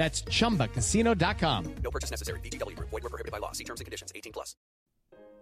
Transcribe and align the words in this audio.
That's 0.00 0.22
chumbacasino.com. 0.22 1.74
No 1.84 1.90
purchase 1.90 2.10
necessary. 2.10 2.40
VGW. 2.40 2.74
Group. 2.74 2.88
Void 2.88 3.02
were 3.02 3.10
prohibited 3.10 3.32
by 3.32 3.36
law. 3.36 3.52
See 3.52 3.64
terms 3.64 3.80
and 3.80 3.84
conditions. 3.84 4.10
18 4.14 4.32
plus. 4.32 4.56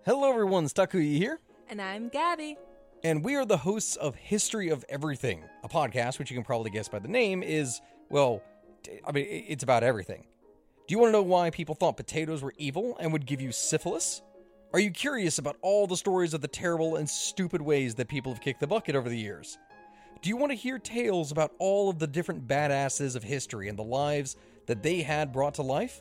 Hello, 0.04 0.28
everyone. 0.28 0.64
Stakuyi 0.64 1.16
here, 1.16 1.38
And 1.68 1.80
I'm 1.80 2.08
Gabby. 2.08 2.56
and 3.04 3.24
we 3.24 3.36
are 3.36 3.44
the 3.46 3.58
hosts 3.58 3.94
of 3.94 4.16
History 4.16 4.70
of 4.70 4.84
Everything, 4.88 5.44
a 5.62 5.68
podcast 5.68 6.18
which 6.18 6.28
you 6.32 6.36
can 6.36 6.42
probably 6.42 6.72
guess 6.72 6.88
by 6.88 6.98
the 6.98 7.06
name 7.06 7.44
is, 7.44 7.80
well, 8.10 8.42
I 9.06 9.12
mean, 9.12 9.26
it's 9.28 9.62
about 9.62 9.84
everything. 9.84 10.26
Do 10.88 10.92
you 10.92 10.98
want 10.98 11.10
to 11.10 11.12
know 11.12 11.22
why 11.22 11.50
people 11.50 11.76
thought 11.76 11.96
potatoes 11.96 12.42
were 12.42 12.54
evil 12.58 12.96
and 12.98 13.12
would 13.12 13.26
give 13.26 13.40
you 13.40 13.52
syphilis? 13.52 14.22
Are 14.72 14.80
you 14.80 14.90
curious 14.90 15.38
about 15.38 15.56
all 15.62 15.86
the 15.86 15.96
stories 15.96 16.34
of 16.34 16.40
the 16.40 16.48
terrible 16.48 16.96
and 16.96 17.08
stupid 17.08 17.62
ways 17.62 17.94
that 17.94 18.08
people 18.08 18.32
have 18.32 18.42
kicked 18.42 18.58
the 18.58 18.66
bucket 18.66 18.96
over 18.96 19.08
the 19.08 19.18
years? 19.18 19.56
Do 20.20 20.28
you 20.28 20.36
want 20.36 20.50
to 20.50 20.56
hear 20.56 20.80
tales 20.80 21.30
about 21.30 21.52
all 21.60 21.88
of 21.88 22.00
the 22.00 22.06
different 22.08 22.48
badasses 22.48 23.14
of 23.14 23.22
history 23.22 23.68
and 23.68 23.78
the 23.78 23.84
lives 23.84 24.36
that 24.66 24.82
they 24.82 25.02
had 25.02 25.32
brought 25.32 25.54
to 25.54 25.62
life? 25.62 26.00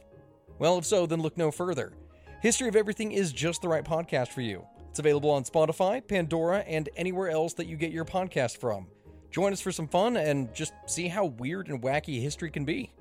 Well, 0.58 0.80
if 0.80 0.86
so, 0.86 1.06
then 1.06 1.22
look 1.22 1.38
no 1.38 1.52
further. 1.52 1.94
History 2.42 2.68
of 2.68 2.76
Everything 2.76 3.12
is 3.12 3.32
just 3.32 3.62
the 3.62 3.70
right 3.70 3.84
podcast 3.84 4.30
for 4.30 4.42
you. 4.42 4.66
It's 4.90 4.98
available 4.98 5.30
on 5.30 5.44
Spotify, 5.44 6.06
Pandora, 6.06 6.60
and 6.60 6.90
anywhere 6.98 7.30
else 7.30 7.54
that 7.54 7.68
you 7.68 7.76
get 7.78 7.92
your 7.92 8.06
podcast 8.06 8.58
from. 8.58 8.88
Join 9.30 9.54
us 9.54 9.62
for 9.62 9.72
some 9.72 9.88
fun 9.88 10.18
and 10.18 10.52
just 10.52 10.74
see 10.88 11.08
how 11.10 11.26
weird 11.26 11.68
and 11.68 11.82
wacky 11.82 12.20
history 12.20 12.50
can 12.50 12.66
be. 12.66 12.92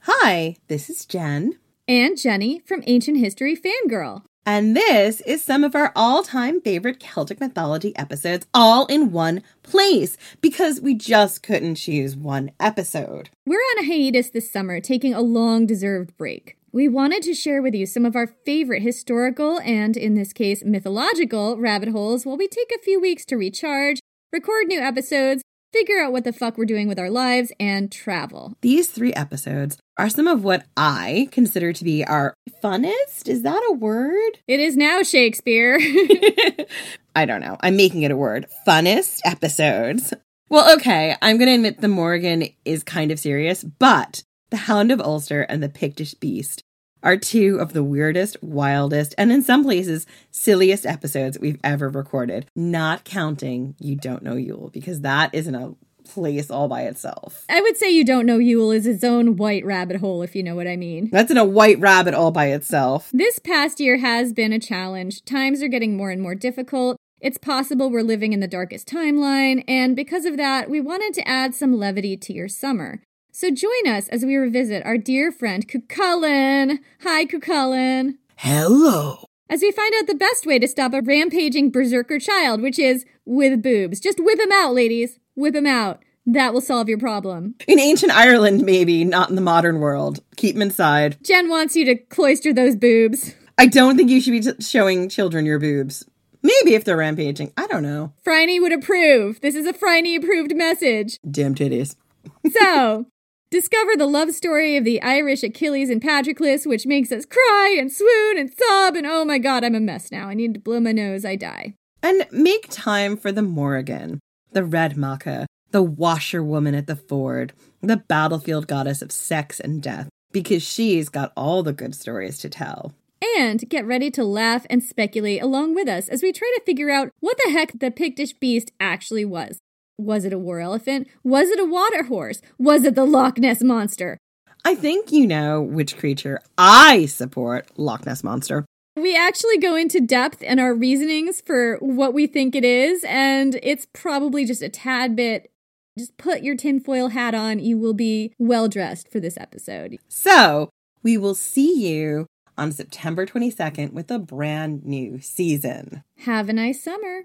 Hi, 0.00 0.56
this 0.66 0.90
is 0.90 1.06
Jen, 1.06 1.58
And 1.86 2.18
Jenny 2.18 2.60
from 2.66 2.82
Ancient 2.88 3.18
History 3.18 3.56
Fangirl. 3.56 4.22
And 4.46 4.74
this 4.76 5.20
is 5.22 5.42
some 5.42 5.64
of 5.64 5.74
our 5.74 5.92
all 5.94 6.22
time 6.22 6.60
favorite 6.60 6.98
Celtic 6.98 7.40
mythology 7.40 7.94
episodes 7.96 8.46
all 8.54 8.86
in 8.86 9.12
one 9.12 9.42
place 9.62 10.16
because 10.40 10.80
we 10.80 10.94
just 10.94 11.42
couldn't 11.42 11.74
choose 11.74 12.16
one 12.16 12.50
episode. 12.58 13.30
We're 13.46 13.58
on 13.58 13.84
a 13.84 13.86
hiatus 13.86 14.30
this 14.30 14.50
summer, 14.50 14.80
taking 14.80 15.14
a 15.14 15.20
long 15.20 15.66
deserved 15.66 16.16
break. 16.16 16.56
We 16.72 16.88
wanted 16.88 17.22
to 17.24 17.34
share 17.34 17.60
with 17.60 17.74
you 17.74 17.84
some 17.84 18.06
of 18.06 18.14
our 18.14 18.28
favorite 18.46 18.82
historical 18.82 19.60
and, 19.60 19.96
in 19.96 20.14
this 20.14 20.32
case, 20.32 20.64
mythological 20.64 21.58
rabbit 21.58 21.88
holes 21.88 22.24
while 22.24 22.36
we 22.36 22.46
take 22.46 22.70
a 22.72 22.82
few 22.82 23.00
weeks 23.00 23.24
to 23.26 23.36
recharge, 23.36 23.98
record 24.32 24.68
new 24.68 24.80
episodes, 24.80 25.42
figure 25.72 26.00
out 26.00 26.12
what 26.12 26.24
the 26.24 26.32
fuck 26.32 26.56
we're 26.56 26.64
doing 26.64 26.86
with 26.88 26.98
our 26.98 27.10
lives, 27.10 27.52
and 27.58 27.90
travel. 27.90 28.54
These 28.60 28.88
three 28.88 29.12
episodes 29.14 29.78
are 30.00 30.08
some 30.08 30.26
of 30.26 30.42
what 30.42 30.64
I 30.78 31.28
consider 31.30 31.74
to 31.74 31.84
be 31.84 32.02
our 32.06 32.32
funnest. 32.64 33.28
Is 33.28 33.42
that 33.42 33.62
a 33.68 33.74
word? 33.74 34.38
It 34.48 34.58
is 34.58 34.74
now 34.74 35.02
Shakespeare. 35.02 35.78
I 37.14 37.26
don't 37.26 37.42
know. 37.42 37.58
I'm 37.60 37.76
making 37.76 38.02
it 38.02 38.10
a 38.10 38.16
word. 38.16 38.46
Funnest 38.66 39.20
episodes. 39.26 40.14
Well, 40.48 40.74
okay, 40.76 41.16
I'm 41.20 41.36
going 41.36 41.48
to 41.48 41.54
admit 41.54 41.82
the 41.82 41.88
Morrigan 41.88 42.48
is 42.64 42.82
kind 42.82 43.10
of 43.10 43.20
serious, 43.20 43.62
but 43.62 44.22
The 44.48 44.56
Hound 44.56 44.90
of 44.90 45.02
Ulster 45.02 45.42
and 45.42 45.62
The 45.62 45.68
Pictish 45.68 46.18
Beast 46.18 46.62
are 47.02 47.18
two 47.18 47.58
of 47.58 47.74
the 47.74 47.84
weirdest, 47.84 48.42
wildest, 48.42 49.14
and 49.18 49.30
in 49.30 49.42
some 49.42 49.64
places, 49.64 50.06
silliest 50.30 50.86
episodes 50.86 51.38
we've 51.38 51.60
ever 51.62 51.90
recorded. 51.90 52.46
Not 52.56 53.04
counting 53.04 53.74
You 53.78 53.96
Don't 53.96 54.22
Know 54.22 54.36
Yule, 54.36 54.70
because 54.72 55.02
that 55.02 55.34
isn't 55.34 55.54
a 55.54 55.74
place 56.12 56.50
all 56.50 56.68
by 56.68 56.82
itself. 56.82 57.44
I 57.48 57.60
would 57.60 57.76
say 57.76 57.90
you 57.90 58.04
don't 58.04 58.26
know 58.26 58.38
Yule 58.38 58.70
is 58.70 58.86
its 58.86 59.04
own 59.04 59.36
white 59.36 59.64
rabbit 59.64 59.96
hole, 59.96 60.22
if 60.22 60.34
you 60.34 60.42
know 60.42 60.56
what 60.56 60.66
I 60.66 60.76
mean. 60.76 61.08
That's 61.10 61.30
in 61.30 61.38
a 61.38 61.44
white 61.44 61.78
rabbit 61.78 62.14
all 62.14 62.30
by 62.30 62.46
itself. 62.46 63.10
This 63.12 63.38
past 63.38 63.80
year 63.80 63.98
has 63.98 64.32
been 64.32 64.52
a 64.52 64.58
challenge. 64.58 65.24
Times 65.24 65.62
are 65.62 65.68
getting 65.68 65.96
more 65.96 66.10
and 66.10 66.20
more 66.20 66.34
difficult. 66.34 66.96
It's 67.20 67.38
possible 67.38 67.90
we're 67.90 68.02
living 68.02 68.32
in 68.32 68.40
the 68.40 68.48
darkest 68.48 68.88
timeline, 68.88 69.62
and 69.68 69.94
because 69.94 70.24
of 70.24 70.36
that, 70.38 70.70
we 70.70 70.80
wanted 70.80 71.12
to 71.14 71.28
add 71.28 71.54
some 71.54 71.78
levity 71.78 72.16
to 72.16 72.32
your 72.32 72.48
summer. 72.48 73.02
So 73.30 73.50
join 73.50 73.86
us 73.86 74.08
as 74.08 74.24
we 74.24 74.36
revisit 74.36 74.84
our 74.84 74.98
dear 74.98 75.30
friend 75.30 75.68
Cucullin. 75.68 76.78
Hi, 77.02 77.26
Cucullin. 77.26 78.14
Hello. 78.36 79.24
As 79.48 79.62
we 79.62 79.70
find 79.70 79.92
out 79.98 80.06
the 80.06 80.14
best 80.14 80.46
way 80.46 80.58
to 80.58 80.66
stop 80.66 80.94
a 80.94 81.02
rampaging 81.02 81.70
berserker 81.70 82.18
child, 82.18 82.62
which 82.62 82.78
is 82.78 83.04
with 83.26 83.62
boobs. 83.62 84.00
Just 84.00 84.18
whip 84.18 84.38
him 84.40 84.52
out, 84.52 84.74
ladies. 84.74 85.19
Whip 85.40 85.54
him 85.56 85.66
out. 85.66 86.04
That 86.26 86.52
will 86.52 86.60
solve 86.60 86.90
your 86.90 86.98
problem. 86.98 87.54
In 87.66 87.80
ancient 87.80 88.12
Ireland, 88.12 88.60
maybe, 88.60 89.04
not 89.06 89.30
in 89.30 89.36
the 89.36 89.40
modern 89.40 89.80
world. 89.80 90.20
Keep 90.36 90.54
them 90.54 90.62
inside. 90.62 91.16
Jen 91.22 91.48
wants 91.48 91.74
you 91.74 91.86
to 91.86 91.96
cloister 91.96 92.52
those 92.52 92.76
boobs. 92.76 93.34
I 93.56 93.66
don't 93.66 93.96
think 93.96 94.10
you 94.10 94.20
should 94.20 94.32
be 94.32 94.40
t- 94.40 94.62
showing 94.62 95.08
children 95.08 95.46
your 95.46 95.58
boobs. 95.58 96.04
Maybe 96.42 96.74
if 96.74 96.84
they're 96.84 96.98
rampaging. 96.98 97.54
I 97.56 97.66
don't 97.68 97.82
know. 97.82 98.12
Phryne 98.22 98.60
would 98.60 98.72
approve. 98.72 99.40
This 99.40 99.54
is 99.54 99.66
a 99.66 99.72
Phryne 99.72 100.14
approved 100.18 100.54
message. 100.54 101.18
Damn 101.28 101.54
titties. 101.54 101.96
So, 102.52 103.06
discover 103.50 103.92
the 103.96 104.06
love 104.06 104.32
story 104.32 104.76
of 104.76 104.84
the 104.84 105.00
Irish 105.02 105.42
Achilles 105.42 105.88
and 105.88 106.02
Patroclus, 106.02 106.66
which 106.66 106.86
makes 106.86 107.10
us 107.12 107.24
cry 107.24 107.74
and 107.78 107.90
swoon 107.90 108.36
and 108.36 108.50
sob, 108.50 108.94
and 108.94 109.06
oh 109.06 109.24
my 109.24 109.38
god, 109.38 109.64
I'm 109.64 109.74
a 109.74 109.80
mess 109.80 110.12
now. 110.12 110.28
I 110.28 110.34
need 110.34 110.52
to 110.52 110.60
blow 110.60 110.80
my 110.80 110.92
nose, 110.92 111.24
I 111.24 111.36
die. 111.36 111.74
And 112.02 112.26
make 112.30 112.66
time 112.70 113.16
for 113.16 113.32
the 113.32 113.42
Morrigan, 113.42 114.20
the 114.52 114.64
Red 114.64 114.96
Macha, 114.96 115.46
the 115.70 115.82
washerwoman 115.82 116.74
at 116.74 116.86
the 116.86 116.96
ford, 116.96 117.52
the 117.80 117.96
battlefield 117.96 118.66
goddess 118.66 119.02
of 119.02 119.12
sex 119.12 119.60
and 119.60 119.82
death, 119.82 120.08
because 120.32 120.62
she's 120.62 121.08
got 121.08 121.32
all 121.36 121.62
the 121.62 121.72
good 121.72 121.94
stories 121.94 122.38
to 122.38 122.48
tell. 122.48 122.94
And 123.38 123.68
get 123.68 123.86
ready 123.86 124.10
to 124.12 124.24
laugh 124.24 124.66
and 124.70 124.82
speculate 124.82 125.42
along 125.42 125.74
with 125.74 125.88
us 125.88 126.08
as 126.08 126.22
we 126.22 126.32
try 126.32 126.50
to 126.56 126.64
figure 126.64 126.90
out 126.90 127.10
what 127.20 127.36
the 127.44 127.52
heck 127.52 127.78
the 127.78 127.90
Pictish 127.90 128.32
beast 128.38 128.72
actually 128.80 129.24
was. 129.24 129.58
Was 129.98 130.24
it 130.24 130.32
a 130.32 130.38
war 130.38 130.60
elephant? 130.60 131.08
Was 131.22 131.50
it 131.50 131.60
a 131.60 131.64
water 131.64 132.04
horse? 132.04 132.40
Was 132.58 132.84
it 132.84 132.94
the 132.94 133.04
Loch 133.04 133.38
Ness 133.38 133.62
monster? 133.62 134.16
I 134.64 134.74
think 134.74 135.12
you 135.12 135.26
know 135.26 135.62
which 135.62 135.96
creature 135.98 136.40
I 136.56 137.06
support 137.06 137.68
Loch 137.76 138.06
Ness 138.06 138.24
Monster. 138.24 138.64
We 139.00 139.16
actually 139.16 139.56
go 139.58 139.76
into 139.76 140.00
depth 140.00 140.42
in 140.42 140.58
our 140.58 140.74
reasonings 140.74 141.40
for 141.40 141.76
what 141.78 142.12
we 142.12 142.26
think 142.26 142.54
it 142.54 142.64
is, 142.64 143.02
and 143.04 143.58
it's 143.62 143.86
probably 143.94 144.44
just 144.44 144.60
a 144.60 144.68
tad 144.68 145.16
bit. 145.16 145.50
Just 145.98 146.16
put 146.18 146.42
your 146.42 146.54
tinfoil 146.54 147.08
hat 147.08 147.34
on. 147.34 147.58
You 147.58 147.78
will 147.78 147.94
be 147.94 148.34
well 148.38 148.68
dressed 148.68 149.10
for 149.10 149.18
this 149.18 149.38
episode. 149.38 149.98
So, 150.08 150.68
we 151.02 151.16
will 151.16 151.34
see 151.34 151.88
you 151.88 152.26
on 152.58 152.72
September 152.72 153.24
22nd 153.24 153.92
with 153.92 154.10
a 154.10 154.18
brand 154.18 154.84
new 154.84 155.18
season. 155.20 156.04
Have 156.18 156.50
a 156.50 156.52
nice 156.52 156.82
summer. 156.82 157.22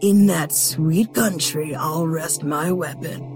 In 0.00 0.26
that 0.26 0.52
sweet 0.52 1.14
country, 1.14 1.74
I'll 1.74 2.06
rest 2.06 2.42
my 2.42 2.72
weapon. 2.72 3.33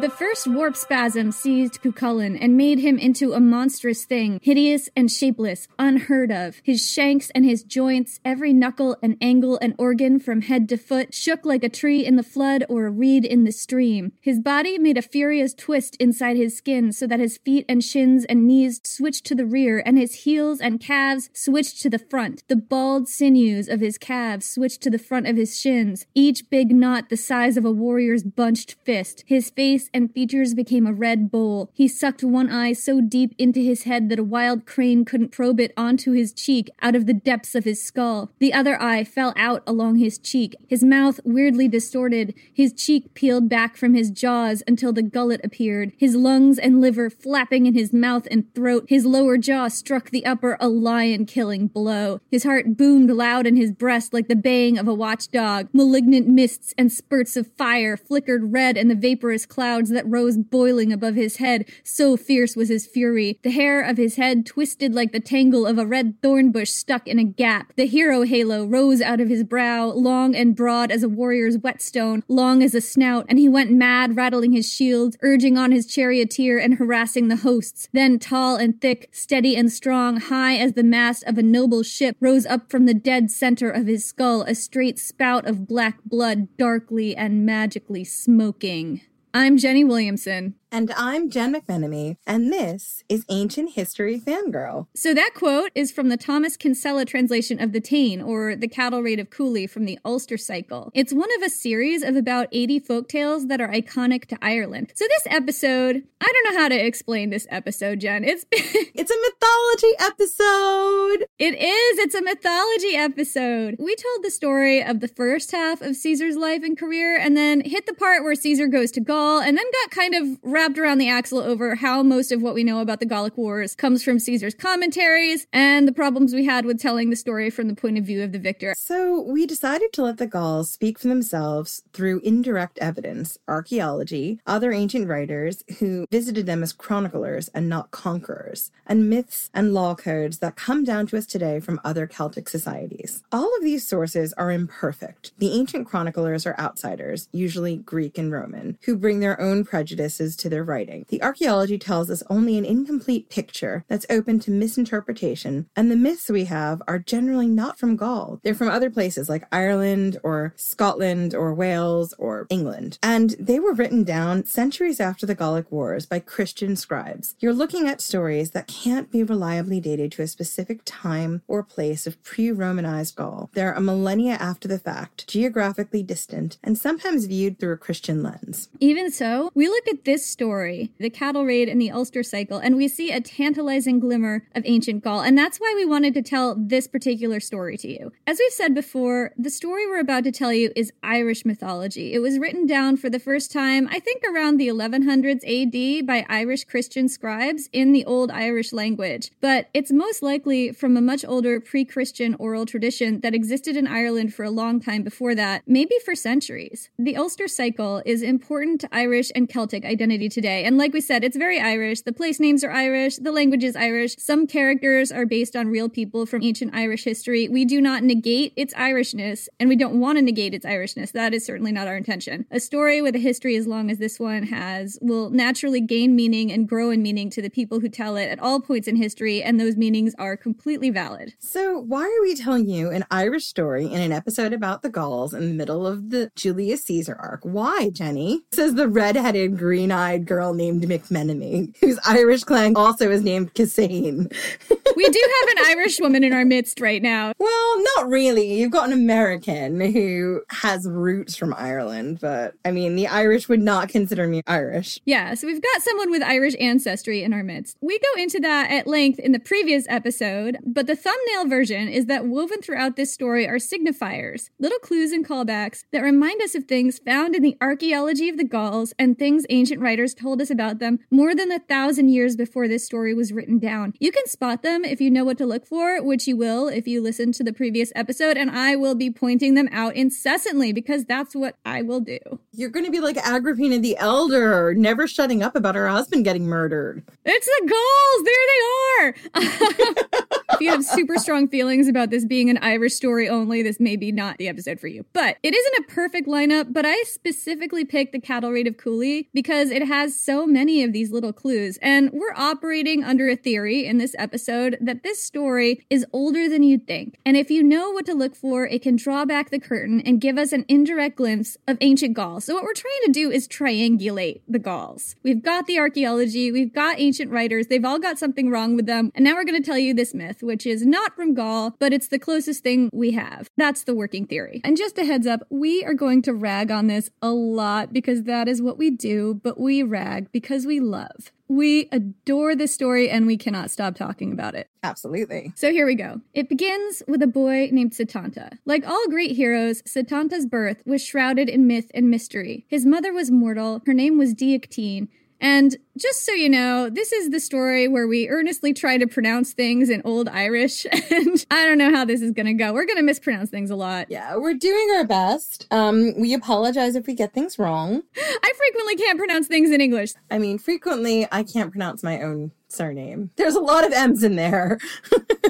The 0.00 0.08
first 0.08 0.46
warp 0.46 0.76
spasm 0.76 1.30
seized 1.30 1.82
Cucullin 1.82 2.34
and 2.40 2.56
made 2.56 2.78
him 2.78 2.96
into 2.96 3.34
a 3.34 3.40
monstrous 3.40 4.06
thing, 4.06 4.40
hideous 4.42 4.88
and 4.96 5.10
shapeless, 5.10 5.68
unheard 5.78 6.32
of. 6.32 6.56
His 6.64 6.90
shanks 6.90 7.28
and 7.34 7.44
his 7.44 7.62
joints, 7.62 8.18
every 8.24 8.54
knuckle 8.54 8.96
and 9.02 9.18
angle 9.20 9.58
and 9.60 9.74
organ 9.76 10.18
from 10.18 10.40
head 10.40 10.70
to 10.70 10.78
foot, 10.78 11.12
shook 11.12 11.44
like 11.44 11.62
a 11.62 11.68
tree 11.68 12.06
in 12.06 12.16
the 12.16 12.22
flood 12.22 12.64
or 12.70 12.86
a 12.86 12.90
reed 12.90 13.26
in 13.26 13.44
the 13.44 13.52
stream. 13.52 14.12
His 14.22 14.40
body 14.40 14.78
made 14.78 14.96
a 14.96 15.02
furious 15.02 15.52
twist 15.52 15.96
inside 16.00 16.38
his 16.38 16.56
skin 16.56 16.92
so 16.92 17.06
that 17.06 17.20
his 17.20 17.36
feet 17.36 17.66
and 17.68 17.84
shins 17.84 18.24
and 18.24 18.46
knees 18.46 18.80
switched 18.82 19.26
to 19.26 19.34
the 19.34 19.44
rear 19.44 19.82
and 19.84 19.98
his 19.98 20.24
heels 20.24 20.62
and 20.62 20.80
calves 20.80 21.28
switched 21.34 21.82
to 21.82 21.90
the 21.90 21.98
front. 21.98 22.42
The 22.48 22.56
bald 22.56 23.06
sinews 23.06 23.68
of 23.68 23.80
his 23.80 23.98
calves 23.98 24.50
switched 24.50 24.80
to 24.80 24.90
the 24.90 24.98
front 24.98 25.26
of 25.26 25.36
his 25.36 25.60
shins, 25.60 26.06
each 26.14 26.48
big 26.48 26.74
knot 26.74 27.10
the 27.10 27.18
size 27.18 27.58
of 27.58 27.66
a 27.66 27.70
warrior's 27.70 28.22
bunched 28.22 28.76
fist. 28.82 29.24
His 29.26 29.50
face 29.50 29.89
and 29.92 30.12
features 30.12 30.54
became 30.54 30.86
a 30.86 30.92
red 30.92 31.30
bowl. 31.30 31.70
He 31.72 31.88
sucked 31.88 32.22
one 32.22 32.50
eye 32.50 32.72
so 32.72 33.00
deep 33.00 33.34
into 33.38 33.60
his 33.60 33.84
head 33.84 34.08
that 34.08 34.18
a 34.18 34.24
wild 34.24 34.66
crane 34.66 35.04
couldn't 35.04 35.32
probe 35.32 35.60
it 35.60 35.72
onto 35.76 36.12
his 36.12 36.32
cheek 36.32 36.70
out 36.82 36.94
of 36.94 37.06
the 37.06 37.14
depths 37.14 37.54
of 37.54 37.64
his 37.64 37.82
skull. 37.82 38.32
The 38.38 38.52
other 38.52 38.80
eye 38.80 39.04
fell 39.04 39.32
out 39.36 39.62
along 39.66 39.96
his 39.96 40.18
cheek, 40.18 40.56
his 40.68 40.84
mouth 40.84 41.20
weirdly 41.24 41.68
distorted, 41.68 42.34
his 42.52 42.72
cheek 42.72 43.14
peeled 43.14 43.48
back 43.48 43.76
from 43.76 43.94
his 43.94 44.10
jaws 44.10 44.62
until 44.66 44.92
the 44.92 45.02
gullet 45.02 45.40
appeared, 45.44 45.92
his 45.96 46.14
lungs 46.14 46.58
and 46.58 46.80
liver 46.80 47.10
flapping 47.10 47.66
in 47.66 47.74
his 47.74 47.92
mouth 47.92 48.26
and 48.30 48.52
throat. 48.54 48.86
His 48.88 49.04
lower 49.04 49.36
jaw 49.36 49.68
struck 49.68 50.10
the 50.10 50.24
upper 50.24 50.56
a 50.60 50.68
lion 50.68 51.26
killing 51.26 51.66
blow. 51.66 52.20
His 52.30 52.44
heart 52.44 52.76
boomed 52.76 53.10
loud 53.10 53.46
in 53.46 53.56
his 53.56 53.72
breast 53.72 54.12
like 54.12 54.28
the 54.28 54.36
baying 54.36 54.78
of 54.78 54.88
a 54.88 54.94
watchdog. 54.94 55.68
Malignant 55.72 56.28
mists 56.28 56.74
and 56.78 56.92
spurts 56.92 57.36
of 57.36 57.52
fire 57.56 57.96
flickered 57.96 58.52
red 58.52 58.76
in 58.76 58.88
the 58.88 58.94
vaporous 58.94 59.46
clouds 59.80 59.90
that 59.90 60.06
rose 60.06 60.36
boiling 60.36 60.92
above 60.92 61.14
his 61.14 61.36
head. 61.38 61.64
So 61.82 62.16
fierce 62.16 62.54
was 62.54 62.68
his 62.68 62.86
fury. 62.86 63.38
The 63.42 63.50
hair 63.50 63.80
of 63.80 63.96
his 63.96 64.16
head 64.16 64.44
twisted 64.44 64.94
like 64.94 65.12
the 65.12 65.20
tangle 65.20 65.66
of 65.66 65.78
a 65.78 65.86
red 65.86 66.20
thorn 66.20 66.52
bush 66.52 66.70
stuck 66.70 67.08
in 67.08 67.18
a 67.18 67.24
gap. 67.24 67.72
The 67.76 67.86
hero 67.86 68.22
halo 68.22 68.66
rose 68.66 69.00
out 69.00 69.20
of 69.20 69.30
his 69.30 69.42
brow, 69.42 69.86
long 69.86 70.34
and 70.34 70.54
broad 70.54 70.90
as 70.90 71.02
a 71.02 71.08
warrior's 71.08 71.56
whetstone, 71.56 72.22
long 72.28 72.62
as 72.62 72.74
a 72.74 72.80
snout, 72.80 73.24
and 73.28 73.38
he 73.38 73.48
went 73.48 73.72
mad, 73.72 74.16
rattling 74.16 74.52
his 74.52 74.70
shield, 74.70 75.16
urging 75.22 75.56
on 75.56 75.72
his 75.72 75.86
charioteer 75.86 76.58
and 76.58 76.74
harassing 76.74 77.28
the 77.28 77.36
hosts. 77.36 77.88
Then, 77.92 78.18
tall 78.18 78.56
and 78.56 78.80
thick, 78.80 79.08
steady 79.12 79.56
and 79.56 79.72
strong, 79.72 80.18
high 80.20 80.56
as 80.56 80.74
the 80.74 80.82
mast 80.82 81.24
of 81.24 81.38
a 81.38 81.42
noble 81.42 81.82
ship, 81.82 82.16
rose 82.20 82.44
up 82.44 82.70
from 82.70 82.84
the 82.84 82.94
dead 82.94 83.30
center 83.30 83.70
of 83.70 83.86
his 83.86 84.04
skull 84.04 84.42
a 84.42 84.54
straight 84.54 84.98
spout 84.98 85.46
of 85.46 85.66
black 85.66 86.04
blood, 86.04 86.48
darkly 86.58 87.16
and 87.16 87.46
magically 87.46 88.04
smoking. 88.04 89.00
I'm 89.32 89.58
Jenny 89.58 89.84
Williamson. 89.84 90.56
And 90.72 90.92
I'm 90.96 91.30
Jen 91.30 91.52
McMenemy, 91.52 92.16
and 92.28 92.52
this 92.52 93.02
is 93.08 93.24
Ancient 93.28 93.72
History 93.72 94.20
Fangirl. 94.20 94.86
So 94.94 95.12
that 95.14 95.32
quote 95.34 95.72
is 95.74 95.90
from 95.90 96.10
the 96.10 96.16
Thomas 96.16 96.56
Kinsella 96.56 97.04
translation 97.04 97.60
of 97.60 97.72
the 97.72 97.80
Táin, 97.80 98.24
or 98.24 98.54
the 98.54 98.68
Cattle 98.68 99.02
Raid 99.02 99.18
of 99.18 99.30
Cooley 99.30 99.66
from 99.66 99.84
the 99.84 99.98
Ulster 100.04 100.36
Cycle. 100.36 100.92
It's 100.94 101.12
one 101.12 101.28
of 101.36 101.42
a 101.42 101.50
series 101.50 102.04
of 102.04 102.14
about 102.14 102.46
80 102.52 102.82
folktales 102.82 103.48
that 103.48 103.60
are 103.60 103.66
iconic 103.68 104.26
to 104.26 104.38
Ireland. 104.40 104.92
So 104.94 105.06
this 105.08 105.26
episode, 105.26 106.04
I 106.20 106.32
don't 106.32 106.54
know 106.54 106.60
how 106.60 106.68
to 106.68 106.86
explain 106.86 107.30
this 107.30 107.48
episode, 107.50 107.98
Jen. 107.98 108.22
It's 108.22 108.46
It's 108.52 109.10
a 109.10 109.16
mythology 109.16 109.94
episode. 109.98 111.26
It 111.38 111.54
is. 111.54 111.98
It's 111.98 112.14
a 112.14 112.22
mythology 112.22 112.96
episode. 112.96 113.76
We 113.78 113.96
told 113.96 114.22
the 114.22 114.30
story 114.30 114.82
of 114.82 115.00
the 115.00 115.08
first 115.08 115.52
half 115.52 115.80
of 115.80 115.96
Caesar's 115.96 116.36
life 116.36 116.62
and 116.62 116.78
career 116.78 117.16
and 117.16 117.36
then 117.36 117.62
hit 117.62 117.86
the 117.86 117.94
part 117.94 118.22
where 118.22 118.34
Caesar 118.34 118.66
goes 118.66 118.90
to 118.92 119.00
Gaul 119.00 119.40
and 119.40 119.56
then 119.56 119.64
got 119.82 119.90
kind 119.90 120.14
of 120.14 120.38
wrapped 120.60 120.78
around 120.78 120.98
the 120.98 121.08
axle 121.08 121.38
over 121.38 121.74
how 121.74 122.02
most 122.02 122.30
of 122.30 122.42
what 122.42 122.52
we 122.52 122.62
know 122.62 122.80
about 122.80 123.00
the 123.00 123.06
Gallic 123.06 123.34
Wars 123.38 123.74
comes 123.74 124.04
from 124.04 124.18
Caesar's 124.18 124.52
commentaries 124.52 125.46
and 125.54 125.88
the 125.88 125.92
problems 125.92 126.34
we 126.34 126.44
had 126.44 126.66
with 126.66 126.78
telling 126.78 127.08
the 127.08 127.16
story 127.16 127.48
from 127.48 127.66
the 127.66 127.74
point 127.74 127.96
of 127.96 128.04
view 128.04 128.22
of 128.22 128.32
the 128.32 128.38
victor. 128.38 128.74
So 128.76 129.22
we 129.22 129.46
decided 129.46 129.90
to 129.94 130.02
let 130.02 130.18
the 130.18 130.26
Gauls 130.26 130.70
speak 130.70 130.98
for 130.98 131.08
themselves 131.08 131.82
through 131.94 132.20
indirect 132.20 132.76
evidence, 132.78 133.38
archaeology, 133.48 134.38
other 134.46 134.70
ancient 134.70 135.08
writers 135.08 135.64
who 135.78 136.06
visited 136.10 136.44
them 136.44 136.62
as 136.62 136.74
chroniclers 136.74 137.48
and 137.54 137.66
not 137.66 137.90
conquerors, 137.90 138.70
and 138.86 139.08
myths 139.08 139.48
and 139.54 139.72
law 139.72 139.94
codes 139.94 140.40
that 140.40 140.56
come 140.56 140.84
down 140.84 141.06
to 141.06 141.16
us 141.16 141.24
today 141.24 141.58
from 141.58 141.80
other 141.84 142.06
Celtic 142.06 142.50
societies. 142.50 143.22
All 143.32 143.50
of 143.56 143.62
these 143.62 143.88
sources 143.88 144.34
are 144.34 144.52
imperfect. 144.52 145.32
The 145.38 145.52
ancient 145.52 145.88
chroniclers 145.88 146.44
are 146.44 146.58
outsiders, 146.58 147.30
usually 147.32 147.76
Greek 147.76 148.18
and 148.18 148.30
Roman, 148.30 148.76
who 148.84 148.94
bring 148.94 149.20
their 149.20 149.40
own 149.40 149.64
prejudices 149.64 150.36
to 150.36 150.49
their 150.50 150.64
writing. 150.64 151.06
The 151.08 151.22
archaeology 151.22 151.78
tells 151.78 152.10
us 152.10 152.22
only 152.28 152.58
an 152.58 152.64
incomplete 152.64 153.30
picture 153.30 153.84
that's 153.88 154.06
open 154.10 154.40
to 154.40 154.50
misinterpretation, 154.50 155.66
and 155.74 155.90
the 155.90 155.96
myths 155.96 156.28
we 156.28 156.44
have 156.44 156.82
are 156.86 156.98
generally 156.98 157.48
not 157.48 157.78
from 157.78 157.96
Gaul. 157.96 158.40
They're 158.42 158.54
from 158.54 158.68
other 158.68 158.90
places 158.90 159.28
like 159.28 159.48
Ireland 159.52 160.18
or 160.22 160.54
Scotland 160.56 161.34
or 161.34 161.54
Wales 161.54 162.14
or 162.18 162.46
England. 162.50 162.98
And 163.02 163.36
they 163.38 163.58
were 163.58 163.72
written 163.72 164.04
down 164.04 164.44
centuries 164.44 165.00
after 165.00 165.26
the 165.26 165.34
Gallic 165.34 165.70
Wars 165.70 166.06
by 166.06 166.18
Christian 166.18 166.76
scribes. 166.76 167.34
You're 167.40 167.52
looking 167.52 167.88
at 167.88 168.00
stories 168.00 168.50
that 168.50 168.66
can't 168.66 169.10
be 169.10 169.22
reliably 169.22 169.80
dated 169.80 170.12
to 170.12 170.22
a 170.22 170.26
specific 170.26 170.82
time 170.84 171.42
or 171.48 171.62
place 171.62 172.06
of 172.06 172.22
pre 172.22 172.50
Romanized 172.50 173.16
Gaul. 173.16 173.50
They're 173.54 173.72
a 173.72 173.80
millennia 173.80 174.34
after 174.34 174.68
the 174.68 174.78
fact, 174.78 175.26
geographically 175.28 176.02
distant, 176.02 176.58
and 176.62 176.76
sometimes 176.76 177.26
viewed 177.26 177.58
through 177.58 177.72
a 177.72 177.78
Christian 177.78 178.22
lens. 178.22 178.68
Even 178.80 179.10
so, 179.10 179.50
we 179.54 179.68
look 179.68 179.86
at 179.88 180.04
this 180.04 180.26
story, 180.40 180.90
the 180.98 181.10
cattle 181.10 181.44
raid 181.44 181.68
and 181.68 181.78
the 181.78 181.90
Ulster 181.90 182.22
cycle, 182.22 182.56
and 182.56 182.74
we 182.74 182.88
see 182.88 183.12
a 183.12 183.20
tantalizing 183.20 184.00
glimmer 184.00 184.46
of 184.54 184.62
ancient 184.64 185.04
Gaul. 185.04 185.20
And 185.20 185.36
that's 185.36 185.58
why 185.58 185.74
we 185.76 185.84
wanted 185.84 186.14
to 186.14 186.22
tell 186.22 186.54
this 186.58 186.88
particular 186.88 187.40
story 187.40 187.76
to 187.76 187.92
you. 187.92 188.10
As 188.26 188.38
we've 188.38 188.50
said 188.50 188.74
before, 188.74 189.34
the 189.36 189.50
story 189.50 189.86
we're 189.86 190.00
about 190.00 190.24
to 190.24 190.32
tell 190.32 190.50
you 190.50 190.72
is 190.74 190.94
Irish 191.02 191.44
mythology. 191.44 192.14
It 192.14 192.20
was 192.20 192.38
written 192.38 192.66
down 192.66 192.96
for 192.96 193.10
the 193.10 193.18
first 193.18 193.52
time, 193.52 193.86
I 193.90 194.00
think, 194.00 194.22
around 194.24 194.56
the 194.56 194.68
1100s 194.68 195.44
AD 195.44 196.06
by 196.06 196.24
Irish 196.30 196.64
Christian 196.64 197.10
scribes 197.10 197.68
in 197.70 197.92
the 197.92 198.06
Old 198.06 198.30
Irish 198.30 198.72
language. 198.72 199.32
But 199.42 199.68
it's 199.74 199.92
most 199.92 200.22
likely 200.22 200.72
from 200.72 200.96
a 200.96 201.02
much 201.02 201.22
older 201.22 201.60
pre 201.60 201.84
Christian 201.84 202.34
oral 202.38 202.64
tradition 202.64 203.20
that 203.20 203.34
existed 203.34 203.76
in 203.76 203.86
Ireland 203.86 204.32
for 204.32 204.46
a 204.46 204.50
long 204.50 204.80
time 204.80 205.02
before 205.02 205.34
that, 205.34 205.64
maybe 205.66 205.96
for 206.02 206.14
centuries. 206.14 206.88
The 206.98 207.18
Ulster 207.18 207.46
cycle 207.46 208.00
is 208.06 208.22
important 208.22 208.80
to 208.80 208.88
Irish 208.90 209.30
and 209.34 209.46
Celtic 209.46 209.84
identity 209.84 210.29
today. 210.30 210.64
And 210.64 210.78
like 210.78 210.92
we 210.92 211.00
said, 211.00 211.24
it's 211.24 211.36
very 211.36 211.60
Irish. 211.60 212.02
The 212.02 212.12
place 212.12 212.40
names 212.40 212.64
are 212.64 212.70
Irish, 212.70 213.16
the 213.16 213.32
language 213.32 213.64
is 213.64 213.76
Irish. 213.76 214.16
Some 214.18 214.46
characters 214.46 215.12
are 215.12 215.26
based 215.26 215.56
on 215.56 215.68
real 215.68 215.88
people 215.88 216.26
from 216.26 216.42
ancient 216.42 216.74
Irish 216.74 217.04
history. 217.04 217.48
We 217.48 217.64
do 217.64 217.80
not 217.80 218.02
negate 218.02 218.52
its 218.56 218.72
Irishness, 218.74 219.48
and 219.58 219.68
we 219.68 219.76
don't 219.76 220.00
want 220.00 220.18
to 220.18 220.22
negate 220.22 220.54
its 220.54 220.64
Irishness. 220.64 221.12
That 221.12 221.34
is 221.34 221.44
certainly 221.44 221.72
not 221.72 221.88
our 221.88 221.96
intention. 221.96 222.46
A 222.50 222.60
story 222.60 223.02
with 223.02 223.14
a 223.14 223.18
history 223.18 223.56
as 223.56 223.66
long 223.66 223.90
as 223.90 223.98
this 223.98 224.18
one 224.18 224.44
has 224.44 224.98
will 225.00 225.30
naturally 225.30 225.80
gain 225.80 226.14
meaning 226.14 226.52
and 226.52 226.68
grow 226.68 226.90
in 226.90 227.02
meaning 227.02 227.30
to 227.30 227.42
the 227.42 227.50
people 227.50 227.80
who 227.80 227.88
tell 227.88 228.16
it 228.16 228.26
at 228.26 228.38
all 228.38 228.60
points 228.60 228.88
in 228.88 228.96
history, 228.96 229.42
and 229.42 229.58
those 229.58 229.76
meanings 229.76 230.14
are 230.18 230.36
completely 230.36 230.90
valid. 230.90 231.34
So, 231.38 231.78
why 231.78 232.04
are 232.04 232.22
we 232.22 232.34
telling 232.34 232.68
you 232.68 232.90
an 232.90 233.04
Irish 233.10 233.46
story 233.46 233.86
in 233.86 234.00
an 234.00 234.12
episode 234.12 234.52
about 234.52 234.82
the 234.82 234.88
Gauls 234.88 235.34
in 235.34 235.48
the 235.48 235.54
middle 235.54 235.86
of 235.86 236.10
the 236.10 236.30
Julius 236.36 236.84
Caesar 236.84 237.16
arc? 237.20 237.40
Why, 237.42 237.90
Jenny? 237.90 238.42
Says 238.52 238.74
the 238.74 238.88
red-headed, 238.88 239.58
green-eyed 239.58 240.19
girl 240.24 240.54
named 240.54 240.82
McMenemy, 240.82 241.76
whose 241.80 241.98
Irish 242.06 242.44
clan 242.44 242.76
also 242.76 243.10
is 243.10 243.22
named 243.22 243.54
Cassane. 243.54 244.32
we 244.96 245.08
do 245.08 245.28
have 245.40 245.48
an 245.56 245.64
Irish 245.66 246.00
woman 246.00 246.24
in 246.24 246.32
our 246.32 246.44
midst 246.44 246.80
right 246.80 247.02
now. 247.02 247.32
Well, 247.38 247.82
not 247.96 248.08
really. 248.08 248.54
You've 248.54 248.70
got 248.70 248.86
an 248.86 248.92
American 248.92 249.80
who 249.80 250.42
has 250.48 250.86
roots 250.88 251.36
from 251.36 251.54
Ireland, 251.56 252.18
but 252.20 252.54
I 252.64 252.70
mean, 252.70 252.96
the 252.96 253.06
Irish 253.06 253.48
would 253.48 253.62
not 253.62 253.88
consider 253.88 254.26
me 254.26 254.42
Irish. 254.46 255.00
Yeah, 255.04 255.34
so 255.34 255.46
we've 255.46 255.62
got 255.62 255.82
someone 255.82 256.10
with 256.10 256.22
Irish 256.22 256.54
ancestry 256.60 257.22
in 257.22 257.32
our 257.32 257.42
midst. 257.42 257.76
We 257.80 257.98
go 257.98 258.22
into 258.22 258.40
that 258.40 258.70
at 258.70 258.86
length 258.86 259.18
in 259.18 259.32
the 259.32 259.38
previous 259.38 259.86
episode, 259.88 260.58
but 260.64 260.86
the 260.86 260.96
thumbnail 260.96 261.46
version 261.46 261.88
is 261.88 262.06
that 262.06 262.26
woven 262.26 262.62
throughout 262.62 262.96
this 262.96 263.12
story 263.12 263.48
are 263.48 263.56
signifiers, 263.56 264.50
little 264.58 264.78
clues 264.78 265.12
and 265.12 265.26
callbacks 265.26 265.84
that 265.92 266.02
remind 266.02 266.42
us 266.42 266.54
of 266.54 266.64
things 266.64 266.98
found 266.98 267.34
in 267.34 267.42
the 267.42 267.56
archaeology 267.60 268.28
of 268.28 268.36
the 268.36 268.44
Gauls 268.44 268.92
and 268.98 269.18
things 269.18 269.46
ancient 269.48 269.80
writers 269.80 270.09
told 270.14 270.40
us 270.40 270.50
about 270.50 270.78
them 270.78 270.98
more 271.10 271.34
than 271.34 271.50
a 271.52 271.58
thousand 271.58 272.08
years 272.08 272.36
before 272.36 272.68
this 272.68 272.84
story 272.84 273.14
was 273.14 273.32
written 273.32 273.58
down. 273.58 273.94
You 273.98 274.12
can 274.12 274.26
spot 274.26 274.62
them 274.62 274.84
if 274.84 275.00
you 275.00 275.10
know 275.10 275.24
what 275.24 275.38
to 275.38 275.46
look 275.46 275.66
for, 275.66 276.02
which 276.02 276.26
you 276.26 276.36
will 276.36 276.68
if 276.68 276.86
you 276.86 277.00
listen 277.02 277.32
to 277.32 277.44
the 277.44 277.52
previous 277.52 277.92
episode, 277.94 278.36
and 278.36 278.50
I 278.50 278.76
will 278.76 278.94
be 278.94 279.10
pointing 279.10 279.54
them 279.54 279.68
out 279.72 279.94
incessantly 279.96 280.72
because 280.72 281.04
that's 281.04 281.34
what 281.34 281.56
I 281.64 281.82
will 281.82 282.00
do. 282.00 282.18
You're 282.52 282.70
going 282.70 282.86
to 282.86 282.92
be 282.92 283.00
like 283.00 283.16
Agrippina 283.16 283.78
the 283.78 283.96
Elder, 283.96 284.74
never 284.74 285.06
shutting 285.06 285.42
up 285.42 285.54
about 285.56 285.74
her 285.74 285.88
husband 285.88 286.24
getting 286.24 286.46
murdered. 286.46 287.02
It's 287.24 287.46
the 287.46 287.68
Gauls! 287.68 288.24
There 288.24 289.14
they 289.34 289.42
are! 289.42 290.40
if 290.60 290.64
you 290.64 290.70
have 290.72 290.84
super 290.84 291.16
strong 291.16 291.48
feelings 291.48 291.88
about 291.88 292.10
this 292.10 292.26
being 292.26 292.50
an 292.50 292.58
Irish 292.58 292.92
story 292.92 293.30
only, 293.30 293.62
this 293.62 293.80
may 293.80 293.96
be 293.96 294.12
not 294.12 294.36
the 294.36 294.46
episode 294.46 294.78
for 294.78 294.88
you. 294.88 295.06
But 295.14 295.38
it 295.42 295.54
isn't 295.54 295.84
a 295.84 295.90
perfect 295.90 296.28
lineup, 296.28 296.70
but 296.70 296.84
I 296.84 297.02
specifically 297.04 297.86
picked 297.86 298.12
the 298.12 298.20
cattle 298.20 298.50
raid 298.50 298.66
of 298.66 298.76
Cooley 298.76 299.30
because 299.32 299.70
it 299.70 299.86
has 299.86 300.20
so 300.20 300.46
many 300.46 300.84
of 300.84 300.92
these 300.92 301.10
little 301.10 301.32
clues. 301.32 301.78
And 301.80 302.10
we're 302.12 302.34
operating 302.36 303.02
under 303.02 303.30
a 303.30 303.36
theory 303.36 303.86
in 303.86 303.96
this 303.96 304.14
episode 304.18 304.76
that 304.82 305.02
this 305.02 305.22
story 305.22 305.86
is 305.88 306.04
older 306.12 306.46
than 306.46 306.62
you'd 306.62 306.86
think. 306.86 307.18
And 307.24 307.38
if 307.38 307.50
you 307.50 307.62
know 307.62 307.90
what 307.90 308.04
to 308.04 308.12
look 308.12 308.36
for, 308.36 308.66
it 308.66 308.82
can 308.82 308.96
draw 308.96 309.24
back 309.24 309.48
the 309.48 309.58
curtain 309.58 310.02
and 310.04 310.20
give 310.20 310.36
us 310.36 310.52
an 310.52 310.66
indirect 310.68 311.16
glimpse 311.16 311.56
of 311.66 311.78
ancient 311.80 312.12
Gaul. 312.12 312.42
So 312.42 312.54
what 312.54 312.64
we're 312.64 312.74
trying 312.74 313.00
to 313.06 313.12
do 313.12 313.30
is 313.30 313.48
triangulate 313.48 314.42
the 314.46 314.58
Gauls. 314.58 315.16
We've 315.22 315.42
got 315.42 315.66
the 315.66 315.78
archaeology, 315.78 316.52
we've 316.52 316.74
got 316.74 317.00
ancient 317.00 317.30
writers, 317.30 317.68
they've 317.68 317.84
all 317.84 317.98
got 317.98 318.18
something 318.18 318.50
wrong 318.50 318.76
with 318.76 318.84
them. 318.84 319.10
And 319.14 319.24
now 319.24 319.36
we're 319.36 319.44
going 319.44 319.60
to 319.60 319.66
tell 319.66 319.78
you 319.78 319.94
this 319.94 320.12
myth 320.12 320.42
which 320.50 320.66
is 320.66 320.84
not 320.84 321.14
from 321.14 321.32
Gaul, 321.32 321.76
but 321.78 321.92
it's 321.92 322.08
the 322.08 322.18
closest 322.18 322.64
thing 322.64 322.90
we 322.92 323.12
have. 323.12 323.48
That's 323.56 323.84
the 323.84 323.94
working 323.94 324.26
theory. 324.26 324.60
And 324.64 324.76
just 324.76 324.98
a 324.98 325.04
heads 325.04 325.24
up, 325.24 325.46
we 325.48 325.84
are 325.84 325.94
going 325.94 326.22
to 326.22 326.34
rag 326.34 326.72
on 326.72 326.88
this 326.88 327.08
a 327.22 327.30
lot 327.30 327.92
because 327.92 328.24
that 328.24 328.48
is 328.48 328.60
what 328.60 328.76
we 328.76 328.90
do, 328.90 329.40
but 329.44 329.60
we 329.60 329.84
rag 329.84 330.32
because 330.32 330.66
we 330.66 330.80
love. 330.80 331.30
We 331.46 331.88
adore 331.92 332.56
this 332.56 332.74
story 332.74 333.08
and 333.08 333.28
we 333.28 333.36
cannot 333.36 333.70
stop 333.70 333.94
talking 333.94 334.32
about 334.32 334.56
it. 334.56 334.68
Absolutely. 334.82 335.52
So 335.54 335.70
here 335.70 335.86
we 335.86 335.94
go. 335.94 336.20
It 336.34 336.48
begins 336.48 337.04
with 337.06 337.22
a 337.22 337.28
boy 337.28 337.68
named 337.70 337.94
Satanta. 337.94 338.58
Like 338.66 338.84
all 338.84 339.08
great 339.08 339.36
heroes, 339.36 339.84
Satanta's 339.86 340.46
birth 340.46 340.82
was 340.84 341.04
shrouded 341.04 341.48
in 341.48 341.68
myth 341.68 341.92
and 341.94 342.10
mystery. 342.10 342.66
His 342.68 342.84
mother 342.84 343.12
was 343.12 343.30
mortal, 343.30 343.82
her 343.86 343.94
name 343.94 344.18
was 344.18 344.34
Deichtine, 344.34 345.06
and 345.40 345.76
just 345.98 346.24
so 346.24 346.32
you 346.32 346.48
know, 346.48 346.90
this 346.90 347.12
is 347.12 347.30
the 347.30 347.40
story 347.40 347.88
where 347.88 348.06
we 348.06 348.28
earnestly 348.28 348.72
try 348.72 348.98
to 348.98 349.06
pronounce 349.06 349.52
things 349.52 349.90
in 349.90 350.02
Old 350.04 350.28
Irish, 350.28 350.84
and 351.10 351.46
I 351.50 351.66
don't 351.66 351.78
know 351.78 351.90
how 351.90 352.04
this 352.04 352.22
is 352.22 352.32
gonna 352.32 352.54
go. 352.54 352.72
We're 352.72 352.86
gonna 352.86 353.02
mispronounce 353.02 353.50
things 353.50 353.70
a 353.70 353.76
lot. 353.76 354.06
Yeah, 354.10 354.36
we're 354.36 354.54
doing 354.54 354.88
our 354.96 355.04
best. 355.04 355.66
Um, 355.70 356.18
we 356.18 356.34
apologize 356.34 356.94
if 356.94 357.06
we 357.06 357.14
get 357.14 357.32
things 357.32 357.58
wrong. 357.58 358.02
I 358.16 358.52
frequently 358.56 358.96
can't 358.96 359.18
pronounce 359.18 359.46
things 359.46 359.70
in 359.70 359.80
English. 359.80 360.12
I 360.30 360.38
mean, 360.38 360.58
frequently 360.58 361.26
I 361.30 361.42
can't 361.42 361.70
pronounce 361.70 362.02
my 362.02 362.20
own 362.20 362.52
surname. 362.72 363.30
There's 363.36 363.54
a 363.54 363.60
lot 363.60 363.86
of 363.86 363.92
M's 363.92 364.22
in 364.22 364.36
there. 364.36 364.78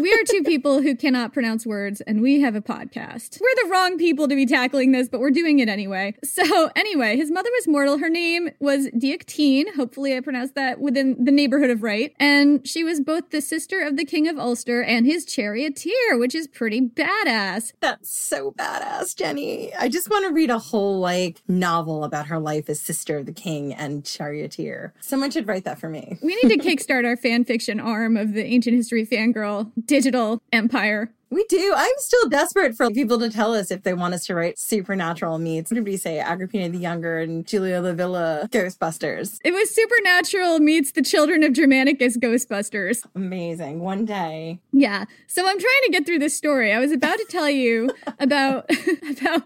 we 0.00 0.12
are 0.12 0.24
two 0.26 0.42
people 0.42 0.82
who 0.82 0.96
cannot 0.96 1.32
pronounce 1.32 1.66
words, 1.66 2.00
and 2.02 2.20
we 2.22 2.40
have 2.40 2.54
a 2.54 2.60
podcast. 2.60 3.40
We're 3.40 3.64
the 3.64 3.70
wrong 3.70 3.98
people 3.98 4.28
to 4.28 4.34
be 4.34 4.46
tackling 4.46 4.92
this, 4.92 5.08
but 5.08 5.20
we're 5.20 5.30
doing 5.30 5.58
it 5.58 5.68
anyway. 5.68 6.14
So, 6.24 6.70
anyway, 6.76 7.16
his 7.16 7.30
mother 7.30 7.50
was 7.52 7.68
mortal. 7.68 7.98
Her 7.98 8.08
name 8.08 8.50
was 8.60 8.88
Deichtine. 8.88 9.74
Hopefully, 9.74 10.16
I 10.16 10.20
pronounced 10.20 10.54
that 10.54 10.80
within 10.80 11.22
the 11.24 11.30
neighborhood 11.30 11.70
of 11.70 11.82
right. 11.82 12.14
And 12.18 12.66
she 12.66 12.84
was 12.84 13.00
both 13.00 13.30
the 13.30 13.40
sister 13.40 13.80
of 13.80 13.96
the 13.96 14.04
King 14.04 14.28
of 14.28 14.38
Ulster 14.38 14.82
and 14.82 15.06
his 15.06 15.24
charioteer, 15.24 16.16
which 16.18 16.34
is 16.34 16.46
pretty 16.48 16.80
badass. 16.80 17.72
That's 17.80 18.14
so 18.14 18.52
badass, 18.52 19.16
Jenny. 19.16 19.74
I 19.74 19.88
just 19.88 20.08
want 20.10 20.26
to 20.26 20.32
read 20.32 20.50
a 20.50 20.58
whole 20.58 21.00
like 21.00 21.42
novel 21.48 22.04
about 22.04 22.26
her 22.26 22.38
life 22.38 22.68
as 22.68 22.80
sister 22.80 23.16
of 23.18 23.26
the 23.26 23.32
king 23.32 23.74
and 23.74 24.04
charioteer. 24.04 24.94
Someone 25.00 25.30
should 25.30 25.46
write 25.48 25.64
that 25.64 25.78
for 25.78 25.88
me. 25.88 26.18
We 26.22 26.38
need 26.42 26.60
to 26.60 26.68
kickstart 26.68 27.09
our 27.10 27.16
fan 27.16 27.44
fiction 27.44 27.80
arm 27.80 28.16
of 28.16 28.34
the 28.34 28.44
ancient 28.44 28.76
history 28.76 29.04
fangirl 29.04 29.72
digital 29.84 30.40
empire. 30.52 31.10
We 31.28 31.44
do. 31.48 31.72
I'm 31.76 31.90
still 31.98 32.28
desperate 32.28 32.76
for 32.76 32.88
people 32.90 33.18
to 33.20 33.30
tell 33.30 33.52
us 33.54 33.70
if 33.70 33.82
they 33.82 33.94
want 33.94 34.14
us 34.14 34.26
to 34.26 34.34
write 34.34 34.58
supernatural 34.58 35.38
meets. 35.38 35.70
What 35.70 35.76
did 35.76 35.84
we 35.84 35.96
say? 35.96 36.18
Agrippina 36.18 36.68
the 36.68 36.78
Younger 36.78 37.18
and 37.18 37.46
Julia 37.46 37.80
Livilla 37.80 38.48
Ghostbusters. 38.48 39.38
It 39.44 39.52
was 39.52 39.72
supernatural 39.72 40.58
meets 40.60 40.92
the 40.92 41.02
children 41.02 41.42
of 41.42 41.52
Germanicus 41.52 42.16
Ghostbusters. 42.16 43.04
Amazing. 43.14 43.80
One 43.80 44.04
day. 44.04 44.60
Yeah. 44.72 45.04
So 45.28 45.42
I'm 45.42 45.58
trying 45.58 45.82
to 45.84 45.90
get 45.92 46.06
through 46.06 46.18
this 46.18 46.36
story. 46.36 46.72
I 46.72 46.78
was 46.78 46.92
about 46.92 47.18
to 47.18 47.26
tell 47.28 47.50
you 47.50 47.90
about 48.20 48.68
about 49.10 49.42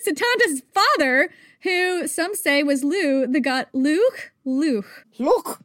Satanta's 0.00 0.62
father, 0.72 1.30
who 1.62 2.06
some 2.08 2.34
say 2.34 2.62
was 2.64 2.82
Lugh, 2.82 3.32
the 3.32 3.40
god 3.40 3.66
Luke. 3.72 4.32
Luke. 4.44 5.04
Look. 5.18 5.60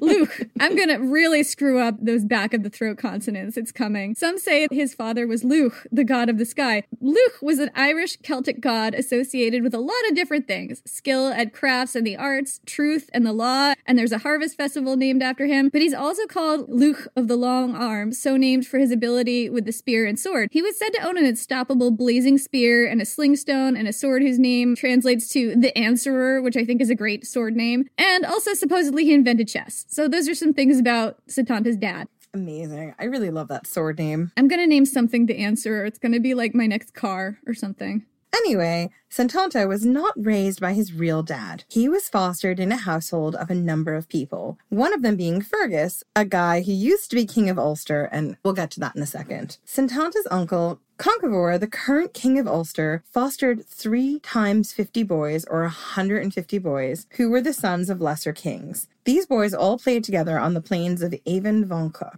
Luke. 0.00 0.48
I'm 0.60 0.76
gonna 0.76 1.00
really 1.00 1.42
screw 1.42 1.80
up 1.80 1.96
those 2.00 2.24
back 2.24 2.54
of 2.54 2.62
the 2.62 2.70
throat 2.70 2.98
consonants. 2.98 3.56
It's 3.56 3.72
coming. 3.72 4.14
Some 4.14 4.38
say 4.38 4.68
his 4.70 4.94
father 4.94 5.26
was 5.26 5.44
Lugh, 5.44 5.74
the 5.90 6.04
god 6.04 6.28
of 6.28 6.38
the 6.38 6.44
sky. 6.44 6.84
Lugh 7.00 7.32
was 7.40 7.58
an 7.58 7.70
Irish 7.74 8.16
Celtic 8.22 8.60
god 8.60 8.94
associated 8.94 9.62
with 9.62 9.74
a 9.74 9.78
lot 9.78 10.08
of 10.08 10.14
different 10.14 10.46
things 10.46 10.82
skill 10.84 11.28
at 11.28 11.52
crafts 11.52 11.94
and 11.94 12.06
the 12.06 12.16
arts, 12.16 12.60
truth 12.66 13.10
and 13.12 13.24
the 13.24 13.32
law, 13.32 13.74
and 13.86 13.98
there's 13.98 14.12
a 14.12 14.18
harvest 14.18 14.56
festival 14.56 14.96
named 14.96 15.22
after 15.22 15.46
him. 15.46 15.68
But 15.72 15.82
he's 15.82 15.94
also 15.94 16.26
called 16.26 16.68
Lugh 16.68 17.08
of 17.16 17.28
the 17.28 17.36
long 17.36 17.74
arm, 17.74 18.12
so 18.12 18.36
named 18.36 18.66
for 18.66 18.78
his 18.78 18.90
ability 18.90 19.48
with 19.48 19.64
the 19.64 19.72
spear 19.72 20.06
and 20.06 20.18
sword. 20.18 20.48
He 20.52 20.62
was 20.62 20.78
said 20.78 20.90
to 20.90 21.06
own 21.06 21.16
an 21.16 21.24
unstoppable 21.24 21.90
blazing 21.90 22.38
spear 22.38 22.86
and 22.86 23.00
a 23.00 23.04
slingstone 23.04 23.78
and 23.78 23.88
a 23.88 23.92
sword 23.92 24.22
whose 24.22 24.38
name 24.38 24.74
translates 24.76 25.28
to 25.30 25.54
the 25.56 25.76
Answerer, 25.76 26.42
which 26.42 26.56
I 26.56 26.64
think 26.64 26.80
is 26.80 26.90
a 26.90 26.94
great 26.94 27.26
sword 27.26 27.56
name. 27.56 27.88
And 27.98 28.24
also 28.24 28.54
supposedly 28.54 29.04
he 29.04 29.14
invented 29.14 29.48
chess. 29.48 29.69
So 29.88 30.08
those 30.08 30.28
are 30.28 30.34
some 30.34 30.52
things 30.52 30.78
about 30.78 31.18
Satanta's 31.28 31.76
dad. 31.76 32.08
Amazing. 32.32 32.94
I 32.98 33.04
really 33.04 33.30
love 33.30 33.48
that 33.48 33.66
sword 33.66 33.98
name. 33.98 34.30
I'm 34.36 34.48
gonna 34.48 34.66
name 34.66 34.86
something 34.86 35.26
the 35.26 35.38
answer. 35.38 35.84
It's 35.84 35.98
gonna 35.98 36.20
be 36.20 36.34
like 36.34 36.54
my 36.54 36.66
next 36.66 36.94
car 36.94 37.38
or 37.46 37.54
something. 37.54 38.04
Anyway, 38.32 38.90
Santanta 39.10 39.66
was 39.68 39.84
not 39.84 40.14
raised 40.16 40.60
by 40.60 40.72
his 40.72 40.92
real 40.92 41.22
dad. 41.22 41.64
He 41.68 41.88
was 41.88 42.08
fostered 42.08 42.60
in 42.60 42.70
a 42.70 42.76
household 42.76 43.34
of 43.34 43.50
a 43.50 43.54
number 43.54 43.94
of 43.94 44.08
people, 44.08 44.56
one 44.68 44.94
of 44.94 45.02
them 45.02 45.16
being 45.16 45.40
Fergus, 45.40 46.04
a 46.14 46.24
guy 46.24 46.62
who 46.62 46.72
used 46.72 47.10
to 47.10 47.16
be 47.16 47.26
king 47.26 47.50
of 47.50 47.58
Ulster, 47.58 48.04
and 48.12 48.36
we'll 48.44 48.54
get 48.54 48.70
to 48.72 48.80
that 48.80 48.94
in 48.94 49.02
a 49.02 49.06
second. 49.06 49.58
Santanta's 49.66 50.28
uncle, 50.30 50.80
Conchobar, 50.96 51.58
the 51.58 51.66
current 51.66 52.14
king 52.14 52.38
of 52.38 52.46
Ulster, 52.46 53.02
fostered 53.10 53.66
three 53.66 54.20
times 54.20 54.72
50 54.72 55.02
boys, 55.02 55.44
or 55.46 55.62
150 55.62 56.58
boys, 56.58 57.06
who 57.16 57.30
were 57.30 57.40
the 57.40 57.52
sons 57.52 57.90
of 57.90 58.00
lesser 58.00 58.32
kings. 58.32 58.86
These 59.04 59.26
boys 59.26 59.54
all 59.54 59.78
played 59.78 60.04
together 60.04 60.38
on 60.38 60.54
the 60.54 60.60
plains 60.60 61.02
of 61.02 61.14
Emain 61.26 61.66
Macha, 61.66 62.12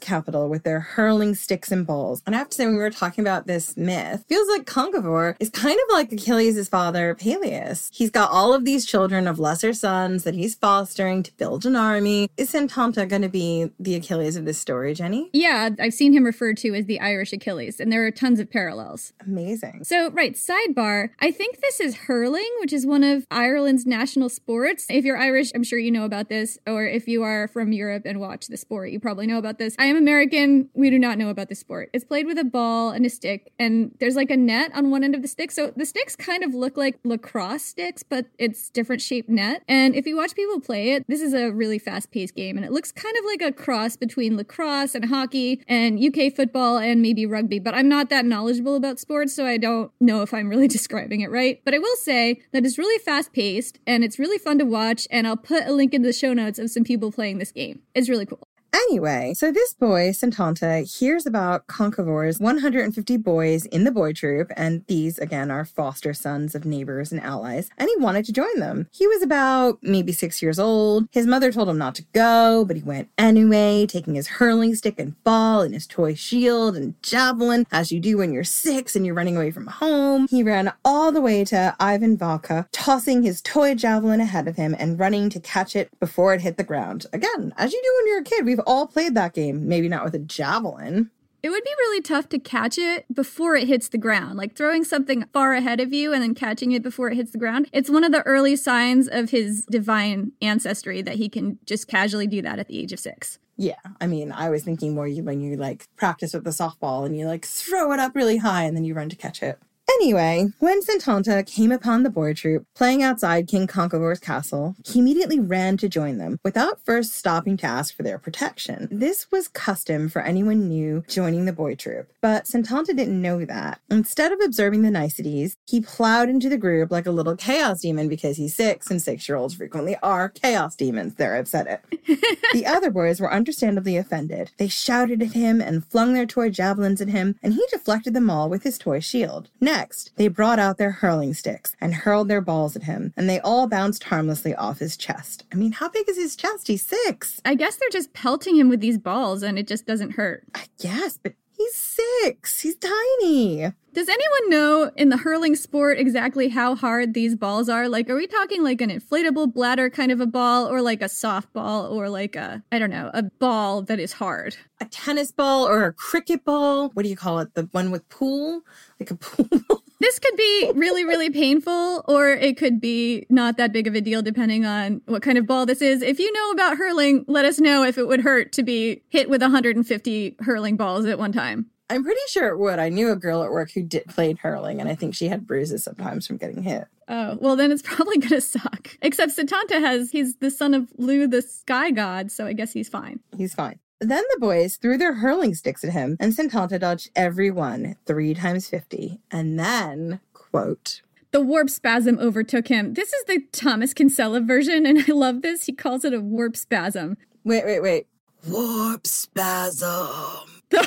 capital, 0.00 0.48
with 0.48 0.62
their 0.62 0.80
hurling 0.80 1.34
sticks 1.34 1.70
and 1.70 1.86
balls. 1.86 2.22
And 2.26 2.34
I 2.34 2.38
have 2.38 2.48
to 2.48 2.56
say, 2.56 2.64
when 2.64 2.76
we 2.76 2.80
were 2.80 2.90
talking 2.90 3.22
about 3.22 3.46
this 3.46 3.76
myth, 3.76 4.24
feels 4.28 4.48
like 4.48 4.64
Conchobar 4.64 5.36
is 5.38 5.50
kind 5.50 5.78
of 5.78 5.92
like 5.92 6.12
Achilles' 6.12 6.68
father, 6.68 7.14
Peleus. 7.14 7.90
He's 7.92 8.10
got 8.10 8.30
all 8.30 8.54
of 8.54 8.64
these 8.64 8.86
children 8.86 9.26
of 9.26 9.38
lesser 9.38 9.74
sons 9.74 10.24
that 10.24 10.34
he's 10.34 10.54
fostering 10.54 11.22
to 11.24 11.32
build 11.34 11.66
an 11.66 11.76
army. 11.76 12.30
Is 12.36 12.52
Santanta 12.52 13.06
going 13.06 13.22
to 13.22 13.28
be 13.28 13.70
the 13.78 13.94
Achilles 13.96 14.36
of 14.36 14.44
this 14.44 14.58
story, 14.58 14.94
Jenny? 14.94 15.28
Yeah, 15.32 15.70
I've 15.78 15.94
seen 15.94 16.12
him 16.14 16.24
referred 16.24 16.56
to 16.58 16.74
as 16.74 16.86
the 16.86 17.00
Irish 17.00 17.32
Achilles, 17.32 17.80
and 17.80 17.92
there 17.92 18.06
are 18.06 18.10
tons 18.10 18.40
of 18.40 18.50
parallels. 18.50 19.12
Amazing. 19.26 19.84
So, 19.84 20.10
right, 20.10 20.34
sidebar. 20.34 21.10
I 21.20 21.30
think 21.30 21.60
this 21.60 21.80
is 21.80 21.94
hurling, 21.94 22.50
which 22.60 22.72
is 22.72 22.86
one 22.86 23.04
of 23.04 23.26
Ireland's 23.30 23.84
national 23.84 24.30
sports. 24.30 24.86
If 24.88 25.04
you're 25.04 25.18
Irish, 25.18 25.52
I'm 25.54 25.64
sure 25.64 25.78
you 25.78 25.90
know 25.90 26.04
about 26.04 26.13
this, 26.22 26.58
or 26.66 26.86
if 26.86 27.06
you 27.08 27.22
are 27.22 27.48
from 27.48 27.72
Europe 27.72 28.02
and 28.06 28.20
watch 28.20 28.46
the 28.46 28.56
sport, 28.56 28.90
you 28.90 29.00
probably 29.00 29.26
know 29.26 29.38
about 29.38 29.58
this. 29.58 29.74
I 29.78 29.86
am 29.86 29.96
American. 29.96 30.70
We 30.74 30.90
do 30.90 30.98
not 30.98 31.18
know 31.18 31.28
about 31.28 31.48
the 31.48 31.54
sport. 31.54 31.90
It's 31.92 32.04
played 32.04 32.26
with 32.26 32.38
a 32.38 32.44
ball 32.44 32.90
and 32.90 33.04
a 33.04 33.10
stick, 33.10 33.52
and 33.58 33.94
there's 34.00 34.16
like 34.16 34.30
a 34.30 34.36
net 34.36 34.70
on 34.74 34.90
one 34.90 35.04
end 35.04 35.14
of 35.14 35.22
the 35.22 35.28
stick. 35.28 35.50
So 35.50 35.72
the 35.76 35.86
sticks 35.86 36.16
kind 36.16 36.42
of 36.44 36.54
look 36.54 36.76
like 36.76 36.98
lacrosse 37.04 37.64
sticks, 37.64 38.02
but 38.02 38.26
it's 38.38 38.70
different 38.70 39.02
shaped 39.02 39.28
net. 39.28 39.62
And 39.68 39.94
if 39.94 40.06
you 40.06 40.16
watch 40.16 40.34
people 40.34 40.60
play 40.60 40.92
it, 40.92 41.04
this 41.08 41.20
is 41.20 41.34
a 41.34 41.50
really 41.50 41.78
fast 41.78 42.10
paced 42.10 42.34
game, 42.34 42.56
and 42.56 42.64
it 42.64 42.72
looks 42.72 42.92
kind 42.92 43.16
of 43.18 43.24
like 43.24 43.42
a 43.42 43.52
cross 43.52 43.96
between 43.96 44.36
lacrosse 44.36 44.94
and 44.94 45.06
hockey 45.06 45.62
and 45.68 46.02
UK 46.02 46.32
football 46.32 46.78
and 46.78 47.02
maybe 47.02 47.26
rugby. 47.26 47.58
But 47.58 47.74
I'm 47.74 47.88
not 47.88 48.10
that 48.10 48.24
knowledgeable 48.24 48.76
about 48.76 49.00
sports, 49.00 49.34
so 49.34 49.46
I 49.46 49.56
don't 49.56 49.90
know 50.00 50.22
if 50.22 50.32
I'm 50.32 50.48
really 50.48 50.68
describing 50.78 51.20
it 51.20 51.30
right. 51.30 51.60
But 51.64 51.74
I 51.74 51.78
will 51.78 51.96
say 51.96 52.40
that 52.52 52.64
it's 52.64 52.78
really 52.78 52.98
fast 53.02 53.32
paced 53.32 53.78
and 53.86 54.04
it's 54.04 54.18
really 54.18 54.38
fun 54.38 54.58
to 54.58 54.64
watch. 54.64 55.06
And 55.10 55.26
I'll 55.26 55.36
put 55.36 55.66
a 55.66 55.72
link 55.72 55.94
in 55.94 56.02
the 56.04 56.12
show 56.12 56.32
notes 56.32 56.58
of 56.58 56.70
some 56.70 56.84
people 56.84 57.10
playing 57.10 57.38
this 57.38 57.52
game. 57.52 57.82
It's 57.94 58.08
really 58.08 58.26
cool. 58.26 58.46
Anyway, 58.74 59.32
so 59.36 59.52
this 59.52 59.72
boy, 59.72 60.10
Santanta, 60.10 60.82
hears 60.98 61.26
about 61.26 61.68
Conchobar's 61.68 62.40
150 62.40 63.16
boys 63.18 63.66
in 63.66 63.84
the 63.84 63.92
boy 63.92 64.12
troop, 64.12 64.50
and 64.56 64.84
these, 64.88 65.16
again, 65.16 65.48
are 65.48 65.64
foster 65.64 66.12
sons 66.12 66.56
of 66.56 66.64
neighbors 66.64 67.12
and 67.12 67.20
allies, 67.20 67.70
and 67.78 67.88
he 67.88 68.02
wanted 68.02 68.24
to 68.24 68.32
join 68.32 68.58
them. 68.58 68.88
He 68.90 69.06
was 69.06 69.22
about 69.22 69.78
maybe 69.80 70.10
six 70.10 70.42
years 70.42 70.58
old. 70.58 71.06
His 71.12 71.24
mother 71.24 71.52
told 71.52 71.68
him 71.68 71.78
not 71.78 71.94
to 71.94 72.04
go, 72.12 72.64
but 72.64 72.74
he 72.74 72.82
went 72.82 73.10
anyway, 73.16 73.86
taking 73.86 74.16
his 74.16 74.26
hurling 74.26 74.74
stick 74.74 74.98
and 74.98 75.22
ball 75.22 75.60
and 75.60 75.72
his 75.72 75.86
toy 75.86 76.14
shield 76.14 76.76
and 76.76 77.00
javelin, 77.00 77.68
as 77.70 77.92
you 77.92 78.00
do 78.00 78.18
when 78.18 78.32
you're 78.32 78.42
six 78.42 78.96
and 78.96 79.06
you're 79.06 79.14
running 79.14 79.36
away 79.36 79.52
from 79.52 79.68
home. 79.68 80.26
He 80.28 80.42
ran 80.42 80.72
all 80.84 81.12
the 81.12 81.20
way 81.20 81.44
to 81.44 81.76
Emain 81.80 82.18
Macha, 82.20 82.66
tossing 82.72 83.22
his 83.22 83.40
toy 83.40 83.76
javelin 83.76 84.20
ahead 84.20 84.48
of 84.48 84.56
him 84.56 84.74
and 84.80 84.98
running 84.98 85.30
to 85.30 85.38
catch 85.38 85.76
it 85.76 85.96
before 86.00 86.34
it 86.34 86.40
hit 86.40 86.56
the 86.56 86.64
ground. 86.64 87.06
Again, 87.12 87.54
as 87.56 87.72
you 87.72 87.80
do 87.80 87.94
when 87.98 88.08
you're 88.08 88.20
a 88.20 88.24
kid, 88.24 88.44
we've 88.44 88.63
all 88.66 88.86
played 88.86 89.14
that 89.14 89.34
game, 89.34 89.68
maybe 89.68 89.88
not 89.88 90.04
with 90.04 90.14
a 90.14 90.18
javelin. 90.18 91.10
It 91.42 91.50
would 91.50 91.62
be 91.62 91.74
really 91.78 92.00
tough 92.00 92.30
to 92.30 92.38
catch 92.38 92.78
it 92.78 93.04
before 93.12 93.54
it 93.54 93.68
hits 93.68 93.88
the 93.88 93.98
ground, 93.98 94.38
like 94.38 94.56
throwing 94.56 94.82
something 94.82 95.26
far 95.32 95.52
ahead 95.52 95.78
of 95.78 95.92
you 95.92 96.14
and 96.14 96.22
then 96.22 96.34
catching 96.34 96.72
it 96.72 96.82
before 96.82 97.10
it 97.10 97.16
hits 97.16 97.32
the 97.32 97.38
ground. 97.38 97.68
It's 97.70 97.90
one 97.90 98.02
of 98.02 98.12
the 98.12 98.22
early 98.22 98.56
signs 98.56 99.08
of 99.08 99.28
his 99.28 99.66
divine 99.66 100.32
ancestry 100.40 101.02
that 101.02 101.16
he 101.16 101.28
can 101.28 101.58
just 101.66 101.86
casually 101.86 102.26
do 102.26 102.40
that 102.40 102.58
at 102.58 102.68
the 102.68 102.78
age 102.78 102.94
of 102.94 102.98
six. 102.98 103.38
Yeah, 103.58 103.74
I 104.00 104.06
mean, 104.06 104.32
I 104.32 104.48
was 104.48 104.64
thinking 104.64 104.94
more 104.94 105.06
you 105.06 105.22
when 105.22 105.42
you 105.42 105.56
like 105.56 105.86
practice 105.96 106.32
with 106.32 106.44
the 106.44 106.50
softball 106.50 107.04
and 107.04 107.14
you 107.14 107.26
like 107.26 107.44
throw 107.44 107.92
it 107.92 108.00
up 108.00 108.16
really 108.16 108.38
high 108.38 108.64
and 108.64 108.74
then 108.74 108.84
you 108.84 108.94
run 108.94 109.10
to 109.10 109.16
catch 109.16 109.42
it. 109.42 109.58
Anyway, 109.90 110.48
when 110.58 110.82
Santanta 110.82 111.46
came 111.46 111.70
upon 111.70 112.02
the 112.02 112.10
boy 112.10 112.34
troop 112.34 112.66
playing 112.74 113.02
outside 113.02 113.46
King 113.48 113.66
Conchobar's 113.66 114.18
castle, 114.18 114.74
he 114.84 114.98
immediately 114.98 115.38
ran 115.38 115.76
to 115.76 115.88
join 115.88 116.18
them 116.18 116.38
without 116.44 116.84
first 116.84 117.12
stopping 117.12 117.56
to 117.58 117.66
ask 117.66 117.96
for 117.96 118.02
their 118.02 118.18
protection. 118.18 118.88
This 118.90 119.30
was 119.30 119.48
custom 119.48 120.08
for 120.08 120.20
anyone 120.20 120.68
new 120.68 121.04
joining 121.08 121.44
the 121.44 121.52
boy 121.52 121.74
troop, 121.74 122.10
but 122.20 122.44
Santanta 122.44 122.94
didn't 122.94 123.22
know 123.22 123.44
that. 123.44 123.80
Instead 123.90 124.32
of 124.32 124.40
observing 124.44 124.82
the 124.82 124.90
niceties, 124.90 125.56
he 125.66 125.80
plowed 125.80 126.28
into 126.28 126.48
the 126.48 126.58
group 126.58 126.90
like 126.90 127.06
a 127.06 127.10
little 127.10 127.36
chaos 127.36 127.80
demon 127.80 128.08
because 128.08 128.36
he's 128.36 128.54
six 128.54 128.90
and 128.90 129.00
six 129.00 129.28
year 129.28 129.36
olds 129.36 129.54
frequently 129.54 129.96
are 130.02 130.28
chaos 130.28 130.74
demons. 130.76 131.14
There, 131.14 131.36
I've 131.36 131.48
said 131.48 131.66
it. 131.66 132.40
the 132.52 132.66
other 132.66 132.90
boys 132.90 133.20
were 133.20 133.32
understandably 133.32 133.96
offended. 133.96 134.50
They 134.58 134.68
shouted 134.68 135.22
at 135.22 135.32
him 135.32 135.60
and 135.60 135.86
flung 135.86 136.14
their 136.14 136.26
toy 136.26 136.50
javelins 136.50 137.00
at 137.00 137.08
him, 137.08 137.36
and 137.42 137.54
he 137.54 137.64
deflected 137.70 138.12
them 138.12 138.28
all 138.28 138.48
with 138.48 138.64
his 138.64 138.76
toy 138.76 139.00
shield. 139.00 139.48
Next, 139.76 140.12
they 140.14 140.28
brought 140.28 140.60
out 140.60 140.78
their 140.78 140.92
hurling 140.92 141.34
sticks 141.34 141.74
and 141.80 141.92
hurled 141.92 142.28
their 142.28 142.40
balls 142.40 142.76
at 142.76 142.84
him, 142.84 143.12
and 143.16 143.28
they 143.28 143.40
all 143.40 143.66
bounced 143.66 144.04
harmlessly 144.04 144.54
off 144.54 144.78
his 144.78 144.96
chest. 144.96 145.44
I 145.52 145.56
mean, 145.56 145.72
how 145.72 145.88
big 145.88 146.08
is 146.08 146.16
his 146.16 146.36
chest? 146.36 146.68
He's 146.68 146.86
six. 146.86 147.40
I 147.44 147.56
guess 147.56 147.74
they're 147.74 147.88
just 147.90 148.12
pelting 148.12 148.56
him 148.56 148.68
with 148.68 148.78
these 148.78 148.98
balls 148.98 149.42
and 149.42 149.58
it 149.58 149.66
just 149.66 149.84
doesn't 149.84 150.12
hurt. 150.12 150.44
I 150.54 150.66
guess, 150.78 151.18
but 151.20 151.32
he's 151.56 151.74
six. 151.74 152.60
He's 152.60 152.76
tiny. 152.76 153.72
Does 153.94 154.08
anyone 154.08 154.50
know 154.50 154.90
in 154.96 155.10
the 155.10 155.16
hurling 155.16 155.54
sport 155.54 156.00
exactly 156.00 156.48
how 156.48 156.74
hard 156.74 157.14
these 157.14 157.36
balls 157.36 157.68
are? 157.68 157.88
Like, 157.88 158.10
are 158.10 158.16
we 158.16 158.26
talking 158.26 158.64
like 158.64 158.80
an 158.80 158.90
inflatable 158.90 159.54
bladder 159.54 159.88
kind 159.88 160.10
of 160.10 160.20
a 160.20 160.26
ball 160.26 160.66
or 160.66 160.82
like 160.82 161.00
a 161.00 161.04
softball 161.04 161.88
or 161.92 162.08
like 162.08 162.34
a, 162.34 162.64
I 162.72 162.80
don't 162.80 162.90
know, 162.90 163.12
a 163.14 163.22
ball 163.22 163.82
that 163.82 164.00
is 164.00 164.14
hard? 164.14 164.56
A 164.80 164.86
tennis 164.86 165.30
ball 165.30 165.68
or 165.68 165.84
a 165.84 165.92
cricket 165.92 166.44
ball? 166.44 166.88
What 166.94 167.04
do 167.04 167.08
you 167.08 167.14
call 167.14 167.38
it? 167.38 167.54
The 167.54 167.68
one 167.70 167.92
with 167.92 168.08
pool? 168.08 168.62
Like 168.98 169.12
a 169.12 169.14
pool? 169.16 169.84
This 170.00 170.18
could 170.18 170.36
be 170.36 170.72
really, 170.74 171.04
really 171.04 171.30
painful, 171.30 172.04
or 172.08 172.30
it 172.30 172.56
could 172.56 172.80
be 172.80 173.26
not 173.30 173.58
that 173.58 173.72
big 173.72 173.86
of 173.86 173.94
a 173.94 174.00
deal 174.00 174.22
depending 174.22 174.64
on 174.66 175.02
what 175.06 175.22
kind 175.22 175.38
of 175.38 175.46
ball 175.46 175.66
this 175.66 175.80
is. 175.80 176.02
If 176.02 176.18
you 176.18 176.32
know 176.32 176.50
about 176.50 176.78
hurling, 176.78 177.24
let 177.28 177.44
us 177.44 177.60
know 177.60 177.84
if 177.84 177.96
it 177.96 178.08
would 178.08 178.22
hurt 178.22 178.50
to 178.54 178.64
be 178.64 179.02
hit 179.08 179.30
with 179.30 179.40
150 179.40 180.36
hurling 180.40 180.76
balls 180.76 181.06
at 181.06 181.16
one 181.16 181.30
time. 181.30 181.70
I'm 181.90 182.02
pretty 182.02 182.20
sure 182.28 182.48
it 182.48 182.58
would. 182.58 182.78
I 182.78 182.88
knew 182.88 183.10
a 183.10 183.16
girl 183.16 183.42
at 183.42 183.50
work 183.50 183.70
who 183.72 183.82
did 183.82 184.06
played 184.06 184.38
hurling, 184.38 184.80
and 184.80 184.88
I 184.88 184.94
think 184.94 185.14
she 185.14 185.28
had 185.28 185.46
bruises 185.46 185.84
sometimes 185.84 186.26
from 186.26 186.38
getting 186.38 186.62
hit. 186.62 186.86
Oh, 187.08 187.36
well, 187.40 187.56
then 187.56 187.70
it's 187.70 187.82
probably 187.84 188.16
going 188.18 188.30
to 188.30 188.40
suck. 188.40 188.96
Except 189.02 189.32
Satanta 189.32 189.80
has, 189.80 190.10
he's 190.10 190.36
the 190.36 190.50
son 190.50 190.72
of 190.74 190.88
Lugh, 190.96 191.30
the 191.30 191.42
sky 191.42 191.90
god, 191.90 192.32
so 192.32 192.46
I 192.46 192.54
guess 192.54 192.72
he's 192.72 192.88
fine. 192.88 193.20
He's 193.36 193.54
fine. 193.54 193.78
Then 194.00 194.22
the 194.32 194.40
boys 194.40 194.76
threw 194.76 194.96
their 194.98 195.14
hurling 195.14 195.54
sticks 195.54 195.84
at 195.84 195.92
him, 195.92 196.16
and 196.18 196.32
Santanta 196.32 196.80
dodged 196.80 197.10
every 197.14 197.50
one 197.50 197.96
three 198.06 198.34
times 198.34 198.68
50. 198.68 199.20
And 199.30 199.58
then, 199.58 200.20
quote, 200.32 201.02
The 201.32 201.40
warp 201.40 201.68
spasm 201.70 202.18
overtook 202.18 202.68
him. 202.68 202.94
This 202.94 203.12
is 203.12 203.24
the 203.26 203.42
Thomas 203.52 203.92
Kinsella 203.94 204.40
version, 204.40 204.86
and 204.86 205.04
I 205.06 205.12
love 205.12 205.42
this. 205.42 205.66
He 205.66 205.72
calls 205.72 206.04
it 206.04 206.14
a 206.14 206.20
warp 206.20 206.56
spasm. 206.56 207.16
wait, 207.44 207.64
wait, 207.64 207.80
wait. 207.80 208.06
Warp 208.48 209.06
spasm. 209.06 210.62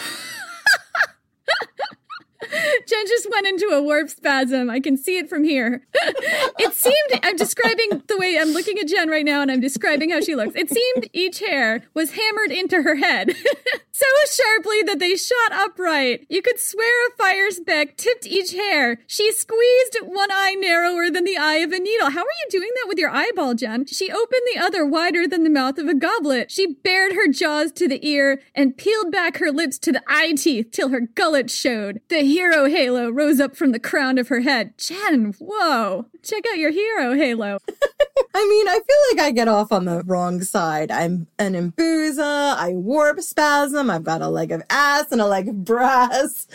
Jen 2.88 3.08
just 3.08 3.30
went 3.32 3.48
into 3.48 3.68
a 3.68 3.82
warp 3.82 4.10
spasm. 4.10 4.70
I 4.70 4.80
can 4.80 4.98
see 4.98 5.18
it 5.18 5.30
from 5.30 5.44
here. 5.44 5.86
it 5.94 6.74
seemed, 6.74 7.20
I'm 7.24 7.36
describing 7.36 8.04
the 8.08 8.18
way 8.18 8.38
I'm 8.40 8.50
looking 8.50 8.78
at 8.80 8.88
Jen 8.88 9.10
right 9.10 9.26
now 9.26 9.42
and 9.42 9.52
I'm 9.52 9.60
describing 9.60 10.12
how 10.12 10.22
she 10.22 10.36
looks. 10.36 10.56
It 10.56 10.70
seemed 10.70 11.10
each 11.14 11.40
hair 11.40 11.84
was 11.94 12.12
hammered 12.12 12.52
into 12.52 12.82
her 12.84 12.96
head 12.96 13.36
so 13.92 14.06
sharply 14.32 14.84
that 14.84 15.00
they 15.00 15.16
shot 15.16 15.52
upright. 15.52 16.26
You 16.30 16.42
could 16.42 16.60
swear 16.60 17.08
a 17.08 17.16
fire 17.18 17.52
speck 17.52 17.98
tipped 17.98 18.26
each 18.26 18.54
hair. 18.54 19.00
She 19.08 19.32
squeezed 19.32 19.98
one 20.04 20.32
eye 20.32 20.56
narrower 20.60 21.10
than 21.10 21.24
the 21.24 21.38
eye 21.38 21.58
of 21.58 21.72
a 21.72 21.80
needle. 21.80 22.12
How 22.12 22.22
are 22.22 22.38
you 22.44 22.48
doing 22.50 22.70
that 22.76 22.88
with 22.88 22.98
your 22.98 23.10
eyeball, 23.10 23.56
Jen? 23.56 23.86
She 23.88 24.12
opened 24.12 24.42
the 24.54 24.60
other 24.60 24.86
wider 24.86 25.28
than 25.28 25.44
the 25.44 25.50
mouth 25.50 25.78
of 25.78 25.88
a 25.88 25.94
goblet. 25.94 26.52
She 26.52 26.76
bared 26.76 27.14
her 27.14 27.28
jaws 27.28 27.72
to 27.74 27.88
the 27.88 28.06
ear 28.08 28.40
and 28.54 28.78
peeled 28.78 29.12
back 29.12 29.38
her 29.38 29.52
lips 29.52 29.78
to 29.80 29.92
the 29.92 30.04
eye 30.08 30.34
teeth 30.34 30.72
till 30.72 30.90
her 30.90 31.02
gullet 31.02 31.50
showed. 31.50 32.02
The 32.10 32.24
hero 32.38 32.66
halo 32.66 33.10
rose 33.10 33.40
up 33.40 33.56
from 33.56 33.72
the 33.72 33.80
crown 33.80 34.20
of 34.20 34.28
her 34.28 34.42
head. 34.42 34.78
Jen, 34.78 35.34
whoa. 35.40 36.06
Check 36.22 36.44
out 36.52 36.60
your 36.60 36.70
hero 36.70 37.16
halo. 37.16 37.58
I 38.36 38.48
mean, 38.48 38.68
I 38.68 38.74
feel 38.76 39.18
like 39.18 39.26
I 39.26 39.32
get 39.32 39.48
off 39.48 39.72
on 39.72 39.86
the 39.86 40.04
wrong 40.06 40.44
side. 40.44 40.92
I'm 40.92 41.26
an 41.40 41.56
Empusa, 41.56 42.56
I 42.56 42.74
warp 42.74 43.22
spasm, 43.22 43.90
I've 43.90 44.04
got 44.04 44.22
a 44.22 44.28
leg 44.30 44.52
of 44.52 44.62
ass 44.70 45.12
and 45.12 45.20
a 45.20 45.26
leg 45.26 45.48
of 45.48 45.66
brass. 45.66 46.46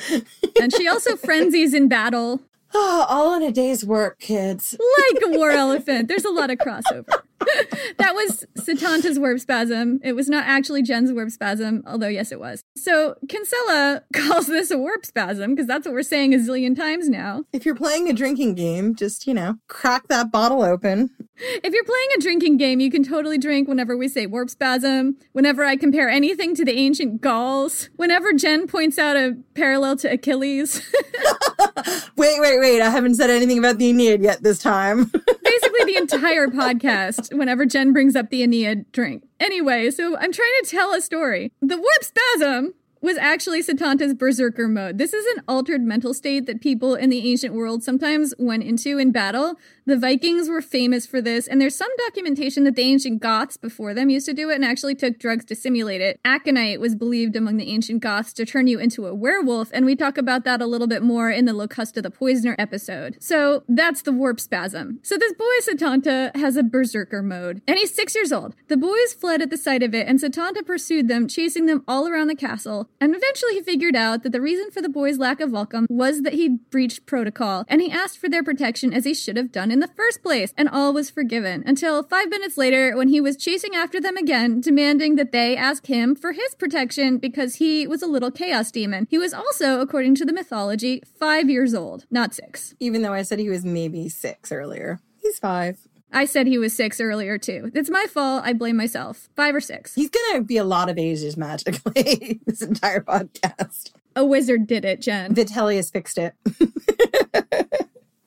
and 0.61 0.73
she 0.73 0.87
also 0.87 1.17
frenzies 1.27 1.75
in 1.75 1.89
battle. 1.89 2.41
Oh, 2.73 3.05
all 3.09 3.35
in 3.35 3.43
a 3.43 3.51
day's 3.51 3.85
work, 3.85 4.21
kids. 4.21 4.79
Like 5.11 5.23
a 5.27 5.37
war 5.37 5.51
elephant. 5.51 6.07
There's 6.07 6.25
a 6.25 6.31
lot 6.31 6.51
of 6.51 6.59
crossover. 6.59 7.23
that 7.99 8.15
was 8.15 8.47
Satanta's 8.57 9.19
warp 9.19 9.41
spasm. 9.41 10.01
It 10.03 10.13
was 10.13 10.29
not 10.29 10.45
actually 10.47 10.83
Jen's 10.83 11.13
warp 11.13 11.31
spasm, 11.31 11.83
although 11.87 12.09
yes, 12.09 12.33
it 12.33 12.41
was. 12.41 12.65
So 12.77 13.17
Kinsella 13.29 14.03
calls 14.15 14.47
this 14.47 14.71
a 14.71 14.79
warp 14.79 15.07
spasm 15.07 15.55
because 15.55 15.67
that's 15.67 15.87
what 15.87 15.95
we're 15.95 16.03
saying 16.03 16.35
a 16.35 16.39
zillion 16.39 16.77
times 16.77 17.09
now. 17.09 17.45
If 17.53 17.65
you're 17.65 17.75
playing 17.75 18.09
a 18.09 18.13
drinking 18.13 18.55
game, 18.55 18.95
just, 18.95 19.27
you 19.27 19.35
know, 19.35 19.57
crack 19.69 20.09
that 20.09 20.31
bottle 20.31 20.63
open. 20.63 21.11
If 21.37 21.73
you're 21.73 21.85
playing 21.85 22.09
a 22.17 22.21
drinking 22.21 22.59
game, 22.59 22.79
you 22.79 22.91
can 22.91 23.03
totally 23.03 23.39
drink 23.39 23.67
whenever 23.67 23.97
we 23.97 24.07
say 24.07 24.27
warp 24.27 24.51
spasm, 24.51 25.17
whenever 25.33 25.65
I 25.65 25.77
compare 25.77 26.09
anything 26.09 26.55
to 26.55 26.65
the 26.65 26.73
ancient 26.73 27.21
Gauls, 27.21 27.91
whenever 27.97 28.33
Jen 28.33 28.67
points 28.67 28.99
out 28.99 29.17
a 29.17 29.37
parallel 29.55 29.97
to 29.97 30.13
Achilles. 30.13 30.83
wait, 32.17 32.41
wait, 32.41 32.59
wait. 32.59 32.81
I 32.81 32.91
haven't 32.91 33.15
said 33.15 33.31
anything 33.31 33.59
about 33.59 33.79
the 33.79 33.89
Aeneid 33.91 34.23
yet 34.23 34.43
this 34.43 34.59
time. 34.59 35.11
Basically, 35.43 35.85
the 35.85 35.97
entire 35.97 36.49
podcast, 36.49 37.32
whenever 37.33 37.67
Jen 37.67 37.93
brings 37.93 38.17
up 38.17 38.31
the 38.31 38.43
Aeneid, 38.43 38.91
drink. 38.93 39.25
Anyway, 39.41 39.91
so 39.91 40.17
I'm 40.17 40.33
trying 40.33 40.53
to 40.63 40.69
tell 40.69 40.95
a 40.95 41.01
story. 41.01 41.53
The 41.61 41.77
warp 41.77 42.03
spasm 42.03 42.75
was 43.03 43.17
actually 43.19 43.61
Satanta's 43.63 44.15
berserker 44.15 44.69
mode. 44.69 44.97
This 44.97 45.13
is 45.13 45.27
an 45.37 45.43
altered 45.49 45.83
mental 45.83 46.15
state 46.15 46.47
that 46.47 46.61
people 46.61 46.95
in 46.95 47.11
the 47.11 47.29
ancient 47.29 47.53
world 47.53 47.83
sometimes 47.83 48.33
went 48.39 48.63
into 48.63 48.97
in 48.97 49.11
battle. 49.11 49.57
The 49.85 49.99
Vikings 49.99 50.49
were 50.49 50.63
famous 50.63 51.07
for 51.07 51.21
this, 51.21 51.49
and 51.49 51.61
there's 51.61 51.75
some 51.75 51.91
documentation 52.07 52.63
that 52.63 52.77
the 52.77 52.83
ancient 52.83 53.21
Goths 53.21 53.57
before 53.57 53.95
them 53.95 54.11
used 54.11 54.27
to 54.27 54.33
do 54.33 54.49
it 54.49 54.55
and 54.55 54.65
actually 54.65 54.95
took 54.95 55.19
drugs 55.19 55.45
to 55.47 55.57
simulate 55.57 56.01
it. 56.01 56.21
Aconite 56.25 56.81
was 56.81 56.95
believed 56.95 57.35
among 57.35 57.57
the 57.57 57.69
ancient 57.69 58.01
Goths 58.01 58.33
to 58.35 58.47
turn 58.47 58.69
you 58.69 58.79
into 58.79 59.09
a 59.09 59.15
werewolf, 59.15 59.71
and 59.73 59.85
we 59.85 59.97
talk 59.97 60.17
about 60.17 60.45
that 60.45 60.63
a 60.63 60.67
little 60.67 60.87
bit 60.87 61.03
more 61.03 61.33
in 61.33 61.47
the 61.47 61.53
Locusta 61.53 62.01
the 62.01 62.13
Poisoner 62.13 62.55
episode. 62.61 63.17
So 63.19 63.65
that's 63.67 64.03
the 64.03 64.13
warp 64.13 64.39
spasm. 64.39 65.01
So 65.03 65.19
this 65.19 65.33
boy 65.33 65.59
Satanta 65.63 66.31
has 66.37 66.57
a 66.57 66.63
berserker 66.63 67.21
mode, 67.21 67.61
and 67.67 67.77
he's 67.77 67.93
six 67.93 68.15
years 68.15 68.31
old. 68.31 68.55
The 68.69 68.77
boys 68.77 69.15
fled 69.15 69.43
at 69.43 69.51
the 69.51 69.57
sight 69.57 69.83
of 69.83 69.97
it, 69.97 70.07
and 70.07 70.21
Satanta 70.21 70.63
pursued 70.63 71.09
them, 71.09 71.27
chasing 71.27 71.67
them 71.67 71.83
all 71.89 72.07
around 72.07 72.29
the 72.29 72.37
castle. 72.37 72.89
And 73.01 73.17
eventually 73.17 73.55
he 73.55 73.63
figured 73.63 73.97
out 73.97 74.23
that 74.23 74.31
the 74.31 74.41
reason 74.41 74.71
for 74.71 74.81
the 74.81 74.89
boys' 74.89 75.19
lack 75.19 75.41
of 75.41 75.51
welcome 75.51 75.89
was 75.91 76.23
that 76.23 76.35
he'd 76.35 76.71
breached 76.71 77.05
protocol, 77.05 77.65
and 77.67 77.81
he 77.81 77.91
asked 77.91 78.19
for 78.19 78.29
their 78.29 78.45
protection 78.45 78.93
as 78.93 79.05
he 79.05 79.13
should 79.13 79.37
have 79.37 79.51
done 79.51 79.72
in 79.73 79.81
the 79.81 79.89
first 79.89 80.23
place, 80.23 80.53
and 80.57 80.69
all 80.69 80.93
was 80.93 81.11
forgiven. 81.11 81.65
Until 81.67 82.03
five 82.03 82.29
minutes 82.29 82.57
later, 82.57 82.97
when 82.97 83.09
he 83.09 83.21
was 83.21 83.37
chasing 83.37 83.75
after 83.75 84.01
them 84.01 84.17
again, 84.17 84.61
demanding 84.61 85.17
that 85.17 85.33
they 85.33 85.57
ask 85.57 85.87
him 85.87 86.15
for 86.15 86.33
his 86.33 86.55
protection 86.55 87.19
because 87.19 87.57
he 87.57 87.87
was 87.87 88.03
a 88.03 88.07
little 88.07 88.31
chaos 88.31 88.71
demon. 88.71 89.07
He 89.11 89.19
was 89.19 89.35
also, 89.35 89.81
according 89.81 90.15
to 90.17 90.25
the 90.25 90.33
mythology, 90.33 91.03
five 91.19 91.49
years 91.51 91.75
old, 91.75 92.05
not 92.11 92.35
six. 92.35 92.75
Even 92.79 93.03
though 93.03 93.15
I 93.15 93.23
said 93.23 93.39
he 93.39 93.49
was 93.49 93.65
maybe 93.65 94.09
six 94.09 94.53
earlier. 94.53 95.01
He's 95.21 95.39
five. 95.39 95.79
I 96.13 96.27
said 96.27 96.47
he 96.47 96.59
was 96.59 96.75
six 96.75 97.01
earlier 97.01 97.39
too. 97.39 97.71
It's 97.75 97.89
my 97.89 98.05
fault. 98.09 98.43
I 98.45 98.53
blame 98.53 98.77
myself. 98.77 99.31
Five 99.35 99.55
or 99.55 99.61
six. 99.61 99.95
He's 99.95 100.11
gonna 100.11 100.43
be 100.43 100.59
a 100.59 100.65
lot 100.65 100.91
of 100.91 100.99
ages 100.99 101.39
magically 101.39 102.41
this 102.47 102.61
entire 102.61 103.01
podcast. 103.01 103.93
A 104.15 104.25
wizard 104.25 104.67
did 104.67 104.85
it, 104.85 105.01
Jen. 105.01 105.35
Vitellius 105.35 105.91
fixed 105.91 106.19
it. 106.19 106.35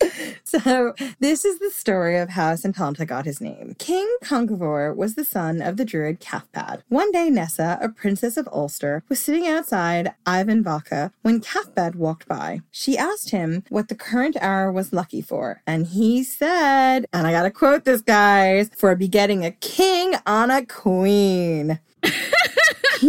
So, 0.44 0.94
this 1.20 1.44
is 1.44 1.60
the 1.60 1.70
story 1.70 2.18
of 2.18 2.30
how 2.30 2.54
Santanta 2.54 3.06
got 3.06 3.26
his 3.26 3.42
name. 3.42 3.76
King 3.78 4.08
Conchobar 4.24 4.96
was 4.96 5.16
the 5.16 5.26
son 5.26 5.62
of 5.62 5.76
the 5.76 5.84
druid 5.84 6.20
Cathbad. 6.20 6.84
One 6.88 7.12
day, 7.12 7.30
Nessa, 7.30 7.78
a 7.82 7.90
princess 7.90 8.38
of 8.38 8.48
Ulster, 8.52 9.04
was 9.10 9.20
sitting 9.20 9.48
outside 9.48 10.14
Emain 10.28 10.64
Macha 10.64 11.12
when 11.24 11.42
Cathbad 11.42 11.96
walked 11.96 12.28
by. 12.28 12.62
She 12.72 12.98
asked 12.98 13.32
him 13.32 13.64
what 13.70 13.90
the 13.90 13.96
current 13.96 14.38
hour 14.40 14.72
was 14.72 14.94
lucky 14.94 15.22
for, 15.22 15.62
and 15.68 15.88
he 15.88 16.24
said, 16.24 17.06
and 17.12 17.28
I 17.28 17.32
gotta 17.32 17.52
quote 17.52 17.84
this, 17.84 18.02
guys, 18.02 18.70
for 18.76 18.96
begetting 18.96 19.44
a 19.44 19.52
king 19.52 20.14
on 20.26 20.52
a 20.52 20.66
queen 20.66 21.80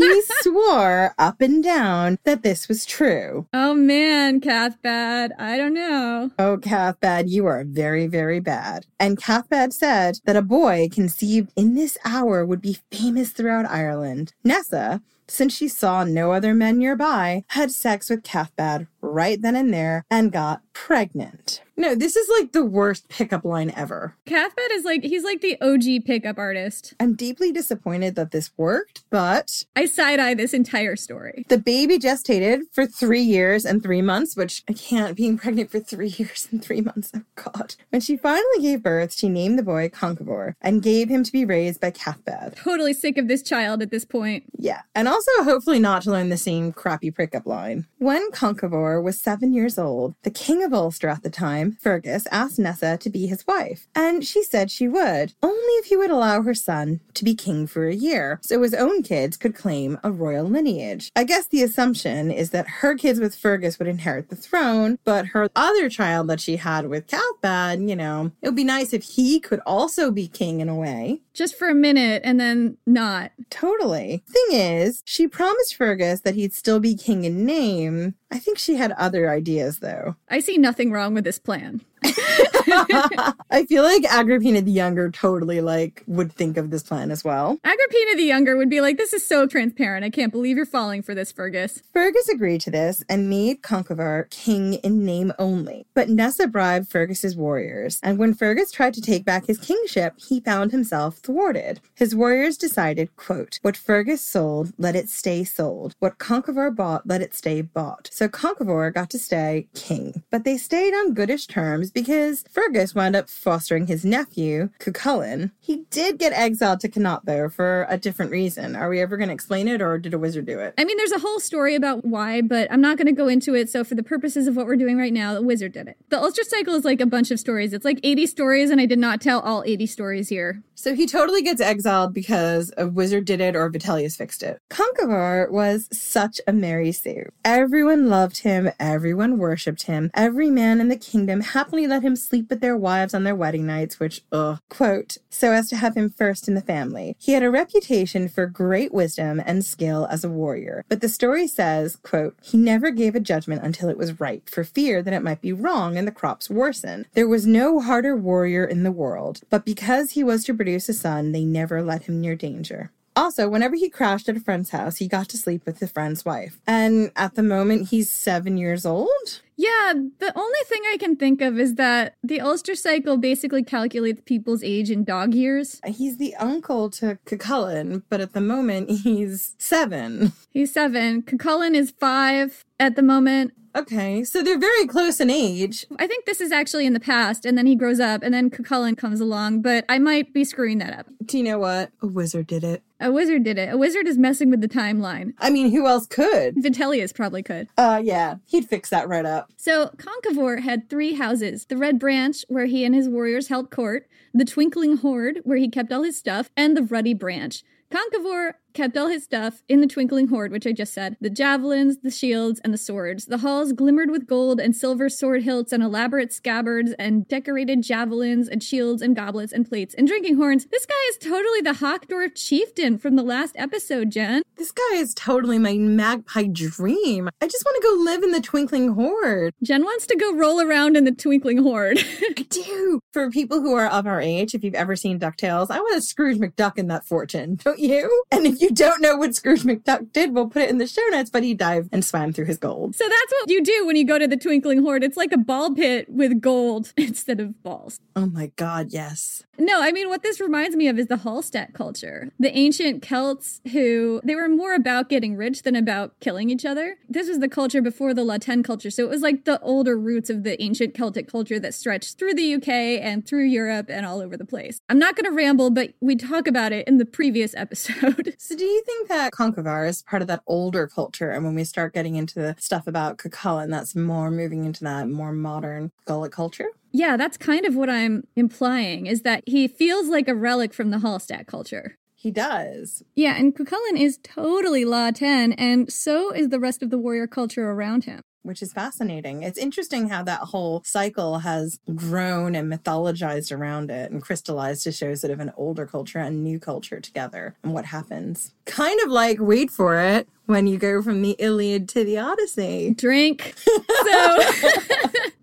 he 0.02 0.22
swore 0.40 1.14
up 1.18 1.40
and 1.40 1.62
down 1.62 2.18
that 2.24 2.42
this 2.42 2.68
was 2.68 2.84
true. 2.86 3.46
Oh 3.52 3.74
man, 3.74 4.40
Cathbad, 4.40 5.32
I 5.38 5.56
don't 5.56 5.74
know. 5.74 6.30
Oh, 6.38 6.58
Cathbad, 6.58 7.28
you 7.28 7.46
are 7.46 7.64
very, 7.64 8.06
very 8.06 8.40
bad. 8.40 8.86
And 8.98 9.20
Cathbad 9.20 9.72
said 9.72 10.20
that 10.24 10.36
a 10.36 10.42
boy 10.42 10.88
conceived 10.90 11.52
in 11.56 11.74
this 11.74 11.98
hour 12.04 12.44
would 12.44 12.60
be 12.60 12.78
famous 12.90 13.30
throughout 13.30 13.66
Ireland. 13.70 14.32
Nessa, 14.44 15.02
since 15.28 15.56
she 15.56 15.68
saw 15.68 16.04
no 16.04 16.32
other 16.32 16.54
men 16.54 16.78
nearby, 16.78 17.44
had 17.48 17.70
sex 17.70 18.08
with 18.08 18.22
Cathbad 18.22 18.86
right 19.00 19.40
then 19.40 19.56
and 19.56 19.72
there 19.72 20.04
and 20.10 20.32
got 20.32 20.62
pregnant. 20.72 21.62
No, 21.76 21.94
this 21.94 22.16
is 22.16 22.28
like 22.40 22.52
the 22.52 22.64
worst 22.64 23.08
pickup 23.08 23.44
line 23.44 23.72
ever. 23.76 24.14
Cathbad 24.24 24.70
is 24.72 24.84
like, 24.84 25.02
he's 25.02 25.24
like 25.24 25.40
the 25.42 25.60
OG 25.60 26.04
pickup 26.06 26.38
artist. 26.38 26.94
I'm 26.98 27.14
deeply 27.14 27.52
disappointed 27.52 28.14
that 28.14 28.30
this 28.30 28.50
worked, 28.56 29.02
but 29.10 29.64
I 29.76 29.86
side 29.86 30.18
eye 30.18 30.34
this 30.34 30.54
entire 30.54 30.96
story. 30.96 31.44
the 31.48 31.58
baby 31.58 31.98
gestated 31.98 32.62
for 32.72 32.86
three 32.86 33.20
years 33.20 33.64
and 33.64 33.82
three 33.82 34.02
months, 34.02 34.36
which 34.36 34.62
I 34.68 34.72
can't, 34.72 35.16
being 35.16 35.36
pregnant 35.36 35.70
for 35.70 35.80
three 35.80 36.08
years 36.16 36.48
and 36.50 36.64
three 36.64 36.80
months. 36.80 37.12
Oh, 37.14 37.22
God. 37.34 37.74
When 37.90 38.00
she 38.00 38.16
finally 38.16 38.60
gave 38.62 38.82
birth, 38.82 39.12
she 39.14 39.28
named 39.28 39.58
the 39.58 39.62
boy 39.62 39.88
Conchobar 39.88 40.54
and 40.62 40.82
gave 40.82 41.08
him 41.08 41.24
to 41.24 41.32
be 41.32 41.44
raised 41.44 41.80
by 41.80 41.90
Cathbad. 41.90 42.56
Totally 42.56 42.94
sick 42.94 43.18
of 43.18 43.28
this 43.28 43.42
child 43.42 43.82
at 43.82 43.90
this 43.90 44.04
point. 44.04 44.44
Yeah, 44.56 44.82
and 44.94 45.08
also 45.08 45.30
hopefully 45.42 45.78
not 45.78 46.02
to 46.02 46.10
learn 46.10 46.30
the 46.30 46.36
same 46.36 46.72
crappy 46.72 47.10
pickup 47.10 47.46
line. 47.46 47.86
When 47.98 48.30
Conchobar 48.30 49.02
was 49.02 49.20
seven 49.20 49.52
years 49.52 49.78
old, 49.78 50.14
the 50.22 50.30
king 50.30 50.62
of 50.64 50.72
Ulster 50.72 51.08
at 51.08 51.22
the 51.22 51.30
time, 51.30 51.65
Fergus, 51.72 52.26
asked 52.30 52.58
Nessa 52.58 52.96
to 52.98 53.10
be 53.10 53.26
his 53.26 53.46
wife, 53.46 53.86
and 53.94 54.24
she 54.24 54.42
said 54.42 54.70
she 54.70 54.88
would, 54.88 55.34
only 55.42 55.72
if 55.78 55.86
he 55.86 55.96
would 55.96 56.10
allow 56.10 56.42
her 56.42 56.54
son 56.54 57.00
to 57.14 57.24
be 57.24 57.34
king 57.34 57.66
for 57.66 57.86
a 57.86 57.94
year, 57.94 58.38
so 58.42 58.62
his 58.62 58.74
own 58.74 59.02
kids 59.02 59.36
could 59.36 59.54
claim 59.54 59.98
a 60.02 60.10
royal 60.10 60.44
lineage. 60.44 61.10
I 61.16 61.24
guess 61.24 61.46
the 61.46 61.62
assumption 61.62 62.30
is 62.30 62.50
that 62.50 62.68
her 62.68 62.94
kids 62.94 63.20
with 63.20 63.34
Fergus 63.34 63.78
would 63.78 63.88
inherit 63.88 64.28
the 64.28 64.36
throne, 64.36 64.98
but 65.04 65.26
her 65.26 65.48
other 65.56 65.88
child 65.88 66.28
that 66.28 66.40
she 66.40 66.56
had 66.56 66.88
with 66.88 67.06
Cathbad, 67.06 67.80
you 67.80 67.96
know, 67.96 68.32
it 68.42 68.48
would 68.48 68.56
be 68.56 68.64
nice 68.64 68.92
if 68.92 69.02
he 69.02 69.40
could 69.40 69.60
also 69.66 70.10
be 70.10 70.28
king 70.28 70.60
in 70.60 70.68
a 70.68 70.74
way. 70.74 71.20
Just 71.34 71.56
for 71.56 71.68
a 71.68 71.74
minute 71.74 72.22
and 72.24 72.40
then 72.40 72.78
not. 72.86 73.32
Totally. 73.50 74.22
Thing 74.28 74.58
is, 74.58 75.02
she 75.04 75.28
promised 75.28 75.74
Fergus 75.74 76.20
that 76.22 76.34
he'd 76.34 76.54
still 76.54 76.80
be 76.80 76.94
king 76.94 77.24
in 77.24 77.44
name. 77.44 78.14
I 78.30 78.38
think 78.38 78.58
she 78.58 78.76
had 78.76 78.92
other 78.92 79.30
ideas, 79.30 79.78
though. 79.78 80.16
I 80.28 80.40
see 80.40 80.58
nothing 80.58 80.90
wrong 80.90 81.14
with 81.14 81.24
this 81.24 81.38
plan 81.38 81.55
plan. 81.56 81.80
I 83.50 83.66
feel 83.68 83.82
like 83.82 84.04
Agrippina 84.04 84.62
the 84.62 84.70
Younger 84.70 85.10
totally 85.10 85.60
like 85.60 86.02
would 86.06 86.32
think 86.32 86.56
of 86.56 86.70
this 86.70 86.82
plan 86.82 87.10
as 87.10 87.24
well. 87.24 87.58
Agrippina 87.64 88.16
the 88.16 88.24
Younger 88.24 88.56
would 88.56 88.70
be 88.70 88.80
like, 88.80 88.96
This 88.96 89.12
is 89.12 89.26
so 89.26 89.46
transparent. 89.46 90.04
I 90.04 90.10
can't 90.10 90.32
believe 90.32 90.56
you're 90.56 90.66
falling 90.66 91.02
for 91.02 91.14
this, 91.14 91.32
Fergus. 91.32 91.82
Fergus 91.92 92.28
agreed 92.28 92.60
to 92.62 92.70
this 92.70 93.04
and 93.08 93.30
made 93.30 93.62
Conchobar 93.62 94.28
king 94.30 94.74
in 94.74 95.04
name 95.04 95.32
only. 95.38 95.86
But 95.94 96.08
Nessa 96.08 96.46
bribed 96.46 96.88
Fergus's 96.88 97.36
warriors, 97.36 98.00
and 98.02 98.18
when 98.18 98.34
Fergus 98.34 98.70
tried 98.70 98.94
to 98.94 99.00
take 99.00 99.24
back 99.24 99.46
his 99.46 99.58
kingship, 99.58 100.14
he 100.18 100.40
found 100.40 100.72
himself 100.72 101.18
thwarted. 101.18 101.80
His 101.94 102.14
warriors 102.14 102.56
decided, 102.56 103.14
quote, 103.16 103.58
What 103.62 103.76
Fergus 103.76 104.20
sold, 104.20 104.72
let 104.78 104.96
it 104.96 105.08
stay 105.08 105.44
sold. 105.44 105.94
What 105.98 106.18
Conchobar 106.18 106.74
bought, 106.74 107.06
let 107.06 107.22
it 107.22 107.34
stay 107.34 107.62
bought. 107.62 108.08
So 108.12 108.28
Conchobar 108.28 108.92
got 108.92 109.10
to 109.10 109.18
stay 109.18 109.68
king. 109.74 110.22
But 110.30 110.44
they 110.44 110.56
stayed 110.56 110.94
on 110.94 111.14
goodish 111.14 111.46
terms 111.46 111.90
because 111.96 112.44
Fergus 112.50 112.94
wound 112.94 113.16
up 113.16 113.30
fostering 113.30 113.86
his 113.86 114.04
nephew, 114.04 114.68
Cucullin. 114.80 115.50
He 115.58 115.86
did 115.88 116.18
get 116.18 116.34
exiled 116.34 116.80
to 116.80 116.90
Connaught, 116.90 117.24
though, 117.24 117.48
for 117.48 117.86
a 117.88 117.96
different 117.96 118.30
reason. 118.30 118.76
Are 118.76 118.90
we 118.90 119.00
ever 119.00 119.16
going 119.16 119.28
to 119.28 119.34
explain 119.34 119.66
it, 119.66 119.80
or 119.80 119.96
did 119.96 120.12
a 120.12 120.18
wizard 120.18 120.44
do 120.44 120.58
it? 120.58 120.74
I 120.76 120.84
mean, 120.84 120.98
there's 120.98 121.12
a 121.12 121.18
whole 121.18 121.40
story 121.40 121.74
about 121.74 122.04
why, 122.04 122.42
but 122.42 122.70
I'm 122.70 122.82
not 122.82 122.98
going 122.98 123.06
to 123.06 123.12
go 123.12 123.28
into 123.28 123.54
it. 123.54 123.70
So, 123.70 123.82
for 123.82 123.94
the 123.94 124.02
purposes 124.02 124.46
of 124.46 124.56
what 124.56 124.66
we're 124.66 124.76
doing 124.76 124.98
right 124.98 125.12
now, 125.12 125.32
the 125.32 125.40
wizard 125.40 125.72
did 125.72 125.88
it. 125.88 125.96
The 126.10 126.20
Ulster 126.20 126.42
cycle 126.44 126.74
is 126.74 126.84
like 126.84 127.00
a 127.00 127.06
bunch 127.06 127.30
of 127.30 127.40
stories. 127.40 127.72
It's 127.72 127.86
like 127.86 127.98
80 128.02 128.26
stories, 128.26 128.68
and 128.68 128.78
I 128.78 128.84
did 128.84 128.98
not 128.98 129.22
tell 129.22 129.40
all 129.40 129.64
80 129.64 129.86
stories 129.86 130.28
here. 130.28 130.62
So 130.74 130.94
he 130.94 131.06
totally 131.06 131.40
gets 131.40 131.62
exiled 131.62 132.12
because 132.12 132.70
a 132.76 132.86
wizard 132.86 133.24
did 133.24 133.40
it 133.40 133.56
or 133.56 133.70
Vitellius 133.70 134.18
fixed 134.18 134.42
it. 134.42 134.60
Conchobar 134.68 135.50
was 135.50 135.88
such 135.90 136.42
a 136.46 136.52
Mary 136.52 136.92
Sue. 136.92 137.30
Everyone 137.42 138.10
loved 138.10 138.42
him, 138.42 138.70
everyone 138.78 139.38
worshipped 139.38 139.84
him. 139.84 140.10
Every 140.12 140.50
man 140.50 140.82
in 140.82 140.88
the 140.88 140.96
kingdom 140.96 141.40
happily 141.40 141.85
let 141.86 142.02
him 142.02 142.16
sleep 142.16 142.50
with 142.50 142.60
their 142.60 142.76
wives 142.76 143.14
on 143.14 143.24
their 143.24 143.34
wedding 143.34 143.66
nights, 143.66 144.00
which, 144.00 144.22
ugh, 144.32 144.60
quote, 144.68 145.16
so 145.30 145.52
as 145.52 145.68
to 145.68 145.76
have 145.76 145.96
him 145.96 146.10
first 146.10 146.48
in 146.48 146.54
the 146.54 146.60
family. 146.60 147.16
He 147.18 147.32
had 147.32 147.42
a 147.42 147.50
reputation 147.50 148.28
for 148.28 148.46
great 148.46 148.92
wisdom 148.92 149.42
and 149.44 149.64
skill 149.64 150.06
as 150.10 150.24
a 150.24 150.28
warrior, 150.28 150.84
but 150.88 151.00
the 151.00 151.08
story 151.08 151.46
says, 151.46 151.96
quote, 151.96 152.36
he 152.42 152.58
never 152.58 152.90
gave 152.90 153.14
a 153.14 153.20
judgment 153.20 153.62
until 153.62 153.88
it 153.88 153.98
was 153.98 154.20
right, 154.20 154.48
for 154.48 154.64
fear 154.64 155.02
that 155.02 155.14
it 155.14 155.22
might 155.22 155.40
be 155.40 155.52
wrong 155.52 155.96
and 155.96 156.06
the 156.06 156.12
crops 156.12 156.50
worsen. 156.50 157.06
There 157.14 157.28
was 157.28 157.46
no 157.46 157.80
harder 157.80 158.16
warrior 158.16 158.64
in 158.64 158.82
the 158.82 158.92
world, 158.92 159.40
but 159.50 159.64
because 159.64 160.12
he 160.12 160.24
was 160.24 160.44
to 160.44 160.54
produce 160.54 160.88
a 160.88 160.94
son, 160.94 161.32
they 161.32 161.44
never 161.44 161.82
let 161.82 162.04
him 162.04 162.20
near 162.20 162.36
danger. 162.36 162.90
Also, 163.16 163.48
whenever 163.48 163.74
he 163.74 163.88
crashed 163.88 164.28
at 164.28 164.36
a 164.36 164.40
friend's 164.40 164.70
house, 164.70 164.98
he 164.98 165.08
got 165.08 165.28
to 165.30 165.38
sleep 165.38 165.64
with 165.64 165.78
the 165.78 165.88
friend's 165.88 166.24
wife. 166.24 166.60
And 166.66 167.10
at 167.16 167.34
the 167.34 167.42
moment, 167.42 167.88
he's 167.88 168.10
seven 168.10 168.58
years 168.58 168.84
old. 168.84 169.40
Yeah, 169.56 169.94
the 170.18 170.32
only 170.38 170.58
thing 170.66 170.82
I 170.92 170.98
can 170.98 171.16
think 171.16 171.40
of 171.40 171.58
is 171.58 171.76
that 171.76 172.16
the 172.22 172.42
Ulster 172.42 172.74
cycle 172.74 173.16
basically 173.16 173.64
calculates 173.64 174.20
people's 174.26 174.62
age 174.62 174.90
in 174.90 175.02
dog 175.02 175.32
years. 175.32 175.80
He's 175.86 176.18
the 176.18 176.34
uncle 176.36 176.90
to 176.90 177.18
Cucullin, 177.24 178.02
but 178.10 178.20
at 178.20 178.34
the 178.34 178.42
moment, 178.42 178.90
he's 179.02 179.56
seven. 179.58 180.32
He's 180.50 180.72
seven. 180.72 181.22
Cucullin 181.22 181.74
is 181.74 181.90
five 181.90 182.64
at 182.78 182.96
the 182.96 183.02
moment. 183.02 183.54
Okay, 183.74 184.24
so 184.24 184.42
they're 184.42 184.58
very 184.58 184.86
close 184.86 185.20
in 185.20 185.28
age. 185.28 185.84
I 185.98 186.06
think 186.06 186.24
this 186.24 186.40
is 186.40 186.50
actually 186.50 186.86
in 186.86 186.94
the 186.94 187.00
past, 187.00 187.44
and 187.44 187.58
then 187.58 187.66
he 187.66 187.76
grows 187.76 188.00
up, 188.00 188.22
and 188.22 188.32
then 188.32 188.48
Cucullin 188.48 188.96
comes 188.96 189.20
along, 189.20 189.60
but 189.60 189.84
I 189.86 189.98
might 189.98 190.32
be 190.32 190.44
screwing 190.44 190.78
that 190.78 190.98
up. 190.98 191.06
Do 191.24 191.36
you 191.36 191.44
know 191.44 191.58
what? 191.58 191.92
A 192.00 192.06
wizard 192.06 192.46
did 192.46 192.64
it. 192.64 192.82
A 192.98 193.12
wizard 193.12 193.44
did 193.44 193.58
it. 193.58 193.72
A 193.72 193.76
wizard 193.76 194.06
is 194.06 194.16
messing 194.16 194.50
with 194.50 194.60
the 194.62 194.68
timeline. 194.68 195.34
I 195.38 195.50
mean, 195.50 195.70
who 195.70 195.86
else 195.86 196.06
could? 196.06 196.56
Vitellius 196.56 197.14
probably 197.14 197.42
could. 197.42 197.68
Uh, 197.76 198.00
yeah, 198.02 198.36
he'd 198.46 198.68
fix 198.68 198.88
that 198.90 199.08
right 199.08 199.26
up. 199.26 199.50
So 199.56 199.90
Conchobar 199.96 200.60
had 200.60 200.88
three 200.88 201.14
houses 201.14 201.66
the 201.66 201.76
Red 201.76 201.98
Branch, 201.98 202.42
where 202.48 202.66
he 202.66 202.84
and 202.84 202.94
his 202.94 203.08
warriors 203.08 203.48
held 203.48 203.70
court, 203.70 204.08
the 204.32 204.44
Twinkling 204.46 204.98
Horde, 204.98 205.40
where 205.44 205.58
he 205.58 205.68
kept 205.68 205.92
all 205.92 206.02
his 206.04 206.16
stuff, 206.16 206.50
and 206.56 206.76
the 206.76 206.82
Ruddy 206.82 207.14
Branch. 207.14 207.62
Conchobar 207.90 208.54
kept 208.76 208.96
all 208.96 209.08
his 209.08 209.24
stuff 209.24 209.62
in 209.68 209.80
the 209.80 209.86
Twinkling 209.86 210.28
Horde, 210.28 210.52
which 210.52 210.66
I 210.66 210.72
just 210.72 210.92
said 210.92 211.16
the 211.18 211.30
javelins, 211.30 211.98
the 212.02 212.10
shields, 212.10 212.60
and 212.62 212.74
the 212.74 212.78
swords. 212.78 213.24
The 213.24 213.38
halls 213.38 213.72
glimmered 213.72 214.10
with 214.10 214.26
gold 214.26 214.60
and 214.60 214.76
silver 214.76 215.08
sword 215.08 215.42
hilts 215.42 215.72
and 215.72 215.82
elaborate 215.82 216.32
scabbards 216.32 216.92
and 216.98 217.26
decorated 217.26 217.82
javelins 217.82 218.48
and 218.48 218.62
shields 218.62 219.00
and 219.00 219.16
goblets 219.16 219.52
and 219.52 219.66
plates 219.66 219.94
and 219.94 220.06
drinking 220.06 220.36
horns. 220.36 220.66
This 220.66 220.84
guy 220.84 220.94
is 221.08 221.16
totally 221.16 221.62
the 221.62 221.72
Hochdorf 221.72 222.34
chieftain 222.36 222.98
from 222.98 223.16
the 223.16 223.22
last 223.22 223.56
episode, 223.58 224.10
Jen. 224.10 224.42
This 224.56 224.72
guy 224.72 224.96
is 224.96 225.14
totally 225.14 225.58
my 225.58 225.78
magpie 225.78 226.48
dream. 226.52 227.30
I 227.40 227.46
just 227.46 227.64
want 227.64 227.76
to 227.76 227.88
go 227.88 228.04
live 228.04 228.22
in 228.22 228.32
the 228.32 228.42
Twinkling 228.42 228.92
Horde. 228.92 229.54
Jen 229.62 229.84
wants 229.84 230.06
to 230.06 230.16
go 230.16 230.34
roll 230.34 230.60
around 230.60 230.98
in 230.98 231.04
the 231.04 231.12
Twinkling 231.12 231.58
Horde. 231.58 231.98
I 231.98 232.32
do. 232.50 233.00
For 233.12 233.30
people 233.30 233.62
who 233.62 233.74
are 233.74 233.86
of 233.86 234.06
our 234.06 234.20
age, 234.20 234.54
if 234.54 234.62
you've 234.62 234.74
ever 234.74 234.96
seen 234.96 235.18
DuckTales, 235.18 235.70
I 235.70 235.78
want 235.80 235.96
a 235.96 236.02
Scrooge 236.02 236.36
McDuck 236.36 236.76
in 236.76 236.88
that 236.88 237.06
fortune, 237.06 237.58
don't 237.64 237.78
you? 237.78 238.22
And 238.30 238.46
if 238.46 238.60
you 238.60 238.65
don't 238.70 239.00
know 239.00 239.16
what 239.16 239.34
Scrooge 239.34 239.62
McDuck 239.62 240.12
did, 240.12 240.34
we'll 240.34 240.48
put 240.48 240.62
it 240.62 240.70
in 240.70 240.78
the 240.78 240.86
show 240.86 241.02
notes, 241.10 241.30
but 241.30 241.42
he 241.42 241.54
dived 241.54 241.90
and 241.92 242.04
swam 242.04 242.32
through 242.32 242.46
his 242.46 242.58
gold. 242.58 242.94
So 242.96 243.04
that's 243.08 243.32
what 243.40 243.50
you 243.50 243.62
do 243.62 243.86
when 243.86 243.96
you 243.96 244.04
go 244.04 244.18
to 244.18 244.26
the 244.26 244.36
Twinkling 244.36 244.82
Horde. 244.82 245.04
It's 245.04 245.16
like 245.16 245.32
a 245.32 245.38
ball 245.38 245.74
pit 245.74 246.08
with 246.08 246.40
gold 246.40 246.92
instead 246.96 247.40
of 247.40 247.62
balls. 247.62 248.00
Oh 248.14 248.26
my 248.26 248.50
god, 248.56 248.88
yes. 248.90 249.44
No, 249.58 249.80
I 249.80 249.92
mean, 249.92 250.08
what 250.08 250.22
this 250.22 250.40
reminds 250.40 250.76
me 250.76 250.88
of 250.88 250.98
is 250.98 251.06
the 251.06 251.16
Hallstatt 251.16 251.72
culture. 251.72 252.30
The 252.38 252.56
ancient 252.56 253.02
Celts 253.02 253.60
who, 253.72 254.20
they 254.24 254.34
were 254.34 254.48
more 254.48 254.74
about 254.74 255.08
getting 255.08 255.36
rich 255.36 255.62
than 255.62 255.76
about 255.76 256.18
killing 256.20 256.50
each 256.50 256.64
other. 256.64 256.96
This 257.08 257.28
was 257.28 257.38
the 257.38 257.48
culture 257.48 257.80
before 257.80 258.12
the 258.12 258.24
La 258.24 258.38
Tène 258.38 258.64
culture. 258.64 258.90
So 258.90 259.04
it 259.04 259.10
was 259.10 259.22
like 259.22 259.44
the 259.44 259.60
older 259.62 259.98
roots 259.98 260.28
of 260.28 260.42
the 260.42 260.60
ancient 260.62 260.94
Celtic 260.94 261.30
culture 261.30 261.58
that 261.58 261.74
stretched 261.74 262.18
through 262.18 262.34
the 262.34 262.54
UK 262.54 262.68
and 262.68 263.26
through 263.26 263.44
Europe 263.44 263.86
and 263.88 264.04
all 264.04 264.20
over 264.20 264.36
the 264.36 264.44
place. 264.44 264.80
I'm 264.88 264.98
not 264.98 265.16
going 265.16 265.24
to 265.24 265.30
ramble, 265.30 265.70
but 265.70 265.94
we 266.00 266.16
talk 266.16 266.46
about 266.46 266.72
it 266.72 266.86
in 266.86 266.98
the 266.98 267.06
previous 267.06 267.54
episode. 267.56 268.34
So 268.38 268.55
do 268.56 268.64
you 268.64 268.82
think 268.82 269.08
that 269.08 269.32
Conchobar 269.32 269.88
is 269.88 270.02
part 270.02 270.22
of 270.22 270.28
that 270.28 270.42
older 270.46 270.86
culture? 270.86 271.30
And 271.30 271.44
when 271.44 271.54
we 271.54 271.64
start 271.64 271.94
getting 271.94 272.16
into 272.16 272.34
the 272.34 272.56
stuff 272.58 272.86
about 272.86 273.18
Cucullin, 273.18 273.70
that's 273.70 273.94
more 273.94 274.30
moving 274.30 274.64
into 274.64 274.84
that 274.84 275.08
more 275.08 275.32
modern 275.32 275.92
Gallic 276.06 276.32
culture? 276.32 276.70
yeah, 276.92 277.16
that's 277.16 277.36
kind 277.36 277.66
of 277.66 277.76
what 277.76 277.90
I'm 277.90 278.26
implying 278.36 279.06
is 279.06 279.20
that 279.22 279.42
he 279.46 279.68
feels 279.68 280.08
like 280.08 280.28
a 280.28 280.34
relic 280.34 280.72
from 280.72 280.90
the 280.90 280.96
Hallstatt 280.98 281.46
culture. 281.46 281.98
He 282.14 282.30
does. 282.30 283.02
Yeah, 283.14 283.36
and 283.36 283.54
Cucullin 283.54 284.00
is 284.00 284.18
totally 284.22 284.84
La 284.86 285.10
Tène, 285.10 285.54
and 285.58 285.92
so 285.92 286.32
is 286.32 286.48
the 286.48 286.58
rest 286.58 286.82
of 286.82 286.88
the 286.90 286.98
warrior 286.98 287.26
culture 287.26 287.70
around 287.70 288.04
him. 288.04 288.22
Which 288.46 288.62
is 288.62 288.72
fascinating. 288.72 289.42
It's 289.42 289.58
interesting 289.58 290.08
how 290.08 290.22
that 290.22 290.38
whole 290.38 290.80
cycle 290.84 291.40
has 291.40 291.80
grown 291.96 292.54
and 292.54 292.72
mythologized 292.72 293.50
around 293.50 293.90
it 293.90 294.12
and 294.12 294.22
crystallized 294.22 294.84
to 294.84 294.92
show 294.92 295.16
sort 295.16 295.32
of 295.32 295.40
an 295.40 295.50
older 295.56 295.84
culture 295.84 296.20
and 296.20 296.44
new 296.44 296.60
culture 296.60 297.00
together 297.00 297.56
and 297.64 297.74
what 297.74 297.86
happens. 297.86 298.52
Kind 298.66 299.00
of 299.04 299.10
like, 299.10 299.38
wait 299.40 299.70
for 299.70 299.98
it, 299.98 300.28
when 300.46 300.66
you 300.66 300.78
go 300.78 301.02
from 301.02 301.22
the 301.22 301.36
Iliad 301.38 301.88
to 301.90 302.04
the 302.04 302.18
Odyssey. 302.18 302.94
Drink. 302.94 303.54
So. 304.06 304.38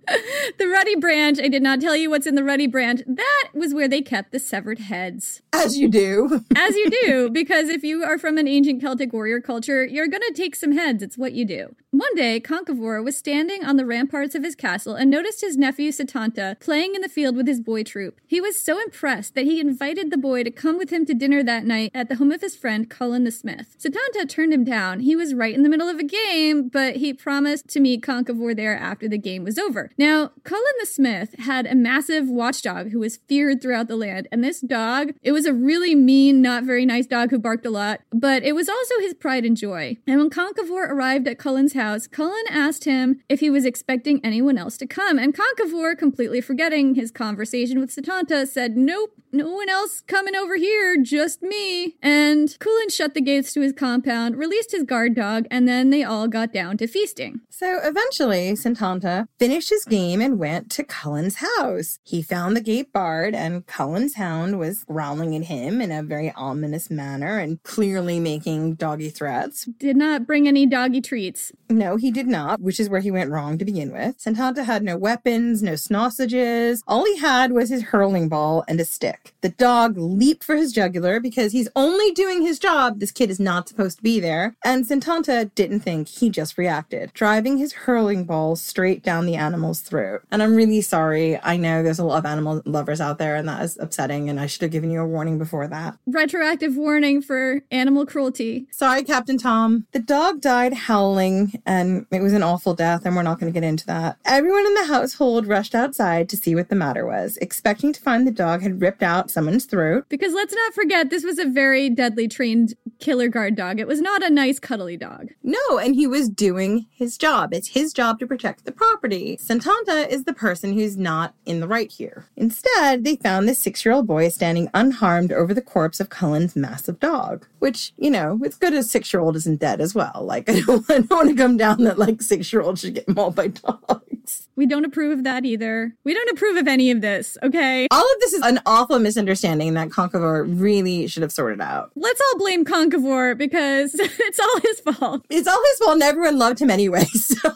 the 0.57 0.67
ruddy 0.67 0.95
branch, 0.95 1.39
I 1.39 1.47
did 1.47 1.63
not 1.63 1.81
tell 1.81 1.95
you 1.95 2.09
what's 2.09 2.27
in 2.27 2.35
the 2.35 2.43
ruddy 2.43 2.67
branch. 2.67 3.01
That 3.05 3.49
was 3.53 3.73
where 3.73 3.87
they 3.87 4.01
kept 4.01 4.31
the 4.31 4.39
severed 4.39 4.79
heads. 4.79 5.41
As 5.51 5.77
you 5.77 5.87
do. 5.87 6.43
As 6.55 6.75
you 6.75 6.89
do, 6.89 7.29
because 7.29 7.69
if 7.69 7.83
you 7.83 8.03
are 8.03 8.17
from 8.17 8.37
an 8.37 8.47
ancient 8.47 8.81
Celtic 8.81 9.13
warrior 9.13 9.39
culture, 9.39 9.85
you're 9.85 10.07
going 10.07 10.23
to 10.27 10.33
take 10.33 10.55
some 10.55 10.73
heads. 10.73 11.03
It's 11.03 11.17
what 11.17 11.33
you 11.33 11.45
do. 11.45 11.75
One 11.91 12.15
day, 12.15 12.39
Conchobar 12.39 13.03
was 13.03 13.15
standing 13.17 13.63
on 13.63 13.77
the 13.77 13.85
ramparts 13.85 14.35
of 14.35 14.43
his 14.43 14.55
castle 14.55 14.95
and 14.95 15.11
noticed 15.11 15.41
his 15.41 15.57
nephew 15.57 15.91
Satanta 15.91 16.57
playing 16.59 16.95
in 16.95 17.01
the 17.01 17.09
field 17.09 17.35
with 17.35 17.47
his 17.47 17.61
boy 17.61 17.83
troop. 17.83 18.19
He 18.25 18.41
was 18.41 18.61
so 18.61 18.81
impressed 18.81 19.35
that 19.35 19.45
he 19.45 19.59
invited 19.59 20.09
the 20.09 20.17
boy 20.17 20.43
to 20.43 20.51
come 20.51 20.77
with 20.77 20.89
him 20.89 21.05
to 21.05 21.13
dinner 21.13 21.43
that 21.43 21.65
night 21.65 21.91
at 21.93 22.09
the 22.09 22.15
home 22.15 22.31
of 22.31 22.41
his 22.41 22.55
friend 22.55 22.89
Cullen 23.13 23.25
the 23.25 23.31
Smith. 23.31 23.75
Satanta 23.77 24.25
turned 24.27 24.51
him 24.51 24.63
down. 24.63 25.01
He 25.01 25.15
was 25.15 25.35
right 25.35 25.53
in 25.53 25.61
the 25.61 25.69
middle 25.69 25.87
of 25.87 25.99
a 25.99 26.03
game, 26.03 26.67
but 26.67 26.95
he 26.95 27.13
promised 27.13 27.67
to 27.67 27.79
meet 27.79 28.01
Conchobar 28.01 28.55
there 28.55 28.75
after 28.75 29.07
the 29.07 29.19
game 29.19 29.43
was 29.43 29.59
over. 29.59 29.91
Now, 29.99 30.31
Cullen 30.43 30.63
the 30.79 30.87
Smith 30.87 31.35
had 31.37 31.67
a 31.67 31.75
massive 31.75 32.27
watchdog 32.27 32.89
who 32.89 32.97
was 32.97 33.17
feared 33.17 33.61
throughout 33.61 33.87
the 33.87 33.95
land, 33.95 34.27
and 34.31 34.43
this 34.43 34.61
dog, 34.61 35.11
it 35.21 35.31
was 35.31 35.45
a 35.45 35.53
really 35.53 35.93
mean, 35.93 36.41
not 36.41 36.63
very 36.63 36.87
nice 36.87 37.05
dog 37.05 37.29
who 37.29 37.37
barked 37.37 37.67
a 37.67 37.69
lot, 37.69 37.99
but 38.11 38.41
it 38.41 38.55
was 38.55 38.67
also 38.67 38.97
his 38.97 39.13
pride 39.13 39.45
and 39.45 39.57
joy. 39.57 39.95
And 40.07 40.17
when 40.17 40.31
Conchobar 40.31 40.89
arrived 40.89 41.27
at 41.27 41.37
Cullen's 41.37 41.73
house, 41.73 42.07
Cullen 42.07 42.45
asked 42.49 42.85
him 42.85 43.21
if 43.29 43.41
he 43.41 43.51
was 43.51 43.63
expecting 43.63 44.25
anyone 44.25 44.57
else 44.57 44.75
to 44.77 44.87
come, 44.87 45.19
and 45.19 45.35
Conchobar, 45.37 45.95
completely 45.95 46.41
forgetting 46.41 46.95
his 46.95 47.11
conversation 47.11 47.79
with 47.79 47.91
Satanta, 47.91 48.47
said, 48.47 48.75
Nope, 48.75 49.11
no 49.33 49.51
one 49.51 49.67
else 49.67 50.01
coming 50.01 50.35
over 50.35 50.55
here, 50.55 51.01
just 51.01 51.41
me. 51.41 51.95
And 52.01 52.55
Cullen 52.59 52.89
shut 52.89 53.15
the 53.15 53.21
gates 53.21 53.51
to 53.53 53.61
his 53.61 53.73
compound, 53.73 54.37
released 54.37 54.71
his 54.71 54.83
guard 54.83 55.15
dog, 55.15 55.47
and 55.49 55.67
then 55.67 55.89
they 55.89 56.03
all 56.03 56.27
got 56.27 56.53
down 56.53 56.77
to 56.77 56.87
feasting. 56.87 57.41
So 57.49 57.79
eventually, 57.83 58.51
Santanta 58.53 59.27
finished 59.39 59.69
his 59.69 59.85
game 59.85 60.21
and 60.21 60.37
went 60.37 60.69
to 60.71 60.83
Cullen's 60.83 61.37
house. 61.37 61.99
He 62.03 62.21
found 62.21 62.55
the 62.55 62.61
gate 62.61 62.93
barred, 62.93 63.33
and 63.33 63.65
Cullen's 63.65 64.15
hound 64.15 64.59
was 64.59 64.83
growling 64.83 65.35
at 65.35 65.45
him 65.45 65.81
in 65.81 65.91
a 65.91 66.03
very 66.03 66.31
ominous 66.35 66.91
manner 66.91 67.39
and 67.39 67.61
clearly 67.63 68.19
making 68.19 68.75
doggy 68.75 69.09
threats. 69.09 69.65
Did 69.77 69.97
not 69.97 70.27
bring 70.27 70.47
any 70.47 70.65
doggy 70.65 71.01
treats. 71.01 71.51
No, 71.69 71.95
he 71.95 72.11
did 72.11 72.27
not, 72.27 72.61
which 72.61 72.79
is 72.79 72.89
where 72.89 73.01
he 73.01 73.09
went 73.09 73.31
wrong 73.31 73.57
to 73.57 73.65
begin 73.65 73.91
with. 73.91 74.19
Santanta 74.19 74.63
had 74.63 74.83
no 74.83 74.95
weapons, 74.95 75.63
no 75.63 75.75
sausages. 75.75 76.83
All 76.87 77.05
he 77.05 77.17
had 77.17 77.51
was 77.51 77.69
his 77.69 77.83
hurling 77.83 78.29
ball 78.29 78.63
and 78.67 78.79
a 78.79 78.85
stick. 78.85 79.22
The 79.41 79.49
dog 79.49 79.97
leaped 79.97 80.43
for 80.43 80.55
his 80.55 80.71
jugular 80.71 81.19
because 81.19 81.51
he's 81.51 81.69
only 81.75 82.11
doing 82.11 82.41
his 82.41 82.59
job. 82.59 82.99
This 82.99 83.11
kid 83.11 83.29
is 83.29 83.39
not 83.39 83.67
supposed 83.67 83.97
to 83.97 84.03
be 84.03 84.19
there. 84.19 84.55
And 84.63 84.85
Santanta 84.85 85.53
didn't 85.53 85.81
think, 85.81 86.07
he 86.07 86.29
just 86.29 86.57
reacted, 86.57 87.11
driving 87.13 87.57
his 87.57 87.73
hurling 87.73 88.23
ball 88.23 88.55
straight 88.55 89.03
down 89.03 89.25
the 89.25 89.35
animal's 89.35 89.81
throat. 89.81 90.23
And 90.31 90.41
I'm 90.41 90.55
really 90.55 90.81
sorry. 90.81 91.39
I 91.41 91.57
know 91.57 91.83
there's 91.83 91.99
a 91.99 92.05
lot 92.05 92.19
of 92.19 92.25
animal 92.25 92.61
lovers 92.65 93.01
out 93.01 93.17
there, 93.17 93.35
and 93.35 93.47
that 93.47 93.61
is 93.63 93.77
upsetting, 93.79 94.29
and 94.29 94.39
I 94.39 94.45
should 94.45 94.61
have 94.61 94.71
given 94.71 94.91
you 94.91 95.01
a 95.01 95.07
warning 95.07 95.37
before 95.37 95.67
that. 95.67 95.97
Retroactive 96.05 96.75
warning 96.75 97.21
for 97.21 97.61
animal 97.71 98.05
cruelty. 98.05 98.67
Sorry, 98.71 99.03
Captain 99.03 99.37
Tom. 99.37 99.85
The 99.91 99.99
dog 99.99 100.41
died 100.41 100.73
howling, 100.73 101.61
and 101.65 102.05
it 102.11 102.21
was 102.21 102.33
an 102.33 102.43
awful 102.43 102.73
death, 102.73 103.05
and 103.05 103.15
we're 103.15 103.23
not 103.23 103.39
going 103.39 103.51
to 103.51 103.59
get 103.59 103.67
into 103.67 103.85
that. 103.87 104.17
Everyone 104.25 104.65
in 104.65 104.73
the 104.73 104.85
household 104.85 105.47
rushed 105.47 105.75
outside 105.75 106.29
to 106.29 106.37
see 106.37 106.55
what 106.55 106.69
the 106.69 106.75
matter 106.75 107.05
was, 107.05 107.37
expecting 107.37 107.93
to 107.93 108.01
find 108.01 108.25
the 108.25 108.31
dog 108.31 108.61
had 108.61 108.81
ripped 108.81 109.03
out 109.03 109.12
someone's 109.29 109.65
throat. 109.65 110.05
Because 110.09 110.33
let's 110.33 110.53
not 110.53 110.73
forget, 110.73 111.09
this 111.09 111.23
was 111.23 111.39
a 111.39 111.45
very 111.45 111.89
deadly 111.89 112.27
trained 112.27 112.73
killer 112.99 113.27
guard 113.27 113.55
dog. 113.55 113.79
It 113.79 113.87
was 113.87 114.01
not 114.01 114.23
a 114.23 114.29
nice, 114.29 114.59
cuddly 114.59 114.97
dog. 114.97 115.29
No, 115.43 115.77
and 115.77 115.95
he 115.95 116.07
was 116.07 116.29
doing 116.29 116.87
his 116.91 117.17
job. 117.17 117.53
It's 117.53 117.69
his 117.69 117.93
job 117.93 118.19
to 118.19 118.27
protect 118.27 118.65
the 118.65 118.71
property. 118.71 119.37
Santanta 119.41 120.07
is 120.07 120.23
the 120.23 120.33
person 120.33 120.73
who's 120.73 120.97
not 120.97 121.35
in 121.45 121.59
the 121.59 121.67
right 121.67 121.91
here. 121.91 122.25
Instead, 122.37 123.03
they 123.03 123.17
found 123.17 123.47
this 123.47 123.59
six 123.59 123.83
year 123.83 123.93
old 123.93 124.07
boy 124.07 124.29
standing 124.29 124.69
unharmed 124.73 125.31
over 125.31 125.53
the 125.53 125.61
corpse 125.61 125.99
of 125.99 126.09
Cullen's 126.09 126.55
massive 126.55 126.99
dog, 126.99 127.45
which, 127.59 127.93
you 127.97 128.09
know, 128.09 128.39
it's 128.43 128.57
good 128.57 128.73
a 128.73 128.83
six 128.83 129.13
year 129.13 129.21
old 129.21 129.35
isn't 129.35 129.59
dead 129.59 129.81
as 129.81 129.93
well. 129.93 130.23
Like, 130.23 130.49
I 130.49 130.61
don't, 130.61 130.89
I 130.89 130.99
don't 130.99 131.11
want 131.11 131.29
to 131.29 131.35
come 131.35 131.57
down 131.57 131.83
that, 131.83 131.99
like, 131.99 132.21
six 132.21 132.51
year 132.53 132.61
olds 132.61 132.81
should 132.81 132.95
get 132.95 133.09
mauled 133.09 133.35
by 133.35 133.47
dogs. 133.47 134.22
We 134.55 134.65
don't 134.65 134.85
approve 134.85 135.17
of 135.17 135.23
that 135.23 135.45
either. 135.45 135.95
We 136.03 136.13
don't 136.13 136.29
approve 136.29 136.57
of 136.57 136.67
any 136.67 136.91
of 136.91 137.01
this, 137.01 137.37
okay? 137.43 137.87
All 137.91 138.03
of 138.03 138.19
this 138.19 138.33
is 138.33 138.41
an 138.43 138.59
awful 138.65 138.99
misunderstanding 138.99 139.73
that 139.73 139.89
Conchobar 139.89 140.45
really 140.47 141.07
should 141.07 141.23
have 141.23 141.31
sorted 141.31 141.61
out. 141.61 141.91
Let's 141.95 142.21
all 142.21 142.37
blame 142.37 142.65
Conchobar 142.65 143.37
because 143.37 143.93
it's 143.99 144.39
all 144.39 144.59
his 144.61 144.79
fault. 144.79 145.25
It's 145.29 145.47
all 145.47 145.61
his 145.71 145.79
fault, 145.79 145.93
and 145.93 146.03
everyone 146.03 146.37
loved 146.37 146.59
him 146.59 146.69
anyway. 146.69 147.05
So. 147.13 147.49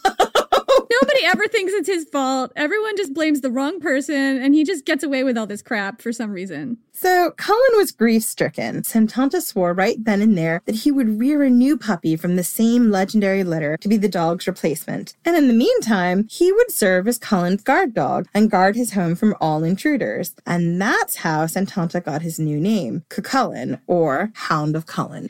Nobody 1.02 1.26
ever 1.26 1.48
thinks 1.48 1.74
it's 1.74 1.88
his 1.88 2.06
fault. 2.06 2.52
Everyone 2.56 2.96
just 2.98 3.14
blames 3.14 3.42
the 3.42 3.52
wrong 3.52 3.80
person, 3.80 4.42
and 4.42 4.54
he 4.56 4.64
just 4.64 4.86
gets 4.86 5.04
away 5.04 5.24
with 5.24 5.38
all 5.38 5.46
this 5.46 5.62
crap 5.62 6.02
for 6.02 6.12
some 6.12 6.32
reason. 6.32 6.78
So 6.94 7.32
Cullen 7.32 7.72
was 7.76 7.92
grief 7.92 8.24
stricken. 8.24 8.82
Santanta 8.82 9.42
swore 9.42 9.74
right 9.74 10.04
then 10.04 10.22
and 10.22 10.38
there 10.38 10.62
that 10.66 10.76
he 10.76 10.92
would 10.92 11.20
rear 11.20 11.44
a 11.44 11.50
new 11.50 11.78
puppy 11.78 12.16
from 12.16 12.36
the 12.36 12.44
same 12.44 12.90
legendary 12.90 13.44
litter 13.44 13.78
to 13.78 13.88
be 13.88 13.98
the 13.98 14.10
dog's 14.10 14.48
replacement. 14.48 15.16
And 15.24 15.36
in 15.36 15.48
the 15.48 15.54
meantime, 15.54 16.28
he 16.30 16.52
would 16.52 16.72
serve 16.72 17.08
as 17.08 17.20
Cullen's 17.20 17.64
guard 17.64 17.94
dog 17.94 18.28
and 18.34 18.50
guard 18.50 18.76
his 18.76 18.94
home 18.94 19.16
from 19.16 19.36
all 19.40 19.64
intruders. 19.64 20.34
And 20.46 20.82
that's 20.82 21.18
how 21.18 21.46
Santanta 21.46 22.04
got 22.04 22.24
his 22.24 22.40
new 22.40 22.60
name, 22.60 23.04
Cucullin, 23.10 23.80
or 23.86 24.32
Hound 24.34 24.76
of 24.76 24.88
Cullen. 24.88 25.30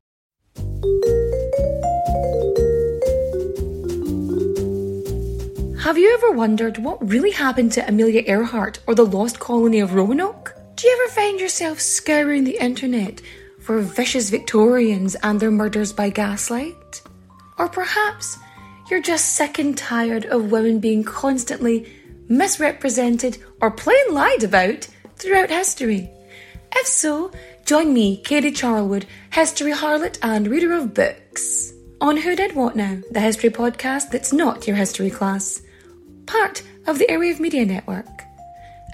Have 5.81 5.97
you 5.97 6.13
ever 6.13 6.31
wondered 6.31 6.77
what 6.77 7.09
really 7.09 7.31
happened 7.31 7.71
to 7.73 7.87
Amelia 7.87 8.23
Earhart 8.25 8.79
or 8.87 8.95
the 8.95 9.05
lost 9.05 9.39
colony 9.39 9.79
of 9.79 9.93
Roanoke? 9.93 10.55
Do 10.75 10.87
you 10.87 10.99
ever 11.03 11.11
find 11.11 11.39
yourself 11.39 11.79
scouring 11.81 12.43
the 12.43 12.63
internet 12.63 13.19
for 13.59 13.81
vicious 13.81 14.29
Victorians 14.29 15.15
and 15.15 15.39
their 15.39 15.51
murders 15.51 15.91
by 15.91 16.09
gaslight? 16.09 17.01
Or 17.57 17.67
perhaps 17.67 18.37
you're 18.89 19.01
just 19.01 19.33
sick 19.33 19.59
and 19.59 19.77
tired 19.77 20.25
of 20.27 20.51
women 20.51 20.79
being 20.79 21.03
constantly 21.03 21.91
misrepresented 22.29 23.39
or 23.59 23.71
plain 23.71 24.13
lied 24.13 24.43
about 24.43 24.87
throughout 25.17 25.49
history? 25.49 26.09
If 26.73 26.87
so, 26.87 27.31
join 27.71 27.93
me, 27.93 28.17
Katie 28.17 28.51
Charlwood, 28.51 29.05
history 29.31 29.71
harlot 29.71 30.19
and 30.21 30.45
reader 30.45 30.73
of 30.73 30.93
books, 30.93 31.71
on 32.01 32.17
Who 32.17 32.35
Did 32.35 32.53
What 32.53 32.75
Now, 32.75 32.97
the 33.11 33.21
history 33.21 33.49
podcast 33.49 34.09
that's 34.09 34.33
not 34.33 34.67
your 34.67 34.75
history 34.75 35.09
class. 35.09 35.61
Part 36.25 36.63
of 36.85 36.99
the 36.99 37.05
Airwave 37.05 37.39
Media 37.39 37.65
Network. 37.65 38.23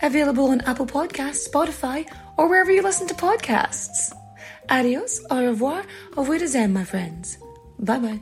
Available 0.03 0.49
on 0.51 0.61
Apple 0.61 0.85
Podcasts, 0.85 1.49
Spotify, 1.49 2.07
or 2.37 2.47
wherever 2.47 2.71
you 2.71 2.83
listen 2.83 3.07
to 3.07 3.15
podcasts. 3.15 4.13
Adios, 4.69 5.25
au 5.31 5.43
revoir, 5.43 5.83
au 6.15 6.23
revoir, 6.23 6.67
my 6.67 6.83
friends. 6.83 7.39
Bye 7.79 7.97
bye. 7.97 8.19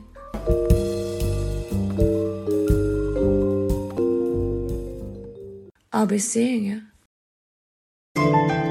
I'll 5.92 6.06
be 6.06 6.18
seeing 6.18 6.64
you. 8.16 8.65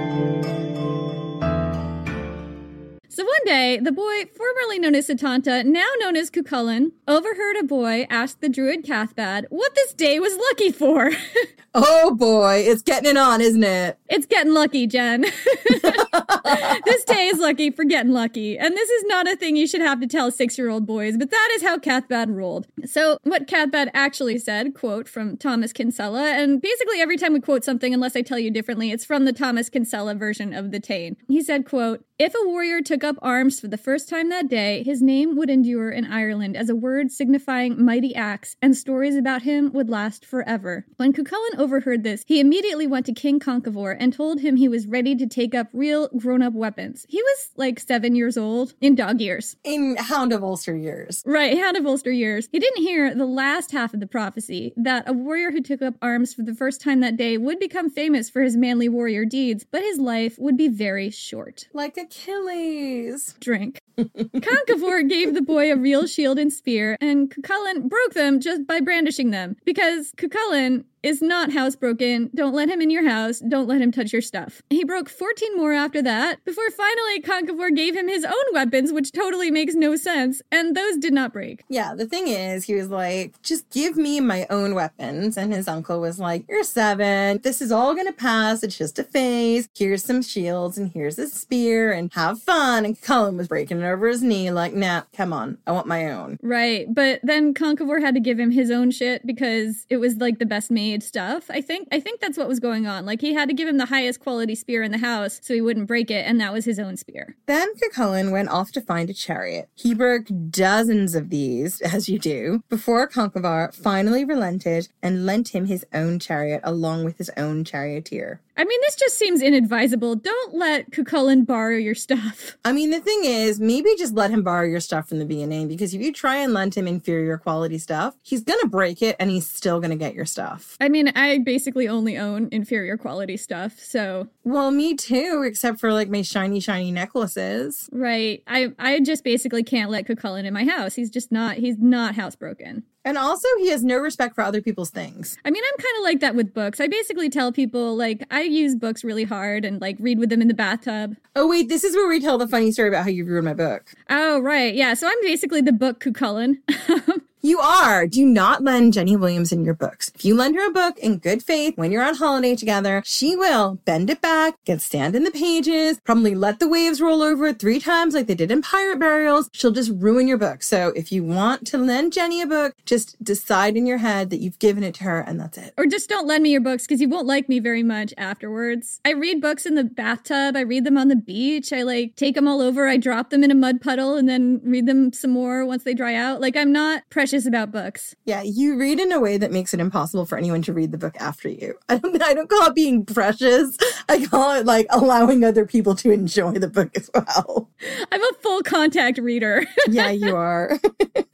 One 3.36 3.45
day, 3.45 3.78
the 3.78 3.91
boy, 3.91 4.26
formerly 4.36 4.80
known 4.80 4.95
as 4.95 5.08
Satanta, 5.08 5.63
now 5.63 5.88
known 6.00 6.15
as 6.15 6.30
Cucullin, 6.30 6.91
overheard 7.08 7.58
a 7.58 7.63
boy 7.63 8.08
ask 8.10 8.39
the 8.39 8.48
druid 8.48 8.86
Cathbad 8.86 9.48
what 9.50 9.76
this 9.76 9.93
day 9.93 10.19
was 10.19 10.38
lucky 10.38 10.71
for. 10.71 11.12
oh 11.74 12.15
boy, 12.15 12.63
it's 12.65 12.82
getting 12.82 13.10
it 13.10 13.17
on, 13.17 13.41
isn't 13.41 13.63
it? 13.63 13.98
It's 14.08 14.26
getting 14.26 14.54
lucky, 14.54 14.88
Jen. 14.88 15.21
this 16.86 17.04
day 17.04 17.28
is 17.28 17.39
lucky 17.39 17.71
for 17.71 17.84
getting 17.84 18.13
lucky. 18.13 18.58
And 18.58 18.74
this 18.74 18.89
is 18.89 19.04
not 19.08 19.28
a 19.28 19.36
thing 19.36 19.58
you 19.58 19.67
should 19.67 19.82
have 19.82 20.00
to 20.00 20.08
tell 20.08 20.32
six 20.32 20.58
year 20.58 20.69
old 20.69 20.86
boys, 20.86 21.17
but 21.17 21.32
that 21.32 21.52
is 21.56 21.63
how 21.63 21.78
Cathbad 21.78 22.30
ruled. 22.30 22.67
So, 22.86 23.17
what 23.24 23.48
Cathbad 23.48 23.91
actually 23.93 24.38
said, 24.38 24.74
quote 24.74 25.10
from 25.10 25.36
Thomas 25.36 25.74
Kinsella, 25.74 26.32
and 26.32 26.62
basically 26.62 27.02
every 27.02 27.17
time 27.17 27.34
we 27.34 27.41
quote 27.41 27.65
something, 27.65 27.93
unless 27.93 28.15
I 28.15 28.21
tell 28.21 28.39
you 28.39 28.52
differently, 28.52 28.91
it's 28.91 29.04
from 29.04 29.26
the 29.26 29.34
Thomas 29.34 29.69
Kinsella 29.69 30.15
version 30.15 30.54
of 30.54 30.71
the 30.71 30.80
Táin. 30.80 31.17
He 31.28 31.43
said, 31.43 31.65
quote, 31.65 32.06
if 32.17 32.34
a 32.34 32.47
warrior 32.47 32.82
took 32.82 33.04
up 33.04 33.17
arms 33.21 33.60
for 33.60 33.67
the 33.67 33.78
first 33.78 34.08
time 34.08 34.30
that 34.30 34.47
day, 34.47 34.84
his 34.84 35.01
name 35.01 35.36
would 35.36 35.49
endure 35.49 35.89
in 35.89 36.06
Ireland 36.06 36.56
as 36.56 36.69
a 36.69 36.75
word 36.75 37.12
signifying 37.12 37.84
mighty 37.84 38.15
acts, 38.15 38.56
and 38.62 38.75
stories 38.75 39.17
about 39.17 39.41
him 39.41 39.73
would 39.73 39.89
last 39.89 40.25
forever. 40.25 40.86
When 40.95 41.12
Cucullin 41.12 41.60
overheard 41.60 42.04
this, 42.04 42.23
he 42.25 42.39
immediately 42.39 42.88
went 42.88 43.06
to 43.08 43.13
King 43.13 43.41
Conchobar 43.41 43.97
and 43.99 44.13
told 44.13 44.39
him 44.39 44.56
he 44.56 44.69
was 44.69 44.88
ready 44.88 45.13
to 45.17 45.28
take 45.28 45.54
up 45.54 45.67
real 45.73 46.08
grown 46.17 46.41
up 46.41 46.54
weapons. 46.54 47.06
He 47.10 47.21
was 47.21 47.49
like 47.58 47.82
seven 47.82 48.15
years 48.15 48.38
old, 48.38 48.75
in 48.80 48.95
dog 48.95 49.19
years. 49.19 49.58
In 49.65 49.97
Hound 49.97 50.32
of 50.32 50.41
Ulster 50.41 50.78
years. 50.78 51.21
Right, 51.25 51.58
Hound 51.58 51.75
of 51.75 51.86
Ulster 51.86 52.13
years. 52.13 52.47
He 52.49 52.60
didn't 52.60 52.82
hear 52.82 53.13
the 53.13 53.25
last 53.25 53.71
half 53.71 53.93
of 53.93 53.99
the 53.99 54.08
prophecy 54.08 54.73
that 54.78 55.10
a 55.10 55.12
warrior 55.12 55.51
who 55.51 55.62
took 55.62 55.82
up 55.82 55.95
arms 56.01 56.34
for 56.34 56.43
the 56.43 56.56
first 56.56 56.80
time 56.80 57.01
that 57.01 57.17
day 57.17 57.38
would 57.38 57.60
become 57.60 57.89
famous 57.89 58.30
for 58.30 58.41
his 58.41 58.56
manly 58.56 58.88
warrior 58.88 59.25
deeds, 59.25 59.65
but 59.69 59.82
his 59.82 59.99
life 59.99 60.38
would 60.39 60.56
be 60.56 60.69
very 60.69 61.10
short. 61.10 61.67
Like 61.73 62.05
Achilles. 62.06 63.34
Drink. 63.39 63.80
Conchobar 63.97 65.08
gave 65.08 65.34
the 65.34 65.41
boy 65.41 65.71
a 65.71 65.75
real 65.75 66.08
shield 66.08 66.38
and 66.38 66.51
spear, 66.51 66.97
and 67.01 67.29
Cucullin 67.29 67.88
broke 67.88 68.13
them 68.13 68.39
just 68.39 68.67
by 68.67 68.79
brandishing 68.79 69.31
them. 69.31 69.55
Because 69.65 70.12
Cucullin 70.17 70.86
is 71.05 71.21
not 71.21 71.51
housebroken. 71.51 72.34
Don't 72.34 72.55
let 72.55 72.67
him 72.67 72.81
in 72.81 72.89
your 72.89 73.08
house. 73.08 73.39
Don't 73.39 73.67
let 73.67 73.79
him 73.79 73.91
touch 73.91 74.12
your 74.12 74.23
stuff. 74.23 74.63
He 74.71 74.84
broke 74.84 75.08
14 75.08 75.55
more 75.55 75.71
after 75.71 76.01
that, 76.01 76.43
before 76.45 76.67
finally 76.71 77.21
Conchobar 77.21 77.75
gave 77.75 77.95
him 77.95 78.08
his 78.08 78.25
own 78.25 78.34
weapons, 78.53 78.91
which 78.91 79.12
totally 79.12 79.51
makes 79.51 79.75
no 79.75 79.95
sense, 79.95 80.41
and 80.51 80.75
those 80.75 80.97
did 80.97 81.13
not 81.13 81.31
break. 81.31 81.63
Yeah, 81.69 81.93
the 81.93 82.08
thing 82.08 82.27
is, 82.27 82.65
he 82.65 82.73
was 82.73 82.89
like, 82.89 83.39
just 83.43 83.69
give 83.69 83.97
me 83.97 84.19
my 84.19 84.47
own 84.49 84.73
weapons. 84.73 85.38
And 85.38 85.53
his 85.53 85.67
uncle 85.67 86.01
was 86.01 86.17
like, 86.17 86.45
You're 86.49 86.63
seven. 86.63 87.39
This 87.43 87.62
is 87.62 87.71
all 87.71 87.93
gonna 87.93 88.12
pass. 88.12 88.63
It's 88.63 88.77
just 88.77 88.97
a 88.97 89.03
phase. 89.03 89.69
Here's 89.77 90.03
some 90.03 90.23
shields 90.23 90.75
and 90.75 90.91
here's 90.91 91.19
a 91.19 91.27
spear 91.27 91.91
and 91.91 92.12
have 92.13 92.41
fun. 92.41 92.84
And 92.84 92.99
Cullen 92.99 93.38
was 93.38 93.47
breaking 93.47 93.79
over 93.86 94.08
his 94.08 94.21
knee, 94.21 94.52
like, 94.52 94.74
nah, 94.74 95.04
come 95.13 95.34
on. 95.34 95.58
I 95.65 95.71
want 95.71 95.88
my 95.88 96.12
own. 96.12 96.39
Right. 96.41 96.88
But 96.93 97.19
then 97.24 97.54
Conchobar 97.54 98.02
had 98.02 98.15
to 98.15 98.19
give 98.19 98.39
him 98.39 98.52
his 98.52 98.71
own 98.71 98.91
shit 98.91 99.26
because 99.26 99.86
it 99.89 99.98
was 99.98 100.17
like 100.17 100.39
the 100.39 100.45
best 100.45 100.71
made 100.71 101.04
stuff. 101.04 101.45
I 101.50 101.62
think 101.62 101.88
I 101.91 102.00
think 102.00 102.19
that's 102.19 102.38
what 102.38 102.48
was 102.48 102.60
going 102.60 102.88
on. 102.88 103.06
Like 103.06 103.21
he 103.21 103.34
had 103.34 103.50
to 103.50 103.56
give 103.56 103.67
him 103.67 103.78
the 103.78 103.86
highest 103.86 104.19
quality 104.19 104.56
spear 104.56 104.84
in 104.84 104.91
the 104.91 104.98
house 104.98 105.39
so 105.43 105.54
he 105.54 105.62
wouldn't 105.62 105.88
break 105.88 106.12
it, 106.12 106.26
and 106.26 106.39
that 106.39 106.54
was 106.54 106.65
his 106.65 106.80
own 106.80 106.98
spear. 106.98 107.36
Then 107.45 107.74
Cucullin 107.76 108.32
went 108.32 108.50
off 108.50 108.71
to 108.74 108.82
find 108.82 109.10
a 109.10 109.13
chariot. 109.13 109.69
He 109.76 109.93
broke 109.93 110.28
dozens 110.50 111.15
of 111.15 111.30
these, 111.30 111.82
as 111.95 112.10
you 112.10 112.19
do, 112.19 112.63
before 112.69 113.08
Conchobar 113.08 113.74
finally 113.74 114.26
relented 114.26 114.89
and 115.02 115.26
lent 115.26 115.50
him 115.50 115.65
his 115.65 115.86
own 115.93 116.19
chariot 116.19 116.62
along 116.63 117.06
with 117.06 117.17
his 117.17 117.30
own 117.38 117.63
charioteer. 117.63 118.41
I 118.58 118.63
mean, 118.63 118.80
this 118.82 118.96
just 118.96 119.18
seems 119.18 119.41
inadvisable. 119.41 120.15
Don't 120.15 120.56
let 120.56 120.91
Cucullin 120.91 121.46
borrow 121.46 121.78
your 121.78 121.96
stuff. 121.96 122.58
I 122.65 122.72
mean, 122.72 122.89
the 122.89 123.00
thing 123.00 123.26
is, 123.26 123.60
maybe 123.60 123.89
just 123.98 124.13
let 124.13 124.32
him 124.32 124.44
borrow 124.44 124.65
your 124.65 124.80
stuff 124.80 125.10
from 125.10 125.20
the 125.20 125.26
beginning 125.26 125.68
because 125.68 125.94
if 125.94 126.02
you 126.02 126.13
try 126.13 126.38
and 126.38 126.54
lend 126.54 126.76
him 126.76 126.88
inferior 126.88 127.38
quality 127.38 127.78
stuff, 127.78 128.15
he's 128.24 128.44
going 128.44 128.60
to 128.62 128.68
break 128.68 129.02
it 129.02 129.18
and 129.20 129.30
he's 129.30 129.50
still 129.50 129.80
going 129.80 129.89
to 129.89 129.98
get 129.98 130.13
your 130.13 130.26
stuff. 130.26 130.78
I 130.80 130.88
mean, 130.88 131.10
I 131.10 131.39
basically 131.39 131.88
only 131.88 132.18
own 132.18 132.48
inferior 132.52 132.98
quality 132.98 133.38
stuff, 133.38 133.78
so. 133.78 134.30
Well, 134.44 134.72
me 134.72 134.96
too, 134.96 135.44
except 135.46 135.80
for 135.80 135.91
like 135.91 136.10
my 136.10 136.22
shiny, 136.22 136.60
shiny 136.60 136.91
necklaces. 136.91 137.89
Right. 137.91 138.41
I, 138.48 138.74
I 138.80 139.02
just 139.02 139.24
basically 139.24 139.63
can't 139.63 139.91
let 139.91 140.08
Cucullin 140.08 140.46
in 140.46 140.54
my 140.54 140.65
house. 140.65 140.96
He's 140.96 141.10
just 141.10 141.32
not, 141.32 141.58
he's 141.58 141.78
not 141.78 142.15
housebroken. 142.15 142.84
And 143.06 143.20
also, 143.20 143.48
he 143.60 143.70
has 143.70 143.84
no 143.84 143.98
respect 144.00 144.34
for 144.34 144.41
other 144.44 144.62
people's 144.62 144.89
things. 144.89 145.38
I 145.46 145.52
mean, 145.52 145.63
I'm 145.63 145.78
kind 145.78 145.98
of 145.98 146.04
like 146.04 146.20
that 146.22 146.36
with 146.36 146.56
books. 146.56 146.82
I 146.82 146.88
basically 146.88 147.30
tell 147.30 147.52
people, 147.52 147.96
like, 147.96 148.26
I 148.32 148.41
use 148.41 148.76
books 148.76 149.04
really 149.04 149.24
hard 149.24 149.63
and, 149.63 149.80
like, 149.80 149.96
read 150.00 150.18
with 150.18 150.30
them 150.30 150.41
in 150.41 150.48
the 150.48 150.56
bathtub. 150.56 151.15
Oh, 151.36 151.48
wait, 151.48 151.70
this 151.70 151.84
is 151.84 151.96
where 151.96 152.10
we 152.10 152.20
tell 152.20 152.39
the 152.39 152.48
funny 152.48 152.72
story 152.72 152.89
about 152.89 153.04
how 153.04 153.10
you 153.10 153.24
ruined 153.24 153.46
my 153.46 153.54
book. 153.54 153.94
Oh, 154.10 154.39
right. 154.39 154.74
Yeah. 154.74 154.96
So 154.96 155.08
I'm 155.08 155.22
basically 155.22 155.62
the 155.62 155.72
book 155.72 156.04
Cucullin. 156.04 156.58
You 157.45 157.60
are. 157.60 158.08
Do 158.08 158.25
not 158.25 158.63
lend 158.63 158.93
Jenny 158.93 159.15
Williamson 159.15 159.63
your 159.63 159.75
books. 159.75 160.12
If 160.15 160.25
you 160.25 160.34
lend 160.34 160.55
her 160.55 160.67
a 160.67 160.71
book 160.71 160.97
in 160.97 161.19
good 161.19 161.43
faith 161.43 161.77
when 161.77 161.91
you're 161.91 162.01
on 162.01 162.15
holiday 162.15 162.55
together, 162.55 163.03
she 163.05 163.36
will 163.36 163.77
bend 163.86 164.10
it 164.10 164.19
back, 164.19 164.55
get 164.65 164.81
stand 164.81 165.15
in 165.15 165.23
the 165.23 165.29
pages, 165.29 165.99
probably 166.03 166.34
let 166.34 166.58
the 166.58 166.67
waves 166.67 166.99
roll 166.99 167.21
over 167.21 167.45
it 167.45 167.60
three 167.60 167.79
times 167.79 168.15
like 168.15 168.25
they 168.25 168.34
did 168.34 168.49
in 168.49 168.63
Pirate 168.63 168.97
Burials. 168.97 169.51
She'll 169.53 169.69
just 169.69 169.91
ruin 169.93 170.27
your 170.27 170.39
book. 170.39 170.63
So 170.63 170.91
if 170.95 171.12
you 171.12 171.23
want 171.23 171.67
to 171.67 171.77
lend 171.77 172.13
Jenny 172.13 172.41
a 172.41 172.47
book, 172.47 172.73
just 172.84 173.23
decide 173.23 173.77
in 173.77 173.86
your 173.86 173.99
head 173.99 174.31
that 174.31 174.39
you've 174.39 174.58
given 174.58 174.84
it 174.84 174.95
to 174.95 175.03
her 175.03 175.19
and 175.19 175.39
that's 175.39 175.60
it. 175.60 175.75
Or 175.77 175.86
just 175.86 176.10
don't 176.10 176.25
lend 176.25 176.41
me 176.41 176.49
your 176.49 176.62
books 176.62 176.88
because 176.88 176.99
you 176.99 177.10
won't 177.10 177.27
like 177.27 177.47
me 177.47 177.60
very 177.60 177.84
much 177.84 178.12
afterwards. 178.17 178.99
I 179.05 179.12
read 179.12 179.39
books 179.39 179.67
in 179.67 179.75
the 179.75 179.84
bathtub. 179.84 180.58
I 180.58 180.62
read 180.62 180.84
them 180.84 180.97
on 180.97 181.10
the 181.10 181.15
beach. 181.15 181.71
I 181.71 181.84
like 181.84 182.15
take 182.15 182.34
them 182.34 182.47
all 182.47 182.60
over. 182.60 182.88
I 182.88 182.97
drop 182.97 183.29
them 183.29 183.43
in 183.43 183.51
a 183.51 183.55
mud 183.55 183.81
puddle 183.81 184.15
and 184.15 184.27
then 184.27 184.62
read 184.63 184.88
them 184.88 185.13
some 185.13 185.29
more 185.29 185.63
once 185.63 185.84
they 185.84 185.93
dry 185.93 186.15
out. 186.15 186.41
Like 186.41 186.55
I'm 186.55 186.71
not 186.71 187.03
precious 187.12 187.35
about 187.43 187.71
books. 187.71 188.15
Yeah, 188.24 188.43
you 188.43 188.78
read 188.78 189.00
in 189.00 189.12
a 189.12 189.19
way 189.19 189.38
that 189.38 189.52
makes 189.52 189.74
it 189.74 189.80
impossible 189.82 190.26
for 190.26 190.38
anyone 190.38 190.62
to 190.62 190.74
read 190.74 190.91
the 190.93 190.98
book 190.98 191.17
after 191.19 191.50
you. 191.50 191.74
I 191.89 191.98
don't 191.98 192.21
I 192.21 192.34
don't 192.34 192.50
call 192.50 192.67
it 192.67 192.76
being 192.76 193.06
precious. 193.06 193.76
I 194.08 194.26
call 194.28 194.54
it 194.54 194.65
like 194.65 194.86
allowing 194.91 195.43
other 195.43 195.65
people 195.65 195.95
to 195.95 196.12
enjoy 196.12 196.54
the 196.54 196.69
book 196.69 196.95
as 196.95 197.10
well. 197.13 197.69
I'm 198.12 198.24
a 198.24 198.32
full 198.41 198.62
contact 198.62 199.17
reader. 199.17 199.65
yeah, 199.89 200.12
you 200.12 200.36
are. 200.36 200.80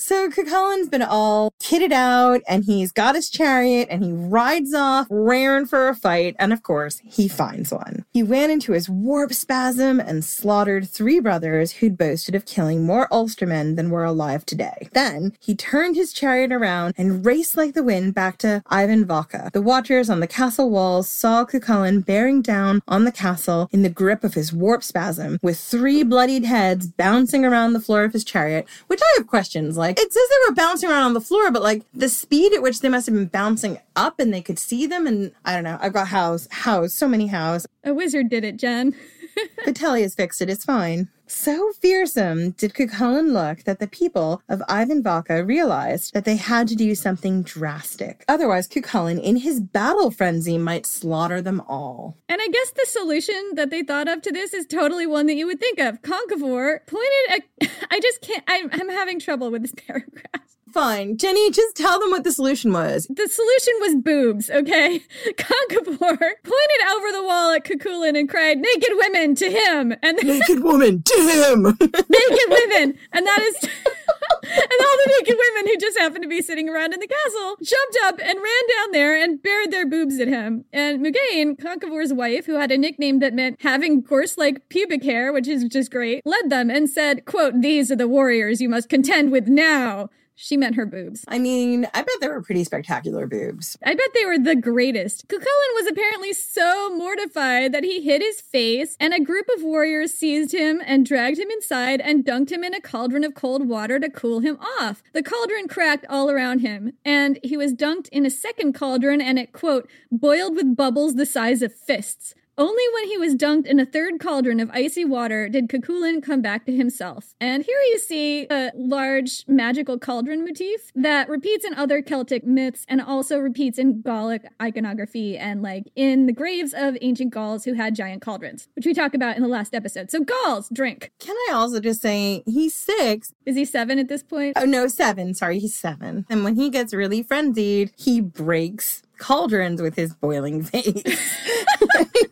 so 0.00 0.30
Cucullin's 0.30 0.88
been 0.88 1.02
all 1.02 1.52
kitted 1.60 1.92
out 1.92 2.40
and 2.48 2.64
he's 2.64 2.92
got 2.92 3.16
his 3.16 3.28
chariot 3.28 3.88
and 3.90 4.04
he 4.04 4.12
rides 4.12 4.72
off 4.72 5.08
raring 5.10 5.66
for 5.66 5.88
a 5.88 5.94
fight 5.94 6.36
and 6.38 6.52
of 6.52 6.62
course 6.62 7.02
he 7.04 7.26
finds 7.26 7.72
one. 7.72 8.04
He 8.12 8.22
ran 8.22 8.50
into 8.50 8.72
his 8.72 8.88
warp 8.88 9.32
spasm 9.32 9.98
and 9.98 10.24
slaughtered 10.24 10.88
three 10.88 11.18
brothers 11.18 11.72
who'd 11.72 11.98
boasted 11.98 12.36
of 12.36 12.46
killing 12.46 12.86
more 12.86 13.08
Ulstermen 13.10 13.74
than 13.74 13.90
were 13.90 14.04
alive 14.04 14.46
today. 14.46 14.88
Then 14.92 15.32
he 15.40 15.56
turned 15.56 15.96
his 15.96 16.12
chariot 16.12 16.52
around 16.52 16.94
and 16.96 17.26
raced 17.26 17.56
like 17.56 17.74
the 17.74 17.82
wind 17.82 18.14
back 18.14 18.38
to 18.38 18.62
Emain 18.72 19.06
Macha. 19.06 19.50
The 19.52 19.62
watchers 19.62 20.08
on 20.08 20.20
the 20.20 20.28
castle 20.28 20.70
walls 20.70 21.08
saw 21.08 21.44
Cucullin 21.44 22.04
bearing 22.04 22.40
down 22.40 22.82
on 22.86 23.04
the 23.04 23.12
castle 23.12 23.68
in 23.72 23.82
the 23.82 23.88
grip 23.88 24.22
of 24.22 24.34
his 24.34 24.52
warp 24.52 24.84
spasm 24.84 25.38
with 25.42 25.58
three 25.58 26.04
bloodied 26.04 26.44
heads 26.44 26.86
bouncing 26.86 27.44
around 27.44 27.72
the 27.72 27.80
floor 27.80 28.04
of 28.04 28.12
his 28.12 28.24
chariot, 28.24 28.66
which 28.86 29.00
I 29.02 29.14
have 29.16 29.26
questions 29.26 29.76
like 29.76 29.87
it 29.96 30.12
says 30.12 30.28
they 30.28 30.48
were 30.48 30.54
bouncing 30.54 30.90
around 30.90 31.04
on 31.04 31.14
the 31.14 31.20
floor, 31.20 31.50
but 31.50 31.62
like 31.62 31.82
the 31.94 32.08
speed 32.08 32.52
at 32.52 32.62
which 32.62 32.80
they 32.80 32.88
must 32.88 33.06
have 33.06 33.14
been 33.14 33.26
bouncing 33.26 33.78
up 33.94 34.18
and 34.18 34.34
they 34.34 34.42
could 34.42 34.58
see 34.58 34.86
them 34.86 35.06
and 35.06 35.32
I 35.44 35.54
don't 35.54 35.64
know. 35.64 35.78
I've 35.80 35.92
got 35.92 36.08
house, 36.08 36.48
house, 36.50 36.92
so 36.92 37.06
many 37.06 37.28
house. 37.28 37.66
A 37.84 37.94
wizard 37.94 38.28
did 38.28 38.44
it, 38.44 38.56
Jen. 38.56 38.94
Vitellius 39.66 40.16
fixed 40.16 40.40
it. 40.42 40.50
It's 40.50 40.64
fine. 40.64 41.08
So 41.26 41.72
fearsome 41.72 42.52
did 42.52 42.72
Cucullin 42.72 43.32
look 43.32 43.64
that 43.64 43.80
the 43.80 43.86
people 43.86 44.40
of 44.48 44.62
Emain 44.70 45.02
Macha 45.02 45.44
realized 45.44 46.14
that 46.14 46.24
they 46.24 46.36
had 46.36 46.68
to 46.68 46.74
do 46.74 46.94
something 46.94 47.42
drastic. 47.42 48.24
Otherwise, 48.26 48.66
Cucullin, 48.66 49.22
in 49.22 49.36
his 49.36 49.60
battle 49.60 50.10
frenzy, 50.10 50.56
might 50.56 50.86
slaughter 50.86 51.42
them 51.42 51.60
all. 51.68 52.16
And 52.30 52.40
I 52.40 52.48
guess 52.48 52.70
the 52.70 52.86
solution 52.86 53.50
that 53.54 53.68
they 53.68 53.82
thought 53.82 54.08
of 54.08 54.22
to 54.22 54.32
this 54.32 54.54
is 54.54 54.66
totally 54.66 55.06
one 55.06 55.26
that 55.26 55.34
you 55.34 55.46
would 55.46 55.60
think 55.60 55.78
of. 55.78 56.00
Conchobar 56.00 56.86
pointed 56.86 57.42
at. 57.60 57.70
I 57.90 58.00
just 58.00 58.22
can't. 58.22 58.44
I'm, 58.48 58.70
I'm 58.72 58.88
having 58.88 59.20
trouble 59.20 59.50
with 59.50 59.62
this 59.62 59.74
paragraph. 59.86 60.47
Fine. 60.72 61.16
Jenny, 61.16 61.50
just 61.50 61.76
tell 61.76 61.98
them 61.98 62.10
what 62.10 62.24
the 62.24 62.32
solution 62.32 62.72
was. 62.72 63.06
The 63.08 63.28
solution 63.28 63.74
was 63.80 63.96
boobs, 63.96 64.50
okay? 64.50 65.00
Conchobar 65.26 66.18
pointed 66.18 66.82
over 66.90 67.12
the 67.12 67.22
wall 67.24 67.52
at 67.52 67.64
Cucullin 67.64 68.18
and 68.18 68.28
cried, 68.28 68.58
Naked 68.58 68.90
women 68.92 69.34
to 69.36 69.50
him! 69.50 69.94
And 70.02 70.18
Naked 70.22 70.62
woman 70.62 71.02
to 71.02 71.14
him! 71.14 71.62
naked 71.80 72.48
women! 72.48 72.98
And 73.12 73.26
that 73.26 73.40
is. 73.42 73.56
and 73.62 74.80
all 74.80 74.96
the 75.04 75.14
naked 75.18 75.36
women 75.38 75.66
who 75.72 75.76
just 75.78 75.98
happened 75.98 76.22
to 76.22 76.28
be 76.28 76.42
sitting 76.42 76.68
around 76.68 76.92
in 76.92 77.00
the 77.00 77.06
castle 77.06 77.56
jumped 77.62 77.98
up 78.04 78.18
and 78.20 78.38
ran 78.38 78.76
down 78.76 78.92
there 78.92 79.22
and 79.22 79.42
bared 79.42 79.70
their 79.70 79.86
boobs 79.86 80.18
at 80.20 80.28
him. 80.28 80.64
And 80.72 81.04
Mugain, 81.04 81.58
Conchobar's 81.58 82.12
wife, 82.12 82.46
who 82.46 82.54
had 82.54 82.72
a 82.72 82.78
nickname 82.78 83.20
that 83.20 83.34
meant 83.34 83.58
having 83.60 84.02
coarse 84.02 84.36
like 84.36 84.68
pubic 84.68 85.02
hair, 85.04 85.32
which 85.32 85.48
is 85.48 85.64
just 85.64 85.90
great, 85.90 86.24
led 86.26 86.50
them 86.50 86.70
and 86.70 86.88
said, 86.88 87.24
quote, 87.24 87.60
These 87.60 87.90
are 87.90 87.96
the 87.96 88.08
warriors 88.08 88.60
you 88.60 88.68
must 88.68 88.88
contend 88.88 89.32
with 89.32 89.48
now. 89.48 90.10
She 90.40 90.56
meant 90.56 90.76
her 90.76 90.86
boobs. 90.86 91.24
I 91.26 91.40
mean, 91.40 91.88
I 91.92 92.02
bet 92.02 92.14
they 92.20 92.28
were 92.28 92.40
pretty 92.40 92.62
spectacular 92.62 93.26
boobs. 93.26 93.76
I 93.84 93.96
bet 93.96 94.10
they 94.14 94.24
were 94.24 94.38
the 94.38 94.54
greatest. 94.54 95.26
Cucullin 95.26 95.74
was 95.74 95.88
apparently 95.88 96.32
so 96.32 96.94
mortified 96.96 97.72
that 97.72 97.82
he 97.82 98.00
hid 98.02 98.22
his 98.22 98.40
face, 98.40 98.96
and 99.00 99.12
a 99.12 99.18
group 99.20 99.46
of 99.56 99.64
warriors 99.64 100.14
seized 100.14 100.52
him 100.54 100.80
and 100.86 101.04
dragged 101.04 101.40
him 101.40 101.50
inside 101.50 102.00
and 102.00 102.24
dunked 102.24 102.52
him 102.52 102.62
in 102.62 102.72
a 102.72 102.80
cauldron 102.80 103.24
of 103.24 103.34
cold 103.34 103.68
water 103.68 103.98
to 103.98 104.08
cool 104.08 104.38
him 104.38 104.58
off. 104.78 105.02
The 105.12 105.24
cauldron 105.24 105.66
cracked 105.66 106.06
all 106.08 106.30
around 106.30 106.60
him, 106.60 106.92
and 107.04 107.40
he 107.42 107.56
was 107.56 107.74
dunked 107.74 108.08
in 108.10 108.24
a 108.24 108.30
second 108.30 108.74
cauldron, 108.74 109.20
and 109.20 109.40
it, 109.40 109.52
quote, 109.52 109.90
boiled 110.12 110.54
with 110.54 110.76
bubbles 110.76 111.16
the 111.16 111.26
size 111.26 111.62
of 111.62 111.74
fists. 111.74 112.36
Only 112.58 112.82
when 112.92 113.04
he 113.04 113.16
was 113.16 113.36
dunked 113.36 113.66
in 113.66 113.78
a 113.78 113.86
third 113.86 114.18
cauldron 114.18 114.58
of 114.58 114.68
icy 114.72 115.04
water 115.04 115.48
did 115.48 115.68
Cuchulainn 115.68 116.20
come 116.20 116.42
back 116.42 116.66
to 116.66 116.74
himself. 116.74 117.36
And 117.40 117.62
here 117.62 117.78
you 117.92 118.00
see 118.00 118.48
a 118.50 118.72
large 118.74 119.44
magical 119.46 119.96
cauldron 119.96 120.44
motif 120.44 120.90
that 120.96 121.28
repeats 121.28 121.64
in 121.64 121.72
other 121.74 122.02
Celtic 122.02 122.44
myths 122.44 122.84
and 122.88 123.00
also 123.00 123.38
repeats 123.38 123.78
in 123.78 124.02
Gallic 124.02 124.44
iconography 124.60 125.38
and 125.38 125.62
like 125.62 125.84
in 125.94 126.26
the 126.26 126.32
graves 126.32 126.74
of 126.76 126.98
ancient 127.00 127.32
Gauls 127.32 127.64
who 127.64 127.74
had 127.74 127.94
giant 127.94 128.22
cauldrons, 128.22 128.66
which 128.74 128.86
we 128.86 128.92
talked 128.92 129.14
about 129.14 129.36
in 129.36 129.42
the 129.42 129.48
last 129.48 129.72
episode. 129.72 130.10
So 130.10 130.24
Gauls, 130.24 130.68
drink. 130.72 131.12
Can 131.20 131.36
I 131.48 131.52
also 131.52 131.78
just 131.78 132.02
say 132.02 132.42
he's 132.44 132.74
six? 132.74 133.34
Is 133.46 133.54
he 133.54 133.64
seven 133.64 134.00
at 134.00 134.08
this 134.08 134.24
point? 134.24 134.56
Oh 134.56 134.64
no, 134.64 134.88
seven. 134.88 135.32
Sorry, 135.32 135.60
he's 135.60 135.78
seven. 135.78 136.26
And 136.28 136.42
when 136.42 136.56
he 136.56 136.70
gets 136.70 136.92
really 136.92 137.22
frenzied, 137.22 137.92
he 137.96 138.20
breaks 138.20 139.04
cauldrons 139.18 139.82
with 139.82 139.96
his 139.96 140.14
boiling 140.14 140.62
face. 140.62 141.02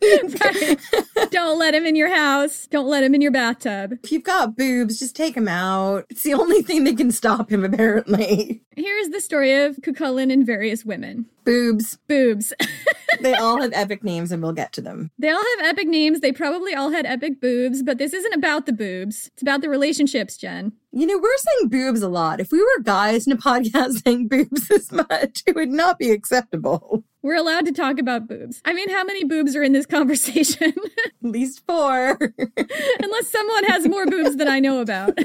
Don't 1.31 1.59
let 1.59 1.75
him 1.75 1.87
in 1.87 1.97
your 1.97 2.15
house. 2.15 2.67
Don't 2.69 2.89
let 2.89 3.03
him 3.03 3.15
in 3.15 3.21
your 3.21 3.31
bathtub. 3.31 3.99
If 4.03 4.13
you've 4.13 4.23
got 4.23 4.57
boobs, 4.57 4.99
just 4.99 5.17
take 5.17 5.37
him 5.37 5.49
out. 5.49 6.07
It's 6.11 6.23
the 6.23 6.35
only 6.35 6.63
thing 6.63 6.85
that 6.85 6.97
can 6.97 7.11
stop 7.11 7.51
him, 7.51 7.65
apparently. 7.65 8.63
Here's 8.77 9.09
the 9.09 9.21
story 9.21 9.55
of 9.65 9.77
Cucullin 9.77 10.33
and 10.33 10.47
various 10.47 10.85
women. 10.85 11.27
Boobs. 11.45 11.99
Boobs. 12.09 12.53
they 13.21 13.35
all 13.35 13.61
have 13.61 13.73
epic 13.73 14.05
names, 14.05 14.33
and 14.33 14.43
we'll 14.43 14.53
get 14.53 14.73
to 14.75 14.81
them. 14.81 15.11
They 15.19 15.31
all 15.31 15.43
have 15.59 15.67
epic 15.67 15.89
names. 15.89 16.21
They 16.21 16.33
probably 16.33 16.75
all 16.75 16.91
had 16.91 17.07
epic 17.07 17.41
boobs, 17.41 17.83
but 17.83 17.99
this 17.99 18.13
isn't 18.13 18.35
about 18.35 18.67
the 18.67 18.73
boobs. 18.73 19.29
It's 19.35 19.43
about 19.43 19.61
the 19.61 19.69
relationships, 19.69 20.37
Jen. 20.37 20.73
You 20.93 21.07
know, 21.07 21.19
we're 21.19 21.37
saying 21.37 21.69
boobs 21.69 22.01
a 22.01 22.09
lot. 22.09 22.41
If 22.41 22.51
we 22.51 22.61
were 22.61 22.83
guys 22.83 23.27
in 23.27 23.33
a 23.33 23.37
podcast 23.49 24.03
saying 24.05 24.29
boobs 24.29 24.69
this 24.69 24.91
much, 24.93 25.43
it 25.47 25.55
would 25.55 25.71
not 25.71 25.99
be 25.99 26.11
acceptable. 26.11 27.05
We're 27.23 27.37
allowed 27.37 27.67
to 27.67 27.73
talk 27.73 27.99
about 27.99 28.29
boobs. 28.29 28.63
I 28.65 28.73
mean, 28.73 28.89
how 28.89 29.05
many 29.05 29.25
boobs 29.25 29.57
are 29.57 29.63
in 29.63 29.73
this 29.73 29.87
conversation? 29.97 30.73
At 30.73 31.31
least 31.31 31.65
four. 31.67 32.19
Unless 33.03 33.29
someone 33.29 33.65
has 33.65 33.89
more 33.89 34.07
boobs 34.07 34.37
than 34.37 34.49
I 34.49 34.61
know 34.61 34.81
about. 34.81 35.19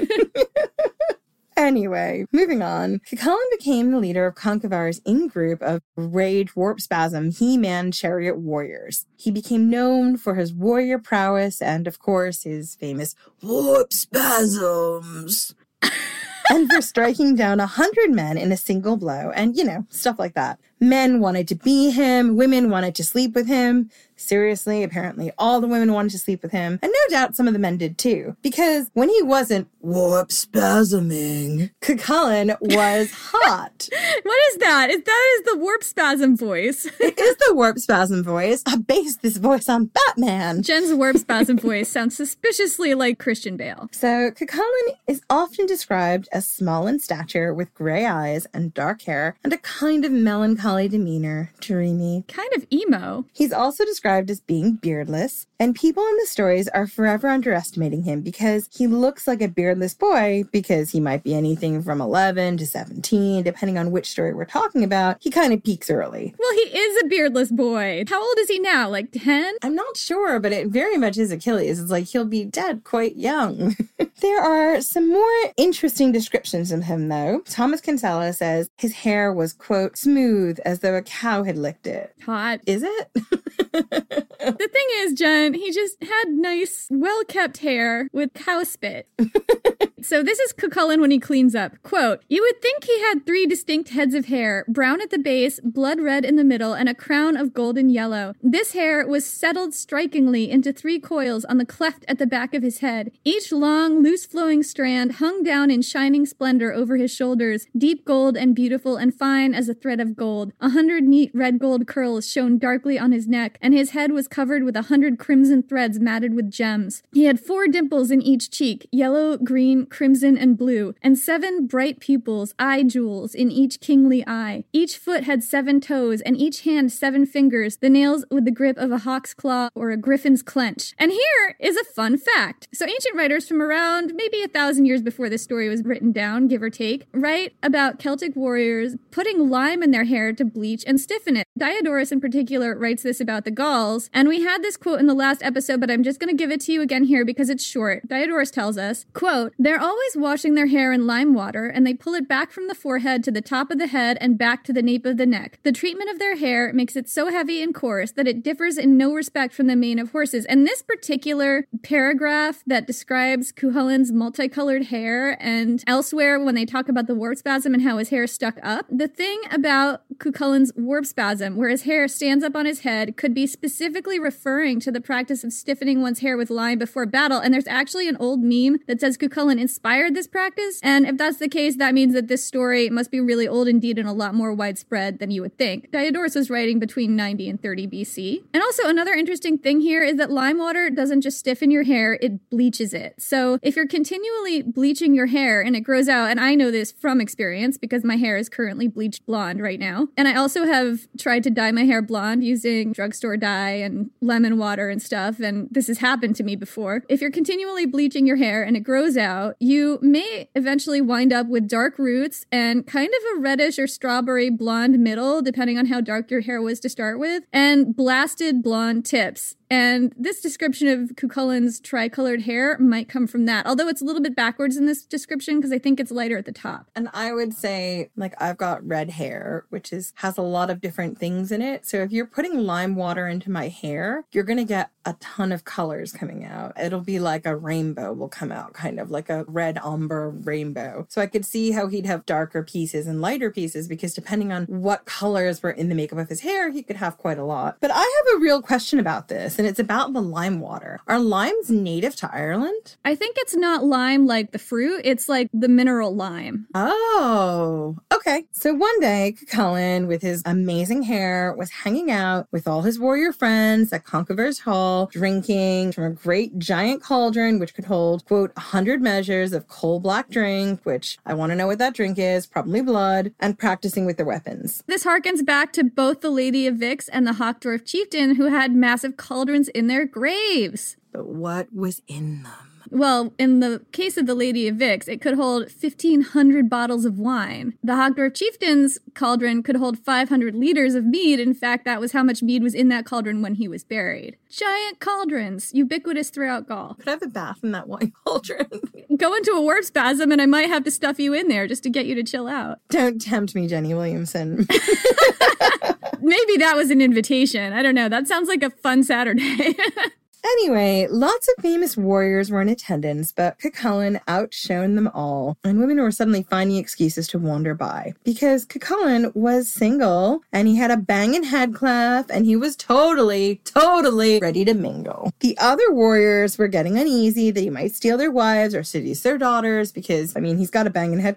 Anyway, 1.62 2.26
moving 2.32 2.60
on. 2.60 2.98
Cuchulainn 3.06 3.36
became 3.52 3.92
the 3.92 4.00
leader 4.00 4.26
of 4.26 4.34
Conchobar's 4.34 5.00
in-group 5.04 5.62
of 5.62 5.80
Rage 5.96 6.56
Warp 6.56 6.80
Spasm 6.80 7.30
He-Man 7.30 7.92
Chariot 7.92 8.36
Warriors. 8.36 9.06
He 9.16 9.30
became 9.30 9.70
known 9.70 10.16
for 10.16 10.34
his 10.34 10.52
warrior 10.52 10.98
prowess 10.98 11.62
and, 11.62 11.86
of 11.86 12.00
course, 12.00 12.42
his 12.42 12.74
famous 12.74 13.14
Warp 13.44 13.92
Spasms. 13.92 15.54
and 16.50 16.68
for 16.68 16.82
striking 16.82 17.36
down 17.36 17.60
a 17.60 17.66
hundred 17.66 18.10
men 18.10 18.36
in 18.36 18.50
a 18.50 18.56
single 18.56 18.96
blow, 18.96 19.30
and 19.32 19.56
you 19.56 19.62
know, 19.62 19.86
stuff 19.88 20.18
like 20.18 20.34
that. 20.34 20.58
Men 20.82 21.20
wanted 21.20 21.46
to 21.46 21.54
be 21.54 21.90
him, 21.90 22.34
women 22.34 22.68
wanted 22.68 22.96
to 22.96 23.04
sleep 23.04 23.36
with 23.36 23.46
him. 23.46 23.88
Seriously, 24.16 24.84
apparently 24.84 25.32
all 25.36 25.60
the 25.60 25.66
women 25.66 25.92
wanted 25.92 26.10
to 26.10 26.18
sleep 26.18 26.42
with 26.42 26.52
him, 26.52 26.78
and 26.80 26.92
no 26.92 27.16
doubt 27.16 27.34
some 27.34 27.48
of 27.48 27.52
the 27.54 27.58
men 27.58 27.76
did 27.76 27.98
too. 27.98 28.36
Because 28.42 28.88
when 28.92 29.08
he 29.08 29.20
wasn't 29.22 29.68
warp 29.80 30.28
spasming, 30.28 31.70
Cucullin 31.80 32.56
was 32.60 33.10
hot. 33.14 33.88
what 34.22 34.38
is 34.50 34.58
that? 34.58 34.90
Is 34.90 35.02
that 35.02 35.38
is 35.38 35.52
the 35.52 35.58
warp 35.58 35.82
spasm 35.82 36.36
voice? 36.36 36.84
it 37.00 37.18
is 37.18 37.36
the 37.46 37.54
warp 37.54 37.78
spasm 37.78 38.22
voice. 38.22 38.62
I 38.66 38.76
based 38.76 39.22
this 39.22 39.38
voice 39.38 39.68
on 39.68 39.86
Batman. 39.86 40.62
Jen's 40.62 40.94
warp 40.94 41.16
spasm 41.16 41.58
voice 41.58 41.88
sounds 41.88 42.16
suspiciously 42.16 42.94
like 42.94 43.18
Christian 43.18 43.56
Bale. 43.56 43.88
So 43.92 44.30
Cucullin 44.30 44.96
is 45.08 45.22
often 45.30 45.66
described 45.66 46.28
as 46.32 46.48
small 46.48 46.86
in 46.86 47.00
stature 47.00 47.52
with 47.52 47.74
gray 47.74 48.06
eyes 48.06 48.46
and 48.54 48.72
dark 48.72 49.02
hair 49.02 49.36
and 49.42 49.52
a 49.52 49.58
kind 49.58 50.04
of 50.04 50.12
melancholy 50.12 50.71
demeanor, 50.88 51.52
dreamy. 51.60 52.24
Kind 52.28 52.52
of 52.56 52.66
emo. 52.72 53.26
He's 53.32 53.52
also 53.52 53.84
described 53.84 54.30
as 54.30 54.40
being 54.40 54.74
beardless, 54.74 55.46
and 55.62 55.76
people 55.76 56.04
in 56.04 56.16
the 56.16 56.26
stories 56.26 56.66
are 56.66 56.88
forever 56.88 57.28
underestimating 57.28 58.02
him 58.02 58.20
because 58.20 58.68
he 58.72 58.88
looks 58.88 59.28
like 59.28 59.40
a 59.40 59.46
beardless 59.46 59.94
boy 59.94 60.42
because 60.50 60.90
he 60.90 60.98
might 60.98 61.22
be 61.22 61.36
anything 61.36 61.80
from 61.80 62.00
11 62.00 62.56
to 62.56 62.66
17, 62.66 63.44
depending 63.44 63.78
on 63.78 63.92
which 63.92 64.10
story 64.10 64.34
we're 64.34 64.44
talking 64.44 64.82
about. 64.82 65.18
He 65.20 65.30
kind 65.30 65.52
of 65.52 65.62
peaks 65.62 65.88
early. 65.88 66.34
Well, 66.36 66.52
he 66.54 66.76
is 66.76 67.04
a 67.04 67.06
beardless 67.06 67.52
boy. 67.52 68.02
How 68.08 68.20
old 68.20 68.38
is 68.40 68.48
he 68.48 68.58
now? 68.58 68.88
Like 68.88 69.12
10? 69.12 69.54
I'm 69.62 69.76
not 69.76 69.96
sure, 69.96 70.40
but 70.40 70.50
it 70.50 70.66
very 70.66 70.98
much 70.98 71.16
is 71.16 71.30
Achilles. 71.30 71.78
It's 71.78 71.92
like 71.92 72.06
he'll 72.06 72.24
be 72.24 72.44
dead 72.44 72.82
quite 72.82 73.14
young. 73.14 73.76
there 74.20 74.40
are 74.40 74.80
some 74.80 75.08
more 75.08 75.52
interesting 75.56 76.10
descriptions 76.10 76.72
of 76.72 76.82
him, 76.82 77.06
though. 77.06 77.40
Thomas 77.46 77.80
Kinsella 77.80 78.32
says 78.32 78.68
his 78.78 78.94
hair 78.94 79.32
was, 79.32 79.52
quote, 79.52 79.96
smooth 79.96 80.58
as 80.64 80.80
though 80.80 80.96
a 80.96 81.02
cow 81.02 81.44
had 81.44 81.56
licked 81.56 81.86
it. 81.86 82.16
Hot. 82.26 82.58
Is 82.66 82.82
it? 82.84 84.28
the 84.44 84.68
thing 84.68 84.86
is, 84.98 85.12
Jen, 85.14 85.54
he 85.54 85.70
just 85.72 86.02
had 86.02 86.28
nice, 86.28 86.88
well 86.90 87.24
kept 87.24 87.58
hair 87.58 88.08
with 88.12 88.32
cow 88.34 88.62
spit. 88.62 89.08
so 90.04 90.22
this 90.22 90.38
is 90.38 90.52
Cucullin 90.52 91.00
when 91.00 91.10
he 91.10 91.18
cleans 91.18 91.54
up. 91.54 91.80
Quote, 91.82 92.22
You 92.28 92.42
would 92.42 92.60
think 92.60 92.84
he 92.84 93.00
had 93.00 93.24
three 93.24 93.46
distinct 93.46 93.90
heads 93.90 94.14
of 94.14 94.26
hair, 94.26 94.64
brown 94.68 95.00
at 95.00 95.10
the 95.10 95.18
base, 95.18 95.60
blood 95.60 96.00
red 96.00 96.24
in 96.24 96.36
the 96.36 96.44
middle, 96.44 96.72
and 96.72 96.88
a 96.88 96.94
crown 96.94 97.36
of 97.36 97.54
golden 97.54 97.88
yellow. 97.88 98.34
This 98.42 98.72
hair 98.72 99.06
was 99.06 99.24
settled 99.24 99.74
strikingly 99.74 100.50
into 100.50 100.72
three 100.72 100.98
coils 100.98 101.44
on 101.44 101.58
the 101.58 101.66
cleft 101.66 102.04
at 102.08 102.18
the 102.18 102.26
back 102.26 102.54
of 102.54 102.62
his 102.62 102.78
head. 102.78 103.12
Each 103.24 103.52
long, 103.52 104.02
loose 104.02 104.26
flowing 104.26 104.62
strand 104.62 105.12
hung 105.12 105.42
down 105.42 105.70
in 105.70 105.82
shining 105.82 106.26
splendor 106.26 106.72
over 106.72 106.96
his 106.96 107.14
shoulders, 107.14 107.66
deep 107.76 108.04
gold 108.04 108.36
and 108.36 108.54
beautiful 108.54 108.96
and 108.96 109.14
fine 109.14 109.54
as 109.54 109.68
a 109.68 109.74
thread 109.74 110.00
of 110.00 110.16
gold. 110.16 110.52
A 110.60 110.70
hundred 110.70 111.04
neat 111.04 111.30
red 111.34 111.58
gold 111.58 111.86
curls 111.86 112.28
shone 112.28 112.58
darkly 112.58 112.98
on 112.98 113.12
his 113.12 113.28
neck, 113.28 113.58
and 113.60 113.74
his 113.74 113.90
head 113.90 114.12
was 114.12 114.28
covered 114.28 114.64
with 114.64 114.76
a 114.76 114.82
hundred 114.82 115.18
crimson 115.18 115.62
threads 115.62 116.00
matted 116.00 116.34
with 116.34 116.50
gems. 116.50 117.02
He 117.12 117.24
had 117.24 117.40
four 117.40 117.68
dimples 117.68 118.10
in 118.10 118.22
each 118.22 118.50
cheek, 118.50 118.88
yellow, 118.90 119.36
green, 119.36 119.86
crimson, 119.92 120.36
and 120.36 120.58
blue, 120.58 120.94
and 121.02 121.16
seven 121.16 121.66
bright 121.66 122.00
pupils, 122.00 122.54
eye 122.58 122.82
jewels, 122.82 123.34
in 123.34 123.50
each 123.50 123.78
kingly 123.80 124.26
eye. 124.26 124.64
Each 124.72 124.96
foot 124.96 125.24
had 125.24 125.44
seven 125.44 125.80
toes, 125.80 126.20
and 126.22 126.36
each 126.36 126.62
hand 126.62 126.90
seven 126.90 127.26
fingers, 127.26 127.76
the 127.76 127.90
nails 127.90 128.24
with 128.30 128.44
the 128.44 128.50
grip 128.50 128.78
of 128.78 128.90
a 128.90 128.98
hawk's 128.98 129.34
claw 129.34 129.68
or 129.74 129.90
a 129.90 129.96
griffin's 129.96 130.42
clench. 130.42 130.94
And 130.98 131.12
here 131.12 131.56
is 131.60 131.76
a 131.76 131.84
fun 131.84 132.16
fact. 132.16 132.68
So 132.74 132.86
ancient 132.86 133.14
writers 133.14 133.46
from 133.46 133.60
around 133.60 134.14
maybe 134.14 134.42
a 134.42 134.48
thousand 134.48 134.86
years 134.86 135.02
before 135.02 135.28
this 135.28 135.42
story 135.42 135.68
was 135.68 135.84
written 135.84 136.10
down, 136.10 136.48
give 136.48 136.62
or 136.62 136.70
take, 136.70 137.06
write 137.12 137.54
about 137.62 137.98
Celtic 137.98 138.34
warriors 138.34 138.96
putting 139.10 139.50
lime 139.50 139.82
in 139.82 139.90
their 139.90 140.04
hair 140.04 140.32
to 140.32 140.44
bleach 140.44 140.84
and 140.86 140.98
stiffen 140.98 141.36
it. 141.36 141.46
Diodorus 141.56 142.10
in 142.10 142.20
particular 142.20 142.76
writes 142.76 143.02
this 143.02 143.20
about 143.20 143.44
the 143.44 143.50
Gauls, 143.50 144.08
and 144.12 144.28
we 144.28 144.42
had 144.42 144.62
this 144.62 144.76
quote 144.76 145.00
in 145.00 145.06
the 145.06 145.14
last 145.14 145.42
episode, 145.42 145.80
but 145.80 145.90
I'm 145.90 146.02
just 146.02 146.18
going 146.18 146.34
to 146.34 146.36
give 146.36 146.50
it 146.50 146.62
to 146.62 146.72
you 146.72 146.80
again 146.80 147.04
here 147.04 147.24
because 147.24 147.50
it's 147.50 147.64
short. 147.64 148.08
Diodorus 148.08 148.50
tells 148.50 148.78
us, 148.78 149.04
quote, 149.12 149.52
They're 149.58 149.81
always 149.82 150.16
washing 150.16 150.54
their 150.54 150.68
hair 150.68 150.92
in 150.92 151.06
lime 151.06 151.34
water, 151.34 151.66
and 151.66 151.84
they 151.84 151.92
pull 151.92 152.14
it 152.14 152.28
back 152.28 152.52
from 152.52 152.68
the 152.68 152.74
forehead 152.74 153.24
to 153.24 153.32
the 153.32 153.40
top 153.40 153.70
of 153.70 153.78
the 153.78 153.88
head 153.88 154.16
and 154.20 154.38
back 154.38 154.62
to 154.64 154.72
the 154.72 154.80
nape 154.80 155.04
of 155.04 155.16
the 155.16 155.26
neck. 155.26 155.58
The 155.64 155.72
treatment 155.72 156.08
of 156.08 156.20
their 156.20 156.36
hair 156.36 156.72
makes 156.72 156.94
it 156.94 157.08
so 157.08 157.30
heavy 157.30 157.60
and 157.60 157.74
coarse 157.74 158.12
that 158.12 158.28
it 158.28 158.44
differs 158.44 158.78
in 158.78 158.96
no 158.96 159.12
respect 159.12 159.52
from 159.52 159.66
the 159.66 159.74
mane 159.74 159.98
of 159.98 160.12
horses. 160.12 160.46
And 160.46 160.64
this 160.64 160.82
particular 160.82 161.66
paragraph 161.82 162.62
that 162.66 162.86
describes 162.86 163.50
Cuchulainn's 163.50 164.12
multicolored 164.12 164.84
hair 164.84 165.36
and 165.42 165.82
elsewhere 165.86 166.38
when 166.38 166.54
they 166.54 166.64
talk 166.64 166.88
about 166.88 167.08
the 167.08 167.14
warp 167.14 167.38
spasm 167.38 167.74
and 167.74 167.82
how 167.82 167.98
his 167.98 168.10
hair 168.10 168.28
stuck 168.28 168.58
up, 168.62 168.86
the 168.88 169.08
thing 169.08 169.40
about 169.50 170.02
Cuchulainn's 170.18 170.70
warp 170.76 171.06
spasm, 171.06 171.56
where 171.56 171.70
his 171.70 171.82
hair 171.82 172.06
stands 172.06 172.44
up 172.44 172.54
on 172.54 172.66
his 172.66 172.80
head, 172.80 173.16
could 173.16 173.34
be 173.34 173.48
specifically 173.48 174.20
referring 174.20 174.78
to 174.78 174.92
the 174.92 175.00
practice 175.00 175.42
of 175.42 175.52
stiffening 175.52 176.00
one's 176.00 176.20
hair 176.20 176.36
with 176.36 176.50
lime 176.50 176.78
before 176.78 177.04
battle. 177.04 177.38
And 177.38 177.52
there's 177.52 177.66
actually 177.66 178.08
an 178.08 178.16
old 178.20 178.42
meme 178.42 178.78
that 178.86 179.00
says 179.00 179.18
Cuchulainn 179.18 179.71
inspired 179.72 180.14
this 180.14 180.26
practice. 180.26 180.80
And 180.82 181.06
if 181.06 181.16
that's 181.16 181.38
the 181.38 181.48
case, 181.48 181.76
that 181.76 181.94
means 181.94 182.12
that 182.12 182.28
this 182.28 182.44
story 182.44 182.90
must 182.90 183.10
be 183.10 183.20
really 183.20 183.48
old 183.48 183.68
indeed 183.68 183.98
and 183.98 184.06
a 184.06 184.12
lot 184.12 184.34
more 184.34 184.52
widespread 184.52 185.18
than 185.18 185.30
you 185.30 185.40
would 185.40 185.56
think. 185.56 185.90
Diodorus 185.90 186.34
was 186.34 186.50
writing 186.50 186.78
between 186.78 187.16
90 187.16 187.48
and 187.48 187.62
30 187.62 187.86
BC. 187.86 188.42
And 188.52 188.62
also, 188.62 188.86
another 188.86 189.14
interesting 189.14 189.56
thing 189.56 189.80
here 189.80 190.02
is 190.02 190.16
that 190.16 190.30
lime 190.30 190.58
water 190.58 190.90
doesn't 190.90 191.22
just 191.22 191.38
stiffen 191.38 191.70
your 191.70 191.84
hair, 191.84 192.18
it 192.20 192.50
bleaches 192.50 192.92
it. 192.92 193.14
So 193.18 193.58
if 193.62 193.74
you're 193.74 193.86
continually 193.86 194.60
bleaching 194.60 195.14
your 195.14 195.26
hair 195.26 195.62
and 195.62 195.74
it 195.74 195.80
grows 195.80 196.06
out, 196.06 196.30
and 196.30 196.38
I 196.38 196.54
know 196.54 196.70
this 196.70 196.92
from 196.92 197.18
experience 197.18 197.78
because 197.78 198.04
my 198.04 198.16
hair 198.16 198.36
is 198.36 198.50
currently 198.50 198.88
bleached 198.88 199.24
blonde 199.24 199.62
right 199.62 199.80
now. 199.80 200.08
And 200.18 200.28
I 200.28 200.34
also 200.36 200.66
have 200.66 201.08
tried 201.18 201.44
to 201.44 201.50
dye 201.50 201.72
my 201.72 201.84
hair 201.84 202.02
blonde 202.02 202.44
using 202.44 202.92
drugstore 202.92 203.38
dye 203.38 203.76
and 203.76 204.10
lemon 204.20 204.58
water 204.58 204.90
and 204.90 205.00
stuff, 205.00 205.40
and 205.40 205.68
this 205.70 205.86
has 205.86 205.98
happened 205.98 206.36
to 206.36 206.42
me 206.42 206.56
before. 206.56 207.04
If 207.08 207.22
you're 207.22 207.30
continually 207.30 207.86
bleaching 207.86 208.26
your 208.26 208.36
hair 208.36 208.62
and 208.62 208.76
it 208.76 208.80
grows 208.80 209.16
out, 209.16 209.56
you 209.62 210.00
may 210.02 210.48
eventually 210.56 211.00
wind 211.00 211.32
up 211.32 211.46
with 211.46 211.68
dark 211.68 211.98
roots 211.98 212.44
and 212.50 212.84
kind 212.86 213.08
of 213.08 213.36
a 213.36 213.40
reddish 213.40 213.78
or 213.78 213.86
strawberry 213.86 214.50
blonde 214.50 214.98
middle, 214.98 215.40
depending 215.40 215.78
on 215.78 215.86
how 215.86 216.00
dark 216.00 216.30
your 216.30 216.40
hair 216.40 216.60
was 216.60 216.80
to 216.80 216.88
start 216.88 217.20
with, 217.20 217.44
and 217.52 217.94
blasted 217.94 218.62
blonde 218.62 219.06
tips. 219.06 219.54
And 219.72 220.12
this 220.18 220.42
description 220.42 220.86
of 220.88 221.16
Cucullin's 221.16 221.80
tricolored 221.80 222.42
hair 222.42 222.76
might 222.78 223.08
come 223.08 223.26
from 223.26 223.46
that, 223.46 223.64
although 223.64 223.88
it's 223.88 224.02
a 224.02 224.04
little 224.04 224.20
bit 224.20 224.36
backwards 224.36 224.76
in 224.76 224.84
this 224.84 225.06
description 225.06 225.56
because 225.56 225.72
I 225.72 225.78
think 225.78 225.98
it's 225.98 226.10
lighter 226.10 226.36
at 226.36 226.44
the 226.44 226.52
top. 226.52 226.90
And 226.94 227.08
I 227.14 227.32
would 227.32 227.54
say, 227.54 228.10
like, 228.14 228.34
I've 228.38 228.58
got 228.58 228.86
red 228.86 229.08
hair, 229.08 229.64
which 229.70 229.90
is 229.90 230.12
has 230.16 230.36
a 230.36 230.42
lot 230.42 230.68
of 230.68 230.82
different 230.82 231.16
things 231.16 231.50
in 231.50 231.62
it. 231.62 231.86
So 231.88 232.02
if 232.02 232.12
you're 232.12 232.26
putting 232.26 232.66
lime 232.66 232.96
water 232.96 233.26
into 233.26 233.50
my 233.50 233.68
hair, 233.68 234.26
you're 234.30 234.44
gonna 234.44 234.64
get 234.64 234.90
a 235.06 235.14
ton 235.14 235.52
of 235.52 235.64
colors 235.64 236.12
coming 236.12 236.44
out. 236.44 236.78
It'll 236.78 237.00
be 237.00 237.18
like 237.18 237.46
a 237.46 237.56
rainbow 237.56 238.12
will 238.12 238.28
come 238.28 238.52
out, 238.52 238.74
kind 238.74 239.00
of 239.00 239.10
like 239.10 239.30
a 239.30 239.44
red 239.44 239.78
umber 239.78 240.28
rainbow. 240.28 241.06
So 241.08 241.22
I 241.22 241.26
could 241.26 241.46
see 241.46 241.70
how 241.70 241.86
he'd 241.86 242.04
have 242.04 242.26
darker 242.26 242.62
pieces 242.62 243.06
and 243.06 243.22
lighter 243.22 243.50
pieces 243.50 243.88
because 243.88 244.12
depending 244.12 244.52
on 244.52 244.66
what 244.66 245.06
colors 245.06 245.62
were 245.62 245.70
in 245.70 245.88
the 245.88 245.94
makeup 245.94 246.18
of 246.18 246.28
his 246.28 246.40
hair, 246.40 246.70
he 246.70 246.82
could 246.82 246.96
have 246.96 247.16
quite 247.16 247.38
a 247.38 247.44
lot. 247.44 247.78
But 247.80 247.90
I 247.90 248.00
have 248.00 248.36
a 248.36 248.42
real 248.42 248.60
question 248.60 248.98
about 248.98 249.28
this 249.28 249.58
and 249.62 249.68
it's 249.68 249.78
about 249.78 250.12
the 250.12 250.20
lime 250.20 250.58
water. 250.58 250.98
Are 251.06 251.20
limes 251.20 251.70
native 251.70 252.16
to 252.16 252.34
Ireland? 252.34 252.96
I 253.04 253.14
think 253.14 253.36
it's 253.38 253.54
not 253.54 253.84
lime 253.84 254.26
like 254.26 254.50
the 254.50 254.58
fruit, 254.58 255.02
it's 255.04 255.28
like 255.28 255.48
the 255.54 255.68
mineral 255.68 256.16
lime. 256.16 256.66
Oh, 256.74 257.96
okay. 258.12 258.46
So 258.50 258.74
one 258.74 258.98
day, 258.98 259.36
Cuchulainn, 259.38 260.08
with 260.08 260.20
his 260.20 260.42
amazing 260.44 261.04
hair, 261.04 261.54
was 261.56 261.70
hanging 261.70 262.10
out 262.10 262.48
with 262.50 262.66
all 262.66 262.82
his 262.82 262.98
warrior 262.98 263.32
friends 263.32 263.92
at 263.92 264.04
Conchobar's 264.04 264.58
Hall, 264.58 265.08
drinking 265.12 265.92
from 265.92 266.04
a 266.06 266.10
great 266.10 266.58
giant 266.58 267.00
cauldron, 267.00 267.60
which 267.60 267.74
could 267.74 267.84
hold, 267.84 268.24
quote, 268.24 268.50
100 268.56 269.00
measures 269.00 269.52
of 269.52 269.68
coal 269.68 270.00
black 270.00 270.28
drink, 270.28 270.80
which 270.82 271.18
I 271.24 271.34
want 271.34 271.50
to 271.50 271.56
know 271.56 271.68
what 271.68 271.78
that 271.78 271.94
drink 271.94 272.18
is, 272.18 272.46
probably 272.48 272.80
blood, 272.80 273.32
and 273.38 273.56
practicing 273.56 274.06
with 274.06 274.16
their 274.16 274.26
weapons. 274.26 274.82
This 274.88 275.04
harkens 275.04 275.46
back 275.46 275.72
to 275.74 275.84
both 275.84 276.20
the 276.20 276.30
Lady 276.30 276.66
of 276.66 276.74
Vix 276.78 277.08
and 277.08 277.24
the 277.28 277.34
Hochdorf 277.34 277.86
chieftain 277.86 278.34
who 278.34 278.46
had 278.46 278.74
massive 278.74 279.16
cauldrons 279.52 279.68
in 279.68 279.86
their 279.86 280.06
graves. 280.06 280.96
But 281.12 281.26
what 281.26 281.74
was 281.74 282.00
in 282.08 282.42
them? 282.42 282.71
Well, 282.92 283.32
in 283.38 283.60
the 283.60 283.80
case 283.92 284.18
of 284.18 284.26
the 284.26 284.34
Lady 284.34 284.68
of 284.68 284.76
Vix, 284.76 285.08
it 285.08 285.22
could 285.22 285.36
hold 285.36 285.62
1,500 285.62 286.68
bottles 286.68 287.06
of 287.06 287.18
wine. 287.18 287.72
The 287.82 287.94
Hochdorf 287.94 288.34
chieftain's 288.34 288.98
cauldron 289.14 289.62
could 289.62 289.76
hold 289.76 289.98
500 289.98 290.54
liters 290.54 290.94
of 290.94 291.06
mead. 291.06 291.40
In 291.40 291.54
fact, 291.54 291.86
that 291.86 292.00
was 292.00 292.12
how 292.12 292.22
much 292.22 292.42
mead 292.42 292.62
was 292.62 292.74
in 292.74 292.88
that 292.88 293.06
cauldron 293.06 293.40
when 293.40 293.54
he 293.54 293.66
was 293.66 293.82
buried. 293.82 294.36
Giant 294.50 295.00
cauldrons, 295.00 295.72
ubiquitous 295.72 296.28
throughout 296.28 296.68
Gaul. 296.68 296.96
Could 296.98 297.08
I 297.08 297.12
have 297.12 297.22
a 297.22 297.28
bath 297.28 297.60
in 297.62 297.72
that 297.72 297.88
wine 297.88 298.12
cauldron? 298.26 298.68
Go 299.16 299.34
into 299.34 299.52
a 299.52 299.60
warp 299.62 299.84
spasm 299.84 300.30
and 300.30 300.42
I 300.42 300.46
might 300.46 300.68
have 300.68 300.84
to 300.84 300.90
stuff 300.90 301.18
you 301.18 301.32
in 301.32 301.48
there 301.48 301.66
just 301.66 301.82
to 301.84 301.90
get 301.90 302.04
you 302.04 302.14
to 302.16 302.22
chill 302.22 302.46
out. 302.46 302.80
Don't 302.90 303.18
tempt 303.22 303.54
me, 303.54 303.66
Jenny 303.68 303.94
Williamson. 303.94 304.66
Maybe 306.20 306.56
that 306.58 306.74
was 306.76 306.90
an 306.90 307.00
invitation. 307.00 307.72
I 307.72 307.82
don't 307.82 307.94
know. 307.94 308.10
That 308.10 308.28
sounds 308.28 308.48
like 308.48 308.62
a 308.62 308.68
fun 308.68 309.02
Saturday. 309.02 309.74
Anyway, 310.44 311.08
lots 311.10 311.48
of 311.48 311.62
famous 311.62 311.96
warriors 311.96 312.50
were 312.50 312.60
in 312.60 312.68
attendance, 312.68 313.32
but 313.32 313.58
Cuchulainn 313.58 314.20
outshone 314.28 314.94
them 314.94 315.08
all, 315.12 315.56
and 315.64 315.80
women 315.80 316.00
were 316.00 316.10
suddenly 316.10 316.42
finding 316.42 316.76
excuses 316.76 317.26
to 317.28 317.38
wander 317.38 317.74
by. 317.74 318.14
Because 318.24 318.64
Cuchulainn 318.64 319.34
was 319.34 319.68
single, 319.68 320.42
and 320.52 320.68
he 320.68 320.76
had 320.76 320.90
a 320.90 320.96
banging 320.96 321.44
head 321.44 321.74
clef, 321.74 322.26
and 322.30 322.46
he 322.46 322.56
was 322.56 322.76
totally, 322.76 323.60
totally 323.64 324.38
ready 324.40 324.64
to 324.64 324.74
mingle. 324.74 325.32
The 325.40 325.58
other 325.58 325.92
warriors 325.92 326.58
were 326.58 326.68
getting 326.68 326.98
uneasy 326.98 327.50
that 327.50 327.60
he 327.60 327.70
might 327.70 327.94
steal 327.94 328.16
their 328.16 328.30
wives 328.30 328.74
or 328.74 328.82
seduce 328.82 329.22
their 329.22 329.38
daughters, 329.38 329.92
because, 329.92 330.36
I 330.36 330.40
mean, 330.40 330.58
he's 330.58 330.70
got 330.70 330.86
a 330.86 330.90
banging 330.90 331.18
head. 331.18 331.32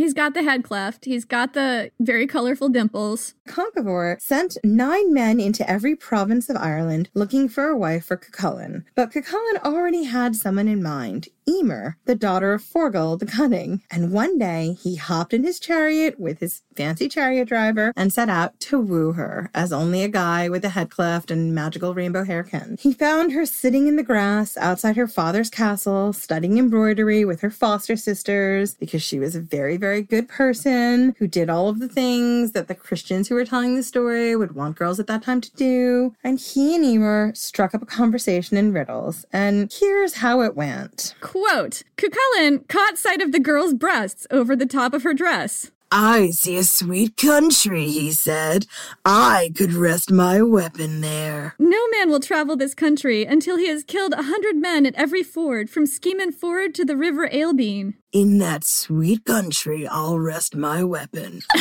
He's 0.00 0.14
got 0.14 0.32
the 0.32 0.42
head 0.42 0.64
cleft. 0.64 1.04
He's 1.04 1.26
got 1.26 1.52
the 1.52 1.90
very 2.00 2.26
colorful 2.26 2.70
dimples. 2.70 3.34
Conchobar 3.46 4.18
sent 4.18 4.56
nine 4.64 5.12
men 5.12 5.38
into 5.38 5.68
every 5.68 5.94
province 5.94 6.48
of 6.48 6.56
Ireland 6.56 7.10
looking 7.12 7.50
for 7.50 7.66
a 7.66 7.76
wife 7.76 8.06
for 8.06 8.16
Cuchulainn. 8.16 8.84
But 8.94 9.12
Cuchulainn 9.12 9.62
already 9.62 10.04
had 10.04 10.36
someone 10.36 10.68
in 10.68 10.82
mind, 10.82 11.28
Emer, 11.46 11.98
the 12.06 12.14
daughter 12.14 12.54
of 12.54 12.62
Forgal 12.62 13.18
the 13.18 13.26
Cunning. 13.26 13.82
And 13.90 14.10
one 14.10 14.38
day 14.38 14.78
he 14.80 14.96
hopped 14.96 15.34
in 15.34 15.44
his 15.44 15.60
chariot 15.60 16.18
with 16.18 16.38
his 16.38 16.62
fancy 16.76 17.08
chariot 17.08 17.48
driver 17.48 17.92
and 17.94 18.10
set 18.10 18.30
out 18.30 18.58
to 18.60 18.78
woo 18.78 19.12
her, 19.12 19.50
as 19.52 19.70
only 19.70 20.02
a 20.02 20.08
guy 20.08 20.48
with 20.48 20.64
a 20.64 20.70
head 20.70 20.90
cleft 20.90 21.30
and 21.30 21.54
magical 21.54 21.92
rainbow 21.92 22.24
hair 22.24 22.42
can. 22.42 22.78
He 22.80 22.94
found 22.94 23.32
her 23.32 23.44
sitting 23.44 23.86
in 23.86 23.96
the 23.96 24.02
grass 24.02 24.56
outside 24.56 24.96
her 24.96 25.08
father's 25.08 25.50
castle, 25.50 26.12
studying 26.12 26.56
embroidery 26.56 27.24
with 27.24 27.40
her 27.40 27.50
foster 27.50 27.96
sisters, 27.96 28.74
because 28.74 29.02
she 29.02 29.18
was 29.18 29.34
a 29.34 29.40
very, 29.40 29.76
very 29.76 29.89
good 29.98 30.28
person 30.28 31.14
who 31.18 31.26
did 31.26 31.50
all 31.50 31.68
of 31.68 31.80
the 31.80 31.88
things 31.88 32.52
that 32.52 32.68
the 32.68 32.74
Christians 32.74 33.28
who 33.28 33.34
were 33.34 33.44
telling 33.44 33.74
the 33.74 33.82
story 33.82 34.36
would 34.36 34.54
want 34.54 34.76
girls 34.76 35.00
at 35.00 35.06
that 35.08 35.22
time 35.22 35.40
to 35.40 35.54
do. 35.56 36.14
And 36.22 36.38
he 36.38 36.76
and 36.76 36.84
Emer 36.84 37.32
struck 37.34 37.74
up 37.74 37.82
a 37.82 37.86
conversation 37.86 38.56
in 38.56 38.72
riddles. 38.72 39.24
And 39.32 39.72
here's 39.72 40.14
how 40.14 40.42
it 40.42 40.54
went. 40.54 41.14
Quote 41.20 41.82
Cucullin 41.96 42.66
caught 42.68 42.98
sight 42.98 43.20
of 43.20 43.32
the 43.32 43.40
girl's 43.40 43.74
breasts 43.74 44.26
over 44.30 44.54
the 44.54 44.66
top 44.66 44.94
of 44.94 45.02
her 45.02 45.14
dress. 45.14 45.70
I 45.92 46.30
see 46.30 46.56
a 46.56 46.62
sweet 46.62 47.16
country, 47.16 47.86
he 47.90 48.12
said. 48.12 48.66
I 49.04 49.52
could 49.56 49.72
rest 49.72 50.08
my 50.12 50.40
weapon 50.40 51.00
there. 51.00 51.56
No 51.58 51.88
man 51.88 52.08
will 52.08 52.20
travel 52.20 52.54
this 52.56 52.74
country 52.74 53.24
until 53.24 53.56
he 53.56 53.66
has 53.66 53.82
killed 53.82 54.12
a 54.12 54.22
hundred 54.22 54.54
men 54.54 54.86
at 54.86 54.94
every 54.94 55.24
ford, 55.24 55.68
from 55.68 55.86
Skeeman 55.86 56.30
Ford 56.30 56.76
to 56.76 56.84
the 56.84 56.96
River 56.96 57.28
Ailbine. 57.28 57.94
In 58.12 58.38
that 58.38 58.62
sweet 58.62 59.24
country, 59.24 59.84
I'll 59.88 60.20
rest 60.20 60.54
my 60.54 60.84
weapon. 60.84 61.42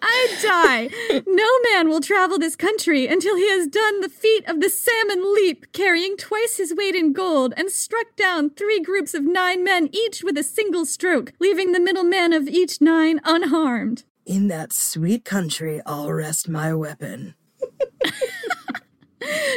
I 0.00 0.27
die. 0.42 0.88
No 1.26 1.48
man 1.72 1.88
will 1.88 2.00
travel 2.00 2.38
this 2.38 2.56
country 2.56 3.06
until 3.06 3.36
he 3.36 3.48
has 3.50 3.66
done 3.66 4.00
the 4.00 4.08
feat 4.08 4.48
of 4.48 4.60
the 4.60 4.68
salmon 4.68 5.34
leap, 5.34 5.72
carrying 5.72 6.16
twice 6.16 6.56
his 6.56 6.74
weight 6.74 6.94
in 6.94 7.12
gold, 7.12 7.54
and 7.56 7.70
struck 7.70 8.16
down 8.16 8.50
three 8.50 8.80
groups 8.80 9.14
of 9.14 9.24
nine 9.24 9.64
men 9.64 9.88
each 9.92 10.22
with 10.22 10.36
a 10.38 10.42
single 10.42 10.84
stroke, 10.84 11.32
leaving 11.38 11.72
the 11.72 11.80
middle 11.80 12.04
man 12.04 12.32
of 12.32 12.48
each 12.48 12.80
nine 12.80 13.20
unharmed. 13.24 14.04
In 14.26 14.48
that 14.48 14.72
sweet 14.72 15.24
country, 15.24 15.80
I'll 15.86 16.12
rest 16.12 16.48
my 16.48 16.74
weapon. 16.74 17.34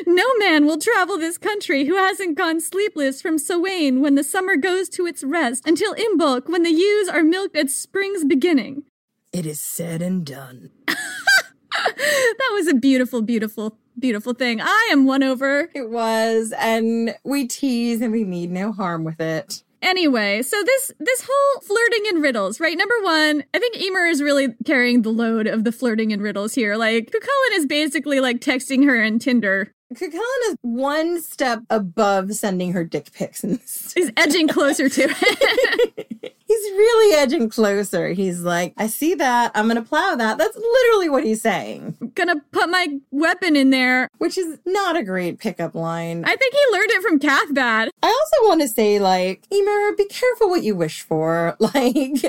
No 0.07 0.25
man 0.37 0.65
will 0.65 0.77
travel 0.77 1.17
this 1.17 1.37
country 1.37 1.85
who 1.85 1.95
hasn't 1.95 2.37
gone 2.37 2.59
sleepless 2.59 3.21
from 3.21 3.37
Samhain 3.37 4.01
when 4.01 4.15
the 4.15 4.23
summer 4.23 4.55
goes 4.55 4.89
to 4.89 5.05
its 5.05 5.23
rest 5.23 5.65
until 5.67 5.93
Imbolc 5.95 6.49
when 6.49 6.63
the 6.63 6.71
ewes 6.71 7.07
are 7.07 7.23
milked 7.23 7.55
at 7.55 7.69
spring's 7.69 8.25
beginning. 8.25 8.83
It 9.33 9.45
is 9.45 9.61
said 9.61 10.01
and 10.01 10.25
done. 10.25 10.71
that 10.87 12.49
was 12.51 12.67
a 12.67 12.73
beautiful, 12.73 13.21
beautiful, 13.21 13.77
beautiful 13.97 14.33
thing. 14.33 14.59
I 14.59 14.89
am 14.91 15.05
won 15.05 15.23
over. 15.23 15.69
It 15.73 15.89
was, 15.89 16.53
and 16.59 17.15
we 17.23 17.47
tease 17.47 18.01
and 18.01 18.11
we 18.11 18.25
mean 18.25 18.51
no 18.51 18.73
harm 18.73 19.05
with 19.05 19.21
it. 19.21 19.63
Anyway, 19.81 20.41
so 20.41 20.61
this 20.63 20.91
this 20.99 21.27
whole 21.27 21.61
flirting 21.61 22.03
and 22.09 22.21
riddles, 22.21 22.59
right? 22.59 22.77
Number 22.77 23.01
one, 23.01 23.43
I 23.53 23.59
think 23.59 23.77
Emer 23.77 24.05
is 24.05 24.21
really 24.21 24.49
carrying 24.65 25.01
the 25.01 25.09
load 25.09 25.47
of 25.47 25.63
the 25.63 25.71
flirting 25.71 26.11
and 26.11 26.21
riddles 26.21 26.53
here. 26.53 26.75
Like 26.75 27.09
Cuchulainn 27.09 27.57
is 27.57 27.65
basically 27.65 28.19
like 28.19 28.41
texting 28.41 28.85
her 28.85 29.01
in 29.01 29.17
Tinder. 29.17 29.73
Cuchulainn 29.93 30.49
is 30.49 30.55
one 30.61 31.21
step 31.21 31.63
above 31.69 32.33
sending 32.33 32.73
her 32.73 32.83
dick 32.83 33.11
pics. 33.13 33.43
And 33.43 33.59
He's 33.59 34.11
edging 34.17 34.47
closer 34.47 34.87
to 34.87 35.07
it. 35.09 36.35
he's 36.61 36.71
really 36.71 37.15
edging 37.15 37.49
closer. 37.49 38.09
He's 38.09 38.41
like, 38.41 38.73
I 38.77 38.87
see 38.87 39.15
that. 39.15 39.51
I'm 39.55 39.65
going 39.65 39.81
to 39.81 39.87
plow 39.87 40.15
that. 40.15 40.37
That's 40.37 40.55
literally 40.55 41.09
what 41.09 41.23
he's 41.23 41.41
saying. 41.41 41.97
Gonna 42.15 42.41
put 42.51 42.69
my 42.69 42.99
weapon 43.11 43.55
in 43.55 43.69
there. 43.69 44.09
Which 44.17 44.37
is 44.37 44.59
not 44.65 44.97
a 44.97 45.03
great 45.03 45.39
pickup 45.39 45.75
line. 45.75 46.23
I 46.25 46.35
think 46.35 46.53
he 46.53 46.59
learned 46.71 46.91
it 46.91 47.01
from 47.01 47.19
Cathbad. 47.19 47.89
I 48.03 48.07
also 48.07 48.47
want 48.47 48.61
to 48.61 48.67
say, 48.67 48.99
like, 48.99 49.43
Emer, 49.51 49.95
be 49.95 50.05
careful 50.05 50.49
what 50.49 50.63
you 50.63 50.75
wish 50.75 51.01
for. 51.01 51.55
Like, 51.71 52.23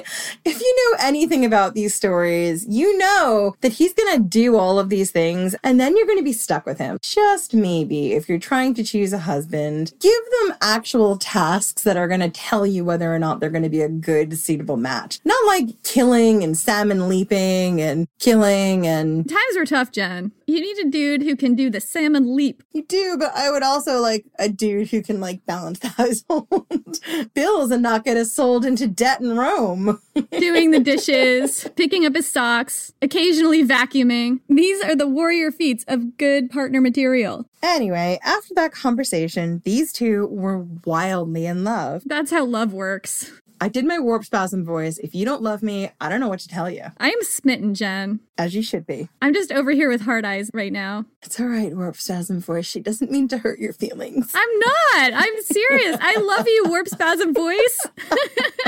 if 0.44 0.60
you 0.60 0.92
know 0.92 1.04
anything 1.04 1.44
about 1.44 1.74
these 1.74 1.94
stories, 1.94 2.64
you 2.68 2.96
know 2.96 3.56
that 3.60 3.72
he's 3.72 3.92
going 3.92 4.16
to 4.16 4.22
do 4.22 4.56
all 4.56 4.78
of 4.78 4.88
these 4.88 5.10
things 5.10 5.56
and 5.64 5.80
then 5.80 5.96
you're 5.96 6.06
going 6.06 6.18
to 6.18 6.24
be 6.24 6.32
stuck 6.32 6.64
with 6.64 6.78
him. 6.78 6.98
Just 7.02 7.52
maybe, 7.52 8.12
if 8.12 8.28
you're 8.28 8.38
trying 8.38 8.74
to 8.74 8.84
choose 8.84 9.12
a 9.12 9.18
husband, 9.18 9.94
give 9.98 10.22
them 10.40 10.56
actual 10.60 11.16
tasks 11.16 11.82
that 11.82 11.96
are 11.96 12.06
going 12.06 12.20
to 12.20 12.28
tell 12.28 12.64
you 12.64 12.84
whether 12.84 13.12
or 13.12 13.18
not 13.18 13.40
they're 13.40 13.50
going 13.50 13.64
to 13.64 13.68
be 13.68 13.82
a 13.82 13.88
good 13.88 14.21
very 14.22 14.30
deceitable 14.30 14.76
match. 14.76 15.18
Not 15.24 15.46
like 15.46 15.82
killing 15.82 16.44
and 16.44 16.56
salmon 16.56 17.08
leaping 17.08 17.80
and 17.80 18.06
killing 18.18 18.86
and. 18.86 19.28
Times 19.28 19.56
were 19.56 19.66
tough, 19.66 19.90
Jen. 19.90 20.32
You 20.46 20.60
need 20.60 20.86
a 20.86 20.90
dude 20.90 21.22
who 21.22 21.36
can 21.36 21.54
do 21.54 21.70
the 21.70 21.80
salmon 21.80 22.36
leap. 22.36 22.62
You 22.72 22.84
do, 22.84 23.16
but 23.18 23.32
I 23.34 23.50
would 23.50 23.62
also 23.62 24.00
like 24.00 24.26
a 24.38 24.48
dude 24.48 24.88
who 24.88 25.02
can 25.02 25.20
like 25.20 25.44
balance 25.46 25.78
the 25.80 25.88
household 25.96 27.00
bills 27.34 27.70
and 27.70 27.82
not 27.82 28.04
get 28.04 28.16
us 28.16 28.32
sold 28.32 28.64
into 28.64 28.86
debt 28.86 29.20
in 29.20 29.36
Rome. 29.36 30.00
Doing 30.30 30.70
the 30.70 30.80
dishes, 30.80 31.68
picking 31.76 32.04
up 32.06 32.14
his 32.14 32.30
socks, 32.30 32.92
occasionally 33.00 33.64
vacuuming. 33.64 34.40
These 34.48 34.82
are 34.84 34.94
the 34.94 35.08
warrior 35.08 35.50
feats 35.50 35.84
of 35.88 36.16
good 36.16 36.50
partner 36.50 36.80
material. 36.80 37.46
Anyway, 37.62 38.18
after 38.24 38.54
that 38.54 38.72
conversation, 38.72 39.62
these 39.64 39.92
two 39.92 40.26
were 40.26 40.66
wildly 40.84 41.46
in 41.46 41.62
love. 41.62 42.02
That's 42.04 42.32
how 42.32 42.44
love 42.44 42.72
works. 42.72 43.30
I 43.62 43.68
did 43.68 43.84
my 43.84 44.00
warp 44.00 44.24
spasm 44.24 44.64
voice. 44.64 44.98
If 44.98 45.14
you 45.14 45.24
don't 45.24 45.40
love 45.40 45.62
me, 45.62 45.88
I 46.00 46.08
don't 46.08 46.18
know 46.18 46.28
what 46.28 46.40
to 46.40 46.48
tell 46.48 46.68
you. 46.68 46.86
I 46.98 47.10
am 47.10 47.22
smitten, 47.22 47.74
Jen. 47.74 48.18
As 48.36 48.56
you 48.56 48.62
should 48.64 48.84
be. 48.84 49.08
I'm 49.22 49.32
just 49.32 49.52
over 49.52 49.70
here 49.70 49.88
with 49.88 50.00
hard 50.00 50.24
eyes 50.24 50.50
right 50.52 50.72
now. 50.72 51.04
It's 51.22 51.38
all 51.38 51.46
right, 51.46 51.72
warp 51.72 51.94
spasm 51.94 52.40
voice. 52.40 52.66
She 52.66 52.80
doesn't 52.80 53.12
mean 53.12 53.28
to 53.28 53.38
hurt 53.38 53.60
your 53.60 53.72
feelings. 53.72 54.32
I'm 54.34 54.58
not. 54.58 55.12
I'm 55.14 55.42
serious. 55.42 55.96
I 56.00 56.16
love 56.16 56.48
you, 56.48 56.64
warp 56.66 56.88
spasm 56.88 57.32
voice. 57.32 57.86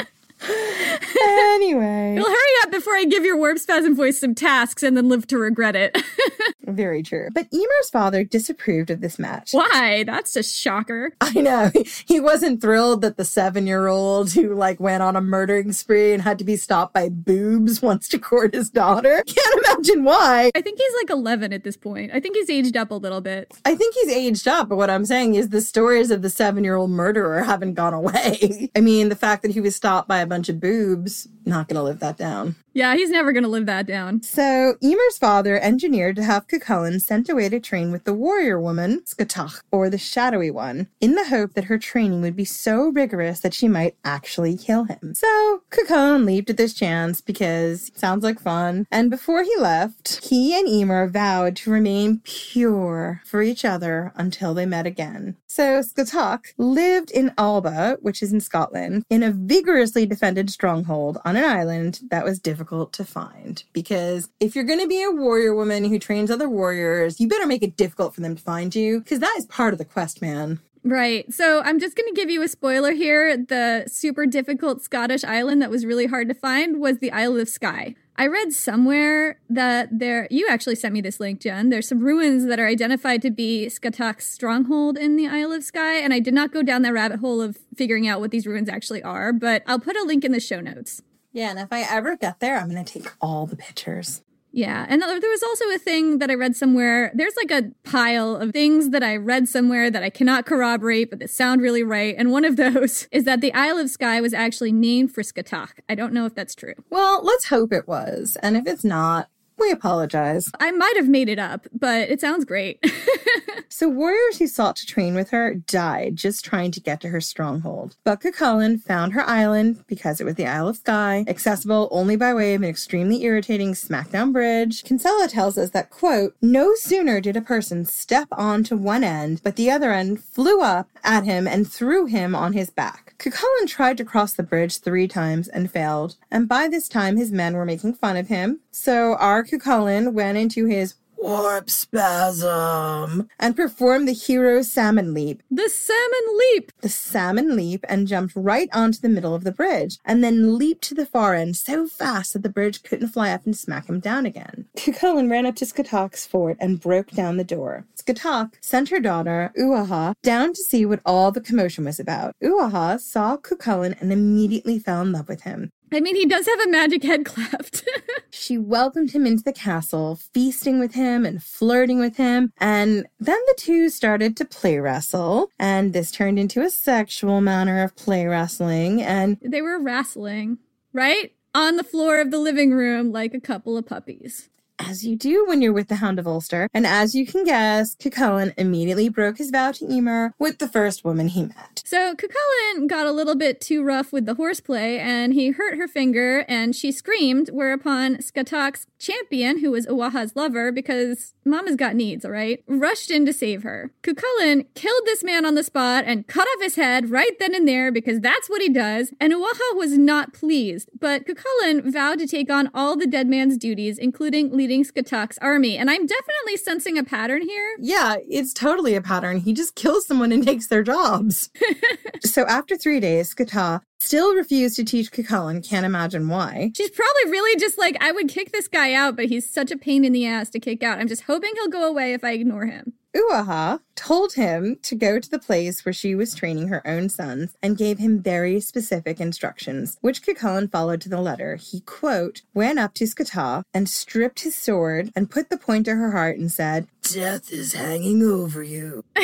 anyway. 0.45 2.14
Well, 2.16 2.26
hurry 2.26 2.53
up 2.62 2.70
before 2.70 2.95
I 2.95 3.05
give 3.05 3.24
your 3.24 3.36
warp 3.36 3.59
spasm 3.59 3.95
voice 3.95 4.20
some 4.20 4.34
tasks 4.34 4.82
and 4.82 4.97
then 4.97 5.09
live 5.09 5.26
to 5.28 5.38
regret 5.38 5.76
it. 5.76 5.97
Very 6.66 7.03
true. 7.03 7.28
But 7.32 7.49
Emer's 7.53 7.90
father 7.92 8.24
disapproved 8.24 8.90
of 8.90 9.01
this 9.01 9.18
match. 9.18 9.53
Why? 9.53 10.05
That's 10.05 10.34
a 10.36 10.42
shocker. 10.42 11.12
I 11.20 11.32
know. 11.40 11.70
He 12.07 12.18
wasn't 12.18 12.61
thrilled 12.61 13.03
that 13.03 13.16
the 13.16 13.24
seven 13.24 13.66
year 13.66 13.86
old 13.86 14.32
who 14.32 14.55
like 14.55 14.80
went 14.80 15.03
on 15.03 15.16
a 15.16 15.20
murdering 15.20 15.72
spree 15.72 16.12
and 16.12 16.22
had 16.22 16.38
to 16.38 16.45
be 16.45 16.57
stopped 16.57 16.92
by 16.92 17.09
boobs 17.09 17.80
wants 17.82 18.09
to 18.09 18.18
court 18.18 18.55
his 18.55 18.70
daughter. 18.70 19.22
Can't 19.26 19.64
imagine 19.64 20.05
why. 20.05 20.51
I 20.55 20.61
think 20.61 20.78
he's 20.78 20.92
like 21.03 21.11
11 21.11 21.53
at 21.53 21.62
this 21.62 21.76
point. 21.76 22.11
I 22.12 22.20
think 22.20 22.36
he's 22.36 22.51
aged 22.51 22.76
up 22.76 22.90
a 22.90 22.95
little 22.95 23.20
bit. 23.20 23.53
I 23.64 23.74
think 23.74 23.95
he's 23.95 24.11
aged 24.11 24.49
up, 24.49 24.68
but 24.68 24.76
what 24.76 24.90
I'm 24.90 25.05
saying 25.05 25.34
is 25.34 25.51
the 25.51 25.61
stories 25.61 26.11
of 26.11 26.22
the 26.22 26.30
seven 26.30 26.64
year 26.64 26.76
old 26.76 26.90
murderer 26.90 27.42
haven't 27.42 27.74
gone 27.74 27.95
away. 27.95 28.70
I 28.74 28.80
mean, 28.80 29.09
the 29.09 29.16
fact 29.16 29.42
that 29.42 29.51
he 29.53 29.61
was 29.61 29.76
stopped 29.76 30.09
by 30.09 30.20
a 30.20 30.26
bunch 30.35 30.49
of 30.49 30.59
boobs, 30.59 31.28
not 31.47 31.68
gonna 31.68 31.82
live 31.82 32.01
that 32.01 32.16
down. 32.16 32.57
Yeah, 32.76 32.97
he's 32.97 33.11
never 33.11 33.32
going 33.32 33.45
to 33.45 33.49
live 33.49 33.66
that 33.66 33.86
down. 33.86 34.22
So, 34.22 34.74
Emer's 34.82 35.16
father 35.16 35.61
engineered 35.61 36.16
to 36.16 36.24
have 36.24 36.49
Cuchulainn 36.49 37.01
sent 37.01 37.28
away 37.28 37.49
to 37.49 37.61
train 37.61 37.92
with 37.92 38.03
the 38.03 38.12
warrior 38.12 38.61
woman, 38.61 39.03
Scáthach, 39.03 39.62
or 39.70 39.88
the 39.88 39.97
shadowy 39.97 40.51
one, 40.51 40.88
in 41.01 41.14
the 41.14 41.26
hope 41.26 41.55
that 41.55 41.64
her 41.64 41.78
training 41.78 42.20
would 42.22 42.34
be 42.34 42.45
so 42.45 42.88
rigorous 42.88 43.38
that 43.40 43.55
she 43.55 43.68
might 43.68 43.95
actually 44.05 44.57
kill 44.57 44.84
him. 44.84 45.14
So, 45.14 45.62
Cuchulainn 45.70 46.26
leaped 46.26 46.51
at 46.51 46.57
this 46.57 46.74
chance 46.74 47.20
because 47.20 47.90
it 47.90 47.99
sounds 47.99 48.24
like 48.24 48.40
fun. 48.40 48.88
And 48.90 49.09
before 49.09 49.45
he 49.45 49.55
left, 49.57 50.24
he 50.24 50.59
and 50.59 50.68
Emer 50.68 51.07
vowed 51.07 51.55
to 51.57 51.70
remain 51.70 52.22
pure 52.24 53.22
for 53.24 53.40
each 53.40 53.64
other 53.64 54.12
until 54.16 54.53
they 54.53 54.66
met 54.66 54.84
again. 54.84 55.36
So, 55.47 55.80
Scáthach 55.80 56.47
lived 56.59 57.12
in 57.12 57.32
Alba, 57.38 57.99
which 58.01 58.20
is 58.20 58.32
in 58.32 58.40
Scotland, 58.40 59.05
in 59.09 59.22
a 59.22 59.30
vigorously 59.30 60.07
defended 60.07 60.51
stronghold 60.51 61.18
on 61.24 61.34
an 61.37 61.45
island 61.45 62.01
that 62.11 62.24
was 62.24 62.39
difficult 62.39 62.93
to 62.95 63.05
find 63.05 63.64
because 63.72 64.28
if 64.41 64.55
you're 64.55 64.64
going 64.64 64.80
to 64.80 64.89
be 64.89 65.03
a 65.03 65.11
warrior 65.11 65.55
woman 65.55 65.85
who 65.85 65.99
trains 65.99 66.30
other 66.30 66.49
warriors, 66.49 67.20
you 67.20 67.28
better 67.28 67.47
make 67.47 67.62
it 67.62 67.76
difficult 67.76 68.14
for 68.14 68.20
them 68.20 68.37
to 68.37 68.43
find 68.43 68.74
you 68.74 69.01
because 69.01 69.20
that 69.20 69.35
is 69.39 69.47
part 69.47 69.72
of 69.72 69.78
the 69.78 69.85
quest, 69.85 70.20
man. 70.22 70.61
Right. 70.85 71.32
So 71.32 71.62
I'm 71.62 71.80
just 71.80 71.97
going 71.97 72.12
to 72.12 72.20
give 72.20 72.28
you 72.28 72.43
a 72.43 72.49
spoiler 72.49 72.93
here. 72.93 73.39
The 73.39 73.85
super 73.87 74.26
difficult 74.26 74.82
Scottish 74.82 75.24
island 75.24 75.62
that 75.62 75.70
was 75.70 75.87
really 75.87 76.07
hard 76.07 76.28
to 76.28 76.35
find 76.35 76.78
was 76.78 76.99
the 76.99 77.11
Isle 77.11 77.39
of 77.39 77.49
Skye. 77.49 77.95
I 78.16 78.26
read 78.26 78.53
somewhere 78.53 79.41
that 79.49 79.89
there, 79.91 80.28
you 80.30 80.47
actually 80.49 80.76
sent 80.76 80.93
me 80.95 81.01
this 81.01 81.18
link, 81.18 81.41
Jen. 81.41 81.70
There's 81.70 81.89
some 81.89 82.01
ruins 82.01 82.45
that 82.45 82.61
are 82.61 82.66
identified 82.66 83.22
to 83.22 83.30
be 83.30 83.66
Scáthach's 83.66 84.26
stronghold 84.26 84.99
in 84.99 85.16
the 85.16 85.26
Isle 85.26 85.53
of 85.53 85.64
Skye. 85.64 85.97
And 85.97 86.12
I 86.12 86.20
did 86.20 86.35
not 86.35 86.53
go 86.53 86.62
down 86.62 86.82
that 86.82 86.93
rabbit 86.93 87.20
hole 87.20 87.41
of 87.41 87.59
figuring 87.74 88.07
out 88.07 88.20
what 88.20 88.30
these 88.30 88.47
ruins 88.47 88.68
actually 88.68 89.03
are, 89.03 89.32
but 89.32 89.62
I'll 89.66 89.80
put 89.80 89.97
a 89.97 90.05
link 90.05 90.22
in 90.22 90.32
the 90.32 90.39
show 90.39 90.61
notes. 90.61 91.03
Yeah, 91.35 91.51
and 91.51 91.59
if 91.59 91.72
I 91.72 91.80
ever 91.80 92.16
get 92.16 92.39
there, 92.39 92.57
I'm 92.57 92.70
going 92.70 92.82
to 92.82 93.01
take 93.01 93.11
all 93.20 93.45
the 93.45 93.57
pictures. 93.57 94.22
Yeah, 94.53 94.87
and 94.89 95.03
there 95.03 95.09
was 95.30 95.43
also 95.43 95.64
a 95.70 95.78
thing 95.78 96.18
that 96.20 96.30
I 96.30 96.35
read 96.35 96.55
somewhere. 96.55 97.11
There's 97.12 97.35
like 97.37 97.51
a 97.51 97.72
pile 97.82 98.37
of 98.37 98.53
things 98.53 98.91
that 98.91 99.03
I 99.03 99.16
read 99.16 99.49
somewhere 99.49 99.91
that 99.91 100.05
I 100.05 100.11
cannot 100.11 100.47
corroborate, 100.47 101.11
but 101.11 101.18
that 101.18 101.30
sound 101.30 101.61
really 101.61 101.82
right. 101.82 102.14
And 102.16 102.30
one 102.30 102.45
of 102.45 102.55
those 102.64 103.09
is 103.11 103.24
that 103.24 103.41
the 103.41 103.53
Isle 103.53 103.78
of 103.78 103.91
Skye 103.91 104.20
was 104.20 104.32
actually 104.32 104.70
named 104.70 105.12
for. 105.12 105.82
I 105.89 105.97
don't 105.97 106.12
know 106.12 106.24
if 106.24 106.37
that's 106.37 106.55
true. 106.55 106.74
Well, 106.89 107.20
let's 107.24 107.47
hope 107.47 107.72
it 107.72 107.89
was. 107.89 108.39
And 108.45 108.57
if 108.57 108.64
it's 108.68 108.85
not, 108.85 109.28
we 109.59 109.70
apologize. 109.70 110.50
I 110.61 110.70
might 110.72 110.96
have 110.96 111.09
made 111.09 111.28
it 111.28 111.38
up, 111.38 111.66
but 111.72 112.09
it 112.09 112.20
sounds 112.20 112.44
great. 112.44 112.84
so, 113.68 113.88
warriors 113.88 114.38
who 114.38 114.46
sought 114.46 114.76
to 114.76 114.86
train 114.86 115.14
with 115.14 115.30
her 115.30 115.55
died 115.55 116.16
just 116.16 116.44
trying 116.44 116.70
to 116.72 116.80
get 116.80 117.00
to 117.02 117.09
her 117.09 117.20
stronghold. 117.20 117.96
But 118.05 118.20
Cuchulainn 118.20 118.80
found 118.80 119.12
her 119.12 119.22
island 119.22 119.84
because 119.86 120.20
it 120.20 120.24
was 120.24 120.34
the 120.34 120.46
Isle 120.46 120.68
of 120.68 120.76
Skye, 120.76 121.24
accessible 121.28 121.88
only 121.90 122.16
by 122.16 122.34
way 122.34 122.55
of 122.55 122.62
an 122.62 122.68
extremely 122.68 123.22
irritating 123.22 123.74
smackdown 123.74 124.32
bridge. 124.32 124.84
Kinsella 124.84 125.28
tells 125.28 125.57
us 125.57 125.70
that, 125.70 125.90
quote, 125.90 126.36
no 126.42 126.74
sooner 126.74 127.20
did 127.20 127.36
a 127.36 127.40
person 127.40 127.84
step 127.84 128.28
onto 128.32 128.76
one 128.76 129.05
end, 129.05 129.40
but 129.44 129.57
the 129.57 129.70
other 129.70 129.92
end 129.92 130.22
flew 130.22 130.61
up 130.61 130.88
at 131.02 131.24
him 131.24 131.46
and 131.46 131.70
threw 131.70 132.07
him 132.07 132.34
on 132.34 132.52
his 132.52 132.70
back. 132.70 133.03
Cuchulainn 133.18 133.68
tried 133.68 133.96
to 133.98 134.04
cross 134.04 134.34
the 134.34 134.42
bridge 134.42 134.80
three 134.80 135.06
times 135.06 135.48
and 135.48 135.70
failed, 135.70 136.16
and 136.30 136.48
by 136.48 136.68
this 136.68 136.88
time 136.88 137.16
his 137.16 137.32
men 137.32 137.54
were 137.54 137.64
making 137.64 137.94
fun 137.94 138.16
of 138.16 138.28
him. 138.28 138.60
So 138.70 139.14
our 139.14 139.44
Cuchulainn 139.44 140.12
went 140.12 140.36
into 140.36 140.66
his 140.66 140.94
warp 141.25 141.70
spasm 141.70 143.31
and 143.39 143.57
performed 143.57 144.07
the 144.07 144.12
hero 144.12 144.61
salmon 144.61 145.14
leap. 145.14 145.43
The 145.51 145.70
salmon 145.70 146.39
leap! 146.39 146.70
The 146.83 146.91
salmon 146.91 147.57
leap 147.57 147.83
and 147.89 148.07
jumped 148.07 148.35
right 148.37 148.68
onto 148.75 149.01
the 149.01 149.09
middle 149.09 149.35
of 149.35 149.43
the 149.43 149.51
bridge 149.51 149.97
and 150.05 150.22
then 150.22 150.59
leaped 150.59 150.85
to 150.85 150.95
the 150.95 151.07
far 151.07 151.35
end 151.35 151.57
so 151.57 151.87
fast 151.87 152.35
that 152.35 152.43
the 152.43 152.51
bridge 152.51 152.83
couldn't 152.83 153.09
fly 153.09 153.31
up 153.31 153.47
and 153.47 153.57
smack 153.57 153.89
him 153.89 154.01
down 154.01 154.27
again. 154.27 154.66
Cuchulainn 154.77 155.31
ran 155.31 155.47
up 155.47 155.57
to 155.57 155.64
Scáthach's 155.64 156.27
fort 156.27 156.59
and 156.61 156.79
broke 156.79 157.11
down 157.12 157.39
the 157.39 157.45
door. 157.45 157.87
Scáthach 157.97 158.53
sent 158.61 158.91
her 158.91 159.01
daughter, 159.01 159.51
Uathach, 159.59 160.16
down 160.22 160.53
to 160.53 160.62
see 160.62 160.85
what 160.85 161.01
all 161.07 161.33
the 161.33 161.41
commotion 161.41 161.87
was 161.87 161.99
about. 161.99 162.37
Uathach 162.43 163.01
saw 163.01 163.39
Cucullin 163.39 163.99
and 163.99 164.12
immediately 164.12 164.79
fell 164.79 165.01
in 165.01 165.12
love 165.12 165.31
with 165.31 165.43
him. 165.43 165.72
I 165.95 166.01
mean, 166.01 166.16
he 166.16 166.26
does 166.26 166.47
have 166.47 166.61
a 166.61 166.68
magic 166.68 167.03
head 167.03 167.24
cleft. 167.24 167.88
she 168.30 168.59
welcomed 168.59 169.12
him 169.12 169.26
into 169.26 169.45
the 169.45 169.53
castle, 169.53 170.16
feasting 170.16 170.80
with 170.80 170.95
him 170.95 171.24
and 171.24 171.42
flirting 171.42 172.01
with 172.01 172.16
him. 172.16 172.53
And 172.59 173.07
then 173.20 173.38
the 173.47 173.55
two 173.57 173.88
started 173.88 174.36
to 174.38 174.45
play 174.45 174.78
wrestle. 174.78 175.51
And 175.59 175.92
this 175.92 176.11
turned 176.11 176.38
into 176.38 176.62
a 176.62 176.70
sexual 176.70 177.40
manner 177.40 177.82
of 177.82 177.97
play 177.97 178.26
wrestling. 178.26 179.03
And 179.03 179.38
they 179.40 179.62
were 179.62 179.80
wrestling, 179.80 180.59
right? 180.92 181.32
On 181.55 181.76
the 181.76 181.84
floor 181.84 182.20
of 182.20 182.30
the 182.30 182.38
living 182.38 182.72
room 182.72 183.12
like 183.12 183.32
a 183.32 183.40
couple 183.40 183.76
of 183.76 183.86
puppies 183.86 184.49
as 184.79 185.05
you 185.05 185.16
do 185.16 185.45
when 185.47 185.62
you're 185.62 185.72
with 185.72 185.89
the 185.89 185.97
Hound 185.97 186.18
of 186.18 186.27
Ulster. 186.27 186.68
And 186.75 186.87
as 186.87 187.14
you 187.14 187.27
can 187.27 187.45
guess, 187.45 187.95
Cuchulainn 187.97 188.55
immediately 188.57 189.09
broke 189.09 189.39
his 189.39 189.51
vow 189.51 189.72
to 189.72 189.91
Emer 189.91 190.35
with 190.39 190.59
the 190.59 190.68
first 190.68 191.05
woman 191.05 191.29
he 191.29 191.45
met. 191.45 191.83
So 191.85 192.14
Cuchulainn 192.14 192.89
got 192.89 193.07
a 193.07 193.12
little 193.12 193.37
bit 193.37 193.61
too 193.61 193.83
rough 193.83 194.12
with 194.12 194.27
the 194.27 194.35
horseplay 194.35 194.99
and 194.99 195.33
he 195.35 195.51
hurt 195.51 195.79
her 195.79 195.89
finger 195.89 196.45
and 196.49 196.75
she 196.75 196.91
screamed, 196.93 197.51
whereupon 197.53 198.16
Scáthach's 198.16 198.87
champion, 198.99 199.61
who 199.61 199.70
was 199.70 199.87
Uathach's 199.87 200.35
lover, 200.35 200.72
because 200.72 201.35
Mama's 201.45 201.77
got 201.77 201.95
needs, 201.95 202.25
all 202.25 202.31
right, 202.31 202.62
rushed 202.66 203.11
in 203.11 203.27
to 203.27 203.33
save 203.33 203.62
her. 203.62 203.93
Cuchulainn 204.03 204.66
killed 204.75 205.03
this 205.05 205.22
man 205.22 205.45
on 205.45 205.55
the 205.55 205.62
spot 205.62 206.05
and 206.07 206.27
cut 206.27 206.49
off 206.49 206.62
his 206.62 206.77
head 206.77 207.11
right 207.11 207.39
then 207.39 207.55
and 207.55 207.68
there 207.68 207.93
because 207.93 208.20
that's 208.20 208.49
what 208.49 208.62
he 208.62 208.68
does. 208.68 209.12
And 209.20 209.33
Uathach 209.33 209.77
was 209.77 209.97
not 209.99 210.33
pleased, 210.33 210.91
but 210.99 211.27
Cuchulainn 211.27 211.93
vowed 211.93 212.18
to 212.18 212.27
take 212.27 212.51
on 212.51 212.70
all 212.75 212.97
the 212.97 213.07
dead 213.07 213.29
man's 213.29 213.57
duties, 213.57 213.99
including 213.99 214.51
leading 214.57 214.74
Scáthach's 214.83 215.39
army. 215.39 215.77
And 215.77 215.91
I'm 215.91 216.07
definitely 216.07 216.57
sensing 216.57 216.99
a 216.99 217.05
pattern 217.05 217.43
here. 217.43 217.77
Yeah, 217.79 218.16
it's 218.29 218.53
totally 218.53 218.95
a 218.95 219.01
pattern. 219.01 219.39
He 219.39 219.53
just 219.53 219.75
kills 219.75 220.07
someone 220.07 220.33
and 220.33 220.45
takes 220.47 220.66
their 220.66 220.83
jobs. 220.83 221.51
so 222.25 222.45
after 222.47 222.77
three 222.77 222.99
days, 222.99 223.35
Scáthach 223.35 223.83
still 224.05 224.34
refused 224.34 224.76
to 224.76 224.84
teach 224.84 225.11
Cuchulainn. 225.11 225.66
Can't 225.66 225.86
imagine 225.86 226.28
why. 226.28 226.72
She's 226.76 226.90
probably 226.90 227.30
really 227.30 227.59
just 227.59 227.78
like, 227.78 227.96
I 228.00 228.12
would 228.12 228.28
kick 228.28 228.52
this 228.52 228.68
guy 228.68 228.92
out, 228.92 229.16
but 229.16 229.26
he's 229.26 229.48
such 229.48 229.70
a 229.70 229.76
pain 229.76 230.05
in 230.05 230.12
the 230.12 230.26
ass 230.26 230.50
to 230.50 230.61
kick 230.61 230.82
out. 230.82 230.98
I'm 230.98 231.09
just 231.09 231.22
hoping 231.22 231.52
he'll 231.55 231.68
go 231.68 231.88
away 231.88 232.12
if 232.12 232.22
I 232.22 232.32
ignore 232.32 232.66
him. 232.66 232.92
Uathach 233.14 233.80
told 233.94 234.32
him 234.34 234.76
to 234.82 234.96
go 234.96 235.20
to 235.20 235.30
the 235.30 235.38
place 235.38 235.84
where 235.84 235.92
she 235.92 236.16
was 236.16 236.34
training 236.34 236.66
her 236.66 236.84
own 236.86 237.09
sons 237.09 237.57
and 237.62 237.78
gave 237.78 237.98
him 237.98 238.20
very 238.20 238.61
specific 238.61 239.20
instructions, 239.20 239.98
which 240.00 240.22
Cuchulainn 240.22 240.70
followed 240.70 241.00
to 241.02 241.09
the 241.09 241.20
letter. 241.20 241.55
He, 241.55 241.80
quote, 241.80 242.42
went 242.55 242.80
up 242.80 242.92
to 242.94 243.05
Scáthach 243.05 243.62
and 243.72 243.88
stripped 243.88 244.40
his 244.40 244.57
sword 244.57 245.12
and 245.14 245.30
put 245.30 245.48
the 245.48 245.57
point 245.57 245.84
to 245.84 245.94
her 245.94 246.11
heart 246.11 246.38
and 246.38 246.50
said, 246.50 246.88
Death 247.02 247.52
is 247.52 247.74
hanging 247.74 248.22
over 248.22 248.64
you. 248.64 249.05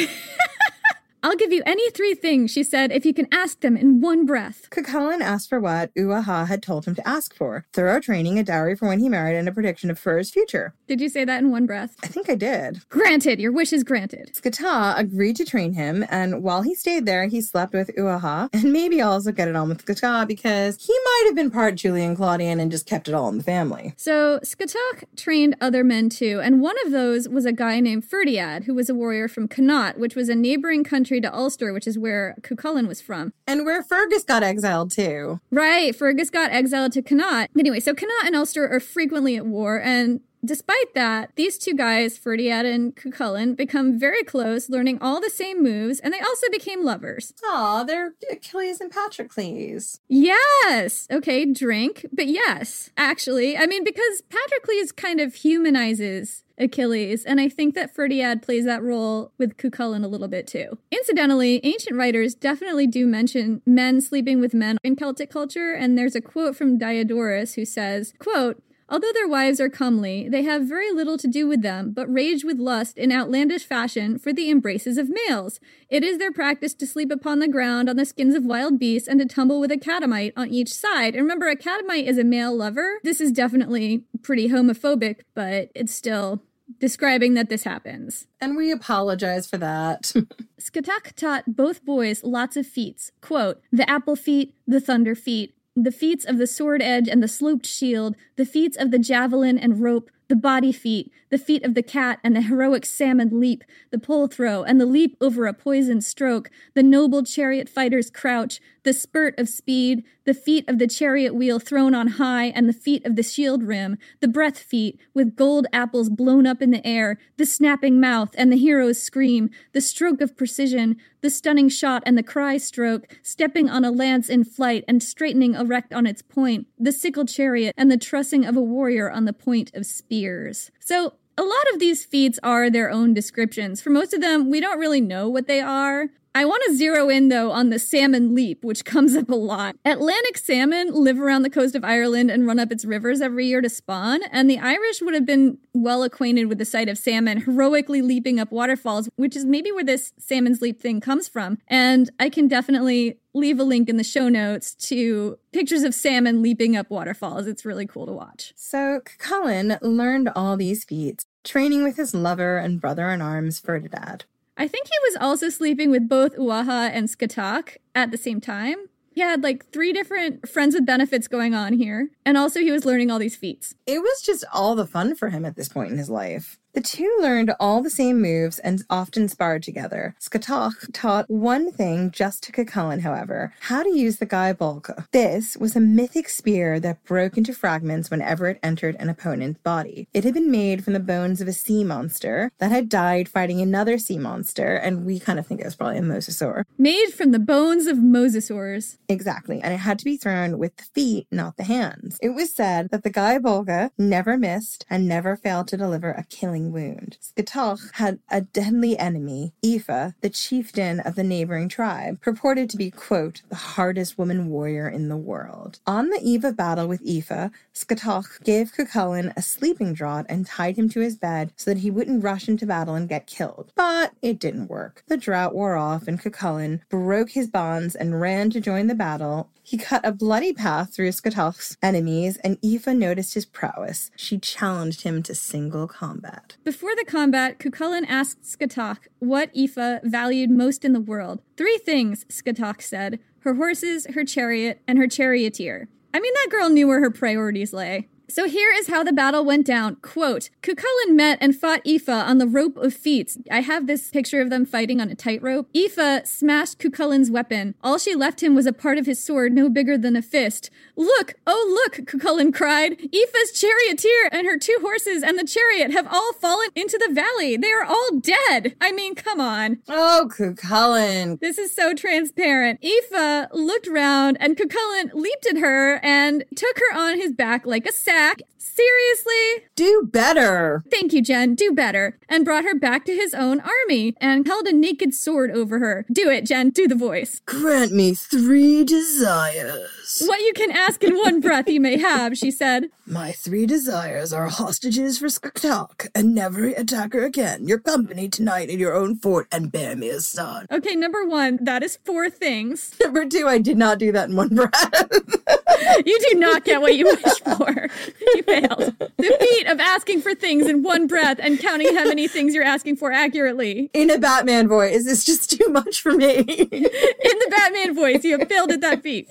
I'll 1.22 1.36
give 1.36 1.52
you 1.52 1.62
any 1.66 1.90
three 1.90 2.14
things, 2.14 2.50
she 2.50 2.62
said, 2.62 2.90
if 2.92 3.04
you 3.04 3.12
can 3.12 3.28
ask 3.30 3.60
them 3.60 3.76
in 3.76 4.00
one 4.00 4.24
breath. 4.24 4.68
Cucullin 4.70 5.20
asked 5.20 5.50
for 5.50 5.60
what 5.60 5.94
Uathach 5.94 6.48
had 6.48 6.62
told 6.62 6.86
him 6.86 6.94
to 6.94 7.06
ask 7.06 7.34
for 7.34 7.66
thorough 7.74 8.00
training, 8.00 8.38
a 8.38 8.42
dowry 8.42 8.74
for 8.74 8.88
when 8.88 9.00
he 9.00 9.08
married, 9.08 9.36
and 9.36 9.48
a 9.48 9.52
prediction 9.52 9.90
of 9.90 9.98
Fur's 9.98 10.30
future. 10.30 10.74
Did 10.86 11.00
you 11.00 11.08
say 11.10 11.26
that 11.26 11.42
in 11.42 11.50
one 11.50 11.66
breath? 11.66 11.96
I 12.02 12.06
think 12.06 12.30
I 12.30 12.36
did. 12.36 12.80
Granted, 12.88 13.38
your 13.38 13.52
wish 13.52 13.72
is 13.72 13.84
granted. 13.84 14.32
Scáthach 14.34 14.98
agreed 14.98 15.36
to 15.36 15.44
train 15.44 15.74
him, 15.74 16.06
and 16.08 16.42
while 16.42 16.62
he 16.62 16.74
stayed 16.74 17.04
there, 17.04 17.26
he 17.26 17.42
slept 17.42 17.74
with 17.74 17.90
Uathach, 17.96 18.48
and 18.54 18.72
maybe 18.72 19.02
also 19.02 19.30
get 19.30 19.48
it 19.48 19.56
on 19.56 19.68
with 19.68 19.84
Scáthach 19.84 20.26
because 20.26 20.82
he 20.82 20.94
might 21.04 21.24
have 21.26 21.34
been 21.36 21.50
part 21.50 21.78
Julio 21.78 22.14
Claudian 22.14 22.60
and 22.60 22.70
just 22.70 22.86
kept 22.86 23.08
it 23.08 23.14
all 23.14 23.28
in 23.28 23.36
the 23.36 23.44
family. 23.44 23.92
So 23.96 24.40
Scáthach 24.42 25.04
trained 25.16 25.56
other 25.60 25.84
men 25.84 26.08
too, 26.08 26.40
and 26.42 26.62
one 26.62 26.76
of 26.86 26.92
those 26.92 27.28
was 27.28 27.44
a 27.44 27.52
guy 27.52 27.80
named 27.80 28.08
Ferdiad, 28.08 28.64
who 28.64 28.74
was 28.74 28.88
a 28.88 28.94
warrior 28.94 29.28
from 29.28 29.48
Connaught, 29.48 29.98
which 29.98 30.14
was 30.14 30.28
a 30.28 30.34
neighboring 30.34 30.82
country 30.82 31.09
to 31.18 31.34
Ulster, 31.34 31.72
which 31.72 31.86
is 31.86 31.98
where 31.98 32.36
Cucullin 32.42 32.86
was 32.86 33.00
from. 33.00 33.32
And 33.46 33.64
where 33.64 33.82
Fergus 33.82 34.22
got 34.22 34.42
exiled 34.42 34.90
too. 34.90 35.40
Right, 35.50 35.96
Fergus 35.96 36.28
got 36.28 36.52
exiled 36.52 36.92
to 36.92 37.02
Connaught. 37.02 37.48
Anyway, 37.58 37.80
so 37.80 37.94
Connaught 37.94 38.26
and 38.26 38.36
Ulster 38.36 38.68
are 38.68 38.80
frequently 38.80 39.36
at 39.36 39.46
war, 39.46 39.80
and 39.80 40.20
Despite 40.44 40.94
that, 40.94 41.32
these 41.36 41.58
two 41.58 41.74
guys, 41.74 42.18
Ferdiad 42.18 42.64
and 42.64 42.96
Cucullin, 42.96 43.54
become 43.56 43.98
very 43.98 44.22
close, 44.22 44.70
learning 44.70 44.98
all 45.00 45.20
the 45.20 45.28
same 45.28 45.62
moves, 45.62 46.00
and 46.00 46.14
they 46.14 46.20
also 46.20 46.46
became 46.50 46.82
lovers. 46.82 47.34
Aw, 47.44 47.84
they're 47.84 48.14
Achilles 48.30 48.80
and 48.80 48.90
Patroclus. 48.90 50.00
Yes! 50.08 51.06
Okay, 51.12 51.44
drink, 51.44 52.06
but 52.10 52.26
yes, 52.26 52.90
actually. 52.96 53.58
I 53.58 53.66
mean, 53.66 53.84
because 53.84 54.22
Patroclus 54.30 54.96
kind 54.96 55.20
of 55.20 55.34
humanizes 55.34 56.42
Achilles, 56.60 57.24
and 57.24 57.40
I 57.40 57.48
think 57.48 57.74
that 57.74 57.94
Ferdiad 57.94 58.42
plays 58.42 58.64
that 58.66 58.82
role 58.82 59.32
with 59.38 59.56
Cucullin 59.56 60.04
a 60.04 60.08
little 60.08 60.28
bit 60.28 60.46
too. 60.46 60.78
Incidentally, 60.90 61.60
ancient 61.64 61.96
writers 61.96 62.34
definitely 62.34 62.86
do 62.86 63.06
mention 63.06 63.62
men 63.66 64.00
sleeping 64.00 64.40
with 64.40 64.54
men 64.54 64.78
in 64.84 64.94
Celtic 64.94 65.30
culture, 65.30 65.72
and 65.72 65.96
there's 65.96 66.14
a 66.14 66.20
quote 66.20 66.54
from 66.54 66.78
Diodorus 66.78 67.54
who 67.54 67.64
says, 67.64 68.12
quote, 68.18 68.62
Although 68.92 69.12
their 69.12 69.28
wives 69.28 69.60
are 69.60 69.68
comely, 69.68 70.28
they 70.28 70.42
have 70.42 70.64
very 70.64 70.90
little 70.90 71.16
to 71.18 71.28
do 71.28 71.46
with 71.46 71.62
them, 71.62 71.92
but 71.92 72.12
rage 72.12 72.42
with 72.42 72.58
lust 72.58 72.98
in 72.98 73.12
outlandish 73.12 73.64
fashion 73.64 74.18
for 74.18 74.32
the 74.32 74.50
embraces 74.50 74.98
of 74.98 75.08
males. 75.08 75.60
It 75.88 76.02
is 76.02 76.18
their 76.18 76.32
practice 76.32 76.74
to 76.74 76.88
sleep 76.88 77.12
upon 77.12 77.38
the 77.38 77.46
ground 77.46 77.88
on 77.88 77.94
the 77.94 78.04
skins 78.04 78.34
of 78.34 78.44
wild 78.44 78.80
beasts 78.80 79.06
and 79.06 79.20
to 79.20 79.26
tumble 79.26 79.60
with 79.60 79.70
a 79.70 79.78
catamite 79.78 80.32
on 80.36 80.48
each 80.48 80.74
side. 80.74 81.14
And 81.14 81.22
remember, 81.22 81.46
a 81.46 81.54
catamite 81.54 82.08
is 82.08 82.18
a 82.18 82.24
male 82.24 82.54
lover. 82.54 82.98
This 83.04 83.20
is 83.20 83.30
definitely 83.30 84.02
pretty 84.22 84.48
homophobic, 84.48 85.20
but 85.34 85.70
it's 85.76 85.94
still 85.94 86.42
describing 86.78 87.34
that 87.34 87.48
this 87.48 87.64
happens. 87.64 88.26
And 88.40 88.56
we 88.56 88.70
apologize 88.70 89.46
for 89.46 89.58
that. 89.58 90.02
Scáthach 90.60 91.14
taught 91.14 91.56
both 91.56 91.84
boys 91.84 92.22
lots 92.24 92.56
of 92.56 92.66
feats. 92.66 93.12
Quote, 93.20 93.60
the 93.72 93.88
apple 93.88 94.16
feat, 94.16 94.54
the 94.66 94.80
thunder 94.80 95.14
feat, 95.14 95.54
the 95.76 95.92
feats 95.92 96.24
of 96.24 96.38
the 96.38 96.46
sword 96.46 96.82
edge 96.82 97.08
and 97.08 97.22
the 97.22 97.28
sloped 97.28 97.66
shield, 97.66 98.16
the 98.36 98.44
feats 98.44 98.76
of 98.76 98.90
the 98.90 98.98
javelin 98.98 99.58
and 99.58 99.80
rope, 99.80 100.10
the 100.28 100.36
body 100.36 100.72
feat, 100.72 101.10
the 101.30 101.38
feat 101.38 101.64
of 101.64 101.74
the 101.74 101.82
cat 101.82 102.18
and 102.22 102.36
the 102.36 102.42
heroic 102.42 102.84
salmon 102.84 103.40
leap, 103.40 103.64
the 103.90 103.98
pole 103.98 104.26
throw 104.26 104.62
and 104.62 104.80
the 104.80 104.86
leap 104.86 105.16
over 105.20 105.46
a 105.46 105.54
poisoned 105.54 106.04
stroke, 106.04 106.50
the 106.74 106.82
noble 106.82 107.22
chariot 107.22 107.68
fighter's 107.68 108.10
crouch, 108.10 108.60
the 108.82 108.92
spurt 108.92 109.38
of 109.38 109.48
speed, 109.48 110.02
the 110.24 110.34
feat 110.34 110.68
of 110.68 110.78
the 110.78 110.86
chariot 110.86 111.34
wheel 111.34 111.58
thrown 111.58 111.94
on 111.94 112.06
high 112.06 112.46
and 112.46 112.68
the 112.68 112.72
feat 112.72 113.04
of 113.04 113.16
the 113.16 113.22
shield 113.22 113.62
rim, 113.62 113.98
the 114.20 114.28
breath 114.28 114.58
feet 114.58 114.98
with 115.14 115.36
gold 115.36 115.66
apples 115.72 116.08
blown 116.08 116.46
up 116.46 116.62
in 116.62 116.70
the 116.70 116.86
air, 116.86 117.18
the 117.36 117.46
snapping 117.46 118.00
mouth 118.00 118.30
and 118.36 118.50
the 118.50 118.56
hero's 118.56 119.00
scream, 119.00 119.50
the 119.72 119.80
stroke 119.80 120.20
of 120.20 120.36
precision, 120.36 120.96
the 121.20 121.30
stunning 121.30 121.68
shot 121.68 122.02
and 122.06 122.16
the 122.16 122.22
cry 122.22 122.56
stroke, 122.56 123.06
stepping 123.22 123.68
on 123.68 123.84
a 123.84 123.90
lance 123.90 124.28
in 124.28 124.44
flight 124.44 124.84
and 124.88 125.02
straightening 125.02 125.54
erect 125.54 125.92
on 125.92 126.06
its 126.06 126.22
point, 126.22 126.66
the 126.78 126.92
sickle 126.92 127.26
chariot 127.26 127.74
and 127.76 127.90
the 127.90 127.98
trussing 127.98 128.44
of 128.44 128.56
a 128.56 128.62
warrior 128.62 129.10
on 129.10 129.26
the 129.26 129.32
point 129.32 129.70
of 129.74 129.84
spears. 129.84 130.70
So 130.80 131.14
a 131.40 131.42
lot 131.42 131.72
of 131.72 131.80
these 131.80 132.04
feats 132.04 132.38
are 132.42 132.68
their 132.68 132.90
own 132.90 133.14
descriptions. 133.14 133.80
For 133.80 133.88
most 133.88 134.12
of 134.12 134.20
them, 134.20 134.50
we 134.50 134.60
don't 134.60 134.78
really 134.78 135.00
know 135.00 135.26
what 135.26 135.46
they 135.46 135.62
are. 135.62 136.10
I 136.32 136.44
want 136.44 136.62
to 136.66 136.76
zero 136.76 137.08
in 137.08 137.28
though 137.28 137.50
on 137.50 137.70
the 137.70 137.78
salmon 137.78 138.34
leap, 138.34 138.62
which 138.62 138.84
comes 138.94 139.16
up 139.16 139.30
a 139.30 139.34
lot. 139.34 139.76
Atlantic 139.84 140.38
salmon 140.38 140.92
live 140.92 141.18
around 141.18 141.42
the 141.42 141.50
coast 141.50 141.74
of 141.74 141.82
Ireland 141.84 142.30
and 142.30 142.46
run 142.46 142.58
up 142.58 142.70
its 142.70 142.84
rivers 142.84 143.20
every 143.20 143.46
year 143.46 143.60
to 143.60 143.70
spawn, 143.70 144.20
and 144.30 144.48
the 144.48 144.58
Irish 144.58 145.00
would 145.00 145.14
have 145.14 145.26
been 145.26 145.58
well 145.74 146.02
acquainted 146.02 146.46
with 146.46 146.58
the 146.58 146.64
sight 146.64 146.88
of 146.88 146.98
salmon 146.98 147.38
heroically 147.38 148.02
leaping 148.02 148.38
up 148.38 148.52
waterfalls, 148.52 149.08
which 149.16 149.34
is 149.34 149.44
maybe 149.44 149.72
where 149.72 149.84
this 149.84 150.12
salmon's 150.18 150.60
leap 150.60 150.80
thing 150.80 151.00
comes 151.00 151.26
from. 151.26 151.58
And 151.66 152.10
I 152.20 152.28
can 152.28 152.48
definitely 152.48 153.18
leave 153.34 153.60
a 153.60 153.64
link 153.64 153.88
in 153.88 153.96
the 153.96 154.04
show 154.04 154.28
notes 154.28 154.74
to 154.74 155.38
pictures 155.52 155.82
of 155.82 155.94
salmon 155.94 156.42
leaping 156.42 156.76
up 156.76 156.90
waterfalls. 156.90 157.46
It's 157.46 157.64
really 157.64 157.86
cool 157.86 158.06
to 158.06 158.12
watch. 158.12 158.52
So 158.56 159.00
Cullen 159.18 159.78
learned 159.82 160.30
all 160.34 160.56
these 160.56 160.84
feats, 160.84 161.24
training 161.44 161.82
with 161.82 161.96
his 161.96 162.14
lover 162.14 162.58
and 162.58 162.80
brother 162.80 163.10
in 163.10 163.20
arms, 163.20 163.60
Ferdiad. 163.60 164.22
I 164.56 164.68
think 164.68 164.88
he 164.88 164.98
was 165.04 165.16
also 165.20 165.48
sleeping 165.48 165.90
with 165.90 166.08
both 166.08 166.36
Uathach 166.36 166.90
and 166.92 167.08
Scáthach 167.08 167.78
at 167.94 168.10
the 168.10 168.18
same 168.18 168.40
time. 168.40 168.76
He 169.12 169.22
had 169.22 169.42
like 169.42 169.66
three 169.72 169.92
different 169.92 170.48
friends 170.48 170.74
with 170.74 170.86
benefits 170.86 171.28
going 171.28 171.54
on 171.54 171.72
here. 171.72 172.10
And 172.24 172.36
also, 172.36 172.60
he 172.60 172.70
was 172.70 172.84
learning 172.84 173.10
all 173.10 173.18
these 173.18 173.36
feats. 173.36 173.74
It 173.86 174.00
was 174.00 174.22
just 174.22 174.44
all 174.52 174.74
the 174.74 174.86
fun 174.86 175.16
for 175.16 175.30
him 175.30 175.44
at 175.44 175.56
this 175.56 175.68
point 175.68 175.90
in 175.90 175.98
his 175.98 176.10
life. 176.10 176.59
The 176.72 176.80
two 176.80 177.18
learned 177.20 177.52
all 177.58 177.82
the 177.82 177.90
same 177.90 178.22
moves 178.22 178.60
and 178.60 178.84
often 178.88 179.28
sparred 179.28 179.64
together. 179.64 180.14
Scáthach 180.20 180.88
taught 180.92 181.28
one 181.28 181.72
thing 181.72 182.12
just 182.12 182.44
to 182.44 182.52
Cucullin, 182.52 183.00
however 183.00 183.52
how 183.60 183.82
to 183.82 183.96
use 183.96 184.18
the 184.18 184.26
Gáe 184.26 184.54
Bulga. 184.54 185.06
This 185.10 185.56
was 185.56 185.74
a 185.74 185.80
mythic 185.80 186.28
spear 186.28 186.78
that 186.78 187.02
broke 187.04 187.36
into 187.36 187.52
fragments 187.52 188.08
whenever 188.08 188.48
it 188.48 188.60
entered 188.62 188.94
an 189.00 189.08
opponent's 189.08 189.60
body. 189.62 190.06
It 190.14 190.22
had 190.22 190.34
been 190.34 190.50
made 190.50 190.84
from 190.84 190.92
the 190.92 191.00
bones 191.00 191.40
of 191.40 191.48
a 191.48 191.52
sea 191.52 191.82
monster 191.82 192.52
that 192.58 192.70
had 192.70 192.88
died 192.88 193.28
fighting 193.28 193.60
another 193.60 193.98
sea 193.98 194.18
monster, 194.18 194.76
and 194.76 195.04
we 195.04 195.18
kind 195.18 195.40
of 195.40 195.46
think 195.46 195.60
it 195.60 195.64
was 195.64 195.74
probably 195.74 195.98
a 195.98 196.02
mosasaur. 196.02 196.64
Made 196.78 197.10
from 197.10 197.32
the 197.32 197.38
bones 197.40 197.86
of 197.88 197.96
mosasaurs. 197.96 198.98
Exactly, 199.08 199.60
and 199.60 199.74
it 199.74 199.78
had 199.78 199.98
to 199.98 200.04
be 200.04 200.16
thrown 200.16 200.58
with 200.58 200.76
the 200.76 200.84
feet, 200.94 201.26
not 201.32 201.56
the 201.56 201.64
hands. 201.64 202.18
It 202.22 202.30
was 202.30 202.54
said 202.54 202.90
that 202.90 203.02
the 203.02 203.10
Gáe 203.10 203.40
Bulga 203.40 203.90
never 203.98 204.38
missed 204.38 204.86
and 204.88 205.08
never 205.08 205.36
failed 205.36 205.66
to 205.68 205.76
deliver 205.76 206.10
a 206.10 206.24
killing 206.24 206.59
wound. 206.68 207.18
Scáthach 207.22 207.94
had 207.94 208.18
a 208.30 208.42
deadly 208.42 208.98
enemy, 208.98 209.52
Aoife, 209.64 210.14
the 210.20 210.30
chieftain 210.30 211.00
of 211.00 211.14
the 211.14 211.24
neighboring 211.24 211.68
tribe, 211.68 212.20
purported 212.20 212.68
to 212.70 212.76
be, 212.76 212.90
quote, 212.90 213.42
the 213.48 213.56
hardest 213.56 214.18
woman 214.18 214.48
warrior 214.48 214.88
in 214.88 215.08
the 215.08 215.16
world. 215.16 215.80
On 215.86 216.10
the 216.10 216.20
eve 216.22 216.44
of 216.44 216.56
battle 216.56 216.86
with 216.86 217.02
Aoife, 217.02 217.50
Scáthach 217.80 218.44
gave 218.44 218.72
Cucullin 218.74 219.32
a 219.36 219.42
sleeping 219.42 219.94
draught 219.94 220.26
and 220.28 220.46
tied 220.46 220.76
him 220.76 220.90
to 220.90 221.00
his 221.00 221.16
bed 221.16 221.52
so 221.56 221.70
that 221.70 221.80
he 221.80 221.90
wouldn't 221.90 222.22
rush 222.22 222.46
into 222.46 222.66
battle 222.66 222.94
and 222.94 223.08
get 223.08 223.26
killed. 223.26 223.72
But 223.74 224.12
it 224.20 224.38
didn't 224.38 224.68
work. 224.68 225.02
The 225.08 225.16
drought 225.16 225.54
wore 225.54 225.76
off 225.76 226.06
and 226.06 226.20
Cucullin 226.20 226.82
broke 226.90 227.30
his 227.30 227.48
bonds 227.48 227.94
and 227.94 228.20
ran 228.20 228.50
to 228.50 228.60
join 228.60 228.86
the 228.86 228.94
battle. 228.94 229.48
He 229.62 229.78
cut 229.78 230.04
a 230.04 230.12
bloody 230.12 230.52
path 230.52 230.92
through 230.92 231.10
Scáthach's 231.10 231.78
enemies, 231.82 232.36
and 232.38 232.58
Aoife 232.62 232.88
noticed 232.88 233.34
his 233.34 233.46
prowess. 233.46 234.10
She 234.16 234.38
challenged 234.38 235.02
him 235.02 235.22
to 235.22 235.34
single 235.34 235.86
combat. 235.86 236.56
Before 236.64 236.94
the 236.96 237.04
combat, 237.04 237.58
Cucullin 237.58 238.04
asked 238.08 238.42
Scáthach 238.42 238.98
what 239.20 239.50
Aoife 239.56 240.02
valued 240.02 240.50
most 240.50 240.84
in 240.84 240.92
the 240.92 241.00
world. 241.00 241.40
Three 241.56 241.78
things, 241.78 242.24
Scáthach 242.24 242.82
said 242.82 243.20
her 243.40 243.54
horses, 243.54 244.06
her 244.14 244.24
chariot, 244.24 244.82
and 244.86 244.98
her 244.98 245.06
charioteer. 245.08 245.88
I 246.12 246.20
mean, 246.20 246.32
that 246.34 246.48
girl 246.50 246.68
knew 246.68 246.86
where 246.88 247.00
her 247.00 247.10
priorities 247.10 247.72
lay. 247.72 248.08
So 248.30 248.46
here 248.46 248.70
is 248.70 248.86
how 248.86 249.02
the 249.02 249.12
battle 249.12 249.44
went 249.44 249.66
down. 249.66 249.96
Quote, 249.96 250.50
Cucullin 250.62 251.16
met 251.16 251.38
and 251.40 251.56
fought 251.56 251.84
Aoife 251.84 252.08
on 252.08 252.38
the 252.38 252.46
rope 252.46 252.76
of 252.76 252.94
feats. 252.94 253.36
I 253.50 253.60
have 253.60 253.88
this 253.88 254.08
picture 254.08 254.40
of 254.40 254.50
them 254.50 254.64
fighting 254.64 255.00
on 255.00 255.10
a 255.10 255.16
tightrope. 255.16 255.68
Aoife 255.74 256.26
smashed 256.28 256.78
Cucullin's 256.78 257.28
weapon. 257.28 257.74
All 257.82 257.98
she 257.98 258.14
left 258.14 258.40
him 258.40 258.54
was 258.54 258.66
a 258.66 258.72
part 258.72 258.98
of 258.98 259.06
his 259.06 259.22
sword 259.22 259.52
no 259.52 259.68
bigger 259.68 259.98
than 259.98 260.14
a 260.14 260.22
fist. 260.22 260.70
Look, 260.94 261.34
oh 261.44 261.82
look, 261.84 262.06
Cucullin 262.06 262.54
cried. 262.54 262.98
Aoife's 263.12 263.58
charioteer 263.58 264.28
and 264.30 264.46
her 264.46 264.58
two 264.58 264.76
horses 264.80 265.24
and 265.24 265.36
the 265.36 265.44
chariot 265.44 265.90
have 265.90 266.06
all 266.06 266.32
fallen 266.34 266.68
into 266.76 267.02
the 267.04 267.12
valley. 267.12 267.56
They 267.56 267.72
are 267.72 267.84
all 267.84 268.10
dead. 268.20 268.76
I 268.80 268.92
mean, 268.92 269.16
come 269.16 269.40
on. 269.40 269.78
Oh, 269.88 270.30
Cucullin. 270.30 271.40
This 271.40 271.58
is 271.58 271.74
so 271.74 271.94
transparent. 271.94 272.78
Aoife 272.84 273.48
looked 273.52 273.88
round 273.88 274.36
and 274.38 274.56
Cucullin 274.56 275.14
leaped 275.14 275.46
at 275.46 275.56
her 275.56 275.98
and 276.04 276.44
took 276.54 276.78
her 276.78 276.96
on 276.96 277.18
his 277.18 277.32
back 277.32 277.66
like 277.66 277.88
a 277.88 277.92
sack 277.92 278.19
back. 278.20 278.42
Seriously? 278.58 279.64
Do 279.76 280.08
better. 280.12 280.84
Thank 280.90 281.14
you, 281.14 281.22
Jen. 281.22 281.54
Do 281.54 281.72
better. 281.72 282.18
And 282.28 282.44
brought 282.44 282.64
her 282.64 282.74
back 282.74 283.06
to 283.06 283.14
his 283.14 283.32
own 283.32 283.60
army 283.60 284.14
and 284.20 284.46
held 284.46 284.66
a 284.66 284.74
naked 284.74 285.14
sword 285.14 285.50
over 285.50 285.78
her. 285.78 286.04
Do 286.12 286.28
it, 286.28 286.44
Jen. 286.44 286.68
Do 286.68 286.86
the 286.86 286.94
voice. 286.94 287.40
Grant 287.46 287.92
me 287.92 288.12
three 288.12 288.84
desires. 288.84 289.99
What 290.18 290.40
you 290.40 290.52
can 290.54 290.70
ask 290.72 291.04
in 291.04 291.16
one 291.16 291.40
breath 291.40 291.68
you 291.68 291.80
may 291.80 291.96
have, 291.98 292.36
she 292.36 292.50
said. 292.50 292.86
My 293.06 293.32
three 293.32 293.64
desires 293.66 294.32
are 294.32 294.48
hostages 294.48 295.18
for 295.18 295.26
Scáthach 295.26 296.08
and 296.14 296.34
never 296.34 296.66
attack 296.66 297.12
her 297.12 297.24
again. 297.24 297.66
Your 297.66 297.78
company 297.78 298.28
tonight 298.28 298.68
in 298.68 298.78
your 298.78 298.94
own 298.94 299.16
fort 299.16 299.46
and 299.52 299.70
bear 299.70 299.96
me 299.96 300.08
a 300.10 300.20
son. 300.20 300.66
Okay, 300.70 300.94
number 300.94 301.24
one, 301.26 301.58
that 301.62 301.82
is 301.82 301.98
four 302.04 302.28
things. 302.30 302.94
Number 303.00 303.26
two, 303.26 303.48
I 303.48 303.58
did 303.58 303.76
not 303.76 303.98
do 303.98 304.12
that 304.12 304.28
in 304.28 304.36
one 304.36 304.54
breath. 304.54 305.10
you 306.06 306.18
do 306.30 306.38
not 306.38 306.64
get 306.64 306.80
what 306.80 306.94
you 306.96 307.06
wish 307.06 307.40
for. 307.40 307.88
You 308.34 308.42
failed. 308.44 308.94
The 308.98 309.36
feat 309.40 309.66
of 309.66 309.80
asking 309.80 310.20
for 310.20 310.34
things 310.34 310.68
in 310.68 310.82
one 310.84 311.08
breath 311.08 311.38
and 311.40 311.58
counting 311.58 311.96
how 311.96 312.04
many 312.04 312.28
things 312.28 312.54
you're 312.54 312.62
asking 312.62 312.96
for 312.96 313.10
accurately. 313.10 313.90
In 313.92 314.08
a 314.08 314.18
Batman 314.18 314.68
voice 314.68 315.06
is 315.06 315.24
just 315.24 315.50
too 315.50 315.68
much 315.68 316.00
for 316.00 316.12
me. 316.12 316.36
in 316.38 316.82
the 316.82 317.46
Batman 317.50 317.94
voice, 317.94 318.22
you 318.22 318.38
have 318.38 318.48
failed 318.48 318.70
at 318.70 318.80
that 318.82 319.02
feat. 319.02 319.28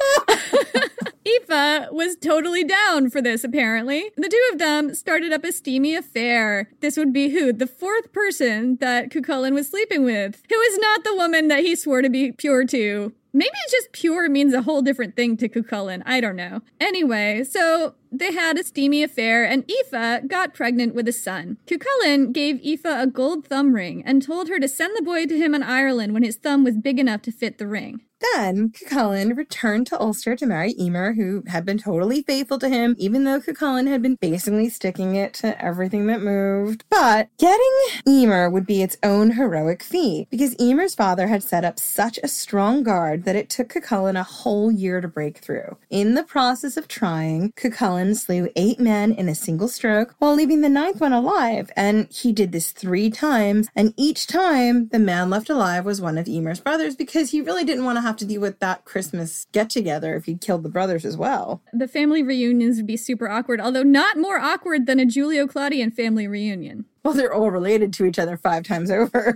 Aoife 1.27 1.91
was 1.91 2.15
totally 2.15 2.63
down 2.63 3.09
for 3.09 3.21
this, 3.21 3.43
apparently. 3.43 4.11
The 4.15 4.29
two 4.29 4.49
of 4.53 4.59
them 4.59 4.95
started 4.95 5.31
up 5.31 5.43
a 5.43 5.51
steamy 5.51 5.95
affair. 5.95 6.69
This 6.79 6.97
would 6.97 7.13
be 7.13 7.29
who? 7.29 7.53
The 7.53 7.67
fourth 7.67 8.11
person 8.11 8.77
that 8.77 9.09
Cucullin 9.09 9.53
was 9.53 9.69
sleeping 9.69 10.03
with, 10.03 10.41
who 10.49 10.59
is 10.59 10.77
not 10.79 11.03
the 11.03 11.15
woman 11.15 11.47
that 11.49 11.59
he 11.59 11.75
swore 11.75 12.01
to 12.01 12.09
be 12.09 12.31
pure 12.31 12.65
to. 12.65 13.13
Maybe 13.31 13.49
just 13.69 13.91
pure 13.91 14.27
means 14.27 14.53
a 14.55 14.63
whole 14.63 14.81
different 14.81 15.15
thing 15.15 15.37
to 15.37 15.47
Cucullin. 15.47 16.01
I 16.05 16.19
don't 16.19 16.35
know. 16.35 16.61
Anyway, 16.79 17.43
so 17.43 17.93
they 18.11 18.33
had 18.33 18.57
a 18.57 18.63
steamy 18.63 19.03
affair, 19.03 19.45
and 19.45 19.69
Aoife 19.69 20.27
got 20.27 20.55
pregnant 20.55 20.95
with 20.95 21.07
a 21.07 21.13
son. 21.13 21.57
Cucullin 21.67 22.33
gave 22.33 22.59
Aoife 22.65 22.85
a 22.85 23.05
gold 23.05 23.45
thumb 23.45 23.73
ring 23.73 24.01
and 24.03 24.23
told 24.23 24.49
her 24.49 24.59
to 24.59 24.67
send 24.67 24.97
the 24.97 25.03
boy 25.03 25.27
to 25.27 25.37
him 25.37 25.53
in 25.53 25.61
Ireland 25.61 26.13
when 26.13 26.23
his 26.23 26.37
thumb 26.37 26.63
was 26.63 26.77
big 26.77 26.97
enough 26.97 27.21
to 27.23 27.31
fit 27.31 27.59
the 27.59 27.67
ring. 27.67 28.01
Then 28.33 28.69
Cucullin 28.69 29.35
returned 29.35 29.87
to 29.87 29.99
Ulster 29.99 30.35
to 30.35 30.45
marry 30.45 30.75
Emer, 30.79 31.13
who 31.13 31.43
had 31.47 31.65
been 31.65 31.77
totally 31.77 32.21
faithful 32.21 32.59
to 32.59 32.69
him, 32.69 32.95
even 32.97 33.23
though 33.23 33.39
Cucullin 33.39 33.87
had 33.87 34.01
been 34.01 34.15
basically 34.15 34.69
sticking 34.69 35.15
it 35.15 35.33
to 35.35 35.61
everything 35.63 36.07
that 36.07 36.21
moved. 36.21 36.83
But 36.89 37.29
getting 37.37 37.71
Emer 38.07 38.49
would 38.49 38.65
be 38.65 38.81
its 38.81 38.97
own 39.03 39.31
heroic 39.31 39.83
feat, 39.83 40.27
because 40.29 40.55
Emer's 40.59 40.95
father 40.95 41.27
had 41.27 41.43
set 41.43 41.63
up 41.63 41.79
such 41.79 42.19
a 42.21 42.27
strong 42.27 42.83
guard 42.83 43.23
that 43.23 43.35
it 43.35 43.49
took 43.49 43.69
Cucullin 43.69 44.19
a 44.19 44.23
whole 44.23 44.71
year 44.71 45.01
to 45.01 45.07
break 45.07 45.37
through. 45.37 45.77
In 45.89 46.15
the 46.15 46.23
process 46.23 46.77
of 46.77 46.87
trying, 46.87 47.51
Cucullin 47.53 48.15
slew 48.15 48.49
eight 48.55 48.79
men 48.79 49.11
in 49.13 49.29
a 49.29 49.35
single 49.35 49.67
stroke 49.67 50.15
while 50.19 50.35
leaving 50.35 50.61
the 50.61 50.69
ninth 50.69 50.99
one 50.99 51.13
alive, 51.13 51.71
and 51.75 52.07
he 52.11 52.33
did 52.33 52.51
this 52.51 52.71
three 52.71 53.09
times, 53.09 53.69
and 53.75 53.93
each 53.97 54.27
time 54.27 54.89
the 54.89 54.99
man 54.99 55.29
left 55.29 55.49
alive 55.49 55.85
was 55.85 56.01
one 56.01 56.17
of 56.17 56.27
Emer's 56.27 56.59
brothers 56.59 56.95
because 56.95 57.31
he 57.31 57.41
really 57.41 57.63
didn't 57.63 57.85
want 57.85 57.97
to 57.97 58.08
have 58.09 58.17
to 58.17 58.25
deal 58.25 58.41
with 58.41 58.59
that 58.59 58.85
Christmas 58.85 59.45
get 59.51 59.69
together 59.69 60.15
if 60.15 60.25
he'd 60.25 60.41
killed 60.41 60.63
the 60.63 60.69
brothers 60.69 61.05
as 61.05 61.15
well. 61.15 61.61
The 61.71 61.87
family 61.87 62.23
reunions 62.23 62.77
would 62.77 62.87
be 62.87 62.97
super 62.97 63.29
awkward, 63.29 63.61
although 63.61 63.83
not 63.83 64.17
more 64.17 64.39
awkward 64.39 64.85
than 64.85 64.99
a 64.99 65.05
Julio 65.05 65.47
Claudian 65.47 65.91
family 65.91 66.27
reunion. 66.27 66.85
Well, 67.03 67.13
they're 67.13 67.33
all 67.33 67.51
related 67.51 67.93
to 67.93 68.05
each 68.05 68.19
other 68.19 68.37
five 68.37 68.63
times 68.63 68.91
over 68.91 69.35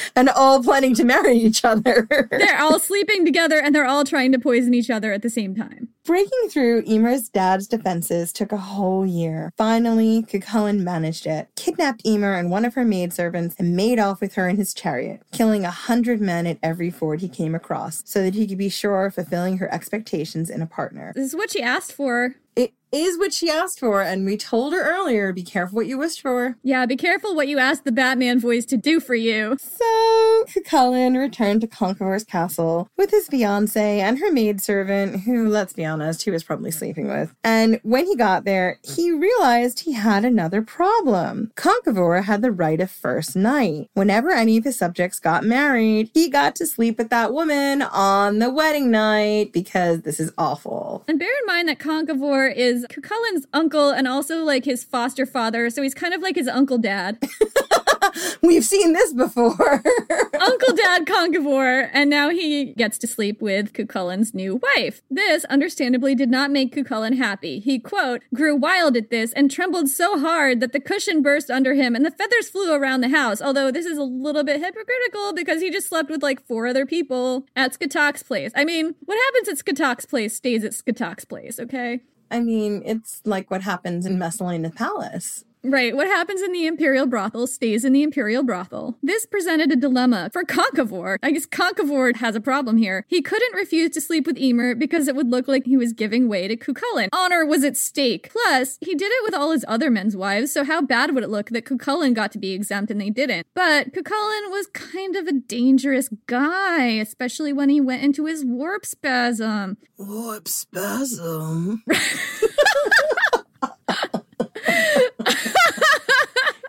and 0.16 0.28
all 0.28 0.62
planning 0.62 0.94
to 0.96 1.04
marry 1.04 1.36
each 1.36 1.64
other. 1.64 2.06
they're 2.30 2.60
all 2.60 2.78
sleeping 2.78 3.24
together 3.24 3.58
and 3.60 3.74
they're 3.74 3.86
all 3.86 4.04
trying 4.04 4.32
to 4.32 4.38
poison 4.38 4.74
each 4.74 4.90
other 4.90 5.12
at 5.12 5.22
the 5.22 5.30
same 5.30 5.54
time. 5.54 5.88
Breaking 6.04 6.48
through 6.50 6.82
Emer's 6.86 7.28
dad's 7.28 7.68
defenses 7.68 8.32
took 8.32 8.50
a 8.50 8.56
whole 8.56 9.06
year. 9.06 9.52
Finally, 9.56 10.22
Cucullin 10.22 10.80
managed 10.80 11.26
it, 11.26 11.48
kidnapped 11.54 12.04
Emer 12.04 12.34
and 12.34 12.50
one 12.50 12.64
of 12.64 12.74
her 12.74 12.84
maidservants, 12.84 13.54
and 13.56 13.76
made 13.76 14.00
off 14.00 14.20
with 14.20 14.34
her 14.34 14.48
in 14.48 14.56
his 14.56 14.74
chariot, 14.74 15.22
killing 15.30 15.64
a 15.64 15.70
hundred 15.70 16.20
men 16.20 16.44
at 16.46 16.58
every 16.60 16.90
ford 16.90 17.20
he 17.20 17.28
came 17.28 17.54
across, 17.54 18.02
so 18.04 18.20
that 18.22 18.34
he 18.34 18.48
could 18.48 18.58
be 18.58 18.68
sure 18.68 19.06
of 19.06 19.14
fulfilling 19.14 19.58
her 19.58 19.72
expectations 19.72 20.50
in 20.50 20.60
a 20.60 20.66
partner. 20.66 21.12
This 21.14 21.28
is 21.28 21.36
what 21.36 21.52
she 21.52 21.62
asked 21.62 21.92
for. 21.92 22.34
It 22.56 22.72
is 22.92 23.18
what 23.18 23.32
she 23.32 23.50
asked 23.50 23.80
for, 23.80 24.02
and 24.02 24.26
we 24.26 24.36
told 24.36 24.72
her 24.74 24.82
earlier 24.82 25.32
be 25.32 25.42
careful 25.42 25.76
what 25.76 25.86
you 25.86 25.98
wish 25.98 26.20
for. 26.20 26.56
Yeah, 26.62 26.84
be 26.86 26.96
careful 26.96 27.34
what 27.34 27.48
you 27.48 27.58
ask 27.58 27.84
the 27.84 27.92
Batman 27.92 28.38
voice 28.38 28.66
to 28.66 28.76
do 28.76 29.00
for 29.00 29.14
you. 29.14 29.56
So, 29.58 30.44
Cucullin 30.48 31.18
returned 31.18 31.62
to 31.62 31.66
Conchobar's 31.66 32.24
castle 32.24 32.88
with 32.96 33.10
his 33.10 33.28
fiancee 33.28 34.00
and 34.00 34.18
her 34.18 34.30
maidservant, 34.30 35.22
who, 35.22 35.48
let's 35.48 35.72
be 35.72 35.84
honest, 35.84 36.22
he 36.22 36.30
was 36.30 36.44
probably 36.44 36.70
sleeping 36.70 37.08
with. 37.08 37.34
And 37.42 37.80
when 37.82 38.06
he 38.06 38.14
got 38.14 38.44
there, 38.44 38.78
he 38.82 39.10
realized 39.10 39.80
he 39.80 39.92
had 39.92 40.24
another 40.24 40.60
problem. 40.60 41.50
Conchobar 41.56 42.24
had 42.24 42.42
the 42.42 42.52
right 42.52 42.80
of 42.80 42.90
first 42.90 43.34
night. 43.34 43.88
Whenever 43.94 44.30
any 44.30 44.58
of 44.58 44.64
his 44.64 44.76
subjects 44.76 45.18
got 45.18 45.44
married, 45.44 46.10
he 46.12 46.28
got 46.28 46.54
to 46.56 46.66
sleep 46.66 46.98
with 46.98 47.08
that 47.08 47.32
woman 47.32 47.80
on 47.80 48.38
the 48.38 48.50
wedding 48.50 48.90
night 48.90 49.52
because 49.52 50.02
this 50.02 50.20
is 50.20 50.32
awful. 50.36 51.04
And 51.08 51.18
bear 51.18 51.30
in 51.40 51.46
mind 51.46 51.68
that 51.68 51.78
Conchobar 51.78 52.54
is 52.54 52.81
Cucullin's 52.88 53.46
uncle 53.52 53.90
and 53.90 54.06
also 54.06 54.44
like 54.44 54.64
his 54.64 54.84
foster 54.84 55.26
father, 55.26 55.70
so 55.70 55.82
he's 55.82 55.94
kind 55.94 56.14
of 56.14 56.22
like 56.22 56.36
his 56.36 56.48
uncle 56.48 56.78
dad. 56.78 57.18
We've 58.42 58.64
seen 58.64 58.92
this 58.92 59.12
before. 59.12 59.82
uncle 60.40 60.74
Dad 60.74 61.06
Conchobar, 61.06 61.88
and 61.92 62.10
now 62.10 62.30
he 62.30 62.72
gets 62.74 62.98
to 62.98 63.06
sleep 63.06 63.40
with 63.40 63.72
Cucullin's 63.72 64.34
new 64.34 64.60
wife. 64.76 65.02
This, 65.10 65.44
understandably, 65.46 66.14
did 66.14 66.30
not 66.30 66.50
make 66.50 66.74
Cucullin 66.74 67.16
happy. 67.16 67.60
He, 67.60 67.78
quote, 67.78 68.22
grew 68.34 68.56
wild 68.56 68.96
at 68.96 69.10
this 69.10 69.32
and 69.32 69.50
trembled 69.50 69.88
so 69.88 70.18
hard 70.18 70.60
that 70.60 70.72
the 70.72 70.80
cushion 70.80 71.22
burst 71.22 71.50
under 71.50 71.74
him 71.74 71.94
and 71.94 72.04
the 72.04 72.10
feathers 72.10 72.48
flew 72.48 72.74
around 72.74 73.00
the 73.00 73.08
house. 73.08 73.40
Although 73.40 73.70
this 73.70 73.86
is 73.86 73.98
a 73.98 74.02
little 74.02 74.44
bit 74.44 74.60
hypocritical 74.60 75.32
because 75.32 75.60
he 75.60 75.70
just 75.70 75.88
slept 75.88 76.10
with 76.10 76.22
like 76.22 76.46
four 76.46 76.66
other 76.66 76.86
people 76.86 77.46
at 77.54 77.78
Scáthach's 77.78 78.22
place. 78.22 78.52
I 78.54 78.64
mean, 78.64 78.94
what 79.04 79.18
happens 79.26 79.48
at 79.48 79.64
Scáthach's 79.64 80.06
place 80.06 80.36
stays 80.36 80.64
at 80.64 80.72
Scáthach's 80.72 81.24
place, 81.24 81.58
okay? 81.60 82.00
I 82.32 82.40
mean, 82.40 82.82
it's 82.86 83.20
like 83.26 83.50
what 83.50 83.60
happens 83.62 84.06
in 84.06 84.18
Messalina 84.18 84.70
Palace. 84.70 85.44
Right. 85.64 85.94
What 85.94 86.08
happens 86.08 86.42
in 86.42 86.52
the 86.52 86.66
Imperial 86.66 87.06
brothel 87.06 87.46
stays 87.46 87.84
in 87.84 87.92
the 87.92 88.02
Imperial 88.02 88.42
brothel. 88.42 88.98
This 89.00 89.26
presented 89.26 89.70
a 89.70 89.76
dilemma 89.76 90.28
for 90.32 90.42
Conchobar. 90.42 91.18
I 91.22 91.30
guess 91.30 91.46
Conchobar 91.46 92.16
has 92.16 92.34
a 92.34 92.40
problem 92.40 92.78
here. 92.78 93.04
He 93.06 93.22
couldn't 93.22 93.54
refuse 93.54 93.90
to 93.90 94.00
sleep 94.00 94.26
with 94.26 94.38
Emer 94.38 94.74
because 94.74 95.06
it 95.06 95.14
would 95.14 95.30
look 95.30 95.46
like 95.46 95.64
he 95.66 95.76
was 95.76 95.92
giving 95.92 96.28
way 96.28 96.48
to 96.48 96.56
Cucullin. 96.56 97.08
Honor 97.12 97.46
was 97.46 97.62
at 97.62 97.76
stake. 97.76 98.30
Plus, 98.32 98.78
he 98.80 98.96
did 98.96 99.12
it 99.12 99.22
with 99.22 99.34
all 99.34 99.52
his 99.52 99.64
other 99.68 99.88
men's 99.88 100.16
wives, 100.16 100.52
so 100.52 100.64
how 100.64 100.82
bad 100.82 101.14
would 101.14 101.22
it 101.22 101.30
look 101.30 101.50
that 101.50 101.64
Cucullin 101.64 102.12
got 102.12 102.32
to 102.32 102.38
be 102.38 102.52
exempt 102.52 102.90
and 102.90 103.00
they 103.00 103.10
didn't? 103.10 103.46
But 103.54 103.92
Cucullin 103.92 104.50
was 104.50 104.66
kind 104.68 105.14
of 105.14 105.28
a 105.28 105.32
dangerous 105.32 106.08
guy, 106.26 106.86
especially 106.86 107.52
when 107.52 107.68
he 107.68 107.80
went 107.80 108.02
into 108.02 108.26
his 108.26 108.44
warp 108.44 108.84
spasm. 108.84 109.76
Warp 109.96 110.48
spasm? 110.48 111.84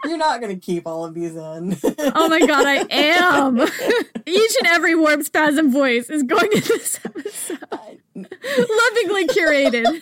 You're 0.05 0.17
not 0.17 0.41
going 0.41 0.53
to 0.53 0.59
keep 0.59 0.85
all 0.85 1.05
of 1.05 1.13
these 1.13 1.35
in. 1.35 1.77
oh 2.15 2.29
my 2.29 2.39
god, 2.39 2.65
I 2.65 2.85
am. 2.89 3.59
Each 4.25 4.55
and 4.59 4.67
every 4.67 4.95
warp 4.95 5.23
spasm 5.23 5.71
voice 5.71 6.09
is 6.09 6.23
going 6.23 6.51
in 6.51 6.61
this 6.61 6.99
episode. 7.03 7.99
Lovingly 8.15 9.27
curated. 9.27 10.01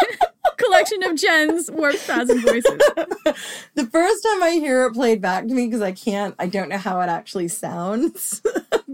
Collection 0.56 1.02
of 1.04 1.16
Jen's 1.16 1.70
warp 1.70 1.96
spasm 1.96 2.40
voices. 2.40 2.64
the 3.74 3.88
first 3.90 4.22
time 4.24 4.42
I 4.42 4.58
hear 4.60 4.86
it 4.86 4.94
played 4.94 5.20
back 5.20 5.46
to 5.46 5.54
me, 5.54 5.66
because 5.66 5.82
I 5.82 5.92
can't, 5.92 6.34
I 6.38 6.46
don't 6.46 6.68
know 6.68 6.78
how 6.78 7.00
it 7.00 7.08
actually 7.08 7.48
sounds. 7.48 8.42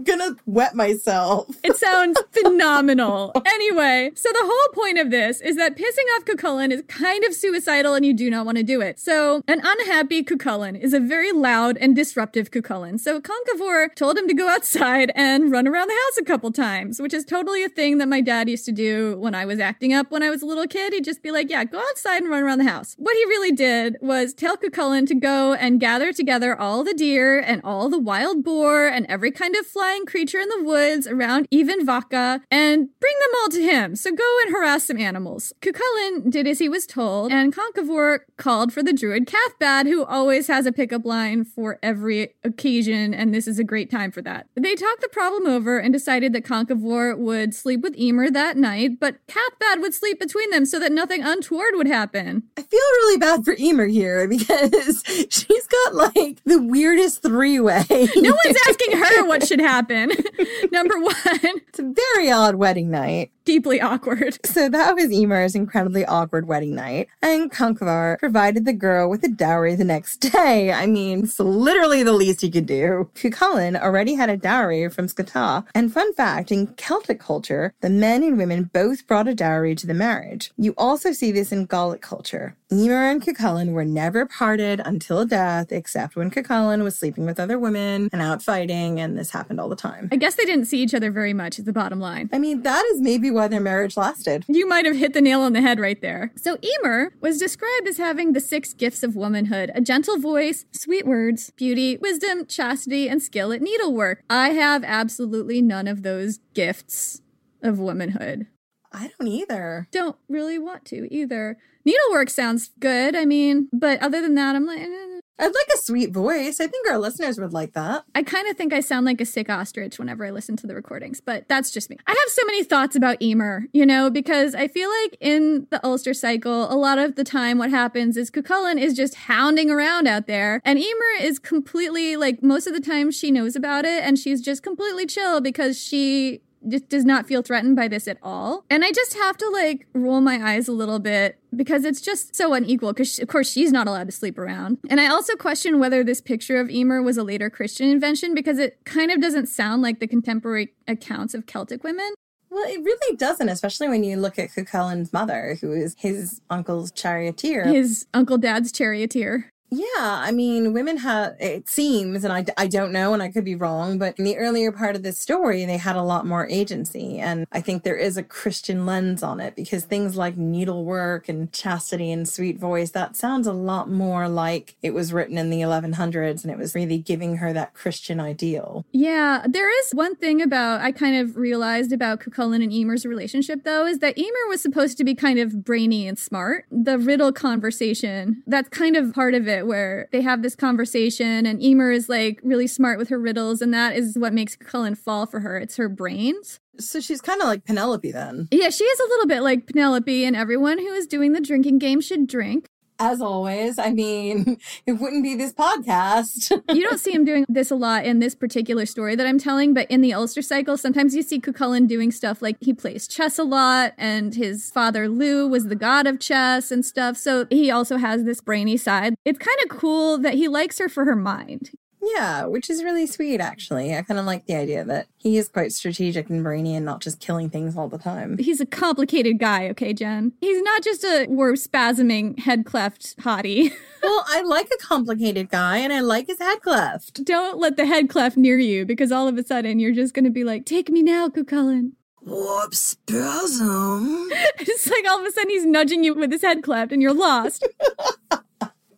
Gonna 0.05 0.35
wet 0.45 0.75
myself. 0.75 1.47
It 1.65 1.75
sounds 1.77 2.21
phenomenal. 2.31 3.31
Anyway, 3.45 4.11
so 4.13 4.29
the 4.31 4.43
whole 4.43 4.73
point 4.73 4.99
of 4.99 5.09
this 5.09 5.41
is 5.41 5.55
that 5.55 5.75
pissing 5.75 6.05
off 6.15 6.25
Cucullin 6.25 6.71
is 6.71 6.83
kind 6.87 7.23
of 7.23 7.33
suicidal 7.33 7.95
and 7.95 8.05
you 8.05 8.13
do 8.13 8.29
not 8.29 8.45
want 8.45 8.57
to 8.57 8.63
do 8.63 8.81
it. 8.81 8.99
So, 8.99 9.41
an 9.47 9.61
unhappy 9.63 10.23
Cucullin 10.23 10.79
is 10.79 10.93
a 10.93 10.99
very 10.99 11.31
loud 11.31 11.77
and 11.77 11.95
disruptive 11.95 12.51
Cucullin. 12.51 12.99
So, 12.99 13.19
Conchobar 13.19 13.95
told 13.95 14.17
him 14.17 14.27
to 14.27 14.33
go 14.35 14.47
outside 14.47 15.11
and 15.15 15.51
run 15.51 15.67
around 15.67 15.87
the 15.87 15.93
house 16.05 16.17
a 16.19 16.23
couple 16.23 16.51
times, 16.51 17.01
which 17.01 17.13
is 17.13 17.25
totally 17.25 17.63
a 17.63 17.69
thing 17.69 17.97
that 17.97 18.07
my 18.07 18.21
dad 18.21 18.47
used 18.47 18.65
to 18.65 18.71
do 18.71 19.17
when 19.17 19.33
I 19.33 19.45
was 19.45 19.59
acting 19.59 19.91
up 19.91 20.11
when 20.11 20.21
I 20.21 20.29
was 20.29 20.43
a 20.43 20.45
little 20.45 20.67
kid. 20.67 20.93
He'd 20.93 21.03
just 21.03 21.23
be 21.23 21.31
like, 21.31 21.49
Yeah, 21.49 21.63
go 21.63 21.79
outside 21.79 22.21
and 22.21 22.29
run 22.29 22.43
around 22.43 22.59
the 22.59 22.69
house. 22.69 22.95
What 22.99 23.15
he 23.15 23.25
really 23.25 23.51
did 23.51 23.97
was 24.01 24.33
tell 24.33 24.55
Cucullin 24.55 25.07
to 25.07 25.15
go 25.15 25.53
and 25.53 25.79
gather 25.79 26.13
together 26.13 26.55
all 26.59 26.83
the 26.83 26.93
deer 26.93 27.39
and 27.39 27.61
all 27.63 27.89
the 27.89 27.99
wild 27.99 28.43
boar 28.43 28.87
and 28.87 29.05
every 29.07 29.31
kind 29.31 29.55
of 29.55 29.65
flying 29.65 29.94
flying 29.95 30.05
creature 30.05 30.39
in 30.39 30.49
the 30.49 30.63
woods 30.63 31.07
around 31.07 31.47
Emain 31.53 31.85
Macha 31.85 32.41
and 32.51 32.89
bring 32.99 33.13
them 33.21 33.39
all 33.41 33.49
to 33.49 33.61
him. 33.61 33.95
So 33.95 34.11
go 34.11 34.37
and 34.43 34.53
harass 34.53 34.85
some 34.85 34.97
animals. 34.97 35.53
Cucullin 35.61 36.29
did 36.29 36.47
as 36.47 36.59
he 36.59 36.67
was 36.67 36.85
told, 36.85 37.31
and 37.31 37.55
Conchobar 37.55 38.19
called 38.37 38.73
for 38.73 38.83
the 38.83 38.91
druid 38.91 39.25
Cathbad, 39.25 39.87
who 39.87 40.03
always 40.03 40.47
has 40.47 40.65
a 40.65 40.73
pickup 40.73 41.05
line 41.05 41.45
for 41.45 41.79
every 41.81 42.33
occasion, 42.43 43.13
and 43.13 43.33
this 43.33 43.47
is 43.47 43.57
a 43.57 43.63
great 43.63 43.89
time 43.89 44.11
for 44.11 44.21
that. 44.23 44.47
They 44.55 44.75
talked 44.75 45.01
the 45.01 45.07
problem 45.07 45.47
over 45.47 45.79
and 45.79 45.93
decided 45.93 46.33
that 46.33 46.43
Conchobar 46.43 47.17
would 47.17 47.55
sleep 47.55 47.81
with 47.81 47.97
Emer 47.97 48.29
that 48.31 48.57
night, 48.57 48.99
but 48.99 49.15
Cathbad 49.27 49.81
would 49.81 49.93
sleep 49.93 50.19
between 50.19 50.49
them 50.49 50.65
so 50.65 50.77
that 50.79 50.91
nothing 50.91 51.23
untoward 51.23 51.75
would 51.75 51.87
happen. 51.87 52.43
I 52.57 52.63
feel 52.63 52.79
really 52.79 53.17
bad 53.17 53.45
for 53.45 53.55
Emer 53.57 53.87
here 53.87 54.27
because 54.35 55.03
she's 55.29 55.67
got 55.67 55.95
like 55.95 56.41
the 56.45 56.61
weirdest 56.61 57.21
three 57.21 57.59
way. 57.59 57.85
No 57.89 58.35
one's 58.45 58.57
asking 58.67 58.97
her 58.97 59.25
what 59.25 59.47
should 59.47 59.59
happen. 59.61 59.84
Number 60.71 60.99
one, 60.99 61.13
it's 61.43 61.79
a 61.79 61.93
very 61.93 62.31
odd 62.31 62.55
wedding 62.55 62.91
night. 62.91 63.31
Deeply 63.45 63.79
awkward. 63.79 64.39
So 64.55 64.69
that 64.69 64.95
was 64.95 65.11
Emer's 65.11 65.53
incredibly 65.53 66.05
awkward 66.05 66.47
wedding 66.47 66.75
night. 66.75 67.09
And 67.21 67.51
Conchobar 67.51 68.17
provided 68.19 68.63
the 68.63 68.71
girl 68.71 69.09
with 69.09 69.21
a 69.23 69.27
dowry 69.27 69.75
the 69.75 69.83
next 69.83 70.17
day. 70.17 70.71
I 70.71 70.85
mean, 70.85 71.25
it's 71.25 71.39
literally 71.39 72.03
the 72.03 72.13
least 72.13 72.39
he 72.39 72.49
could 72.49 72.65
do. 72.65 73.09
Cuchulainn 73.15 73.77
already 73.79 74.13
had 74.15 74.29
a 74.29 74.37
dowry 74.37 74.87
from 74.89 75.07
Scáthach. 75.07 75.65
And 75.75 75.91
fun 75.91 76.13
fact, 76.13 76.53
in 76.53 76.67
Celtic 76.77 77.19
culture, 77.19 77.73
the 77.81 77.89
men 77.89 78.23
and 78.23 78.37
women 78.37 78.69
both 78.71 79.05
brought 79.07 79.27
a 79.27 79.35
dowry 79.35 79.75
to 79.75 79.85
the 79.85 79.93
marriage. 79.93 80.51
You 80.57 80.73
also 80.77 81.11
see 81.11 81.33
this 81.33 81.51
in 81.51 81.65
Gallic 81.65 82.01
culture. 82.01 82.55
Emer 82.71 83.11
and 83.11 83.21
Cuchulainn 83.21 83.73
were 83.73 83.85
never 83.85 84.25
parted 84.25 84.81
until 84.83 85.25
death, 85.25 85.71
except 85.71 86.15
when 86.15 86.31
Cuchulainn 86.31 86.83
was 86.83 86.97
sleeping 86.97 87.25
with 87.25 87.39
other 87.39 87.59
women 87.59 88.09
and 88.11 88.21
out 88.21 88.41
fighting, 88.41 88.99
and 88.99 89.17
this 89.17 89.29
happened 89.29 89.59
all 89.59 89.69
the 89.69 89.75
time. 89.75 90.09
I 90.11 90.15
guess 90.15 90.35
they 90.35 90.45
didn't 90.45 90.65
see 90.65 90.81
each 90.81 90.95
other 90.95 91.11
very 91.11 91.33
much, 91.33 91.59
is 91.59 91.65
the 91.65 91.73
bottom 91.73 91.99
line. 91.99 92.29
I 92.33 92.39
mean, 92.39 92.63
that 92.63 92.83
is 92.93 93.01
maybe 93.01 93.29
why 93.35 93.47
their 93.47 93.59
marriage 93.59 93.95
lasted. 93.97 94.45
You 94.47 94.67
might 94.67 94.85
have 94.85 94.95
hit 94.95 95.13
the 95.13 95.21
nail 95.21 95.41
on 95.41 95.53
the 95.53 95.61
head 95.61 95.79
right 95.79 96.01
there. 96.01 96.31
So, 96.35 96.57
Emer 96.63 97.13
was 97.21 97.37
described 97.37 97.87
as 97.87 97.97
having 97.97 98.33
the 98.33 98.39
six 98.39 98.73
gifts 98.73 99.03
of 99.03 99.15
womanhood 99.15 99.71
a 99.75 99.81
gentle 99.81 100.17
voice, 100.17 100.65
sweet 100.71 101.05
words, 101.05 101.51
beauty, 101.51 101.97
wisdom, 101.97 102.45
chastity, 102.47 103.07
and 103.07 103.21
skill 103.21 103.51
at 103.51 103.61
needlework. 103.61 104.23
I 104.29 104.49
have 104.49 104.83
absolutely 104.83 105.61
none 105.61 105.87
of 105.87 106.01
those 106.03 106.39
gifts 106.53 107.21
of 107.61 107.79
womanhood. 107.79 108.47
I 108.91 109.11
don't 109.19 109.27
either. 109.27 109.87
Don't 109.91 110.15
really 110.29 110.57
want 110.57 110.85
to 110.85 111.13
either. 111.13 111.57
Needlework 111.85 112.29
sounds 112.29 112.71
good. 112.79 113.15
I 113.15 113.25
mean, 113.25 113.67
but 113.73 114.01
other 114.01 114.21
than 114.21 114.35
that, 114.35 114.55
I'm 114.55 114.65
like, 114.65 114.79
eh. 114.79 115.19
I'd 115.37 115.45
like 115.47 115.67
a 115.73 115.77
sweet 115.77 116.11
voice. 116.11 116.59
I 116.59 116.67
think 116.67 116.89
our 116.89 116.97
listeners 116.97 117.39
would 117.39 117.53
like 117.53 117.73
that. 117.73 118.05
I 118.15 118.23
kind 118.23 118.47
of 118.47 118.55
think 118.55 118.71
I 118.71 118.79
sound 118.79 119.05
like 119.05 119.19
a 119.19 119.25
sick 119.25 119.49
ostrich 119.49 119.99
whenever 119.99 120.25
I 120.25 120.31
listen 120.31 120.55
to 120.57 120.67
the 120.67 120.75
recordings, 120.75 121.19
but 121.19 121.47
that's 121.49 121.71
just 121.71 121.89
me. 121.89 121.97
I 122.07 122.11
have 122.11 122.29
so 122.29 122.41
many 122.45 122.63
thoughts 122.63 122.95
about 122.95 123.21
Emer, 123.21 123.65
you 123.73 123.85
know, 123.85 124.09
because 124.09 124.55
I 124.55 124.67
feel 124.67 124.89
like 125.03 125.17
in 125.19 125.67
the 125.71 125.85
Ulster 125.85 126.13
cycle, 126.13 126.71
a 126.71 126.75
lot 126.75 126.97
of 126.97 127.15
the 127.15 127.23
time 127.23 127.57
what 127.57 127.69
happens 127.69 128.15
is 128.15 128.31
Cuchulainn 128.31 128.79
is 128.79 128.93
just 128.93 129.15
hounding 129.15 129.69
around 129.69 130.07
out 130.07 130.27
there, 130.27 130.61
and 130.63 130.79
Emer 130.79 131.21
is 131.21 131.39
completely 131.39 132.15
like 132.15 132.41
most 132.41 132.65
of 132.67 132.73
the 132.73 132.79
time 132.79 133.11
she 133.11 133.29
knows 133.29 133.55
about 133.55 133.83
it, 133.83 134.03
and 134.03 134.17
she's 134.17 134.41
just 134.41 134.63
completely 134.63 135.05
chill 135.05 135.41
because 135.41 135.81
she 135.81 136.41
just 136.67 136.89
does 136.89 137.05
not 137.05 137.27
feel 137.27 137.41
threatened 137.41 137.75
by 137.75 137.87
this 137.87 138.07
at 138.07 138.17
all. 138.21 138.65
And 138.69 138.83
I 138.83 138.91
just 138.91 139.13
have 139.13 139.37
to 139.37 139.49
like 139.49 139.87
roll 139.93 140.21
my 140.21 140.53
eyes 140.53 140.67
a 140.67 140.71
little 140.71 140.99
bit 140.99 141.39
because 141.55 141.85
it's 141.85 142.01
just 142.01 142.35
so 142.35 142.53
unequal 142.53 142.93
because 142.93 143.19
of 143.19 143.27
course 143.27 143.51
she's 143.51 143.71
not 143.71 143.87
allowed 143.87 144.07
to 144.07 144.11
sleep 144.11 144.37
around. 144.37 144.77
And 144.89 144.99
I 144.99 145.07
also 145.07 145.35
question 145.35 145.79
whether 145.79 146.03
this 146.03 146.21
picture 146.21 146.59
of 146.59 146.69
Emer 146.69 147.01
was 147.01 147.17
a 147.17 147.23
later 147.23 147.49
Christian 147.49 147.89
invention 147.89 148.33
because 148.33 148.59
it 148.59 148.79
kind 148.85 149.11
of 149.11 149.21
doesn't 149.21 149.47
sound 149.47 149.81
like 149.81 149.99
the 149.99 150.07
contemporary 150.07 150.73
accounts 150.87 151.33
of 151.33 151.45
Celtic 151.45 151.83
women. 151.83 152.13
Well, 152.49 152.63
it 152.69 152.81
really 152.83 153.17
doesn't, 153.17 153.49
especially 153.49 153.89
when 153.89 154.05
you 154.05 154.15
look 154.15 154.39
at 154.39 154.49
Cuchulainn's 154.51 155.11
mother, 155.11 155.57
who 155.59 155.73
is 155.73 155.93
his 155.97 156.41
uncle's 156.49 156.89
charioteer. 156.89 157.65
His 157.65 158.05
uncle 158.13 158.37
dad's 158.37 158.71
charioteer. 158.71 159.49
Yeah, 159.71 159.85
I 159.97 160.31
mean, 160.31 160.73
women 160.73 160.97
have, 160.97 161.35
it 161.39 161.67
seems, 161.67 162.23
and 162.23 162.31
I, 162.31 162.45
I 162.57 162.67
don't 162.67 162.91
know, 162.91 163.13
and 163.13 163.21
I 163.21 163.29
could 163.29 163.43
be 163.43 163.55
wrong, 163.55 163.97
but 163.97 164.17
in 164.17 164.23
the 164.23 164.37
earlier 164.37 164.71
part 164.71 164.95
of 164.95 165.03
this 165.03 165.17
story, 165.17 165.65
they 165.65 165.77
had 165.77 165.95
a 165.95 166.03
lot 166.03 166.25
more 166.25 166.47
agency. 166.47 167.19
And 167.19 167.45
I 167.51 167.61
think 167.61 167.83
there 167.83 167.97
is 167.97 168.15
a 168.15 168.23
Christian 168.23 168.85
lens 168.85 169.23
on 169.23 169.39
it 169.39 169.55
because 169.55 169.83
things 169.83 170.15
like 170.15 170.37
needlework 170.37 171.27
and 171.27 171.51
chastity 171.51 172.11
and 172.11 172.27
sweet 172.27 172.59
voice, 172.59 172.91
that 172.91 173.15
sounds 173.15 173.47
a 173.47 173.53
lot 173.53 173.89
more 173.89 174.29
like 174.29 174.75
it 174.81 174.93
was 174.93 175.11
written 175.11 175.37
in 175.37 175.49
the 175.49 175.61
1100s 175.61 176.43
and 176.43 176.51
it 176.51 176.57
was 176.57 176.75
really 176.75 176.97
giving 176.97 177.37
her 177.37 177.51
that 177.51 177.73
Christian 177.73 178.19
ideal. 178.19 178.85
Yeah, 178.91 179.45
there 179.47 179.69
is 179.79 179.91
one 179.91 180.15
thing 180.15 180.41
about, 180.41 180.81
I 180.81 180.91
kind 180.91 181.17
of 181.17 181.35
realized 181.35 181.91
about 181.91 182.21
Cuchulainn 182.21 182.63
and 182.63 182.71
Emer's 182.71 183.05
relationship, 183.05 183.63
though, 183.63 183.85
is 183.85 183.99
that 183.99 184.17
Emer 184.17 184.47
was 184.47 184.61
supposed 184.61 184.97
to 184.99 185.03
be 185.03 185.15
kind 185.15 185.39
of 185.39 185.65
brainy 185.65 186.07
and 186.07 186.17
smart. 186.17 186.65
The 186.71 186.97
riddle 186.97 187.31
conversation, 187.31 188.43
that's 188.47 188.69
kind 188.69 188.95
of 188.95 189.13
part 189.13 189.33
of 189.33 189.47
it 189.47 189.64
where 189.65 190.07
they 190.11 190.21
have 190.21 190.41
this 190.41 190.55
conversation 190.55 191.45
and 191.45 191.61
Emer 191.61 191.91
is 191.91 192.09
like 192.09 192.39
really 192.43 192.67
smart 192.67 192.97
with 192.97 193.09
her 193.09 193.19
riddles 193.19 193.61
and 193.61 193.73
that 193.73 193.95
is 193.95 194.17
what 194.17 194.33
makes 194.33 194.55
Cullen 194.55 194.95
fall 194.95 195.25
for 195.25 195.39
her. 195.39 195.57
It's 195.57 195.77
her 195.77 195.89
brains. 195.89 196.59
So 196.77 196.99
she's 196.99 197.21
kind 197.21 197.41
of 197.41 197.47
like 197.47 197.65
Penelope 197.65 198.11
then. 198.11 198.47
Yeah, 198.51 198.69
she 198.69 198.83
is 198.83 198.99
a 198.99 199.07
little 199.07 199.27
bit 199.27 199.41
like 199.41 199.67
Penelope 199.67 200.25
and 200.25 200.35
everyone 200.35 200.77
who 200.77 200.93
is 200.93 201.07
doing 201.07 201.33
the 201.33 201.41
drinking 201.41 201.79
game 201.79 202.01
should 202.01 202.27
drink 202.27 202.67
as 202.99 203.21
always, 203.21 203.77
I 203.77 203.91
mean, 203.91 204.57
it 204.85 204.93
wouldn't 204.93 205.23
be 205.23 205.35
this 205.35 205.53
podcast. 205.53 206.51
you 206.73 206.83
don't 206.83 206.99
see 206.99 207.11
him 207.11 207.25
doing 207.25 207.45
this 207.49 207.71
a 207.71 207.75
lot 207.75 208.05
in 208.05 208.19
this 208.19 208.35
particular 208.35 208.85
story 208.85 209.15
that 209.15 209.27
I'm 209.27 209.39
telling, 209.39 209.73
but 209.73 209.89
in 209.89 210.01
the 210.01 210.13
Ulster 210.13 210.41
cycle, 210.41 210.77
sometimes 210.77 211.15
you 211.15 211.21
see 211.21 211.39
Cuchulainn 211.39 211.87
doing 211.87 212.11
stuff 212.11 212.41
like 212.41 212.57
he 212.59 212.73
plays 212.73 213.07
chess 213.07 213.37
a 213.37 213.43
lot, 213.43 213.93
and 213.97 214.35
his 214.35 214.71
father 214.71 215.07
Lugh 215.07 215.49
was 215.49 215.67
the 215.67 215.75
god 215.75 216.07
of 216.07 216.19
chess 216.19 216.71
and 216.71 216.85
stuff. 216.85 217.17
So 217.17 217.47
he 217.49 217.69
also 217.71 217.97
has 217.97 218.23
this 218.23 218.41
brainy 218.41 218.77
side. 218.77 219.15
It's 219.25 219.39
kind 219.39 219.57
of 219.63 219.69
cool 219.69 220.17
that 220.19 220.35
he 220.35 220.47
likes 220.47 220.79
her 220.79 220.89
for 220.89 221.05
her 221.05 221.15
mind. 221.15 221.71
Yeah, 222.13 222.45
which 222.45 222.69
is 222.69 222.83
really 222.83 223.07
sweet, 223.07 223.41
actually. 223.41 223.95
I 223.95 224.01
kind 224.03 224.19
of 224.19 224.25
like 224.25 224.45
the 224.45 224.55
idea 224.55 224.83
that 224.85 225.07
he 225.17 225.37
is 225.37 225.47
quite 225.47 225.71
strategic 225.71 226.29
and 226.29 226.43
brainy 226.43 226.75
and 226.75 226.85
not 226.85 227.01
just 227.01 227.19
killing 227.19 227.49
things 227.49 227.75
all 227.75 227.87
the 227.87 227.97
time. 227.97 228.37
He's 228.37 228.61
a 228.61 228.65
complicated 228.65 229.39
guy, 229.39 229.67
okay, 229.69 229.93
Jen? 229.93 230.33
He's 230.39 230.61
not 230.61 230.83
just 230.83 231.03
a 231.03 231.25
warp 231.27 231.55
spasming 231.55 232.39
head 232.39 232.65
cleft 232.65 233.17
hottie. 233.19 233.71
well, 234.03 234.23
I 234.27 234.41
like 234.43 234.67
a 234.67 234.83
complicated 234.83 235.49
guy 235.49 235.77
and 235.77 235.91
I 235.91 236.01
like 236.01 236.27
his 236.27 236.39
head 236.39 236.61
cleft. 236.61 237.23
Don't 237.23 237.57
let 237.57 237.77
the 237.77 237.85
head 237.85 238.09
cleft 238.09 238.37
near 238.37 238.57
you 238.57 238.85
because 238.85 239.11
all 239.11 239.27
of 239.27 239.37
a 239.37 239.43
sudden 239.43 239.79
you're 239.79 239.93
just 239.93 240.13
going 240.13 240.25
to 240.25 240.31
be 240.31 240.43
like, 240.43 240.65
take 240.65 240.89
me 240.89 241.01
now, 241.01 241.27
Cucullin. 241.27 241.93
Warp 242.21 242.73
spasm. 242.73 244.27
it's 244.59 244.89
like 244.89 245.05
all 245.07 245.19
of 245.19 245.25
a 245.25 245.31
sudden 245.31 245.49
he's 245.49 245.65
nudging 245.65 246.03
you 246.03 246.13
with 246.15 246.31
his 246.31 246.41
head 246.41 246.63
cleft 246.63 246.91
and 246.91 247.01
you're 247.01 247.13
lost. 247.13 247.67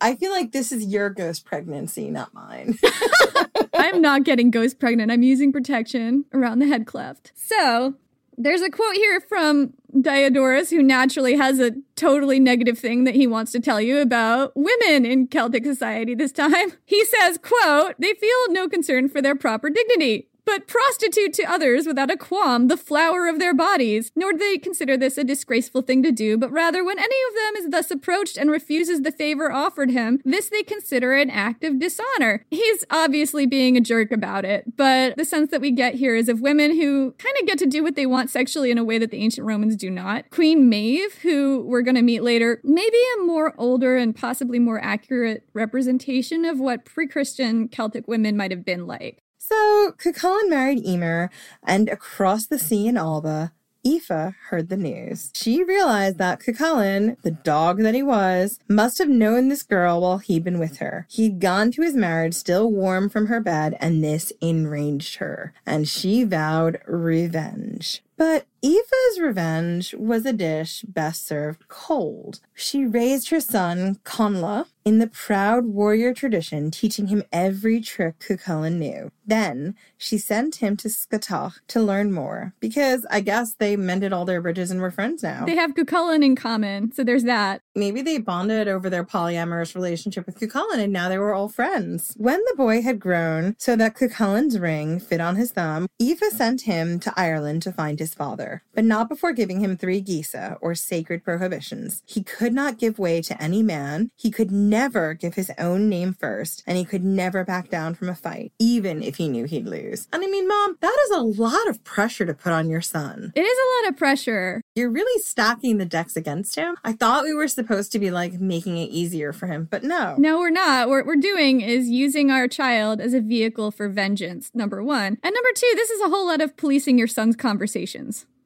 I 0.00 0.14
feel 0.14 0.30
like 0.30 0.52
this 0.52 0.72
is 0.72 0.86
your 0.86 1.10
ghost 1.10 1.44
pregnancy, 1.44 2.10
not 2.10 2.32
mine. 2.34 2.78
I'm 3.74 4.00
not 4.00 4.24
getting 4.24 4.50
ghost 4.50 4.78
pregnant. 4.78 5.10
I'm 5.10 5.22
using 5.22 5.52
protection 5.52 6.24
around 6.32 6.58
the 6.58 6.66
head 6.66 6.86
cleft. 6.86 7.32
So 7.34 7.94
there's 8.36 8.62
a 8.62 8.70
quote 8.70 8.94
here 8.94 9.20
from 9.20 9.74
Diodorus, 10.00 10.70
who 10.70 10.82
naturally 10.82 11.34
has 11.36 11.58
a 11.58 11.72
totally 11.96 12.38
negative 12.38 12.78
thing 12.78 13.04
that 13.04 13.16
he 13.16 13.26
wants 13.26 13.50
to 13.52 13.60
tell 13.60 13.80
you 13.80 13.98
about 13.98 14.52
women 14.54 15.04
in 15.04 15.26
Celtic 15.26 15.64
society 15.64 16.14
this 16.14 16.32
time. 16.32 16.72
He 16.84 17.04
says, 17.04 17.38
quote, 17.38 17.94
they 17.98 18.14
feel 18.14 18.50
no 18.50 18.68
concern 18.68 19.08
for 19.08 19.20
their 19.20 19.34
proper 19.34 19.70
dignity 19.70 20.27
but 20.48 20.66
prostitute 20.66 21.34
to 21.34 21.42
others 21.42 21.86
without 21.86 22.10
a 22.10 22.16
qualm 22.16 22.68
the 22.68 22.76
flower 22.78 23.28
of 23.28 23.38
their 23.38 23.52
bodies. 23.52 24.10
Nor 24.16 24.32
do 24.32 24.38
they 24.38 24.56
consider 24.56 24.96
this 24.96 25.18
a 25.18 25.22
disgraceful 25.22 25.82
thing 25.82 26.02
to 26.02 26.10
do, 26.10 26.38
but 26.38 26.50
rather 26.50 26.82
when 26.82 26.98
any 26.98 27.16
of 27.28 27.34
them 27.34 27.56
is 27.62 27.70
thus 27.70 27.90
approached 27.90 28.38
and 28.38 28.50
refuses 28.50 29.02
the 29.02 29.12
favor 29.12 29.52
offered 29.52 29.90
him, 29.90 30.22
this 30.24 30.48
they 30.48 30.62
consider 30.62 31.12
an 31.12 31.28
act 31.28 31.64
of 31.64 31.78
dishonor. 31.78 32.46
He's 32.50 32.82
obviously 32.90 33.44
being 33.44 33.76
a 33.76 33.82
jerk 33.82 34.10
about 34.10 34.46
it, 34.46 34.74
but 34.74 35.18
the 35.18 35.26
sense 35.26 35.50
that 35.50 35.60
we 35.60 35.70
get 35.70 35.96
here 35.96 36.16
is 36.16 36.30
of 36.30 36.40
women 36.40 36.70
who 36.70 37.12
kind 37.18 37.36
of 37.38 37.46
get 37.46 37.58
to 37.58 37.66
do 37.66 37.82
what 37.82 37.94
they 37.94 38.06
want 38.06 38.30
sexually 38.30 38.70
in 38.70 38.78
a 38.78 38.84
way 38.84 38.96
that 38.96 39.10
the 39.10 39.22
ancient 39.22 39.46
Romans 39.46 39.76
do 39.76 39.90
not. 39.90 40.30
Queen 40.30 40.66
Maeve, 40.66 41.12
who 41.16 41.62
we're 41.66 41.82
going 41.82 41.94
to 41.94 42.00
meet 42.00 42.22
later, 42.22 42.62
maybe 42.64 42.96
a 43.18 43.22
more 43.26 43.52
older 43.58 43.98
and 43.98 44.16
possibly 44.16 44.58
more 44.58 44.82
accurate 44.82 45.44
representation 45.52 46.46
of 46.46 46.58
what 46.58 46.86
pre 46.86 47.06
Christian 47.06 47.68
Celtic 47.68 48.08
women 48.08 48.34
might 48.34 48.50
have 48.50 48.64
been 48.64 48.86
like. 48.86 49.22
So 49.48 49.92
Cuchulainn 49.96 50.50
married 50.50 50.84
Emer, 50.84 51.30
and 51.62 51.88
across 51.88 52.44
the 52.44 52.58
sea 52.58 52.86
in 52.86 52.98
Alba, 52.98 53.52
Aoife 53.82 54.34
heard 54.50 54.68
the 54.68 54.76
news. 54.76 55.30
She 55.34 55.64
realized 55.64 56.18
that 56.18 56.40
Cuchulainn, 56.40 57.16
the 57.22 57.30
dog 57.30 57.78
that 57.78 57.94
he 57.94 58.02
was, 58.02 58.58
must 58.68 58.98
have 58.98 59.08
known 59.08 59.48
this 59.48 59.62
girl 59.62 60.02
while 60.02 60.18
he'd 60.18 60.44
been 60.44 60.58
with 60.58 60.78
her. 60.78 61.06
He'd 61.08 61.40
gone 61.40 61.70
to 61.72 61.82
his 61.82 61.94
marriage 61.94 62.34
still 62.34 62.70
warm 62.70 63.08
from 63.08 63.28
her 63.28 63.40
bed, 63.40 63.74
and 63.80 64.04
this 64.04 64.34
enraged 64.42 65.16
her, 65.16 65.54
and 65.64 65.88
she 65.88 66.24
vowed 66.24 66.82
revenge. 66.86 68.02
But 68.18 68.46
Aoife's 68.64 69.20
revenge 69.20 69.94
was 69.94 70.26
a 70.26 70.32
dish 70.32 70.82
best 70.82 71.24
served 71.26 71.68
cold. 71.68 72.40
She 72.54 72.84
raised 72.84 73.30
her 73.30 73.40
son, 73.40 74.00
Conla, 74.04 74.66
in 74.84 74.98
the 74.98 75.06
proud 75.06 75.66
warrior 75.66 76.12
tradition, 76.12 76.70
teaching 76.72 77.06
him 77.06 77.22
every 77.30 77.80
trick 77.80 78.18
Cuchulainn 78.18 78.78
knew. 78.78 79.12
Then 79.24 79.76
she 79.96 80.18
sent 80.18 80.56
him 80.56 80.76
to 80.78 80.88
Scáthach 80.88 81.60
to 81.68 81.80
learn 81.80 82.10
more, 82.10 82.54
because 82.58 83.06
I 83.10 83.20
guess 83.20 83.54
they 83.54 83.76
mended 83.76 84.12
all 84.12 84.24
their 84.24 84.40
bridges 84.40 84.70
and 84.70 84.80
were 84.80 84.90
friends 84.90 85.22
now. 85.22 85.44
They 85.44 85.56
have 85.56 85.74
Cuchulainn 85.74 86.24
in 86.24 86.34
common, 86.34 86.90
so 86.92 87.04
there's 87.04 87.24
that. 87.24 87.60
Maybe 87.76 88.02
they 88.02 88.18
bonded 88.18 88.66
over 88.66 88.90
their 88.90 89.04
polyamorous 89.04 89.74
relationship 89.74 90.26
with 90.26 90.40
Cuchulainn 90.40 90.78
and 90.78 90.92
now 90.92 91.08
they 91.08 91.18
were 91.18 91.34
all 91.34 91.48
friends. 91.48 92.14
When 92.16 92.40
the 92.46 92.56
boy 92.56 92.82
had 92.82 92.98
grown 92.98 93.54
so 93.58 93.76
that 93.76 93.94
Cuchulainn's 93.94 94.58
ring 94.58 94.98
fit 94.98 95.20
on 95.20 95.36
his 95.36 95.52
thumb, 95.52 95.86
Aoife 96.02 96.32
sent 96.32 96.62
him 96.62 96.98
to 97.00 97.12
Ireland 97.16 97.62
to 97.62 97.72
find 97.72 97.98
his 98.00 98.07
father, 98.14 98.62
but 98.74 98.84
not 98.84 99.08
before 99.08 99.32
giving 99.32 99.60
him 99.60 99.76
three 99.76 100.02
geasa, 100.02 100.56
or 100.60 100.74
sacred 100.74 101.24
prohibitions. 101.24 102.02
He 102.06 102.22
could 102.22 102.52
not 102.52 102.78
give 102.78 102.98
way 102.98 103.22
to 103.22 103.42
any 103.42 103.62
man, 103.62 104.10
he 104.16 104.30
could 104.30 104.50
never 104.50 105.14
give 105.14 105.34
his 105.34 105.50
own 105.58 105.88
name 105.88 106.14
first, 106.14 106.62
and 106.66 106.76
he 106.76 106.84
could 106.84 107.04
never 107.04 107.44
back 107.44 107.70
down 107.70 107.94
from 107.94 108.08
a 108.08 108.14
fight, 108.14 108.52
even 108.58 109.02
if 109.02 109.16
he 109.16 109.28
knew 109.28 109.44
he'd 109.44 109.66
lose. 109.66 110.08
And 110.12 110.22
I 110.22 110.26
mean, 110.26 110.48
Mom, 110.48 110.76
that 110.80 110.96
is 111.04 111.10
a 111.16 111.20
lot 111.20 111.68
of 111.68 111.84
pressure 111.84 112.26
to 112.26 112.34
put 112.34 112.52
on 112.52 112.68
your 112.68 112.80
son. 112.80 113.32
It 113.34 113.42
is 113.42 113.58
a 113.58 113.84
lot 113.84 113.92
of 113.92 113.98
pressure. 113.98 114.62
You're 114.74 114.90
really 114.90 115.20
stacking 115.22 115.78
the 115.78 115.84
decks 115.84 116.16
against 116.16 116.56
him. 116.56 116.76
I 116.84 116.92
thought 116.92 117.24
we 117.24 117.34
were 117.34 117.48
supposed 117.48 117.92
to 117.92 117.98
be 117.98 118.10
like 118.10 118.34
making 118.40 118.78
it 118.78 118.90
easier 118.90 119.32
for 119.32 119.46
him, 119.46 119.68
but 119.70 119.82
no. 119.82 120.16
No, 120.18 120.38
we're 120.38 120.50
not. 120.50 120.88
What 120.88 121.06
we're 121.06 121.16
doing 121.16 121.60
is 121.60 121.88
using 121.88 122.30
our 122.30 122.48
child 122.48 123.00
as 123.00 123.14
a 123.14 123.20
vehicle 123.20 123.70
for 123.70 123.88
vengeance, 123.88 124.50
number 124.54 124.82
one. 124.82 125.18
And 125.22 125.34
number 125.34 125.50
two, 125.54 125.72
this 125.74 125.90
is 125.90 126.00
a 126.00 126.08
whole 126.08 126.26
lot 126.26 126.40
of 126.40 126.56
policing 126.56 126.98
your 126.98 127.08
son's 127.08 127.36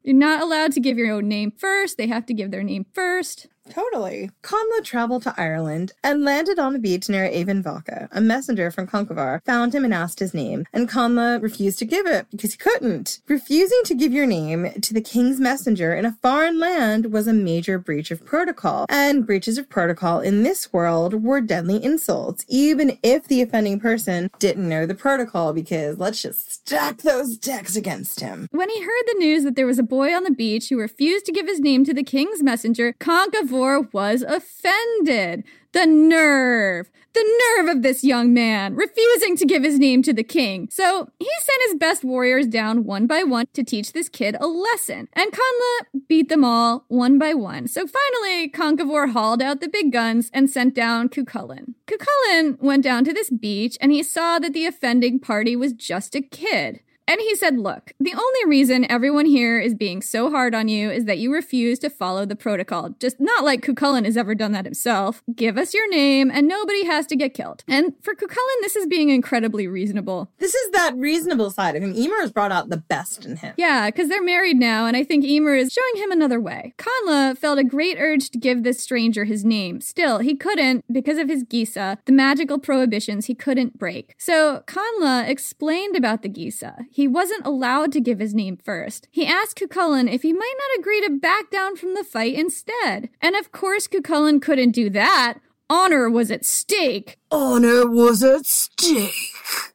You're 0.03 0.17
not 0.17 0.43
allowed 0.43 0.73
to 0.73 0.81
give 0.81 0.99
your 0.99 1.13
own 1.13 1.29
name 1.29 1.53
first. 1.57 1.97
They 1.97 2.09
have 2.09 2.27
to 2.27 2.35
give 2.35 2.51
their 2.51 2.63
name 2.63 2.87
first. 2.93 3.47
Totally. 3.71 4.31
Conla 4.43 4.83
traveled 4.83 5.23
to 5.23 5.35
Ireland 5.37 5.93
and 6.03 6.25
landed 6.25 6.59
on 6.59 6.75
a 6.75 6.79
beach 6.79 7.09
near 7.09 7.25
Emain 7.27 7.63
Macha. 7.63 8.09
A 8.11 8.21
messenger 8.21 8.71
from 8.71 8.87
Conchobar 8.87 9.43
found 9.45 9.75
him 9.75 9.85
and 9.85 9.95
asked 9.95 10.19
his 10.19 10.35
name, 10.35 10.67
and 10.73 10.89
Conla 10.89 11.41
refused 11.41 11.79
to 11.79 11.85
give 11.85 12.07
it 12.07 12.27
because 12.31 12.53
he 12.53 12.59
couldn't. 12.59 13.21
Refusing 13.29 13.81
to 13.85 13.95
give 13.95 14.13
your 14.13 14.27
name 14.27 14.73
to 14.81 14.93
the 14.93 15.01
king's 15.01 15.39
messenger 15.39 15.95
in 15.95 16.05
a 16.05 16.17
foreign 16.23 16.59
land 16.59 17.13
was 17.13 17.29
a 17.29 17.33
major 17.33 17.79
breach 17.79 18.11
of 18.11 18.25
protocol, 18.25 18.87
and 18.89 19.27
breaches 19.27 19.59
of 19.59 19.69
protocol 19.69 20.21
in 20.21 20.43
this 20.43 20.73
world 20.73 21.23
were 21.23 21.41
deadly 21.41 21.83
insults, 21.83 22.45
even 22.49 22.99
if 23.03 23.29
the 23.29 23.43
offending 23.43 23.79
person 23.79 24.31
didn't 24.39 24.69
know 24.69 24.87
the 24.87 24.95
protocol, 24.95 25.53
because 25.53 25.99
let's 25.99 26.21
just 26.23 26.53
stack 26.53 26.99
those 26.99 27.37
decks 27.37 27.77
against 27.77 28.21
him. 28.21 28.49
When 28.51 28.71
he 28.71 28.83
heard 28.83 29.05
the 29.07 29.19
news 29.19 29.45
that 29.45 29.55
there 29.55 29.67
was 29.67 29.79
a 29.79 29.85
boy 29.85 30.13
on 30.15 30.25
the 30.25 30.31
beach 30.31 30.69
who 30.69 30.79
refused 30.79 31.27
to 31.27 31.33
give 31.33 31.47
his 31.47 31.61
name 31.61 31.85
to 31.85 31.95
the 31.95 32.03
king's 32.03 32.43
messenger, 32.43 32.95
Conchobar 32.99 33.52
was 33.53 34.23
offended. 34.23 35.45
The 35.73 35.87
nerve! 35.87 36.91
The 37.15 37.41
nerve 37.59 37.77
of 37.77 37.83
this 37.83 38.03
young 38.03 38.33
man, 38.33 38.75
refusing 38.75 39.37
to 39.37 39.45
give 39.45 39.63
his 39.63 39.79
name 39.79 40.03
to 40.03 40.15
the 40.15 40.23
king. 40.23 40.69
So 40.71 41.11
he 41.19 41.29
sent 41.43 41.63
his 41.67 41.79
best 41.79 42.05
warriors 42.05 42.47
down 42.47 42.85
one 42.85 43.07
by 43.07 43.23
one 43.23 43.47
to 43.53 43.63
teach 43.63 43.93
this 43.93 44.09
kid 44.09 44.35
a 44.41 44.47
lesson. 44.47 45.09
And 45.13 45.31
Conla 45.31 46.01
beat 46.09 46.31
them 46.31 46.43
all 46.43 46.85
one 46.89 47.19
by 47.19 47.35
one. 47.35 47.69
So 47.69 47.87
finally, 47.87 48.49
Conchobar 48.49 49.13
hauled 49.13 49.43
out 49.43 49.61
the 49.61 49.69
big 49.69 49.93
guns 49.93 50.31
and 50.33 50.49
sent 50.49 50.75
down 50.75 51.11
Cuchulainn. 51.11 51.75
Cuchulainn 51.87 52.59
went 52.61 52.83
down 52.83 53.05
to 53.05 53.13
this 53.13 53.29
beach 53.29 53.77
and 53.81 53.93
he 53.93 54.03
saw 54.03 54.39
that 54.39 54.55
the 54.55 54.65
offending 54.65 55.19
party 55.19 55.55
was 55.55 55.75
just 55.75 56.15
a 56.15 56.23
kid. 56.23 56.81
And 57.13 57.21
he 57.21 57.37
said, 57.37 57.59
Look, 57.59 57.93
the 58.01 58.15
only 58.15 58.47
reason 58.47 58.91
everyone 58.91 59.27
here 59.27 59.61
is 59.61 59.75
being 59.75 60.01
so 60.01 60.31
hard 60.31 60.55
on 60.55 60.69
you 60.69 60.91
is 60.91 61.05
that 61.05 61.19
you 61.19 61.31
refuse 61.31 61.79
to 61.81 61.91
follow 61.91 62.25
the 62.25 62.35
protocol. 62.35 62.95
Just 62.99 63.21
not 63.21 63.45
like 63.45 63.61
Cuchulainn 63.61 64.07
has 64.07 64.17
ever 64.17 64.35
done 64.35 64.53
that 64.53 64.65
himself. 64.65 65.23
Give 65.37 65.59
us 65.59 65.75
your 65.75 65.87
name 65.91 66.31
and 66.31 66.49
nobody 66.49 66.87
has 66.87 67.07
to 67.09 67.17
get 67.17 67.35
killed. 67.35 67.65
And 67.69 67.93
for 68.01 68.15
Cuchulainn, 68.15 68.63
this 68.63 68.77
is 68.77 68.87
being 68.87 69.11
incredibly 69.11 69.67
reasonable. 69.67 70.31
This 70.39 70.55
is 70.55 70.71
that 70.71 70.97
reasonable 70.97 71.51
side 71.51 71.77
of 71.77 71.83
him. 71.83 71.95
Emer 71.95 72.23
has 72.23 72.33
brought 72.33 72.51
out 72.51 72.71
the 72.71 72.79
best 72.79 73.27
in 73.27 73.37
him. 73.37 73.53
Yeah, 73.59 73.91
because 73.91 74.09
they're 74.09 74.23
married 74.23 74.57
now, 74.57 74.87
and 74.87 74.97
I 74.97 75.05
think 75.05 75.27
Emer 75.27 75.55
is 75.55 75.71
showing 75.71 76.03
him 76.03 76.13
another 76.13 76.41
way. 76.41 76.73
Conla 76.79 77.37
felt 77.37 77.59
a 77.59 77.65
great 77.65 77.99
urge 78.01 78.31
to 78.31 78.39
give 78.39 78.63
this 78.63 78.81
stranger 78.81 79.25
his 79.27 79.45
name. 79.45 79.83
Still, 79.83 80.21
he 80.21 80.35
couldn't 80.35 80.91
because 80.91 81.19
of 81.19 81.29
his 81.29 81.45
Geasa, 81.45 81.99
the 82.07 82.13
magical 82.13 82.59
prohibitions 82.59 83.27
he 83.27 83.35
couldn't 83.35 83.79
break. 83.79 84.15
So 84.17 84.65
Conla 84.67 85.29
explained 85.29 85.95
about 85.95 86.23
the 86.23 86.31
Geasa. 86.31 86.87
He 86.91 87.02
wasn't 87.09 87.47
allowed 87.47 87.93
to 87.93 88.01
give 88.01 88.19
his 88.19 88.35
name 88.35 88.57
first. 88.57 89.09
He 89.11 89.27
asked 89.27 89.59
Cuchulainn 89.59 90.13
if 90.13 90.23
he 90.23 90.33
might 90.33 90.55
not 90.59 90.81
agree 90.81 91.01
to 91.03 91.11
back 91.11 91.51
down 91.51 91.77
from 91.77 91.95
the 91.95 92.05
fight 92.05 92.35
instead. 92.35 93.09
And 93.21 93.37
of 93.37 93.53
course, 93.53 93.89
Cuchulainn 93.89 94.41
couldn't 94.43 94.73
do 94.73 94.91
that. 94.91 95.39
Honor 95.71 96.11
was 96.11 96.31
at 96.31 96.45
stake. 96.45 97.19
Honor 97.33 97.87
was 97.87 98.23
at 98.23 98.45
stake. 98.45 99.15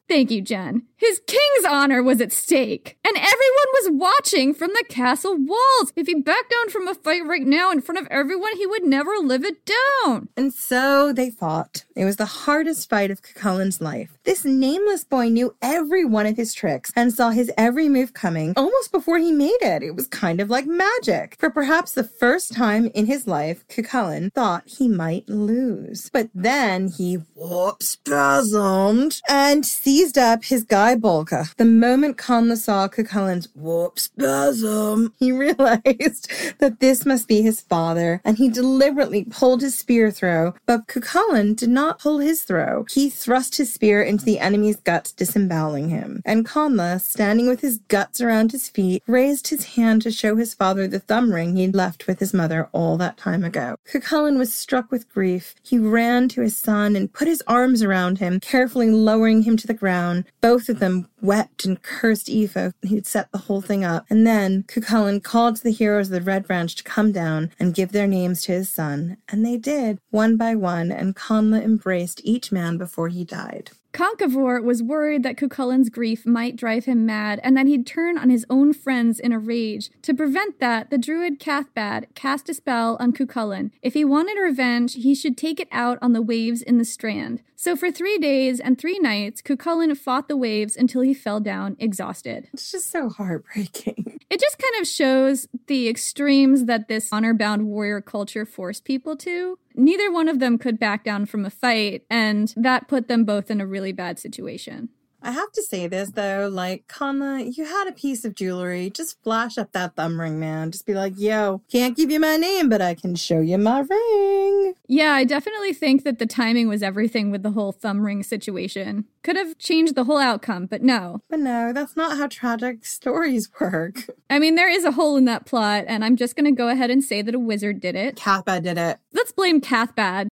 Thank 0.08 0.30
you, 0.30 0.40
Jen. 0.40 0.84
His 0.96 1.20
king's 1.26 1.64
honor 1.68 2.02
was 2.02 2.20
at 2.20 2.32
stake, 2.32 2.98
and 3.04 3.14
everyone 3.16 3.30
was 3.74 3.90
watching 3.92 4.54
from 4.54 4.70
the 4.70 4.84
castle 4.88 5.36
walls. 5.36 5.92
If 5.94 6.06
he 6.06 6.14
backed 6.14 6.50
down 6.50 6.70
from 6.70 6.88
a 6.88 6.94
fight 6.94 7.24
right 7.26 7.46
now 7.46 7.70
in 7.70 7.82
front 7.82 8.00
of 8.00 8.08
everyone, 8.10 8.56
he 8.56 8.66
would 8.66 8.84
never 8.84 9.12
live 9.18 9.44
it 9.44 9.58
down. 9.64 10.28
And 10.36 10.52
so 10.52 11.12
they 11.12 11.30
fought. 11.30 11.84
It 11.94 12.04
was 12.04 12.16
the 12.16 12.24
hardest 12.24 12.88
fight 12.88 13.10
of 13.10 13.22
Cuchulainn's 13.22 13.80
life. 13.80 14.18
This 14.24 14.44
nameless 14.44 15.04
boy 15.04 15.28
knew 15.28 15.54
every 15.62 16.04
one 16.04 16.26
of 16.26 16.36
his 16.36 16.54
tricks 16.54 16.90
and 16.96 17.12
saw 17.12 17.30
his 17.30 17.52
every 17.56 17.88
move 17.88 18.12
coming 18.12 18.54
almost 18.56 18.90
before 18.90 19.18
he 19.18 19.30
made 19.30 19.58
it. 19.60 19.82
It 19.82 19.94
was 19.94 20.08
kind 20.08 20.40
of 20.40 20.50
like 20.50 20.66
magic. 20.66 21.36
For 21.38 21.50
perhaps 21.50 21.92
the 21.92 22.02
first 22.02 22.52
time 22.54 22.90
in 22.94 23.06
his 23.06 23.26
life, 23.28 23.68
Cuchulainn 23.68 24.32
thought 24.32 24.64
he 24.66 24.88
might 24.88 25.28
lose. 25.28 26.10
But 26.12 26.30
then 26.34 26.88
he 26.88 27.18
Warp 27.48 27.80
spasmed. 27.80 29.20
and 29.28 29.64
seized 29.64 30.18
up 30.18 30.44
his 30.44 30.64
Gáe 30.64 31.00
Bulga. 31.00 31.54
The 31.56 31.64
moment 31.64 32.18
Conla 32.18 32.56
saw 32.58 32.88
Cuchulainn's 32.88 33.48
Warp 33.54 33.98
spasm. 33.98 35.14
he 35.18 35.32
realized 35.46 36.30
that 36.58 36.80
this 36.80 37.06
must 37.06 37.26
be 37.26 37.40
his 37.42 37.60
father, 37.62 38.20
and 38.24 38.36
he 38.36 38.48
deliberately 38.50 39.24
pulled 39.24 39.62
his 39.62 39.78
spear 39.78 40.10
throw. 40.10 40.54
But 40.66 40.88
Cuchulainn 40.88 41.56
did 41.56 41.70
not 41.70 41.98
pull 41.98 42.18
his 42.18 42.42
throw. 42.42 42.84
He 42.90 43.08
thrust 43.08 43.56
his 43.56 43.72
spear 43.72 44.02
into 44.02 44.24
the 44.24 44.38
enemy's 44.40 44.76
guts, 44.76 45.12
disemboweling 45.12 45.88
him. 45.88 46.22
And 46.26 46.46
Conla, 46.46 47.00
standing 47.00 47.48
with 47.48 47.60
his 47.60 47.78
guts 47.88 48.20
around 48.20 48.52
his 48.52 48.68
feet, 48.68 49.02
raised 49.06 49.48
his 49.48 49.64
hand 49.76 50.02
to 50.02 50.10
show 50.10 50.36
his 50.36 50.52
father 50.54 50.86
the 50.86 51.00
thumb 51.00 51.32
ring 51.32 51.56
he'd 51.56 51.74
left 51.74 52.06
with 52.06 52.18
his 52.20 52.34
mother 52.34 52.68
all 52.72 52.96
that 52.98 53.16
time 53.16 53.42
ago. 53.44 53.76
Cuchulainn 53.90 54.36
was 54.38 54.52
struck 54.52 54.90
with 54.90 55.08
grief. 55.08 55.54
He 55.62 55.78
ran 55.78 56.28
to 56.30 56.42
his 56.42 56.56
son 56.56 56.94
and 56.94 57.12
put 57.12 57.28
his 57.28 57.37
arms 57.46 57.82
around 57.82 58.18
him, 58.18 58.40
carefully 58.40 58.90
lowering 58.90 59.42
him 59.42 59.56
to 59.56 59.66
the 59.66 59.74
ground. 59.74 60.24
Both 60.40 60.68
of 60.68 60.78
them 60.78 61.08
wept 61.20 61.64
and 61.64 61.82
cursed 61.82 62.28
Aoife, 62.28 62.72
who'd 62.88 63.06
set 63.06 63.30
the 63.32 63.38
whole 63.38 63.60
thing 63.60 63.84
up. 63.84 64.06
And 64.10 64.26
then 64.26 64.64
Cuchulainn 64.64 65.22
called 65.22 65.56
to 65.56 65.62
the 65.62 65.70
heroes 65.70 66.08
of 66.08 66.12
the 66.12 66.20
Red 66.20 66.46
Branch 66.46 66.74
to 66.74 66.84
come 66.84 67.12
down 67.12 67.50
and 67.58 67.74
give 67.74 67.92
their 67.92 68.06
names 68.06 68.42
to 68.42 68.52
his 68.52 68.68
son. 68.68 69.16
And 69.28 69.44
they 69.44 69.56
did, 69.56 69.98
one 70.10 70.36
by 70.36 70.54
one, 70.54 70.90
and 70.90 71.16
Conla 71.16 71.62
embraced 71.62 72.20
each 72.24 72.52
man 72.52 72.78
before 72.78 73.08
he 73.08 73.24
died. 73.24 73.70
Conchobar 73.92 74.62
was 74.62 74.82
worried 74.82 75.22
that 75.22 75.36
Cuchulainn's 75.36 75.88
grief 75.88 76.26
might 76.26 76.56
drive 76.56 76.84
him 76.84 77.06
mad 77.06 77.40
and 77.42 77.56
that 77.56 77.66
he'd 77.66 77.86
turn 77.86 78.18
on 78.18 78.30
his 78.30 78.44
own 78.50 78.72
friends 78.72 79.18
in 79.18 79.32
a 79.32 79.38
rage. 79.38 79.90
To 80.02 80.14
prevent 80.14 80.60
that, 80.60 80.90
the 80.90 80.98
druid 80.98 81.40
Cathbad 81.40 82.06
cast 82.14 82.48
a 82.48 82.54
spell 82.54 82.96
on 83.00 83.12
Cuchulainn. 83.12 83.70
If 83.82 83.94
he 83.94 84.04
wanted 84.04 84.38
revenge, 84.38 84.94
he 84.94 85.14
should 85.14 85.36
take 85.36 85.58
it 85.58 85.68
out 85.72 85.98
on 86.02 86.12
the 86.12 86.22
waves 86.22 86.62
in 86.62 86.78
the 86.78 86.84
strand. 86.84 87.42
So 87.60 87.74
for 87.74 87.90
three 87.90 88.18
days 88.18 88.60
and 88.60 88.78
three 88.78 89.00
nights, 89.00 89.42
Cuchulainn 89.42 89.98
fought 89.98 90.28
the 90.28 90.36
waves 90.36 90.76
until 90.76 91.00
he 91.00 91.12
fell 91.12 91.40
down 91.40 91.74
exhausted. 91.80 92.46
It's 92.52 92.70
just 92.70 92.88
so 92.88 93.08
heartbreaking. 93.08 94.20
It 94.30 94.40
just 94.40 94.58
kind 94.58 94.82
of 94.82 94.86
shows 94.86 95.48
the 95.68 95.88
extremes 95.88 96.66
that 96.66 96.86
this 96.86 97.08
honor 97.10 97.32
bound 97.32 97.66
warrior 97.66 98.02
culture 98.02 98.44
forced 98.44 98.84
people 98.84 99.16
to. 99.16 99.58
Neither 99.74 100.12
one 100.12 100.28
of 100.28 100.38
them 100.38 100.58
could 100.58 100.78
back 100.78 101.02
down 101.02 101.24
from 101.24 101.46
a 101.46 101.50
fight, 101.50 102.02
and 102.10 102.52
that 102.54 102.88
put 102.88 103.08
them 103.08 103.24
both 103.24 103.50
in 103.50 103.58
a 103.58 103.66
really 103.66 103.90
bad 103.90 104.18
situation. 104.18 104.90
I 105.22 105.32
have 105.32 105.50
to 105.52 105.62
say 105.62 105.86
this 105.86 106.10
though, 106.10 106.48
like 106.52 106.86
Conla, 106.86 107.56
you 107.56 107.64
had 107.64 107.88
a 107.88 107.92
piece 107.92 108.24
of 108.24 108.34
jewelry. 108.34 108.90
Just 108.90 109.20
flash 109.22 109.58
up 109.58 109.72
that 109.72 109.96
thumb 109.96 110.20
ring, 110.20 110.38
man. 110.38 110.70
Just 110.70 110.86
be 110.86 110.94
like, 110.94 111.14
yo, 111.16 111.62
can't 111.70 111.96
give 111.96 112.10
you 112.10 112.20
my 112.20 112.36
name, 112.36 112.68
but 112.68 112.80
I 112.80 112.94
can 112.94 113.16
show 113.16 113.40
you 113.40 113.58
my 113.58 113.80
ring. 113.80 114.74
Yeah, 114.86 115.12
I 115.12 115.24
definitely 115.24 115.72
think 115.72 116.04
that 116.04 116.18
the 116.18 116.26
timing 116.26 116.68
was 116.68 116.82
everything 116.82 117.30
with 117.30 117.42
the 117.42 117.50
whole 117.50 117.72
thumb 117.72 118.04
ring 118.04 118.22
situation. 118.22 119.06
Could 119.22 119.36
have 119.36 119.58
changed 119.58 119.96
the 119.96 120.04
whole 120.04 120.18
outcome, 120.18 120.66
but 120.66 120.82
no. 120.82 121.20
But 121.28 121.40
no, 121.40 121.72
that's 121.72 121.96
not 121.96 122.16
how 122.16 122.28
tragic 122.28 122.84
stories 122.84 123.50
work. 123.60 124.04
I 124.30 124.38
mean, 124.38 124.54
there 124.54 124.70
is 124.70 124.84
a 124.84 124.92
hole 124.92 125.16
in 125.16 125.24
that 125.24 125.46
plot, 125.46 125.84
and 125.88 126.04
I'm 126.04 126.16
just 126.16 126.36
gonna 126.36 126.52
go 126.52 126.68
ahead 126.68 126.90
and 126.90 127.02
say 127.02 127.22
that 127.22 127.34
a 127.34 127.38
wizard 127.38 127.80
did 127.80 127.96
it. 127.96 128.16
Cathbad 128.16 128.62
did 128.62 128.78
it. 128.78 128.98
Let's 129.12 129.32
blame 129.32 129.60
Cathbad. 129.60 130.28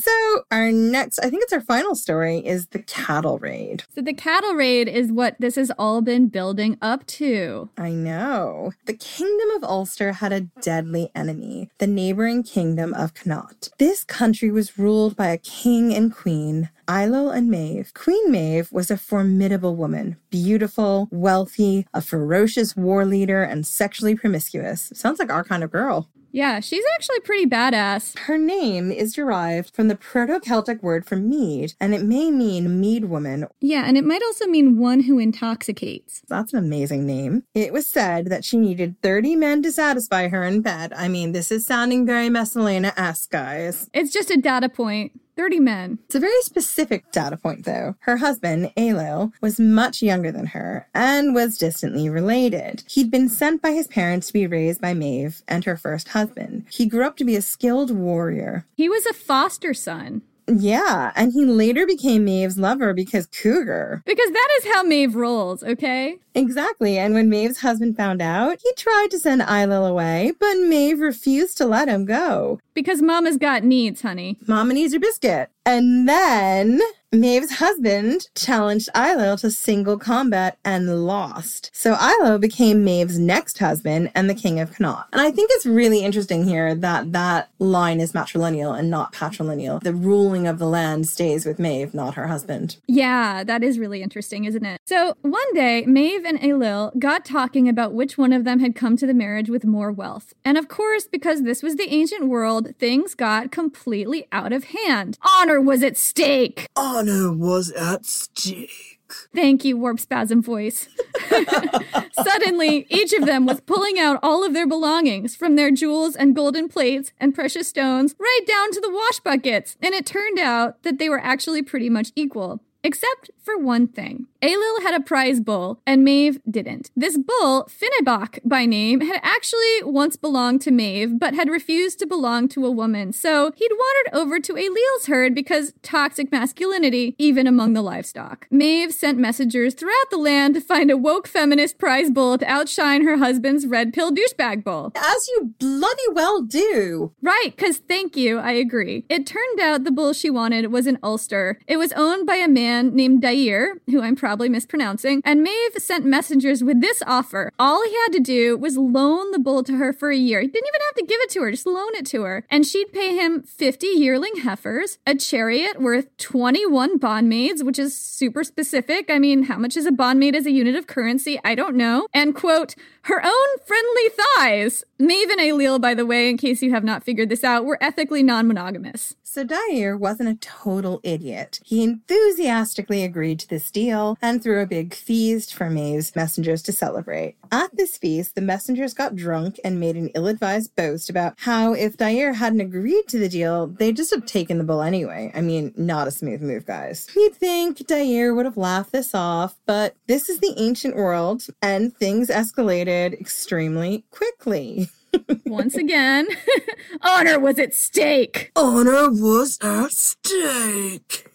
So 0.00 0.44
our 0.50 0.70
next, 0.70 1.18
I 1.20 1.30
think 1.30 1.44
it's 1.44 1.52
our 1.52 1.62
final 1.62 1.94
story, 1.94 2.38
is 2.44 2.66
the 2.66 2.80
cattle 2.80 3.38
raid. 3.38 3.84
So 3.94 4.02
the 4.02 4.12
cattle 4.12 4.54
raid 4.54 4.86
is 4.88 5.10
what 5.10 5.36
this 5.38 5.54
has 5.54 5.70
all 5.78 6.02
been 6.02 6.28
building 6.28 6.76
up 6.82 7.06
to. 7.06 7.70
I 7.78 7.90
know. 7.90 8.72
The 8.84 8.92
kingdom 8.92 9.50
of 9.56 9.64
Ulster 9.64 10.12
had 10.12 10.32
a 10.32 10.42
deadly 10.60 11.10
enemy, 11.14 11.70
the 11.78 11.86
neighboring 11.86 12.42
kingdom 12.42 12.92
of 12.92 13.14
Connaught. 13.14 13.70
This 13.78 14.04
country 14.04 14.50
was 14.50 14.78
ruled 14.78 15.16
by 15.16 15.28
a 15.28 15.38
king 15.38 15.94
and 15.94 16.14
queen, 16.14 16.68
Ailill 16.86 17.34
and 17.34 17.50
Maeve. 17.50 17.94
Queen 17.94 18.30
Maeve 18.30 18.70
was 18.70 18.90
a 18.90 18.98
formidable 18.98 19.74
woman, 19.74 20.16
beautiful, 20.28 21.08
wealthy, 21.10 21.86
a 21.94 22.02
ferocious 22.02 22.76
war 22.76 23.06
leader, 23.06 23.42
and 23.42 23.66
sexually 23.66 24.14
promiscuous. 24.14 24.92
Sounds 24.94 25.18
like 25.18 25.32
our 25.32 25.44
kind 25.44 25.64
of 25.64 25.70
girl. 25.70 26.10
Yeah, 26.34 26.58
she's 26.58 26.84
actually 26.96 27.20
pretty 27.20 27.46
badass. 27.46 28.18
Her 28.18 28.36
name 28.36 28.90
is 28.90 29.12
derived 29.14 29.72
from 29.72 29.86
the 29.86 29.94
Proto 29.94 30.40
Celtic 30.40 30.82
word 30.82 31.06
for 31.06 31.14
mead, 31.14 31.74
and 31.80 31.94
it 31.94 32.02
may 32.02 32.32
mean 32.32 32.80
mead 32.80 33.04
woman. 33.04 33.46
Yeah, 33.60 33.84
and 33.86 33.96
it 33.96 34.04
might 34.04 34.20
also 34.20 34.48
mean 34.48 34.76
one 34.76 35.04
who 35.04 35.20
intoxicates. 35.20 36.22
That's 36.26 36.52
an 36.52 36.58
amazing 36.58 37.06
name. 37.06 37.44
It 37.54 37.72
was 37.72 37.86
said 37.86 38.26
that 38.30 38.44
she 38.44 38.56
needed 38.56 39.00
30 39.00 39.36
men 39.36 39.62
to 39.62 39.70
satisfy 39.70 40.26
her 40.26 40.42
in 40.42 40.60
bed. 40.60 40.92
I 40.94 41.06
mean, 41.06 41.30
this 41.30 41.52
is 41.52 41.64
sounding 41.64 42.04
very 42.04 42.28
Messalina 42.28 42.92
esque, 42.96 43.30
guys. 43.30 43.88
It's 43.94 44.12
just 44.12 44.32
a 44.32 44.36
data 44.36 44.68
point. 44.68 45.12
30 45.36 45.60
men. 45.60 45.98
It's 46.06 46.14
a 46.14 46.20
very 46.20 46.42
specific 46.42 47.10
data 47.12 47.36
point, 47.36 47.64
though. 47.64 47.96
Her 48.00 48.18
husband, 48.18 48.72
Ailill, 48.76 49.32
was 49.40 49.58
much 49.58 50.02
younger 50.02 50.30
than 50.30 50.46
her 50.46 50.88
and 50.94 51.34
was 51.34 51.58
distantly 51.58 52.08
related. 52.08 52.84
He'd 52.88 53.10
been 53.10 53.28
sent 53.28 53.62
by 53.62 53.72
his 53.72 53.88
parents 53.88 54.28
to 54.28 54.32
be 54.32 54.46
raised 54.46 54.80
by 54.80 54.94
Maeve 54.94 55.42
and 55.48 55.64
her 55.64 55.76
first 55.76 56.08
husband. 56.08 56.64
He 56.70 56.86
grew 56.86 57.04
up 57.04 57.16
to 57.16 57.24
be 57.24 57.36
a 57.36 57.42
skilled 57.42 57.90
warrior. 57.90 58.66
He 58.76 58.88
was 58.88 59.06
a 59.06 59.12
foster 59.12 59.74
son. 59.74 60.22
Yeah, 60.46 61.12
and 61.16 61.32
he 61.32 61.46
later 61.46 61.86
became 61.86 62.24
Maeve's 62.24 62.58
lover 62.58 62.92
because 62.92 63.26
Cougar. 63.26 64.02
Because 64.04 64.30
that 64.30 64.48
is 64.58 64.74
how 64.74 64.82
Maeve 64.82 65.14
rolls, 65.14 65.62
okay? 65.62 66.18
Exactly, 66.34 66.98
and 66.98 67.14
when 67.14 67.30
Maeve's 67.30 67.60
husband 67.60 67.96
found 67.96 68.20
out, 68.20 68.58
he 68.62 68.72
tried 68.76 69.10
to 69.12 69.18
send 69.18 69.42
Ailill 69.42 69.88
away, 69.88 70.32
but 70.38 70.54
Maeve 70.54 71.00
refused 71.00 71.56
to 71.58 71.66
let 71.66 71.88
him 71.88 72.04
go. 72.04 72.60
Because 72.74 73.00
Mama's 73.00 73.36
got 73.36 73.62
needs, 73.62 74.02
honey. 74.02 74.38
Mama 74.46 74.74
needs 74.74 74.92
her 74.92 74.98
biscuit. 74.98 75.50
And 75.66 76.06
then 76.08 76.80
Maeve's 77.10 77.52
husband 77.52 78.28
challenged 78.34 78.90
Ailill 78.94 79.40
to 79.40 79.50
single 79.50 79.96
combat 79.96 80.58
and 80.64 81.06
lost. 81.06 81.70
So 81.72 81.94
Ailill 81.94 82.40
became 82.40 82.84
Maeve's 82.84 83.18
next 83.18 83.58
husband 83.58 84.10
and 84.14 84.28
the 84.28 84.34
king 84.34 84.58
of 84.60 84.74
Connaught. 84.74 85.06
And 85.12 85.22
I 85.22 85.30
think 85.30 85.50
it's 85.54 85.64
really 85.64 86.00
interesting 86.04 86.44
here 86.44 86.74
that 86.74 87.12
that 87.12 87.50
line 87.58 88.00
is 88.00 88.12
matrilineal 88.12 88.76
and 88.76 88.90
not 88.90 89.12
patrilineal. 89.12 89.80
The 89.82 89.94
ruling 89.94 90.46
of 90.46 90.58
the 90.58 90.66
land 90.66 91.08
stays 91.08 91.46
with 91.46 91.58
Maeve, 91.58 91.94
not 91.94 92.14
her 92.14 92.26
husband. 92.26 92.76
Yeah, 92.88 93.44
that 93.44 93.62
is 93.62 93.78
really 93.78 94.02
interesting, 94.02 94.44
isn't 94.44 94.64
it? 94.64 94.80
So 94.84 95.14
one 95.22 95.54
day, 95.54 95.84
Maeve 95.86 96.23
and 96.24 96.38
Ailill 96.40 96.98
got 96.98 97.24
talking 97.24 97.68
about 97.68 97.92
which 97.92 98.18
one 98.18 98.32
of 98.32 98.44
them 98.44 98.60
had 98.60 98.74
come 98.74 98.96
to 98.96 99.06
the 99.06 99.14
marriage 99.14 99.48
with 99.50 99.64
more 99.64 99.92
wealth. 99.92 100.34
And 100.44 100.58
of 100.58 100.68
course, 100.68 101.06
because 101.06 101.42
this 101.42 101.62
was 101.62 101.76
the 101.76 101.92
ancient 101.92 102.28
world, 102.28 102.74
things 102.78 103.14
got 103.14 103.50
completely 103.50 104.26
out 104.32 104.52
of 104.52 104.64
hand. 104.64 105.18
Honor 105.22 105.60
was 105.60 105.82
at 105.82 105.96
stake. 105.96 106.66
Honor 106.76 107.32
was 107.32 107.70
at 107.72 108.06
stake. 108.06 108.94
Thank 109.34 109.64
you, 109.64 109.76
Warp 109.76 110.00
Spasm 110.00 110.42
voice. 110.42 110.88
Suddenly, 112.22 112.86
each 112.88 113.12
of 113.12 113.26
them 113.26 113.46
was 113.46 113.60
pulling 113.60 113.98
out 113.98 114.18
all 114.22 114.44
of 114.44 114.54
their 114.54 114.66
belongings, 114.66 115.36
from 115.36 115.56
their 115.56 115.70
jewels 115.70 116.16
and 116.16 116.34
golden 116.34 116.68
plates 116.68 117.12
and 117.18 117.34
precious 117.34 117.68
stones, 117.68 118.14
right 118.18 118.40
down 118.46 118.70
to 118.72 118.80
the 118.80 118.90
wash 118.90 119.20
buckets. 119.20 119.76
And 119.82 119.94
it 119.94 120.06
turned 120.06 120.38
out 120.38 120.82
that 120.82 120.98
they 120.98 121.08
were 121.08 121.20
actually 121.20 121.62
pretty 121.62 121.90
much 121.90 122.12
equal. 122.16 122.60
Except 122.84 123.30
for 123.42 123.56
one 123.58 123.88
thing. 123.88 124.26
Ailill 124.42 124.82
had 124.82 124.94
a 124.94 125.02
prize 125.02 125.40
bull, 125.40 125.80
and 125.86 126.04
Maeve 126.04 126.38
didn't. 126.48 126.90
This 126.94 127.16
bull, 127.16 127.66
Finnebach 127.66 128.40
by 128.44 128.66
name, 128.66 129.00
had 129.00 129.18
actually 129.22 129.82
once 129.82 130.16
belonged 130.16 130.60
to 130.62 130.70
Maeve, 130.70 131.18
but 131.18 131.34
had 131.34 131.48
refused 131.48 131.98
to 132.00 132.06
belong 132.06 132.48
to 132.48 132.66
a 132.66 132.70
woman. 132.70 133.12
So 133.12 133.52
he'd 133.56 133.72
wandered 133.72 134.14
over 134.20 134.38
to 134.40 134.52
Ailill's 134.52 135.06
herd 135.06 135.34
because 135.34 135.72
toxic 135.82 136.30
masculinity, 136.30 137.14
even 137.16 137.46
among 137.46 137.72
the 137.72 137.80
livestock. 137.80 138.46
Maeve 138.50 138.92
sent 138.92 139.18
messengers 139.18 139.72
throughout 139.72 140.10
the 140.10 140.18
land 140.18 140.54
to 140.54 140.60
find 140.60 140.90
a 140.90 140.96
woke 140.96 141.26
feminist 141.26 141.78
prize 141.78 142.10
bull 142.10 142.36
to 142.36 142.46
outshine 142.46 143.06
her 143.06 143.16
husband's 143.16 143.66
red 143.66 143.94
pill 143.94 144.12
douchebag 144.12 144.62
bull. 144.62 144.92
As 144.94 145.26
you 145.28 145.54
bloody 145.58 146.08
well 146.12 146.42
do. 146.42 147.12
Right, 147.22 147.54
because 147.56 147.78
thank 147.78 148.14
you, 148.14 148.38
I 148.38 148.52
agree. 148.52 149.06
It 149.08 149.26
turned 149.26 149.60
out 149.60 149.84
the 149.84 149.90
bull 149.90 150.12
she 150.12 150.28
wanted 150.28 150.70
was 150.70 150.86
an 150.86 150.98
Ulster. 151.02 151.58
It 151.66 151.78
was 151.78 151.92
owned 151.92 152.26
by 152.26 152.36
a 152.36 152.48
man 152.48 152.73
named 152.82 153.22
Dair, 153.22 153.74
who 153.86 154.02
I'm 154.02 154.16
probably 154.16 154.48
mispronouncing, 154.48 155.22
and 155.24 155.42
Maeve 155.42 155.78
sent 155.78 156.04
messengers 156.04 156.62
with 156.62 156.80
this 156.80 157.02
offer. 157.06 157.52
All 157.58 157.84
he 157.84 157.94
had 158.02 158.12
to 158.12 158.20
do 158.20 158.56
was 158.56 158.76
loan 158.76 159.30
the 159.30 159.38
bull 159.38 159.62
to 159.64 159.76
her 159.76 159.92
for 159.92 160.10
a 160.10 160.16
year. 160.16 160.40
He 160.40 160.46
didn't 160.48 160.68
even 160.68 160.80
have 160.86 160.94
to 160.96 161.06
give 161.06 161.20
it 161.20 161.30
to 161.30 161.40
her, 161.40 161.50
just 161.50 161.66
loan 161.66 161.94
it 161.94 162.06
to 162.06 162.22
her. 162.22 162.44
And 162.50 162.66
she'd 162.66 162.92
pay 162.92 163.14
him 163.14 163.42
50 163.42 163.86
yearling 163.86 164.36
heifers, 164.36 164.98
a 165.06 165.14
chariot 165.14 165.80
worth 165.80 166.16
21 166.18 166.98
bondmaids, 166.98 167.64
which 167.64 167.78
is 167.78 167.96
super 167.96 168.44
specific. 168.44 169.10
I 169.10 169.18
mean, 169.18 169.44
how 169.44 169.58
much 169.58 169.76
is 169.76 169.86
a 169.86 169.92
bondmaid 169.92 170.34
as 170.34 170.46
a 170.46 170.50
unit 170.50 170.74
of 170.74 170.86
currency? 170.86 171.40
I 171.44 171.54
don't 171.54 171.76
know. 171.76 172.08
And 172.12 172.34
quote, 172.34 172.74
her 173.04 173.24
own 173.24 173.58
friendly 173.66 174.08
thighs. 174.36 174.84
Maeve 174.98 175.30
and 175.30 175.40
Ailill, 175.40 175.80
by 175.80 175.94
the 175.94 176.06
way, 176.06 176.28
in 176.28 176.36
case 176.36 176.62
you 176.62 176.70
have 176.72 176.84
not 176.84 177.04
figured 177.04 177.28
this 177.28 177.44
out, 177.44 177.64
were 177.64 177.82
ethically 177.82 178.22
non 178.22 178.46
monogamous. 178.46 179.14
So 179.22 179.44
Dair 179.44 179.96
wasn't 179.96 180.28
a 180.28 180.36
total 180.36 181.00
idiot. 181.02 181.60
He 181.64 181.82
enthusiastically 181.82 183.02
agreed 183.02 183.40
to 183.40 183.48
this 183.48 183.70
deal 183.70 184.16
and 184.22 184.42
threw 184.42 184.62
a 184.62 184.66
big 184.66 184.94
feast 184.94 185.52
for 185.52 185.68
Maeve's 185.68 186.14
messengers 186.14 186.62
to 186.62 186.72
celebrate. 186.72 187.36
At 187.54 187.76
this 187.76 187.96
feast, 187.96 188.34
the 188.34 188.40
messengers 188.40 188.94
got 188.94 189.14
drunk 189.14 189.60
and 189.62 189.78
made 189.78 189.94
an 189.94 190.10
ill 190.16 190.26
advised 190.26 190.74
boast 190.74 191.08
about 191.08 191.34
how 191.36 191.72
if 191.72 191.96
Dair 191.96 192.32
hadn't 192.32 192.60
agreed 192.60 193.06
to 193.06 193.18
the 193.20 193.28
deal, 193.28 193.68
they'd 193.68 193.94
just 193.94 194.12
have 194.12 194.26
taken 194.26 194.58
the 194.58 194.64
bull 194.64 194.82
anyway. 194.82 195.30
I 195.32 195.40
mean, 195.40 195.72
not 195.76 196.08
a 196.08 196.10
smooth 196.10 196.42
move, 196.42 196.66
guys. 196.66 197.06
You'd 197.14 197.36
think 197.36 197.86
Dair 197.86 198.34
would 198.34 198.44
have 198.44 198.56
laughed 198.56 198.90
this 198.90 199.14
off, 199.14 199.54
but 199.66 199.94
this 200.08 200.28
is 200.28 200.40
the 200.40 200.52
ancient 200.56 200.96
world 200.96 201.46
and 201.62 201.96
things 201.96 202.28
escalated 202.28 203.20
extremely 203.20 204.04
quickly. 204.10 204.88
Once 205.46 205.76
again, 205.76 206.26
honor 207.02 207.38
was 207.38 207.60
at 207.60 207.72
stake. 207.72 208.50
Honor 208.56 209.10
was 209.10 209.60
at 209.62 209.92
stake. 209.92 211.30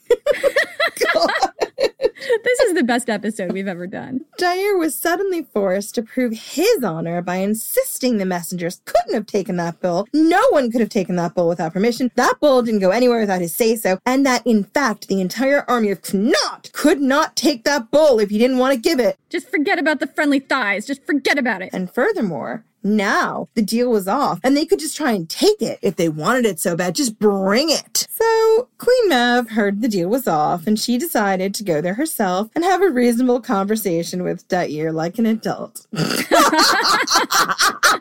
This 2.43 2.59
is 2.59 2.73
the 2.75 2.83
best 2.83 3.09
episode 3.09 3.53
we've 3.53 3.67
ever 3.67 3.87
done. 3.87 4.21
Dair 4.37 4.77
was 4.77 4.95
suddenly 4.95 5.43
forced 5.43 5.95
to 5.95 6.03
prove 6.03 6.33
his 6.33 6.83
honor 6.83 7.21
by 7.21 7.37
insisting 7.37 8.17
the 8.17 8.25
messengers 8.25 8.81
couldn't 8.85 9.13
have 9.13 9.25
taken 9.25 9.55
that 9.57 9.79
bull. 9.81 10.07
No 10.13 10.41
one 10.51 10.69
could 10.71 10.81
have 10.81 10.89
taken 10.89 11.15
that 11.15 11.33
bull 11.33 11.47
without 11.47 11.73
permission. 11.73 12.11
That 12.15 12.35
bull 12.39 12.61
didn't 12.61 12.81
go 12.81 12.91
anywhere 12.91 13.19
without 13.19 13.41
his 13.41 13.55
say 13.55 13.75
so, 13.75 13.99
and 14.05 14.25
that 14.25 14.45
in 14.45 14.65
fact 14.65 15.07
the 15.07 15.21
entire 15.21 15.65
army 15.67 15.91
of 15.91 16.01
Connaught 16.01 16.71
could 16.73 17.01
not 17.01 17.35
take 17.35 17.63
that 17.63 17.89
bull 17.89 18.19
if 18.19 18.29
he 18.29 18.37
didn't 18.37 18.59
want 18.59 18.73
to 18.73 18.79
give 18.79 18.99
it. 18.99 19.17
Just 19.29 19.49
forget 19.49 19.79
about 19.79 19.99
the 19.99 20.07
friendly 20.07 20.39
thighs. 20.39 20.85
Just 20.85 21.05
forget 21.05 21.37
about 21.37 21.61
it. 21.61 21.69
And 21.73 21.91
furthermore, 21.91 22.63
now 22.83 23.47
the 23.55 23.61
deal 23.61 23.89
was 23.89 24.07
off, 24.07 24.39
and 24.43 24.55
they 24.55 24.65
could 24.65 24.79
just 24.79 24.97
try 24.97 25.11
and 25.11 25.29
take 25.29 25.61
it 25.61 25.79
if 25.81 25.95
they 25.95 26.09
wanted 26.09 26.45
it 26.45 26.59
so 26.59 26.75
bad. 26.75 26.95
Just 26.95 27.19
bring 27.19 27.69
it. 27.69 28.07
So 28.09 28.69
Queen 28.77 29.09
Maeve 29.09 29.51
heard 29.51 29.81
the 29.81 29.87
deal 29.87 30.09
was 30.09 30.27
off, 30.27 30.67
and 30.67 30.79
she 30.79 30.97
decided 30.97 31.53
to 31.55 31.63
go 31.63 31.81
there 31.81 31.95
herself 31.95 32.49
and 32.55 32.63
have 32.63 32.81
a 32.81 32.89
reasonable 32.89 33.41
conversation 33.41 34.23
with 34.23 34.47
Dair 34.47 34.91
like 34.91 35.19
an 35.19 35.25
adult. 35.25 35.87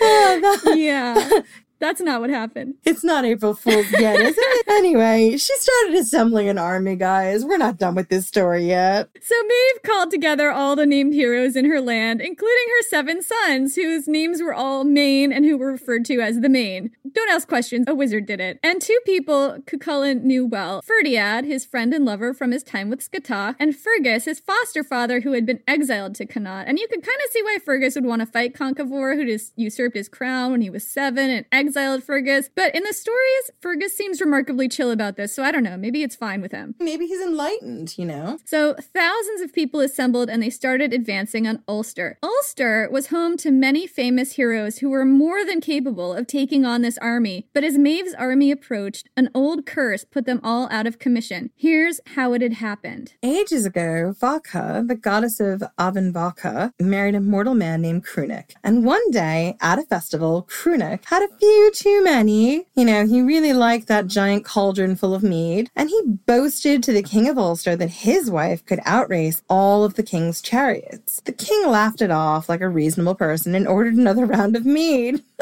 Oh, 0.02 0.74
yeah. 0.76 1.40
That's 1.80 2.02
not 2.02 2.20
what 2.20 2.28
happened. 2.28 2.74
It's 2.84 3.02
not 3.02 3.24
April 3.24 3.54
Fool's 3.54 3.90
yet, 3.92 4.20
is 4.20 4.34
it? 4.36 4.66
anyway, 4.68 5.38
she 5.38 5.56
started 5.56 5.94
assembling 5.94 6.48
an 6.48 6.58
army, 6.58 6.94
guys. 6.94 7.42
We're 7.42 7.56
not 7.56 7.78
done 7.78 7.94
with 7.94 8.10
this 8.10 8.26
story 8.26 8.66
yet. 8.66 9.08
So 9.22 9.34
Maeve 9.42 9.82
called 9.82 10.10
together 10.10 10.50
all 10.50 10.76
the 10.76 10.84
named 10.84 11.14
heroes 11.14 11.56
in 11.56 11.64
her 11.64 11.80
land, 11.80 12.20
including 12.20 12.66
her 12.68 12.82
seven 12.88 13.22
sons, 13.22 13.76
whose 13.76 14.06
names 14.06 14.42
were 14.42 14.52
all 14.52 14.84
Main 14.84 15.32
and 15.32 15.46
who 15.46 15.56
were 15.56 15.72
referred 15.72 16.04
to 16.06 16.20
as 16.20 16.40
the 16.40 16.50
Main. 16.50 16.90
Don't 17.10 17.30
ask 17.30 17.48
questions, 17.48 17.86
a 17.88 17.94
wizard 17.94 18.26
did 18.26 18.40
it. 18.40 18.60
And 18.62 18.82
two 18.82 18.98
people 19.06 19.56
Cuchulainn 19.64 20.22
knew 20.22 20.44
well 20.46 20.82
Ferdiad, 20.82 21.46
his 21.46 21.64
friend 21.64 21.94
and 21.94 22.04
lover 22.04 22.34
from 22.34 22.50
his 22.50 22.62
time 22.62 22.90
with 22.90 23.10
Scáthach, 23.10 23.56
and 23.58 23.74
Fergus, 23.74 24.26
his 24.26 24.38
foster 24.38 24.84
father 24.84 25.20
who 25.20 25.32
had 25.32 25.46
been 25.46 25.60
exiled 25.66 26.14
to 26.16 26.26
Connaught. 26.26 26.68
And 26.68 26.78
you 26.78 26.86
could 26.88 27.02
kind 27.02 27.18
of 27.24 27.32
see 27.32 27.42
why 27.42 27.58
Fergus 27.64 27.94
would 27.94 28.04
want 28.04 28.20
to 28.20 28.26
fight 28.26 28.54
Conchobar, 28.54 29.16
who 29.16 29.24
just 29.24 29.54
usurped 29.56 29.96
his 29.96 30.10
crown 30.10 30.50
when 30.50 30.60
he 30.60 30.68
was 30.68 30.86
seven 30.86 31.30
and 31.30 31.46
exiled 31.50 31.69
exiled 31.70 32.02
Fergus. 32.02 32.50
But 32.52 32.74
in 32.74 32.82
the 32.82 32.92
stories, 32.92 33.50
Fergus 33.60 33.96
seems 33.96 34.20
remarkably 34.20 34.68
chill 34.68 34.90
about 34.90 35.16
this, 35.16 35.32
so 35.32 35.44
I 35.44 35.52
don't 35.52 35.62
know. 35.62 35.76
Maybe 35.76 36.02
it's 36.02 36.16
fine 36.16 36.42
with 36.42 36.50
him. 36.50 36.74
Maybe 36.80 37.06
he's 37.06 37.20
enlightened, 37.20 37.96
you 37.96 38.04
know? 38.04 38.38
So 38.44 38.74
thousands 38.74 39.40
of 39.40 39.52
people 39.52 39.78
assembled 39.78 40.28
and 40.28 40.42
they 40.42 40.50
started 40.50 40.92
advancing 40.92 41.46
on 41.46 41.62
Ulster. 41.68 42.18
Ulster 42.24 42.88
was 42.90 43.08
home 43.08 43.36
to 43.36 43.52
many 43.52 43.86
famous 43.86 44.32
heroes 44.32 44.78
who 44.78 44.90
were 44.90 45.04
more 45.04 45.44
than 45.44 45.60
capable 45.60 46.12
of 46.12 46.26
taking 46.26 46.64
on 46.64 46.82
this 46.82 46.98
army. 46.98 47.46
But 47.54 47.62
as 47.62 47.78
Maeve's 47.78 48.14
army 48.14 48.50
approached, 48.50 49.08
an 49.16 49.30
old 49.32 49.64
curse 49.64 50.04
put 50.04 50.26
them 50.26 50.40
all 50.42 50.68
out 50.72 50.88
of 50.88 50.98
commission. 50.98 51.50
Here's 51.54 52.00
how 52.16 52.32
it 52.32 52.42
had 52.42 52.54
happened. 52.54 53.14
Ages 53.22 53.64
ago, 53.64 54.12
Vaka, 54.18 54.82
the 54.84 54.96
goddess 54.96 55.38
of 55.38 55.62
Emain 55.78 56.12
Macha, 56.12 56.72
married 56.80 57.14
a 57.14 57.20
mortal 57.20 57.54
man 57.54 57.80
named 57.80 58.04
Krunuk. 58.04 58.56
And 58.64 58.84
one 58.84 59.08
day, 59.12 59.56
at 59.60 59.78
a 59.78 59.82
festival, 59.82 60.48
Krunuk 60.50 61.04
had 61.04 61.22
a 61.22 61.36
few 61.38 61.59
too 61.72 62.02
many. 62.04 62.66
You 62.74 62.84
know, 62.84 63.06
he 63.06 63.20
really 63.20 63.52
liked 63.52 63.86
that 63.88 64.06
giant 64.06 64.44
cauldron 64.44 64.96
full 64.96 65.14
of 65.14 65.22
mead, 65.22 65.68
and 65.76 65.88
he 65.90 66.00
boasted 66.26 66.82
to 66.84 66.92
the 66.92 67.02
king 67.02 67.28
of 67.28 67.36
Ulster 67.38 67.76
that 67.76 67.90
his 67.90 68.30
wife 68.30 68.64
could 68.64 68.80
outrace 68.84 69.42
all 69.48 69.84
of 69.84 69.94
the 69.94 70.02
king's 70.02 70.40
chariots. 70.40 71.20
The 71.24 71.32
king 71.32 71.66
laughed 71.68 72.00
it 72.02 72.10
off 72.10 72.48
like 72.48 72.60
a 72.60 72.68
reasonable 72.68 73.14
person 73.14 73.54
and 73.54 73.66
ordered 73.68 73.94
another 73.94 74.24
round 74.26 74.56
of 74.56 74.64
mead. 74.64 75.22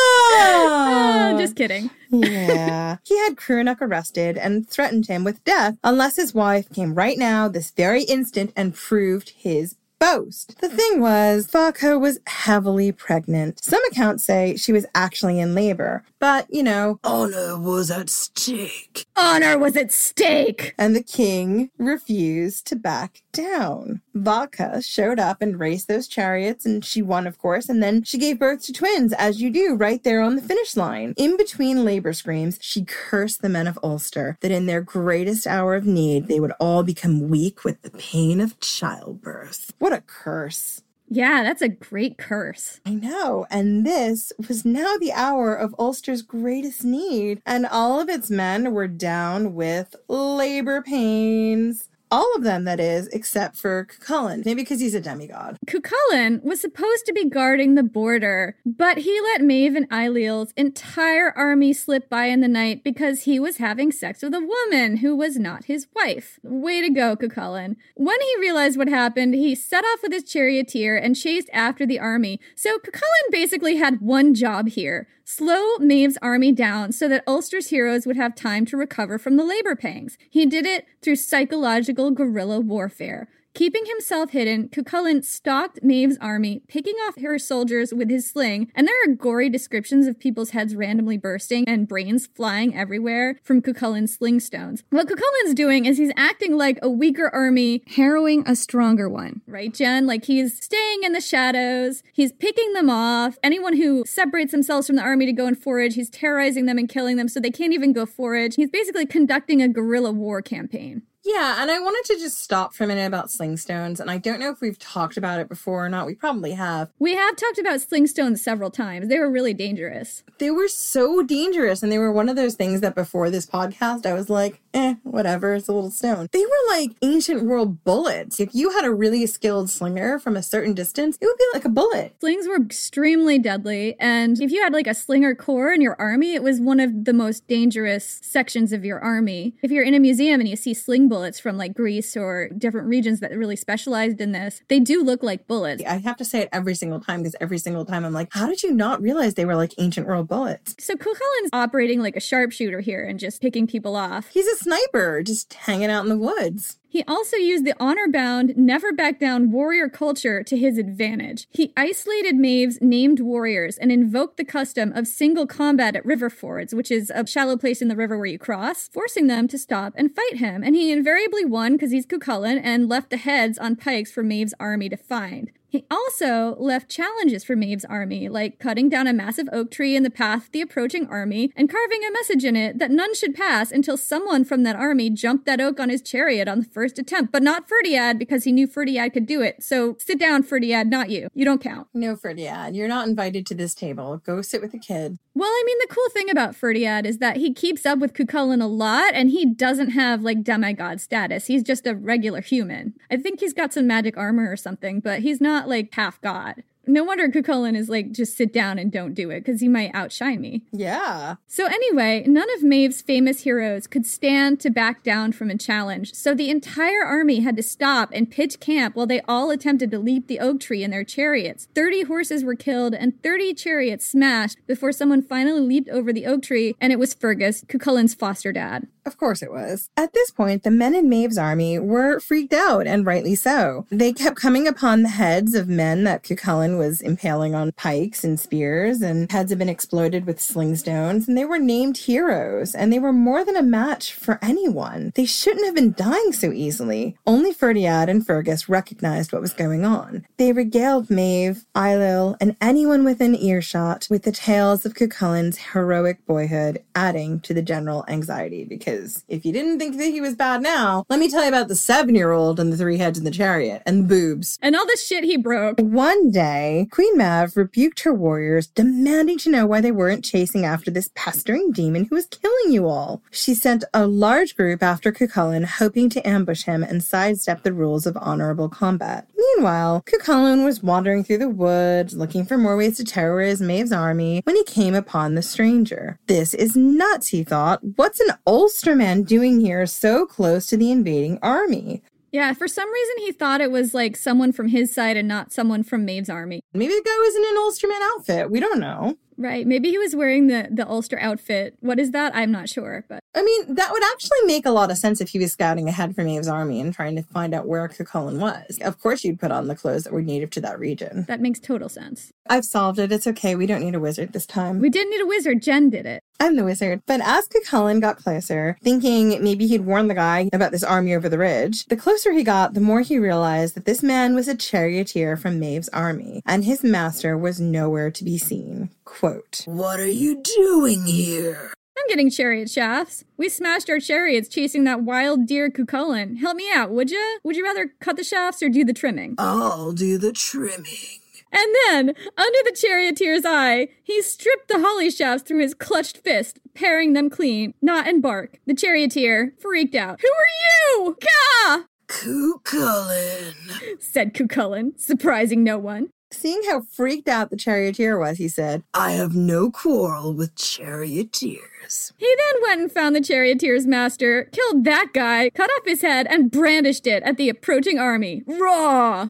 Ah, 0.00 1.34
just 1.38 1.56
kidding. 1.56 1.90
yeah. 2.10 2.96
He 3.04 3.18
had 3.18 3.36
Krunuk 3.36 3.78
arrested 3.80 4.36
and 4.38 4.68
threatened 4.68 5.06
him 5.06 5.24
with 5.24 5.44
death 5.44 5.76
unless 5.84 6.16
his 6.16 6.34
wife 6.34 6.70
came 6.72 6.94
right 6.94 7.18
now, 7.18 7.48
this 7.48 7.70
very 7.70 8.02
instant, 8.04 8.52
and 8.56 8.74
proved 8.74 9.30
his 9.36 9.76
boast. 9.98 10.60
The 10.60 10.68
thing 10.68 11.00
was, 11.00 11.46
Vaka 11.46 11.98
was 11.98 12.20
heavily 12.26 12.92
pregnant. 12.92 13.62
Some 13.62 13.82
accounts 13.90 14.24
say 14.24 14.56
she 14.56 14.72
was 14.72 14.86
actually 14.94 15.40
in 15.40 15.54
labor, 15.54 16.02
but 16.18 16.46
you 16.50 16.62
know, 16.62 16.98
honor 17.04 17.58
was 17.58 17.90
at 17.90 18.10
stake. 18.10 19.06
Honor 19.16 19.58
was 19.58 19.76
at 19.76 19.92
stake. 19.92 20.74
And 20.78 20.94
the 20.94 21.02
king 21.02 21.70
refused 21.78 22.66
to 22.68 22.76
back 22.76 23.22
down. 23.32 24.02
Vaka 24.14 24.82
showed 24.82 25.20
up 25.20 25.40
and 25.40 25.60
raced 25.60 25.88
those 25.88 26.08
chariots, 26.08 26.66
and 26.66 26.84
she 26.84 27.02
won, 27.02 27.26
of 27.26 27.38
course, 27.38 27.68
and 27.68 27.82
then 27.82 28.02
she 28.02 28.18
gave 28.18 28.38
birth 28.38 28.62
to 28.62 28.72
twins, 28.72 29.12
as 29.12 29.40
you 29.40 29.50
do, 29.50 29.74
right 29.74 30.02
there 30.02 30.20
on 30.20 30.36
the 30.36 30.42
finish 30.42 30.76
line. 30.76 31.14
In 31.16 31.36
between 31.36 31.84
labor 31.84 32.12
screams, 32.12 32.58
she 32.60 32.84
cursed 32.84 33.42
the 33.42 33.48
men 33.48 33.66
of 33.66 33.78
Ulster 33.82 34.36
that 34.40 34.50
in 34.50 34.66
their 34.66 34.80
greatest 34.80 35.46
hour 35.46 35.74
of 35.74 35.86
need, 35.86 36.28
they 36.28 36.40
would 36.40 36.52
all 36.58 36.82
become 36.82 37.28
weak 37.28 37.64
with 37.64 37.82
the 37.82 37.90
pain 37.90 38.40
of 38.40 38.58
childbirth. 38.60 39.72
What 39.78 39.92
a 39.92 40.00
curse. 40.00 40.82
Yeah, 41.10 41.42
that's 41.42 41.62
a 41.62 41.68
great 41.68 42.18
curse. 42.18 42.80
I 42.84 42.94
know. 42.94 43.46
And 43.50 43.86
this 43.86 44.32
was 44.46 44.64
now 44.64 44.96
the 44.98 45.12
hour 45.12 45.54
of 45.54 45.74
Ulster's 45.78 46.22
greatest 46.22 46.84
need, 46.84 47.40
and 47.46 47.66
all 47.66 48.00
of 48.00 48.08
its 48.08 48.30
men 48.30 48.72
were 48.72 48.88
down 48.88 49.54
with 49.54 49.96
labor 50.08 50.82
pains. 50.82 51.88
All 52.10 52.34
of 52.34 52.42
them, 52.42 52.64
that 52.64 52.80
is, 52.80 53.08
except 53.08 53.56
for 53.56 53.86
Cuchulainn, 53.86 54.44
maybe 54.44 54.62
because 54.62 54.80
he's 54.80 54.94
a 54.94 55.00
demigod. 55.00 55.58
Cuchulainn 55.66 56.42
was 56.42 56.60
supposed 56.60 57.04
to 57.06 57.12
be 57.12 57.28
guarding 57.28 57.74
the 57.74 57.82
border, 57.82 58.56
but 58.64 58.98
he 58.98 59.20
let 59.20 59.42
Maeve 59.42 59.76
and 59.76 59.88
Ailill's 59.90 60.52
entire 60.56 61.30
army 61.36 61.72
slip 61.72 62.08
by 62.08 62.26
in 62.26 62.40
the 62.40 62.48
night 62.48 62.82
because 62.82 63.22
he 63.22 63.38
was 63.38 63.58
having 63.58 63.92
sex 63.92 64.22
with 64.22 64.34
a 64.34 64.40
woman 64.40 64.98
who 64.98 65.14
was 65.14 65.36
not 65.36 65.64
his 65.64 65.86
wife. 65.94 66.38
Way 66.42 66.80
to 66.80 66.90
go, 66.90 67.16
Cuchulainn. 67.16 67.76
When 67.94 68.20
he 68.20 68.40
realized 68.40 68.78
what 68.78 68.88
happened, 68.88 69.34
he 69.34 69.54
set 69.54 69.84
off 69.84 70.00
with 70.02 70.12
his 70.12 70.24
charioteer 70.24 70.96
and 70.96 71.14
chased 71.14 71.50
after 71.52 71.84
the 71.84 71.98
army. 71.98 72.40
So 72.56 72.78
Cuchulainn 72.78 73.30
basically 73.30 73.76
had 73.76 74.00
one 74.00 74.34
job 74.34 74.68
here 74.68 75.08
slow 75.28 75.76
Maeve's 75.76 76.16
army 76.22 76.52
down 76.52 76.90
so 76.90 77.06
that 77.06 77.22
Ulster's 77.26 77.68
heroes 77.68 78.06
would 78.06 78.16
have 78.16 78.34
time 78.34 78.64
to 78.64 78.78
recover 78.78 79.18
from 79.18 79.36
the 79.36 79.44
labor 79.44 79.76
pangs. 79.76 80.16
He 80.30 80.46
did 80.46 80.64
it 80.64 80.86
through 81.02 81.16
psychological 81.16 82.10
guerrilla 82.10 82.60
warfare. 82.60 83.28
Keeping 83.58 83.86
himself 83.86 84.30
hidden, 84.30 84.68
Cuchulainn 84.68 85.24
stalked 85.24 85.82
Maeve's 85.82 86.16
army, 86.20 86.62
picking 86.68 86.94
off 86.98 87.20
her 87.20 87.40
soldiers 87.40 87.92
with 87.92 88.08
his 88.08 88.30
sling, 88.30 88.70
and 88.72 88.86
there 88.86 88.94
are 89.02 89.12
gory 89.12 89.50
descriptions 89.50 90.06
of 90.06 90.20
people's 90.20 90.50
heads 90.50 90.76
randomly 90.76 91.18
bursting 91.18 91.64
and 91.66 91.88
brains 91.88 92.28
flying 92.28 92.76
everywhere 92.76 93.40
from 93.42 93.60
Cuchulainn's 93.60 94.14
sling 94.14 94.38
stones. 94.38 94.84
What 94.90 95.08
Cuchulainn's 95.08 95.54
doing 95.54 95.86
is 95.86 95.98
he's 95.98 96.12
acting 96.16 96.56
like 96.56 96.78
a 96.82 96.88
weaker 96.88 97.30
army, 97.34 97.82
harrowing 97.88 98.44
a 98.46 98.54
stronger 98.54 99.08
one, 99.08 99.40
right, 99.48 99.74
Jen? 99.74 100.06
Like 100.06 100.26
he's 100.26 100.62
staying 100.62 101.02
in 101.02 101.10
the 101.10 101.20
shadows, 101.20 102.04
he's 102.12 102.30
picking 102.30 102.74
them 102.74 102.88
off. 102.88 103.38
Anyone 103.42 103.76
who 103.76 104.04
separates 104.06 104.52
themselves 104.52 104.86
from 104.86 104.94
the 104.94 105.02
army 105.02 105.26
to 105.26 105.32
go 105.32 105.46
and 105.46 105.60
forage, 105.60 105.96
he's 105.96 106.10
terrorizing 106.10 106.66
them 106.66 106.78
and 106.78 106.88
killing 106.88 107.16
them 107.16 107.26
so 107.26 107.40
they 107.40 107.50
can't 107.50 107.72
even 107.72 107.92
go 107.92 108.06
forage. 108.06 108.54
He's 108.54 108.70
basically 108.70 109.04
conducting 109.04 109.60
a 109.60 109.66
guerrilla 109.66 110.12
war 110.12 110.42
campaign. 110.42 111.02
Yeah, 111.24 111.60
and 111.60 111.70
I 111.70 111.78
wanted 111.80 112.04
to 112.12 112.20
just 112.20 112.38
stop 112.38 112.74
for 112.74 112.84
a 112.84 112.86
minute 112.86 113.06
about 113.06 113.28
slingstones, 113.28 114.00
and 114.00 114.10
I 114.10 114.18
don't 114.18 114.38
know 114.38 114.50
if 114.50 114.60
we've 114.60 114.78
talked 114.78 115.16
about 115.16 115.40
it 115.40 115.48
before 115.48 115.84
or 115.84 115.88
not. 115.88 116.06
We 116.06 116.14
probably 116.14 116.52
have. 116.52 116.90
We 116.98 117.14
have 117.16 117.36
talked 117.36 117.58
about 117.58 117.80
slingstones 117.80 118.38
several 118.38 118.70
times. 118.70 119.08
They 119.08 119.18
were 119.18 119.30
really 119.30 119.52
dangerous. 119.52 120.22
They 120.38 120.50
were 120.50 120.68
so 120.68 121.22
dangerous, 121.22 121.82
and 121.82 121.90
they 121.90 121.98
were 121.98 122.12
one 122.12 122.28
of 122.28 122.36
those 122.36 122.54
things 122.54 122.80
that 122.82 122.94
before 122.94 123.30
this 123.30 123.46
podcast, 123.46 124.06
I 124.06 124.14
was 124.14 124.30
like, 124.30 124.60
eh, 124.72 124.94
whatever, 125.02 125.54
it's 125.54 125.68
a 125.68 125.72
little 125.72 125.90
stone. 125.90 126.28
They 126.32 126.44
were 126.44 126.68
like 126.70 126.92
ancient 127.02 127.42
world 127.42 127.82
bullets. 127.84 128.38
If 128.38 128.54
you 128.54 128.70
had 128.70 128.84
a 128.84 128.94
really 128.94 129.26
skilled 129.26 129.70
slinger 129.70 130.18
from 130.18 130.36
a 130.36 130.42
certain 130.42 130.72
distance, 130.72 131.18
it 131.20 131.26
would 131.26 131.36
be 131.36 131.46
like 131.52 131.64
a 131.64 131.68
bullet. 131.68 132.14
Slings 132.20 132.46
were 132.46 132.56
extremely 132.62 133.38
deadly, 133.38 133.96
and 133.98 134.40
if 134.40 134.52
you 134.52 134.62
had 134.62 134.72
like 134.72 134.86
a 134.86 134.94
slinger 134.94 135.34
corps 135.34 135.72
in 135.72 135.80
your 135.80 135.96
army, 135.98 136.34
it 136.34 136.42
was 136.42 136.60
one 136.60 136.78
of 136.78 137.04
the 137.04 137.12
most 137.12 137.46
dangerous 137.48 138.20
sections 138.22 138.72
of 138.72 138.84
your 138.84 139.00
army. 139.00 139.56
If 139.62 139.72
you're 139.72 139.84
in 139.84 139.94
a 139.94 140.00
museum 140.00 140.40
and 140.40 140.48
you 140.48 140.56
see 140.56 140.74
sling 140.74 141.07
bullets 141.08 141.40
from 141.40 141.56
like 141.56 141.74
Greece 141.74 142.16
or 142.16 142.48
different 142.56 142.88
regions 142.88 143.20
that 143.20 143.30
really 143.32 143.56
specialized 143.56 144.20
in 144.20 144.32
this, 144.32 144.62
they 144.68 144.80
do 144.80 145.02
look 145.02 145.22
like 145.22 145.46
bullets. 145.46 145.82
I 145.84 145.98
have 145.98 146.16
to 146.18 146.24
say 146.24 146.40
it 146.40 146.48
every 146.52 146.74
single 146.74 147.00
time 147.00 147.20
because 147.20 147.36
every 147.40 147.58
single 147.58 147.84
time 147.84 148.04
I'm 148.04 148.12
like, 148.12 148.28
how 148.32 148.46
did 148.46 148.62
you 148.62 148.72
not 148.72 149.00
realize 149.00 149.34
they 149.34 149.44
were 149.44 149.56
like 149.56 149.74
ancient 149.78 150.06
world 150.06 150.28
bullets? 150.28 150.74
So 150.78 150.94
Cuchulainn's 150.94 151.50
operating 151.52 152.00
like 152.00 152.16
a 152.16 152.20
sharpshooter 152.20 152.80
here 152.80 153.04
and 153.04 153.18
just 153.18 153.40
picking 153.40 153.66
people 153.66 153.96
off. 153.96 154.28
He's 154.28 154.46
a 154.46 154.56
sniper, 154.56 155.22
just 155.22 155.54
hanging 155.54 155.90
out 155.90 156.02
in 156.02 156.08
the 156.08 156.18
woods. 156.18 156.78
He 156.90 157.04
also 157.06 157.36
used 157.36 157.66
the 157.66 157.74
honor 157.78 158.08
bound, 158.08 158.56
never 158.56 158.92
back 158.92 159.20
down 159.20 159.50
warrior 159.50 159.90
culture 159.90 160.42
to 160.42 160.56
his 160.56 160.78
advantage. 160.78 161.46
He 161.50 161.72
isolated 161.76 162.36
Maeve's 162.36 162.78
named 162.80 163.20
warriors 163.20 163.76
and 163.76 163.92
invoked 163.92 164.38
the 164.38 164.44
custom 164.44 164.92
of 164.92 165.06
single 165.06 165.46
combat 165.46 165.94
at 165.96 166.06
river 166.06 166.30
fords, 166.30 166.74
which 166.74 166.90
is 166.90 167.12
a 167.14 167.26
shallow 167.26 167.58
place 167.58 167.82
in 167.82 167.88
the 167.88 167.96
river 167.96 168.16
where 168.16 168.26
you 168.26 168.38
cross, 168.38 168.88
forcing 168.88 169.26
them 169.26 169.48
to 169.48 169.58
stop 169.58 169.92
and 169.96 170.14
fight 170.14 170.38
him. 170.38 170.64
And 170.64 170.74
he 170.74 170.90
invariably 170.90 171.44
won 171.44 171.72
because 171.72 171.90
he's 171.90 172.06
Cuchulainn 172.06 172.60
and 172.62 172.88
left 172.88 173.10
the 173.10 173.18
heads 173.18 173.58
on 173.58 173.76
pikes 173.76 174.10
for 174.10 174.22
Maeve's 174.22 174.54
army 174.58 174.88
to 174.88 174.96
find. 174.96 175.50
He 175.70 175.84
also 175.90 176.56
left 176.58 176.88
challenges 176.88 177.44
for 177.44 177.54
Maeve's 177.54 177.84
army, 177.84 178.28
like 178.30 178.58
cutting 178.58 178.88
down 178.88 179.06
a 179.06 179.12
massive 179.12 179.48
oak 179.52 179.70
tree 179.70 179.94
in 179.94 180.02
the 180.02 180.10
path 180.10 180.46
of 180.46 180.52
the 180.52 180.62
approaching 180.62 181.06
army 181.08 181.52
and 181.54 181.70
carving 181.70 182.02
a 182.04 182.12
message 182.12 182.42
in 182.42 182.56
it 182.56 182.78
that 182.78 182.90
none 182.90 183.14
should 183.14 183.34
pass 183.34 183.70
until 183.70 183.98
someone 183.98 184.44
from 184.44 184.62
that 184.62 184.76
army 184.76 185.10
jumped 185.10 185.44
that 185.44 185.60
oak 185.60 185.78
on 185.78 185.90
his 185.90 186.00
chariot 186.00 186.48
on 186.48 186.60
the 186.60 186.64
first 186.64 186.98
attempt, 186.98 187.32
but 187.32 187.42
not 187.42 187.68
Ferdiad 187.68 188.18
because 188.18 188.44
he 188.44 188.52
knew 188.52 188.66
Ferdiad 188.66 189.12
could 189.12 189.26
do 189.26 189.42
it. 189.42 189.62
So 189.62 189.96
sit 189.98 190.18
down, 190.18 190.42
Ferdiad, 190.42 190.88
not 190.88 191.10
you. 191.10 191.28
You 191.34 191.44
don't 191.44 191.60
count. 191.60 191.88
No, 191.92 192.16
Ferdiad, 192.16 192.74
you're 192.74 192.88
not 192.88 193.06
invited 193.06 193.44
to 193.46 193.54
this 193.54 193.74
table. 193.74 194.22
Go 194.24 194.40
sit 194.40 194.62
with 194.62 194.72
the 194.72 194.78
kid. 194.78 195.18
Well, 195.38 195.48
I 195.48 195.62
mean, 195.64 195.78
the 195.78 195.94
cool 195.94 196.08
thing 196.10 196.30
about 196.30 196.56
Ferdiad 196.56 197.04
is 197.04 197.18
that 197.18 197.36
he 197.36 197.54
keeps 197.54 197.86
up 197.86 198.00
with 198.00 198.12
Cuchulainn 198.12 198.60
a 198.60 198.66
lot 198.66 199.14
and 199.14 199.30
he 199.30 199.46
doesn't 199.46 199.90
have 199.90 200.20
like 200.20 200.42
demigod 200.42 201.00
status. 201.00 201.46
He's 201.46 201.62
just 201.62 201.86
a 201.86 201.94
regular 201.94 202.40
human. 202.40 202.94
I 203.08 203.18
think 203.18 203.38
he's 203.38 203.52
got 203.52 203.72
some 203.72 203.86
magic 203.86 204.16
armor 204.16 204.50
or 204.50 204.56
something, 204.56 204.98
but 204.98 205.20
he's 205.20 205.40
not 205.40 205.68
like 205.68 205.94
half 205.94 206.20
god. 206.22 206.64
No 206.88 207.04
wonder 207.04 207.28
Cuchulainn 207.28 207.76
is 207.76 207.88
like, 207.88 208.12
just 208.12 208.36
sit 208.36 208.52
down 208.52 208.78
and 208.78 208.90
don't 208.90 209.14
do 209.14 209.30
it 209.30 209.40
because 209.40 209.60
he 209.60 209.68
might 209.68 209.94
outshine 209.94 210.40
me. 210.40 210.62
Yeah. 210.72 211.36
So, 211.46 211.66
anyway, 211.66 212.24
none 212.26 212.48
of 212.54 212.62
Maeve's 212.62 213.02
famous 213.02 213.42
heroes 213.42 213.86
could 213.86 214.06
stand 214.06 214.58
to 214.60 214.70
back 214.70 215.02
down 215.02 215.32
from 215.32 215.50
a 215.50 215.58
challenge. 215.58 216.14
So, 216.14 216.34
the 216.34 216.50
entire 216.50 217.04
army 217.04 217.40
had 217.40 217.56
to 217.56 217.62
stop 217.62 218.10
and 218.12 218.30
pitch 218.30 218.58
camp 218.58 218.96
while 218.96 219.06
they 219.06 219.20
all 219.28 219.50
attempted 219.50 219.90
to 219.90 219.98
leap 219.98 220.26
the 220.26 220.40
oak 220.40 220.60
tree 220.60 220.82
in 220.82 220.90
their 220.90 221.04
chariots. 221.04 221.68
30 221.74 222.04
horses 222.04 222.42
were 222.42 222.54
killed 222.54 222.94
and 222.94 223.22
30 223.22 223.54
chariots 223.54 224.06
smashed 224.06 224.58
before 224.66 224.92
someone 224.92 225.22
finally 225.22 225.60
leaped 225.60 225.90
over 225.90 226.12
the 226.12 226.26
oak 226.26 226.42
tree, 226.42 226.74
and 226.80 226.92
it 226.92 226.98
was 226.98 227.14
Fergus, 227.14 227.64
Cuchulainn's 227.68 228.14
foster 228.14 228.52
dad. 228.52 228.86
Of 229.08 229.16
course 229.16 229.40
it 229.40 229.50
was. 229.50 229.88
At 229.96 230.12
this 230.12 230.30
point, 230.30 230.64
the 230.64 230.70
men 230.70 230.94
in 230.94 231.08
Maeve's 231.08 231.38
army 231.38 231.78
were 231.78 232.20
freaked 232.20 232.52
out, 232.52 232.86
and 232.86 233.06
rightly 233.06 233.34
so. 233.34 233.86
They 233.90 234.12
kept 234.12 234.36
coming 234.36 234.68
upon 234.68 235.00
the 235.00 235.08
heads 235.08 235.54
of 235.54 235.66
men 235.66 236.04
that 236.04 236.22
Cuchulainn 236.22 236.76
was 236.76 237.00
impaling 237.00 237.54
on 237.54 237.72
pikes 237.72 238.22
and 238.22 238.38
spears, 238.38 239.00
and 239.00 239.32
heads 239.32 239.50
had 239.50 239.58
been 239.58 239.70
exploded 239.70 240.26
with 240.26 240.42
sling 240.42 240.76
stones, 240.76 241.26
and 241.26 241.38
they 241.38 241.46
were 241.46 241.58
named 241.58 241.96
heroes, 241.96 242.74
and 242.74 242.92
they 242.92 242.98
were 242.98 243.14
more 243.14 243.46
than 243.46 243.56
a 243.56 243.62
match 243.62 244.12
for 244.12 244.38
anyone. 244.42 245.10
They 245.14 245.24
shouldn't 245.24 245.64
have 245.64 245.74
been 245.74 245.94
dying 245.94 246.34
so 246.34 246.52
easily. 246.52 247.16
Only 247.26 247.54
Ferdiad 247.54 248.10
and 248.10 248.26
Fergus 248.26 248.68
recognized 248.68 249.32
what 249.32 249.40
was 249.40 249.54
going 249.54 249.86
on. 249.86 250.26
They 250.36 250.52
regaled 250.52 251.08
Maeve, 251.08 251.64
Ailill, 251.74 252.36
and 252.42 252.56
anyone 252.60 253.04
within 253.04 253.34
earshot 253.34 254.06
with 254.10 254.24
the 254.24 254.32
tales 254.32 254.84
of 254.84 254.92
Cuchulainn's 254.92 255.56
heroic 255.72 256.26
boyhood, 256.26 256.84
adding 256.94 257.40
to 257.40 257.54
the 257.54 257.62
general 257.62 258.04
anxiety. 258.06 258.58
Because 258.64 258.97
if 259.28 259.44
you 259.44 259.52
didn't 259.52 259.78
think 259.78 259.96
that 259.96 260.06
he 260.06 260.20
was 260.20 260.34
bad 260.34 260.62
now, 260.62 261.04
let 261.08 261.20
me 261.20 261.30
tell 261.30 261.42
you 261.42 261.48
about 261.48 261.68
the 261.68 261.76
seven 261.76 262.14
year 262.14 262.32
old 262.32 262.58
and 262.58 262.72
the 262.72 262.76
three 262.76 262.98
heads 262.98 263.18
in 263.18 263.24
the 263.24 263.30
chariot 263.30 263.82
and 263.86 264.04
the 264.04 264.08
boobs. 264.08 264.58
And 264.62 264.74
all 264.74 264.86
the 264.86 264.96
shit 264.96 265.24
he 265.24 265.36
broke. 265.36 265.78
One 265.78 266.30
day, 266.30 266.88
Queen 266.90 267.16
Maeve 267.16 267.56
rebuked 267.56 268.00
her 268.00 268.14
warriors, 268.14 268.66
demanding 268.66 269.38
to 269.38 269.50
know 269.50 269.66
why 269.66 269.80
they 269.80 269.92
weren't 269.92 270.24
chasing 270.24 270.64
after 270.64 270.90
this 270.90 271.10
pestering 271.14 271.72
demon 271.72 272.04
who 272.04 272.16
was 272.16 272.26
killing 272.26 272.72
you 272.72 272.86
all. 272.86 273.22
She 273.30 273.54
sent 273.54 273.84
a 273.94 274.06
large 274.06 274.56
group 274.56 274.82
after 274.82 275.12
Cuchulainn, 275.12 275.64
hoping 275.64 276.10
to 276.10 276.28
ambush 276.28 276.64
him 276.64 276.82
and 276.82 277.02
sidestep 277.02 277.62
the 277.62 277.72
rules 277.72 278.06
of 278.06 278.16
honorable 278.20 278.68
combat. 278.68 279.28
Meanwhile, 279.38 280.02
Cuchulainn 280.04 280.64
was 280.64 280.82
wandering 280.82 281.22
through 281.22 281.38
the 281.38 281.48
woods, 281.48 282.16
looking 282.16 282.44
for 282.44 282.58
more 282.58 282.76
ways 282.76 282.96
to 282.96 283.04
terrorize 283.04 283.62
Maeve's 283.62 283.92
army, 283.92 284.40
when 284.44 284.56
he 284.56 284.64
came 284.64 284.96
upon 284.96 285.34
the 285.34 285.42
stranger. 285.42 286.18
This 286.26 286.54
is 286.54 286.76
nuts, 286.76 287.28
he 287.28 287.44
thought. 287.44 287.80
What's 287.96 288.18
an 288.18 288.34
Ulsterman 288.46 289.24
doing 289.24 289.60
here 289.60 289.86
so 289.86 290.26
close 290.26 290.66
to 290.66 290.76
the 290.76 290.90
invading 290.90 291.38
army? 291.40 292.02
Yeah, 292.32 292.52
for 292.52 292.68
some 292.68 292.92
reason 292.92 293.14
he 293.18 293.32
thought 293.32 293.60
it 293.60 293.70
was 293.70 293.94
like 293.94 294.16
someone 294.16 294.52
from 294.52 294.68
his 294.68 294.92
side 294.92 295.16
and 295.16 295.28
not 295.28 295.52
someone 295.52 295.82
from 295.82 296.04
Maeve's 296.04 296.28
army. 296.28 296.60
Maybe 296.74 296.92
the 296.92 297.02
guy 297.04 297.16
was 297.16 297.36
in 297.36 297.44
an 297.44 297.56
Ulsterman 297.56 298.02
outfit. 298.14 298.50
We 298.50 298.60
don't 298.60 298.80
know. 298.80 299.16
Right. 299.38 299.66
Maybe 299.66 299.90
he 299.90 299.98
was 299.98 300.16
wearing 300.16 300.48
the 300.48 300.68
the 300.68 300.86
Ulster 300.86 301.18
outfit. 301.20 301.76
What 301.78 302.00
is 302.00 302.10
that? 302.10 302.34
I'm 302.34 302.50
not 302.50 302.68
sure, 302.68 303.04
but 303.08 303.20
I 303.36 303.42
mean, 303.42 303.74
that 303.74 303.92
would 303.92 304.02
actually 304.12 304.42
make 304.46 304.66
a 304.66 304.70
lot 304.70 304.90
of 304.90 304.98
sense 304.98 305.20
if 305.20 305.28
he 305.28 305.38
was 305.38 305.52
scouting 305.52 305.88
ahead 305.88 306.16
for 306.16 306.24
Maeve's 306.24 306.48
army 306.48 306.80
and 306.80 306.92
trying 306.92 307.14
to 307.14 307.22
find 307.22 307.54
out 307.54 307.68
where 307.68 307.86
Cuchulainn 307.88 308.40
was. 308.40 308.78
Of 308.80 309.00
course, 309.00 309.22
you'd 309.22 309.38
put 309.38 309.52
on 309.52 309.68
the 309.68 309.76
clothes 309.76 310.04
that 310.04 310.12
were 310.12 310.22
native 310.22 310.50
to 310.50 310.60
that 310.62 310.78
region. 310.80 311.24
that 311.28 311.40
makes 311.40 311.60
total 311.60 311.88
sense. 311.88 312.32
I've 312.50 312.64
solved 312.64 312.98
it. 312.98 313.12
It's 313.12 313.28
okay. 313.28 313.54
We 313.54 313.66
don't 313.66 313.82
need 313.82 313.94
a 313.94 314.00
wizard 314.00 314.32
this 314.32 314.46
time. 314.46 314.80
We 314.80 314.90
didn't 314.90 315.10
need 315.10 315.20
a 315.20 315.26
wizard. 315.26 315.62
Jen 315.62 315.88
did 315.88 316.04
it. 316.04 316.24
I'm 316.40 316.56
the 316.56 316.64
wizard. 316.64 317.02
But 317.06 317.20
as 317.20 317.48
Cuchulainn 317.48 318.00
got 318.00 318.18
closer, 318.18 318.76
thinking 318.82 319.42
maybe 319.42 319.66
he'd 319.66 319.84
warn 319.84 320.08
the 320.08 320.14
guy 320.14 320.48
about 320.52 320.70
this 320.70 320.84
army 320.84 321.14
over 321.14 321.28
the 321.28 321.38
ridge, 321.38 321.86
the 321.86 321.96
closer 321.96 322.32
he 322.32 322.44
got, 322.44 322.74
the 322.74 322.80
more 322.80 323.00
he 323.00 323.18
realized 323.18 323.74
that 323.74 323.86
this 323.86 324.02
man 324.02 324.34
was 324.34 324.46
a 324.46 324.56
charioteer 324.56 325.36
from 325.36 325.58
Maeve's 325.58 325.88
army, 325.90 326.42
and 326.46 326.64
his 326.64 326.84
master 326.84 327.36
was 327.36 327.60
nowhere 327.60 328.10
to 328.10 328.24
be 328.24 328.38
seen. 328.38 328.90
Quote, 329.04 329.62
What 329.66 329.98
are 329.98 330.06
you 330.06 330.42
doing 330.42 331.04
here? 331.06 331.72
I'm 331.98 332.06
getting 332.08 332.30
chariot 332.30 332.70
shafts. 332.70 333.24
We 333.36 333.48
smashed 333.48 333.90
our 333.90 333.98
chariots 333.98 334.48
chasing 334.48 334.84
that 334.84 335.02
wild 335.02 335.46
deer 335.46 335.68
Cuchulainn. 335.68 336.38
Help 336.38 336.56
me 336.56 336.70
out, 336.72 336.90
would 336.90 337.10
ya? 337.10 337.18
Would 337.42 337.56
you 337.56 337.64
rather 337.64 337.92
cut 338.00 338.16
the 338.16 338.22
shafts 338.22 338.62
or 338.62 338.68
do 338.68 338.84
the 338.84 338.92
trimming? 338.92 339.34
I'll 339.36 339.90
do 339.92 340.16
the 340.16 340.32
trimming. 340.32 341.18
And 341.52 341.74
then, 341.86 342.08
under 342.36 342.58
the 342.64 342.76
charioteer's 342.78 343.44
eye, 343.44 343.88
he 344.02 344.22
stripped 344.22 344.68
the 344.68 344.80
holly 344.80 345.10
shafts 345.10 345.46
through 345.46 345.60
his 345.60 345.74
clutched 345.74 346.18
fist, 346.18 346.58
paring 346.74 347.12
them 347.12 347.30
clean, 347.30 347.74
knot 347.80 348.06
and 348.06 348.22
bark. 348.22 348.58
The 348.66 348.74
charioteer 348.74 349.54
freaked 349.58 349.94
out. 349.94 350.20
Who 350.20 350.28
are 350.28 351.04
you? 351.04 351.16
Gah! 351.20 351.84
Cuchulainn, 352.08 354.00
said 354.00 354.34
Cuchulainn, 354.34 354.98
surprising 354.98 355.62
no 355.62 355.78
one. 355.78 356.08
Seeing 356.30 356.62
how 356.64 356.82
freaked 356.82 357.28
out 357.28 357.48
the 357.50 357.56
charioteer 357.56 358.18
was, 358.18 358.36
he 358.36 358.48
said, 358.48 358.82
I 358.92 359.12
have 359.12 359.34
no 359.34 359.70
quarrel 359.70 360.34
with 360.34 360.54
charioteers. 360.56 362.12
He 362.18 362.34
then 362.36 362.62
went 362.62 362.80
and 362.82 362.92
found 362.92 363.16
the 363.16 363.22
charioteer's 363.22 363.86
master, 363.86 364.44
killed 364.52 364.84
that 364.84 365.08
guy, 365.14 365.48
cut 365.50 365.70
off 365.70 365.86
his 365.86 366.02
head, 366.02 366.26
and 366.28 366.50
brandished 366.50 367.06
it 367.06 367.22
at 367.22 367.38
the 367.38 367.48
approaching 367.48 367.98
army. 367.98 368.42
Raw! 368.46 369.28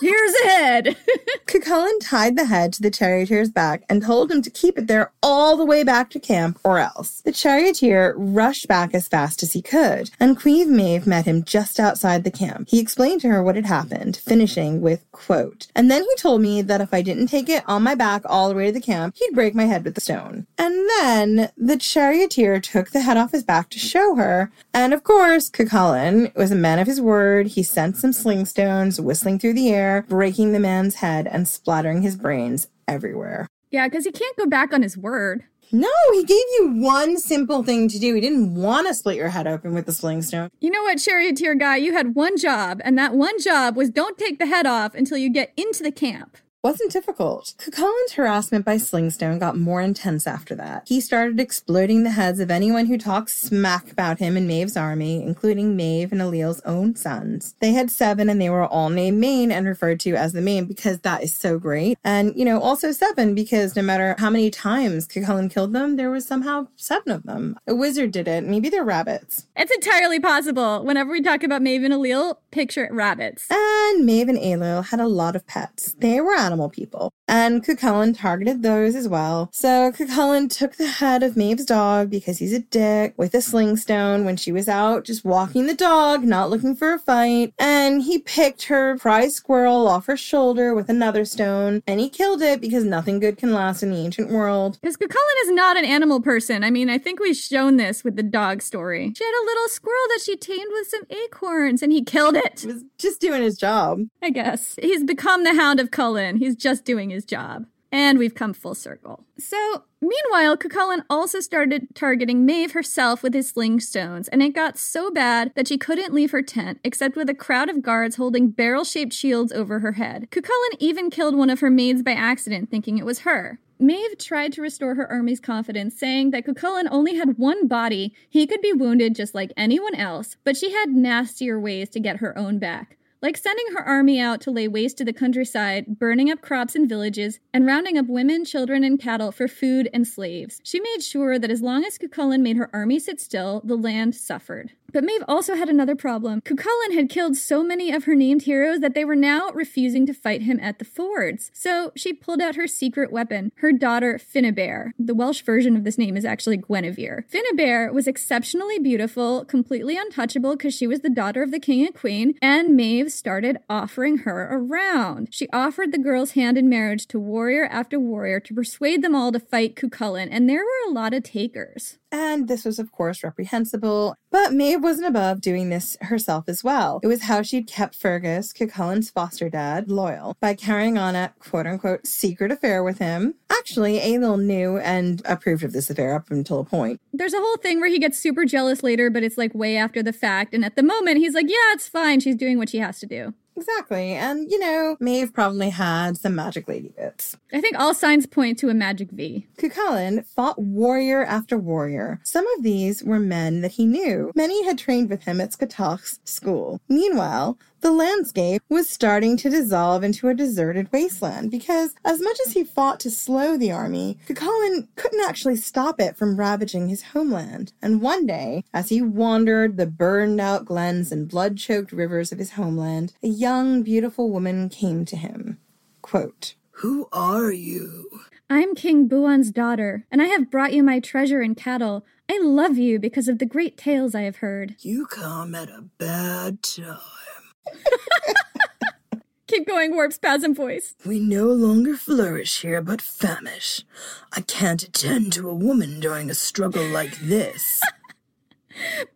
Here's 0.00 0.34
a 0.34 0.48
head! 0.48 0.96
Cuchulainn 1.46 1.98
tied 2.02 2.36
the 2.36 2.44
head 2.44 2.72
to 2.74 2.82
the 2.82 2.90
charioteer's 2.90 3.50
back 3.50 3.84
and 3.88 4.02
told 4.02 4.30
him 4.30 4.42
to 4.42 4.50
keep 4.50 4.76
it 4.76 4.86
there 4.86 5.12
all 5.22 5.56
the 5.56 5.64
way 5.64 5.82
back 5.82 6.10
to 6.10 6.20
camp 6.20 6.58
or 6.62 6.78
else. 6.78 7.22
The 7.22 7.32
charioteer 7.32 8.14
rushed 8.16 8.68
back 8.68 8.92
as 8.92 9.08
fast 9.08 9.42
as 9.42 9.52
he 9.52 9.62
could, 9.62 10.10
and 10.20 10.38
Queen 10.38 10.76
Maeve 10.76 11.06
met 11.06 11.24
him 11.24 11.44
just 11.44 11.80
outside 11.80 12.24
the 12.24 12.30
camp. 12.30 12.68
He 12.68 12.80
explained 12.80 13.22
to 13.22 13.28
her 13.28 13.42
what 13.42 13.56
had 13.56 13.66
happened, 13.66 14.16
finishing 14.16 14.80
with, 14.80 15.10
quote, 15.12 15.68
And 15.74 15.90
then 15.90 16.02
he 16.02 16.14
told 16.16 16.42
me 16.42 16.60
that 16.60 16.80
if 16.80 16.92
I 16.92 17.00
didn't 17.00 17.28
take 17.28 17.48
it 17.48 17.64
on 17.66 17.82
my 17.82 17.94
back 17.94 18.22
all 18.26 18.48
the 18.48 18.54
way 18.54 18.66
to 18.66 18.72
the 18.72 18.80
camp, 18.80 19.14
he'd 19.16 19.34
break 19.34 19.54
my 19.54 19.64
head 19.64 19.84
with 19.84 19.94
the 19.94 20.00
stone. 20.00 20.46
And 20.58 20.74
then 20.98 21.50
the 21.56 21.78
charioteer 21.78 22.60
took 22.60 22.90
the 22.90 23.00
head 23.00 23.16
off 23.16 23.32
his 23.32 23.44
back 23.44 23.70
to 23.70 23.78
show 23.78 24.16
her, 24.16 24.50
and 24.74 24.92
of 24.92 25.04
course, 25.04 25.48
Cuchulainn 25.48 26.34
was 26.34 26.50
a 26.50 26.56
man 26.56 26.78
of 26.78 26.86
his 26.86 27.00
word. 27.00 27.46
He 27.46 27.62
sent 27.62 27.96
some 27.96 28.12
sling 28.34 28.46
stones 28.46 29.00
whistling 29.00 29.38
through 29.38 29.54
the 29.54 29.70
air, 29.70 30.04
breaking 30.08 30.50
the 30.52 30.58
man's 30.58 30.96
head 30.96 31.28
and 31.28 31.46
splattering 31.46 32.02
his 32.02 32.16
brains 32.16 32.66
everywhere. 32.88 33.46
yeah, 33.70 33.86
because 33.86 34.04
he 34.04 34.10
can't 34.10 34.36
go 34.36 34.46
back 34.46 34.72
on 34.72 34.82
his 34.82 34.96
word. 34.96 35.44
No, 35.72 35.88
he 36.12 36.24
gave 36.24 36.36
you 36.58 36.72
one 36.74 37.16
simple 37.16 37.62
thing 37.62 37.88
to 37.88 37.98
do. 37.98 38.14
He 38.14 38.20
didn't 38.20 38.54
want 38.54 38.86
to 38.88 38.94
split 38.94 39.16
your 39.16 39.28
head 39.28 39.46
open 39.46 39.72
with 39.72 39.86
the 39.86 39.92
sling 39.92 40.22
stone. 40.22 40.50
You 40.60 40.70
know 40.70 40.82
what, 40.82 40.98
charioteer 40.98 41.54
guy? 41.54 41.76
You 41.76 41.92
had 41.92 42.14
one 42.14 42.36
job, 42.36 42.80
and 42.84 42.98
that 42.98 43.14
one 43.14 43.40
job 43.40 43.76
was 43.76 43.88
don't 43.90 44.18
take 44.18 44.38
the 44.38 44.46
head 44.46 44.66
off 44.66 44.94
until 44.94 45.16
you 45.16 45.30
get 45.30 45.52
into 45.56 45.82
the 45.82 45.92
camp. 45.92 46.36
Wasn't 46.64 46.90
difficult. 46.90 47.52
Cuchulainn's 47.58 48.14
harassment 48.14 48.64
by 48.64 48.76
Slingstone 48.76 49.38
got 49.38 49.54
more 49.54 49.82
intense 49.82 50.26
after 50.26 50.54
that. 50.54 50.84
He 50.86 50.98
started 50.98 51.38
exploding 51.38 52.04
the 52.04 52.10
heads 52.12 52.40
of 52.40 52.50
anyone 52.50 52.86
who 52.86 52.96
talked 52.96 53.28
smack 53.28 53.92
about 53.92 54.18
him 54.18 54.34
in 54.34 54.46
Maeve's 54.46 54.74
army, 54.74 55.22
including 55.22 55.76
Maeve 55.76 56.10
and 56.10 56.22
Ailill's 56.22 56.62
own 56.64 56.96
sons. 56.96 57.54
They 57.60 57.72
had 57.72 57.90
seven 57.90 58.30
and 58.30 58.40
they 58.40 58.48
were 58.48 58.64
all 58.64 58.88
named 58.88 59.20
Main 59.20 59.52
and 59.52 59.66
referred 59.66 60.00
to 60.00 60.14
as 60.14 60.32
the 60.32 60.40
Main 60.40 60.64
because 60.64 61.00
that 61.00 61.22
is 61.22 61.34
so 61.34 61.58
great. 61.58 61.98
And, 62.02 62.34
you 62.34 62.46
know, 62.46 62.58
also 62.62 62.92
seven 62.92 63.34
because 63.34 63.76
no 63.76 63.82
matter 63.82 64.16
how 64.18 64.30
many 64.30 64.48
times 64.48 65.06
Cuchulainn 65.06 65.50
killed 65.50 65.74
them, 65.74 65.96
there 65.96 66.10
was 66.10 66.24
somehow 66.24 66.68
seven 66.76 67.12
of 67.12 67.24
them. 67.24 67.58
A 67.66 67.74
wizard 67.74 68.10
did 68.10 68.26
it. 68.26 68.42
Maybe 68.42 68.70
they're 68.70 68.84
rabbits. 68.84 69.48
It's 69.54 69.70
entirely 69.70 70.18
possible. 70.18 70.82
Whenever 70.82 71.10
we 71.10 71.20
talk 71.20 71.42
about 71.42 71.60
Maeve 71.60 71.84
and 71.84 71.92
Ailill, 71.92 72.38
picture 72.52 72.88
rabbits. 72.90 73.48
And 73.50 74.06
Maeve 74.06 74.30
and 74.30 74.38
Ailill 74.38 74.86
had 74.86 75.00
a 75.00 75.08
lot 75.08 75.36
of 75.36 75.46
pets. 75.46 75.94
They 75.98 76.22
were 76.22 76.34
animal 76.54 76.70
people. 76.70 77.12
And 77.26 77.64
Cuchulainn 77.64 78.16
targeted 78.16 78.62
those 78.62 78.94
as 78.94 79.08
well. 79.08 79.48
So 79.52 79.90
Cuchulainn 79.90 80.56
took 80.56 80.76
the 80.76 80.86
head 80.86 81.22
of 81.22 81.36
Maeve's 81.36 81.64
dog 81.64 82.10
because 82.10 82.38
he's 82.38 82.52
a 82.52 82.60
dick 82.60 83.14
with 83.16 83.34
a 83.34 83.40
sling 83.40 83.76
stone 83.76 84.24
when 84.24 84.36
she 84.36 84.52
was 84.52 84.68
out 84.68 85.04
just 85.04 85.24
walking 85.24 85.66
the 85.66 85.74
dog, 85.74 86.22
not 86.22 86.50
looking 86.50 86.76
for 86.76 86.92
a 86.92 86.98
fight. 86.98 87.52
And 87.58 88.02
he 88.02 88.18
picked 88.18 88.64
her 88.64 88.96
prize 88.98 89.34
squirrel 89.34 89.88
off 89.88 90.06
her 90.06 90.16
shoulder 90.16 90.74
with 90.74 90.88
another 90.88 91.24
stone 91.24 91.82
and 91.88 91.98
he 91.98 92.08
killed 92.08 92.40
it 92.40 92.60
because 92.60 92.84
nothing 92.84 93.18
good 93.18 93.36
can 93.36 93.52
last 93.52 93.82
in 93.82 93.90
the 93.90 93.96
ancient 93.96 94.30
world. 94.30 94.78
Because 94.80 94.96
Cuchulainn 94.96 95.42
is 95.42 95.50
not 95.50 95.76
an 95.76 95.84
animal 95.84 96.20
person. 96.20 96.62
I 96.62 96.70
mean, 96.70 96.88
I 96.88 96.98
think 96.98 97.18
we've 97.18 97.36
shown 97.36 97.78
this 97.78 98.04
with 98.04 98.14
the 98.14 98.22
dog 98.22 98.62
story. 98.62 99.12
She 99.16 99.24
had 99.24 99.42
a 99.42 99.46
little 99.46 99.68
squirrel 99.68 100.06
that 100.10 100.20
she 100.22 100.36
tamed 100.36 100.70
with 100.72 100.88
some 100.88 101.02
acorns 101.10 101.82
and 101.82 101.90
he 101.90 102.04
killed 102.04 102.36
it. 102.36 102.60
He 102.60 102.68
was 102.68 102.84
just 102.98 103.20
doing 103.20 103.42
his 103.42 103.56
job. 103.56 104.02
I 104.22 104.30
guess. 104.30 104.76
He's 104.80 105.02
become 105.02 105.42
the 105.42 105.54
Hound 105.54 105.80
of 105.80 105.90
Cullen. 105.90 106.36
He's 106.44 106.56
just 106.56 106.84
doing 106.84 107.08
his 107.08 107.24
job. 107.24 107.64
And 107.90 108.18
we've 108.18 108.34
come 108.34 108.52
full 108.52 108.74
circle. 108.74 109.24
So, 109.38 109.84
meanwhile, 110.02 110.58
Cuchulainn 110.58 111.06
also 111.08 111.40
started 111.40 111.94
targeting 111.94 112.44
Maeve 112.44 112.72
herself 112.72 113.22
with 113.22 113.32
his 113.32 113.48
sling 113.48 113.80
stones, 113.80 114.28
and 114.28 114.42
it 114.42 114.50
got 114.50 114.76
so 114.76 115.10
bad 115.10 115.52
that 115.56 115.68
she 115.68 115.78
couldn't 115.78 116.12
leave 116.12 116.32
her 116.32 116.42
tent 116.42 116.80
except 116.84 117.16
with 117.16 117.30
a 117.30 117.34
crowd 117.34 117.70
of 117.70 117.80
guards 117.80 118.16
holding 118.16 118.50
barrel 118.50 118.84
shaped 118.84 119.14
shields 119.14 119.52
over 119.52 119.78
her 119.78 119.92
head. 119.92 120.28
Cuchulainn 120.30 120.76
even 120.80 121.08
killed 121.08 121.34
one 121.34 121.48
of 121.48 121.60
her 121.60 121.70
maids 121.70 122.02
by 122.02 122.12
accident, 122.12 122.70
thinking 122.70 122.98
it 122.98 123.06
was 123.06 123.20
her. 123.20 123.58
Maeve 123.78 124.18
tried 124.18 124.52
to 124.52 124.60
restore 124.60 124.96
her 124.96 125.10
army's 125.10 125.40
confidence, 125.40 125.98
saying 125.98 126.30
that 126.32 126.44
Cuchulainn 126.44 126.88
only 126.90 127.14
had 127.16 127.38
one 127.38 127.66
body, 127.66 128.14
he 128.28 128.46
could 128.46 128.60
be 128.60 128.74
wounded 128.74 129.14
just 129.14 129.34
like 129.34 129.50
anyone 129.56 129.94
else, 129.94 130.36
but 130.44 130.58
she 130.58 130.72
had 130.72 130.90
nastier 130.90 131.58
ways 131.58 131.88
to 131.88 132.00
get 132.00 132.18
her 132.18 132.36
own 132.36 132.58
back 132.58 132.98
like 133.24 133.38
sending 133.38 133.64
her 133.72 133.82
army 133.82 134.20
out 134.20 134.38
to 134.42 134.50
lay 134.50 134.68
waste 134.68 134.98
to 134.98 135.04
the 135.04 135.10
countryside, 135.10 135.98
burning 135.98 136.30
up 136.30 136.42
crops 136.42 136.76
and 136.76 136.86
villages, 136.86 137.40
and 137.54 137.64
rounding 137.64 137.96
up 137.96 138.04
women, 138.06 138.44
children, 138.44 138.84
and 138.84 139.00
cattle 139.00 139.32
for 139.32 139.48
food 139.48 139.88
and 139.94 140.06
slaves. 140.06 140.60
She 140.62 140.78
made 140.78 141.02
sure 141.02 141.38
that 141.38 141.50
as 141.50 141.62
long 141.62 141.86
as 141.86 141.96
Cuchulainn 141.96 142.42
made 142.42 142.58
her 142.58 142.68
army 142.74 142.98
sit 142.98 143.22
still, 143.22 143.62
the 143.64 143.76
land 143.76 144.14
suffered. 144.14 144.72
But 144.94 145.02
Maeve 145.02 145.24
also 145.26 145.56
had 145.56 145.68
another 145.68 145.96
problem. 145.96 146.40
Cuchulainn 146.42 146.94
had 146.94 147.10
killed 147.10 147.36
so 147.36 147.64
many 147.64 147.90
of 147.90 148.04
her 148.04 148.14
named 148.14 148.42
heroes 148.42 148.78
that 148.78 148.94
they 148.94 149.04
were 149.04 149.16
now 149.16 149.50
refusing 149.52 150.06
to 150.06 150.14
fight 150.14 150.42
him 150.42 150.60
at 150.60 150.78
the 150.78 150.84
fords. 150.84 151.50
So 151.52 151.90
she 151.96 152.12
pulled 152.12 152.40
out 152.40 152.54
her 152.54 152.68
secret 152.68 153.10
weapon, 153.10 153.50
her 153.56 153.72
daughter 153.72 154.20
Finnabair. 154.20 154.92
The 154.96 155.14
Welsh 155.14 155.42
version 155.42 155.76
of 155.76 155.82
this 155.82 155.98
name 155.98 156.16
is 156.16 156.24
actually 156.24 156.58
Guinevere. 156.58 157.26
Finnabair 157.28 157.92
was 157.92 158.06
exceptionally 158.06 158.78
beautiful, 158.78 159.44
completely 159.44 159.96
untouchable 159.96 160.54
because 160.54 160.74
she 160.74 160.86
was 160.86 161.00
the 161.00 161.10
daughter 161.10 161.42
of 161.42 161.50
the 161.50 161.58
king 161.58 161.84
and 161.84 161.94
queen, 161.94 162.34
and 162.40 162.76
Maeve 162.76 163.10
started 163.10 163.58
offering 163.68 164.18
her 164.18 164.48
around. 164.52 165.26
She 165.32 165.48
offered 165.52 165.90
the 165.90 165.98
girl's 165.98 166.32
hand 166.32 166.56
in 166.56 166.68
marriage 166.68 167.08
to 167.08 167.18
warrior 167.18 167.64
after 167.64 167.98
warrior 167.98 168.38
to 168.38 168.54
persuade 168.54 169.02
them 169.02 169.16
all 169.16 169.32
to 169.32 169.40
fight 169.40 169.74
Cuchulainn, 169.74 170.28
and 170.30 170.48
there 170.48 170.62
were 170.62 170.88
a 170.88 170.92
lot 170.92 171.14
of 171.14 171.24
takers. 171.24 171.98
And 172.14 172.46
this 172.46 172.64
was, 172.64 172.78
of 172.78 172.92
course, 172.92 173.24
reprehensible, 173.24 174.14
but 174.30 174.52
Maeve 174.52 174.80
wasn't 174.80 175.08
above 175.08 175.40
doing 175.40 175.68
this 175.68 175.96
herself 176.00 176.44
as 176.46 176.62
well. 176.62 177.00
It 177.02 177.08
was 177.08 177.22
how 177.22 177.42
she'd 177.42 177.66
kept 177.66 177.96
Fergus, 177.96 178.52
Cuchulainn's 178.52 179.10
foster 179.10 179.50
dad, 179.50 179.90
loyal 179.90 180.36
by 180.40 180.54
carrying 180.54 180.96
on 180.96 181.16
a 181.16 181.34
quote 181.40 181.66
unquote 181.66 182.06
secret 182.06 182.52
affair 182.52 182.84
with 182.84 182.98
him. 182.98 183.34
Actually, 183.50 183.98
Ailill 183.98 184.40
knew 184.40 184.78
and 184.78 185.22
approved 185.24 185.64
of 185.64 185.72
this 185.72 185.90
affair 185.90 186.14
up 186.14 186.30
until 186.30 186.60
a 186.60 186.64
point. 186.64 187.00
There's 187.12 187.34
a 187.34 187.40
whole 187.40 187.56
thing 187.56 187.80
where 187.80 187.90
he 187.90 187.98
gets 187.98 188.16
super 188.16 188.44
jealous 188.44 188.84
later, 188.84 189.10
but 189.10 189.24
it's 189.24 189.36
like 189.36 189.52
way 189.52 189.76
after 189.76 190.00
the 190.00 190.12
fact. 190.12 190.54
And 190.54 190.64
at 190.64 190.76
the 190.76 190.84
moment, 190.84 191.18
he's 191.18 191.34
like, 191.34 191.48
yeah, 191.48 191.72
it's 191.72 191.88
fine. 191.88 192.20
She's 192.20 192.36
doing 192.36 192.58
what 192.58 192.68
she 192.68 192.78
has 192.78 193.00
to 193.00 193.06
do. 193.06 193.34
Exactly. 193.56 194.12
And, 194.12 194.50
you 194.50 194.58
know, 194.58 194.96
Maeve 195.00 195.32
probably 195.32 195.70
had 195.70 196.16
some 196.16 196.34
magic 196.34 196.68
lady 196.68 196.92
bits. 196.96 197.36
I 197.52 197.60
think 197.60 197.78
all 197.78 197.94
signs 197.94 198.26
point 198.26 198.58
to 198.58 198.68
a 198.68 198.74
magic 198.74 199.10
V. 199.10 199.46
Cuchulainn 199.58 200.26
fought 200.26 200.60
warrior 200.60 201.24
after 201.24 201.56
warrior. 201.56 202.20
Some 202.24 202.46
of 202.56 202.62
these 202.62 203.02
were 203.04 203.20
men 203.20 203.60
that 203.60 203.72
he 203.72 203.86
knew. 203.86 204.32
Many 204.34 204.64
had 204.64 204.78
trained 204.78 205.10
with 205.10 205.24
him 205.24 205.40
at 205.40 205.50
Scáthach's 205.52 206.20
school. 206.24 206.80
Meanwhile, 206.88 207.58
the 207.84 207.92
landscape 207.92 208.62
was 208.70 208.88
starting 208.88 209.36
to 209.36 209.50
dissolve 209.50 210.02
into 210.02 210.28
a 210.28 210.34
deserted 210.34 210.90
wasteland 210.90 211.50
because, 211.50 211.94
as 212.02 212.18
much 212.18 212.38
as 212.46 212.54
he 212.54 212.64
fought 212.64 212.98
to 212.98 213.10
slow 213.10 213.58
the 213.58 213.70
army, 213.70 214.16
Cuchulainn 214.26 214.88
couldn't 214.96 215.28
actually 215.28 215.56
stop 215.56 216.00
it 216.00 216.16
from 216.16 216.38
ravaging 216.38 216.88
his 216.88 217.02
homeland. 217.02 217.74
And 217.82 218.00
one 218.00 218.24
day, 218.24 218.64
as 218.72 218.88
he 218.88 219.02
wandered 219.02 219.76
the 219.76 219.84
burned 219.84 220.40
out 220.40 220.64
glens 220.64 221.12
and 221.12 221.28
blood 221.28 221.58
choked 221.58 221.92
rivers 221.92 222.32
of 222.32 222.38
his 222.38 222.52
homeland, 222.52 223.12
a 223.22 223.28
young, 223.28 223.82
beautiful 223.82 224.30
woman 224.30 224.70
came 224.70 225.04
to 225.04 225.16
him. 225.16 225.58
Quote, 226.00 226.54
Who 226.76 227.06
are 227.12 227.52
you? 227.52 228.08
I'm 228.48 228.74
King 228.74 229.08
Buon's 229.08 229.50
daughter, 229.50 230.06
and 230.10 230.22
I 230.22 230.26
have 230.26 230.50
brought 230.50 230.72
you 230.72 230.82
my 230.82 231.00
treasure 231.00 231.42
and 231.42 231.54
cattle. 231.54 232.06
I 232.30 232.40
love 232.42 232.78
you 232.78 232.98
because 232.98 233.28
of 233.28 233.40
the 233.40 233.46
great 233.46 233.76
tales 233.76 234.14
I 234.14 234.22
have 234.22 234.36
heard. 234.36 234.76
You 234.80 235.04
come 235.04 235.54
at 235.54 235.68
a 235.68 235.84
bad 235.98 236.62
time. 236.62 237.23
Keep 239.46 239.66
going, 239.66 239.94
warp 239.94 240.12
spasm 240.12 240.54
voice. 240.54 240.94
We 241.04 241.20
no 241.20 241.46
longer 241.46 241.96
flourish 241.96 242.62
here, 242.62 242.80
but 242.80 243.02
famish. 243.02 243.84
I 244.32 244.40
can't 244.40 244.82
attend 244.82 245.32
to 245.34 245.50
a 245.50 245.54
woman 245.54 246.00
during 246.00 246.30
a 246.30 246.34
struggle 246.34 246.86
like 246.86 247.18
this. 247.20 247.80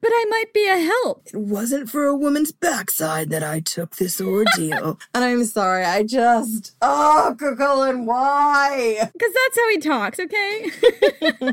But 0.00 0.10
I 0.12 0.24
might 0.30 0.52
be 0.52 0.68
a 0.68 0.78
help. 0.78 1.26
It 1.26 1.36
wasn't 1.36 1.90
for 1.90 2.06
a 2.06 2.16
woman's 2.16 2.52
backside 2.52 3.30
that 3.30 3.42
I 3.42 3.60
took 3.60 3.96
this 3.96 4.20
ordeal. 4.20 4.98
and 5.14 5.24
I'm 5.24 5.44
sorry, 5.44 5.84
I 5.84 6.02
just. 6.02 6.76
Oh, 6.80 7.34
Cuchulainn, 7.38 8.04
why? 8.04 9.10
Because 9.12 9.34
that's 9.34 9.56
how 9.56 9.68
he 9.70 9.78
talks, 9.78 10.20
okay? 10.20 10.70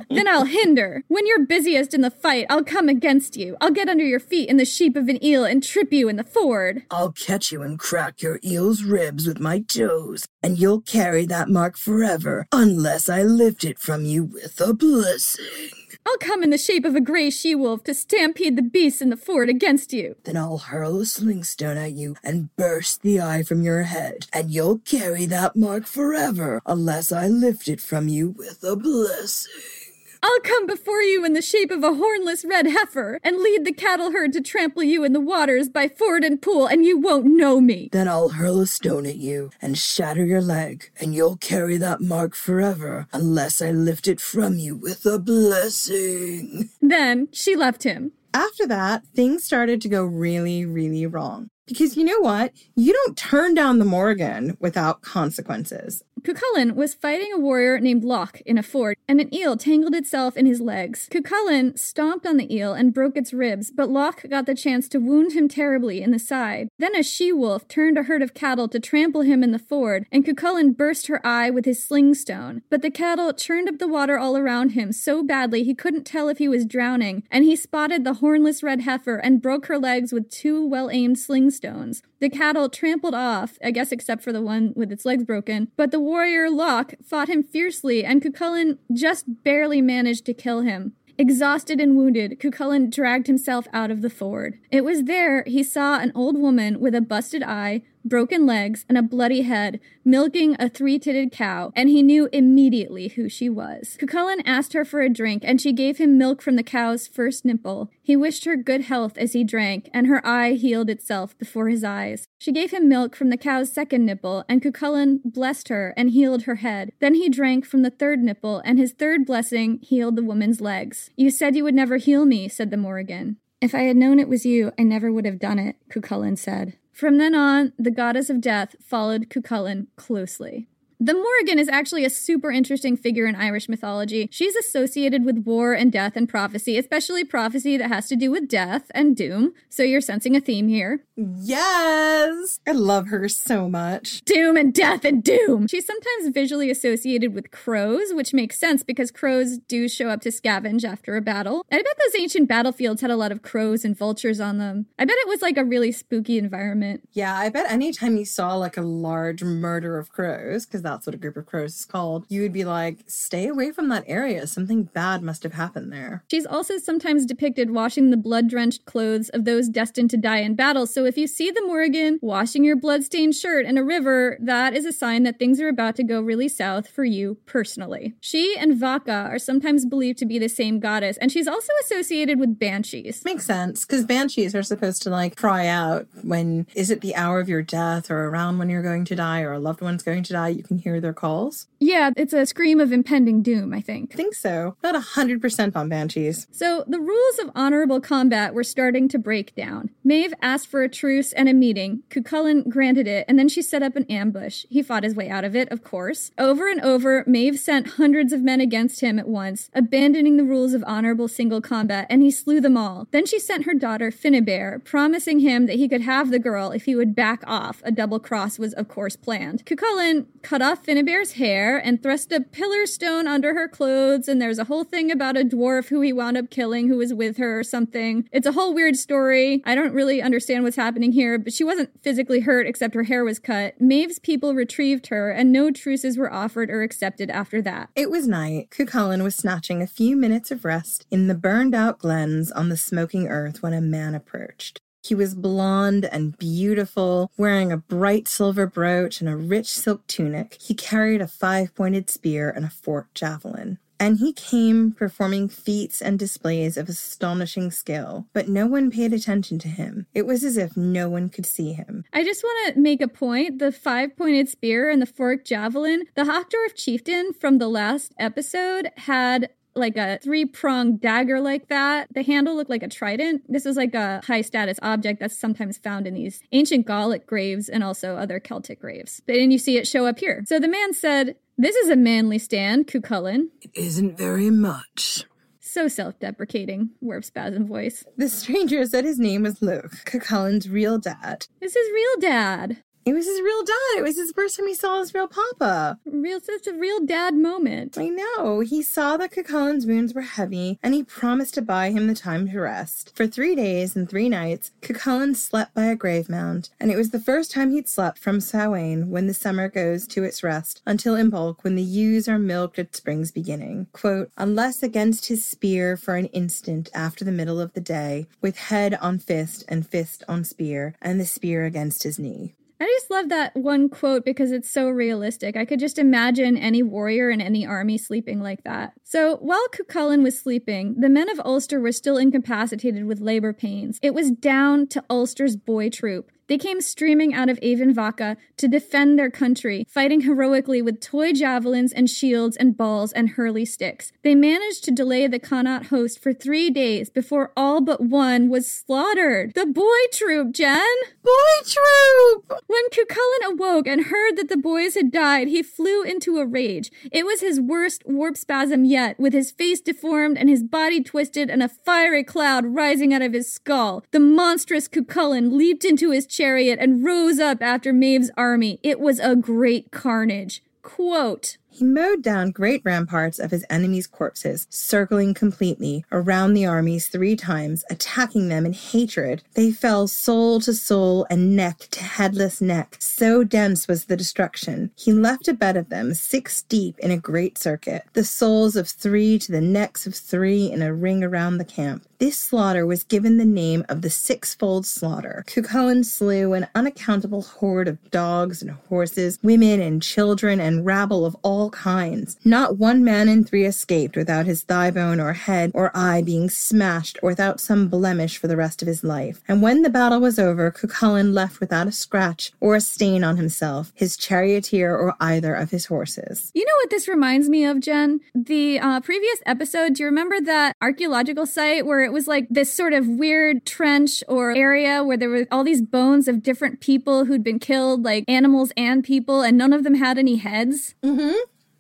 then 0.10 0.27
I'll 0.27 0.45
hinder. 0.45 1.03
When 1.07 1.26
you're 1.26 1.45
busiest 1.45 1.94
in 1.94 2.02
the 2.02 2.11
fight, 2.11 2.45
I'll 2.49 2.64
come 2.64 2.90
against 2.90 3.38
you. 3.38 3.57
I'll 3.61 3.72
get 3.72 3.90
under 3.90 4.03
your 4.03 4.19
feet 4.19 4.49
in 4.49 4.57
the 4.57 4.65
sheep 4.65 4.95
of 4.95 5.07
an 5.07 5.23
eel 5.23 5.44
and 5.44 5.64
trip 5.64 5.91
you 5.91 6.07
in 6.10 6.15
the 6.15 6.23
ford. 6.23 6.84
I'll 6.91 7.11
catch 7.11 7.52
you 7.52 7.61
and 7.61 7.80
crack 7.80 8.22
your 8.22 8.40
eel's 8.44 8.84
ribs 8.84 9.27
with 9.27 9.40
my 9.40 9.60
toes, 9.60 10.26
and 10.44 10.60
you'll 10.60 10.82
carry 10.82 11.26
that 11.27 11.49
mark 11.49 11.77
forever 11.77 12.45
unless 12.52 13.10
I 13.10 13.23
lift 13.23 13.64
it 13.64 13.80
from 13.80 14.06
you 14.06 14.23
with 14.23 14.60
a 14.61 14.73
blessing. 14.73 15.84
I'll 16.05 16.17
come 16.17 16.43
in 16.43 16.49
the 16.49 16.57
shape 16.57 16.85
of 16.85 16.95
a 16.95 17.01
gray 17.01 17.30
she 17.30 17.55
wolf 17.55 17.84
to 17.85 17.93
stampede 17.93 18.55
the 18.55 18.61
beasts 18.61 19.01
in 19.01 19.09
the 19.09 19.17
fort 19.17 19.49
against 19.49 19.93
you. 19.93 20.15
Then 20.23 20.38
I'll 20.38 20.57
hurl 20.57 21.01
a 21.01 21.05
sling 21.05 21.43
stone 21.43 21.77
at 21.77 21.93
you 21.93 22.15
and 22.23 22.55
burst 22.55 23.01
the 23.01 23.22
eye 23.22 23.43
from 23.43 23.61
your 23.61 23.84
head, 23.84 24.27
and 24.34 24.51
you'll 24.51 24.80
carry 24.80 25.26
that 25.27 25.55
mark 25.55 25.85
forever 25.85 26.61
unless 26.65 27.11
I 27.11 27.27
lift 27.27 27.67
it 27.67 27.81
from 27.81 28.07
you 28.07 28.30
with 28.30 28.63
a 28.63 28.76
blessing. 28.76 29.84
I'll 30.26 30.39
come 30.39 30.65
before 30.65 31.03
you 31.03 31.23
in 31.23 31.34
the 31.34 31.41
shape 31.41 31.69
of 31.69 31.84
a 31.84 31.93
hornless 31.93 32.43
red 32.43 32.65
heifer 32.65 33.19
and 33.23 33.38
lead 33.38 33.64
the 33.64 33.72
cattle 33.72 34.11
herd 34.11 34.34
to 34.34 34.41
trample 34.41 34.81
you 34.81 35.03
in 35.03 35.14
the 35.14 35.19
waters 35.19 35.69
by 35.69 35.88
ford 35.88 36.23
and 36.23 36.41
pool, 36.41 36.65
and 36.65 36.84
you 36.84 36.97
won't 36.97 37.27
know 37.27 37.61
me. 37.61 37.89
Then 37.91 38.07
I'll 38.07 38.30
hurl 38.30 38.60
a 38.60 38.65
stone 38.65 39.06
at 39.06 39.18
you 39.18 39.52
and 39.61 39.77
shatter 39.77 40.26
your 40.26 40.41
leg, 40.41 40.89
and 40.99 41.14
you'll 41.14 41.38
carry 41.38 41.77
that 41.77 42.02
mark 42.02 42.34
forever 42.34 43.06
unless 43.14 43.61
I 43.61 43.69
lift 43.69 44.07
it 44.07 44.19
from 44.19 44.57
you 44.57 44.76
with 44.76 45.06
a 45.06 45.19
blessing. 45.19 46.72
Then 46.81 47.27
she 47.31 47.56
left 47.56 47.84
him. 47.84 48.14
After 48.34 48.65
that, 48.65 49.06
things 49.14 49.43
started 49.43 49.80
to 49.81 49.89
go 49.89 50.03
really, 50.03 50.65
really 50.65 51.06
wrong. 51.06 51.49
Because 51.68 51.97
you 51.97 52.03
know 52.03 52.19
what? 52.19 52.52
You 52.76 52.93
don't 52.93 53.15
turn 53.15 53.53
down 53.53 53.77
the 53.77 53.85
Morrigan 53.85 54.57
without 54.60 55.02
consequences. 55.02 56.03
Cuchulainn 56.26 56.73
was 56.73 56.95
fighting 56.95 57.31
a 57.31 57.39
warrior 57.39 57.80
named 57.80 58.02
Lóch 58.02 58.41
in 58.47 58.57
a 58.57 58.64
ford, 58.64 58.97
and 59.07 59.22
an 59.22 59.31
eel 59.31 59.56
tangled 59.56 59.93
itself 59.93 60.35
in 60.35 60.47
his 60.47 60.60
legs. 60.60 61.07
Cuchulainn 61.11 61.77
stomped 61.77 62.26
on 62.26 62.38
the 62.38 62.52
eel 62.52 62.73
and 62.73 62.95
broke 62.95 63.15
its 63.15 63.31
ribs, 63.31 63.69
but 63.69 63.89
Lóch 63.89 64.27
got 64.27 64.47
the 64.47 64.56
chance 64.56 64.89
to 64.89 64.99
wound 64.99 65.34
him 65.34 65.47
terribly 65.47 66.02
in 66.02 66.10
the 66.10 66.18
side. 66.18 66.69
Then 66.80 66.95
a 66.95 67.03
she 67.03 67.31
wolf 67.31 67.68
turned 67.68 67.95
a 67.99 68.03
herd 68.03 68.23
of 68.23 68.34
cattle 68.34 68.68
to 68.69 68.80
trample 68.80 69.22
him 69.22 69.43
in 69.43 69.52
the 69.52 69.60
ford, 69.60 70.07
and 70.11 70.26
Cuchulainn 70.26 70.76
burst 70.76 71.06
her 71.06 71.23
eye 71.23 71.52
with 71.52 71.65
his 71.65 71.84
sling 71.84 72.15
stone. 72.15 72.64
But 72.72 72.81
the 72.81 72.89
cattle 72.89 73.31
churned 73.31 73.69
up 73.69 73.77
the 73.77 73.88
water 73.88 74.18
all 74.18 74.35
around 74.35 74.72
him 74.72 74.93
so 74.93 75.22
badly 75.22 75.64
he 75.64 75.76
couldn't 75.76 76.06
tell 76.06 76.27
if 76.27 76.39
he 76.39 76.47
was 76.47 76.65
drowning, 76.65 77.22
and 77.30 77.45
he 77.45 77.56
spotted 77.56 78.03
the 78.03 78.15
hornless 78.15 78.64
red 78.64 78.81
heifer 78.81 79.18
and 79.18 79.43
broke 79.43 79.68
her 79.68 79.77
legs 79.77 80.11
with 80.11 80.31
two 80.31 80.65
well 80.65 80.89
aimed 80.89 81.19
sling 81.19 81.52
stones. 81.52 82.02
The 82.26 82.30
cattle 82.31 82.69
trampled 82.69 83.14
off, 83.14 83.60
I 83.64 83.69
guess 83.69 83.91
except 83.91 84.23
for 84.23 84.34
the 84.34 84.41
one 84.41 84.73
with 84.76 84.91
its 84.91 85.06
legs 85.06 85.23
broken, 85.23 85.68
but 85.77 85.91
the 85.91 85.99
warrior 85.99 86.49
Lóch 86.49 86.95
fought 87.06 87.30
him 87.30 87.43
fiercely, 87.43 88.03
and 88.03 88.19
Cuchulainn 88.19 88.80
just 88.91 89.43
barely 89.43 89.80
managed 89.80 90.26
to 90.26 90.34
kill 90.34 90.61
him. 90.61 90.93
Exhausted 91.19 91.80
and 91.80 91.95
wounded, 91.95 92.39
Cuchulainn 92.39 92.89
dragged 92.89 93.27
himself 93.27 93.68
out 93.72 93.91
of 93.91 94.02
the 94.02 94.10
ford. 94.10 94.57
It 94.72 94.84
was 94.84 95.03
there 95.03 95.43
he 95.45 95.61
saw 95.61 95.99
an 95.99 96.11
old 96.15 96.35
woman 96.35 96.80
with 96.80 96.95
a 96.95 96.99
busted 96.99 97.43
eye, 97.43 97.84
broken 98.06 98.45
legs, 98.45 98.86
and 98.88 98.98
a 98.98 99.02
bloody 99.02 99.41
head, 99.41 99.80
milking 100.06 100.56
a 100.60 100.69
three 100.69 100.99
titted 100.99 101.32
cow, 101.32 101.73
and 101.76 101.90
he 101.90 102.03
knew 102.03 102.30
immediately 102.32 103.10
who 103.10 103.27
she 103.27 103.49
was. 103.49 103.98
Cuchulainn 103.99 104.41
asked 104.45 104.73
her 104.73 104.86
for 104.86 105.02
a 105.02 105.10
drink, 105.10 105.44
and 105.45 105.60
she 105.60 105.73
gave 105.73 105.98
him 105.98 106.18
milk 106.18 106.41
from 106.41 106.56
the 106.56 106.64
cow's 106.64 107.07
first 107.07 107.44
nipple. 107.44 107.90
He 108.02 108.15
wished 108.15 108.45
her 108.45 108.56
good 108.56 108.82
health 108.82 109.18
as 109.18 109.34
he 109.34 109.44
drank, 109.44 109.90
and 109.94 110.07
her 110.07 110.26
eye 110.26 110.53
healed 110.53 110.90
itself 110.90 111.38
before 111.38 111.69
his 111.69 111.84
eyes. 111.84 112.27
She 112.38 112.52
gave 112.52 112.72
him 112.72 112.88
milk 112.88 113.15
from 113.15 113.30
the 113.32 113.38
cow's 113.38 113.73
second 113.73 114.06
nipple, 114.06 114.45
and 114.48 114.61
Cuchulainn 114.61 115.22
blessed 115.23 115.69
her 115.69 115.94
and 115.98 116.11
healed 116.11 116.44
her 116.44 116.56
head. 116.56 116.91
Then 117.02 117.15
he 117.15 117.27
drank 117.30 117.65
from 117.65 117.82
the 117.82 117.90
third 117.90 118.19
nipple, 118.19 118.61
and 118.64 118.77
his 118.77 118.94
third 118.94 119.26
blessing 119.26 119.80
healed 119.82 120.15
the 120.15 120.23
woman's 120.23 120.61
legs. 120.61 121.10
You 121.15 121.32
said 121.32 121.56
you 121.56 121.64
would 121.64 121.76
never 121.76 121.98
heal 121.98 122.26
me, 122.26 122.48
said 122.48 122.69
the 122.69 122.77
Morrigan. 122.77 123.38
If 123.61 123.73
I 123.73 123.82
had 123.82 123.98
known 123.98 124.19
it 124.19 124.30
was 124.30 124.45
you, 124.45 124.72
I 124.77 124.84
never 124.84 125.11
would 125.11 125.26
have 125.26 125.40
done 125.40 125.57
it, 125.57 125.77
Cuchulainn 125.90 126.38
said. 126.38 126.77
From 126.95 127.17
then 127.17 127.35
on, 127.35 127.73
the 127.77 127.91
goddess 127.91 128.30
of 128.30 128.39
death 128.39 128.77
followed 128.81 129.27
Cuchulainn 129.30 129.88
closely. 129.97 130.69
The 130.99 131.13
Morrigan 131.13 131.59
is 131.59 131.67
actually 131.67 132.05
a 132.05 132.09
super 132.09 132.51
interesting 132.51 132.95
figure 132.95 133.26
in 133.26 133.35
Irish 133.35 133.67
mythology. 133.67 134.30
She's 134.31 134.55
associated 134.55 135.26
with 135.26 135.39
war 135.39 135.73
and 135.73 135.91
death 135.91 136.15
and 136.15 136.27
prophecy, 136.27 136.77
especially 136.77 137.26
prophecy 137.26 137.76
that 137.76 137.89
has 137.89 138.07
to 138.07 138.15
do 138.15 138.31
with 138.31 138.47
death 138.47 138.89
and 138.91 139.15
doom. 139.15 139.53
So 139.69 139.84
you're 139.84 139.99
sensing 139.99 140.38
a 140.38 140.39
theme 140.39 140.69
here. 140.69 141.03
Yes! 141.17 142.59
I 142.65 142.72
love 142.72 143.09
her 143.09 143.27
so 143.27 143.67
much. 143.67 144.23
Doom 144.23 144.55
and 144.55 144.73
death 144.73 145.03
and 145.03 145.22
doom! 145.22 145.67
She's 145.67 145.85
sometimes 145.85 146.34
visually 146.34 146.72
associated 146.72 147.34
with 147.34 147.51
crows, 147.51 148.13
which 148.13 148.34
makes 148.34 148.57
sense 148.57 148.81
because 148.84 149.11
crows 149.11 149.57
do 149.57 149.89
show 149.89 150.07
up 150.07 150.22
to 150.22 150.30
scavenge 150.30 150.85
after 150.85 151.17
a 151.17 151.22
battle. 151.22 151.65
I 151.69 151.77
bet 151.77 151.97
those 152.05 152.22
ancient 152.22 152.47
battlefields 152.47 153.01
had 153.01 153.11
a 153.11 153.17
lot 153.17 153.34
of 153.34 153.41
crows 153.41 153.84
and 153.84 153.97
vultures 153.97 154.39
on 154.39 154.59
them. 154.59 154.85
I 154.97 155.03
bet 155.03 155.17
it 155.17 155.27
was 155.27 155.41
like 155.41 155.57
a 155.57 155.65
really 155.65 155.91
spooky 155.91 156.38
environment. 156.38 157.09
Yeah, 157.11 157.35
I 157.35 157.49
bet 157.49 157.69
anytime 157.69 158.15
you 158.15 158.26
saw 158.26 158.55
like 158.55 158.77
a 158.77 158.81
large 158.81 159.43
murder 159.43 159.97
of 159.97 160.09
crows, 160.09 160.65
because 160.65 160.84
that's 160.85 161.05
what 161.05 161.15
a 161.15 161.17
group 161.17 161.37
of 161.37 161.45
crows 161.45 161.75
is 161.75 161.85
called, 161.85 162.25
you 162.29 162.41
would 162.41 162.53
be 162.53 162.65
like, 162.65 162.99
stay 163.07 163.47
away 163.47 163.71
from 163.71 163.89
that 163.89 164.03
area. 164.07 164.47
Something 164.47 164.83
bad 164.83 165.21
must 165.21 165.43
have 165.43 165.53
happened 165.53 165.91
there. 165.91 166.23
She's 166.29 166.45
also 166.45 166.77
sometimes 166.77 167.25
depicted 167.25 167.71
washing 167.71 168.11
the 168.11 168.17
blood 168.17 168.49
drenched 168.49 168.85
clothes 168.85 169.29
of 169.29 169.45
those 169.45 169.69
destined 169.69 170.09
to 170.11 170.17
die 170.17 170.39
in 170.39 170.55
battle. 170.55 170.87
So 170.87 171.05
if 171.05 171.17
you 171.17 171.27
see 171.27 171.51
the 171.51 171.63
Morrigan 171.65 172.19
washing 172.21 172.63
your 172.63 172.75
blood-stained 172.75 173.35
shirt 173.35 173.65
in 173.65 173.77
a 173.77 173.83
river, 173.83 174.37
that 174.39 174.75
is 174.75 174.85
a 174.85 174.93
sign 174.93 175.23
that 175.23 175.39
things 175.39 175.59
are 175.59 175.67
about 175.67 175.95
to 175.95 176.03
go 176.03 176.21
really 176.21 176.47
south 176.47 176.87
for 176.87 177.03
you 177.03 177.37
personally. 177.45 178.15
She 178.21 178.55
and 178.57 178.77
Vaka 178.77 179.11
are 179.11 179.39
sometimes 179.39 179.85
believed 179.85 180.19
to 180.19 180.25
be 180.25 180.39
the 180.39 180.49
same 180.49 180.79
goddess, 180.79 181.17
and 181.17 181.31
she's 181.31 181.47
also 181.47 181.71
associated 181.83 182.39
with 182.39 182.59
banshees. 182.59 183.23
Makes 183.25 183.45
sense 183.45 183.85
because 183.85 184.05
banshees 184.05 184.55
are 184.55 184.63
supposed 184.63 185.01
to 185.03 185.09
like 185.09 185.35
cry 185.35 185.67
out 185.67 186.07
when 186.21 186.67
is 186.75 186.91
it 186.91 187.01
the 187.01 187.15
hour 187.15 187.39
of 187.39 187.49
your 187.49 187.61
death 187.61 188.11
or 188.11 188.27
around 188.27 188.57
when 188.57 188.69
you're 188.69 188.81
going 188.81 189.05
to 189.05 189.15
die 189.15 189.41
or 189.41 189.53
a 189.53 189.59
loved 189.59 189.81
one's 189.81 190.03
going 190.03 190.23
to 190.23 190.33
die. 190.33 190.49
You 190.49 190.63
can 190.63 190.74
hear 190.80 190.99
their 190.99 191.14
calls. 191.14 191.68
Yeah, 191.80 192.11
it's 192.15 192.34
a 192.34 192.45
scream 192.45 192.80
of 192.80 192.91
impending 192.91 193.41
doom, 193.41 193.73
I 193.73 193.81
think. 193.81 194.11
I 194.14 194.15
think 194.15 194.34
so. 194.34 194.76
Not 194.84 194.95
100% 194.95 195.76
on 195.76 195.89
banshees. 195.89 196.47
So 196.52 196.84
the 196.88 196.99
rules 196.99 197.39
of 197.39 197.52
honorable 197.56 198.02
combat 198.02 198.53
were 198.53 198.64
starting 198.64 199.07
to 199.10 199.19
break 199.19 199.56
down. 199.56 199.89
Maeve 200.03 200.34
asked 200.41 200.68
for 200.68 200.84
a 200.84 200.89
truce 200.89 201.31
and 201.34 201.47
a 201.49 201.53
meeting. 201.53 202.03
Cuchulainn 202.10 202.69
granted 202.69 203.07
it, 203.07 203.26
and 203.27 203.38
then 203.38 203.49
she 203.49 203.61
set 203.61 203.84
up 203.84 203.95
an 203.95 204.06
ambush. 204.10 204.65
He 204.69 204.81
fought 204.81 205.03
his 205.03 205.15
way 205.15 205.30
out 205.30 205.43
of 205.43 205.56
it, 205.56 205.72
of 205.72 205.84
course. 205.84 206.31
Over 206.38 206.69
and 206.69 206.81
over, 206.81 207.23
Maeve 207.27 207.60
sent 207.60 207.91
hundreds 207.91 208.34
of 208.34 208.41
men 208.41 208.61
against 208.61 209.02
him 209.02 209.19
at 209.19 209.27
once, 209.27 209.69
abandoning 209.73 210.38
the 210.38 210.43
rules 210.43 210.73
of 210.73 210.84
honorable 210.88 211.27
single 211.27 211.61
combat, 211.61 212.07
and 212.10 212.22
he 212.22 212.31
slew 212.31 212.60
them 212.60 212.77
all. 212.77 213.07
Then 213.11 213.26
she 213.26 213.39
sent 213.39 213.65
her 213.65 213.73
daughter 213.73 214.11
Finnabair, 214.11 214.84
promising 214.84 215.39
him 215.39 215.65
that 215.65 215.76
he 215.76 215.88
could 215.88 216.02
have 216.02 216.31
the 216.31 216.39
girl 216.39 216.72
if 216.72 216.85
he 216.85 216.95
would 216.95 217.15
back 217.15 217.43
off. 217.45 217.81
A 217.84 217.91
double 217.91 218.19
cross 218.19 218.57
was, 218.57 218.73
of 218.73 218.88
course, 218.88 219.15
planned. 219.15 219.65
Cuchulainn 219.65 220.26
cut 220.41 220.61
off 220.65 220.83
Finnabair's 220.83 221.33
hair 221.33 221.77
and 221.77 222.01
thrust 222.01 222.31
a 222.31 222.41
pillar 222.41 222.87
stone 222.87 223.27
under 223.27 223.53
her 223.53 223.67
clothes, 223.67 224.27
and 224.27 224.41
there's 224.41 224.57
a 224.57 224.63
whole 224.63 224.83
thing 224.83 225.11
about 225.11 225.37
a 225.37 225.45
dwarf 225.45 225.89
who 225.89 226.01
he 226.01 226.11
wound 226.11 226.35
up 226.37 226.49
killing 226.49 226.87
who 226.87 226.97
was 226.97 227.13
with 227.13 227.37
her 227.37 227.59
or 227.59 227.63
something. 227.63 228.27
It's 228.31 228.47
a 228.47 228.53
whole 228.53 228.73
weird 228.73 228.95
story. 228.95 229.61
I 229.63 229.75
don't 229.75 229.93
really 229.93 230.23
understand 230.23 230.63
what's 230.63 230.75
happening 230.75 231.11
here, 231.11 231.37
but 231.37 231.53
she 231.53 231.63
wasn't 231.63 231.91
physically 232.01 232.39
hurt 232.39 232.65
except 232.65 232.95
her 232.95 233.03
hair 233.03 233.23
was 233.23 233.37
cut. 233.37 233.79
Maeve's 233.79 234.17
people 234.17 234.55
retrieved 234.55 235.07
her, 235.07 235.29
and 235.29 235.51
no 235.51 235.69
truces 235.69 236.17
were 236.17 236.33
offered 236.33 236.71
or 236.71 236.81
accepted 236.81 237.29
after 237.29 237.61
that. 237.61 237.89
It 237.95 238.09
was 238.09 238.27
night. 238.27 238.71
Cuchulainn 238.71 239.21
was 239.21 239.35
snatching 239.35 239.83
a 239.83 239.87
few 239.87 240.15
minutes 240.15 240.49
of 240.49 240.65
rest 240.65 241.05
in 241.11 241.27
the 241.27 241.35
burned 241.35 241.75
out 241.75 241.99
glens 241.99 242.51
on 242.51 242.69
the 242.69 242.77
smoking 242.77 243.27
earth 243.27 243.61
when 243.61 243.73
a 243.73 243.81
man 243.81 244.15
approached. 244.15 244.81
He 245.06 245.14
was 245.14 245.36
blond 245.36 246.06
and 246.06 246.36
beautiful, 246.36 247.32
wearing 247.38 247.72
a 247.72 247.77
bright 247.77 248.27
silver 248.27 248.65
brooch 248.65 249.22
and 249.22 249.30
a 249.30 249.36
rich 249.36 249.69
silk 249.69 250.07
tunic. 250.07 250.57
He 250.60 250.73
carried 250.73 251.22
a 251.22 251.27
five 251.27 251.76
pointed 251.76 252.10
spear 252.10 252.49
and 252.49 252.65
a 252.65 252.72
forked 252.72 253.14
javelin. 253.14 253.77
And 253.99 254.18
he 254.18 254.34
came 254.34 254.91
performing 254.91 255.48
feats 255.48 256.02
and 256.02 256.19
displays 256.19 256.76
of 256.76 256.90
astonishing 256.90 257.72
skill, 257.72 258.27
but 258.34 258.49
no 258.49 258.68
one 258.68 258.91
paid 258.91 259.14
attention 259.14 259.57
to 259.60 259.69
him. 259.69 260.06
It 260.14 260.26
was 260.26 260.44
as 260.44 260.57
if 260.57 260.76
no 260.76 261.07
one 261.07 261.30
could 261.30 261.45
see 261.45 261.73
him. 261.73 262.03
I 262.11 262.23
just 262.23 262.44
want 262.44 262.76
to 262.76 262.82
make 262.82 263.02
a 263.02 263.07
point. 263.07 263.60
The 263.60 263.72
five 263.72 264.18
pointed 264.18 264.49
spear 264.49 264.90
and 264.90 265.02
the 265.02 265.06
forked 265.06 265.48
javelin, 265.48 266.03
the 266.15 266.23
Hochdorf 266.23 266.76
chieftain 266.76 267.32
from 267.32 267.57
the 267.57 267.69
last 267.69 268.14
episode 268.19 268.90
had 268.98 269.49
like 269.76 269.97
a 269.97 270.19
three 270.22 270.45
pronged 270.45 271.02
dagger 271.02 271.39
like 271.39 271.68
that. 271.68 272.07
The 272.14 272.23
handle 272.23 272.56
looked 272.56 272.69
like 272.69 272.84
a 272.84 272.88
trident. 272.88 273.43
This 273.47 273.65
was 273.65 273.77
like 273.77 273.93
a 273.93 274.22
high 274.26 274.41
status 274.41 274.80
object 274.81 275.19
that's 275.19 275.38
sometimes 275.38 275.77
found 275.77 276.07
in 276.07 276.14
these 276.14 276.41
ancient 276.52 276.88
Gallic 276.88 277.26
graves 277.27 277.69
and 277.69 277.84
also 277.84 278.15
other 278.15 278.39
Celtic 278.39 278.80
graves. 278.80 279.22
And 279.27 279.52
you 279.52 279.60
see 279.60 279.77
it 279.77 279.88
show 279.88 280.06
up 280.06 280.19
here. 280.19 280.43
So 280.45 280.60
the 280.60 280.68
man 280.68 280.93
said, 280.93 281.35
This 281.57 281.76
is 281.76 281.89
a 281.89 281.95
manly 281.95 282.39
stand, 282.39 282.88
Cuchulainn. 282.88 283.49
It 283.61 283.72
isn't 283.76 284.18
very 284.18 284.49
much. 284.49 285.26
So 285.60 285.89
self 285.89 286.18
deprecating, 286.19 286.91
warp 287.02 287.26
spasm 287.26 287.68
voice. 287.68 288.06
The 288.15 288.30
stranger 288.30 288.85
said 288.85 289.03
his 289.03 289.19
name 289.19 289.43
was 289.43 289.61
Lugh, 289.61 289.91
Cuchulainn's 290.06 290.69
real 290.69 290.97
dad. 290.97 291.47
This 291.60 291.76
is 291.76 291.91
real 291.91 292.19
dad. 292.22 292.81
It 293.06 293.14
was 293.14 293.27
his 293.27 293.40
real 293.40 293.64
dad. 293.64 293.98
It 293.99 294.02
was 294.02 294.18
his 294.18 294.32
first 294.32 294.57
time 294.57 294.68
he 294.68 294.73
saw 294.73 294.99
his 294.99 295.14
real 295.14 295.27
papa. 295.27 295.99
Real, 296.06 296.41
such 296.41 296.65
a 296.65 296.73
real 296.73 297.06
dad 297.06 297.36
moment. 297.36 297.99
I 297.99 298.10
know. 298.10 298.61
He 298.61 298.82
saw 298.82 299.15
that 299.18 299.32
Cuchulainn's 299.32 299.86
wounds 299.86 300.15
were 300.15 300.22
heavy, 300.22 300.80
and 300.82 300.95
he 300.95 301.03
promised 301.03 301.53
to 301.53 301.61
buy 301.61 301.91
him 301.91 302.07
the 302.07 302.15
time 302.15 302.49
to 302.49 302.60
rest. 302.60 303.15
For 303.15 303.27
three 303.27 303.53
days 303.53 303.95
and 303.95 304.10
three 304.10 304.27
nights, 304.27 304.72
Cuchulainn 304.82 305.36
slept 305.36 305.76
by 305.76 305.86
a 305.86 305.95
grave 305.95 306.30
mound, 306.30 306.69
and 306.80 306.90
it 306.90 306.98
was 306.98 307.11
the 307.11 307.19
first 307.19 307.52
time 307.52 307.69
he'd 307.69 307.88
slept 307.88 308.18
from 308.18 308.41
Samhain 308.41 309.11
when 309.11 309.27
the 309.27 309.36
summer 309.36 309.69
goes 309.69 310.07
to 310.07 310.23
its 310.23 310.41
rest, 310.41 310.82
until 310.88 311.14
Imbolc 311.14 311.64
when 311.64 311.76
the 311.76 311.84
ewes 311.84 312.27
are 312.27 312.40
milked 312.40 312.80
at 312.80 312.95
spring's 312.95 313.32
beginning. 313.32 313.86
Quote, 313.94 314.32
unless 314.36 314.82
against 314.82 315.27
his 315.27 315.45
spear 315.45 315.95
for 315.95 316.15
an 316.15 316.26
instant 316.27 316.90
after 316.95 317.23
the 317.23 317.32
middle 317.32 317.61
of 317.61 317.73
the 317.73 317.82
day, 317.82 318.26
with 318.41 318.57
head 318.57 318.95
on 318.95 319.19
fist 319.19 319.64
and 319.68 319.88
fist 319.88 320.23
on 320.27 320.44
spear, 320.44 320.95
and 321.03 321.19
the 321.19 321.26
spear 321.26 321.65
against 321.65 322.02
his 322.02 322.18
knee. 322.18 322.56
I 322.80 322.85
just 322.85 323.10
love 323.10 323.30
that 323.30 323.56
one 323.56 323.88
quote 323.88 324.26
because 324.26 324.52
it's 324.52 324.69
so 324.69 324.89
realistic. 324.89 325.56
I 325.56 325.64
could 325.64 325.80
just 325.80 325.97
imagine 325.97 326.57
any 326.57 326.84
warrior 326.84 327.30
in 327.30 327.39
any 327.39 327.65
army 327.65 327.97
sleeping 327.97 328.41
like 328.41 328.64
that. 328.65 328.93
So 329.03 329.38
while 329.38 329.65
Cuchulainn 329.69 330.23
was 330.23 330.38
sleeping, 330.39 330.95
the 330.99 331.10
men 331.10 331.30
of 331.30 331.39
Ulster 331.39 331.80
were 331.80 331.93
still 331.93 332.18
incapacitated 332.18 333.06
with 333.06 333.22
labor 333.22 333.53
pains. 333.53 333.97
It 334.02 334.14
was 334.14 334.31
down 334.31 334.88
to 334.88 335.03
Ulster's 335.10 335.56
boy 335.56 335.89
troop. 335.89 336.31
They 336.47 336.59
came 336.59 336.80
streaming 336.80 337.34
out 337.34 337.49
of 337.49 337.57
Emain 337.63 337.95
Macha 337.95 338.38
to 338.57 338.67
defend 338.67 339.17
their 339.17 339.31
country, 339.31 339.85
fighting 339.89 340.22
heroically 340.22 340.80
with 340.80 341.01
toy 341.01 341.34
javelins 341.34 341.91
and 341.91 342.07
shields 342.07 342.55
and 342.55 342.77
balls 342.77 343.11
and 343.11 343.30
hurley 343.30 343.65
sticks. 343.65 344.11
They 344.22 344.35
managed 344.35 344.84
to 344.84 344.91
delay 344.91 345.26
the 345.26 345.39
Connaught 345.39 345.88
host 345.88 346.19
for 346.19 346.34
three 346.34 346.69
days 346.69 347.09
before 347.09 347.51
all 347.57 347.81
but 347.81 348.01
one 348.01 348.49
was 348.49 348.72
slaughtered. 348.72 349.53
The 349.55 349.65
boy 349.65 349.97
troop, 350.11 350.53
Jen! 350.53 350.84
Boy 351.23 351.31
troop! 351.63 352.61
When 352.67 352.89
Cuchulainn 352.91 353.53
awoke 353.53 353.88
and 353.88 354.05
heard 354.05 354.35
that 354.38 354.49
the 354.49 354.57
boys 354.57 354.93
had 354.93 355.11
died, 355.11 355.47
he 355.47 355.63
flew 355.63 356.03
into 356.03 356.38
a 356.38 356.45
rage. 356.45 356.91
It 357.11 357.26
was 357.26 357.41
his 357.41 357.59
worst 357.59 358.03
warp 358.05 358.38
spasm 358.38 358.85
yet, 358.85 359.19
with 359.19 359.34
his 359.34 359.49
face 359.51 359.81
deformed 359.81 360.38
and 360.38 360.47
his 360.47 360.63
body 360.63 361.01
twisted 361.01 361.49
and 361.49 361.63
a 361.63 361.69
fiery 361.69 362.23
cloud 362.23 362.65
rising 362.67 363.13
out 363.15 363.23
of 363.23 363.34
his 363.34 363.51
skull. 363.51 364.03
The 364.11 364.19
monstrous 364.19 364.88
Cuchulainn 364.88 365.53
leaped 365.53 365.84
into 365.84 366.11
his 366.11 366.27
chariot 366.35 366.79
and 366.79 367.03
rose 367.03 367.39
up 367.39 367.61
after 367.61 367.93
Maeve's 367.93 368.31
army. 368.35 368.79
It 368.83 368.99
was 368.99 369.19
a 369.19 369.35
great 369.35 369.91
carnage. 369.91 370.61
Quote, 370.81 371.57
he 371.75 371.83
mowed 371.83 372.21
down 372.21 372.51
great 372.51 372.81
ramparts 372.85 373.37
of 373.37 373.51
his 373.51 373.65
enemies' 373.69 374.07
corpses, 374.07 374.65
circling 374.69 375.33
completely 375.33 376.05
around 376.09 376.53
the 376.53 376.65
armies 376.65 377.09
three 377.09 377.35
times, 377.35 377.83
attacking 377.89 378.47
them 378.47 378.65
in 378.65 378.71
hatred. 378.71 379.43
They 379.55 379.71
fell 379.71 380.07
soul 380.07 380.61
to 380.61 380.73
soul 380.73 381.27
and 381.29 381.53
neck 381.53 381.79
to 381.91 382.01
headless 382.01 382.61
neck. 382.61 382.95
So 382.99 383.43
dense 383.43 383.89
was 383.89 384.05
the 384.05 384.15
destruction. 384.15 384.91
He 384.95 385.11
left 385.11 385.49
a 385.49 385.53
bed 385.53 385.75
of 385.75 385.89
them, 385.89 386.13
six 386.13 386.61
deep 386.61 386.97
in 386.99 387.11
a 387.11 387.17
great 387.17 387.57
circuit, 387.57 388.05
the 388.13 388.23
souls 388.23 388.77
of 388.77 388.87
three 388.87 389.37
to 389.39 389.51
the 389.51 389.59
necks 389.59 390.07
of 390.07 390.15
three 390.15 390.71
in 390.71 390.81
a 390.81 390.93
ring 390.93 391.25
around 391.25 391.57
the 391.57 391.65
camp. 391.65 392.05
This 392.17 392.37
slaughter 392.37 392.85
was 392.85 393.03
given 393.03 393.37
the 393.37 393.45
name 393.45 393.83
of 393.89 394.01
the 394.01 394.09
sixfold 394.09 394.85
slaughter. 394.85 395.43
Cuchulainn 395.47 396.05
slew 396.05 396.53
an 396.53 396.67
unaccountable 396.73 397.41
horde 397.41 397.89
of 397.89 398.09
dogs 398.09 398.61
and 398.61 398.71
horses, 398.71 399.37
women 399.43 399.81
and 399.81 400.01
children, 400.01 400.61
and 400.61 400.85
rabble 400.85 401.25
of 401.25 401.35
all 401.41 401.69
kinds. 401.71 402.37
Not 402.45 402.77
one 402.77 403.03
man 403.03 403.27
in 403.27 403.43
three 403.43 403.65
escaped 403.65 404.15
without 404.15 404.45
his 404.45 404.63
thigh 404.63 404.91
bone 404.91 405.19
or 405.19 405.33
head 405.33 405.71
or 405.73 405.91
eye 405.93 406.21
being 406.21 406.49
smashed 406.49 407.19
or 407.21 407.27
without 407.27 407.59
some 407.59 407.89
blemish 407.89 408.37
for 408.37 408.47
the 408.47 408.55
rest 408.55 408.81
of 408.81 408.87
his 408.87 409.03
life. 409.03 409.41
And 409.45 409.61
when 409.61 409.81
the 409.81 409.89
battle 409.89 410.21
was 410.21 410.39
over, 410.39 410.71
Cuchulainn 410.71 411.33
left 411.33 411.59
without 411.59 411.87
a 411.87 411.91
scratch 411.91 412.53
or 412.61 412.75
a 412.75 412.81
stain 412.81 413.25
on 413.25 413.35
himself, 413.35 413.91
his 413.93 414.15
charioteer 414.15 414.95
or 414.95 415.15
either 415.19 415.53
of 415.53 415.71
his 415.71 415.87
horses. 415.87 416.49
You 416.55 416.63
know 416.63 416.75
what 416.77 416.91
this 416.91 417.09
reminds 417.09 417.49
me 417.49 417.65
of, 417.65 417.81
Jen? 417.81 418.21
The 418.33 418.79
uh, 418.79 419.01
previous 419.01 419.39
episode, 419.45 419.95
do 419.95 420.03
you 420.03 420.07
remember 420.07 420.39
that 420.39 420.77
archaeological 420.81 421.45
site 421.45 421.85
where 421.85 422.05
it 422.06 422.14
was 422.14 422.27
like 422.27 422.48
this 422.49 422.72
sort 422.72 422.94
of 422.94 423.07
weird 423.07 423.65
trench 423.65 424.23
or 424.27 424.56
area 424.56 425.03
where 425.03 425.18
there 425.18 425.30
were 425.30 425.45
all 425.52 425.64
these 425.64 425.82
bones 425.82 426.27
of 426.27 426.44
different 426.44 426.80
people 426.80 427.26
who'd 427.26 427.44
been 427.44 427.60
killed, 427.60 428.03
like 428.03 428.23
animals 428.27 428.72
and 428.77 429.03
people, 429.03 429.41
and 429.41 429.57
none 429.57 429.73
of 429.73 429.84
them 429.84 429.95
had 429.95 430.18
any 430.18 430.38
heads? 430.38 430.95
Mm-hmm. 431.03 431.36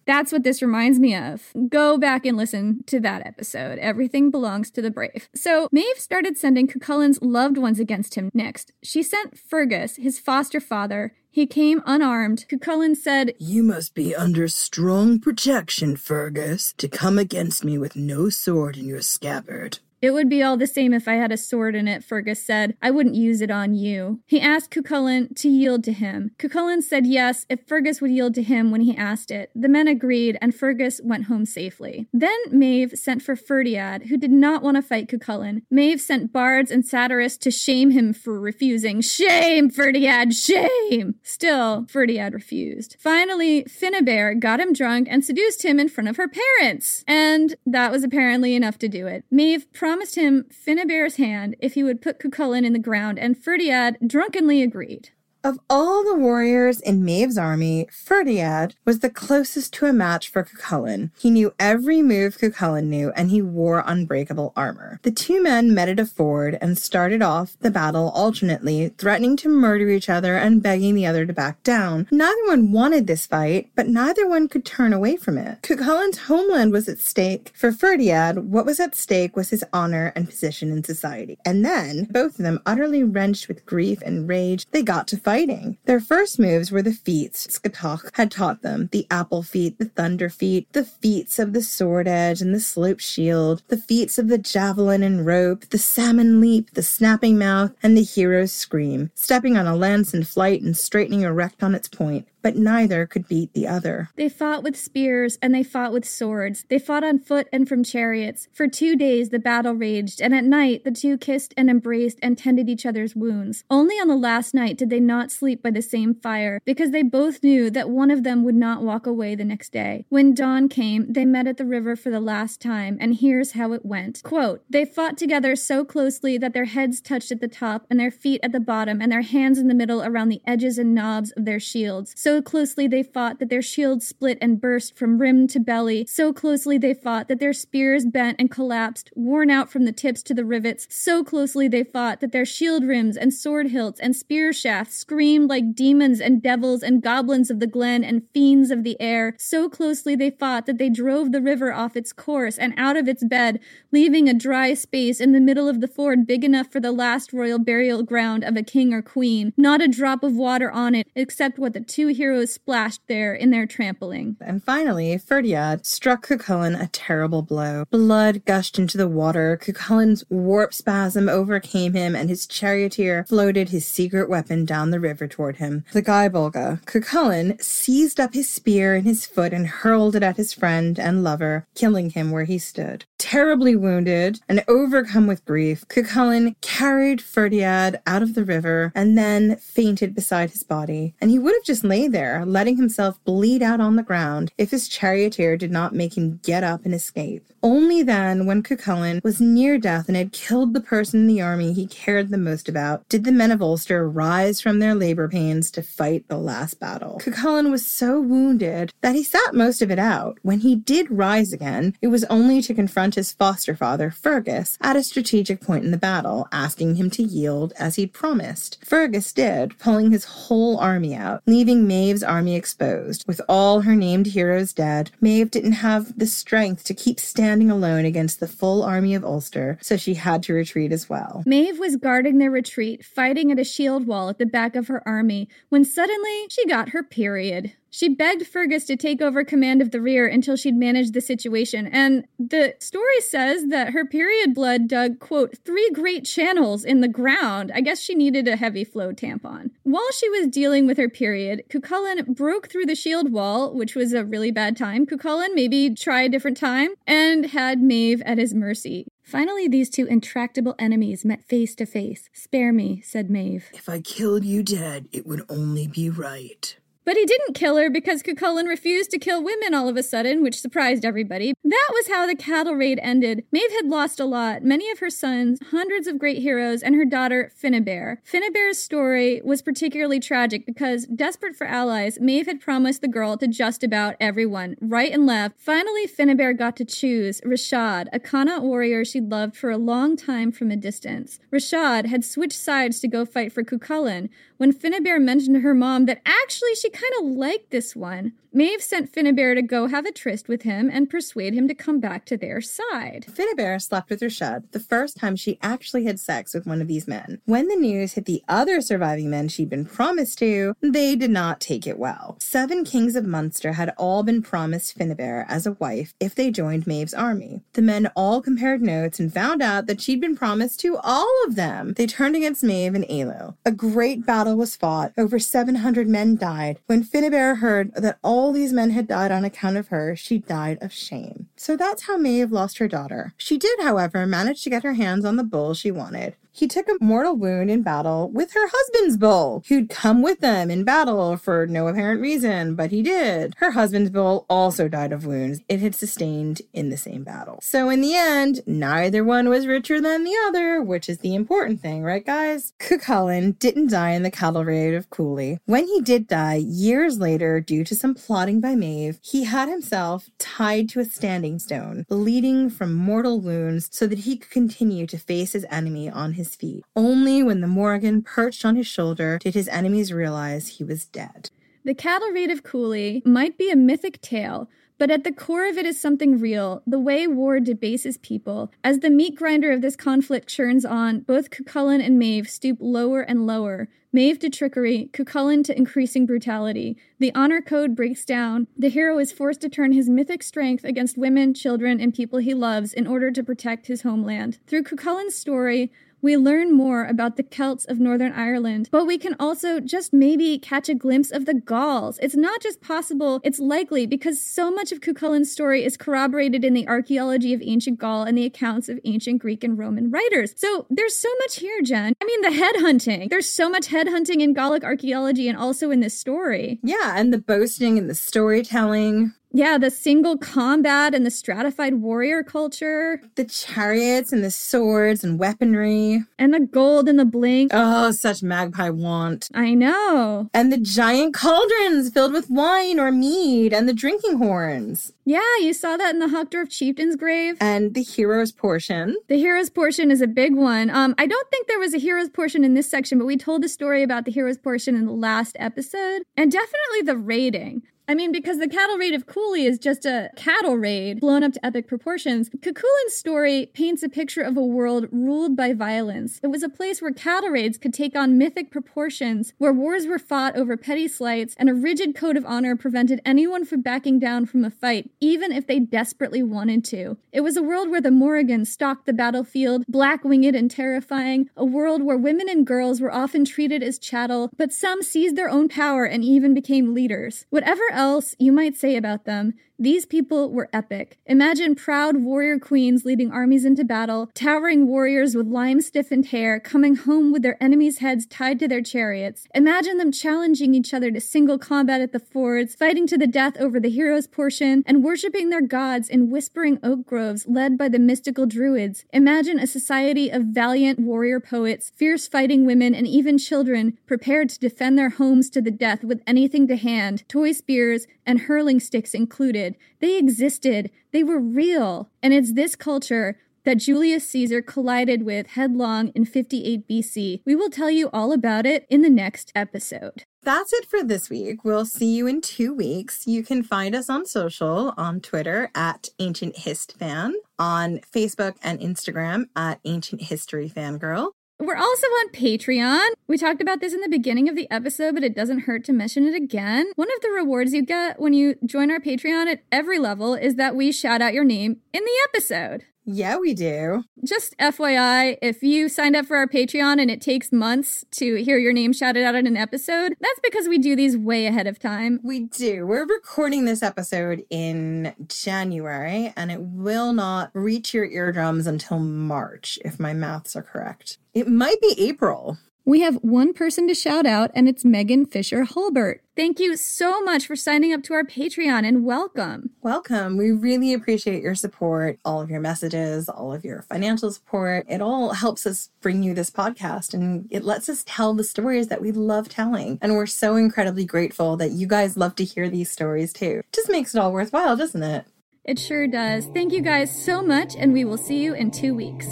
That's 0.05 0.31
what 0.31 0.43
this 0.43 0.61
reminds 0.61 0.99
me 0.99 1.15
of. 1.15 1.51
Go 1.67 1.97
back 1.97 2.25
and 2.25 2.37
listen 2.37 2.83
to 2.87 2.99
that 2.99 3.25
episode. 3.25 3.79
Everything 3.79 4.29
belongs 4.29 4.69
to 4.71 4.81
the 4.81 4.91
brave. 4.91 5.29
So 5.33 5.67
Maeve 5.71 5.97
started 5.97 6.37
sending 6.37 6.67
Cuchulainn's 6.67 7.21
loved 7.21 7.57
ones 7.57 7.79
against 7.79 8.15
him 8.15 8.29
next. 8.33 8.71
She 8.83 9.01
sent 9.01 9.37
Fergus, 9.37 9.95
his 9.95 10.19
foster 10.19 10.59
father. 10.59 11.13
He 11.31 11.47
came 11.47 11.81
unarmed. 11.85 12.45
Cuchulainn 12.49 12.95
said, 12.95 13.33
You 13.39 13.63
must 13.63 13.95
be 13.95 14.15
under 14.15 14.47
strong 14.47 15.19
protection, 15.19 15.97
Fergus, 15.97 16.73
to 16.77 16.87
come 16.87 17.17
against 17.17 17.65
me 17.65 17.77
with 17.77 17.95
no 17.95 18.29
sword 18.29 18.77
in 18.77 18.85
your 18.87 19.01
scabbard. 19.01 19.79
It 20.05 20.13
would 20.13 20.29
be 20.29 20.43
all 20.43 20.55
the 20.55 20.67
same 20.67 20.93
if 20.93 21.07
I 21.07 21.15
had 21.15 21.31
a 21.31 21.37
sword 21.37 21.73
in 21.73 21.87
it, 21.87 22.03
Fergus 22.03 22.45
said. 22.45 22.77
I 22.79 22.91
wouldn't 22.91 23.15
use 23.15 23.41
it 23.41 23.49
on 23.49 23.73
you. 23.73 24.19
He 24.27 24.39
asked 24.39 24.69
Cuchulainn 24.69 25.35
to 25.37 25.49
yield 25.49 25.83
to 25.85 25.91
him. 25.91 26.29
Cuchulainn 26.37 26.83
said 26.83 27.07
yes 27.07 27.47
if 27.49 27.67
Fergus 27.67 28.01
would 28.01 28.11
yield 28.11 28.35
to 28.35 28.43
him 28.43 28.69
when 28.69 28.81
he 28.81 28.95
asked 28.95 29.31
it. 29.31 29.49
The 29.55 29.67
men 29.67 29.87
agreed, 29.87 30.37
and 30.43 30.53
Fergus 30.53 31.01
went 31.03 31.25
home 31.25 31.47
safely. 31.47 32.05
Then 32.13 32.37
Maeve 32.51 32.91
sent 32.93 33.23
for 33.23 33.35
Ferdiad, 33.35 34.05
who 34.09 34.17
did 34.17 34.29
not 34.29 34.61
want 34.61 34.75
to 34.75 34.83
fight 34.83 35.09
Cuchulainn. 35.09 35.63
Maeve 35.71 35.99
sent 35.99 36.31
bards 36.31 36.69
and 36.69 36.85
satirists 36.85 37.39
to 37.39 37.49
shame 37.49 37.89
him 37.89 38.13
for 38.13 38.39
refusing. 38.39 39.01
Shame, 39.01 39.71
Ferdiad, 39.71 40.33
shame! 40.33 41.15
Still, 41.23 41.87
Ferdiad 41.91 42.35
refused. 42.35 42.95
Finally, 42.99 43.63
Finnabair 43.63 44.39
got 44.39 44.59
him 44.59 44.71
drunk 44.71 45.07
and 45.09 45.25
seduced 45.25 45.65
him 45.65 45.79
in 45.79 45.89
front 45.89 46.09
of 46.09 46.17
her 46.17 46.27
parents. 46.27 47.03
And 47.07 47.55
that 47.65 47.91
was 47.91 48.03
apparently 48.03 48.53
enough 48.53 48.77
to 48.77 48.87
do 48.87 49.07
it. 49.07 49.23
Maeve 49.31 49.73
promised 49.73 49.94
him 50.15 50.45
Finnabair's 50.51 51.15
hand 51.15 51.55
if 51.59 51.73
he 51.73 51.83
would 51.83 52.01
put 52.01 52.19
Cuchulainn 52.19 52.65
in 52.65 52.73
the 52.73 52.79
ground, 52.79 53.17
and 53.17 53.35
Ferdiad 53.35 53.95
drunkenly 54.07 54.61
agreed. 54.61 55.09
Of 55.45 55.59
all 55.69 56.03
the 56.03 56.15
warriors 56.15 56.81
in 56.81 57.05
Maeve's 57.05 57.37
army, 57.37 57.87
Ferdiad 57.91 58.73
was 58.83 59.01
the 59.01 59.11
closest 59.11 59.73
to 59.73 59.85
a 59.85 59.93
match 59.93 60.27
for 60.27 60.43
Cuchulainn. 60.43 61.11
He 61.19 61.29
knew 61.29 61.53
every 61.59 62.01
move 62.01 62.39
Cuchulainn 62.39 62.85
knew, 62.85 63.11
and 63.15 63.29
he 63.29 63.43
wore 63.43 63.83
unbreakable 63.85 64.53
armor. 64.55 64.99
The 65.03 65.11
two 65.11 65.43
men 65.43 65.71
met 65.71 65.87
at 65.87 65.99
a 65.99 66.05
ford 66.07 66.57
and 66.59 66.79
started 66.79 67.21
off 67.21 67.57
the 67.59 67.69
battle 67.69 68.09
alternately, 68.15 68.89
threatening 68.97 69.37
to 69.37 69.47
murder 69.47 69.87
each 69.87 70.09
other 70.09 70.35
and 70.35 70.63
begging 70.63 70.95
the 70.95 71.05
other 71.05 71.27
to 71.27 71.33
back 71.33 71.61
down. 71.61 72.07
Neither 72.09 72.47
one 72.47 72.71
wanted 72.71 73.05
this 73.05 73.27
fight, 73.27 73.69
but 73.75 73.87
neither 73.87 74.27
one 74.27 74.47
could 74.47 74.65
turn 74.65 74.93
away 74.93 75.15
from 75.15 75.37
it. 75.37 75.61
Cuchulainn's 75.61 76.21
homeland 76.25 76.71
was 76.71 76.89
at 76.89 76.97
stake. 76.97 77.51
For 77.53 77.71
Ferdiad, 77.71 78.45
what 78.45 78.65
was 78.65 78.79
at 78.79 78.95
stake 78.95 79.35
was 79.35 79.51
his 79.51 79.63
honor 79.71 80.11
and 80.15 80.27
position 80.27 80.71
in 80.71 80.83
society. 80.83 81.37
And 81.45 81.63
then, 81.63 82.07
both 82.09 82.39
of 82.39 82.45
them 82.45 82.61
utterly 82.65 83.03
wrenched 83.03 83.47
with 83.47 83.63
grief 83.67 84.01
and 84.03 84.27
rage, 84.27 84.65
they 84.71 84.81
got 84.81 85.07
to 85.09 85.17
fight 85.17 85.34
Their 85.83 85.99
first 85.99 86.39
moves 86.39 86.71
were 86.71 86.81
the 86.81 86.93
feats 86.93 87.47
Scáthach 87.47 88.09
had 88.13 88.31
taught 88.31 88.61
them. 88.61 88.87
The 88.93 89.05
apple 89.11 89.43
feet, 89.43 89.77
the 89.77 89.85
thunder 89.85 90.29
feet, 90.29 90.71
the 90.71 90.85
feats 90.85 91.39
of 91.39 91.51
the 91.51 91.61
sword 91.61 92.07
edge 92.07 92.41
and 92.41 92.55
the 92.55 92.59
slope 92.61 93.01
shield, 93.01 93.61
the 93.67 93.77
feats 93.77 94.17
of 94.17 94.29
the 94.29 94.37
javelin 94.37 95.03
and 95.03 95.25
rope, 95.25 95.65
the 95.71 95.77
salmon 95.77 96.39
leap, 96.39 96.71
the 96.71 96.83
snapping 96.83 97.37
mouth, 97.37 97.71
and 97.83 97.97
the 97.97 98.03
hero's 98.03 98.53
scream, 98.53 99.11
stepping 99.13 99.57
on 99.57 99.67
a 99.67 99.75
lance 99.75 100.13
in 100.13 100.23
flight 100.23 100.61
and 100.61 100.77
straightening 100.77 101.21
erect 101.21 101.61
on 101.61 101.75
its 101.75 101.89
point 101.89 102.27
but 102.45 102.55
neither 102.55 103.07
could 103.07 103.27
beat 103.27 103.51
the 103.53 103.67
other. 103.67 104.09
They 104.17 104.29
fought 104.29 104.61
with 104.61 104.77
spears 104.77 105.39
and 105.41 105.51
they 105.51 105.63
fought 105.63 105.91
with 105.91 106.05
swords. 106.07 106.63
They 106.69 106.77
fought 106.77 107.03
on 107.03 107.17
foot 107.17 107.47
and 107.51 107.67
from 107.67 107.83
chariots. 107.83 108.47
For 108.53 108.67
two 108.67 108.95
days 108.95 109.29
the 109.29 109.39
battle 109.39 109.73
raged, 109.73 110.21
and 110.21 110.31
at 110.35 110.43
night 110.43 110.83
the 110.83 110.91
two 110.91 111.17
kissed 111.17 111.55
and 111.57 111.71
embraced 111.71 112.19
and 112.21 112.37
tended 112.37 112.69
each 112.69 112.85
other's 112.85 113.15
wounds. 113.15 113.63
Only 113.67 113.95
on 113.95 114.07
the 114.07 114.15
last 114.15 114.53
night 114.53 114.77
did 114.77 114.91
they 114.91 114.99
not 114.99 115.31
sleep 115.31 115.63
by 115.63 115.71
the 115.71 115.81
same 115.81 116.13
fire, 116.13 116.61
because 116.65 116.91
they 116.91 117.01
both 117.01 117.41
knew 117.41 117.71
that 117.71 117.89
one 117.89 118.11
of 118.11 118.21
them 118.21 118.43
would 118.43 118.53
not 118.53 118.83
walk 118.83 119.07
away 119.07 119.33
the 119.33 119.43
next 119.43 119.71
day. 119.71 120.05
When 120.09 120.35
dawn 120.35 120.69
came, 120.69 121.11
they 121.11 121.25
met 121.25 121.47
at 121.47 121.57
the 121.57 121.65
river 121.65 121.95
for 121.95 122.11
the 122.11 122.19
last 122.19 122.61
time, 122.61 122.99
and 123.01 123.15
here's 123.15 123.53
how 123.53 123.73
it 123.73 123.83
went. 123.83 124.21
Quote, 124.21 124.63
They 124.69 124.85
fought 124.85 125.17
together 125.17 125.55
so 125.55 125.83
closely 125.83 126.37
that 126.37 126.53
their 126.53 126.65
heads 126.65 127.01
touched 127.01 127.31
at 127.31 127.41
the 127.41 127.47
top 127.47 127.87
and 127.89 127.99
their 127.99 128.11
feet 128.11 128.41
at 128.43 128.51
the 128.51 128.59
bottom 128.59 129.01
and 129.01 129.11
their 129.11 129.23
hands 129.23 129.57
in 129.57 129.67
the 129.67 129.73
middle 129.73 130.03
around 130.03 130.29
the 130.29 130.43
edges 130.45 130.77
and 130.77 130.93
knobs 130.93 131.31
of 131.31 131.45
their 131.45 131.59
shields. 131.59 132.13
So 132.15 132.34
so 132.35 132.41
closely 132.41 132.85
they 132.85 133.01
fought 133.01 133.39
that 133.39 133.47
their 133.47 133.61
shields 133.61 134.05
split 134.05 134.37
and 134.41 134.59
burst 134.59 134.97
from 134.97 135.19
rim 135.19 135.47
to 135.47 135.57
belly. 135.57 136.05
So 136.05 136.33
closely 136.33 136.77
they 136.77 136.93
fought 136.93 137.29
that 137.29 137.39
their 137.39 137.53
spears 137.53 138.05
bent 138.05 138.35
and 138.37 138.51
collapsed, 138.51 139.09
worn 139.15 139.49
out 139.49 139.69
from 139.71 139.85
the 139.85 139.93
tips 139.93 140.21
to 140.23 140.33
the 140.33 140.43
rivets. 140.43 140.85
So 140.89 141.23
closely 141.23 141.69
they 141.69 141.85
fought 141.85 142.19
that 142.19 142.33
their 142.33 142.43
shield 142.43 142.83
rims 142.83 143.15
and 143.15 143.33
sword 143.33 143.67
hilts 143.69 144.01
and 144.01 144.13
spear 144.13 144.51
shafts 144.51 144.97
screamed 144.97 145.49
like 145.49 145.75
demons 145.75 146.19
and 146.19 146.43
devils 146.43 146.83
and 146.83 147.01
goblins 147.01 147.49
of 147.49 147.61
the 147.61 147.67
glen 147.67 148.03
and 148.03 148.27
fiends 148.33 148.69
of 148.69 148.83
the 148.83 148.99
air. 148.99 149.33
So 149.39 149.69
closely 149.69 150.17
they 150.17 150.31
fought 150.31 150.65
that 150.65 150.77
they 150.77 150.89
drove 150.89 151.31
the 151.31 151.41
river 151.41 151.71
off 151.71 151.95
its 151.95 152.11
course 152.11 152.57
and 152.57 152.73
out 152.75 152.97
of 152.97 153.07
its 153.07 153.23
bed, 153.23 153.61
leaving 153.93 154.27
a 154.27 154.33
dry 154.33 154.73
space 154.73 155.21
in 155.21 155.31
the 155.31 155.39
middle 155.39 155.69
of 155.69 155.79
the 155.79 155.87
ford 155.87 156.27
big 156.27 156.43
enough 156.43 156.69
for 156.69 156.81
the 156.81 156.91
last 156.91 157.31
royal 157.31 157.59
burial 157.59 158.03
ground 158.03 158.43
of 158.43 158.57
a 158.57 158.61
king 158.61 158.93
or 158.93 159.01
queen. 159.01 159.53
Not 159.55 159.81
a 159.81 159.87
drop 159.87 160.21
of 160.21 160.35
water 160.35 160.69
on 160.69 160.95
it, 160.95 161.07
except 161.15 161.57
what 161.57 161.71
the 161.71 161.79
two 161.79 162.07
heroes 162.07 162.24
heroes 162.25 162.53
splashed 162.53 163.01
there 163.07 163.35
in 163.35 163.51
their 163.51 163.67
trampling. 163.67 164.35
And 164.41 164.63
finally, 164.63 165.15
Ferdiad 165.15 165.85
struck 165.85 166.25
Cuchulainn 166.25 166.81
a 166.81 166.87
terrible 166.87 167.43
blow. 167.43 167.85
Blood 167.91 168.43
gushed 168.45 168.79
into 168.79 168.97
the 168.97 169.07
water. 169.07 169.59
Cuchulainn's 169.61 170.23
warp 170.27 170.73
spasm 170.73 171.29
overcame 171.29 171.93
him, 171.93 172.15
and 172.15 172.27
his 172.27 172.47
charioteer 172.47 173.25
floated 173.25 173.69
his 173.69 173.85
secret 173.85 174.27
weapon 174.27 174.65
down 174.65 174.89
the 174.89 174.99
river 174.99 175.27
toward 175.27 175.57
him. 175.57 175.85
The 175.93 176.01
Gaibolga. 176.01 176.83
Cuchulainn 176.85 177.61
seized 177.61 178.19
up 178.19 178.33
his 178.33 178.49
spear 178.49 178.95
in 178.95 179.03
his 179.03 179.27
foot 179.27 179.53
and 179.53 179.67
hurled 179.67 180.15
it 180.15 180.23
at 180.23 180.37
his 180.37 180.51
friend 180.51 180.97
and 180.97 181.23
lover, 181.23 181.67
killing 181.75 182.09
him 182.09 182.31
where 182.31 182.45
he 182.45 182.57
stood. 182.57 183.05
Terribly 183.19 183.75
wounded 183.75 184.39
and 184.49 184.63
overcome 184.67 185.27
with 185.27 185.45
grief, 185.45 185.87
Cuchulainn 185.89 186.55
carried 186.61 187.19
Ferdiad 187.19 188.01
out 188.07 188.23
of 188.23 188.33
the 188.33 188.43
river 188.43 188.91
and 188.95 189.15
then 189.15 189.57
fainted 189.57 190.15
beside 190.15 190.49
his 190.49 190.63
body. 190.63 191.13
And 191.21 191.29
he 191.29 191.37
would 191.37 191.53
have 191.53 191.63
just 191.63 191.83
laid 191.83 192.14
there, 192.15 192.45
letting 192.45 192.77
himself 192.77 193.21
bleed 193.25 193.61
out 193.61 193.81
on 193.81 193.97
the 193.97 194.03
ground 194.03 194.51
if 194.57 194.71
his 194.71 194.87
charioteer 194.87 195.57
did 195.57 195.69
not 195.69 195.93
make 195.93 196.17
him 196.17 196.39
get 196.43 196.63
up 196.63 196.85
and 196.85 196.93
escape. 196.93 197.45
Only 197.61 198.03
then, 198.03 198.45
when 198.45 198.63
Cuchulainn 198.63 199.23
was 199.23 199.41
near 199.41 199.77
death 199.77 200.07
and 200.07 200.15
had 200.15 200.31
killed 200.31 200.73
the 200.73 200.79
person 200.79 201.21
in 201.21 201.27
the 201.27 201.41
army 201.41 201.73
he 201.73 201.87
cared 201.87 202.29
the 202.29 202.37
most 202.37 202.69
about, 202.69 203.09
did 203.09 203.23
the 203.23 203.31
men 203.31 203.51
of 203.51 203.61
Ulster 203.61 204.07
rise 204.07 204.61
from 204.61 204.79
their 204.79 204.95
labor 204.95 205.27
pains 205.27 205.71
to 205.71 205.81
fight 205.81 206.27
the 206.27 206.37
last 206.37 206.79
battle. 206.79 207.19
Cuchulainn 207.21 207.71
was 207.71 207.85
so 207.85 208.21
wounded 208.21 208.93
that 209.01 209.15
he 209.15 209.23
sat 209.23 209.55
most 209.55 209.81
of 209.81 209.91
it 209.91 209.99
out. 209.99 210.37
When 210.43 210.59
he 210.59 210.75
did 210.75 211.09
rise 211.09 211.51
again, 211.51 211.95
it 212.01 212.07
was 212.07 212.23
only 212.25 212.61
to 212.61 212.73
confront 212.73 213.15
his 213.15 213.33
foster 213.33 213.75
father, 213.75 214.11
Fergus, 214.11 214.77
at 214.79 214.95
a 214.95 215.03
strategic 215.03 215.59
point 215.59 215.83
in 215.83 215.91
the 215.91 215.97
battle, 215.97 216.47
asking 216.51 216.95
him 216.95 217.09
to 217.09 217.23
yield 217.23 217.73
as 217.79 217.95
he'd 217.95 218.13
promised. 218.13 218.77
Fergus 218.85 219.33
did, 219.33 219.77
pulling 219.79 220.11
his 220.11 220.25
whole 220.25 220.77
army 220.77 221.15
out, 221.15 221.41
leaving 221.47 221.87
May 221.87 222.04
Maeve's 222.05 222.21
army 222.21 222.55
exposed. 222.55 223.25
With 223.27 223.41
all 223.49 223.81
her 223.81 223.95
named 223.95 224.27
heroes 224.27 224.73
dead, 224.73 225.09
Maeve 225.21 225.49
didn't 225.49 225.71
have 225.71 226.19
the 226.19 226.27
strength 226.27 226.83
to 226.83 226.93
keep 226.93 227.19
standing 227.19 227.71
alone 227.71 228.05
against 228.05 228.39
the 228.39 228.47
full 228.47 228.83
army 228.83 229.15
of 229.15 229.25
Ulster, 229.25 229.79
so 229.81 229.97
she 229.97 230.13
had 230.13 230.43
to 230.43 230.53
retreat 230.53 230.91
as 230.91 231.09
well. 231.09 231.41
Maeve 231.47 231.79
was 231.79 231.95
guarding 231.95 232.37
their 232.37 232.51
retreat, 232.51 233.03
fighting 233.03 233.51
at 233.51 233.57
a 233.57 233.63
shield 233.63 234.05
wall 234.05 234.29
at 234.29 234.37
the 234.37 234.45
back 234.45 234.75
of 234.75 234.87
her 234.87 235.01
army, 235.07 235.49
when 235.69 235.83
suddenly 235.83 236.45
she 236.51 236.67
got 236.67 236.89
her 236.89 237.01
period. 237.01 237.73
She 237.95 238.09
begged 238.09 238.45
Fergus 238.45 238.83
to 238.87 238.97
take 238.97 239.21
over 239.21 239.45
command 239.45 239.81
of 239.81 239.91
the 239.91 240.01
rear 240.01 240.27
until 240.27 240.57
she'd 240.57 240.75
managed 240.75 241.13
the 241.13 241.21
situation, 241.21 241.87
and 241.87 242.27
the 242.37 242.75
story 242.77 243.21
says 243.21 243.67
that 243.67 243.93
her 243.93 244.03
period 244.03 244.53
blood 244.53 244.89
dug, 244.89 245.19
quote, 245.19 245.59
three 245.63 245.89
great 245.91 246.25
channels 246.25 246.83
in 246.83 246.99
the 246.99 247.07
ground. 247.07 247.71
I 247.73 247.79
guess 247.79 248.01
she 248.01 248.13
needed 248.13 248.49
a 248.49 248.57
heavy 248.57 248.83
flow 248.83 249.13
tampon. 249.13 249.69
While 249.83 250.11
she 250.11 250.27
was 250.27 250.47
dealing 250.47 250.85
with 250.85 250.97
her 250.97 251.07
period, 251.07 251.63
Cuchulainn 251.69 252.35
broke 252.35 252.67
through 252.67 252.87
the 252.87 252.95
shield 252.95 253.31
wall, 253.31 253.73
which 253.73 253.95
was 253.95 254.11
a 254.11 254.25
really 254.25 254.51
bad 254.51 254.75
time. 254.75 255.05
Cuchulainn 255.05 255.55
maybe 255.55 255.89
try 255.95 256.23
a 256.23 256.29
different 256.29 256.57
time, 256.57 256.89
and 257.07 257.45
had 257.45 257.81
Maeve 257.81 258.21
at 258.23 258.37
his 258.37 258.53
mercy. 258.53 259.07
Finally, 259.23 259.69
these 259.69 259.89
two 259.89 260.05
intractable 260.05 260.75
enemies 260.77 261.23
met 261.23 261.45
face 261.45 261.73
to 261.75 261.85
face. 261.85 262.29
Spare 262.33 262.73
me, 262.73 262.99
said 263.05 263.29
Maeve. 263.29 263.69
If 263.71 263.87
I 263.87 264.01
killed 264.01 264.43
you 264.43 264.63
dead, 264.63 265.07
it 265.13 265.25
would 265.25 265.45
only 265.47 265.87
be 265.87 266.09
right. 266.09 266.75
But 267.05 267.17
he 267.17 267.25
didn't 267.25 267.53
kill 267.53 267.77
her 267.77 267.89
because 267.89 268.23
Cuchulainn 268.23 268.67
refused 268.67 269.11
to 269.11 269.19
kill 269.19 269.43
women 269.43 269.75
all 269.75 269.87
of 269.87 269.95
a 269.95 270.03
sudden, 270.03 270.41
which 270.41 270.59
surprised 270.59 271.05
everybody. 271.05 271.53
That 271.63 271.89
was 271.93 272.07
how 272.07 272.25
the 272.25 272.35
cattle 272.35 272.73
raid 272.73 272.99
ended. 273.01 273.43
Maeve 273.51 273.71
had 273.71 273.85
lost 273.85 274.19
a 274.19 274.25
lot 274.25 274.63
many 274.63 274.89
of 274.89 274.99
her 274.99 275.11
sons, 275.11 275.59
hundreds 275.69 276.07
of 276.07 276.17
great 276.17 276.41
heroes, 276.41 276.81
and 276.81 276.95
her 276.95 277.05
daughter, 277.05 277.51
Finnabair. 277.61 278.17
Finnabair's 278.25 278.79
story 278.79 279.39
was 279.43 279.61
particularly 279.61 280.19
tragic 280.19 280.65
because, 280.65 281.05
desperate 281.05 281.55
for 281.55 281.67
allies, 281.67 282.19
Maeve 282.19 282.47
had 282.47 282.59
promised 282.59 283.01
the 283.01 283.07
girl 283.07 283.37
to 283.37 283.47
just 283.47 283.83
about 283.83 284.15
everyone, 284.19 284.75
right 284.81 285.11
and 285.11 285.27
left. 285.27 285.59
Finally, 285.59 286.07
Finnabair 286.07 286.57
got 286.57 286.75
to 286.77 286.85
choose 286.85 287.39
Rashad, 287.41 288.07
a 288.11 288.19
Connaught 288.19 288.63
warrior 288.63 289.05
she'd 289.05 289.29
loved 289.29 289.55
for 289.55 289.69
a 289.69 289.77
long 289.77 290.17
time 290.17 290.51
from 290.51 290.71
a 290.71 290.75
distance. 290.75 291.39
Rashad 291.53 292.07
had 292.07 292.25
switched 292.25 292.59
sides 292.59 292.99
to 293.01 293.07
go 293.07 293.25
fight 293.25 293.53
for 293.53 293.63
Cuchulainn 293.63 294.29
when 294.57 294.73
Finnabair 294.73 295.21
mentioned 295.21 295.55
to 295.55 295.61
her 295.61 295.73
mom 295.75 296.05
that 296.05 296.21
actually 296.25 296.73
she 296.75 296.89
kind 296.95 297.13
of 297.19 297.37
like 297.37 297.69
this 297.69 297.95
one. 297.95 298.33
Maeve 298.57 298.81
sent 298.81 299.11
Finnabair 299.11 299.53
to 299.53 299.61
go 299.61 299.87
have 299.87 300.05
a 300.05 300.13
tryst 300.13 300.47
with 300.47 300.61
him 300.61 300.89
and 300.89 301.09
persuade 301.09 301.53
him 301.53 301.67
to 301.67 301.75
come 301.75 301.99
back 301.99 302.23
to 302.23 302.37
their 302.37 302.61
side. 302.61 303.25
Finnabair 303.29 303.81
slept 303.81 304.09
with 304.09 304.21
Rashad 304.21 304.71
the 304.71 304.79
first 304.79 305.17
time 305.17 305.35
she 305.35 305.59
actually 305.61 306.05
had 306.05 306.21
sex 306.21 306.53
with 306.53 306.65
one 306.65 306.81
of 306.81 306.87
these 306.87 307.05
men. 307.05 307.41
When 307.43 307.67
the 307.67 307.75
news 307.75 308.13
hit 308.13 308.23
the 308.23 308.41
other 308.47 308.79
surviving 308.79 309.29
men 309.29 309.49
she'd 309.49 309.69
been 309.69 309.83
promised 309.83 310.39
to, 310.39 310.73
they 310.79 311.17
did 311.17 311.31
not 311.31 311.59
take 311.59 311.85
it 311.85 311.99
well. 311.99 312.37
Seven 312.39 312.85
kings 312.85 313.17
of 313.17 313.25
Munster 313.25 313.73
had 313.73 313.93
all 313.97 314.23
been 314.23 314.41
promised 314.41 314.97
Finnabair 314.97 315.43
as 315.49 315.67
a 315.67 315.73
wife 315.73 316.13
if 316.21 316.33
they 316.33 316.49
joined 316.49 316.87
Maeve's 316.87 317.13
army. 317.13 317.61
The 317.73 317.81
men 317.81 318.09
all 318.15 318.41
compared 318.41 318.81
notes 318.81 319.19
and 319.19 319.33
found 319.33 319.61
out 319.61 319.85
that 319.87 319.99
she'd 319.99 320.21
been 320.21 320.37
promised 320.37 320.79
to 320.79 320.97
all 321.03 321.43
of 321.45 321.55
them. 321.55 321.91
They 321.97 322.07
turned 322.07 322.37
against 322.37 322.63
Maeve 322.63 322.95
and 322.95 323.03
Ailill. 323.09 323.57
A 323.65 323.71
great 323.71 324.25
battle 324.25 324.55
was 324.55 324.77
fought. 324.77 325.11
Over 325.17 325.39
700 325.39 326.07
men 326.07 326.37
died. 326.37 326.79
When 326.85 327.03
Finnabair 327.03 327.57
heard 327.57 327.93
that 327.95 328.17
all 328.23 328.44
these 328.51 328.73
men 328.73 328.91
had 328.91 329.07
died 329.07 329.31
on 329.31 329.45
account 329.45 329.77
of 329.77 329.87
her, 329.89 330.15
she 330.15 330.37
died 330.39 330.77
of 330.81 330.91
shame. 330.91 331.47
So 331.55 331.75
that's 331.75 332.03
how 332.03 332.17
Maeve 332.17 332.51
lost 332.51 332.77
her 332.79 332.87
daughter. 332.87 333.33
She 333.37 333.57
did, 333.57 333.79
however, 333.81 334.25
manage 334.25 334.63
to 334.63 334.69
get 334.69 334.83
her 334.83 334.93
hands 334.93 335.25
on 335.25 335.35
the 335.35 335.43
bull 335.43 335.73
she 335.73 335.91
wanted. 335.91 336.35
He 336.55 336.69
took 336.69 336.87
a 336.87 337.03
mortal 337.03 337.35
wound 337.35 337.69
in 337.69 337.81
battle 337.81 338.29
with 338.29 338.53
her 338.53 338.69
husband's 338.71 339.17
bull, 339.17 339.61
who'd 339.67 339.89
come 339.89 340.21
with 340.21 340.39
them 340.39 340.71
in 340.71 340.85
battle 340.85 341.35
for 341.35 341.67
no 341.67 341.89
apparent 341.89 342.21
reason, 342.21 342.75
but 342.75 342.91
he 342.91 343.03
did. 343.03 343.53
Her 343.57 343.71
husband's 343.71 344.09
bull 344.09 344.45
also 344.49 344.87
died 344.87 345.11
of 345.11 345.25
wounds 345.25 345.59
it 345.67 345.81
had 345.81 345.93
sustained 345.95 346.61
in 346.71 346.87
the 346.87 346.95
same 346.95 347.25
battle. 347.25 347.59
So 347.61 347.89
in 347.89 347.99
the 347.99 348.15
end, 348.15 348.61
neither 348.65 349.21
one 349.21 349.49
was 349.49 349.67
richer 349.67 349.99
than 349.99 350.23
the 350.23 350.35
other, 350.47 350.81
which 350.81 351.09
is 351.09 351.17
the 351.17 351.35
important 351.35 351.81
thing, 351.81 352.03
right, 352.03 352.25
guys? 352.25 352.71
Cuchulainn 352.79 353.59
didn't 353.59 353.91
die 353.91 354.11
in 354.11 354.23
the 354.23 354.31
cattle 354.31 354.63
raid 354.63 354.93
of 354.93 355.09
Cooley. 355.09 355.59
When 355.65 355.85
he 355.85 355.99
did 355.99 356.25
die, 356.25 356.63
years 356.65 357.19
later, 357.19 357.59
due 357.59 357.83
to 357.83 357.95
some 357.95 358.15
plotting 358.15 358.61
by 358.61 358.75
Maeve, 358.75 359.19
he 359.21 359.43
had 359.43 359.67
himself 359.67 360.29
tied 360.39 360.87
to 360.89 361.01
a 361.01 361.05
standing 361.05 361.59
stone, 361.59 362.05
bleeding 362.07 362.69
from 362.69 362.93
mortal 362.93 363.41
wounds 363.41 363.89
so 363.91 364.07
that 364.07 364.19
he 364.19 364.37
could 364.37 364.51
continue 364.51 365.05
to 365.07 365.17
face 365.17 365.51
his 365.51 365.65
enemy 365.69 366.09
on 366.09 366.31
his 366.31 366.44
feet. 366.53 366.83
Only 366.95 367.41
when 367.41 367.61
the 367.61 367.67
Morrigan 367.67 368.21
perched 368.21 368.65
on 368.65 368.75
his 368.75 368.85
shoulder 368.85 369.39
did 369.41 369.55
his 369.55 369.67
enemies 369.69 370.13
realize 370.13 370.67
he 370.67 370.83
was 370.83 371.05
dead. 371.05 371.49
The 371.83 371.95
cattle 371.95 372.29
raid 372.29 372.51
of 372.51 372.63
Cooley 372.63 373.21
might 373.25 373.57
be 373.57 373.71
a 373.71 373.75
mythic 373.75 374.19
tale, 374.21 374.69
but 374.97 375.11
at 375.11 375.23
the 375.23 375.31
core 375.31 375.67
of 375.67 375.77
it 375.77 375.85
is 375.85 375.99
something 375.99 376.39
real 376.39 376.81
the 376.87 376.99
way 376.99 377.27
war 377.27 377.59
debases 377.59 378.17
people. 378.17 378.71
As 378.83 378.99
the 378.99 379.09
meat 379.09 379.35
grinder 379.35 379.71
of 379.71 379.81
this 379.81 379.95
conflict 379.95 380.47
churns 380.47 380.85
on, 380.85 381.21
both 381.21 381.49
Cuchulainn 381.49 382.03
and 382.03 382.17
Maeve 382.17 382.49
stoop 382.49 382.77
lower 382.79 383.21
and 383.21 383.45
lower. 383.45 383.89
Maeve 384.13 384.39
to 384.39 384.49
trickery, 384.49 385.09
Cuchulainn 385.11 385.65
to 385.65 385.77
increasing 385.77 386.25
brutality. 386.25 386.95
The 387.19 387.35
honor 387.35 387.61
code 387.61 387.97
breaks 387.97 388.23
down. 388.23 388.67
The 388.77 388.87
hero 388.87 389.19
is 389.19 389.33
forced 389.33 389.59
to 389.61 389.69
turn 389.69 389.91
his 389.91 390.07
mythic 390.07 390.41
strength 390.41 390.85
against 390.85 391.17
women, 391.17 391.53
children, 391.53 391.99
and 391.99 392.13
people 392.13 392.39
he 392.39 392.53
loves 392.53 392.93
in 392.93 393.07
order 393.07 393.29
to 393.29 393.43
protect 393.43 393.87
his 393.87 394.03
homeland. 394.03 394.59
Through 394.67 394.83
Cuchulainn's 394.83 395.35
story, 395.35 395.91
we 396.21 396.37
learn 396.37 396.73
more 396.73 397.05
about 397.05 397.37
the 397.37 397.43
Celts 397.43 397.85
of 397.85 397.99
Northern 397.99 398.31
Ireland, 398.31 398.89
but 398.91 399.05
we 399.05 399.17
can 399.17 399.35
also 399.39 399.79
just 399.79 400.13
maybe 400.13 400.57
catch 400.57 400.89
a 400.89 400.95
glimpse 400.95 401.31
of 401.31 401.45
the 401.45 401.53
Gauls. 401.53 402.19
It's 402.21 402.35
not 402.35 402.61
just 402.61 402.81
possible, 402.81 403.41
it's 403.43 403.59
likely 403.59 404.05
because 404.05 404.41
so 404.41 404.71
much 404.71 404.91
of 404.91 405.01
Cuchulainn's 405.01 405.51
story 405.51 405.83
is 405.83 405.97
corroborated 405.97 406.63
in 406.63 406.73
the 406.73 406.87
archaeology 406.87 407.53
of 407.53 407.61
ancient 407.63 407.99
Gaul 407.99 408.23
and 408.23 408.37
the 408.37 408.45
accounts 408.45 408.89
of 408.89 408.99
ancient 409.05 409.41
Greek 409.41 409.63
and 409.63 409.77
Roman 409.77 410.11
writers. 410.11 410.53
So 410.55 410.85
there's 410.89 411.15
so 411.15 411.29
much 411.39 411.57
here, 411.57 411.81
Jen. 411.81 412.13
I 412.21 412.25
mean, 412.25 412.41
the 412.41 412.51
head 412.51 412.75
hunting. 412.77 413.29
There's 413.29 413.49
so 413.49 413.69
much 413.69 413.87
head 413.87 414.07
hunting 414.07 414.41
in 414.41 414.53
Gallic 414.53 414.83
archaeology 414.83 415.47
and 415.47 415.57
also 415.57 415.91
in 415.91 415.99
this 415.99 416.17
story. 416.17 416.79
Yeah, 416.83 417.13
and 417.15 417.33
the 417.33 417.37
boasting 417.37 417.97
and 417.97 418.09
the 418.09 418.15
storytelling. 418.15 419.33
Yeah, 419.55 419.77
the 419.77 419.89
single 419.89 420.37
combat 420.37 421.15
and 421.15 421.25
the 421.25 421.31
stratified 421.31 421.93
warrior 422.01 422.43
culture. 422.43 423.21
The 423.35 423.45
chariots 423.45 424.33
and 424.33 424.43
the 424.43 424.51
swords 424.51 425.23
and 425.23 425.39
weaponry. 425.39 426.25
And 426.37 426.53
the 426.53 426.59
gold 426.59 427.07
and 427.07 427.17
the 427.17 427.23
blink. 427.23 427.71
Oh, 427.73 428.11
such 428.11 428.43
magpie 428.43 428.89
want. 428.89 429.47
I 429.53 429.73
know. 429.73 430.49
And 430.53 430.73
the 430.73 430.77
giant 430.77 431.35
cauldrons 431.35 432.09
filled 432.09 432.33
with 432.33 432.49
wine 432.49 432.99
or 432.99 433.13
mead 433.13 433.71
and 433.71 433.87
the 433.87 433.93
drinking 433.93 434.39
horns. 434.39 435.13
Yeah, 435.23 435.57
you 435.61 435.71
saw 435.73 435.95
that 435.95 436.13
in 436.13 436.19
the 436.19 436.27
Hochdorf 436.27 436.69
chieftain's 436.69 437.15
grave. 437.15 437.55
And 437.61 437.93
the 437.93 438.03
hero's 438.03 438.51
portion. 438.51 439.15
The 439.29 439.37
hero's 439.37 439.69
portion 439.69 440.11
is 440.11 440.19
a 440.19 440.27
big 440.27 440.53
one. 440.53 440.89
Um, 440.89 441.15
I 441.17 441.27
don't 441.27 441.49
think 441.49 441.67
there 441.67 441.79
was 441.79 441.93
a 441.93 441.97
hero's 441.97 442.29
portion 442.29 442.65
in 442.65 442.73
this 442.73 442.89
section, 442.89 443.17
but 443.17 443.25
we 443.25 443.37
told 443.37 443.63
a 443.63 443.69
story 443.69 444.03
about 444.03 444.25
the 444.25 444.31
hero's 444.31 444.57
portion 444.57 444.95
in 444.95 445.05
the 445.05 445.13
last 445.13 445.55
episode. 445.59 446.23
And 446.35 446.51
definitely 446.51 447.03
the 447.05 447.15
raiding. 447.15 447.83
I 448.07 448.13
mean, 448.13 448.31
because 448.31 448.59
the 448.59 448.69
cattle 448.69 448.97
raid 448.97 449.15
of 449.15 449.25
Cooley 449.25 449.65
is 449.65 449.79
just 449.79 450.05
a 450.05 450.29
cattle 450.35 450.77
raid 450.77 451.19
blown 451.19 451.43
up 451.43 451.53
to 451.53 451.65
epic 451.65 451.87
proportions. 451.87 452.49
Cuchulainn's 452.61 453.15
story 453.15 453.71
paints 453.73 454.03
a 454.03 454.09
picture 454.09 454.41
of 454.41 454.55
a 454.55 454.61
world 454.63 455.07
ruled 455.11 455.55
by 455.55 455.73
violence. 455.73 456.39
It 456.43 456.47
was 456.47 456.61
a 456.61 456.69
place 456.69 457.01
where 457.01 457.11
cattle 457.11 457.49
raids 457.49 457.79
could 457.79 457.93
take 457.93 458.15
on 458.15 458.37
mythic 458.37 458.69
proportions, 458.69 459.53
where 459.57 459.73
wars 459.73 460.05
were 460.05 460.19
fought 460.19 460.55
over 460.55 460.77
petty 460.77 461.07
slights, 461.07 461.55
and 461.57 461.67
a 461.67 461.73
rigid 461.73 462.15
code 462.15 462.37
of 462.37 462.45
honor 462.45 462.75
prevented 462.75 463.21
anyone 463.25 463.65
from 463.65 463.81
backing 463.81 464.19
down 464.19 464.45
from 464.45 464.63
a 464.63 464.69
fight, 464.69 465.09
even 465.19 465.51
if 465.51 465.65
they 465.65 465.79
desperately 465.79 466.43
wanted 466.43 466.85
to. 466.85 467.17
It 467.31 467.41
was 467.41 467.57
a 467.57 467.63
world 467.63 467.89
where 467.89 468.01
the 468.01 468.11
Morrigan 468.11 468.65
stalked 468.65 469.07
the 469.07 469.13
battlefield, 469.13 469.83
black 469.87 470.23
winged 470.23 470.55
and 470.55 470.69
terrifying, 470.69 471.49
a 471.57 471.65
world 471.65 472.03
where 472.03 472.17
women 472.17 472.47
and 472.49 472.67
girls 472.67 473.01
were 473.01 473.13
often 473.13 473.45
treated 473.45 473.81
as 473.81 473.97
chattel, 473.97 474.51
but 474.57 474.71
some 474.71 475.01
seized 475.01 475.35
their 475.35 475.49
own 475.49 475.67
power 475.67 476.05
and 476.05 476.23
even 476.23 476.53
became 476.53 476.93
leaders. 476.93 477.45
Whatever 477.49 477.81
else 477.95 478.35
you 478.39 478.51
might 478.51 478.75
say 478.75 478.95
about 478.97 479.25
them, 479.25 479.53
these 479.77 480.05
people 480.05 480.51
were 480.51 480.69
epic. 480.71 481.17
Imagine 481.25 481.75
proud 481.75 482.17
warrior 482.17 482.57
queens 482.59 483.03
leading 483.03 483.31
armies 483.31 483.65
into 483.65 483.83
battle, 483.83 484.29
towering 484.33 484.87
warriors 484.87 485.35
with 485.35 485.47
lime 485.47 485.81
stiffened 485.81 486.27
hair 486.27 486.59
coming 486.59 486.95
home 486.95 487.31
with 487.31 487.41
their 487.41 487.61
enemies' 487.61 487.97
heads 487.97 488.25
tied 488.25 488.57
to 488.59 488.67
their 488.67 488.81
chariots. 488.81 489.47
Imagine 489.53 489.97
them 489.97 490.11
challenging 490.11 490.73
each 490.73 490.93
other 490.93 491.11
to 491.11 491.19
single 491.19 491.57
combat 491.57 491.99
at 491.99 492.13
the 492.13 492.19
fords, 492.19 492.75
fighting 492.75 493.05
to 493.07 493.17
the 493.17 493.27
death 493.27 493.57
over 493.57 493.79
the 493.79 493.89
hero's 493.89 494.27
portion, 494.27 494.83
and 494.85 495.03
worshipping 495.03 495.49
their 495.49 495.61
gods 495.61 496.09
in 496.09 496.29
whispering 496.29 496.79
oak 496.81 497.05
groves 497.05 497.45
led 497.47 497.77
by 497.77 497.89
the 497.89 497.99
mystical 497.99 498.45
druids. 498.45 499.03
Imagine 499.11 499.59
a 499.59 499.67
society 499.67 500.29
of 500.29 500.43
valiant 500.43 500.99
warrior 500.99 501.39
poets, 501.39 501.91
fierce 501.95 502.27
fighting 502.27 502.65
women, 502.65 502.95
and 502.95 503.07
even 503.07 503.37
children 503.37 503.97
prepared 504.05 504.49
to 504.49 504.59
defend 504.59 504.97
their 504.97 505.09
homes 505.09 505.49
to 505.49 505.61
the 505.61 505.71
death 505.71 506.03
with 506.03 506.21
anything 506.25 506.67
to 506.67 506.77
hand, 506.77 507.27
toy 507.27 507.51
spears, 507.51 508.07
and 508.25 508.41
hurling 508.41 508.79
sticks 508.79 509.13
included. 509.13 509.75
They 509.99 510.17
existed. 510.17 510.91
They 511.11 511.23
were 511.23 511.39
real. 511.39 512.09
And 512.21 512.33
it's 512.33 512.53
this 512.53 512.75
culture 512.75 513.37
that 513.65 513.77
Julius 513.77 514.29
Caesar 514.29 514.61
collided 514.61 515.23
with 515.23 515.47
headlong 515.47 516.09
in 516.09 516.25
58 516.25 516.87
BC. 516.87 517.41
We 517.45 517.55
will 517.55 517.69
tell 517.69 517.89
you 517.89 518.09
all 518.13 518.31
about 518.31 518.65
it 518.65 518.85
in 518.89 519.01
the 519.01 519.09
next 519.09 519.51
episode. 519.55 520.23
That's 520.43 520.71
it 520.73 520.85
for 520.85 521.03
this 521.03 521.29
week. 521.29 521.65
We'll 521.65 521.87
see 521.87 522.15
you 522.15 522.27
in 522.27 522.39
two 522.39 522.71
weeks. 522.71 523.25
You 523.25 523.43
can 523.43 523.63
find 523.63 523.95
us 523.95 524.11
on 524.11 524.27
social 524.27 524.93
on 524.95 525.19
Twitter 525.19 525.71
at 525.73 526.09
Ancient 526.19 526.59
Hist 526.59 526.95
Fan, 526.99 527.33
on 527.57 527.99
Facebook 528.13 528.55
and 528.61 528.79
Instagram 528.79 529.45
at 529.55 529.79
Ancient 529.83 530.21
History 530.21 530.69
Fangirl. 530.69 531.31
We're 531.59 531.77
also 531.77 532.07
on 532.07 532.29
Patreon. 532.31 533.07
We 533.27 533.37
talked 533.37 533.61
about 533.61 533.79
this 533.79 533.93
in 533.93 534.01
the 534.01 534.09
beginning 534.09 534.49
of 534.49 534.55
the 534.55 534.69
episode, 534.69 535.13
but 535.13 535.23
it 535.23 535.33
doesn't 535.33 535.61
hurt 535.61 535.85
to 535.85 535.93
mention 535.93 536.27
it 536.27 536.35
again. 536.35 536.91
One 536.95 537.07
of 537.15 537.21
the 537.21 537.29
rewards 537.29 537.73
you 537.73 537.81
get 537.81 538.19
when 538.19 538.33
you 538.33 538.55
join 538.65 538.91
our 538.91 538.99
Patreon 538.99 539.47
at 539.47 539.63
every 539.71 539.97
level 539.97 540.33
is 540.33 540.55
that 540.55 540.75
we 540.75 540.91
shout 540.91 541.21
out 541.21 541.33
your 541.33 541.45
name 541.45 541.77
in 541.93 542.03
the 542.03 542.27
episode. 542.27 542.83
Yeah, 543.05 543.37
we 543.37 543.53
do. 543.53 544.03
Just 544.23 544.57
FYI, 544.57 545.37
if 545.41 545.61
you 545.61 545.89
signed 545.89 546.15
up 546.15 546.25
for 546.25 546.37
our 546.37 546.47
Patreon 546.47 546.99
and 546.99 547.11
it 547.11 547.21
takes 547.21 547.51
months 547.51 548.03
to 548.11 548.35
hear 548.35 548.57
your 548.57 548.73
name 548.73 548.93
shouted 548.93 549.23
out 549.23 549.35
in 549.35 549.45
an 549.45 549.55
episode, 549.55 550.15
that's 550.19 550.39
because 550.41 550.67
we 550.67 550.79
do 550.79 550.95
these 550.95 551.15
way 551.15 551.45
ahead 551.45 551.67
of 551.67 551.77
time. 551.77 552.19
We 552.23 552.45
do. 552.45 552.87
We're 552.87 553.05
recording 553.05 553.65
this 553.65 553.83
episode 553.83 554.43
in 554.49 555.13
January, 555.27 556.33
and 556.35 556.51
it 556.51 556.61
will 556.61 557.13
not 557.13 557.51
reach 557.53 557.93
your 557.93 558.05
eardrums 558.05 558.65
until 558.65 558.99
March, 558.99 559.77
if 559.85 559.99
my 559.99 560.13
maths 560.13 560.55
are 560.55 560.63
correct. 560.63 561.19
It 561.35 561.47
might 561.47 561.79
be 561.81 561.95
April. 561.99 562.57
We 562.87 563.01
have 563.01 563.15
one 563.23 563.53
person 563.53 563.87
to 563.87 563.95
shout 563.95 564.27
out, 564.27 564.51
and 564.53 564.69
it's 564.69 564.85
Megan 564.85 565.25
Fisher 565.25 565.63
Hulbert. 565.63 566.21
Thank 566.35 566.59
you 566.59 566.77
so 566.77 567.19
much 567.21 567.47
for 567.47 567.55
signing 567.55 567.91
up 567.91 568.03
to 568.03 568.13
our 568.13 568.23
Patreon 568.23 568.87
and 568.87 569.03
welcome. 569.03 569.71
Welcome. 569.81 570.37
We 570.37 570.51
really 570.51 570.93
appreciate 570.93 571.41
your 571.41 571.55
support, 571.55 572.19
all 572.23 572.41
of 572.41 572.51
your 572.51 572.59
messages, 572.59 573.27
all 573.27 573.51
of 573.51 573.65
your 573.65 573.81
financial 573.81 574.31
support. 574.31 574.85
It 574.87 575.01
all 575.01 575.33
helps 575.33 575.65
us 575.65 575.89
bring 575.99 576.21
you 576.21 576.35
this 576.35 576.51
podcast 576.51 577.15
and 577.15 577.47
it 577.49 577.63
lets 577.63 577.89
us 577.89 578.03
tell 578.05 578.35
the 578.35 578.43
stories 578.43 578.89
that 578.89 579.01
we 579.01 579.11
love 579.11 579.49
telling. 579.49 579.97
And 579.99 580.13
we're 580.13 580.27
so 580.27 580.55
incredibly 580.55 581.05
grateful 581.05 581.57
that 581.57 581.71
you 581.71 581.87
guys 581.87 582.17
love 582.17 582.35
to 582.35 582.43
hear 582.43 582.69
these 582.69 582.91
stories 582.91 583.33
too. 583.33 583.63
Just 583.71 583.89
makes 583.89 584.13
it 584.13 584.19
all 584.19 584.31
worthwhile, 584.31 584.77
doesn't 584.77 585.01
it? 585.01 585.25
It 585.63 585.79
sure 585.79 586.05
does. 586.05 586.45
Thank 586.53 586.71
you 586.71 586.81
guys 586.81 587.25
so 587.25 587.41
much, 587.41 587.73
and 587.75 587.93
we 587.93 588.05
will 588.05 588.19
see 588.19 588.43
you 588.43 588.53
in 588.53 588.69
two 588.69 588.93
weeks. 588.93 589.25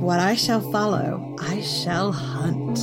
What 0.00 0.18
I 0.18 0.34
shall 0.34 0.62
follow, 0.72 1.36
I 1.38 1.60
shall 1.60 2.10
hunt. 2.10 2.78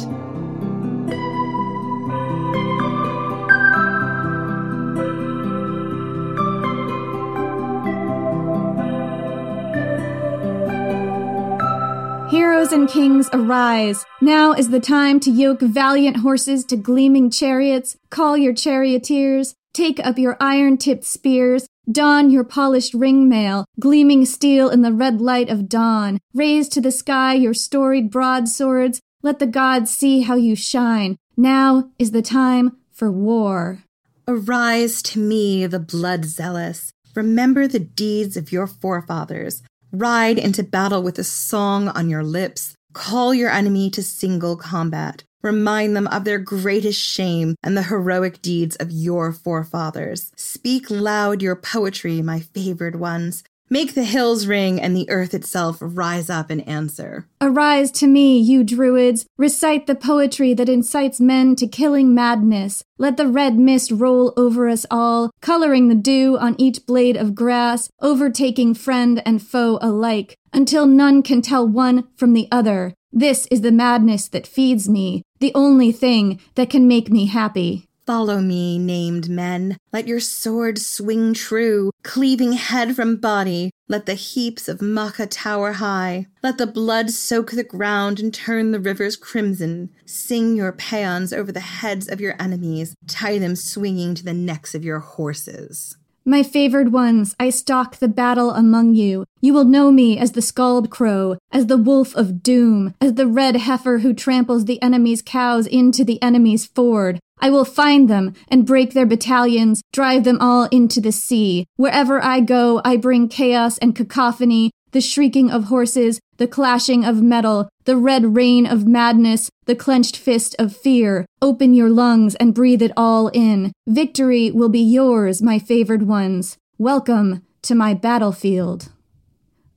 Heroes 12.29 12.71
and 12.71 12.87
kings 12.87 13.29
arise. 13.33 14.05
Now 14.21 14.53
is 14.53 14.69
the 14.69 14.79
time 14.79 15.19
to 15.21 15.31
yoke 15.31 15.61
valiant 15.61 16.17
horses 16.17 16.65
to 16.65 16.77
gleaming 16.77 17.31
chariots. 17.31 17.97
Call 18.11 18.37
your 18.37 18.53
charioteers. 18.53 19.55
Take 19.73 19.99
up 20.05 20.19
your 20.19 20.37
iron 20.39 20.77
tipped 20.77 21.05
spears. 21.05 21.65
Don 21.89 22.29
your 22.29 22.43
polished 22.43 22.93
ring 22.93 23.29
mail, 23.29 23.63
gleaming 23.79 24.25
steel 24.25 24.69
in 24.69 24.81
the 24.81 24.91
red 24.91 25.21
light 25.21 25.49
of 25.49 25.69
dawn. 25.69 26.19
Raise 26.33 26.67
to 26.69 26.81
the 26.81 26.91
sky 26.91 27.33
your 27.33 27.53
storied 27.53 28.11
broadswords. 28.11 28.99
Let 29.23 29.39
the 29.39 29.47
gods 29.47 29.89
see 29.89 30.21
how 30.21 30.35
you 30.35 30.53
shine. 30.53 31.15
Now 31.37 31.89
is 31.97 32.11
the 32.11 32.21
time 32.21 32.75
for 32.91 33.09
war. 33.09 33.83
Arise 34.27 35.01
to 35.03 35.19
me, 35.19 35.65
the 35.65 35.79
blood 35.79 36.25
zealous. 36.25 36.91
Remember 37.15 37.67
the 37.67 37.79
deeds 37.79 38.35
of 38.35 38.51
your 38.51 38.67
forefathers. 38.67 39.63
Ride 39.93 40.37
into 40.37 40.63
battle 40.63 41.01
with 41.01 41.17
a 41.17 41.23
song 41.23 41.87
on 41.87 42.09
your 42.09 42.23
lips. 42.23 42.75
Call 42.91 43.33
your 43.33 43.49
enemy 43.49 43.89
to 43.91 44.03
single 44.03 44.57
combat. 44.57 45.23
Remind 45.43 45.95
them 45.95 46.07
of 46.07 46.23
their 46.23 46.39
greatest 46.39 46.99
shame 46.99 47.55
and 47.63 47.77
the 47.77 47.83
heroic 47.83 48.41
deeds 48.41 48.75
of 48.77 48.91
your 48.91 49.31
forefathers. 49.31 50.31
Speak 50.35 50.89
loud 50.89 51.41
your 51.41 51.55
poetry, 51.55 52.21
my 52.21 52.39
favored 52.39 52.97
ones. 52.97 53.43
Make 53.69 53.95
the 53.95 54.05
hills 54.05 54.47
ring 54.47 54.79
and 54.79 54.95
the 54.95 55.09
earth 55.09 55.33
itself 55.33 55.79
rise 55.81 56.29
up 56.29 56.49
and 56.49 56.65
answer. 56.65 57.27
Arise 57.41 57.91
to 57.91 58.07
me, 58.07 58.39
you 58.39 58.63
druids. 58.63 59.25
Recite 59.37 59.87
the 59.87 59.95
poetry 59.95 60.53
that 60.53 60.69
incites 60.69 61.19
men 61.19 61.53
to 61.57 61.67
killing 61.67 62.15
madness. 62.15 62.81
Let 62.97 63.17
the 63.17 63.27
red 63.27 63.59
mist 63.59 63.91
roll 63.91 64.33
over 64.37 64.69
us 64.69 64.85
all, 64.89 65.31
coloring 65.41 65.89
the 65.89 65.95
dew 65.95 66.37
on 66.37 66.55
each 66.57 66.85
blade 66.85 67.17
of 67.17 67.35
grass, 67.35 67.89
overtaking 68.01 68.73
friend 68.73 69.21
and 69.25 69.41
foe 69.45 69.79
alike, 69.81 70.37
until 70.53 70.85
none 70.85 71.21
can 71.21 71.41
tell 71.41 71.67
one 71.67 72.07
from 72.15 72.31
the 72.31 72.47
other. 72.49 72.93
This 73.11 73.47
is 73.51 73.61
the 73.61 73.71
madness 73.71 74.27
that 74.29 74.47
feeds 74.47 74.87
me, 74.87 75.23
the 75.39 75.51
only 75.55 75.91
thing 75.91 76.39
that 76.55 76.69
can 76.69 76.87
make 76.87 77.09
me 77.09 77.27
happy. 77.27 77.87
Follow 78.07 78.39
me, 78.39 78.79
named 78.79 79.29
men. 79.29 79.75
Let 79.91 80.07
your 80.07 80.21
sword 80.21 80.79
swing 80.79 81.33
true, 81.33 81.91
cleaving 82.03 82.53
head 82.53 82.95
from 82.95 83.17
body. 83.17 83.71
Let 83.89 84.05
the 84.05 84.13
heaps 84.13 84.69
of 84.69 84.81
Macha 84.81 85.27
tower 85.27 85.73
high. 85.73 86.27
Let 86.41 86.57
the 86.57 86.67
blood 86.67 87.09
soak 87.09 87.51
the 87.51 87.65
ground 87.65 88.21
and 88.21 88.33
turn 88.33 88.71
the 88.71 88.79
rivers 88.79 89.17
crimson. 89.17 89.89
Sing 90.05 90.55
your 90.55 90.71
paeans 90.71 91.33
over 91.33 91.51
the 91.51 91.59
heads 91.59 92.07
of 92.07 92.21
your 92.21 92.35
enemies. 92.39 92.95
Tie 93.07 93.39
them 93.39 93.57
swinging 93.57 94.15
to 94.15 94.23
the 94.23 94.33
necks 94.33 94.73
of 94.73 94.85
your 94.85 94.99
horses. 94.99 95.97
My 96.29 96.43
favored 96.43 96.91
ones, 96.91 97.37
I 97.39 97.49
stalk 97.49 97.95
the 97.95 98.09
battle 98.09 98.51
among 98.51 98.95
you. 98.95 99.23
You 99.39 99.53
will 99.53 99.63
know 99.63 99.91
me 99.91 100.17
as 100.17 100.33
the 100.33 100.41
scald 100.41 100.89
crow, 100.89 101.37
as 101.53 101.67
the 101.67 101.77
wolf 101.77 102.13
of 102.17 102.43
doom, 102.43 102.93
as 102.99 103.13
the 103.13 103.25
red 103.25 103.55
heifer 103.55 103.99
who 103.99 104.13
tramples 104.13 104.65
the 104.65 104.81
enemy's 104.81 105.21
cows 105.21 105.65
into 105.67 106.03
the 106.03 106.21
enemy's 106.21 106.65
ford. 106.65 107.21
I 107.39 107.49
will 107.49 107.63
find 107.63 108.09
them 108.09 108.33
and 108.49 108.65
break 108.65 108.91
their 108.91 109.05
battalions, 109.05 109.81
drive 109.93 110.25
them 110.25 110.37
all 110.41 110.65
into 110.65 110.99
the 110.99 111.13
sea. 111.13 111.65
Wherever 111.77 112.21
I 112.21 112.41
go, 112.41 112.81
I 112.83 112.97
bring 112.97 113.29
chaos 113.29 113.77
and 113.77 113.95
cacophony, 113.95 114.71
the 114.91 114.99
shrieking 114.99 115.49
of 115.49 115.65
horses, 115.65 116.19
the 116.37 116.47
clashing 116.47 117.03
of 117.03 117.21
metal, 117.21 117.69
the 117.85 117.97
red 117.97 118.35
rain 118.35 118.65
of 118.65 118.85
madness, 118.85 119.49
the 119.65 119.75
clenched 119.75 120.15
fist 120.15 120.55
of 120.59 120.75
fear. 120.75 121.25
Open 121.41 121.73
your 121.73 121.89
lungs 121.89 122.35
and 122.35 122.53
breathe 122.53 122.81
it 122.81 122.91
all 122.95 123.29
in. 123.29 123.71
Victory 123.87 124.51
will 124.51 124.69
be 124.69 124.79
yours, 124.79 125.41
my 125.41 125.59
favored 125.59 126.03
ones. 126.03 126.57
Welcome 126.77 127.43
to 127.63 127.75
my 127.75 127.93
battlefield. 127.93 128.89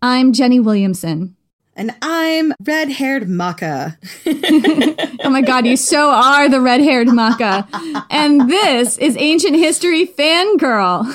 I'm 0.02 0.32
Jenny 0.32 0.60
Williamson. 0.60 1.36
And 1.76 1.94
I'm 2.02 2.52
red 2.64 2.90
haired 2.90 3.28
Macha. 3.28 3.96
oh 4.26 5.30
my 5.30 5.40
god, 5.40 5.66
you 5.66 5.76
so 5.76 6.10
are 6.10 6.48
the 6.48 6.60
red 6.60 6.80
haired 6.80 7.08
Macha. 7.08 7.66
And 8.10 8.50
this 8.50 8.98
is 8.98 9.16
Ancient 9.18 9.56
History 9.56 10.06
Fangirl. 10.06 11.06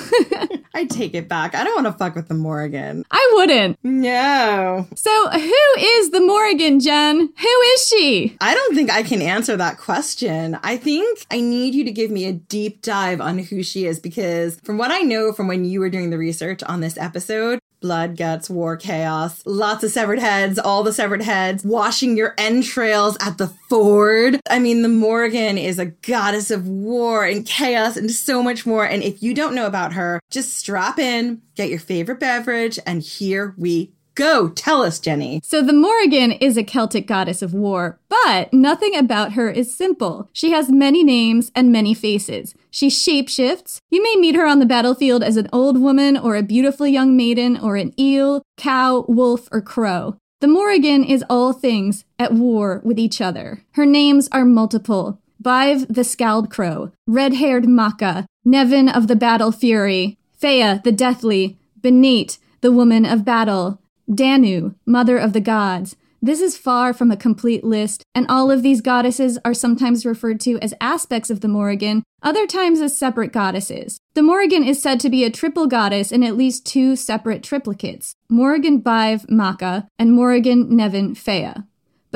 I 0.74 0.84
take 0.84 1.14
it 1.14 1.26
back. 1.26 1.54
I 1.54 1.64
don't 1.64 1.74
want 1.74 1.86
to 1.86 1.98
fuck 1.98 2.14
with 2.14 2.28
the 2.28 2.34
Morrigan. 2.34 3.04
I 3.10 3.32
wouldn't. 3.34 3.78
No. 3.82 4.86
So, 4.94 5.30
who 5.30 5.78
is 5.78 6.10
the 6.10 6.20
Morrigan, 6.20 6.80
Jen? 6.80 7.18
Who 7.18 7.60
is 7.72 7.88
she? 7.88 8.36
I 8.42 8.52
don't 8.52 8.74
think 8.74 8.90
I 8.90 9.02
can 9.02 9.22
answer 9.22 9.56
that 9.56 9.78
question. 9.78 10.58
I 10.62 10.76
think 10.76 11.24
I 11.30 11.40
need 11.40 11.74
you 11.74 11.84
to 11.84 11.92
give 11.92 12.10
me 12.10 12.26
a 12.26 12.32
deep 12.34 12.82
dive 12.82 13.22
on 13.22 13.38
who 13.38 13.62
she 13.62 13.86
is 13.86 13.98
because, 13.98 14.60
from 14.60 14.76
what 14.76 14.90
I 14.90 15.00
know 15.00 15.32
from 15.32 15.48
when 15.48 15.64
you 15.64 15.80
were 15.80 15.88
doing 15.88 16.10
the 16.10 16.18
research 16.18 16.62
on 16.64 16.80
this 16.80 16.98
episode, 16.98 17.58
blood, 17.86 18.16
guts, 18.16 18.50
war, 18.50 18.76
chaos, 18.76 19.44
lots 19.46 19.84
of 19.84 19.92
severed 19.92 20.18
heads, 20.18 20.58
all 20.58 20.82
the 20.82 20.92
severed 20.92 21.22
heads, 21.22 21.64
washing 21.64 22.16
your 22.16 22.34
entrails 22.36 23.16
at 23.20 23.38
the 23.38 23.46
ford. 23.68 24.40
I 24.50 24.58
mean, 24.58 24.82
the 24.82 24.88
Morrigan 24.88 25.56
is 25.56 25.78
a 25.78 25.86
goddess 25.86 26.50
of 26.50 26.66
war 26.66 27.24
and 27.24 27.46
chaos 27.46 27.96
and 27.96 28.10
so 28.10 28.42
much 28.42 28.66
more. 28.66 28.84
And 28.84 29.04
if 29.04 29.22
you 29.22 29.34
don't 29.34 29.54
know 29.54 29.66
about 29.66 29.92
her, 29.92 30.18
just 30.32 30.54
strap 30.54 30.98
in, 30.98 31.42
get 31.54 31.70
your 31.70 31.78
favorite 31.78 32.18
beverage, 32.18 32.80
and 32.84 33.02
here 33.02 33.54
we 33.56 33.92
Go, 34.16 34.48
tell 34.48 34.82
us, 34.82 34.98
Jenny. 34.98 35.42
So, 35.44 35.62
the 35.62 35.74
Morrigan 35.74 36.32
is 36.32 36.56
a 36.56 36.64
Celtic 36.64 37.06
goddess 37.06 37.42
of 37.42 37.52
war, 37.52 38.00
but 38.08 38.50
nothing 38.50 38.96
about 38.96 39.34
her 39.34 39.50
is 39.50 39.76
simple. 39.76 40.30
She 40.32 40.52
has 40.52 40.70
many 40.70 41.04
names 41.04 41.52
and 41.54 41.70
many 41.70 41.92
faces. 41.92 42.54
She 42.70 42.88
shapeshifts. 42.88 43.78
You 43.90 44.02
may 44.02 44.16
meet 44.16 44.34
her 44.34 44.46
on 44.46 44.58
the 44.58 44.64
battlefield 44.64 45.22
as 45.22 45.36
an 45.36 45.50
old 45.52 45.78
woman, 45.78 46.16
or 46.16 46.34
a 46.34 46.42
beautiful 46.42 46.86
young 46.86 47.14
maiden, 47.14 47.58
or 47.60 47.76
an 47.76 47.92
eel, 48.00 48.42
cow, 48.56 49.04
wolf, 49.06 49.50
or 49.52 49.60
crow. 49.60 50.16
The 50.40 50.48
Morrigan 50.48 51.04
is 51.04 51.22
all 51.28 51.52
things 51.52 52.06
at 52.18 52.32
war 52.32 52.80
with 52.84 52.98
each 52.98 53.20
other. 53.20 53.64
Her 53.72 53.84
names 53.84 54.30
are 54.32 54.46
multiple. 54.46 55.20
Badb 55.42 55.94
the 55.94 56.04
Scald 56.04 56.50
Crow, 56.50 56.90
Red 57.06 57.34
Haired 57.34 57.68
Macha, 57.68 58.26
Nemain 58.46 58.90
of 58.94 59.08
the 59.08 59.16
Battle 59.16 59.52
Fury, 59.52 60.16
Fea 60.38 60.80
the 60.82 60.92
Deathly, 60.92 61.58
Beneit, 61.78 62.38
the 62.62 62.72
Woman 62.72 63.04
of 63.04 63.24
Battle, 63.24 63.78
Danu, 64.12 64.74
mother 64.86 65.18
of 65.18 65.32
the 65.32 65.40
gods. 65.40 65.96
This 66.22 66.40
is 66.40 66.56
far 66.56 66.92
from 66.92 67.10
a 67.10 67.16
complete 67.16 67.62
list, 67.62 68.02
and 68.14 68.26
all 68.28 68.50
of 68.50 68.62
these 68.62 68.80
goddesses 68.80 69.38
are 69.44 69.54
sometimes 69.54 70.06
referred 70.06 70.40
to 70.40 70.58
as 70.60 70.74
aspects 70.80 71.30
of 71.30 71.40
the 71.40 71.48
Morrigan, 71.48 72.02
other 72.22 72.46
times 72.46 72.80
as 72.80 72.96
separate 72.96 73.32
goddesses. 73.32 73.98
The 74.14 74.22
Morrigan 74.22 74.64
is 74.64 74.80
said 74.80 74.98
to 75.00 75.10
be 75.10 75.24
a 75.24 75.30
triple 75.30 75.66
goddess 75.66 76.10
in 76.10 76.22
at 76.22 76.36
least 76.36 76.64
two 76.64 76.96
separate 76.96 77.42
triplicates 77.42 78.14
Morrigan 78.28 78.80
Badb 78.80 79.28
Macha 79.28 79.88
and 79.98 80.12
Morrigan 80.12 80.70
Nemain 80.70 81.16
Fea. 81.16 81.62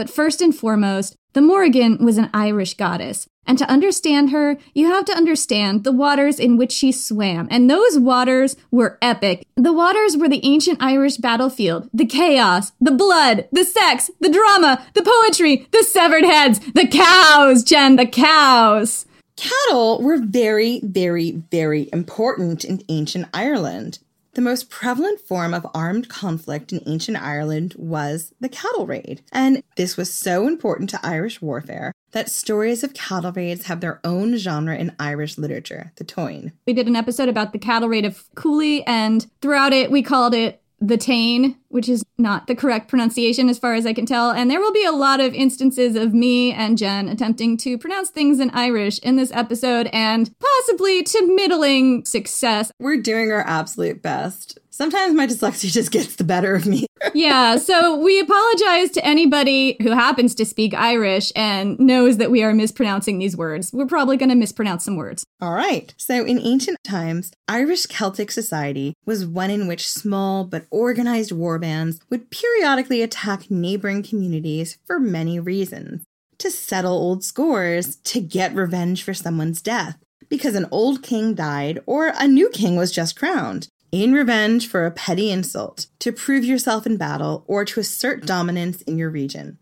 But 0.01 0.09
first 0.09 0.41
and 0.41 0.57
foremost, 0.57 1.15
the 1.35 1.43
Morrigan 1.43 2.03
was 2.03 2.17
an 2.17 2.31
Irish 2.33 2.73
goddess, 2.73 3.29
and 3.47 3.59
to 3.59 3.69
understand 3.69 4.31
her, 4.31 4.57
you 4.73 4.87
have 4.87 5.05
to 5.05 5.15
understand 5.15 5.85
the 5.85 5.93
waters 5.93 6.41
in 6.41 6.57
which 6.57 6.73
she 6.73 6.91
swam, 6.91 7.47
and 7.51 7.69
those 7.69 7.99
waters 7.99 8.57
were 8.71 8.97
epic. 9.03 9.47
The 9.57 9.75
waters 9.75 10.17
were 10.17 10.31
the 10.31 10.41
ancient 10.43 10.83
Irish 10.83 11.19
battlefield, 11.19 11.91
the 11.93 12.07
chaos, 12.07 12.73
the 12.81 12.93
blood, 12.93 13.47
the 13.53 13.63
sex, 13.63 14.11
the 14.21 14.31
drama, 14.31 14.83
the 14.95 15.03
poetry, 15.03 15.69
the 15.71 15.83
severed 15.83 16.25
heads, 16.25 16.61
the 16.73 16.89
cows, 16.89 17.63
Jen, 17.63 17.97
the 17.97 18.07
cows. 18.07 19.05
Cattle 19.37 20.01
were 20.01 20.17
very, 20.17 20.81
very, 20.83 21.43
very 21.51 21.91
important 21.93 22.65
in 22.65 22.83
ancient 22.89 23.29
Ireland. 23.35 23.99
The 24.41 24.45
most 24.45 24.71
prevalent 24.71 25.21
form 25.21 25.53
of 25.53 25.67
armed 25.75 26.09
conflict 26.09 26.73
in 26.73 26.81
ancient 26.87 27.23
Ireland 27.23 27.75
was 27.77 28.33
the 28.41 28.49
cattle 28.49 28.87
raid. 28.87 29.21
And 29.33 29.63
this 29.77 29.99
was 29.99 30.11
so 30.11 30.49
important 30.49 30.89
to 30.91 31.01
Irish 31.07 31.43
warfare 31.43 31.93
that 32.13 32.31
stories 32.31 32.83
of 32.83 32.95
cattle 32.95 33.33
raids 33.33 33.67
have 33.67 33.81
their 33.81 34.01
own 34.03 34.39
genre 34.39 34.75
in 34.75 34.97
Irish 34.99 35.37
literature, 35.37 35.93
the 35.97 36.07
Táin. 36.07 36.53
We 36.67 36.73
did 36.73 36.89
an 36.89 36.97
episode 36.97 37.29
about 37.29 37.53
the 37.53 37.59
cattle 37.59 37.91
raid 37.91 38.07
of 38.07 38.25
Cooley, 38.35 38.83
and 38.87 39.27
throughout 39.43 39.75
it, 39.75 39.91
we 39.91 40.03
called 40.03 40.33
it 40.33 40.60
the 40.81 40.97
Táin, 40.97 41.57
which 41.69 41.89
is 41.89 42.03
not 42.19 42.47
the 42.47 42.55
correct 42.55 42.89
pronunciation 42.89 43.49
as 43.49 43.59
far 43.59 43.75
as 43.75 43.85
I 43.85 43.93
can 43.93 44.07
tell. 44.07 44.31
And 44.31 44.51
there 44.51 44.61
will 44.61 44.73
be 44.73 44.85
a 44.85 44.93
lot 44.93 45.21
of 45.21 45.35
instances 45.35 45.95
of 45.95 46.15
me 46.15 46.53
and 46.53 46.79
Jen 46.79 47.09
attempting 47.09 47.59
to 47.59 47.77
pronounce 47.77 48.11
things 48.11 48.41
in 48.41 48.51
Irish 48.51 48.99
in 49.01 49.17
this 49.17 49.31
episode 49.33 49.89
and 49.93 50.31
possibly 50.39 51.03
to 51.03 51.35
middling 51.35 52.05
success. 52.07 52.73
We're 52.79 53.03
doing 53.03 53.31
our 53.31 53.47
absolute 53.47 54.01
best. 54.01 54.59
Sometimes 54.81 55.15
my 55.15 55.27
dyslexia 55.27 55.71
just 55.71 55.91
gets 55.91 56.17
the 56.17 56.25
better 56.25 56.55
of 56.55 56.65
me. 56.65 56.87
yeah, 57.13 57.57
so 57.57 57.99
we 57.99 58.19
apologize 58.19 58.91
to 58.93 59.05
anybody 59.05 59.77
who 59.83 59.91
happens 59.91 60.35
to 60.37 60.47
speak 60.47 60.73
Irish 60.73 61.31
and 61.37 61.79
knows 61.79 62.17
that 62.17 62.31
we 62.31 62.43
are 62.43 62.55
mispronouncing 62.55 63.19
these 63.19 63.37
words. 63.37 63.75
We're 63.75 63.85
probably 63.85 64.17
going 64.17 64.31
to 64.31 64.35
mispronounce 64.35 64.87
some 64.87 64.97
words. 64.97 65.23
All 65.39 65.53
right. 65.53 65.93
So, 65.99 66.25
in 66.25 66.39
ancient 66.39 66.79
times, 66.83 67.31
Irish 67.47 67.85
Celtic 67.85 68.31
society 68.31 68.95
was 69.05 69.27
one 69.27 69.51
in 69.51 69.67
which 69.67 69.87
small 69.87 70.45
but 70.45 70.65
organized 70.71 71.31
war 71.31 71.59
bands 71.59 72.01
would 72.09 72.31
periodically 72.31 73.03
attack 73.03 73.51
neighboring 73.51 74.03
communities 74.03 74.79
for 74.87 74.99
many 74.99 75.39
reasons 75.39 76.05
to 76.39 76.51
settle 76.51 76.95
old 76.95 77.23
scores, 77.23 77.97
to 77.97 78.19
get 78.19 78.55
revenge 78.55 79.03
for 79.03 79.13
someone's 79.13 79.61
death, 79.61 79.99
because 80.31 80.55
an 80.55 80.69
old 80.71 81.03
king 81.03 81.35
died 81.35 81.81
or 81.85 82.15
a 82.19 82.27
new 82.27 82.49
king 82.49 82.77
was 82.77 82.91
just 82.91 83.15
crowned, 83.15 83.69
in 83.93 84.13
revenge 84.13 84.69
for 84.69 84.87
a 84.87 84.91
petty 84.91 85.31
insult, 85.31 85.87
to 85.99 86.13
prove 86.13 86.45
yourself 86.45 86.87
in 86.87 86.97
battle, 86.97 87.45
or 87.47 87.65
to 87.65 87.81
assert 87.81 88.27
dominance 88.27 88.83
in 88.83 88.99
your 88.99 89.11
region. 89.11 89.59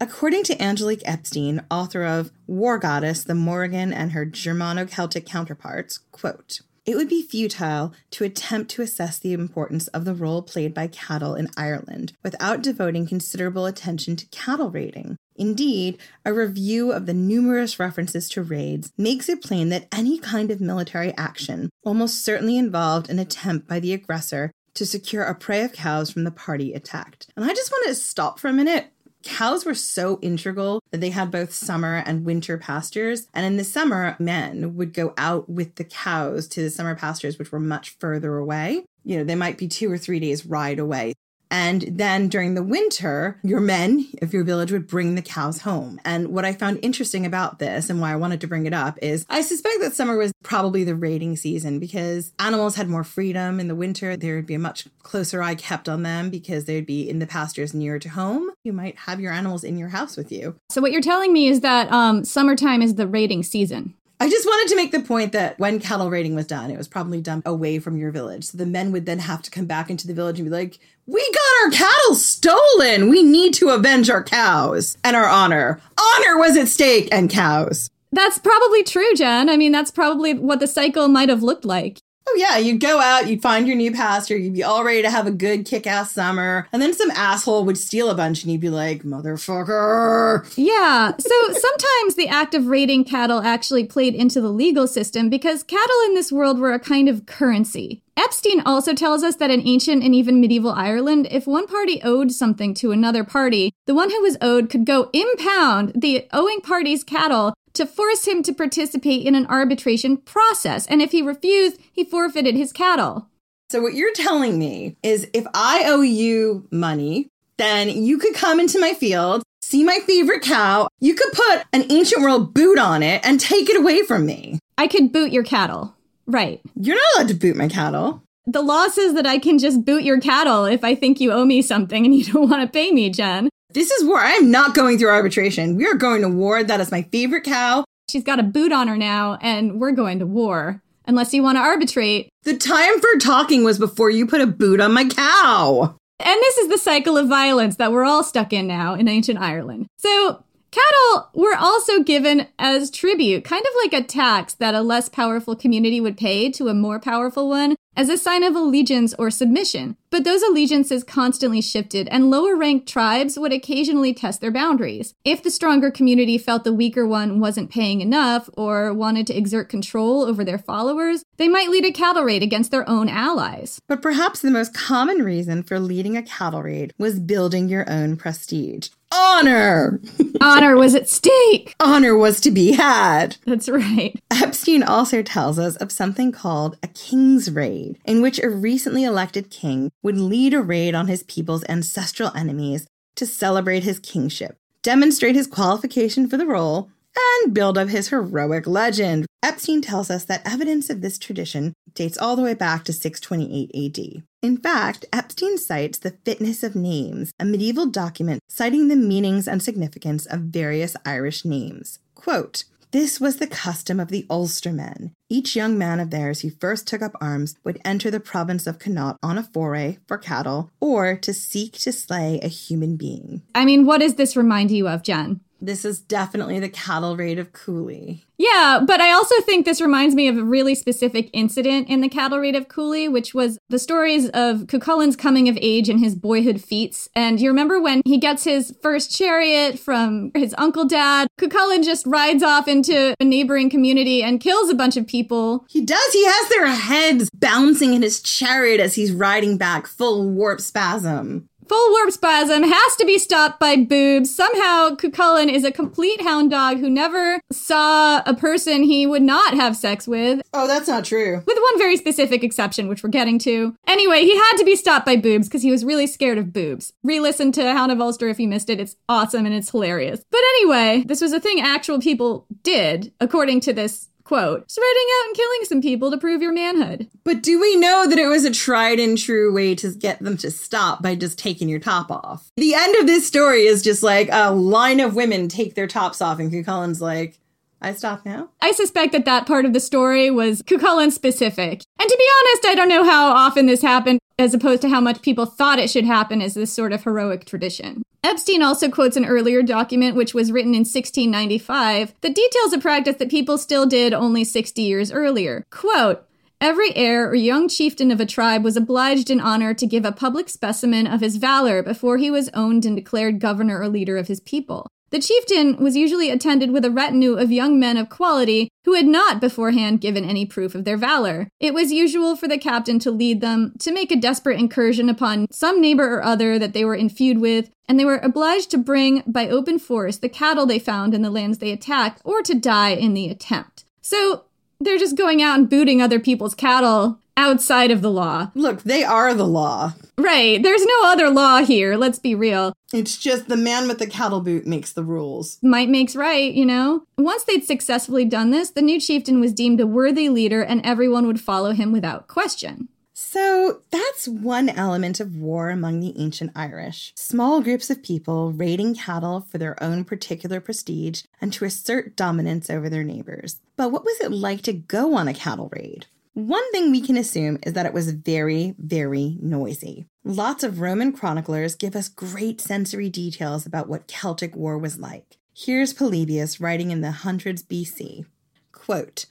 According 0.00 0.44
to 0.44 0.62
Angelique 0.62 1.02
Epstein, 1.04 1.62
author 1.70 2.04
of 2.04 2.30
War 2.46 2.78
Goddess, 2.78 3.22
the 3.22 3.34
Morrigan 3.34 3.92
and 3.92 4.12
her 4.12 4.24
Germano 4.24 4.86
Celtic 4.86 5.26
counterparts, 5.26 5.98
quote, 6.10 6.60
it 6.90 6.96
would 6.96 7.08
be 7.08 7.22
futile 7.22 7.94
to 8.10 8.24
attempt 8.24 8.68
to 8.72 8.82
assess 8.82 9.16
the 9.16 9.32
importance 9.32 9.86
of 9.88 10.04
the 10.04 10.12
role 10.12 10.42
played 10.42 10.74
by 10.74 10.88
cattle 10.88 11.36
in 11.36 11.46
Ireland 11.56 12.14
without 12.24 12.62
devoting 12.62 13.06
considerable 13.06 13.64
attention 13.64 14.16
to 14.16 14.26
cattle 14.30 14.72
raiding. 14.72 15.16
Indeed, 15.36 15.98
a 16.24 16.32
review 16.32 16.90
of 16.90 17.06
the 17.06 17.14
numerous 17.14 17.78
references 17.78 18.28
to 18.30 18.42
raids 18.42 18.90
makes 18.98 19.28
it 19.28 19.40
plain 19.40 19.68
that 19.68 19.86
any 19.92 20.18
kind 20.18 20.50
of 20.50 20.60
military 20.60 21.16
action 21.16 21.70
almost 21.84 22.24
certainly 22.24 22.58
involved 22.58 23.08
an 23.08 23.20
attempt 23.20 23.68
by 23.68 23.78
the 23.78 23.92
aggressor 23.92 24.50
to 24.74 24.84
secure 24.84 25.22
a 25.22 25.34
prey 25.34 25.62
of 25.62 25.72
cows 25.72 26.10
from 26.10 26.24
the 26.24 26.32
party 26.32 26.72
attacked. 26.72 27.28
And 27.36 27.44
I 27.44 27.54
just 27.54 27.70
want 27.70 27.86
to 27.86 27.94
stop 27.94 28.40
for 28.40 28.48
a 28.48 28.52
minute 28.52 28.92
cows 29.22 29.64
were 29.64 29.74
so 29.74 30.18
integral 30.22 30.82
that 30.90 31.00
they 31.00 31.10
had 31.10 31.30
both 31.30 31.52
summer 31.52 32.02
and 32.06 32.24
winter 32.24 32.58
pastures. 32.58 33.28
And 33.34 33.46
in 33.46 33.56
the 33.56 33.64
summer, 33.64 34.16
men 34.18 34.76
would 34.76 34.92
go 34.92 35.14
out 35.16 35.48
with 35.48 35.76
the 35.76 35.84
cows 35.84 36.46
to 36.48 36.62
the 36.62 36.70
summer 36.70 36.94
pastures, 36.94 37.38
which 37.38 37.52
were 37.52 37.60
much 37.60 37.96
further 37.98 38.36
away. 38.36 38.84
You 39.04 39.18
know, 39.18 39.24
they 39.24 39.34
might 39.34 39.58
be 39.58 39.68
two 39.68 39.90
or 39.90 39.98
three 39.98 40.20
days 40.20 40.46
ride 40.46 40.78
away. 40.78 41.14
And 41.50 41.82
then 41.82 42.28
during 42.28 42.54
the 42.54 42.62
winter, 42.62 43.38
your 43.42 43.60
men 43.60 44.06
of 44.22 44.32
your 44.32 44.44
village 44.44 44.72
would 44.72 44.86
bring 44.86 45.14
the 45.14 45.22
cows 45.22 45.62
home. 45.62 46.00
And 46.04 46.28
what 46.28 46.44
I 46.44 46.52
found 46.52 46.78
interesting 46.82 47.26
about 47.26 47.58
this 47.58 47.90
and 47.90 48.00
why 48.00 48.12
I 48.12 48.16
wanted 48.16 48.40
to 48.42 48.46
bring 48.46 48.66
it 48.66 48.72
up 48.72 48.98
is 49.02 49.26
I 49.28 49.42
suspect 49.42 49.80
that 49.80 49.94
summer 49.94 50.16
was 50.16 50.32
probably 50.42 50.84
the 50.84 50.94
raiding 50.94 51.36
season 51.36 51.78
because 51.78 52.32
animals 52.38 52.76
had 52.76 52.88
more 52.88 53.04
freedom 53.04 53.60
in 53.60 53.68
the 53.68 53.74
winter. 53.74 54.16
There 54.16 54.36
would 54.36 54.46
be 54.46 54.54
a 54.54 54.60
much 54.60 54.86
closer 55.02 55.42
eye 55.42 55.54
kept 55.54 55.88
on 55.88 56.02
them 56.02 56.30
because 56.30 56.64
they'd 56.64 56.86
be 56.86 57.08
in 57.08 57.18
the 57.18 57.26
pastures 57.26 57.74
nearer 57.74 57.98
to 57.98 58.08
home. 58.08 58.50
You 58.64 58.72
might 58.72 58.96
have 59.00 59.20
your 59.20 59.32
animals 59.32 59.64
in 59.64 59.76
your 59.76 59.88
house 59.88 60.16
with 60.16 60.30
you. 60.30 60.56
So, 60.70 60.80
what 60.80 60.92
you're 60.92 61.00
telling 61.00 61.32
me 61.32 61.48
is 61.48 61.60
that 61.60 61.90
um, 61.90 62.24
summertime 62.24 62.82
is 62.82 62.94
the 62.94 63.06
raiding 63.06 63.42
season. 63.42 63.94
I 64.22 64.28
just 64.28 64.46
wanted 64.46 64.68
to 64.68 64.76
make 64.76 64.92
the 64.92 65.00
point 65.00 65.32
that 65.32 65.58
when 65.58 65.80
cattle 65.80 66.10
raiding 66.10 66.34
was 66.34 66.46
done, 66.46 66.70
it 66.70 66.76
was 66.76 66.86
probably 66.86 67.22
done 67.22 67.42
away 67.46 67.78
from 67.78 67.96
your 67.96 68.10
village. 68.10 68.44
So 68.44 68.58
the 68.58 68.66
men 68.66 68.92
would 68.92 69.06
then 69.06 69.18
have 69.18 69.40
to 69.42 69.50
come 69.50 69.64
back 69.64 69.88
into 69.88 70.06
the 70.06 70.12
village 70.12 70.38
and 70.38 70.46
be 70.46 70.54
like, 70.54 70.78
We 71.06 71.22
got 71.32 71.64
our 71.64 71.70
cattle 71.70 72.14
stolen. 72.14 73.08
We 73.08 73.22
need 73.22 73.54
to 73.54 73.70
avenge 73.70 74.10
our 74.10 74.22
cows 74.22 74.98
and 75.02 75.16
our 75.16 75.26
honor. 75.26 75.80
Honor 75.98 76.38
was 76.38 76.58
at 76.58 76.68
stake 76.68 77.08
and 77.10 77.30
cows. 77.30 77.88
That's 78.12 78.38
probably 78.38 78.82
true, 78.82 79.14
Jen. 79.14 79.48
I 79.48 79.56
mean, 79.56 79.72
that's 79.72 79.90
probably 79.90 80.34
what 80.34 80.60
the 80.60 80.66
cycle 80.66 81.08
might 81.08 81.30
have 81.30 81.42
looked 81.42 81.64
like. 81.64 82.00
Oh 82.32 82.36
yeah, 82.38 82.58
you'd 82.58 82.80
go 82.80 83.00
out, 83.00 83.26
you'd 83.26 83.42
find 83.42 83.66
your 83.66 83.76
new 83.76 83.90
pasture, 83.90 84.36
you'd 84.36 84.54
be 84.54 84.62
all 84.62 84.84
ready 84.84 85.02
to 85.02 85.10
have 85.10 85.26
a 85.26 85.32
good 85.32 85.66
kick-ass 85.66 86.12
summer, 86.12 86.68
and 86.72 86.80
then 86.80 86.94
some 86.94 87.10
asshole 87.10 87.64
would 87.64 87.76
steal 87.76 88.08
a 88.08 88.14
bunch 88.14 88.44
and 88.44 88.52
you'd 88.52 88.60
be 88.60 88.68
like, 88.68 89.02
motherfucker. 89.02 90.52
Yeah. 90.56 91.12
So 91.18 91.52
sometimes 91.52 92.14
the 92.14 92.28
act 92.28 92.54
of 92.54 92.66
raiding 92.66 93.04
cattle 93.04 93.40
actually 93.42 93.84
played 93.84 94.14
into 94.14 94.40
the 94.40 94.50
legal 94.50 94.86
system 94.86 95.28
because 95.28 95.64
cattle 95.64 96.02
in 96.06 96.14
this 96.14 96.30
world 96.30 96.60
were 96.60 96.72
a 96.72 96.78
kind 96.78 97.08
of 97.08 97.26
currency. 97.26 98.00
Epstein 98.16 98.60
also 98.60 98.92
tells 98.92 99.24
us 99.24 99.36
that 99.36 99.50
in 99.50 99.66
ancient 99.66 100.04
and 100.04 100.14
even 100.14 100.40
medieval 100.40 100.72
Ireland, 100.72 101.26
if 101.30 101.46
one 101.46 101.66
party 101.66 102.00
owed 102.04 102.30
something 102.30 102.74
to 102.74 102.92
another 102.92 103.24
party, 103.24 103.72
the 103.86 103.94
one 103.94 104.10
who 104.10 104.20
was 104.20 104.36
owed 104.40 104.68
could 104.68 104.84
go 104.84 105.08
impound 105.12 105.92
the 105.94 106.28
owing 106.32 106.60
party's 106.60 107.02
cattle 107.02 107.54
to 107.74 107.86
force 107.86 108.26
him 108.26 108.42
to 108.44 108.52
participate 108.52 109.26
in 109.26 109.34
an 109.34 109.46
arbitration 109.46 110.16
process. 110.16 110.86
And 110.86 111.00
if 111.02 111.12
he 111.12 111.22
refused, 111.22 111.80
he 111.92 112.04
forfeited 112.04 112.54
his 112.54 112.72
cattle. 112.72 113.28
So, 113.70 113.80
what 113.80 113.94
you're 113.94 114.12
telling 114.14 114.58
me 114.58 114.96
is 115.02 115.28
if 115.32 115.46
I 115.54 115.84
owe 115.86 116.00
you 116.00 116.66
money, 116.70 117.28
then 117.58 117.88
you 117.88 118.18
could 118.18 118.34
come 118.34 118.58
into 118.58 118.80
my 118.80 118.94
field, 118.94 119.42
see 119.60 119.84
my 119.84 119.98
favorite 120.06 120.42
cow, 120.42 120.88
you 120.98 121.14
could 121.14 121.32
put 121.32 121.64
an 121.72 121.84
ancient 121.90 122.22
world 122.22 122.54
boot 122.54 122.78
on 122.78 123.02
it 123.02 123.24
and 123.24 123.38
take 123.38 123.68
it 123.68 123.76
away 123.76 124.02
from 124.02 124.24
me. 124.26 124.58
I 124.78 124.88
could 124.88 125.12
boot 125.12 125.30
your 125.30 125.44
cattle. 125.44 125.94
Right. 126.26 126.60
You're 126.74 126.96
not 126.96 127.04
allowed 127.14 127.28
to 127.28 127.34
boot 127.34 127.56
my 127.56 127.68
cattle. 127.68 128.22
The 128.46 128.62
law 128.62 128.88
says 128.88 129.14
that 129.14 129.26
I 129.26 129.38
can 129.38 129.58
just 129.58 129.84
boot 129.84 130.02
your 130.04 130.20
cattle 130.20 130.64
if 130.64 130.82
I 130.82 130.94
think 130.94 131.20
you 131.20 131.32
owe 131.32 131.44
me 131.44 131.60
something 131.60 132.06
and 132.06 132.14
you 132.14 132.24
don't 132.24 132.48
want 132.50 132.62
to 132.62 132.72
pay 132.72 132.90
me, 132.90 133.10
Jen. 133.10 133.49
This 133.72 133.90
is 133.90 134.04
war. 134.04 134.18
I 134.18 134.32
am 134.32 134.50
not 134.50 134.74
going 134.74 134.98
through 134.98 135.10
arbitration. 135.10 135.76
We 135.76 135.86
are 135.86 135.94
going 135.94 136.22
to 136.22 136.28
war. 136.28 136.64
That 136.64 136.80
is 136.80 136.90
my 136.90 137.02
favorite 137.02 137.44
cow. 137.44 137.84
She's 138.10 138.24
got 138.24 138.40
a 138.40 138.44
boot 138.44 138.72
on 138.72 138.88
her 138.88 138.96
now, 138.96 139.38
and 139.40 139.80
we're 139.80 139.92
going 139.92 140.18
to 140.18 140.26
war. 140.26 140.82
Unless 141.06 141.32
you 141.32 141.42
want 141.42 141.56
to 141.56 141.62
arbitrate. 141.62 142.28
The 142.42 142.56
time 142.56 143.00
for 143.00 143.18
talking 143.20 143.64
was 143.64 143.78
before 143.78 144.10
you 144.10 144.26
put 144.26 144.40
a 144.40 144.46
boot 144.46 144.80
on 144.80 144.92
my 144.92 145.04
cow. 145.04 145.96
And 146.18 146.40
this 146.40 146.58
is 146.58 146.68
the 146.68 146.78
cycle 146.78 147.16
of 147.16 147.28
violence 147.28 147.76
that 147.76 147.92
we're 147.92 148.04
all 148.04 148.22
stuck 148.22 148.52
in 148.52 148.66
now 148.66 148.94
in 148.94 149.08
ancient 149.08 149.38
Ireland. 149.38 149.86
So, 149.98 150.44
Cattle 150.70 151.30
were 151.34 151.56
also 151.56 152.02
given 152.02 152.46
as 152.58 152.90
tribute, 152.92 153.44
kind 153.44 153.64
of 153.64 153.72
like 153.82 153.92
a 153.92 154.06
tax 154.06 154.54
that 154.54 154.74
a 154.74 154.82
less 154.82 155.08
powerful 155.08 155.56
community 155.56 156.00
would 156.00 156.16
pay 156.16 156.50
to 156.52 156.68
a 156.68 156.74
more 156.74 157.00
powerful 157.00 157.48
one, 157.48 157.74
as 157.96 158.08
a 158.08 158.16
sign 158.16 158.44
of 158.44 158.54
allegiance 158.54 159.12
or 159.18 159.32
submission. 159.32 159.96
But 160.10 160.22
those 160.22 160.42
allegiances 160.42 161.02
constantly 161.02 161.60
shifted, 161.60 162.06
and 162.08 162.30
lower 162.30 162.54
ranked 162.54 162.88
tribes 162.88 163.36
would 163.36 163.52
occasionally 163.52 164.14
test 164.14 164.40
their 164.40 164.52
boundaries. 164.52 165.14
If 165.24 165.42
the 165.42 165.50
stronger 165.50 165.90
community 165.90 166.38
felt 166.38 166.62
the 166.62 166.72
weaker 166.72 167.04
one 167.04 167.40
wasn't 167.40 167.70
paying 167.70 168.00
enough 168.00 168.48
or 168.56 168.94
wanted 168.94 169.26
to 169.26 169.36
exert 169.36 169.68
control 169.68 170.22
over 170.22 170.44
their 170.44 170.58
followers, 170.58 171.24
they 171.36 171.48
might 171.48 171.68
lead 171.70 171.84
a 171.84 171.90
cattle 171.90 172.22
raid 172.22 172.44
against 172.44 172.70
their 172.70 172.88
own 172.88 173.08
allies. 173.08 173.80
But 173.88 174.02
perhaps 174.02 174.40
the 174.40 174.52
most 174.52 174.72
common 174.72 175.24
reason 175.24 175.64
for 175.64 175.80
leading 175.80 176.16
a 176.16 176.22
cattle 176.22 176.62
raid 176.62 176.94
was 176.96 177.18
building 177.18 177.68
your 177.68 177.90
own 177.90 178.16
prestige 178.16 178.90
honor. 179.12 180.00
honor 180.40 180.76
was 180.76 180.94
at 180.94 181.08
stake. 181.08 181.74
Honor 181.80 182.16
was 182.16 182.40
to 182.40 182.50
be 182.50 182.72
had. 182.72 183.36
That's 183.46 183.68
right. 183.68 184.14
Epstein 184.30 184.82
also 184.82 185.22
tells 185.22 185.58
us 185.58 185.76
of 185.76 185.92
something 185.92 186.32
called 186.32 186.76
a 186.82 186.88
king's 186.88 187.50
raid, 187.50 187.98
in 188.04 188.22
which 188.22 188.42
a 188.42 188.48
recently 188.48 189.04
elected 189.04 189.50
king 189.50 189.90
would 190.02 190.16
lead 190.18 190.54
a 190.54 190.62
raid 190.62 190.94
on 190.94 191.08
his 191.08 191.22
people's 191.24 191.64
ancestral 191.68 192.32
enemies 192.36 192.86
to 193.16 193.26
celebrate 193.26 193.82
his 193.82 193.98
kingship, 193.98 194.56
demonstrate 194.82 195.34
his 195.34 195.46
qualification 195.46 196.28
for 196.28 196.36
the 196.36 196.46
role, 196.46 196.90
and 197.16 197.54
build 197.54 197.78
up 197.78 197.88
his 197.88 198.08
heroic 198.08 198.66
legend. 198.66 199.26
Epstein 199.42 199.80
tells 199.80 200.10
us 200.10 200.24
that 200.24 200.46
evidence 200.46 200.90
of 200.90 201.00
this 201.00 201.18
tradition 201.18 201.72
dates 201.94 202.18
all 202.18 202.36
the 202.36 202.42
way 202.42 202.54
back 202.54 202.84
to 202.84 202.92
628 202.92 203.98
AD. 203.98 204.22
In 204.42 204.56
fact, 204.56 205.04
Epstein 205.12 205.58
cites 205.58 205.98
the 205.98 206.16
Fitness 206.24 206.62
of 206.62 206.74
Names, 206.74 207.32
a 207.38 207.44
medieval 207.44 207.86
document 207.86 208.40
citing 208.48 208.88
the 208.88 208.96
meanings 208.96 209.48
and 209.48 209.62
significance 209.62 210.26
of 210.26 210.40
various 210.40 210.96
Irish 211.04 211.44
names. 211.44 211.98
Quote, 212.14 212.64
this 212.92 213.20
was 213.20 213.36
the 213.36 213.46
custom 213.46 214.00
of 214.00 214.08
the 214.08 214.26
Ulstermen. 214.28 215.12
Each 215.28 215.54
young 215.54 215.78
man 215.78 216.00
of 216.00 216.10
theirs 216.10 216.40
who 216.40 216.50
first 216.50 216.88
took 216.88 217.02
up 217.02 217.16
arms 217.20 217.54
would 217.62 217.80
enter 217.84 218.10
the 218.10 218.18
province 218.18 218.66
of 218.66 218.80
Connaught 218.80 219.16
on 219.22 219.38
a 219.38 219.44
foray 219.44 219.98
for 220.08 220.18
cattle 220.18 220.72
or 220.80 221.14
to 221.16 221.32
seek 221.32 221.74
to 221.74 221.92
slay 221.92 222.40
a 222.42 222.48
human 222.48 222.96
being. 222.96 223.42
I 223.54 223.64
mean, 223.64 223.86
what 223.86 224.00
does 224.00 224.16
this 224.16 224.36
remind 224.36 224.72
you 224.72 224.88
of, 224.88 225.04
Jen? 225.04 225.40
This 225.60 225.84
is 225.84 226.00
definitely 226.00 226.58
the 226.58 226.68
cattle 226.68 227.16
raid 227.16 227.38
of 227.38 227.52
Cooley. 227.52 228.24
Yeah, 228.38 228.80
but 228.86 229.02
I 229.02 229.12
also 229.12 229.34
think 229.42 229.66
this 229.66 229.82
reminds 229.82 230.14
me 230.14 230.26
of 230.26 230.38
a 230.38 230.42
really 230.42 230.74
specific 230.74 231.28
incident 231.34 231.90
in 231.90 232.00
the 232.00 232.08
cattle 232.08 232.38
raid 232.38 232.56
of 232.56 232.68
Cooley, 232.68 233.06
which 233.06 233.34
was 233.34 233.58
the 233.68 233.78
stories 233.78 234.30
of 234.30 234.62
Cuchulainn's 234.62 235.16
coming 235.16 235.50
of 235.50 235.58
age 235.60 235.90
and 235.90 236.00
his 236.00 236.14
boyhood 236.14 236.62
feats. 236.62 237.10
And 237.14 237.38
you 237.38 237.50
remember 237.50 237.82
when 237.82 238.00
he 238.06 238.16
gets 238.16 238.44
his 238.44 238.74
first 238.80 239.14
chariot 239.14 239.78
from 239.78 240.32
his 240.34 240.54
uncle 240.56 240.86
dad? 240.86 241.28
Cuchulainn 241.38 241.84
just 241.84 242.06
rides 242.06 242.42
off 242.42 242.66
into 242.66 243.14
a 243.20 243.24
neighboring 243.24 243.68
community 243.68 244.22
and 244.22 244.40
kills 244.40 244.70
a 244.70 244.74
bunch 244.74 244.96
of 244.96 245.06
people. 245.06 245.66
He 245.68 245.84
does. 245.84 246.12
He 246.14 246.24
has 246.24 246.48
their 246.48 246.68
heads 246.68 247.28
bouncing 247.34 247.92
in 247.92 248.00
his 248.00 248.22
chariot 248.22 248.80
as 248.80 248.94
he's 248.94 249.12
riding 249.12 249.58
back, 249.58 249.86
full 249.86 250.30
warp 250.30 250.62
spasm 250.62 251.49
full 251.70 251.92
warp 251.92 252.10
spasm 252.10 252.64
has 252.64 252.96
to 252.96 253.06
be 253.06 253.16
stopped 253.16 253.60
by 253.60 253.76
boobs. 253.76 254.34
Somehow, 254.34 254.96
Cuchulainn 254.96 255.48
is 255.48 255.64
a 255.64 255.70
complete 255.70 256.20
hound 256.20 256.50
dog 256.50 256.78
who 256.78 256.90
never 256.90 257.40
saw 257.52 258.22
a 258.26 258.34
person 258.34 258.82
he 258.82 259.06
would 259.06 259.22
not 259.22 259.54
have 259.54 259.76
sex 259.76 260.08
with. 260.08 260.42
Oh, 260.52 260.66
that's 260.66 260.88
not 260.88 261.04
true. 261.04 261.44
With 261.46 261.58
one 261.58 261.78
very 261.78 261.96
specific 261.96 262.42
exception, 262.42 262.88
which 262.88 263.04
we're 263.04 263.10
getting 263.10 263.38
to. 263.40 263.76
Anyway, 263.86 264.22
he 264.22 264.36
had 264.36 264.56
to 264.56 264.64
be 264.64 264.74
stopped 264.74 265.06
by 265.06 265.14
boobs 265.14 265.46
because 265.46 265.62
he 265.62 265.70
was 265.70 265.84
really 265.84 266.08
scared 266.08 266.38
of 266.38 266.52
boobs. 266.52 266.92
Re 267.04 267.20
listen 267.20 267.52
to 267.52 267.62
Hound 267.62 267.92
of 267.92 268.00
Ulster 268.00 268.28
if 268.28 268.40
you 268.40 268.48
missed 268.48 268.68
it. 268.68 268.80
It's 268.80 268.96
awesome 269.08 269.46
and 269.46 269.54
it's 269.54 269.70
hilarious. 269.70 270.24
But 270.28 270.40
anyway, 270.56 271.04
this 271.06 271.20
was 271.20 271.32
a 271.32 271.38
thing 271.38 271.60
actual 271.60 272.00
people 272.00 272.48
did, 272.64 273.12
according 273.20 273.60
to 273.60 273.72
this 273.72 274.08
quote, 274.30 274.70
spreading 274.70 275.06
out 275.18 275.26
and 275.26 275.34
killing 275.34 275.60
some 275.64 275.82
people 275.82 276.08
to 276.08 276.16
prove 276.16 276.40
your 276.40 276.52
manhood. 276.52 277.08
But 277.24 277.42
do 277.42 277.60
we 277.60 277.74
know 277.74 278.06
that 278.06 278.16
it 278.16 278.28
was 278.28 278.44
a 278.44 278.52
tried 278.52 279.00
and 279.00 279.18
true 279.18 279.52
way 279.52 279.74
to 279.74 279.92
get 279.92 280.20
them 280.20 280.36
to 280.36 280.52
stop 280.52 281.02
by 281.02 281.16
just 281.16 281.36
taking 281.36 281.68
your 281.68 281.80
top 281.80 282.12
off? 282.12 282.48
The 282.56 282.76
end 282.76 282.94
of 282.94 283.08
this 283.08 283.26
story 283.26 283.66
is 283.66 283.82
just 283.82 284.04
like 284.04 284.28
a 284.30 284.52
line 284.52 285.00
of 285.00 285.16
women 285.16 285.48
take 285.48 285.74
their 285.74 285.88
tops 285.88 286.22
off, 286.22 286.38
and 286.38 286.48
Cuchulainn's 286.48 287.02
like, 287.02 287.40
I 287.82 287.92
stop 287.92 288.24
now? 288.24 288.50
I 288.62 288.70
suspect 288.70 289.10
that 289.14 289.24
that 289.24 289.48
part 289.48 289.64
of 289.64 289.72
the 289.72 289.80
story 289.80 290.30
was 290.30 290.62
Cuchulainn 290.62 291.10
specific. 291.10 291.82
And 291.98 292.08
to 292.08 292.16
be 292.16 292.28
honest, 292.38 292.66
I 292.66 292.74
don't 292.76 292.88
know 292.88 293.02
how 293.02 293.32
often 293.32 293.66
this 293.66 293.82
happened, 293.82 294.20
as 294.38 294.54
opposed 294.54 294.82
to 294.82 294.88
how 294.88 295.00
much 295.00 295.22
people 295.22 295.44
thought 295.44 295.80
it 295.80 295.90
should 295.90 296.04
happen 296.04 296.40
as 296.40 296.54
this 296.54 296.72
sort 296.72 296.92
of 296.92 297.02
heroic 297.02 297.46
tradition. 297.46 298.04
Epstein 298.22 298.62
also 298.62 298.90
quotes 298.90 299.16
an 299.16 299.24
earlier 299.24 299.62
document, 299.62 300.14
which 300.14 300.34
was 300.34 300.52
written 300.52 300.74
in 300.74 300.80
1695, 300.80 302.14
that 302.20 302.34
details 302.34 302.72
a 302.72 302.78
practice 302.78 303.16
that 303.16 303.30
people 303.30 303.56
still 303.56 303.86
did 303.86 304.12
only 304.12 304.44
60 304.44 304.82
years 304.82 305.10
earlier. 305.10 305.64
Quote, 305.70 306.26
Every 306.60 306.94
heir 306.94 307.30
or 307.30 307.34
young 307.34 307.68
chieftain 307.68 308.10
of 308.10 308.20
a 308.20 308.26
tribe 308.26 308.62
was 308.62 308.76
obliged 308.76 309.30
in 309.30 309.40
honor 309.40 309.72
to 309.72 309.86
give 309.86 310.04
a 310.04 310.12
public 310.12 310.50
specimen 310.50 311.06
of 311.06 311.22
his 311.22 311.36
valor 311.36 311.82
before 311.82 312.18
he 312.18 312.30
was 312.30 312.50
owned 312.52 312.84
and 312.84 312.94
declared 312.94 313.40
governor 313.40 313.80
or 313.80 313.88
leader 313.88 314.18
of 314.18 314.28
his 314.28 314.40
people. 314.40 314.86
The 315.10 315.20
chieftain 315.20 315.76
was 315.76 315.96
usually 315.96 316.30
attended 316.30 316.70
with 316.70 316.84
a 316.84 316.90
retinue 316.90 317.34
of 317.34 317.50
young 317.50 317.80
men 317.80 317.96
of 317.96 318.08
quality 318.08 318.68
who 318.84 318.94
had 318.94 319.06
not 319.06 319.40
beforehand 319.40 320.00
given 320.00 320.24
any 320.24 320.46
proof 320.46 320.74
of 320.74 320.84
their 320.84 320.96
valor. 320.96 321.48
It 321.58 321.74
was 321.74 321.92
usual 321.92 322.36
for 322.36 322.46
the 322.46 322.58
captain 322.58 323.00
to 323.00 323.10
lead 323.10 323.40
them 323.40 323.74
to 323.80 323.92
make 323.92 324.12
a 324.12 324.16
desperate 324.16 324.60
incursion 324.60 325.08
upon 325.08 325.48
some 325.50 325.80
neighbor 325.80 326.14
or 326.14 326.22
other 326.22 326.60
that 326.60 326.74
they 326.74 326.84
were 326.84 326.94
in 326.94 327.08
feud 327.08 327.38
with, 327.38 327.70
and 327.88 327.98
they 327.98 328.04
were 328.04 328.20
obliged 328.22 328.70
to 328.70 328.78
bring 328.78 329.24
by 329.26 329.48
open 329.48 329.80
force 329.80 330.16
the 330.16 330.28
cattle 330.28 330.64
they 330.64 330.78
found 330.78 331.12
in 331.12 331.22
the 331.22 331.30
lands 331.30 331.58
they 331.58 331.72
attacked, 331.72 332.22
or 332.24 332.40
to 332.42 332.54
die 332.54 332.90
in 332.90 333.12
the 333.12 333.28
attempt. 333.28 333.84
So 334.00 334.44
they're 334.78 334.96
just 334.96 335.18
going 335.18 335.42
out 335.42 335.58
and 335.58 335.68
booting 335.68 336.00
other 336.00 336.20
people's 336.20 336.54
cattle 336.54 337.18
outside 337.40 337.90
of 337.90 338.02
the 338.02 338.10
law. 338.10 338.50
Look, 338.54 338.82
they 338.82 339.02
are 339.02 339.32
the 339.32 339.46
law. 339.46 339.94
Right. 340.18 340.62
There's 340.62 340.84
no 340.84 341.00
other 341.04 341.30
law 341.30 341.64
here. 341.64 341.96
Let's 341.96 342.18
be 342.18 342.34
real. 342.34 342.74
It's 342.92 343.16
just 343.16 343.48
the 343.48 343.56
man 343.56 343.88
with 343.88 343.98
the 343.98 344.06
cattle 344.06 344.42
boot 344.42 344.66
makes 344.66 344.92
the 344.92 345.02
rules. 345.02 345.58
Might 345.62 345.88
makes 345.88 346.14
right, 346.14 346.52
you 346.52 346.66
know? 346.66 347.04
Once 347.16 347.44
they'd 347.44 347.64
successfully 347.64 348.26
done 348.26 348.50
this, 348.50 348.70
the 348.70 348.82
new 348.82 349.00
chieftain 349.00 349.40
was 349.40 349.54
deemed 349.54 349.80
a 349.80 349.86
worthy 349.86 350.28
leader 350.28 350.62
and 350.62 350.84
everyone 350.84 351.26
would 351.26 351.40
follow 351.40 351.72
him 351.72 351.92
without 351.92 352.28
question. 352.28 352.88
So 353.14 353.80
that's 353.90 354.28
one 354.28 354.68
element 354.68 355.20
of 355.20 355.36
war 355.36 355.70
among 355.70 356.00
the 356.00 356.14
ancient 356.18 356.52
Irish. 356.54 357.12
Small 357.16 357.60
groups 357.60 357.88
of 357.90 358.02
people 358.02 358.52
raiding 358.52 358.94
cattle 358.94 359.40
for 359.40 359.58
their 359.58 359.82
own 359.82 360.04
particular 360.04 360.60
prestige 360.60 361.22
and 361.40 361.52
to 361.54 361.64
assert 361.64 362.16
dominance 362.16 362.68
over 362.68 362.88
their 362.88 363.04
neighbors. 363.04 363.60
But 363.76 363.92
what 363.92 364.04
was 364.04 364.20
it 364.20 364.32
like 364.32 364.62
to 364.62 364.72
go 364.72 365.14
on 365.14 365.28
a 365.28 365.34
cattle 365.34 365.70
raid? 365.72 366.06
One 366.34 366.70
thing 366.70 366.92
we 366.92 367.00
can 367.00 367.16
assume 367.16 367.58
is 367.66 367.72
that 367.72 367.86
it 367.86 367.92
was 367.92 368.12
very, 368.12 368.74
very 368.78 369.36
noisy. 369.42 370.06
Lots 370.22 370.62
of 370.62 370.80
Roman 370.80 371.12
chroniclers 371.12 371.74
give 371.74 371.96
us 371.96 372.08
great 372.08 372.60
sensory 372.60 373.08
details 373.08 373.66
about 373.66 373.88
what 373.88 374.06
Celtic 374.06 374.54
war 374.54 374.78
was 374.78 374.98
like. 374.98 375.38
Here's 375.52 375.92
Polybius 375.92 376.60
writing 376.60 376.92
in 376.92 377.00
the 377.00 377.10
hundreds 377.10 377.64
BC. 377.64 378.26
Quote, 378.70 379.26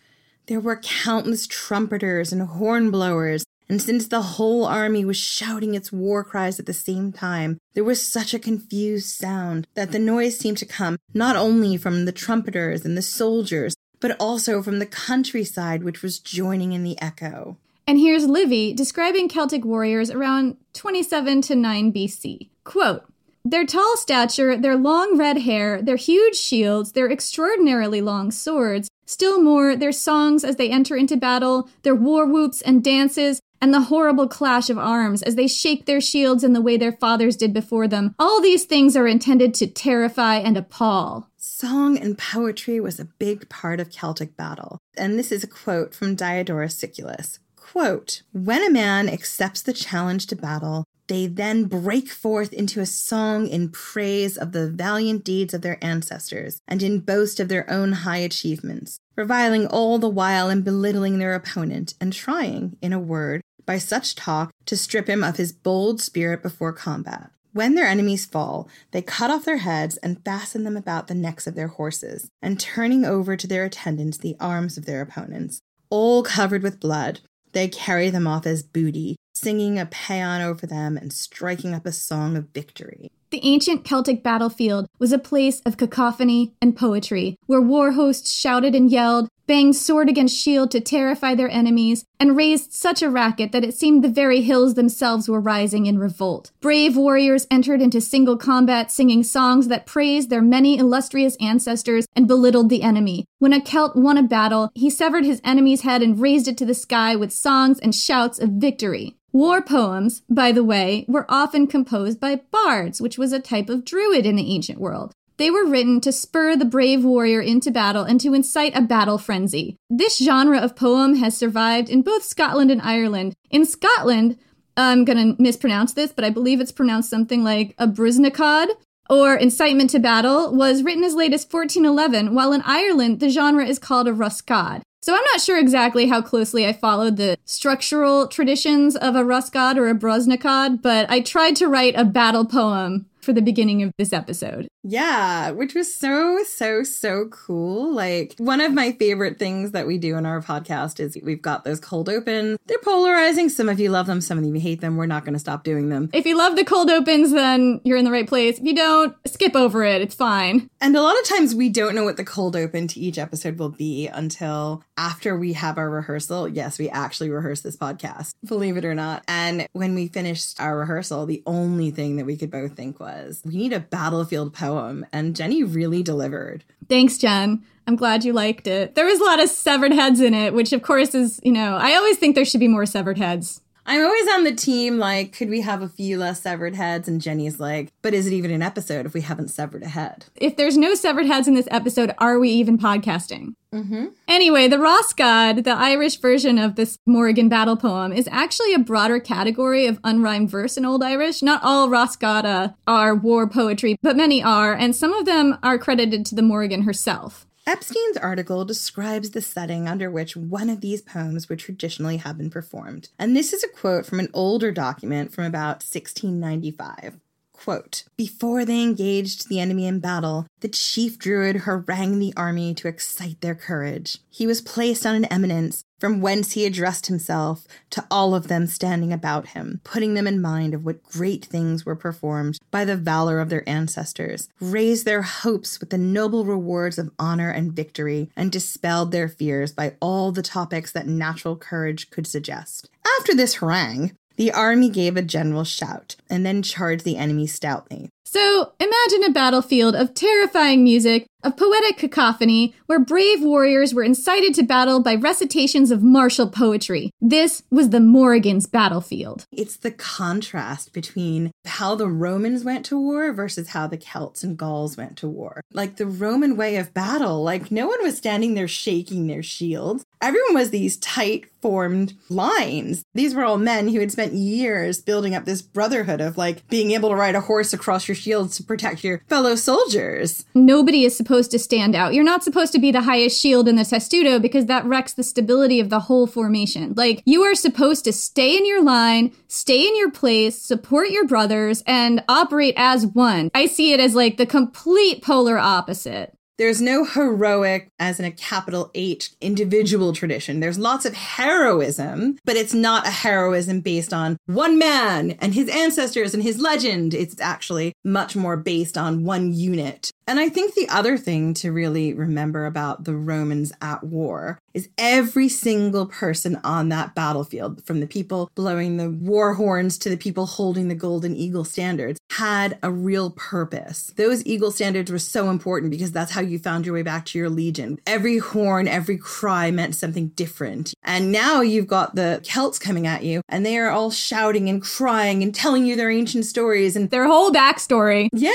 there 0.48 0.60
were 0.60 0.82
countless 0.84 1.48
trumpeters 1.48 2.34
and 2.34 2.42
hornblowers, 2.42 3.46
and 3.70 3.82
since 3.82 4.08
the 4.08 4.22
whole 4.22 4.66
army 4.66 5.06
was 5.06 5.16
shouting 5.16 5.76
its 5.76 5.94
war 5.94 6.24
cries 6.24 6.60
at 6.60 6.66
the 6.66 6.74
same 6.74 7.14
time, 7.14 7.60
there 7.76 7.84
was 7.84 8.06
such 8.06 8.34
a 8.34 8.40
confused 8.40 9.08
sound 9.08 9.68
that 9.76 9.92
the 9.92 10.00
noise 10.00 10.38
seemed 10.38 10.58
to 10.58 10.66
come 10.66 10.98
not 11.14 11.36
only 11.36 11.78
from 11.78 12.06
the 12.06 12.12
trumpeters 12.12 12.84
and 12.84 12.98
the 12.98 13.02
soldiers, 13.02 13.76
but 14.00 14.16
also 14.20 14.62
from 14.62 14.80
the 14.80 14.86
countryside, 14.86 15.84
which 15.84 16.02
was 16.02 16.20
joining 16.20 16.74
in 16.74 16.84
the 16.84 17.00
echo. 17.02 17.58
And 17.88 18.00
here's 18.00 18.28
Livy 18.28 18.74
describing 18.74 19.28
Celtic 19.28 19.66
warriors 19.66 20.12
around 20.12 20.58
27 20.74 21.42
to 21.44 21.56
9 21.56 21.92
BC. 21.92 22.50
Quote, 22.64 23.04
their 23.44 23.66
tall 23.66 23.98
stature, 23.98 24.58
their 24.58 24.76
long 24.76 25.18
red 25.18 25.40
hair, 25.40 25.82
their 25.82 25.96
huge 25.96 26.36
shields, 26.36 26.92
their 26.92 27.10
extraordinarily 27.10 28.02
long 28.02 28.32
swords, 28.32 28.90
still 29.06 29.42
more, 29.42 29.76
their 29.76 29.92
songs 29.92 30.44
as 30.44 30.58
they 30.58 30.70
enter 30.70 30.96
into 30.96 31.18
battle, 31.18 31.70
their 31.84 31.96
war 31.96 32.28
whoops 32.28 32.62
and 32.62 32.84
dances, 32.84 33.42
and 33.62 33.74
the 33.74 33.82
horrible 33.82 34.28
clash 34.28 34.70
of 34.70 34.78
arms 34.78 35.22
as 35.24 35.36
they 35.36 35.48
shake 35.48 35.86
their 35.86 36.02
shields 36.02 36.44
in 36.44 36.54
the 36.54 36.62
way 36.62 36.78
their 36.78 36.92
fathers 36.92 37.36
did 37.36 37.54
before 37.54 37.88
them. 37.88 38.14
All 38.20 38.42
these 38.42 38.66
things 38.66 38.96
are 38.96 39.08
intended 39.08 39.54
to 39.56 39.68
terrify 39.68 40.36
and 40.36 40.58
appall. 40.58 41.29
Song 41.60 41.98
and 41.98 42.18
poetry 42.18 42.80
was 42.80 43.02
a 43.02 43.06
big 43.20 43.50
part 43.50 43.82
of 43.82 43.92
Celtic 43.92 44.38
battle. 44.38 44.80
And 44.96 45.20
this 45.20 45.30
is 45.30 45.44
a 45.44 45.48
quote 45.48 45.94
from 45.94 46.16
Diodorus 46.16 46.74
Siculus. 46.74 47.40
Quote, 47.58 48.22
when 48.32 48.64
a 48.64 48.72
man 48.72 49.10
accepts 49.10 49.62
the 49.62 49.74
challenge 49.74 50.28
to 50.28 50.38
battle, 50.38 50.86
they 51.10 51.28
then 51.28 51.66
break 51.66 52.08
forth 52.08 52.54
into 52.54 52.80
a 52.80 52.86
song 52.86 53.46
in 53.46 53.72
praise 53.72 54.38
of 54.38 54.54
the 54.54 54.70
valiant 54.70 55.26
deeds 55.26 55.54
of 55.54 55.62
their 55.62 55.84
ancestors 55.84 56.62
and 56.66 56.82
in 56.82 57.02
boast 57.02 57.42
of 57.42 57.50
their 57.50 57.70
own 57.70 57.92
high 57.92 58.20
achievements, 58.20 58.98
reviling 59.18 59.68
all 59.68 60.00
the 60.00 60.08
while 60.08 60.50
and 60.50 60.64
belittling 60.64 61.20
their 61.20 61.36
opponent, 61.36 61.94
and 62.00 62.14
trying, 62.14 62.78
in 62.82 62.94
a 62.94 63.00
word, 63.00 63.42
by 63.66 63.78
such 63.78 64.16
talk 64.16 64.54
to 64.66 64.78
strip 64.78 65.10
him 65.10 65.26
of 65.26 65.36
his 65.36 65.52
bold 65.52 66.00
spirit 66.00 66.42
before 66.42 66.72
combat. 66.72 67.32
When 67.52 67.76
their 67.76 67.88
enemies 67.88 68.26
fall, 68.26 68.68
they 68.92 69.02
cut 69.02 69.32
off 69.32 69.46
their 69.46 69.58
heads 69.58 69.98
and 69.98 70.24
fasten 70.24 70.64
them 70.64 70.78
about 70.78 71.08
the 71.08 71.16
necks 71.16 71.48
of 71.48 71.56
their 71.56 71.68
horses, 71.68 72.30
and 72.42 72.60
turning 72.60 73.06
over 73.06 73.36
to 73.36 73.48
their 73.48 73.66
attendants 73.66 74.18
the 74.18 74.36
arms 74.40 74.78
of 74.78 74.86
their 74.86 75.02
opponents, 75.02 75.62
all 75.90 76.22
covered 76.22 76.62
with 76.62 76.80
blood, 76.80 77.22
they 77.54 77.68
carry 77.68 78.12
them 78.12 78.28
off 78.28 78.46
as 78.46 78.62
booty, 78.62 79.16
singing 79.34 79.80
a 79.80 79.86
paean 79.86 80.42
over 80.42 80.68
them 80.68 80.98
and 80.98 81.12
striking 81.12 81.74
up 81.74 81.86
a 81.86 81.92
song 81.92 82.38
of 82.38 82.50
victory. 82.54 83.12
The 83.32 83.42
ancient 83.44 83.86
Celtic 83.86 84.24
battlefield 84.24 84.88
was 85.00 85.12
a 85.12 85.20
place 85.20 85.62
of 85.66 85.78
cacophony 85.78 86.54
and 86.62 86.76
poetry, 86.76 87.36
where 87.46 87.62
war 87.62 87.92
hosts 87.92 88.32
shouted 88.32 88.76
and 88.76 88.92
yelled, 88.92 89.30
banged 89.50 89.76
sword 89.76 90.08
against 90.08 90.38
shield 90.38 90.70
to 90.70 90.80
terrify 90.80 91.34
their 91.34 91.50
enemies, 91.50 92.06
and 92.20 92.38
raised 92.38 92.72
such 92.72 93.02
a 93.02 93.10
racket 93.10 93.52
that 93.52 93.64
it 93.64 93.74
seemed 93.74 94.04
the 94.04 94.08
very 94.08 94.42
hills 94.42 94.76
themselves 94.76 95.28
were 95.28 95.42
rising 95.42 95.88
in 95.88 95.98
revolt. 95.98 96.52
Brave 96.62 96.96
warriors 96.96 97.48
entered 97.50 97.82
into 97.82 98.00
single 98.00 98.38
combat 98.38 98.92
singing 98.92 99.24
songs 99.24 99.68
that 99.68 99.88
praised 99.88 100.30
their 100.30 100.44
many 100.44 100.78
illustrious 100.78 101.36
ancestors 101.42 102.06
and 102.16 102.28
belittled 102.28 102.70
the 102.70 102.84
enemy. 102.84 103.26
When 103.40 103.52
a 103.52 103.60
Celt 103.60 103.96
won 103.96 104.20
a 104.20 104.24
battle, 104.24 104.70
he 104.76 104.92
severed 104.92 105.26
his 105.26 105.42
enemy's 105.44 105.82
head 105.82 106.04
and 106.04 106.22
raised 106.22 106.48
it 106.48 106.58
to 106.60 106.66
the 106.66 106.76
sky 106.76 107.16
with 107.16 107.32
songs 107.32 107.80
and 107.80 107.96
shouts 107.96 108.38
of 108.38 108.52
victory. 108.52 109.16
War 109.32 109.64
poems, 109.64 110.22
by 110.30 110.52
the 110.52 110.64
way, 110.64 111.06
were 111.08 111.26
often 111.28 111.66
composed 111.66 112.20
by 112.20 112.42
bards, 112.52 113.02
which 113.02 113.18
was 113.18 113.34
a 113.34 113.40
type 113.40 113.70
of 113.70 113.84
druid 113.84 114.28
in 114.28 114.36
the 114.36 114.54
ancient 114.54 114.80
world. 114.80 115.14
They 115.40 115.50
were 115.50 115.66
written 115.66 116.02
to 116.02 116.12
spur 116.12 116.58
the 116.58 116.66
brave 116.66 117.06
warrior 117.06 117.40
into 117.40 117.72
battle 117.72 118.04
and 118.04 118.20
to 118.20 118.34
incite 118.34 118.76
a 118.76 118.82
battle 118.82 119.18
frenzy. 119.18 119.78
This 119.90 120.18
genre 120.18 120.60
of 120.60 120.76
poem 120.76 121.16
has 121.16 121.38
survived 121.38 121.90
in 121.90 122.02
both 122.02 122.26
Scotland 122.26 122.70
and 122.70 122.82
Ireland. 122.82 123.36
In 123.50 123.66
Scotland, 123.66 124.38
I'm 124.76 125.06
gonna 125.06 125.36
mispronounce 125.40 125.94
this, 125.94 126.12
but 126.12 126.26
I 126.26 126.30
believe 126.30 126.60
it's 126.60 126.74
pronounced 126.74 127.10
something 127.10 127.42
like 127.42 127.74
a 127.78 127.88
brusnachad, 127.88 128.68
or 129.10 129.34
incitement 129.34 129.92
to 129.92 130.00
battle, 130.00 130.54
was 130.54 130.84
written 130.84 131.06
as 131.06 131.16
late 131.16 131.34
as 131.34 131.48
1411, 131.50 132.36
while 132.36 132.52
in 132.52 132.62
Ireland, 132.66 133.22
the 133.22 133.30
genre 133.30 133.66
is 133.66 133.80
called 133.80 134.10
a 134.10 134.14
ruscad. 134.14 134.82
So 135.02 135.14
I'm 135.14 135.24
not 135.32 135.40
sure 135.40 135.58
exactly 135.58 136.08
how 136.08 136.22
closely 136.22 136.68
I 136.68 136.74
followed 136.74 137.16
the 137.16 137.38
structural 137.46 138.28
traditions 138.28 138.98
of 138.98 139.16
a 139.16 139.24
Ruscod 139.24 139.78
or 139.78 139.88
a 139.88 139.96
Brosnakod, 139.96 140.82
but 140.82 141.10
I 141.10 141.22
tried 141.22 141.56
to 141.56 141.70
write 141.70 141.94
a 141.96 142.04
battle 142.04 142.44
poem 142.44 143.06
for 143.22 143.34
the 143.34 143.42
beginning 143.42 143.84
of 143.84 143.92
this 143.98 144.14
episode. 144.14 144.68
Yeah, 144.84 145.52
which 145.52 145.76
was 145.76 145.94
so, 145.94 146.44
so, 146.44 146.84
so 146.84 147.26
cool. 147.28 147.94
Like, 147.94 148.36
one 148.38 148.62
of 148.62 148.74
my 148.74 148.94
favorite 148.94 149.38
things 149.38 149.72
that 149.72 149.86
we 149.86 149.98
do 149.98 150.16
in 150.16 150.26
our 150.26 150.42
podcast 150.42 151.00
is 151.00 151.18
we've 151.22 151.42
got 151.42 151.66
those 151.66 151.80
cold 151.80 152.08
opens. 152.08 152.58
They're 152.66 152.78
polarizing. 152.80 153.50
Some 153.50 153.68
of 153.68 153.80
you 153.80 153.90
love 153.90 154.08
them, 154.08 154.22
some 154.22 154.38
of 154.38 154.46
you 154.46 154.54
hate 154.54 154.82
them. 154.82 154.96
We're 154.96 155.06
not 155.06 155.26
going 155.26 155.34
to 155.34 155.40
stop 155.40 155.64
doing 155.64 155.90
them. 155.90 156.10
If 156.14 156.26
you 156.26 156.38
love 156.38 156.56
the 156.56 156.64
cold 156.64 156.90
opens, 156.90 157.32
then 157.32 157.82
you're 157.84 157.98
in 157.98 158.06
the 158.06 158.12
right 158.12 158.28
place. 158.28 158.58
If 158.58 158.64
you 158.64 158.76
don't, 158.76 159.16
skip 159.28 159.56
over 159.56 159.84
it. 159.84 160.02
It's 160.02 160.16
fine. 160.16 160.70
And 160.80 160.96
a 160.96 161.02
lot 161.02 161.20
of 161.20 161.26
times 161.26 161.54
we 161.54 161.70
don't 161.70 161.96
know 161.96 162.06
what 162.06 162.18
the 162.18 162.24
cold 162.24 162.56
open 162.56 162.88
to 162.88 163.00
each 163.00 163.18
episode 163.18 163.60
will 163.60 163.70
be 163.70 164.08
until 164.08 164.84
after 164.98 165.38
we 165.38 165.54
have 165.54 165.78
our 165.78 165.90
rehearsal. 165.90 166.48
Yes, 166.48 166.80
we 166.80 166.90
actually 166.90 167.30
rehearse 167.30 167.62
this 167.62 167.76
podcast, 167.76 168.34
believe 168.46 168.78
it 168.78 168.86
or 168.86 168.96
not. 168.96 169.24
And 169.28 169.68
when 169.74 169.94
we 169.94 170.08
finished 170.08 170.60
our 170.60 170.78
rehearsal, 170.78 171.26
the 171.26 171.44
only 171.46 171.92
thing 171.92 172.16
that 172.16 172.26
we 172.26 172.38
could 172.38 172.52
both 172.52 172.76
think 172.76 173.00
was 173.00 173.09
we 173.46 173.56
need 173.56 173.74
a 173.74 173.80
battlefield 173.80 174.54
poem. 174.54 175.06
And 175.12 175.36
Jenny 175.36 175.64
really 175.64 176.04
delivered. 176.04 176.64
Thanks, 176.88 177.18
Jen. 177.18 177.64
I'm 177.88 177.96
glad 177.96 178.24
you 178.24 178.34
liked 178.34 178.68
it. 178.68 178.96
There 178.96 179.06
was 179.06 179.20
a 179.20 179.24
lot 179.24 179.42
of 179.42 179.50
severed 179.50 179.94
heads 179.94 180.22
in 180.22 180.34
it, 180.34 180.54
which 180.54 180.74
of 180.74 180.82
course 180.82 181.16
is, 181.16 181.40
you 181.44 181.52
know, 181.52 181.76
I 181.76 181.96
always 181.96 182.18
think 182.18 182.36
there 182.36 182.46
should 182.46 182.60
be 182.60 182.68
more 182.68 182.86
severed 182.86 183.18
heads. 183.18 183.62
I'm 183.86 184.04
always 184.04 184.28
on 184.30 184.44
the 184.44 184.54
team 184.54 184.98
like, 184.98 185.34
could 185.34 185.50
we 185.50 185.62
have 185.62 185.82
a 185.82 185.90
few 185.90 186.18
less 186.18 186.42
severed 186.42 186.76
heads? 186.76 187.08
And 187.08 187.22
Jenny's 187.22 187.60
like, 187.60 187.92
but 188.02 188.14
is 188.14 188.28
it 188.28 188.34
even 188.34 188.52
an 188.52 188.62
episode 188.62 189.06
if 189.06 189.14
we 189.14 189.22
haven't 189.22 189.50
severed 189.50 189.84
a 189.84 189.88
head? 189.88 190.26
If 190.36 190.58
there's 190.58 190.78
no 190.78 190.94
severed 190.94 191.26
heads 191.26 191.48
in 191.48 191.56
this 191.56 191.68
episode, 191.72 192.14
are 192.20 192.40
we 192.40 192.50
even 192.50 192.78
podcasting? 192.78 193.56
Mm-hmm. 193.74 194.08
Anyway, 194.28 194.68
the 194.68 194.78
Rosgod, 194.78 195.64
the 195.64 195.72
Irish 195.72 196.18
version 196.18 196.58
of 196.58 196.76
this 196.76 196.98
Morrigan 197.06 197.50
battle 197.50 197.78
poem, 197.78 198.12
is 198.12 198.28
actually 198.32 198.74
a 198.74 198.80
broader 198.80 199.20
category 199.20 199.86
of 199.86 200.02
unrhymed 200.02 200.50
verse 200.50 200.76
in 200.76 200.86
Old 200.86 201.04
Irish. 201.04 201.42
Not 201.42 201.62
all 201.64 201.88
Rosgada 201.88 202.76
are 202.88 203.14
war 203.16 203.48
poetry, 203.48 203.96
but 204.02 204.18
many 204.18 204.42
are, 204.42 204.74
and 204.74 204.96
some 204.96 205.14
of 205.14 205.26
them 205.26 205.58
are 205.62 205.78
credited 205.78 206.26
to 206.28 206.36
the 206.36 206.42
Morrigan 206.42 206.84
herself. 206.84 207.46
Epstein's 207.70 208.18
article 208.18 208.66
describes 208.66 209.30
the 209.30 209.44
setting 209.44 209.88
under 209.88 210.10
which 210.10 210.36
one 210.36 210.72
of 210.72 210.82
these 210.82 211.04
poems 211.04 211.50
would 211.50 211.60
traditionally 211.60 212.18
have 212.18 212.36
been 212.36 212.50
performed. 212.50 213.10
And 213.20 213.36
this 213.36 213.54
is 213.54 213.64
a 213.64 213.68
quote 213.68 214.08
from 214.08 214.20
an 214.20 214.30
older 214.34 214.72
document 214.72 215.32
from 215.32 215.44
about 215.44 215.84
1695. 215.84 217.20
Quote, 217.64 218.06
Before 218.16 218.64
they 218.64 218.82
engaged 218.82 219.50
the 219.50 219.60
enemy 219.60 219.86
in 219.86 220.00
battle, 220.00 220.48
the 220.62 220.70
chief 220.70 221.20
druid 221.20 221.58
harangued 221.58 222.22
the 222.22 222.34
army 222.38 222.74
to 222.76 222.88
excite 222.88 223.42
their 223.42 223.54
courage. 223.54 224.20
He 224.30 224.48
was 224.48 224.62
placed 224.62 225.06
on 225.06 225.14
an 225.14 225.26
eminence 225.26 225.84
from 226.00 226.22
whence 226.22 226.54
he 226.54 226.66
addressed 226.66 227.08
himself 227.08 227.68
to 227.90 228.06
all 228.10 228.34
of 228.34 228.48
them 228.48 228.66
standing 228.66 229.12
about 229.12 229.48
him, 229.48 229.82
putting 229.84 230.14
them 230.14 230.26
in 230.26 230.42
mind 230.42 230.74
of 230.74 230.86
what 230.86 231.04
great 231.04 231.44
things 231.44 231.86
were 231.86 231.98
performed 231.98 232.58
by 232.72 232.86
the 232.86 232.96
valor 232.96 233.42
of 233.42 233.50
their 233.50 233.68
ancestors, 233.68 234.48
raised 234.62 235.04
their 235.04 235.24
hopes 235.24 235.82
with 235.82 235.90
the 235.90 235.98
noble 235.98 236.46
rewards 236.46 236.98
of 236.98 237.12
honor 237.20 237.50
and 237.50 237.74
victory, 237.74 238.30
and 238.38 238.54
dispelled 238.54 239.12
their 239.12 239.28
fears 239.28 239.74
by 239.74 239.96
all 240.00 240.32
the 240.32 240.42
topics 240.42 240.94
that 240.94 241.08
natural 241.08 241.58
courage 241.58 242.10
could 242.10 242.26
suggest. 242.26 242.90
After 243.20 243.36
this 243.36 243.56
harangue, 243.56 244.16
the 244.40 244.54
army 244.54 244.88
gave 244.88 245.18
a 245.18 245.22
general 245.22 245.66
shout 245.66 246.16
and 246.30 246.46
then 246.46 246.62
charged 246.62 247.04
the 247.04 247.18
enemy 247.18 247.46
stoutly. 247.46 248.10
So 248.32 248.74
imagine 248.80 249.24
a 249.24 249.32
battlefield 249.32 249.96
of 249.96 250.14
terrifying 250.14 250.84
music, 250.84 251.26
of 251.44 251.58
poetic 251.58 251.98
cacophony, 251.98 252.76
where 252.86 253.00
brave 253.00 253.42
warriors 253.42 253.92
were 253.92 254.04
incited 254.04 254.54
to 254.54 254.62
battle 254.62 255.02
by 255.02 255.16
recitations 255.16 255.90
of 255.90 256.04
martial 256.04 256.48
poetry. 256.48 257.10
This 257.20 257.64
was 257.72 257.90
the 257.90 258.00
Morrigan's 258.00 258.68
battlefield. 258.68 259.46
It's 259.52 259.78
the 259.78 259.90
contrast 259.90 260.94
between 260.94 261.52
how 261.66 261.96
the 261.96 262.08
Romans 262.08 262.64
went 262.64 262.86
to 262.88 263.00
war 263.00 263.34
versus 263.34 263.70
how 263.70 263.88
the 263.88 263.98
Celts 263.98 264.44
and 264.44 264.56
Gauls 264.56 264.96
went 264.96 265.18
to 265.18 265.28
war. 265.28 265.62
Like 265.74 265.96
the 265.96 266.06
Roman 266.06 266.56
way 266.56 266.76
of 266.76 266.94
battle, 266.94 267.42
like 267.42 267.72
no 267.72 267.88
one 267.88 268.04
was 268.04 268.18
standing 268.18 268.54
there 268.54 268.68
shaking 268.68 269.26
their 269.26 269.44
shields. 269.44 270.04
Everyone 270.22 270.54
was 270.54 270.70
these 270.70 270.98
tight 270.98 271.46
formed 271.62 272.14
lines. 272.30 273.04
These 273.14 273.34
were 273.34 273.44
all 273.44 273.58
men 273.58 273.88
who 273.88 274.00
had 274.00 274.12
spent 274.12 274.34
years 274.34 275.02
building 275.02 275.34
up 275.36 275.46
this 275.46 275.62
brotherhood 275.62 276.22
of 276.22 276.38
like 276.38 276.68
being 276.68 276.92
able 276.92 277.10
to 277.10 277.16
ride 277.16 277.36
a 277.36 277.42
horse 277.42 277.74
across 277.74 278.08
your 278.08 278.16
shields 278.20 278.58
to 278.58 278.64
protect 278.64 279.04
your 279.04 279.24
fellow 279.28 279.56
soldiers. 279.56 280.46
Nobody 280.54 281.06
is 281.06 281.16
supposed 281.16 281.52
to 281.52 281.60
stand 281.60 281.96
out. 281.96 282.14
You're 282.14 282.24
not 282.24 282.44
supposed 282.44 282.72
to 282.74 282.80
be 282.80 282.92
the 282.92 283.02
highest 283.02 283.40
shield 283.40 283.68
in 283.68 283.76
the 283.76 283.86
testudo 283.86 284.40
because 284.40 284.66
that 284.68 284.86
wrecks 284.86 285.14
the 285.14 285.24
stability 285.24 285.80
of 285.80 285.90
the 285.90 286.02
whole 286.02 286.28
formation. 286.28 286.94
Like, 286.96 287.22
you 287.26 287.44
are 287.44 287.56
supposed 287.56 288.04
to 288.06 288.14
stay 288.14 288.58
in 288.58 288.66
your 288.66 288.84
line, 288.84 289.34
stay 289.48 289.88
in 289.88 289.98
your 289.98 290.12
place, 290.12 290.62
support 290.62 291.10
your 291.10 291.26
brothers, 291.26 291.84
and 291.88 292.24
operate 292.28 292.76
as 292.78 293.06
one. 293.06 293.50
I 293.54 293.66
see 293.66 293.94
it 293.94 294.00
as 294.00 294.16
like 294.16 294.38
the 294.38 294.46
complete 294.46 295.24
polar 295.24 295.58
opposite. 295.58 296.34
There's 296.60 296.82
no 296.82 297.06
heroic, 297.06 297.90
as 298.00 298.20
in 298.20 298.26
a 298.26 298.32
capital 298.32 298.92
H, 298.94 299.32
individual 299.40 300.12
tradition. 300.12 300.60
There's 300.60 300.78
lots 300.78 301.06
of 301.06 301.14
heroism, 301.14 302.38
but 302.44 302.58
it's 302.58 302.74
not 302.74 303.08
a 303.08 303.12
heroism 303.12 303.80
based 303.80 304.14
on 304.14 304.36
one 304.46 304.78
man 304.78 305.38
and 305.40 305.54
his 305.54 305.70
ancestors 305.70 306.34
and 306.34 306.44
his 306.44 306.60
legend. 306.60 307.14
It's 307.14 307.40
actually 307.40 307.94
much 308.04 308.36
more 308.36 308.58
based 308.58 308.98
on 308.98 309.24
one 309.24 309.54
unit. 309.54 310.12
And 310.30 310.40
I 310.40 310.48
think 310.48 310.76
the 310.76 310.88
other 310.90 311.18
thing 311.18 311.56
to 311.56 311.72
really 311.72 312.14
remember 312.14 312.68
about 312.68 313.06
the 313.06 313.16
Romans 313.16 313.72
at 313.82 314.04
war 314.04 314.60
is 314.76 314.88
every 314.96 315.50
single 315.50 316.06
person 316.06 316.62
on 316.64 316.90
that 316.90 317.16
battlefield, 317.16 317.84
from 317.84 318.00
the 318.00 318.06
people 318.06 318.52
blowing 318.54 318.98
the 318.98 319.10
war 319.10 319.56
horns 319.56 319.98
to 319.98 320.08
the 320.08 320.16
people 320.16 320.46
holding 320.46 320.88
the 320.88 320.94
golden 320.94 321.36
eagle 321.36 321.64
standards, 321.64 322.20
had 322.30 322.78
a 322.84 322.92
real 322.92 323.32
purpose. 323.32 324.14
Those 324.18 324.46
eagle 324.46 324.70
standards 324.70 325.12
were 325.12 325.18
so 325.18 325.50
important 325.50 325.90
because 325.90 326.12
that's 326.12 326.34
how 326.34 326.42
you 326.42 326.60
found 326.60 326.86
your 326.86 326.94
way 326.94 327.02
back 327.02 327.26
to 327.26 327.40
your 327.40 327.50
legion. 327.50 328.00
Every 328.06 328.38
horn, 328.38 328.88
every 328.88 329.18
cry 329.18 329.72
meant 329.72 329.96
something 329.96 330.28
different. 330.36 330.94
And 331.02 331.32
now 331.32 331.62
you've 331.62 331.88
got 331.88 332.14
the 332.14 332.40
Celts 332.44 332.78
coming 332.78 333.08
at 333.08 333.24
you, 333.24 333.42
and 333.50 333.66
they 333.66 333.80
are 333.80 333.90
all 333.90 334.12
shouting 334.12 334.70
and 334.70 334.80
crying 334.80 335.42
and 335.42 335.56
telling 335.56 335.88
you 335.88 335.96
their 335.96 336.12
ancient 336.12 336.46
stories 336.46 336.96
and 336.96 337.10
their 337.10 337.26
whole 337.26 337.52
backstory. 337.52 338.30
Yeah. 338.32 338.52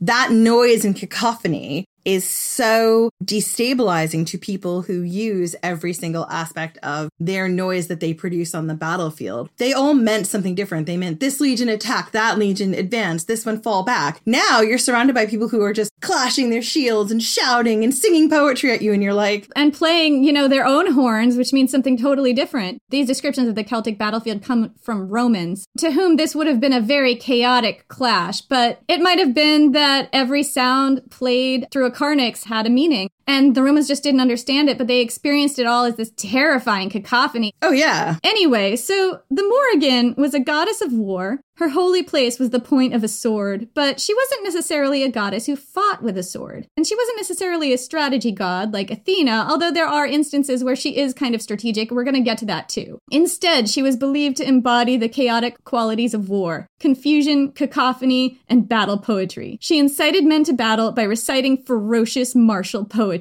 That 0.00 0.32
noise 0.32 0.86
and 0.86 0.96
cacophony 0.96 1.17
cacophony 1.18 1.84
is 2.08 2.26
so 2.28 3.10
destabilizing 3.22 4.24
to 4.24 4.38
people 4.38 4.80
who 4.80 5.02
use 5.02 5.54
every 5.62 5.92
single 5.92 6.24
aspect 6.30 6.78
of 6.82 7.10
their 7.20 7.48
noise 7.48 7.88
that 7.88 8.00
they 8.00 8.14
produce 8.14 8.54
on 8.54 8.66
the 8.66 8.74
battlefield. 8.74 9.50
They 9.58 9.74
all 9.74 9.92
meant 9.92 10.26
something 10.26 10.54
different. 10.54 10.86
They 10.86 10.96
meant 10.96 11.20
this 11.20 11.38
legion 11.38 11.68
attack, 11.68 12.12
that 12.12 12.38
legion 12.38 12.72
advance, 12.72 13.24
this 13.24 13.44
one 13.44 13.60
fall 13.60 13.82
back. 13.82 14.22
Now 14.24 14.62
you're 14.62 14.78
surrounded 14.78 15.14
by 15.14 15.26
people 15.26 15.50
who 15.50 15.60
are 15.60 15.74
just 15.74 15.92
clashing 16.00 16.48
their 16.48 16.62
shields 16.62 17.12
and 17.12 17.22
shouting 17.22 17.84
and 17.84 17.94
singing 17.94 18.30
poetry 18.30 18.72
at 18.72 18.80
you, 18.80 18.94
and 18.94 19.02
you're 19.02 19.12
like, 19.12 19.46
and 19.54 19.74
playing, 19.74 20.24
you 20.24 20.32
know, 20.32 20.48
their 20.48 20.64
own 20.64 20.92
horns, 20.92 21.36
which 21.36 21.52
means 21.52 21.70
something 21.70 21.98
totally 21.98 22.32
different. 22.32 22.80
These 22.88 23.06
descriptions 23.06 23.48
of 23.48 23.54
the 23.54 23.64
Celtic 23.64 23.98
battlefield 23.98 24.42
come 24.42 24.72
from 24.80 25.10
Romans, 25.10 25.66
to 25.76 25.92
whom 25.92 26.16
this 26.16 26.34
would 26.34 26.46
have 26.46 26.58
been 26.58 26.72
a 26.72 26.80
very 26.80 27.14
chaotic 27.14 27.86
clash, 27.88 28.40
but 28.40 28.80
it 28.88 29.02
might 29.02 29.18
have 29.18 29.34
been 29.34 29.72
that 29.72 30.08
every 30.10 30.42
sound 30.42 31.02
played 31.10 31.66
through 31.70 31.84
a 31.84 31.97
carnyx 31.98 32.44
had 32.44 32.64
a 32.64 32.70
meaning. 32.70 33.10
And 33.28 33.54
the 33.54 33.62
Romans 33.62 33.86
just 33.86 34.02
didn't 34.02 34.20
understand 34.20 34.70
it, 34.70 34.78
but 34.78 34.86
they 34.86 35.00
experienced 35.00 35.58
it 35.58 35.66
all 35.66 35.84
as 35.84 35.96
this 35.96 36.10
terrifying 36.16 36.88
cacophony. 36.88 37.52
Oh, 37.60 37.72
yeah. 37.72 38.16
Anyway, 38.24 38.74
so 38.74 39.20
the 39.30 39.46
Morrigan 39.46 40.14
was 40.16 40.32
a 40.32 40.40
goddess 40.40 40.80
of 40.80 40.94
war. 40.94 41.40
Her 41.58 41.70
holy 41.70 42.04
place 42.04 42.38
was 42.38 42.50
the 42.50 42.60
point 42.60 42.94
of 42.94 43.02
a 43.02 43.08
sword, 43.08 43.68
but 43.74 44.00
she 44.00 44.14
wasn't 44.14 44.44
necessarily 44.44 45.02
a 45.02 45.10
goddess 45.10 45.46
who 45.46 45.56
fought 45.56 46.04
with 46.04 46.16
a 46.16 46.22
sword. 46.22 46.68
And 46.76 46.86
she 46.86 46.94
wasn't 46.94 47.18
necessarily 47.18 47.72
a 47.72 47.78
strategy 47.78 48.30
god 48.30 48.72
like 48.72 48.92
Athena, 48.92 49.48
although 49.50 49.72
there 49.72 49.88
are 49.88 50.06
instances 50.06 50.62
where 50.62 50.76
she 50.76 50.96
is 50.96 51.12
kind 51.12 51.34
of 51.34 51.42
strategic. 51.42 51.90
We're 51.90 52.04
going 52.04 52.14
to 52.14 52.20
get 52.20 52.38
to 52.38 52.46
that 52.46 52.68
too. 52.68 53.00
Instead, 53.10 53.68
she 53.68 53.82
was 53.82 53.96
believed 53.96 54.36
to 54.36 54.48
embody 54.48 54.96
the 54.96 55.08
chaotic 55.08 55.62
qualities 55.64 56.14
of 56.14 56.28
war 56.28 56.68
confusion, 56.78 57.50
cacophony, 57.50 58.38
and 58.48 58.68
battle 58.68 58.98
poetry. 58.98 59.58
She 59.60 59.80
incited 59.80 60.24
men 60.24 60.44
to 60.44 60.52
battle 60.52 60.92
by 60.92 61.02
reciting 61.02 61.64
ferocious 61.64 62.36
martial 62.36 62.84
poetry. 62.84 63.17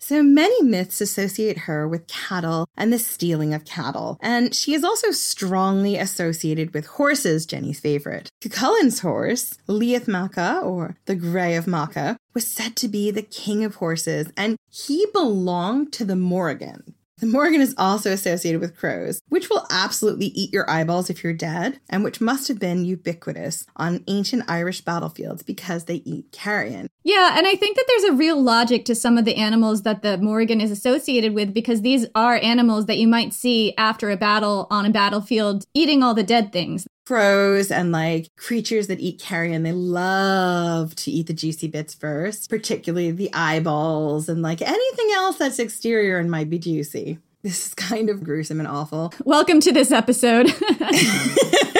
So 0.00 0.22
many 0.22 0.62
myths 0.62 1.00
associate 1.00 1.58
her 1.58 1.86
with 1.86 2.06
cattle 2.06 2.68
and 2.76 2.92
the 2.92 2.98
stealing 2.98 3.52
of 3.52 3.64
cattle. 3.64 4.16
And 4.22 4.54
she 4.54 4.72
is 4.72 4.84
also 4.84 5.10
strongly 5.10 5.96
associated 5.96 6.72
with 6.72 6.86
horses, 6.86 7.44
Jenny's 7.44 7.80
favorite. 7.80 8.30
Cuchulainn's 8.40 9.00
horse, 9.00 9.58
Liath 9.68 10.06
Macha, 10.06 10.60
or 10.60 10.96
the 11.06 11.16
Grey 11.16 11.56
of 11.56 11.66
Macha, 11.66 12.16
was 12.32 12.46
said 12.46 12.76
to 12.76 12.88
be 12.88 13.10
the 13.10 13.22
king 13.22 13.64
of 13.64 13.76
horses, 13.76 14.32
and 14.36 14.56
he 14.70 15.04
belonged 15.12 15.92
to 15.94 16.04
the 16.04 16.16
Morrigan. 16.16 16.94
The 17.20 17.26
Morrigan 17.26 17.60
is 17.60 17.74
also 17.76 18.12
associated 18.12 18.60
with 18.60 18.76
crows, 18.76 19.20
which 19.28 19.50
will 19.50 19.66
absolutely 19.70 20.26
eat 20.26 20.52
your 20.52 20.70
eyeballs 20.70 21.10
if 21.10 21.24
you're 21.24 21.32
dead, 21.32 21.80
and 21.90 22.04
which 22.04 22.20
must 22.20 22.46
have 22.46 22.60
been 22.60 22.84
ubiquitous 22.84 23.66
on 23.74 24.04
ancient 24.06 24.44
Irish 24.48 24.82
battlefields 24.82 25.42
because 25.42 25.84
they 25.84 25.96
eat 25.96 26.30
carrion. 26.30 26.86
Yeah, 27.02 27.36
and 27.36 27.46
I 27.46 27.56
think 27.56 27.76
that 27.76 27.86
there's 27.88 28.04
a 28.04 28.16
real 28.16 28.40
logic 28.40 28.84
to 28.84 28.94
some 28.94 29.18
of 29.18 29.24
the 29.24 29.34
animals 29.34 29.82
that 29.82 30.02
the 30.02 30.18
Morrigan 30.18 30.60
is 30.60 30.70
associated 30.70 31.34
with 31.34 31.52
because 31.52 31.82
these 31.82 32.06
are 32.14 32.38
animals 32.40 32.86
that 32.86 32.98
you 32.98 33.08
might 33.08 33.34
see 33.34 33.74
after 33.76 34.10
a 34.10 34.16
battle 34.16 34.68
on 34.70 34.86
a 34.86 34.90
battlefield 34.90 35.64
eating 35.74 36.04
all 36.04 36.14
the 36.14 36.22
dead 36.22 36.52
things. 36.52 36.86
Crows 37.08 37.70
and 37.70 37.90
like 37.90 38.28
creatures 38.36 38.88
that 38.88 39.00
eat 39.00 39.18
carrion. 39.18 39.62
They 39.62 39.72
love 39.72 40.94
to 40.96 41.10
eat 41.10 41.26
the 41.26 41.32
juicy 41.32 41.66
bits 41.66 41.94
first, 41.94 42.50
particularly 42.50 43.10
the 43.12 43.32
eyeballs 43.32 44.28
and 44.28 44.42
like 44.42 44.60
anything 44.60 45.10
else 45.14 45.38
that's 45.38 45.58
exterior 45.58 46.18
and 46.18 46.30
might 46.30 46.50
be 46.50 46.58
juicy. 46.58 47.18
This 47.42 47.68
is 47.68 47.74
kind 47.74 48.10
of 48.10 48.22
gruesome 48.22 48.58
and 48.58 48.68
awful. 48.68 49.14
Welcome 49.24 49.60
to 49.60 49.72
this 49.72 49.90
episode. 49.90 50.48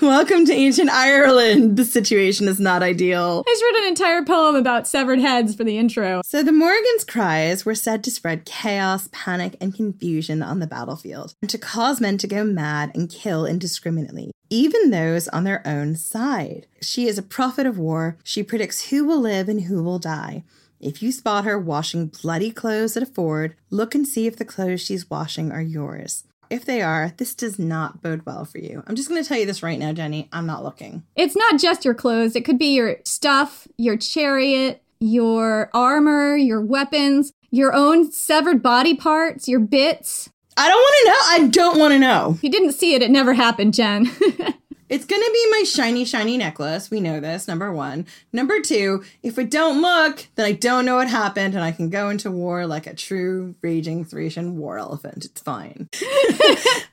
Welcome 0.00 0.46
to 0.46 0.52
ancient 0.52 0.90
Ireland. 0.90 1.76
The 1.76 1.84
situation 1.84 2.48
is 2.48 2.58
not 2.58 2.82
ideal. 2.82 3.44
I 3.46 3.50
just 3.50 3.62
wrote 3.62 3.82
an 3.82 3.88
entire 3.88 4.24
poem 4.24 4.56
about 4.56 4.88
severed 4.88 5.20
heads 5.20 5.54
for 5.54 5.64
the 5.64 5.78
intro. 5.78 6.22
So 6.24 6.42
the 6.42 6.52
Morrigan's 6.52 7.04
cries 7.04 7.64
were 7.64 7.74
said 7.74 8.02
to 8.04 8.10
spread 8.10 8.44
chaos, 8.44 9.08
panic, 9.12 9.56
and 9.60 9.74
confusion 9.74 10.42
on 10.42 10.58
the 10.58 10.66
battlefield, 10.66 11.34
and 11.40 11.50
to 11.50 11.58
cause 11.58 12.00
men 12.00 12.18
to 12.18 12.26
go 12.26 12.44
mad 12.44 12.90
and 12.94 13.10
kill 13.10 13.46
indiscriminately, 13.46 14.32
even 14.50 14.90
those 14.90 15.28
on 15.28 15.44
their 15.44 15.66
own 15.66 15.94
side. 15.96 16.66
She 16.82 17.06
is 17.06 17.18
a 17.18 17.22
prophet 17.22 17.66
of 17.66 17.78
war. 17.78 18.18
She 18.24 18.42
predicts 18.42 18.90
who 18.90 19.04
will 19.04 19.20
live 19.20 19.48
and 19.48 19.62
who 19.62 19.82
will 19.82 19.98
die. 19.98 20.44
If 20.80 21.02
you 21.02 21.12
spot 21.12 21.44
her 21.44 21.58
washing 21.58 22.08
bloody 22.08 22.50
clothes 22.50 22.96
at 22.96 23.02
a 23.02 23.06
ford, 23.06 23.54
look 23.70 23.94
and 23.94 24.06
see 24.06 24.26
if 24.26 24.36
the 24.36 24.44
clothes 24.44 24.82
she's 24.82 25.08
washing 25.08 25.50
are 25.50 25.62
yours. 25.62 26.24
If 26.50 26.64
they 26.64 26.82
are, 26.82 27.12
this 27.16 27.34
does 27.34 27.58
not 27.58 28.02
bode 28.02 28.24
well 28.26 28.44
for 28.44 28.58
you. 28.58 28.82
I'm 28.86 28.96
just 28.96 29.08
going 29.08 29.22
to 29.22 29.28
tell 29.28 29.38
you 29.38 29.46
this 29.46 29.62
right 29.62 29.78
now, 29.78 29.92
Jenny. 29.92 30.28
I'm 30.32 30.46
not 30.46 30.64
looking. 30.64 31.04
It's 31.16 31.36
not 31.36 31.58
just 31.60 31.84
your 31.84 31.94
clothes, 31.94 32.36
it 32.36 32.44
could 32.44 32.58
be 32.58 32.74
your 32.74 32.96
stuff, 33.04 33.66
your 33.76 33.96
chariot, 33.96 34.82
your 35.00 35.70
armor, 35.74 36.36
your 36.36 36.60
weapons, 36.60 37.32
your 37.50 37.74
own 37.74 38.10
severed 38.10 38.62
body 38.62 38.94
parts, 38.94 39.48
your 39.48 39.60
bits. 39.60 40.30
I 40.56 40.68
don't 40.68 40.78
want 40.78 40.94
to 41.02 41.10
know. 41.10 41.44
I 41.44 41.48
don't 41.48 41.78
want 41.78 41.92
to 41.92 41.98
know. 41.98 42.32
If 42.36 42.44
you 42.44 42.50
didn't 42.50 42.72
see 42.72 42.94
it, 42.94 43.02
it 43.02 43.10
never 43.10 43.34
happened, 43.34 43.74
Jen. 43.74 44.10
It's 44.88 45.04
gonna 45.06 45.30
be 45.32 45.50
my 45.50 45.62
shiny, 45.64 46.04
shiny 46.04 46.36
necklace. 46.36 46.90
We 46.90 47.00
know 47.00 47.20
this, 47.20 47.48
number 47.48 47.72
one. 47.72 48.06
Number 48.32 48.60
two, 48.60 49.02
if 49.22 49.38
I 49.38 49.44
don't 49.44 49.80
look, 49.80 50.26
then 50.34 50.46
I 50.46 50.52
don't 50.52 50.84
know 50.84 50.96
what 50.96 51.08
happened 51.08 51.54
and 51.54 51.64
I 51.64 51.72
can 51.72 51.90
go 51.90 52.10
into 52.10 52.30
war 52.30 52.66
like 52.66 52.86
a 52.86 52.94
true 52.94 53.54
raging 53.62 54.04
Thracian 54.04 54.58
war 54.58 54.78
elephant. 54.78 55.24
It's 55.24 55.40
fine. 55.40 55.88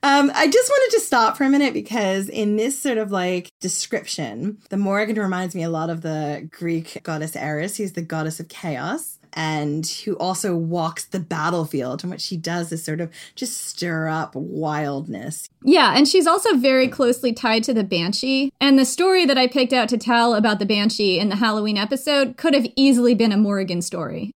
um, 0.03 0.31
I 0.33 0.49
just 0.51 0.69
wanted 0.69 0.95
to 0.97 1.03
stop 1.03 1.37
for 1.37 1.43
a 1.43 1.49
minute 1.49 1.73
because 1.73 2.29
in 2.29 2.55
this 2.55 2.81
sort 2.81 2.97
of 2.97 3.11
like 3.11 3.51
description, 3.59 4.57
the 4.69 4.77
Morrigan 4.77 5.17
reminds 5.17 5.53
me 5.53 5.63
a 5.63 5.69
lot 5.69 5.89
of 5.89 6.01
the 6.01 6.47
Greek 6.49 7.01
goddess 7.03 7.35
Eris, 7.35 7.77
who's 7.77 7.93
the 7.93 8.01
goddess 8.01 8.39
of 8.39 8.47
chaos 8.47 9.17
and 9.33 9.85
who 10.05 10.15
also 10.17 10.55
walks 10.55 11.05
the 11.05 11.19
battlefield. 11.19 12.03
And 12.03 12.11
what 12.11 12.21
she 12.21 12.37
does 12.37 12.71
is 12.71 12.83
sort 12.83 13.01
of 13.01 13.11
just 13.35 13.61
stir 13.61 14.07
up 14.07 14.35
wildness. 14.35 15.47
Yeah, 15.63 15.93
and 15.95 16.07
she's 16.07 16.27
also 16.27 16.55
very 16.55 16.87
closely 16.87 17.33
tied 17.33 17.63
to 17.65 17.73
the 17.73 17.83
Banshee. 17.83 18.51
And 18.59 18.77
the 18.77 18.85
story 18.85 19.25
that 19.25 19.37
I 19.37 19.47
picked 19.47 19.73
out 19.73 19.89
to 19.89 19.97
tell 19.97 20.33
about 20.33 20.59
the 20.59 20.65
Banshee 20.65 21.19
in 21.19 21.29
the 21.29 21.37
Halloween 21.37 21.77
episode 21.77 22.37
could 22.37 22.53
have 22.53 22.67
easily 22.75 23.13
been 23.13 23.31
a 23.31 23.37
Morrigan 23.37 23.81
story. 23.81 24.31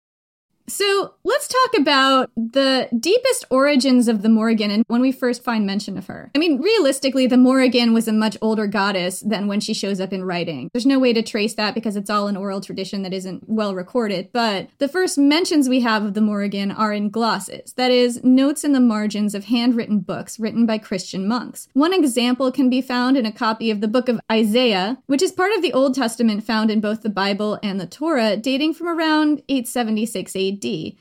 So 0.68 1.16
let's 1.24 1.48
talk 1.48 1.82
about 1.82 2.32
the 2.36 2.88
deepest 2.98 3.46
origins 3.50 4.08
of 4.08 4.22
the 4.22 4.30
Morrigan 4.30 4.72
and 4.72 4.86
when 4.88 5.02
we 5.02 5.12
first 5.12 5.44
find 5.44 5.66
mention 5.66 5.98
of 5.98 6.08
her. 6.08 6.32
I 6.34 6.38
mean, 6.38 6.62
realistically, 6.62 7.28
the 7.28 7.38
Morrigan 7.38 7.94
was 7.94 8.08
a 8.08 8.14
much 8.14 8.38
older 8.42 8.66
goddess 8.66 9.20
than 9.20 9.48
when 9.48 9.60
she 9.60 9.74
shows 9.74 10.00
up 10.00 10.14
in 10.14 10.24
writing. 10.24 10.70
There's 10.74 10.86
no 10.86 11.00
way 11.00 11.12
to 11.14 11.22
trace 11.22 11.56
that 11.56 11.76
because 11.76 11.96
it's 11.96 12.10
all 12.10 12.28
an 12.28 12.38
oral 12.38 12.62
tradition 12.62 13.04
that 13.04 13.14
isn't 13.14 13.44
well 13.48 13.76
recorded. 13.76 14.30
But 14.32 14.70
the 14.78 14.88
first 14.88 15.18
mentions 15.18 15.68
we 15.68 15.82
have 15.82 16.06
of 16.06 16.14
the 16.14 16.22
Morrigan 16.22 16.72
are 16.72 16.94
in 16.94 17.10
glosses, 17.10 17.74
that 17.74 17.92
is, 17.92 18.24
notes 18.24 18.64
in 18.64 18.72
the 18.72 18.80
margins 18.80 19.36
of 19.36 19.46
handwritten 19.46 20.00
books 20.00 20.40
written 20.40 20.66
by 20.66 20.78
Christian 20.78 21.28
monks. 21.28 21.68
One 21.74 21.94
example 21.94 22.52
can 22.52 22.70
be 22.70 22.82
found 22.82 23.18
in 23.18 23.26
a 23.26 23.32
copy 23.32 23.70
of 23.70 23.82
the 23.82 23.88
book 23.88 24.08
of 24.08 24.22
Isaiah, 24.32 24.98
which 25.08 25.22
is 25.22 25.32
part 25.32 25.52
of 25.54 25.62
the 25.62 25.74
Old 25.74 25.94
Testament 25.94 26.44
found 26.44 26.72
in 26.72 26.80
both 26.80 27.02
the 27.02 27.10
Bible 27.10 27.60
and 27.62 27.80
the 27.80 27.88
Torah, 27.88 28.38
dating 28.38 28.74
from 28.76 28.88
around 28.88 29.42
876 29.50 30.36
AD. 30.36 30.53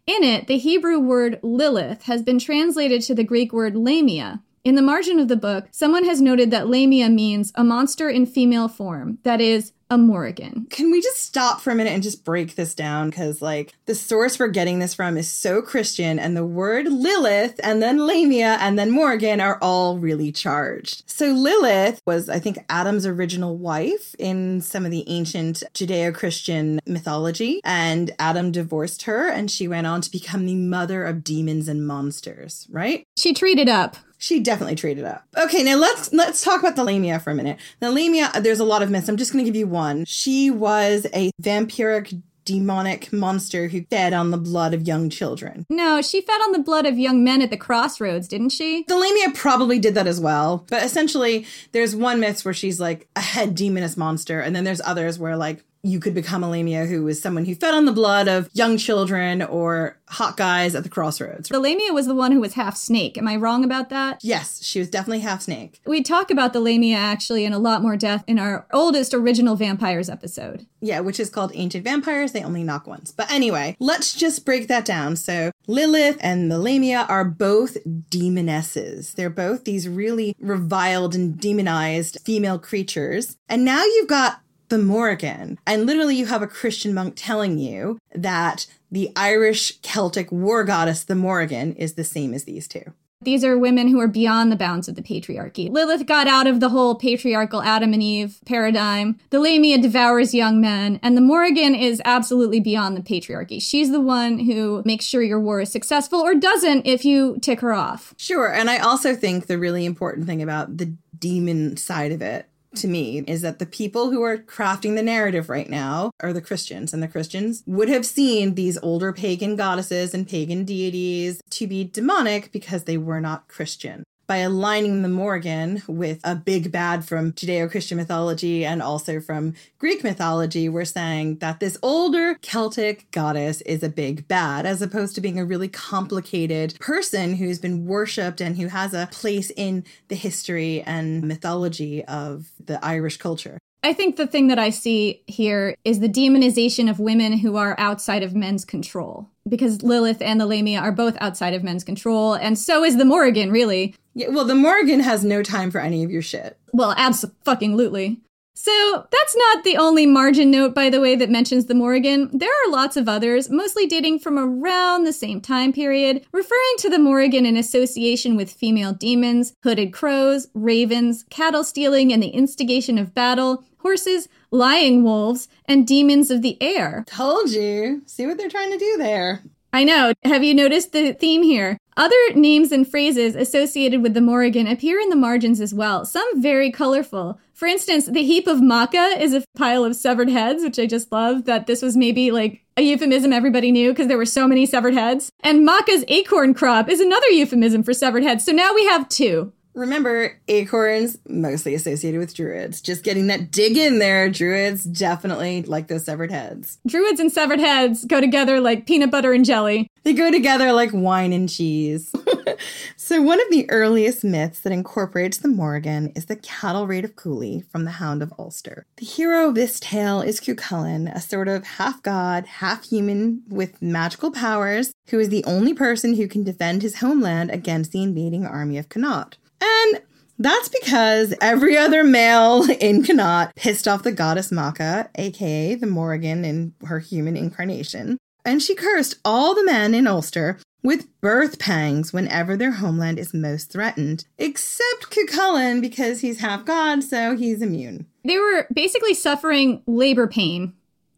In 0.07 0.25
it, 0.25 0.47
the 0.47 0.59
Hebrew 0.59 0.99
word 0.99 1.39
Lilith 1.43 2.05
has 2.05 2.23
been 2.23 2.39
translated 2.39 3.03
to 3.03 3.15
the 3.15 3.25
Greek 3.25 3.53
word 3.53 3.77
lamia. 3.77 4.43
In 4.65 4.77
the 4.77 4.83
margin 4.83 5.19
of 5.19 5.27
the 5.27 5.37
book, 5.37 5.67
someone 5.73 6.05
has 6.05 6.21
noted 6.21 6.53
that 6.53 6.69
lamia 6.69 7.09
means 7.09 7.51
a 7.57 7.65
monster 7.65 8.09
in 8.09 8.27
female 8.27 8.69
form, 8.69 9.19
that 9.25 9.41
is, 9.41 9.73
a 9.91 9.99
Morrigan. 9.99 10.69
Can 10.71 10.93
we 10.93 11.03
just 11.03 11.19
stop 11.19 11.61
for 11.61 11.71
a 11.71 11.75
minute 11.75 11.93
and 11.93 12.03
just 12.03 12.25
break 12.25 12.55
this 12.55 12.73
down? 12.73 13.11
Because, 13.11 13.43
like, 13.43 13.75
the 13.87 13.95
source 13.95 14.39
we're 14.39 14.49
getting 14.49 14.79
this 14.79 14.95
from 14.95 15.19
is 15.19 15.29
so 15.29 15.61
Christian, 15.63 16.19
and 16.19 16.37
the 16.37 16.47
word 16.47 16.87
Lilith 16.87 17.59
and 17.63 17.83
then 17.83 18.07
Lamia 18.07 18.57
and 18.61 18.79
then 18.79 18.93
Morrigan 18.93 19.41
are 19.41 19.59
all 19.61 19.99
really 19.99 20.31
charged. 20.31 21.03
So, 21.07 21.33
Lilith 21.33 22.01
was, 22.07 22.29
I 22.29 22.39
think, 22.39 22.65
Adam's 22.71 23.05
original 23.05 23.59
wife 23.59 24.15
in 24.19 24.61
some 24.61 24.87
of 24.87 24.93
the 24.93 25.05
ancient 25.09 25.65
Judeo 25.75 26.15
Christian 26.15 26.81
mythology, 26.87 27.61
and 27.65 28.13
Adam 28.21 28.53
divorced 28.53 29.03
her, 29.03 29.29
and 29.29 29.51
she 29.51 29.67
went 29.67 29.89
on 29.89 30.01
to 30.03 30.11
become 30.11 30.47
the 30.47 30.55
mother 30.55 31.05
of 31.05 31.25
demons 31.25 31.67
and 31.69 31.85
monsters, 31.85 32.69
right? 32.71 33.05
She 33.17 33.35
treated 33.35 33.69
up. 33.69 33.97
She 34.23 34.39
definitely 34.39 34.77
traded 34.77 35.05
up. 35.05 35.25
Okay, 35.37 35.65
now 35.65 35.77
let's 35.77 36.13
let's 36.13 36.45
talk 36.45 36.61
about 36.61 36.77
the 36.77 36.85
Lamia 36.85 37.19
for 37.19 37.31
a 37.31 37.35
minute. 37.35 37.59
The 37.81 37.91
Lamia, 37.91 38.31
there's 38.41 38.61
a 38.61 38.65
lot 38.65 38.81
of 38.81 38.89
myths. 38.89 39.09
I'm 39.09 39.17
just 39.17 39.33
going 39.33 39.45
to 39.45 39.49
give 39.51 39.59
you 39.59 39.67
one. 39.67 40.05
She 40.05 40.49
was 40.49 41.09
a 41.13 41.33
vampiric 41.43 42.23
demonic 42.45 43.13
monster 43.13 43.67
who 43.67 43.83
fed 43.91 44.13
on 44.13 44.31
the 44.31 44.39
blood 44.39 44.75
of 44.75 44.87
young 44.87 45.11
children. 45.11 45.67
No, 45.69 46.01
she 46.03 46.21
fed 46.21 46.41
on 46.41 46.53
the 46.53 46.61
blood 46.61 46.87
of 46.87 47.01
young 47.01 47.25
men 47.25 47.43
at 47.43 47.51
the 47.51 47.57
crossroads, 47.57 48.29
didn't 48.29 48.51
she? 48.51 48.85
The 48.87 48.97
Lamia 48.97 49.31
probably 49.35 49.81
did 49.81 49.97
that 49.97 50.07
as 50.07 50.21
well. 50.21 50.67
But 50.71 50.85
essentially, 50.85 51.45
there's 51.73 51.97
one 51.97 52.21
myth 52.21 52.45
where 52.45 52.55
she's 52.55 52.79
like 52.79 53.09
a 53.17 53.21
head 53.21 53.57
demoness 53.57 53.97
monster, 53.97 54.41
and 54.41 54.55
then 54.55 54.63
there's 54.63 54.81
others 54.83 55.19
where 55.19 55.37
like 55.37 55.65
you 55.83 55.99
could 55.99 56.15
become 56.15 56.45
a 56.45 56.51
Lamia 56.51 56.87
who 56.87 57.03
was 57.05 57.21
someone 57.21 57.45
who 57.45 57.55
fed 57.55 57.75
on 57.75 57.87
the 57.87 57.93
blood 57.93 58.29
of 58.29 58.49
young 58.53 58.77
children 58.77 59.43
or 59.43 59.99
hot 60.09 60.37
guys 60.37 60.75
at 60.75 60.85
the 60.85 60.89
crossroads. 60.89 61.49
The 61.49 61.59
Lamia 61.59 61.93
was 61.93 62.07
the 62.07 62.15
one 62.15 62.33
who 62.33 62.41
was 62.41 62.55
half 62.55 62.77
snake. 62.77 63.19
Am 63.19 63.27
I 63.27 63.37
wrong 63.37 63.65
about 63.65 63.89
that? 63.89 64.21
Yes, 64.23 64.63
she 64.63 64.79
was 64.79 64.89
definitely 64.89 65.21
half 65.21 65.43
snake. 65.43 65.81
We 65.85 66.03
talk 66.03 66.31
about 66.31 66.53
the 66.53 66.61
Lamia 66.61 66.97
actually 66.97 67.45
in 67.45 67.53
a 67.53 67.59
lot 67.59 67.83
more 67.83 67.97
depth 67.97 68.25
in 68.29 68.39
our 68.39 68.67
oldest 68.73 69.13
original 69.13 69.57
vampires 69.57 70.09
episode. 70.09 70.67
Yeah, 70.81 71.01
which 71.01 71.19
is 71.19 71.31
called 71.31 71.53
Ancient 71.55 71.85
Vampires. 71.85 72.33
They 72.33 72.45
only 72.45 72.63
knock 72.63 72.87
once. 72.87 73.11
But 73.11 73.31
anyway, 73.31 73.77
let's 73.81 74.15
just 74.15 74.45
break 74.45 74.69
that 74.69 74.85
down. 74.85 75.17
So 75.17 75.51
Lilith 75.67 76.19
and 76.21 76.51
the 76.51 76.59
Lamia 76.59 77.07
are 77.09 77.25
both 77.25 77.77
demonesses. 78.09 79.15
They're 79.15 79.31
both 79.31 79.65
these 79.65 79.89
really 79.89 80.37
reviled 80.39 81.15
and 81.15 81.39
demonized 81.39 82.19
female 82.25 82.59
creatures. 82.59 83.37
And 83.49 83.65
now 83.65 83.83
you've 83.83 84.09
got 84.09 84.42
the 84.73 84.79
Morrigan. 84.79 85.59
And 85.67 85.85
literally, 85.85 86.17
you 86.17 86.25
have 86.27 86.41
a 86.41 86.47
Christian 86.47 86.95
monk 86.95 87.13
telling 87.15 87.59
you 87.59 87.99
that 88.15 88.67
the 88.91 89.13
Irish 89.15 89.79
Celtic 89.83 90.33
war 90.33 90.65
goddess, 90.65 91.05
the 91.05 91.15
Morrigan, 91.15 91.75
is 91.75 91.93
the 91.93 92.05
same 92.05 92.33
as 92.33 92.45
these 92.45 92.67
two. 92.67 92.95
These 93.21 93.45
are 93.45 93.59
women 93.59 93.89
who 93.89 94.01
are 94.01 94.09
beyond 94.09 94.51
the 94.51 94.57
bounds 94.57 94.89
of 94.89 94.95
the 94.95 95.03
patriarchy. 95.03 95.71
Lilith 95.71 96.07
got 96.07 96.27
out 96.27 96.47
of 96.47 96.61
the 96.61 96.71
whole 96.71 96.95
patriarchal 96.95 97.63
Adam 97.63 97.93
and 97.93 98.03
Eve 98.03 98.41
paradigm. 98.47 99.21
The 99.29 99.41
Lamia 99.41 99.77
devours 99.77 100.33
young 100.33 100.59
men, 100.59 100.99
and 101.03 101.19
the 101.19 101.21
Morrigan 101.21 101.75
is 101.75 102.01
absolutely 102.07 102.59
beyond 102.59 102.97
the 102.97 103.03
patriarchy. 103.03 103.61
She's 103.61 103.91
the 103.91 104.01
one 104.01 104.39
who 104.39 104.83
makes 104.87 105.05
sure 105.05 105.23
your 105.23 105.39
war 105.39 105.61
is 105.61 105.71
successful 105.71 106.21
or 106.21 106.35
doesn't 106.35 106.87
if 106.87 107.05
you 107.05 107.37
tick 107.43 107.61
her 107.61 107.75
off. 107.75 108.15
Sure. 108.17 108.51
And 108.51 108.71
I 108.71 108.79
also 108.79 109.15
think 109.15 109.49
the 109.49 109.59
really 109.59 109.85
important 109.85 110.27
thing 110.27 110.41
about 110.41 110.79
the 110.79 110.95
demon 111.19 111.77
side 111.77 112.11
of 112.11 112.23
it 112.23 112.49
to 112.77 112.89
me 112.89 113.25
is 113.27 113.43
that 113.43 113.59
the 113.59 113.67
people 113.67 114.11
who 114.11 114.23
are 114.23 114.39
crafting 114.39 114.95
the 114.95 115.03
narrative 115.03 115.49
right 115.49 115.69
now 115.69 116.11
are 116.21 116.33
the 116.33 116.41
Christians, 116.41 116.93
and 116.93 117.03
the 117.03 117.09
Christians 117.09 117.63
would 117.67 117.89
have 117.89 118.07
seen 118.07 118.55
these 118.55 118.79
older 118.79 119.13
pagan 119.13 119.57
goddesses 119.57 120.15
and 120.15 120.29
pagan 120.29 120.65
deities 120.65 121.41
to 121.51 121.67
be 121.67 121.85
demonic 121.85 122.53
because 122.53 122.85
they 122.85 122.99
were 122.99 123.21
not 123.21 123.49
Christian 123.49 124.05
by 124.27 124.39
aligning 124.39 125.03
the 125.03 125.09
Morrigan 125.09 125.83
with 125.87 126.21
a 126.25 126.35
big 126.35 126.73
bad 126.73 127.05
from 127.05 127.33
Judeo 127.33 127.71
Christian 127.71 127.99
mythology 127.99 128.65
and 128.65 128.83
also 128.83 129.21
from 129.21 129.55
Greek 129.79 130.03
mythology, 130.05 130.69
we're 130.69 130.85
saying 130.85 131.39
that 131.39 131.61
this 131.61 131.77
older 131.83 132.39
Celtic 132.43 133.11
goddess 133.11 133.61
is 133.63 133.83
a 133.83 133.89
big 133.89 134.29
bad, 134.29 134.67
as 134.67 134.83
opposed 134.83 135.15
to 135.15 135.21
being 135.21 135.39
a 135.39 135.45
really 135.45 135.69
complicated 135.69 136.77
person 136.81 137.35
who's 137.35 137.59
been 137.59 137.87
worshipped 137.87 138.41
and 138.41 138.57
who 138.57 138.69
has 138.69 138.95
a 138.95 139.09
place 139.13 139.51
in 139.57 139.85
the 140.09 140.17
history 140.17 140.83
and 140.83 141.23
mythology 141.23 142.05
of 142.05 142.51
the 142.65 142.83
Irish 142.85 143.17
culture. 143.17 143.59
I 143.85 143.93
think 143.93 144.17
the 144.17 144.29
thing 144.29 144.47
that 144.49 144.61
I 144.61 144.71
see 144.71 145.23
here 145.27 145.75
is 145.85 145.99
the 145.99 146.09
demonization 146.09 146.89
of 146.89 147.01
women 147.01 147.39
who 147.39 147.57
are 147.57 147.75
outside 147.79 148.23
of 148.23 148.35
men's 148.35 148.65
control. 148.65 149.29
Because 149.49 149.83
Lilith 149.83 150.23
and 150.23 150.41
the 150.41 150.47
Lamia 150.47 150.79
are 150.79 150.93
both 150.93 151.17
outside 151.21 151.53
of 151.53 151.65
men's 151.65 151.85
control, 151.85 152.35
and 152.35 152.59
so 152.59 152.85
is 152.85 152.97
the 152.97 153.05
Morrigan, 153.05 153.51
really. 153.51 153.95
Yeah, 154.15 154.29
well, 154.29 154.45
the 154.45 154.55
Morrigan 154.55 155.01
has 155.01 155.25
no 155.25 155.43
time 155.43 155.71
for 155.71 155.81
any 155.81 156.05
of 156.05 156.11
your 156.11 156.23
shit. 156.23 156.59
Well, 156.73 156.95
absolutely. 156.97 158.21
So 158.55 159.07
that's 159.11 159.35
not 159.35 159.65
the 159.65 159.79
only 159.79 160.05
margin 160.07 160.51
note, 160.51 160.75
by 160.75 160.91
the 160.91 161.01
way, 161.01 161.17
that 161.17 161.31
mentions 161.31 161.67
the 161.67 161.75
Morrigan. 161.75 162.31
There 162.33 162.51
are 162.51 162.71
lots 162.71 162.97
of 162.97 163.09
others, 163.09 163.49
mostly 163.51 163.87
dating 163.87 164.19
from 164.19 164.39
around 164.39 165.05
the 165.05 165.13
same 165.13 165.41
time 165.41 165.73
period, 165.73 166.25
referring 166.33 166.75
to 166.79 166.91
the 166.91 166.99
Morrigan 166.99 167.47
in 167.47 167.57
association 167.57 168.37
with 168.37 168.53
female 168.53 168.93
demons, 168.93 169.55
hooded 169.63 169.93
crows, 169.93 170.49
ravens, 170.55 171.25
cattle 171.31 171.65
stealing 171.65 172.13
and 172.13 172.23
the 172.23 172.29
instigation 172.29 172.99
of 172.99 173.15
battle, 173.15 173.65
horses, 173.79 174.29
lying 174.53 175.03
wolves, 175.03 175.49
and 175.67 175.87
demons 175.87 176.31
of 176.31 176.43
the 176.43 176.57
air. 176.63 177.05
Told 177.09 177.51
you. 177.51 178.03
See 178.07 178.27
what 178.27 178.37
they're 178.37 178.49
trying 178.49 178.71
to 178.71 178.79
do 178.79 178.97
there. 178.99 179.43
I 179.73 179.85
know. 179.85 180.13
Have 180.25 180.45
you 180.45 180.55
noticed 180.55 180.93
the 180.93 181.15
theme 181.15 181.43
here? 181.43 181.79
Other 181.97 182.17
names 182.35 182.73
and 182.73 182.87
phrases 182.87 183.35
associated 183.35 184.03
with 184.03 184.13
the 184.13 184.21
Morrigan 184.21 184.67
appear 184.67 185.01
in 185.01 185.09
the 185.09 185.17
margins 185.17 185.61
as 185.61 185.73
well, 185.73 186.05
some 186.05 186.43
very 186.43 186.71
colorful. 186.71 187.41
For 187.55 187.67
instance, 187.67 188.07
the 188.07 188.23
heap 188.23 188.47
of 188.47 188.61
Macha 188.63 189.17
is 189.19 189.35
a 189.35 189.45
pile 189.57 189.85
of 189.85 189.97
severed 189.97 190.29
heads, 190.29 190.63
which 190.63 190.79
I 190.79 190.87
just 190.87 191.11
love 191.11 191.45
that 191.45 191.67
this 191.67 191.81
was 191.81 191.97
maybe 191.97 192.31
like 192.31 192.63
a 192.77 192.83
euphemism 192.83 193.33
everybody 193.33 193.71
knew 193.71 193.91
because 193.91 194.09
there 194.09 194.19
were 194.19 194.27
so 194.27 194.47
many 194.49 194.67
severed 194.67 194.95
heads. 194.95 195.31
And 195.41 195.65
Macha's 195.65 196.05
acorn 196.09 196.55
crop 196.55 196.89
is 196.89 197.01
another 197.01 197.29
euphemism 197.29 197.83
for 197.83 197.95
severed 197.95 198.23
heads. 198.23 198.45
So 198.45 198.53
now 198.53 198.75
we 198.75 198.87
have 198.87 199.09
two. 199.09 199.53
Remember, 199.75 200.39
acorns 200.49 201.19
mostly 201.27 201.75
associated 201.75 202.21
with 202.21 202.35
druids. 202.35 202.81
Just 202.81 203.05
getting 203.05 203.29
that 203.29 203.51
dig 203.51 203.77
in 203.77 203.99
there. 203.99 204.29
Druids 204.29 204.85
definitely 204.85 205.63
like 205.63 205.89
those 205.89 206.05
severed 206.05 206.31
heads. 206.31 206.79
Druids 206.87 207.21
and 207.21 207.33
severed 207.33 207.61
heads 207.61 208.05
go 208.05 208.21
together 208.21 208.61
like 208.61 208.87
peanut 208.87 209.11
butter 209.11 209.33
and 209.33 209.45
jelly. 209.45 209.89
They 210.05 210.13
go 210.13 210.31
together 210.31 210.73
like 210.73 210.91
wine 210.93 211.33
and 211.33 211.49
cheese. 211.49 212.13
so, 212.97 213.23
one 213.23 213.41
of 213.41 213.47
the 213.51 213.71
earliest 213.71 214.25
myths 214.25 214.61
that 214.61 214.73
incorporates 214.73 215.39
the 215.39 215.49
Morrigan 215.49 216.09
is 216.17 216.27
the 216.27 216.37
cattle 216.37 216.87
raid 216.87 217.05
of 217.05 217.17
Cooley 217.17 217.65
from 217.71 217.85
the 217.85 217.93
Hound 217.93 218.23
of 218.23 218.33
Ulster. 218.39 218.85
The 218.97 219.07
hero 219.07 219.49
of 219.49 219.55
this 219.55 219.79
tale 219.81 220.21
is 220.21 220.41
Cuchulainn, 220.41 221.15
a 221.15 221.21
sort 221.21 221.49
of 221.49 221.65
half 221.65 222.03
god, 222.03 222.47
half 222.47 222.85
human 222.85 223.43
with 223.49 223.81
magical 223.81 224.33
powers, 224.33 224.93
who 225.09 225.19
is 225.19 225.29
the 225.29 225.45
only 225.45 225.73
person 225.73 226.15
who 226.15 226.27
can 226.27 226.43
defend 226.43 226.83
his 226.83 226.97
homeland 226.97 227.51
against 227.51 227.93
the 227.93 228.03
invading 228.03 228.45
army 228.45 228.79
of 228.79 228.89
Connaught. 228.89 229.37
And 229.63 230.03
that's 230.39 230.69
because 230.69 231.35
every 231.41 231.77
other 231.77 232.03
male 232.03 232.69
in 232.81 233.05
Connaught 233.05 233.55
pissed 233.55 233.87
off 233.87 234.03
the 234.03 234.13
goddess 234.13 234.51
Macha, 234.51 235.09
aka 235.15 235.75
the 235.75 235.87
Morrigan 235.87 236.45
in 236.45 236.75
her 236.85 236.99
human 236.99 237.37
incarnation, 237.37 238.19
and 238.45 238.61
she 238.61 238.75
cursed 238.75 239.19
all 239.25 239.55
the 239.55 239.65
men 239.65 239.95
in 239.95 240.07
Ulster 240.07 240.59
with 240.83 241.09
birth 241.21 241.61
pangs 241.61 242.13
whenever 242.13 242.57
their 242.57 242.73
homeland 242.73 243.19
is 243.19 243.33
most 243.33 243.71
threatened, 243.71 244.25
except 244.37 245.11
Cuchulainn 245.11 245.81
because 245.81 246.21
he's 246.21 246.41
half 246.41 246.65
god, 246.65 247.05
so 247.05 247.37
he's 247.37 247.63
immune. 247.63 248.07
They 248.25 248.39
were 248.39 248.67
basically 248.73 249.15
suffering 249.15 249.83
labor 249.87 250.27
pain 250.27 250.73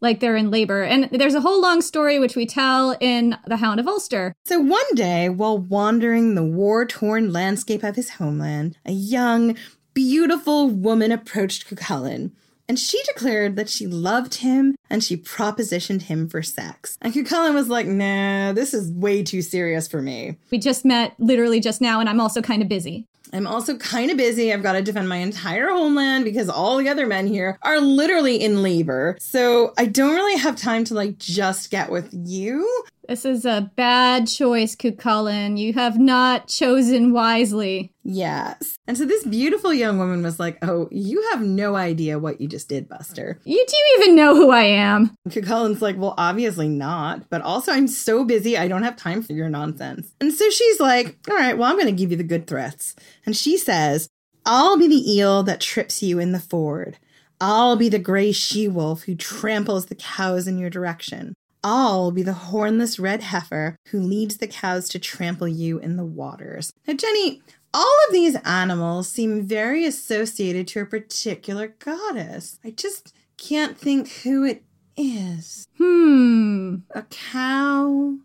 like 0.05 0.21
they're 0.21 0.37
in 0.37 0.51
labor. 0.51 0.83
And 0.83 1.09
there's 1.11 1.35
a 1.35 1.41
whole 1.41 1.61
long 1.61 1.81
story 1.81 2.19
which 2.19 2.37
we 2.37 2.45
tell 2.45 2.95
in 3.01 3.37
The 3.47 3.57
Hound 3.57 3.81
of 3.81 3.87
Ulster. 3.87 4.33
So 4.45 4.59
one 4.59 4.93
day, 4.93 5.27
while 5.27 5.57
wandering 5.57 6.35
the 6.35 6.43
war 6.43 6.85
torn 6.85 7.33
landscape 7.33 7.83
of 7.83 7.97
his 7.97 8.11
homeland, 8.11 8.77
a 8.85 8.91
young, 8.93 9.57
beautiful 9.93 10.69
woman 10.69 11.11
approached 11.11 11.67
Cuchulainn. 11.67 12.31
And 12.67 12.79
she 12.79 13.01
declared 13.03 13.55
that 13.57 13.69
she 13.69 13.85
loved 13.87 14.35
him 14.35 14.75
and 14.89 15.03
she 15.03 15.17
propositioned 15.17 16.03
him 16.03 16.27
for 16.27 16.41
sex. 16.41 16.97
And 17.01 17.13
Cuchulainn 17.13 17.53
was 17.53 17.69
like, 17.69 17.85
nah, 17.85 18.53
this 18.53 18.73
is 18.73 18.91
way 18.91 19.23
too 19.23 19.41
serious 19.41 19.87
for 19.87 20.01
me. 20.01 20.37
We 20.51 20.57
just 20.57 20.85
met 20.85 21.13
literally 21.19 21.59
just 21.59 21.81
now, 21.81 21.99
and 21.99 22.09
I'm 22.09 22.19
also 22.19 22.41
kind 22.41 22.61
of 22.61 22.67
busy. 22.67 23.05
I'm 23.33 23.47
also 23.47 23.75
kind 23.77 24.11
of 24.11 24.17
busy. 24.17 24.53
I've 24.53 24.63
got 24.63 24.73
to 24.73 24.81
defend 24.81 25.09
my 25.09 25.17
entire 25.17 25.69
homeland 25.69 26.23
because 26.23 26.47
all 26.47 26.77
the 26.77 26.87
other 26.87 27.05
men 27.05 27.27
here 27.27 27.57
are 27.63 27.81
literally 27.81 28.41
in 28.41 28.63
labor. 28.63 29.17
So 29.19 29.73
I 29.77 29.85
don't 29.87 30.15
really 30.15 30.39
have 30.39 30.55
time 30.55 30.85
to 30.85 30.93
like 30.93 31.17
just 31.17 31.69
get 31.69 31.89
with 31.89 32.09
you. 32.13 32.83
This 33.07 33.25
is 33.25 33.45
a 33.45 33.71
bad 33.75 34.27
choice, 34.27 34.75
Cuchulainn. 34.75 35.57
You 35.57 35.73
have 35.73 35.99
not 35.99 36.47
chosen 36.47 37.13
wisely. 37.13 37.91
Yes. 38.03 38.77
And 38.87 38.97
so 38.97 39.05
this 39.05 39.23
beautiful 39.23 39.73
young 39.73 39.97
woman 39.97 40.23
was 40.23 40.39
like, 40.39 40.57
Oh, 40.61 40.87
you 40.91 41.27
have 41.31 41.41
no 41.41 41.75
idea 41.75 42.19
what 42.19 42.41
you 42.41 42.47
just 42.47 42.69
did, 42.69 42.89
Buster. 42.89 43.39
You 43.43 43.63
do 43.67 44.03
even 44.03 44.15
know 44.15 44.35
who 44.35 44.51
I 44.51 44.63
am. 44.63 45.15
Cuchulainn's 45.29 45.81
like, 45.81 45.97
Well, 45.97 46.15
obviously 46.17 46.67
not. 46.67 47.29
But 47.29 47.41
also, 47.41 47.71
I'm 47.71 47.87
so 47.87 48.23
busy, 48.23 48.57
I 48.57 48.67
don't 48.67 48.83
have 48.83 48.95
time 48.95 49.21
for 49.21 49.33
your 49.33 49.49
nonsense. 49.49 50.13
And 50.19 50.33
so 50.33 50.49
she's 50.49 50.79
like, 50.79 51.17
All 51.29 51.35
right, 51.35 51.57
well, 51.57 51.69
I'm 51.69 51.77
going 51.77 51.93
to 51.93 51.99
give 51.99 52.11
you 52.11 52.17
the 52.17 52.23
good 52.23 52.47
threats. 52.47 52.95
And 53.25 53.35
she 53.35 53.57
says, 53.57 54.09
I'll 54.45 54.77
be 54.77 54.87
the 54.87 55.11
eel 55.11 55.43
that 55.43 55.61
trips 55.61 56.03
you 56.03 56.19
in 56.19 56.31
the 56.31 56.39
ford. 56.39 56.97
I'll 57.41 57.75
be 57.75 57.89
the 57.89 57.99
gray 57.99 58.31
she 58.31 58.67
wolf 58.67 59.03
who 59.03 59.15
tramples 59.15 59.87
the 59.87 59.95
cows 59.95 60.47
in 60.47 60.57
your 60.57 60.69
direction. 60.69 61.33
I'll 61.67 62.11
be 62.11 62.21
the 62.21 62.33
hornless 62.33 62.99
red 62.99 63.23
heifer 63.23 63.75
who 63.87 63.99
leads 63.99 64.37
the 64.37 64.45
cows 64.45 64.87
to 64.89 64.99
trample 64.99 65.47
you 65.47 65.79
in 65.79 65.97
the 65.97 66.05
waters. 66.05 66.71
Now, 66.87 66.93
Jenny, 66.93 67.41
all 67.73 67.95
of 68.07 68.13
these 68.13 68.35
animals 68.45 69.09
seem 69.09 69.41
very 69.47 69.83
associated 69.83 70.67
to 70.67 70.81
a 70.81 70.85
particular 70.85 71.69
goddess. 71.79 72.59
I 72.63 72.69
just 72.69 73.15
can't 73.37 73.75
think 73.75 74.09
who 74.09 74.43
it 74.43 74.63
is. 74.95 75.67
Hmm. 75.79 76.75
A 76.91 77.01
cow, 77.09 78.19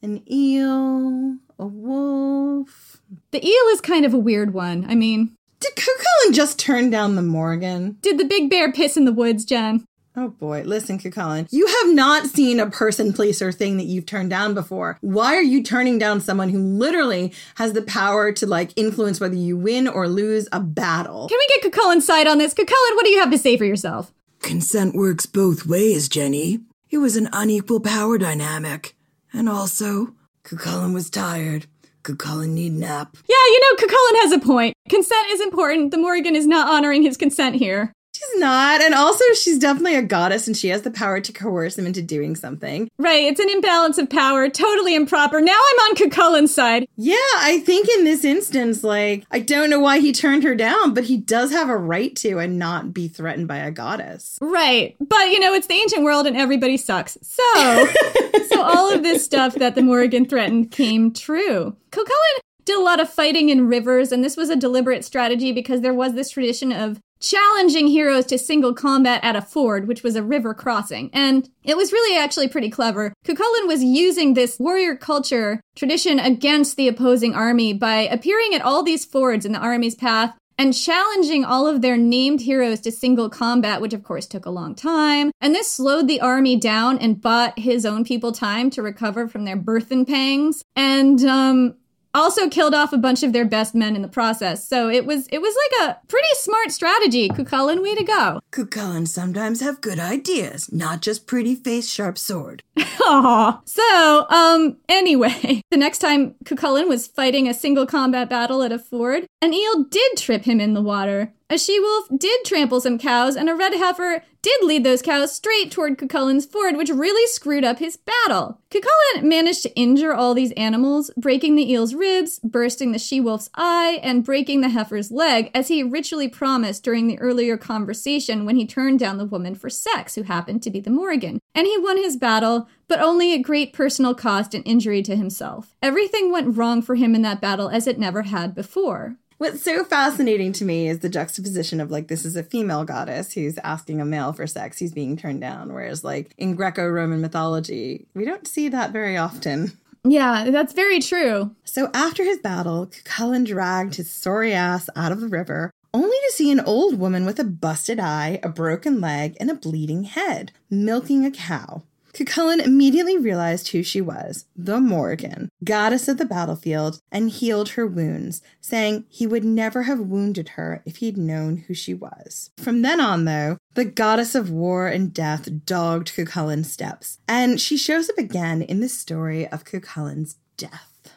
an 0.00 0.22
eel, 0.30 1.38
a 1.58 1.66
wolf. 1.66 3.02
The 3.32 3.44
eel 3.44 3.64
is 3.72 3.80
kind 3.80 4.06
of 4.06 4.14
a 4.14 4.18
weird 4.18 4.54
one. 4.54 4.86
I 4.88 4.94
mean, 4.94 5.34
did 5.58 5.74
Cuchulainn 5.74 6.34
just 6.34 6.60
turn 6.60 6.90
down 6.90 7.16
the 7.16 7.22
Morrigan? 7.22 7.98
Did 8.00 8.18
the 8.18 8.24
big 8.24 8.48
bear 8.48 8.70
piss 8.70 8.96
in 8.96 9.06
the 9.06 9.12
woods, 9.12 9.44
Jen? 9.44 9.84
Oh 10.18 10.28
boy, 10.28 10.62
listen, 10.62 10.98
Cuchulainn. 10.98 11.46
You 11.50 11.66
have 11.66 11.94
not 11.94 12.26
seen 12.26 12.58
a 12.58 12.70
person, 12.70 13.12
place, 13.12 13.42
or 13.42 13.52
thing 13.52 13.76
that 13.76 13.84
you've 13.84 14.06
turned 14.06 14.30
down 14.30 14.54
before. 14.54 14.96
Why 15.02 15.36
are 15.36 15.42
you 15.42 15.62
turning 15.62 15.98
down 15.98 16.22
someone 16.22 16.48
who 16.48 16.58
literally 16.58 17.34
has 17.56 17.74
the 17.74 17.82
power 17.82 18.32
to 18.32 18.46
like 18.46 18.72
influence 18.76 19.20
whether 19.20 19.34
you 19.34 19.58
win 19.58 19.86
or 19.86 20.08
lose 20.08 20.48
a 20.52 20.60
battle? 20.60 21.28
Can 21.28 21.38
we 21.38 21.46
get 21.48 21.70
Cuchulainn's 21.70 22.06
side 22.06 22.26
on 22.26 22.38
this? 22.38 22.54
Cuchulainn, 22.54 22.94
what 22.94 23.04
do 23.04 23.10
you 23.10 23.20
have 23.20 23.30
to 23.30 23.36
say 23.36 23.58
for 23.58 23.66
yourself? 23.66 24.10
Consent 24.40 24.94
works 24.94 25.26
both 25.26 25.66
ways, 25.66 26.08
Jenny. 26.08 26.60
It 26.88 26.98
was 26.98 27.16
an 27.16 27.28
unequal 27.34 27.80
power 27.80 28.16
dynamic. 28.16 28.96
And 29.34 29.50
also, 29.50 30.14
Cuchulainn 30.44 30.94
was 30.94 31.10
tired. 31.10 31.66
Cuchulainn 32.04 32.50
need 32.50 32.72
nap. 32.72 33.18
Yeah, 33.28 33.34
you 33.34 33.60
know, 33.60 33.86
Cuchulainn 33.86 34.22
has 34.22 34.32
a 34.32 34.38
point. 34.38 34.74
Consent 34.88 35.30
is 35.30 35.42
important. 35.42 35.90
The 35.90 35.98
Morrigan 35.98 36.34
is 36.34 36.46
not 36.46 36.68
honoring 36.68 37.02
his 37.02 37.18
consent 37.18 37.56
here. 37.56 37.92
She's 38.26 38.40
not. 38.40 38.80
And 38.82 38.94
also, 38.94 39.24
she's 39.34 39.58
definitely 39.58 39.94
a 39.94 40.02
goddess 40.02 40.46
and 40.46 40.56
she 40.56 40.68
has 40.68 40.82
the 40.82 40.90
power 40.90 41.20
to 41.20 41.32
coerce 41.32 41.78
him 41.78 41.86
into 41.86 42.02
doing 42.02 42.36
something. 42.36 42.90
Right. 42.98 43.24
It's 43.24 43.40
an 43.40 43.50
imbalance 43.50 43.98
of 43.98 44.08
power. 44.10 44.48
Totally 44.48 44.94
improper. 44.94 45.40
Now 45.40 45.52
I'm 45.52 45.90
on 45.90 45.96
Cuchulainn's 45.96 46.54
side. 46.54 46.88
Yeah, 46.96 47.16
I 47.38 47.62
think 47.64 47.88
in 47.88 48.04
this 48.04 48.24
instance, 48.24 48.82
like, 48.82 49.24
I 49.30 49.40
don't 49.40 49.70
know 49.70 49.80
why 49.80 50.00
he 50.00 50.12
turned 50.12 50.44
her 50.44 50.54
down, 50.54 50.94
but 50.94 51.04
he 51.04 51.16
does 51.16 51.50
have 51.52 51.68
a 51.68 51.76
right 51.76 52.14
to 52.16 52.38
and 52.38 52.58
not 52.58 52.92
be 52.92 53.08
threatened 53.08 53.48
by 53.48 53.58
a 53.58 53.70
goddess. 53.70 54.38
Right. 54.40 54.96
But, 55.00 55.30
you 55.30 55.40
know, 55.40 55.54
it's 55.54 55.66
the 55.66 55.74
ancient 55.74 56.02
world 56.02 56.26
and 56.26 56.36
everybody 56.36 56.76
sucks. 56.76 57.18
So, 57.22 57.86
so 58.48 58.62
all 58.62 58.92
of 58.92 59.02
this 59.02 59.24
stuff 59.24 59.54
that 59.56 59.74
the 59.74 59.82
Morrigan 59.82 60.26
threatened 60.26 60.70
came 60.70 61.12
true. 61.12 61.76
Cuchulainn 61.90 62.40
did 62.66 62.76
a 62.76 62.82
lot 62.82 63.00
of 63.00 63.08
fighting 63.08 63.48
in 63.48 63.68
rivers, 63.68 64.10
and 64.10 64.22
this 64.22 64.36
was 64.36 64.50
a 64.50 64.56
deliberate 64.56 65.04
strategy 65.04 65.52
because 65.52 65.80
there 65.80 65.94
was 65.94 66.14
this 66.14 66.30
tradition 66.30 66.72
of 66.72 67.00
challenging 67.20 67.86
heroes 67.86 68.26
to 68.26 68.38
single 68.38 68.74
combat 68.74 69.20
at 69.22 69.36
a 69.36 69.42
ford, 69.42 69.88
which 69.88 70.02
was 70.02 70.16
a 70.16 70.22
river 70.22 70.54
crossing. 70.54 71.10
And 71.12 71.48
it 71.64 71.76
was 71.76 71.92
really 71.92 72.16
actually 72.18 72.48
pretty 72.48 72.70
clever. 72.70 73.12
Cuchulainn 73.24 73.66
was 73.66 73.82
using 73.82 74.34
this 74.34 74.58
warrior 74.58 74.96
culture 74.96 75.60
tradition 75.74 76.18
against 76.18 76.76
the 76.76 76.88
opposing 76.88 77.34
army 77.34 77.72
by 77.72 77.96
appearing 77.96 78.54
at 78.54 78.62
all 78.62 78.82
these 78.82 79.04
fords 79.04 79.44
in 79.44 79.52
the 79.52 79.58
army's 79.58 79.94
path 79.94 80.36
and 80.58 80.74
challenging 80.74 81.44
all 81.44 81.66
of 81.66 81.82
their 81.82 81.96
named 81.96 82.40
heroes 82.40 82.80
to 82.80 82.90
single 82.90 83.28
combat, 83.28 83.80
which 83.80 83.92
of 83.92 84.02
course 84.02 84.26
took 84.26 84.46
a 84.46 84.50
long 84.50 84.74
time. 84.74 85.30
And 85.40 85.54
this 85.54 85.70
slowed 85.70 86.08
the 86.08 86.20
army 86.20 86.56
down 86.56 86.98
and 86.98 87.20
bought 87.20 87.58
his 87.58 87.84
own 87.84 88.04
people 88.04 88.32
time 88.32 88.70
to 88.70 88.82
recover 88.82 89.28
from 89.28 89.44
their 89.44 89.56
burthen 89.56 90.04
pangs. 90.06 90.62
And 90.74 91.22
um, 91.24 91.74
also 92.16 92.48
killed 92.48 92.74
off 92.74 92.92
a 92.92 92.98
bunch 92.98 93.22
of 93.22 93.32
their 93.32 93.44
best 93.44 93.74
men 93.74 93.94
in 93.94 94.02
the 94.02 94.08
process. 94.08 94.66
So 94.66 94.88
it 94.88 95.04
was 95.06 95.28
it 95.28 95.40
was 95.40 95.54
like 95.54 95.88
a 95.88 96.06
pretty 96.08 96.28
smart 96.34 96.72
strategy. 96.72 97.28
Cuchulainn, 97.28 97.82
way 97.82 97.94
to 97.94 98.04
go. 98.04 98.40
Cuchulainn 98.50 99.06
sometimes 99.06 99.60
have 99.60 99.80
good 99.80 100.00
ideas, 100.00 100.72
not 100.72 101.02
just 101.02 101.26
pretty 101.26 101.54
face, 101.54 101.92
sharp 101.92 102.18
sword. 102.18 102.62
Aww. 102.76 103.60
So, 103.68 104.26
um, 104.30 104.78
anyway, 104.88 105.60
the 105.70 105.76
next 105.76 105.98
time 105.98 106.34
Cuchulainn 106.44 106.88
was 106.88 107.06
fighting 107.06 107.48
a 107.48 107.54
single 107.54 107.86
combat 107.86 108.28
battle 108.30 108.62
at 108.62 108.72
a 108.72 108.78
ford, 108.78 109.26
an 109.42 109.52
eel 109.52 109.84
did 109.84 110.16
trip 110.16 110.44
him 110.44 110.60
in 110.60 110.74
the 110.74 110.82
water. 110.82 111.32
A 111.48 111.58
she 111.58 111.78
wolf 111.78 112.08
did 112.16 112.44
trample 112.44 112.80
some 112.80 112.98
cows, 112.98 113.36
and 113.36 113.48
a 113.48 113.54
red 113.54 113.72
heifer 113.74 114.22
did 114.46 114.62
lead 114.62 114.84
those 114.84 115.02
cows 115.02 115.34
straight 115.34 115.72
toward 115.72 115.98
Cuchulainn's 115.98 116.46
ford, 116.46 116.76
which 116.76 116.88
really 116.88 117.26
screwed 117.26 117.64
up 117.64 117.80
his 117.80 117.96
battle. 117.96 118.60
Cuchulainn 118.70 119.24
managed 119.24 119.64
to 119.64 119.74
injure 119.74 120.14
all 120.14 120.34
these 120.34 120.52
animals, 120.52 121.10
breaking 121.16 121.56
the 121.56 121.68
eel's 121.72 121.96
ribs, 121.96 122.38
bursting 122.44 122.92
the 122.92 122.98
she 123.00 123.20
wolf's 123.20 123.50
eye, 123.56 123.98
and 124.04 124.22
breaking 124.22 124.60
the 124.60 124.68
heifer's 124.68 125.10
leg, 125.10 125.50
as 125.52 125.66
he 125.66 125.82
ritually 125.82 126.28
promised 126.28 126.84
during 126.84 127.08
the 127.08 127.18
earlier 127.18 127.56
conversation 127.56 128.46
when 128.46 128.54
he 128.54 128.64
turned 128.64 129.00
down 129.00 129.18
the 129.18 129.24
woman 129.24 129.56
for 129.56 129.68
sex, 129.68 130.14
who 130.14 130.22
happened 130.22 130.62
to 130.62 130.70
be 130.70 130.78
the 130.78 130.90
Morrigan. 130.90 131.40
And 131.52 131.66
he 131.66 131.76
won 131.78 131.96
his 131.96 132.16
battle, 132.16 132.68
but 132.86 133.00
only 133.00 133.34
at 133.34 133.42
great 133.42 133.72
personal 133.72 134.14
cost 134.14 134.54
and 134.54 134.64
injury 134.64 135.02
to 135.02 135.16
himself. 135.16 135.74
Everything 135.82 136.30
went 136.30 136.56
wrong 136.56 136.82
for 136.82 136.94
him 136.94 137.16
in 137.16 137.22
that 137.22 137.40
battle 137.40 137.68
as 137.68 137.88
it 137.88 137.98
never 137.98 138.22
had 138.22 138.54
before. 138.54 139.16
What's 139.38 139.62
so 139.62 139.84
fascinating 139.84 140.54
to 140.54 140.64
me 140.64 140.88
is 140.88 141.00
the 141.00 141.10
juxtaposition 141.10 141.78
of 141.78 141.90
like 141.90 142.08
this 142.08 142.24
is 142.24 142.36
a 142.36 142.42
female 142.42 142.84
goddess 142.84 143.34
who's 143.34 143.58
asking 143.58 144.00
a 144.00 144.04
male 144.06 144.32
for 144.32 144.46
sex, 144.46 144.78
he's 144.78 144.92
being 144.92 145.14
turned 145.16 145.42
down. 145.42 145.74
Whereas 145.74 146.02
like 146.02 146.32
in 146.38 146.54
Greco-Roman 146.54 147.20
mythology, 147.20 148.06
we 148.14 148.24
don't 148.24 148.48
see 148.48 148.70
that 148.70 148.92
very 148.92 149.18
often. 149.18 149.76
Yeah, 150.04 150.50
that's 150.50 150.72
very 150.72 151.00
true. 151.00 151.54
So 151.64 151.90
after 151.92 152.24
his 152.24 152.38
battle, 152.38 152.86
Cuchulainn 152.86 153.44
dragged 153.44 153.96
his 153.96 154.10
sorry 154.10 154.54
ass 154.54 154.88
out 154.96 155.12
of 155.12 155.20
the 155.20 155.28
river, 155.28 155.70
only 155.92 156.16
to 156.26 156.32
see 156.32 156.50
an 156.50 156.60
old 156.60 156.98
woman 156.98 157.26
with 157.26 157.38
a 157.38 157.44
busted 157.44 158.00
eye, 158.00 158.40
a 158.42 158.48
broken 158.48 159.00
leg, 159.00 159.36
and 159.38 159.50
a 159.50 159.54
bleeding 159.54 160.04
head, 160.04 160.52
milking 160.70 161.26
a 161.26 161.30
cow. 161.30 161.82
Cuchulainn 162.16 162.64
immediately 162.64 163.18
realized 163.18 163.68
who 163.68 163.82
she 163.82 164.00
was, 164.00 164.46
the 164.56 164.80
Morrigan, 164.80 165.50
goddess 165.62 166.08
of 166.08 166.16
the 166.16 166.24
battlefield, 166.24 167.02
and 167.12 167.28
healed 167.28 167.70
her 167.70 167.86
wounds, 167.86 168.40
saying 168.58 169.04
he 169.10 169.26
would 169.26 169.44
never 169.44 169.82
have 169.82 170.00
wounded 170.00 170.50
her 170.50 170.82
if 170.86 170.96
he'd 170.96 171.18
known 171.18 171.58
who 171.58 171.74
she 171.74 171.92
was. 171.92 172.50
From 172.56 172.80
then 172.80 173.02
on, 173.02 173.26
though, 173.26 173.58
the 173.74 173.84
goddess 173.84 174.34
of 174.34 174.50
war 174.50 174.88
and 174.88 175.12
death 175.12 175.66
dogged 175.66 176.14
Cuchulainn's 176.14 176.72
steps, 176.72 177.18
and 177.28 177.60
she 177.60 177.76
shows 177.76 178.08
up 178.08 178.16
again 178.16 178.62
in 178.62 178.80
the 178.80 178.88
story 178.88 179.46
of 179.46 179.66
Cuchulainn's 179.66 180.36
death. 180.56 181.12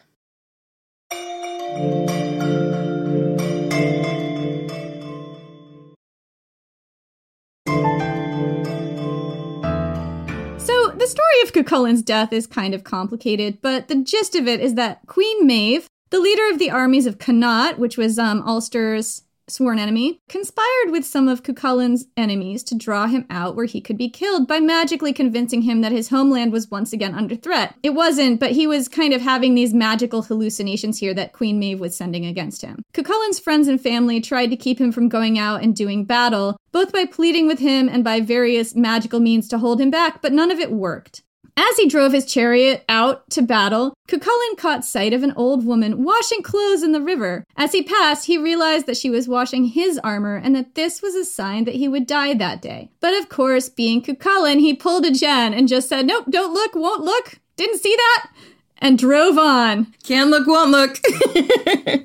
Story 11.10 11.42
of 11.44 11.54
Cuchulainn's 11.54 12.04
death 12.04 12.32
is 12.32 12.46
kind 12.46 12.76
of 12.76 12.84
complicated, 12.84 13.64
but 13.64 13.88
the 13.88 13.96
gist 13.96 14.36
of 14.36 14.48
it 14.48 14.60
is 14.60 14.76
that 14.76 15.02
Queen 15.08 15.48
Maeve, 15.48 15.88
the 16.12 16.20
leader 16.20 16.48
of 16.52 16.60
the 16.60 16.70
armies 16.70 17.08
of 17.08 17.18
Connaught, 17.18 17.80
which 17.80 17.98
was 17.98 18.20
um, 18.20 18.44
Ulster's 18.48 19.24
sworn 19.52 19.80
enemy, 19.80 20.20
conspired 20.28 20.92
with 20.92 21.06
some 21.06 21.28
of 21.28 21.44
Cuchulainn's 21.44 22.06
enemies 22.16 22.64
to 22.64 22.76
draw 22.76 23.08
him 23.08 23.26
out 23.30 23.56
where 23.56 23.66
he 23.66 23.82
could 23.82 23.98
be 23.98 24.10
killed 24.10 24.48
by 24.48 24.60
magically 24.60 25.14
convincing 25.14 25.64
him 25.64 25.82
that 25.82 25.92
his 25.92 26.10
homeland 26.10 26.52
was 26.52 26.72
once 26.72 26.94
again 26.94 27.16
under 27.16 27.36
threat. 27.36 27.76
It 27.84 27.92
wasn't, 27.92 28.40
but 28.40 28.52
he 28.52 28.68
was 28.68 28.88
kind 28.88 29.14
of 29.14 29.22
having 29.22 29.56
these 29.56 29.74
magical 29.74 30.22
hallucinations 30.22 31.00
here 31.00 31.14
that 31.14 31.34
Queen 31.34 31.60
Maeve 31.60 31.80
was 31.80 31.96
sending 31.96 32.26
against 32.26 32.62
him. 32.62 32.84
Cuchulainn's 32.94 33.40
friends 33.40 33.68
and 33.68 33.82
family 33.82 34.22
tried 34.22 34.48
to 34.48 34.58
keep 34.58 34.80
him 34.80 34.92
from 34.92 35.10
going 35.10 35.40
out 35.40 35.64
and 35.64 35.76
doing 35.76 36.06
battle, 36.06 36.58
both 36.72 36.92
by 36.92 37.06
pleading 37.06 37.48
with 37.48 37.60
him 37.60 37.90
and 37.90 38.04
by 38.04 38.20
various 38.20 38.76
magical 38.76 39.20
means 39.20 39.48
to 39.48 39.58
hold 39.58 39.82
him 39.82 39.90
back, 39.90 40.22
but 40.22 40.34
none 40.34 40.52
of 40.52 40.60
it 40.60 40.72
worked. 40.72 41.24
As 41.60 41.76
he 41.76 41.90
drove 41.90 42.14
his 42.14 42.26
chariot 42.26 42.86
out 42.88 43.30
to 43.32 43.42
battle, 43.42 43.94
Cuchulainn 44.08 44.58
caught 44.58 44.86
sight 44.86 45.12
of 45.12 45.24
an 45.24 45.34
old 45.36 45.66
woman 45.66 46.06
washing 46.06 46.42
clothes 46.42 46.84
in 46.84 46.94
the 46.94 47.02
river. 47.02 47.44
As 47.58 47.74
he 47.74 47.84
passed, 47.84 48.28
he 48.28 48.38
realized 48.38 48.86
that 48.86 48.96
she 48.96 49.10
was 49.10 49.28
washing 49.28 49.66
his 49.66 50.00
armor 50.02 50.38
and 50.38 50.56
that 50.56 50.76
this 50.76 51.02
was 51.02 51.16
a 51.16 51.26
sign 51.26 51.66
that 51.66 51.76
he 51.76 51.90
would 51.90 52.08
die 52.08 52.34
that 52.34 52.62
day. 52.62 52.92
But 53.02 53.14
of 53.14 53.28
course, 53.28 53.68
being 53.68 54.02
Cuchulainn, 54.02 54.62
he 54.62 54.74
pulled 54.74 55.04
a 55.04 55.12
Jen 55.12 55.54
and 55.54 55.68
just 55.68 55.90
said, 55.90 56.06
Nope, 56.06 56.28
don't 56.30 56.54
look, 56.54 56.76
won't 56.76 57.04
look, 57.04 57.40
didn't 57.58 57.80
see 57.80 57.94
that, 57.94 58.30
and 58.78 58.98
drove 58.98 59.38
on. 59.38 59.94
Can't 60.04 60.30
look, 60.30 60.48
won't 60.48 60.72
look. 60.72 60.98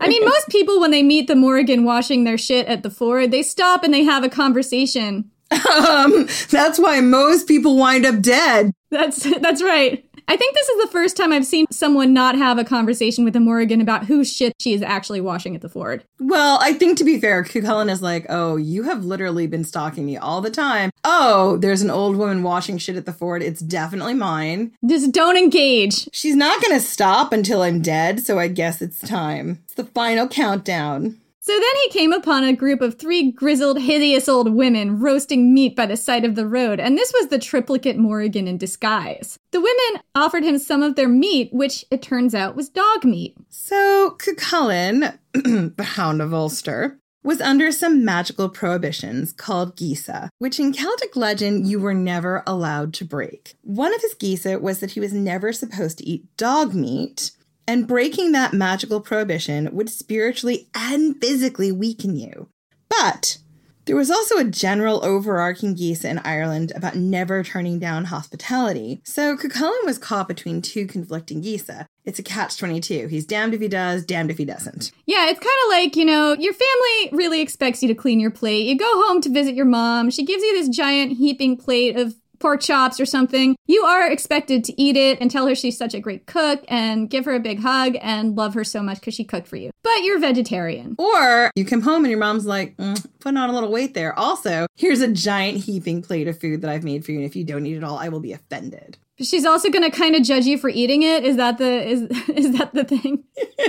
I 0.01 0.09
mean, 0.09 0.25
most 0.25 0.49
people, 0.49 0.81
when 0.81 0.91
they 0.91 1.05
meet 1.05 1.29
the 1.29 1.37
Morrigan 1.37 1.85
washing 1.85 2.25
their 2.25 2.39
shit 2.39 2.67
at 2.67 2.83
the 2.83 2.91
ford, 2.91 3.31
they 3.31 3.45
stop 3.45 3.85
and 3.85 3.95
they 3.95 4.03
have 4.03 4.25
a 4.25 4.29
conversation. 4.29 5.31
um, 5.71 6.27
that's 6.51 6.81
why 6.81 7.01
most 7.01 7.47
people 7.47 7.77
wind 7.77 8.05
up 8.05 8.21
dead. 8.21 8.73
That's 8.95 9.25
that's 9.41 9.61
right. 9.61 10.05
I 10.29 10.37
think 10.37 10.55
this 10.55 10.69
is 10.69 10.83
the 10.85 10.91
first 10.93 11.17
time 11.17 11.33
I've 11.33 11.45
seen 11.45 11.67
someone 11.71 12.15
not 12.15 12.37
have 12.37 12.59
a 12.59 12.65
conversation 12.65 13.25
with 13.25 13.35
a 13.37 13.41
Morrigan 13.41 13.81
about 13.81 14.07
whose 14.07 14.33
shit 14.33 14.55
she 14.59 14.73
is 14.73 14.83
actually 14.83 15.21
washing 15.21 15.55
at 15.55 15.63
the 15.63 15.69
ford. 15.69 16.05
Well, 16.19 16.59
I 16.63 16.73
think 16.73 16.97
to 16.99 17.05
be 17.05 17.21
fair, 17.21 17.43
Cuchulainn 17.43 17.91
is 17.91 18.01
like, 18.01 18.25
oh, 18.29 18.57
you 18.57 18.85
have 18.85 19.05
literally 19.05 19.47
been 19.47 19.65
stalking 19.65 20.07
me 20.07 20.17
all 20.17 20.41
the 20.41 20.51
time. 20.51 20.91
Oh, 21.03 21.59
there's 21.59 21.83
an 21.83 21.91
old 21.91 22.17
woman 22.17 22.43
washing 22.43 22.79
shit 22.79 22.97
at 22.97 23.05
the 23.05 23.13
ford. 23.13 23.43
It's 23.43 23.61
definitely 23.61 24.15
mine. 24.15 24.73
Just 24.87 25.13
don't 25.13 25.37
engage. 25.37 26.09
She's 26.13 26.37
not 26.37 26.63
going 26.63 26.79
to 26.79 26.87
stop 26.87 27.33
until 27.33 27.63
I'm 27.63 27.83
dead, 27.83 28.21
so 28.21 28.39
I 28.39 28.49
guess 28.49 28.81
it's 28.81 29.01
time. 29.01 29.59
It's 29.65 29.75
the 29.75 29.85
final 29.85 30.29
countdown. 30.29 31.21
So 31.47 31.53
then 31.53 31.63
he 31.83 31.91
came 31.91 32.15
upon 32.15 32.43
a 32.43 32.57
group 32.57 32.81
of 32.81 32.99
three 32.99 33.31
grizzled, 33.31 33.79
hideous 33.79 34.31
old 34.31 34.55
women 34.55 34.99
roasting 34.99 35.53
meat 35.53 35.77
by 35.77 35.85
the 35.85 35.95
side 35.95 36.25
of 36.25 36.37
the 36.37 36.47
road, 36.47 36.81
and 36.81 36.97
this 36.97 37.13
was 37.13 37.29
the 37.29 37.39
triplicate 37.39 37.99
Morrigan 37.99 38.49
in 38.49 38.57
disguise. 38.57 39.39
The 39.51 39.61
women 39.61 40.03
offered 40.15 40.43
him 40.43 40.57
some 40.57 40.83
of 40.83 40.97
their 40.97 41.07
meat, 41.07 41.53
which 41.53 41.85
it 41.91 42.01
turns 42.01 42.35
out 42.35 42.57
was 42.57 42.71
dog 42.71 43.05
meat. 43.05 43.37
So 43.51 44.17
Cuchulainn, 44.19 45.19
the 45.35 45.85
Hound 45.85 46.23
of 46.23 46.33
Ulster, 46.33 46.99
was 47.23 47.43
under 47.43 47.71
some 47.71 48.07
magical 48.07 48.49
prohibitions 48.49 49.31
called 49.31 49.77
Geasa, 49.77 50.31
which 50.39 50.59
in 50.59 50.73
Celtic 50.73 51.15
legend 51.15 51.67
you 51.67 51.79
were 51.79 51.93
never 51.93 52.43
allowed 52.47 52.95
to 52.95 53.05
break. 53.05 53.55
One 53.61 53.95
of 53.95 54.01
his 54.01 54.15
Geasa 54.15 54.63
was 54.63 54.81
that 54.81 54.93
he 54.93 55.01
was 55.01 55.13
never 55.13 55.53
supposed 55.53 55.99
to 55.99 56.09
eat 56.09 56.25
dog 56.39 56.73
meat, 56.75 57.33
and 57.67 57.87
breaking 57.89 58.33
that 58.33 58.53
magical 58.53 59.01
prohibition 59.01 59.69
would 59.73 59.89
spiritually 59.91 60.69
and 60.75 61.21
physically 61.21 61.73
weaken 61.73 62.17
you. 62.17 62.49
But 62.89 63.39
there 63.87 63.97
was 63.97 64.11
also 64.11 64.39
a 64.39 64.45
general 64.45 65.05
overarching 65.05 65.77
Geasa 65.77 66.07
in 66.07 66.19
Ireland 66.21 66.73
about 66.75 66.97
never 66.97 67.43
turning 67.43 67.79
down 67.79 68.07
hospitality. 68.07 69.03
So 69.05 69.37
Cuchulainn 69.37 69.85
was 69.85 69.99
caught 69.99 70.29
between 70.29 70.63
two 70.63 70.87
conflicting 70.87 71.43
Geasa. 71.43 71.83
Uh, 71.83 71.85
it's 72.05 72.19
a 72.19 72.23
catch 72.23 72.57
22. 72.59 73.09
He's 73.09 73.27
damned 73.27 73.55
if 73.55 73.61
he 73.61 73.69
does, 73.69 74.05
damned 74.05 74.31
if 74.31 74.39
he 74.39 74.45
doesn't. 74.45 74.93
Yeah, 75.07 75.29
it's 75.29 75.41
kind 75.41 75.57
of 75.65 75.71
like, 75.71 75.97
you 75.97 76.05
know, 76.05 76.35
your 76.35 76.55
family 76.55 77.11
really 77.13 77.41
expects 77.41 77.83
you 77.83 77.89
to 77.89 77.95
clean 77.95 78.21
your 78.21 78.31
plate. 78.31 78.67
You 78.67 78.77
go 78.77 78.91
home 79.07 79.21
to 79.23 79.31
visit 79.31 79.55
your 79.55 79.65
mom. 79.67 80.11
She 80.11 80.25
gives 80.25 80.43
you 80.43 80.55
this 80.55 80.75
giant 80.75 81.13
heaping 81.13 81.57
plate 81.57 81.97
of 81.97 82.15
pork 82.39 82.61
chops 82.61 83.01
or 83.01 83.07
something, 83.07 83.57
you 83.67 83.83
are 83.85 84.11
expected 84.11 84.65
to 84.65 84.81
eat 84.81 84.97
it 84.97 85.21
and 85.21 85.31
tell 85.31 85.47
her 85.47 85.55
she's 85.55 85.77
such 85.77 85.95
a 85.95 86.01
great 86.01 86.27
cook 86.27 86.65
and 86.69 87.09
give 87.09 87.25
her 87.25 87.35
a 87.35 87.41
big 87.41 87.61
hug 87.61 87.97
and 88.01 88.37
love 88.37 88.55
her 88.55 88.65
so 88.65 88.83
much 88.83 89.01
because 89.01 89.15
she 89.15 89.25
cooked 89.25 89.49
for 89.49 89.57
you. 89.57 89.71
But 89.83 90.03
you're 90.03 90.19
vegetarian. 90.19 90.97
Or 90.99 91.51
you 91.55 91.65
come 91.65 91.83
home 91.83 92.05
and 92.05 92.11
your 92.11 92.21
mom's 92.21 92.47
like, 92.47 92.77
mm, 92.77 93.07
putting 93.21 93.37
on 93.37 93.51
a 93.51 93.53
little 93.53 93.71
weight 93.71 93.95
there. 93.95 94.19
Also, 94.19 94.67
here's 94.77 95.01
a 95.01 95.09
giant 95.09 95.59
heaping 95.65 96.03
plate 96.03 96.29
of 96.29 96.39
food 96.41 96.63
that 96.63 96.71
I've 96.71 96.85
made 96.85 97.05
for 97.05 97.13
you, 97.13 97.19
and 97.19 97.27
if 97.27 97.37
you 97.37 97.45
don't 97.45 97.67
eat 97.67 97.77
it 97.77 97.85
all, 97.85 97.99
I 97.99 98.09
will 98.09 98.21
be 98.21 98.33
offended. 98.33 98.99
She's 99.21 99.45
also 99.45 99.71
going 99.71 99.89
to 99.89 99.97
kind 99.97 100.17
of 100.17 100.23
judge 100.23 100.45
you 100.45 100.59
for 100.59 100.69
eating 100.69 101.03
it. 101.03 101.25
Is 101.25 101.37
that 101.37 101.59
the 101.59 101.89
is 101.89 102.03
is 102.29 102.53
that 102.59 102.75
the 102.75 102.85
thing? 102.85 103.25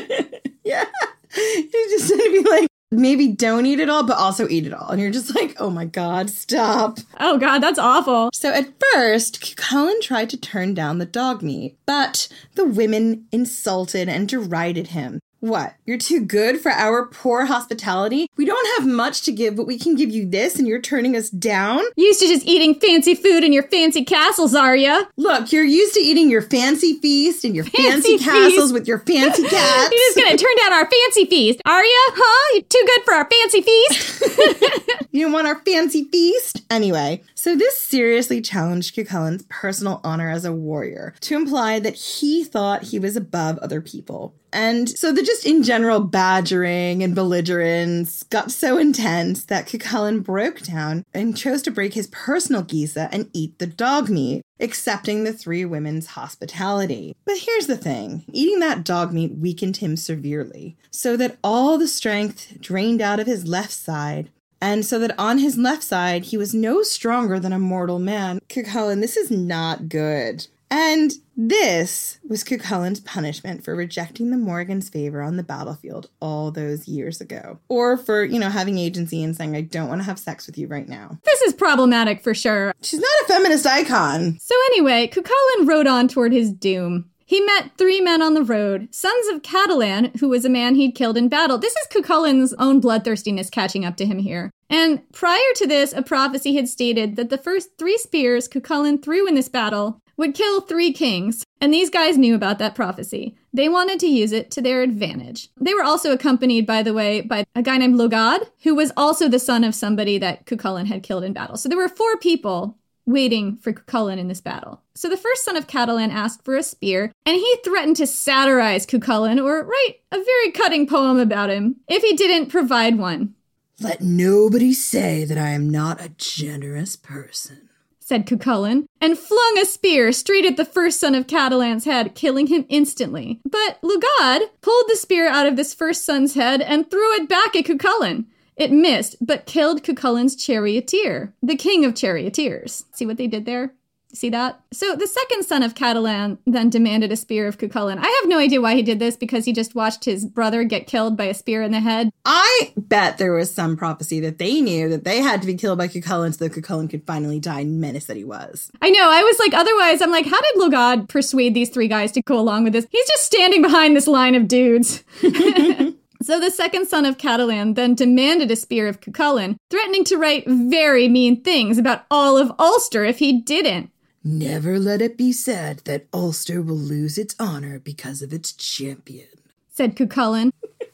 yeah. 0.63 0.85
She's 1.29 1.71
just 1.71 2.09
going 2.09 2.21
to 2.21 2.43
be 2.43 2.49
like, 2.49 2.69
maybe 2.91 3.27
don't 3.27 3.65
eat 3.65 3.79
it 3.79 3.89
all, 3.89 4.03
but 4.03 4.17
also 4.17 4.47
eat 4.47 4.65
it 4.65 4.73
all. 4.73 4.89
And 4.89 5.01
you're 5.01 5.11
just 5.11 5.35
like, 5.35 5.55
oh 5.59 5.69
my 5.69 5.85
God, 5.85 6.29
stop. 6.29 6.99
Oh 7.19 7.37
God, 7.37 7.59
that's 7.59 7.79
awful. 7.79 8.29
So 8.33 8.51
at 8.51 8.73
first, 8.93 9.41
Cuchulainn 9.41 10.01
tried 10.01 10.29
to 10.31 10.37
turn 10.37 10.73
down 10.73 10.97
the 10.97 11.05
dog 11.05 11.41
meat, 11.41 11.77
but 11.85 12.27
the 12.55 12.65
women 12.65 13.25
insulted 13.31 14.07
and 14.09 14.27
derided 14.27 14.87
him. 14.87 15.19
What? 15.39 15.75
You're 15.85 15.97
too 15.97 16.21
good 16.21 16.59
for 16.59 16.71
our 16.71 17.05
poor 17.05 17.45
hospitality? 17.45 18.29
We 18.35 18.45
don't 18.45 18.67
have 18.79 18.87
much 18.87 19.21
to 19.23 19.31
give, 19.31 19.55
but 19.55 19.67
we 19.67 19.77
can 19.77 19.95
give 19.95 20.09
you 20.09 20.27
this 20.27 20.57
and 20.57 20.67
you're 20.67 20.81
turning 20.81 21.15
us 21.15 21.29
down? 21.29 21.83
Used 21.95 22.19
to 22.21 22.27
just 22.27 22.45
eating 22.45 22.73
fancy 22.79 23.13
food 23.13 23.43
in 23.43 23.53
your 23.53 23.63
fancy 23.63 24.03
castles, 24.03 24.55
are 24.55 24.75
ya? 24.75 25.03
Look, 25.17 25.51
you're 25.51 25.63
used 25.63 25.93
to 25.95 25.99
eating 25.99 26.29
your 26.31 26.41
fancy 26.41 26.99
feast 26.99 27.43
and 27.43 27.55
your 27.55 27.65
fancy, 27.65 28.17
fancy 28.17 28.23
castles 28.23 28.73
with 28.73 28.87
your 28.87 28.99
fancy 28.99 29.43
cats. 29.47 29.91
you're 29.91 30.13
just 30.13 30.17
gonna 30.17 30.37
turn 30.37 30.55
down 30.63 30.73
our 30.73 30.89
fancy 30.89 31.25
feast, 31.25 31.61
are 31.65 31.83
ya? 31.83 31.91
Huh? 32.15 32.53
You're 32.55 32.63
too 32.63 32.83
good 32.87 33.03
for 33.03 33.13
our 33.13 33.29
fancy 33.29 33.61
feast? 33.61 35.07
you 35.11 35.21
don't 35.25 35.33
want 35.33 35.47
our 35.47 35.59
fancy 35.59 36.05
feast? 36.05 36.63
Anyway, 36.71 37.21
so 37.35 37.55
this 37.55 37.79
seriously 37.79 38.41
challenged 38.41 38.95
Cuchulainn's 38.95 39.45
personal 39.49 40.01
honor 40.03 40.29
as 40.31 40.45
a 40.45 40.53
warrior 40.53 41.13
to 41.21 41.35
imply 41.35 41.79
that 41.79 41.95
he 41.95 42.43
thought 42.43 42.83
he 42.83 42.97
was 42.97 43.15
above 43.15 43.59
other 43.59 43.81
people. 43.81 44.33
And 44.56 44.88
so 44.88 45.11
the 45.11 45.22
just 45.22 45.45
in 45.45 45.64
general 45.64 45.99
badgering 45.99 47.03
and 47.03 47.14
belligerence 47.14 48.23
got 48.23 48.52
so 48.52 48.77
intense 48.77 49.44
that 49.48 49.68
Cuchulainn 49.68 50.23
broke 50.23 50.61
down 50.61 51.03
and 51.14 51.36
chose 51.38 51.61
to 51.64 51.72
break 51.72 51.94
his 51.94 52.07
personal 52.07 52.64
Geasa 52.64 53.10
and 53.11 53.30
eat 53.34 53.60
the 53.60 53.68
dog 53.68 54.10
meat, 54.10 54.44
accepting 54.61 55.26
the 55.26 55.34
three 55.34 55.65
women's 55.65 56.07
hospitality. 56.07 57.18
But 57.26 57.40
here's 57.40 57.68
the 57.68 57.76
thing 57.76 58.23
eating 58.32 58.60
that 58.61 58.86
dog 58.86 59.11
meat 59.11 59.38
weakened 59.38 59.77
him 59.77 59.98
severely, 59.98 60.77
so 60.90 61.18
that 61.18 61.38
all 61.44 61.77
the 61.77 61.90
strength 61.90 62.61
drained 62.61 63.02
out 63.02 63.19
of 63.19 63.27
his 63.27 63.45
left 63.45 63.73
side 63.73 64.30
And 64.61 64.86
so 64.86 64.99
that 64.99 65.18
on 65.19 65.38
his 65.40 65.57
left 65.57 65.84
side, 65.84 66.26
he 66.26 66.38
was 66.38 66.53
no 66.53 66.82
stronger 66.82 67.40
than 67.40 67.53
a 67.53 67.60
mortal 67.60 67.99
man. 67.99 68.40
Cuchulainn, 68.49 69.02
this 69.02 69.18
is 69.18 69.30
not 69.30 69.90
good. 69.90 70.48
And 70.72 71.11
this 71.35 72.19
was 72.27 72.43
Cuchulainn's 72.43 72.99
punishment 73.01 73.63
for 73.63 73.75
rejecting 73.75 74.31
the 74.31 74.37
Morrigan's 74.37 74.89
favor 74.89 75.21
on 75.21 75.37
the 75.37 75.43
battlefield 75.43 76.09
all 76.21 76.51
those 76.51 76.87
years 76.87 77.19
ago. 77.19 77.59
Or 77.67 77.97
for, 77.97 78.23
you 78.23 78.39
know, 78.39 78.49
having 78.49 78.77
agency 78.77 79.23
and 79.23 79.35
saying, 79.35 79.55
I 79.55 79.61
don't 79.61 79.89
want 79.89 80.01
to 80.01 80.05
have 80.05 80.19
sex 80.19 80.47
with 80.47 80.57
you 80.57 80.67
right 80.67 80.87
now. 80.87 81.19
This 81.23 81.41
is 81.41 81.53
problematic 81.53 82.21
for 82.21 82.33
sure. 82.33 82.73
She's 82.81 82.99
not 82.99 83.21
a 83.23 83.27
feminist 83.27 83.65
icon. 83.65 84.37
So 84.39 84.55
anyway, 84.67 85.07
Cuchulainn 85.07 85.67
rode 85.67 85.87
on 85.87 86.07
toward 86.07 86.31
his 86.31 86.51
doom. 86.51 87.09
He 87.27 87.41
met 87.41 87.71
three 87.77 88.01
men 88.01 88.21
on 88.21 88.35
the 88.35 88.43
road, 88.43 88.93
sons 88.93 89.27
of 89.29 89.41
Catalan, 89.41 90.11
who 90.19 90.29
was 90.29 90.45
a 90.45 90.49
man 90.49 90.75
he'd 90.75 90.93
killed 90.93 91.17
in 91.17 91.27
battle. 91.27 91.57
This 91.57 91.75
is 91.75 91.87
Cuchulainn's 91.87 92.53
own 92.59 92.79
bloodthirstiness 92.79 93.49
catching 93.49 93.83
up 93.83 93.97
to 93.97 94.05
him 94.05 94.19
here. 94.19 94.51
And 94.69 95.01
prior 95.11 95.53
to 95.55 95.65
this, 95.65 95.91
a 95.91 96.03
prophecy 96.03 96.55
had 96.55 96.67
stated 96.67 97.15
that 97.15 97.31
the 97.31 97.39
first 97.39 97.77
three 97.79 97.97
spears 97.97 98.47
Cuchulainn 98.47 99.03
threw 99.03 99.27
in 99.27 99.33
this 99.33 99.49
battle 99.49 100.01
would 100.17 100.33
kill 100.33 100.61
three 100.61 100.91
kings. 100.93 101.43
And 101.61 101.73
these 101.73 101.89
guys 101.89 102.17
knew 102.17 102.35
about 102.35 102.59
that 102.59 102.75
prophecy. 102.75 103.35
They 103.53 103.69
wanted 103.69 103.99
to 104.01 104.07
use 104.07 104.31
it 104.31 104.51
to 104.51 104.61
their 104.61 104.81
advantage. 104.81 105.49
They 105.59 105.73
were 105.73 105.83
also 105.83 106.11
accompanied, 106.11 106.65
by 106.65 106.83
the 106.83 106.93
way, 106.93 107.21
by 107.21 107.45
a 107.55 107.61
guy 107.61 107.77
named 107.77 107.95
Logad, 107.95 108.49
who 108.63 108.75
was 108.75 108.91
also 108.97 109.27
the 109.27 109.39
son 109.39 109.63
of 109.63 109.73
somebody 109.73 110.17
that 110.17 110.45
Cuchulainn 110.45 110.87
had 110.87 111.03
killed 111.03 111.23
in 111.23 111.33
battle. 111.33 111.57
So 111.57 111.69
there 111.69 111.77
were 111.77 111.89
four 111.89 112.17
people 112.17 112.77
waiting 113.05 113.55
for 113.57 113.71
Cuchulainn 113.71 114.17
in 114.17 114.27
this 114.27 114.41
battle. 114.41 114.81
So 114.95 115.09
the 115.09 115.17
first 115.17 115.45
son 115.45 115.55
of 115.55 115.67
Catalan 115.67 116.11
asked 116.11 116.43
for 116.43 116.55
a 116.55 116.63
spear, 116.63 117.11
and 117.25 117.35
he 117.35 117.57
threatened 117.63 117.95
to 117.97 118.07
satirize 118.07 118.85
Cuchulainn 118.85 119.43
or 119.43 119.63
write 119.63 119.95
a 120.11 120.23
very 120.23 120.51
cutting 120.51 120.87
poem 120.87 121.19
about 121.19 121.49
him 121.49 121.77
if 121.87 122.01
he 122.03 122.15
didn't 122.15 122.49
provide 122.49 122.97
one. 122.97 123.35
Let 123.79 124.01
nobody 124.01 124.73
say 124.73 125.25
that 125.25 125.37
I 125.37 125.49
am 125.49 125.69
not 125.69 126.01
a 126.01 126.09
generous 126.17 126.95
person, 126.95 127.64
said 128.06 128.27
Cuchulainn, 128.27 128.86
and 129.02 129.18
flung 129.18 129.57
a 129.60 129.65
spear 129.65 130.11
straight 130.11 130.45
at 130.45 130.57
the 130.57 130.64
first 130.64 130.99
son 130.99 131.15
of 131.15 131.26
Catalan's 131.26 131.86
head, 131.86 132.14
killing 132.14 132.48
him 132.48 132.65
instantly. 132.69 133.41
But 133.44 133.80
Lugad 133.82 134.41
pulled 134.61 134.86
the 134.88 134.95
spear 134.95 135.27
out 135.27 135.48
of 135.48 135.56
this 135.56 135.73
first 135.73 136.06
son's 136.06 136.36
head 136.36 136.61
and 136.61 136.90
threw 136.90 137.15
it 137.15 137.27
back 137.27 137.56
at 137.56 137.65
Cuchulainn. 137.65 138.26
It 138.56 138.72
missed, 138.72 139.15
but 139.19 139.48
killed 139.48 139.84
Cuchulainn's 139.84 140.36
charioteer, 140.36 141.34
the 141.41 141.57
king 141.57 141.84
of 141.84 141.95
charioteers. 141.95 142.86
See 142.94 143.07
what 143.07 143.18
they 143.18 143.27
did 143.27 143.45
there? 143.45 143.73
See 144.15 144.29
that? 144.29 144.61
So 144.71 144.95
the 144.95 145.07
second 145.07 145.43
son 145.43 145.61
of 145.61 145.75
Catalan 145.75 146.37
then 146.45 146.69
demanded 146.69 147.11
a 147.11 147.17
spear 147.17 147.47
of 147.47 147.57
Cuchulainn. 147.57 147.97
I 147.97 148.19
have 148.21 148.29
no 148.29 148.39
idea 148.39 148.61
why 148.61 148.75
he 148.75 148.81
did 148.81 148.99
this 148.99 149.17
because 149.17 149.43
he 149.43 149.51
just 149.51 149.75
watched 149.75 150.05
his 150.05 150.25
brother 150.25 150.63
get 150.63 150.87
killed 150.87 151.17
by 151.17 151.25
a 151.25 151.33
spear 151.33 151.61
in 151.61 151.71
the 151.71 151.81
head. 151.81 152.11
I 152.23 152.73
bet 152.77 153.17
there 153.17 153.33
was 153.33 153.53
some 153.53 153.75
prophecy 153.75 154.21
that 154.21 154.37
they 154.37 154.61
knew 154.61 154.87
that 154.89 155.03
they 155.03 155.19
had 155.21 155.41
to 155.41 155.47
be 155.47 155.55
killed 155.55 155.77
by 155.77 155.89
Cuchulainn 155.89 156.33
so 156.33 156.47
that 156.47 156.53
Cuchulainn 156.53 156.89
could 156.89 157.05
finally 157.05 157.39
die 157.39 157.65
menace 157.65 158.05
that 158.05 158.17
he 158.17 158.23
was. 158.23 158.71
I 158.81 158.89
know. 158.89 159.09
I 159.09 159.21
was 159.21 159.37
like, 159.39 159.53
otherwise, 159.53 160.01
I'm 160.01 160.11
like, 160.11 160.25
how 160.25 160.39
did 160.41 160.55
Logad 160.55 161.09
persuade 161.09 161.53
these 161.53 161.69
three 161.69 161.89
guys 161.89 162.11
to 162.13 162.21
go 162.21 162.39
along 162.39 162.63
with 162.63 162.73
this? 162.73 162.87
He's 162.91 163.07
just 163.07 163.25
standing 163.25 163.61
behind 163.61 163.95
this 163.95 164.07
line 164.07 164.35
of 164.35 164.47
dudes. 164.47 165.03
So 166.25 166.39
the 166.39 166.49
second 166.49 166.87
son 166.87 167.05
of 167.05 167.19
Catalan 167.19 167.75
then 167.75 167.93
demanded 167.93 168.49
a 168.49 168.55
spear 168.55 168.87
of 168.87 168.99
Cuchulainn, 168.99 169.57
threatening 169.69 170.03
to 170.05 170.17
write 170.17 170.43
very 170.47 171.07
mean 171.07 171.43
things 171.43 171.77
about 171.77 172.05
all 172.09 172.35
of 172.35 172.51
Ulster 172.57 173.05
if 173.05 173.19
he 173.19 173.41
didn't. 173.41 173.91
Never 174.27 174.80
let 174.80 175.03
it 175.03 175.19
be 175.19 175.31
said 175.31 175.81
that 175.85 176.07
Ulster 176.11 176.60
will 176.60 176.76
lose 176.76 177.19
its 177.19 177.35
honor 177.39 177.77
because 177.77 178.23
of 178.23 178.34
its 178.34 178.53
champion, 178.53 179.27
said 179.69 179.95
Cuchulainn. 179.95 180.49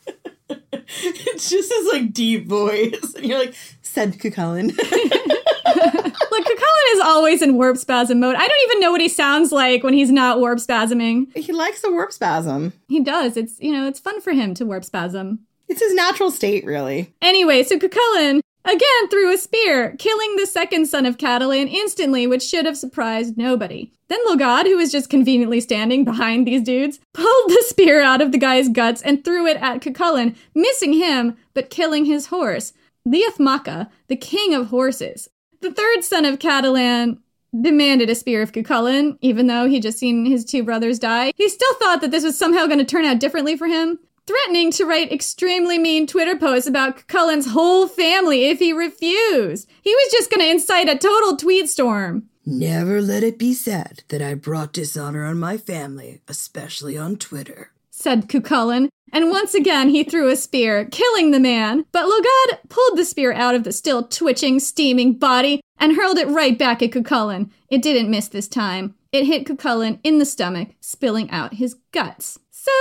it's 0.49 1.49
just 1.49 1.71
his 1.71 1.87
like 1.93 2.11
deep 2.11 2.45
voice. 2.45 3.13
And 3.15 3.25
you're 3.25 3.39
like, 3.39 3.55
said 3.81 4.19
Cuchulainn. 4.19 4.77
Look, 4.77 6.45
Cuchulainn 6.45 6.93
is 6.93 6.99
always 6.99 7.41
in 7.41 7.55
warp 7.55 7.77
spasm 7.77 8.19
mode. 8.19 8.35
I 8.35 8.45
don't 8.45 8.69
even 8.69 8.81
know 8.81 8.91
what 8.91 8.99
he 8.99 9.07
sounds 9.07 9.53
like 9.53 9.81
when 9.81 9.93
he's 9.93 10.11
not 10.11 10.41
warp 10.41 10.59
spasming. 10.59 11.33
He 11.33 11.53
likes 11.53 11.79
the 11.79 11.89
warp 11.89 12.11
spasm. 12.11 12.73
He 12.89 12.99
does. 12.99 13.37
It's, 13.37 13.57
you 13.61 13.71
know, 13.71 13.87
it's 13.87 14.01
fun 14.01 14.19
for 14.19 14.33
him 14.33 14.53
to 14.55 14.65
warp 14.65 14.83
spasm. 14.83 15.39
It's 15.69 15.81
his 15.81 15.93
natural 15.93 16.31
state, 16.31 16.65
really. 16.65 17.13
Anyway, 17.21 17.63
so 17.63 17.79
Cuchulainn 17.79 18.41
again 18.65 19.09
threw 19.09 19.33
a 19.33 19.37
spear, 19.37 19.95
killing 19.97 20.35
the 20.35 20.45
second 20.45 20.87
son 20.87 21.05
of 21.05 21.17
Catalan 21.17 21.67
instantly, 21.67 22.27
which 22.27 22.43
should 22.43 22.65
have 22.65 22.77
surprised 22.77 23.37
nobody. 23.37 23.91
Then 24.07 24.19
Logad, 24.27 24.65
who 24.65 24.77
was 24.77 24.91
just 24.91 25.09
conveniently 25.09 25.61
standing 25.61 26.03
behind 26.03 26.45
these 26.45 26.63
dudes, 26.63 26.99
pulled 27.13 27.49
the 27.49 27.63
spear 27.67 28.01
out 28.01 28.21
of 28.21 28.31
the 28.31 28.37
guy's 28.37 28.67
guts 28.67 29.01
and 29.01 29.23
threw 29.23 29.47
it 29.47 29.57
at 29.57 29.81
Cuchulainn, 29.81 30.35
missing 30.53 30.93
him, 30.93 31.37
but 31.53 31.69
killing 31.69 32.05
his 32.05 32.27
horse. 32.27 32.73
Liath 33.07 33.39
Macha, 33.39 33.89
the 34.07 34.15
king 34.15 34.53
of 34.53 34.67
horses. 34.67 35.29
The 35.61 35.71
third 35.71 36.03
son 36.03 36.25
of 36.25 36.39
Catalan 36.39 37.19
demanded 37.59 38.09
a 38.09 38.15
spear 38.15 38.41
of 38.41 38.51
Cuchulainn, 38.51 39.17
even 39.21 39.47
though 39.47 39.67
he'd 39.67 39.83
just 39.83 39.99
seen 39.99 40.25
his 40.25 40.45
two 40.45 40.63
brothers 40.63 40.99
die. 40.99 41.33
He 41.35 41.49
still 41.49 41.73
thought 41.75 42.01
that 42.01 42.11
this 42.11 42.23
was 42.23 42.37
somehow 42.37 42.65
going 42.65 42.79
to 42.79 42.85
turn 42.85 43.05
out 43.05 43.19
differently 43.19 43.57
for 43.57 43.67
him, 43.67 43.99
threatening 44.27 44.71
to 44.71 44.85
write 44.85 45.11
extremely 45.11 45.77
mean 45.77 46.07
Twitter 46.07 46.37
posts 46.37 46.67
about 46.67 47.07
Cuchulainn's 47.07 47.51
whole 47.51 47.87
family 47.87 48.45
if 48.45 48.59
he 48.59 48.73
refused. 48.73 49.69
He 49.81 49.93
was 49.93 50.11
just 50.11 50.29
going 50.29 50.41
to 50.41 50.49
incite 50.49 50.89
a 50.89 50.97
total 50.97 51.37
tweet 51.37 51.69
storm. 51.69 52.29
Never 52.45 53.01
let 53.01 53.23
it 53.23 53.37
be 53.37 53.53
said 53.53 54.03
that 54.07 54.21
I 54.21 54.33
brought 54.33 54.73
dishonor 54.73 55.25
on 55.25 55.39
my 55.39 55.57
family, 55.57 56.21
especially 56.27 56.97
on 56.97 57.17
Twitter, 57.17 57.71
said 57.91 58.27
Cuchulainn, 58.27 58.89
and 59.13 59.29
once 59.29 59.53
again 59.53 59.89
he 59.89 60.03
threw 60.03 60.29
a 60.29 60.35
spear, 60.35 60.85
killing 60.85 61.31
the 61.31 61.39
man. 61.39 61.85
But 61.91 62.05
Logad 62.05 62.67
pulled 62.69 62.97
the 62.97 63.05
spear 63.05 63.31
out 63.31 63.53
of 63.53 63.63
the 63.63 63.71
still 63.71 64.03
twitching, 64.03 64.59
steaming 64.59 65.19
body 65.19 65.61
and 65.77 65.95
hurled 65.95 66.17
it 66.17 66.27
right 66.29 66.57
back 66.57 66.81
at 66.81 66.91
Cuchulainn. 66.91 67.51
It 67.69 67.81
didn't 67.81 68.09
miss 68.09 68.27
this 68.27 68.47
time. 68.47 68.95
It 69.11 69.25
hit 69.25 69.45
Cuchulainn 69.45 69.99
in 70.03 70.17
the 70.17 70.25
stomach, 70.25 70.69
spilling 70.79 71.29
out 71.29 71.55
his 71.55 71.75
guts. 71.91 72.39
So, 72.49 72.71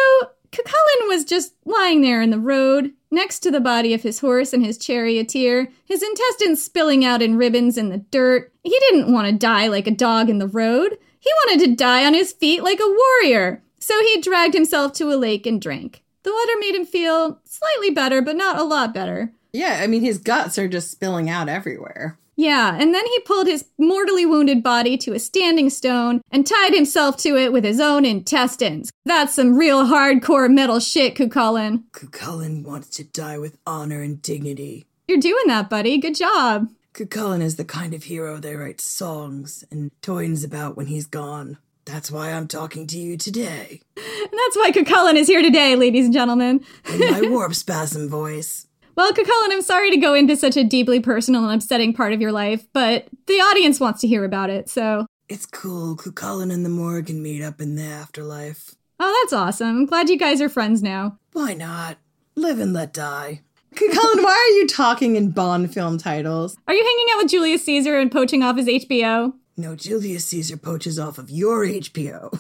Cuchulainn 0.52 1.08
was 1.08 1.24
just 1.24 1.54
lying 1.64 2.00
there 2.02 2.20
in 2.20 2.30
the 2.30 2.38
road, 2.38 2.92
next 3.10 3.40
to 3.40 3.50
the 3.50 3.60
body 3.60 3.94
of 3.94 4.02
his 4.02 4.20
horse 4.20 4.52
and 4.52 4.64
his 4.64 4.78
charioteer, 4.78 5.70
his 5.84 6.02
intestines 6.02 6.62
spilling 6.62 7.04
out 7.04 7.22
in 7.22 7.36
ribbons 7.36 7.78
in 7.78 7.88
the 7.88 7.98
dirt. 7.98 8.52
He 8.64 8.76
didn't 8.90 9.12
want 9.12 9.28
to 9.28 9.32
die 9.32 9.68
like 9.68 9.86
a 9.86 9.92
dog 9.92 10.28
in 10.28 10.38
the 10.38 10.48
road. 10.48 10.98
He 11.18 11.30
wanted 11.44 11.64
to 11.64 11.76
die 11.76 12.04
on 12.04 12.14
his 12.14 12.32
feet 12.32 12.62
like 12.62 12.80
a 12.80 12.96
warrior. 13.22 13.62
So 13.78 13.94
he 14.02 14.20
dragged 14.20 14.54
himself 14.54 14.92
to 14.94 15.12
a 15.12 15.16
lake 15.16 15.46
and 15.46 15.60
drank. 15.60 16.02
The 16.22 16.32
water 16.32 16.52
made 16.60 16.74
him 16.74 16.84
feel 16.84 17.40
slightly 17.44 17.90
better, 17.90 18.20
but 18.20 18.36
not 18.36 18.58
a 18.58 18.64
lot 18.64 18.92
better. 18.92 19.32
Yeah, 19.52 19.80
I 19.82 19.86
mean, 19.86 20.02
his 20.02 20.18
guts 20.18 20.58
are 20.58 20.68
just 20.68 20.90
spilling 20.90 21.30
out 21.30 21.48
everywhere. 21.48 22.18
Yeah, 22.40 22.74
and 22.80 22.94
then 22.94 23.04
he 23.04 23.20
pulled 23.20 23.48
his 23.48 23.66
mortally 23.76 24.24
wounded 24.24 24.62
body 24.62 24.96
to 24.96 25.12
a 25.12 25.18
standing 25.18 25.68
stone 25.68 26.22
and 26.30 26.46
tied 26.46 26.72
himself 26.72 27.18
to 27.18 27.36
it 27.36 27.52
with 27.52 27.64
his 27.64 27.78
own 27.78 28.06
intestines. 28.06 28.90
That's 29.04 29.34
some 29.34 29.58
real 29.58 29.84
hardcore 29.84 30.50
metal 30.50 30.80
shit, 30.80 31.16
Cuchulainn. 31.16 31.84
Cuchulainn 31.92 32.64
wants 32.64 32.88
to 32.96 33.04
die 33.04 33.36
with 33.36 33.58
honor 33.66 34.00
and 34.00 34.22
dignity. 34.22 34.86
You're 35.06 35.18
doing 35.18 35.48
that, 35.48 35.68
buddy. 35.68 35.98
Good 35.98 36.14
job. 36.14 36.70
Cuchulainn 36.94 37.42
is 37.42 37.56
the 37.56 37.64
kind 37.66 37.92
of 37.92 38.04
hero 38.04 38.38
they 38.38 38.56
write 38.56 38.80
songs 38.80 39.62
and 39.70 39.90
toins 40.00 40.42
about 40.42 40.78
when 40.78 40.86
he's 40.86 41.04
gone. 41.04 41.58
That's 41.84 42.10
why 42.10 42.32
I'm 42.32 42.48
talking 42.48 42.86
to 42.86 42.98
you 42.98 43.18
today. 43.18 43.82
And 43.98 44.04
that's 44.32 44.56
why 44.56 44.72
Cuchulainn 44.72 45.16
is 45.16 45.26
here 45.26 45.42
today, 45.42 45.76
ladies 45.76 46.06
and 46.06 46.14
gentlemen. 46.14 46.64
In 46.90 47.00
my 47.00 47.20
warp 47.28 47.54
spasm 47.54 48.08
voice. 48.08 48.66
Well, 48.96 49.12
Cuchulainn, 49.12 49.52
I'm 49.52 49.62
sorry 49.62 49.90
to 49.90 49.96
go 49.96 50.14
into 50.14 50.36
such 50.36 50.56
a 50.56 50.64
deeply 50.64 51.00
personal 51.00 51.44
and 51.44 51.54
upsetting 51.54 51.92
part 51.94 52.12
of 52.12 52.20
your 52.20 52.32
life, 52.32 52.66
but 52.72 53.08
the 53.26 53.34
audience 53.34 53.80
wants 53.80 54.00
to 54.02 54.08
hear 54.08 54.24
about 54.24 54.50
it, 54.50 54.68
so. 54.68 55.06
It's 55.28 55.46
cool. 55.46 55.96
Cuchulainn 55.96 56.52
and 56.52 56.64
the 56.64 56.70
Morrigan 56.70 57.22
meet 57.22 57.42
up 57.42 57.60
in 57.60 57.76
the 57.76 57.84
afterlife. 57.84 58.74
Oh, 58.98 59.20
that's 59.22 59.32
awesome. 59.32 59.68
I'm 59.68 59.86
glad 59.86 60.10
you 60.10 60.18
guys 60.18 60.40
are 60.40 60.48
friends 60.48 60.82
now. 60.82 61.18
Why 61.32 61.54
not? 61.54 61.98
Live 62.34 62.58
and 62.58 62.72
let 62.72 62.92
die. 62.92 63.42
Cuchulainn, 63.74 64.24
why 64.24 64.32
are 64.32 64.56
you 64.58 64.66
talking 64.66 65.14
in 65.16 65.30
Bond 65.30 65.72
film 65.72 65.96
titles? 65.96 66.56
Are 66.66 66.74
you 66.74 66.82
hanging 66.84 67.06
out 67.12 67.22
with 67.22 67.30
Julius 67.30 67.64
Caesar 67.64 67.98
and 67.98 68.10
poaching 68.10 68.42
off 68.42 68.56
his 68.56 68.66
HBO? 68.66 69.32
No, 69.56 69.76
Julius 69.76 70.24
Caesar 70.26 70.56
poaches 70.56 70.98
off 70.98 71.18
of 71.18 71.30
your 71.30 71.64
HBO, 71.64 72.36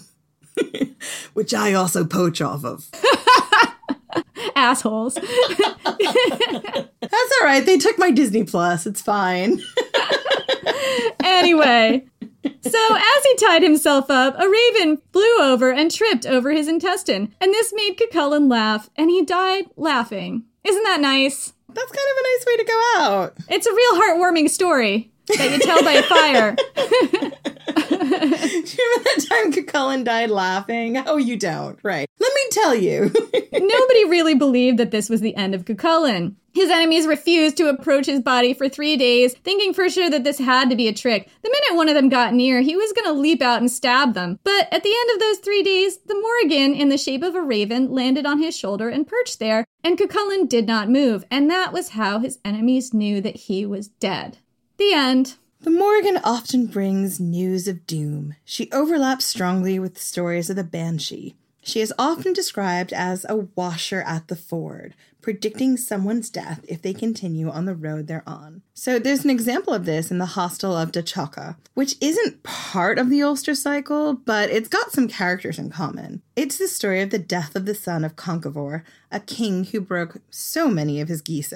which 1.34 1.54
I 1.54 1.74
also 1.74 2.04
poach 2.04 2.40
off 2.40 2.64
of. 2.64 2.88
Assholes. 4.56 5.14
That's 5.14 5.30
all 7.40 7.44
right. 7.44 7.64
They 7.64 7.78
took 7.78 7.98
my 7.98 8.10
Disney 8.10 8.44
Plus. 8.44 8.86
It's 8.86 9.00
fine. 9.00 9.60
anyway, 11.24 12.06
so 12.62 12.96
as 12.96 13.24
he 13.24 13.36
tied 13.36 13.62
himself 13.62 14.10
up, 14.10 14.34
a 14.38 14.48
raven 14.48 14.98
flew 15.12 15.38
over 15.40 15.72
and 15.72 15.90
tripped 15.90 16.26
over 16.26 16.50
his 16.50 16.68
intestine, 16.68 17.34
and 17.40 17.52
this 17.52 17.72
made 17.74 17.98
Cuchulainn 17.98 18.50
laugh, 18.50 18.90
and 18.96 19.10
he 19.10 19.24
died 19.24 19.66
laughing. 19.76 20.44
Isn't 20.64 20.84
that 20.84 21.00
nice? 21.00 21.52
That's 21.68 21.92
kind 21.92 22.08
of 22.10 22.16
a 22.18 22.22
nice 22.22 22.46
way 22.46 22.56
to 22.56 22.64
go 22.64 22.82
out. 22.96 23.36
It's 23.48 23.66
a 23.66 23.74
real 23.74 24.00
heartwarming 24.00 24.50
story 24.50 25.10
that 25.38 25.50
you 25.50 25.58
tell 25.58 25.82
by 25.82 26.02
fire. 26.02 26.56
Do 27.90 27.96
you 27.96 28.10
remember 28.16 29.04
that 29.04 29.26
time 29.28 29.52
Cuchulainn 29.52 30.04
died 30.04 30.30
laughing? 30.30 30.96
Oh, 30.98 31.16
you 31.16 31.36
don't. 31.36 31.78
Right. 31.82 32.08
Let 32.18 32.32
me 32.34 32.42
tell 32.50 32.74
you. 32.74 33.02
Nobody 33.52 34.04
really 34.04 34.34
believed 34.34 34.78
that 34.78 34.90
this 34.90 35.08
was 35.08 35.20
the 35.20 35.36
end 35.36 35.54
of 35.54 35.64
Cuchulainn. 35.64 36.34
His 36.52 36.70
enemies 36.70 37.06
refused 37.06 37.56
to 37.58 37.68
approach 37.68 38.06
his 38.06 38.20
body 38.20 38.54
for 38.54 38.68
three 38.68 38.96
days, 38.96 39.34
thinking 39.44 39.72
for 39.72 39.88
sure 39.88 40.10
that 40.10 40.24
this 40.24 40.38
had 40.38 40.68
to 40.70 40.76
be 40.76 40.88
a 40.88 40.92
trick. 40.92 41.30
The 41.42 41.50
minute 41.50 41.76
one 41.76 41.88
of 41.88 41.94
them 41.94 42.08
got 42.08 42.34
near, 42.34 42.60
he 42.60 42.74
was 42.74 42.92
going 42.92 43.06
to 43.06 43.20
leap 43.20 43.40
out 43.40 43.60
and 43.60 43.70
stab 43.70 44.14
them. 44.14 44.38
But 44.42 44.66
at 44.72 44.82
the 44.82 44.94
end 44.94 45.10
of 45.14 45.20
those 45.20 45.38
three 45.38 45.62
days, 45.62 45.98
the 45.98 46.20
Morrigan, 46.20 46.74
in 46.74 46.88
the 46.88 46.98
shape 46.98 47.22
of 47.22 47.36
a 47.36 47.42
raven, 47.42 47.92
landed 47.92 48.26
on 48.26 48.40
his 48.40 48.56
shoulder 48.56 48.88
and 48.88 49.06
perched 49.06 49.38
there, 49.38 49.64
and 49.84 49.96
Cuchulainn 49.96 50.48
did 50.48 50.66
not 50.66 50.90
move, 50.90 51.24
and 51.30 51.48
that 51.50 51.72
was 51.72 51.90
how 51.90 52.18
his 52.18 52.38
enemies 52.44 52.92
knew 52.92 53.20
that 53.20 53.36
he 53.36 53.64
was 53.64 53.88
dead. 53.88 54.38
The 54.80 54.94
end. 54.94 55.34
The 55.60 55.68
Morrigan 55.68 56.18
often 56.24 56.64
brings 56.64 57.20
news 57.20 57.68
of 57.68 57.86
doom. 57.86 58.36
She 58.46 58.72
overlaps 58.72 59.26
strongly 59.26 59.78
with 59.78 59.92
the 59.92 60.00
stories 60.00 60.48
of 60.48 60.56
the 60.56 60.64
Banshee. 60.64 61.36
She 61.60 61.82
is 61.82 61.92
often 61.98 62.32
described 62.32 62.94
as 62.94 63.26
a 63.28 63.46
washer 63.54 64.00
at 64.00 64.28
the 64.28 64.36
ford, 64.36 64.94
predicting 65.20 65.76
someone's 65.76 66.30
death 66.30 66.64
if 66.66 66.80
they 66.80 66.94
continue 66.94 67.50
on 67.50 67.66
the 67.66 67.74
road 67.74 68.06
they're 68.06 68.26
on. 68.26 68.62
So 68.72 68.98
there's 68.98 69.22
an 69.22 69.28
example 69.28 69.74
of 69.74 69.84
this 69.84 70.10
in 70.10 70.16
the 70.16 70.24
Hostel 70.24 70.74
of 70.74 70.92
Da 70.92 71.02
Choca, 71.02 71.56
which 71.74 71.96
isn't 72.00 72.42
part 72.42 72.98
of 72.98 73.10
the 73.10 73.22
Ulster 73.22 73.54
cycle, 73.54 74.14
but 74.14 74.48
it's 74.48 74.70
got 74.70 74.92
some 74.92 75.08
characters 75.08 75.58
in 75.58 75.68
common. 75.68 76.22
It's 76.36 76.56
the 76.56 76.68
story 76.68 77.02
of 77.02 77.10
the 77.10 77.18
death 77.18 77.54
of 77.54 77.66
the 77.66 77.74
son 77.74 78.02
of 78.02 78.16
Conchobar, 78.16 78.82
a 79.12 79.20
king 79.20 79.64
who 79.64 79.82
broke 79.82 80.22
so 80.30 80.68
many 80.68 81.02
of 81.02 81.08
his 81.08 81.20
geese. 81.20 81.52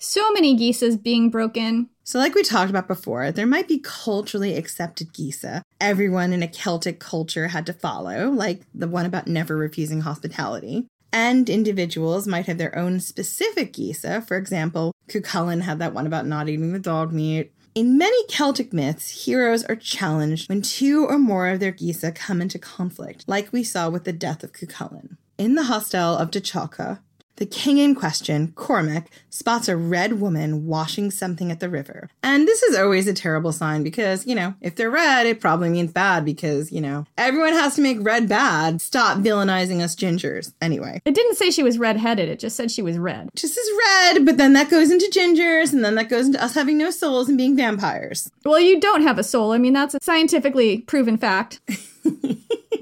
So 0.00 0.30
many 0.30 0.56
geeses 0.56 0.96
being 0.96 1.28
broken. 1.28 1.88
So, 2.04 2.20
like 2.20 2.34
we 2.36 2.44
talked 2.44 2.70
about 2.70 2.86
before, 2.86 3.32
there 3.32 3.48
might 3.48 3.66
be 3.66 3.80
culturally 3.80 4.54
accepted 4.56 5.12
geese. 5.12 5.44
Everyone 5.80 6.32
in 6.32 6.42
a 6.42 6.48
Celtic 6.48 7.00
culture 7.00 7.48
had 7.48 7.66
to 7.66 7.72
follow, 7.72 8.30
like 8.30 8.62
the 8.72 8.86
one 8.86 9.06
about 9.06 9.26
never 9.26 9.56
refusing 9.56 10.02
hospitality. 10.02 10.86
And 11.12 11.50
individuals 11.50 12.28
might 12.28 12.46
have 12.46 12.58
their 12.58 12.76
own 12.78 13.00
specific 13.00 13.72
geese. 13.72 14.04
For 14.26 14.36
example, 14.36 14.94
Cuchulainn 15.08 15.62
had 15.62 15.80
that 15.80 15.94
one 15.94 16.06
about 16.06 16.26
not 16.26 16.48
eating 16.48 16.72
the 16.72 16.78
dog 16.78 17.12
meat. 17.12 17.52
In 17.74 17.98
many 17.98 18.24
Celtic 18.28 18.72
myths, 18.72 19.24
heroes 19.24 19.64
are 19.64 19.76
challenged 19.76 20.48
when 20.48 20.62
two 20.62 21.06
or 21.06 21.18
more 21.18 21.48
of 21.48 21.58
their 21.58 21.72
geese 21.72 22.04
come 22.14 22.40
into 22.40 22.58
conflict, 22.58 23.24
like 23.26 23.52
we 23.52 23.64
saw 23.64 23.88
with 23.90 24.04
the 24.04 24.12
death 24.12 24.44
of 24.44 24.52
Cuchulainn. 24.52 25.16
In 25.38 25.54
the 25.54 25.64
hostel 25.64 26.16
of 26.16 26.30
Da 26.30 26.40
Choca, 26.40 27.00
the 27.38 27.46
king 27.46 27.78
in 27.78 27.94
question, 27.94 28.52
Cormac, 28.56 29.10
spots 29.30 29.68
a 29.68 29.76
red 29.76 30.20
woman 30.20 30.66
washing 30.66 31.10
something 31.10 31.52
at 31.52 31.60
the 31.60 31.68
river. 31.68 32.10
And 32.22 32.48
this 32.48 32.64
is 32.64 32.76
always 32.76 33.06
a 33.06 33.14
terrible 33.14 33.52
sign 33.52 33.84
because, 33.84 34.26
you 34.26 34.34
know, 34.34 34.54
if 34.60 34.74
they're 34.74 34.90
red, 34.90 35.24
it 35.24 35.40
probably 35.40 35.70
means 35.70 35.92
bad 35.92 36.24
because, 36.24 36.72
you 36.72 36.80
know, 36.80 37.06
everyone 37.16 37.52
has 37.52 37.76
to 37.76 37.80
make 37.80 37.98
red 38.00 38.28
bad. 38.28 38.80
Stop 38.80 39.18
villainizing 39.18 39.80
us 39.80 39.94
gingers. 39.94 40.52
Anyway. 40.60 41.00
It 41.04 41.14
didn't 41.14 41.36
say 41.36 41.50
she 41.50 41.62
was 41.62 41.78
redheaded, 41.78 42.28
it 42.28 42.40
just 42.40 42.56
said 42.56 42.72
she 42.72 42.82
was 42.82 42.98
red. 42.98 43.30
Just 43.36 43.56
as 43.56 43.68
red, 43.86 44.26
but 44.26 44.36
then 44.36 44.52
that 44.54 44.70
goes 44.70 44.90
into 44.90 45.10
gingers, 45.14 45.72
and 45.72 45.84
then 45.84 45.94
that 45.94 46.08
goes 46.08 46.26
into 46.26 46.42
us 46.42 46.54
having 46.54 46.76
no 46.76 46.90
souls 46.90 47.28
and 47.28 47.38
being 47.38 47.56
vampires. 47.56 48.30
Well, 48.44 48.58
you 48.58 48.80
don't 48.80 49.02
have 49.02 49.18
a 49.18 49.24
soul. 49.24 49.52
I 49.52 49.58
mean, 49.58 49.74
that's 49.74 49.94
a 49.94 49.98
scientifically 50.02 50.78
proven 50.82 51.16
fact. 51.16 51.60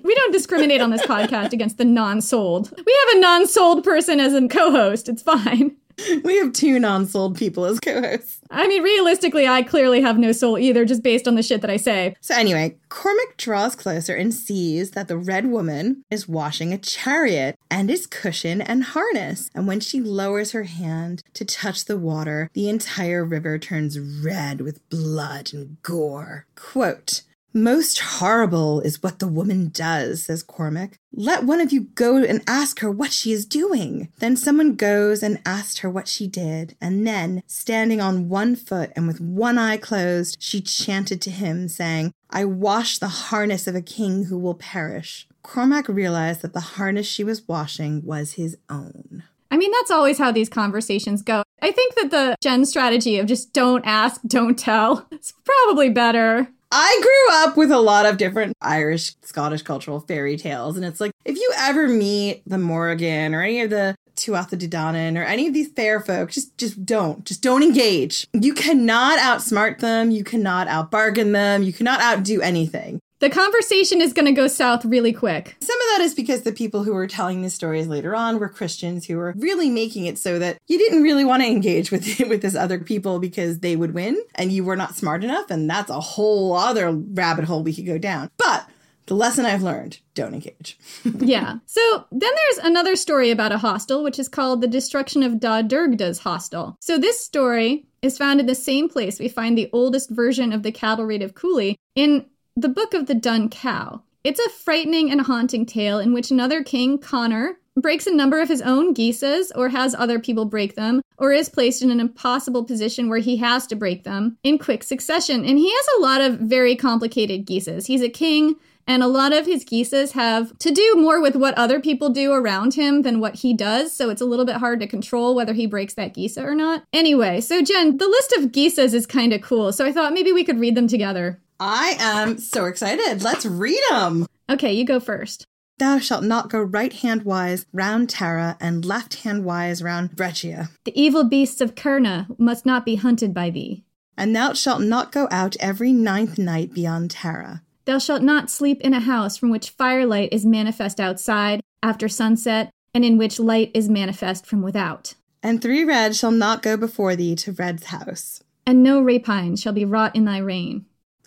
we 0.06 0.14
don't 0.14 0.32
discriminate 0.32 0.80
on 0.80 0.90
this 0.90 1.02
podcast 1.02 1.52
against 1.52 1.78
the 1.78 1.84
non-sold. 1.84 2.70
We 2.70 2.98
have 3.06 3.16
a 3.16 3.20
non-sold 3.20 3.84
person 3.84 4.20
as 4.20 4.34
a 4.34 4.46
co-host. 4.48 5.08
It's 5.08 5.22
fine. 5.22 5.76
We 6.24 6.36
have 6.36 6.52
two 6.52 6.78
non-sold 6.78 7.38
people 7.38 7.64
as 7.64 7.80
co-hosts. 7.80 8.40
I 8.50 8.68
mean, 8.68 8.82
realistically, 8.82 9.48
I 9.48 9.62
clearly 9.62 10.02
have 10.02 10.18
no 10.18 10.30
soul 10.30 10.58
either, 10.58 10.84
just 10.84 11.02
based 11.02 11.26
on 11.26 11.36
the 11.36 11.42
shit 11.42 11.62
that 11.62 11.70
I 11.70 11.78
say. 11.78 12.14
So 12.20 12.34
anyway, 12.34 12.76
Cormac 12.90 13.38
draws 13.38 13.74
closer 13.74 14.14
and 14.14 14.34
sees 14.34 14.90
that 14.90 15.08
the 15.08 15.16
red 15.16 15.46
woman 15.46 16.04
is 16.10 16.28
washing 16.28 16.74
a 16.74 16.78
chariot 16.78 17.58
and 17.70 17.90
its 17.90 18.06
cushion 18.06 18.60
and 18.60 18.84
harness. 18.84 19.50
And 19.54 19.66
when 19.66 19.80
she 19.80 20.02
lowers 20.02 20.52
her 20.52 20.64
hand 20.64 21.22
to 21.32 21.46
touch 21.46 21.86
the 21.86 21.96
water, 21.96 22.50
the 22.52 22.68
entire 22.68 23.24
river 23.24 23.58
turns 23.58 23.98
red 23.98 24.60
with 24.60 24.86
blood 24.90 25.54
and 25.54 25.80
gore. 25.82 26.44
Quote, 26.56 27.22
most 27.56 27.98
horrible 27.98 28.80
is 28.82 29.02
what 29.02 29.18
the 29.18 29.26
woman 29.26 29.70
does, 29.70 30.24
says 30.24 30.42
Cormac. 30.42 30.98
Let 31.12 31.44
one 31.44 31.60
of 31.60 31.72
you 31.72 31.84
go 31.94 32.18
and 32.18 32.42
ask 32.46 32.80
her 32.80 32.90
what 32.90 33.12
she 33.12 33.32
is 33.32 33.46
doing. 33.46 34.12
Then 34.18 34.36
someone 34.36 34.74
goes 34.74 35.22
and 35.22 35.40
asked 35.46 35.78
her 35.78 35.88
what 35.88 36.06
she 36.06 36.28
did, 36.28 36.76
and 36.80 37.06
then, 37.06 37.42
standing 37.46 38.00
on 38.00 38.28
one 38.28 38.56
foot 38.56 38.92
and 38.94 39.06
with 39.06 39.20
one 39.20 39.56
eye 39.56 39.78
closed, 39.78 40.36
she 40.38 40.60
chanted 40.60 41.22
to 41.22 41.30
him, 41.30 41.68
saying, 41.68 42.12
I 42.28 42.44
wash 42.44 42.98
the 42.98 43.08
harness 43.08 43.66
of 43.66 43.74
a 43.74 43.80
king 43.80 44.24
who 44.24 44.38
will 44.38 44.54
perish. 44.54 45.26
Cormac 45.42 45.88
realized 45.88 46.42
that 46.42 46.52
the 46.52 46.60
harness 46.60 47.06
she 47.06 47.24
was 47.24 47.48
washing 47.48 48.04
was 48.04 48.32
his 48.32 48.58
own. 48.68 49.22
I 49.50 49.56
mean, 49.56 49.70
that's 49.72 49.90
always 49.90 50.18
how 50.18 50.32
these 50.32 50.48
conversations 50.48 51.22
go. 51.22 51.42
I 51.62 51.70
think 51.70 51.94
that 51.94 52.10
the 52.10 52.36
Jen 52.42 52.66
strategy 52.66 53.18
of 53.18 53.26
just 53.26 53.54
don't 53.54 53.86
ask, 53.86 54.20
don't 54.26 54.58
tell 54.58 55.06
is 55.10 55.32
probably 55.44 55.88
better. 55.88 56.48
I 56.70 57.00
grew 57.02 57.36
up 57.36 57.56
with 57.56 57.70
a 57.70 57.78
lot 57.78 58.06
of 58.06 58.16
different 58.16 58.54
Irish, 58.60 59.14
Scottish 59.22 59.62
cultural 59.62 60.00
fairy 60.00 60.36
tales. 60.36 60.76
And 60.76 60.84
it's 60.84 61.00
like, 61.00 61.12
if 61.24 61.36
you 61.36 61.52
ever 61.56 61.88
meet 61.88 62.42
the 62.46 62.58
Morrigan 62.58 63.34
or 63.34 63.42
any 63.42 63.60
of 63.60 63.70
the 63.70 63.94
Tuatha 64.16 64.58
De 64.58 64.66
Danann 64.66 65.18
or 65.18 65.22
any 65.22 65.46
of 65.46 65.54
these 65.54 65.68
fair 65.68 66.00
folk, 66.00 66.30
just 66.30 66.56
just 66.58 66.84
don't. 66.84 67.24
Just 67.24 67.42
don't 67.42 67.62
engage. 67.62 68.26
You 68.32 68.54
cannot 68.54 69.18
outsmart 69.18 69.78
them. 69.78 70.10
You 70.10 70.24
cannot 70.24 70.68
outbargain 70.68 71.32
them. 71.32 71.62
You 71.62 71.72
cannot 71.72 72.00
outdo 72.00 72.40
anything. 72.40 73.00
The 73.18 73.30
conversation 73.30 74.02
is 74.02 74.12
going 74.12 74.26
to 74.26 74.32
go 74.32 74.46
south 74.46 74.84
really 74.84 75.12
quick. 75.12 75.56
Some 75.60 75.80
of 75.80 75.86
that 75.96 76.04
is 76.04 76.14
because 76.14 76.42
the 76.42 76.52
people 76.52 76.84
who 76.84 76.92
were 76.92 77.06
telling 77.06 77.40
the 77.42 77.48
stories 77.48 77.86
later 77.86 78.14
on 78.14 78.38
were 78.38 78.48
Christians 78.48 79.06
who 79.06 79.16
were 79.16 79.34
really 79.38 79.70
making 79.70 80.04
it 80.04 80.18
so 80.18 80.38
that 80.38 80.58
you 80.66 80.78
didn't 80.78 81.02
really 81.02 81.24
want 81.24 81.42
to 81.42 81.48
engage 81.48 81.90
with 81.90 82.06
with 82.28 82.42
this 82.42 82.54
other 82.54 82.78
people 82.78 83.18
because 83.18 83.60
they 83.60 83.74
would 83.74 83.94
win 83.94 84.22
and 84.34 84.52
you 84.52 84.64
were 84.64 84.76
not 84.76 84.96
smart 84.96 85.24
enough 85.24 85.50
and 85.50 85.68
that's 85.68 85.90
a 85.90 86.00
whole 86.00 86.54
other 86.54 86.92
rabbit 86.92 87.46
hole 87.46 87.62
we 87.62 87.74
could 87.74 87.86
go 87.86 87.98
down. 87.98 88.30
But 88.36 88.68
the 89.06 89.14
lesson 89.14 89.46
I've 89.46 89.62
learned 89.62 90.00
don't 90.14 90.34
engage. 90.34 90.78
yeah. 91.04 91.58
So 91.66 92.04
then 92.10 92.32
there's 92.34 92.66
another 92.66 92.96
story 92.96 93.30
about 93.30 93.52
a 93.52 93.58
hostel, 93.58 94.02
which 94.02 94.18
is 94.18 94.28
called 94.28 94.60
The 94.60 94.66
Destruction 94.66 95.22
of 95.22 95.38
Da 95.40 95.62
Derga's 95.62 96.18
Hostel. 96.18 96.76
So 96.80 96.98
this 96.98 97.20
story 97.20 97.86
is 98.02 98.18
found 98.18 98.40
in 98.40 98.46
the 98.46 98.54
same 98.54 98.88
place 98.88 99.18
we 99.18 99.28
find 99.28 99.56
the 99.56 99.70
oldest 99.72 100.10
version 100.10 100.52
of 100.52 100.62
the 100.62 100.72
cattle 100.72 101.06
raid 101.06 101.22
of 101.22 101.34
Cooley 101.34 101.76
in 101.94 102.26
the 102.58 102.68
Book 102.70 102.94
of 102.94 103.06
the 103.06 103.14
Dun 103.14 103.50
Cow. 103.50 104.02
It's 104.24 104.40
a 104.40 104.48
frightening 104.48 105.10
and 105.10 105.20
haunting 105.20 105.66
tale 105.66 105.98
in 105.98 106.14
which 106.14 106.30
another 106.30 106.64
king, 106.64 106.96
Connor, 106.98 107.58
breaks 107.76 108.06
a 108.06 108.14
number 108.14 108.40
of 108.40 108.48
his 108.48 108.62
own 108.62 108.94
geeses 108.94 109.52
or 109.54 109.68
has 109.68 109.94
other 109.94 110.18
people 110.18 110.46
break 110.46 110.74
them 110.74 111.02
or 111.18 111.32
is 111.32 111.50
placed 111.50 111.82
in 111.82 111.90
an 111.90 112.00
impossible 112.00 112.64
position 112.64 113.10
where 113.10 113.18
he 113.18 113.36
has 113.36 113.66
to 113.66 113.76
break 113.76 114.04
them 114.04 114.38
in 114.42 114.56
quick 114.56 114.82
succession. 114.82 115.44
And 115.44 115.58
he 115.58 115.70
has 115.70 115.86
a 115.98 116.00
lot 116.00 116.22
of 116.22 116.38
very 116.38 116.74
complicated 116.74 117.46
geeses. 117.46 117.88
He's 117.88 118.00
a 118.00 118.08
king 118.08 118.56
and 118.86 119.02
a 119.02 119.08
lot 119.08 119.34
of 119.34 119.44
his 119.44 119.62
geeses 119.62 120.12
have 120.12 120.56
to 120.60 120.70
do 120.70 120.94
more 120.96 121.20
with 121.20 121.36
what 121.36 121.58
other 121.58 121.78
people 121.78 122.08
do 122.08 122.32
around 122.32 122.72
him 122.72 123.02
than 123.02 123.20
what 123.20 123.34
he 123.34 123.52
does. 123.52 123.92
So 123.92 124.08
it's 124.08 124.22
a 124.22 124.26
little 124.26 124.46
bit 124.46 124.56
hard 124.56 124.80
to 124.80 124.86
control 124.86 125.34
whether 125.34 125.52
he 125.52 125.66
breaks 125.66 125.92
that 125.94 126.14
geese 126.14 126.38
or 126.38 126.54
not. 126.54 126.84
Anyway, 126.92 127.42
so 127.42 127.62
Jen, 127.62 127.98
the 127.98 128.08
list 128.08 128.32
of 128.32 128.52
geeses 128.52 128.94
is 128.94 129.04
kind 129.04 129.34
of 129.34 129.42
cool. 129.42 129.72
So 129.72 129.84
I 129.84 129.92
thought 129.92 130.14
maybe 130.14 130.32
we 130.32 130.44
could 130.44 130.58
read 130.58 130.74
them 130.74 130.88
together. 130.88 131.42
I 131.58 131.96
am 131.98 132.38
so 132.38 132.66
excited. 132.66 133.22
Let's 133.22 133.46
read 133.46 133.80
them. 133.90 134.26
Okay, 134.50 134.72
you 134.72 134.84
go 134.84 135.00
first. 135.00 135.44
Thou 135.78 135.98
shalt 135.98 136.24
not 136.24 136.48
go 136.48 136.60
right 136.60 136.92
hand 136.92 137.24
wise 137.24 137.66
round 137.72 138.08
Tara 138.08 138.56
and 138.60 138.84
left 138.84 139.22
hand 139.22 139.44
wise 139.44 139.82
round 139.82 140.12
Bregia. 140.12 140.70
The 140.84 140.98
evil 141.00 141.24
beasts 141.24 141.60
of 141.60 141.74
Cerna 141.74 142.26
must 142.38 142.64
not 142.64 142.84
be 142.86 142.96
hunted 142.96 143.34
by 143.34 143.50
thee. 143.50 143.84
And 144.16 144.34
thou 144.34 144.54
shalt 144.54 144.80
not 144.80 145.12
go 145.12 145.28
out 145.30 145.56
every 145.60 145.92
ninth 145.92 146.38
night 146.38 146.72
beyond 146.72 147.10
Tara. 147.10 147.62
Thou 147.84 147.98
shalt 147.98 148.22
not 148.22 148.50
sleep 148.50 148.80
in 148.80 148.94
a 148.94 149.00
house 149.00 149.36
from 149.36 149.50
which 149.50 149.70
firelight 149.70 150.30
is 150.32 150.46
manifest 150.46 150.98
outside 150.98 151.60
after 151.82 152.08
sunset, 152.08 152.70
and 152.94 153.04
in 153.04 153.18
which 153.18 153.38
light 153.38 153.70
is 153.74 153.88
manifest 153.88 154.46
from 154.46 154.62
without. 154.62 155.14
And 155.42 155.60
three 155.60 155.84
red 155.84 156.16
shall 156.16 156.30
not 156.30 156.62
go 156.62 156.76
before 156.76 157.14
thee 157.14 157.36
to 157.36 157.52
Red's 157.52 157.84
house. 157.84 158.42
And 158.66 158.82
no 158.82 159.00
rapine 159.00 159.56
shall 159.56 159.74
be 159.74 159.84
wrought 159.84 160.16
in 160.16 160.24
thy 160.24 160.38
reign. 160.38 160.86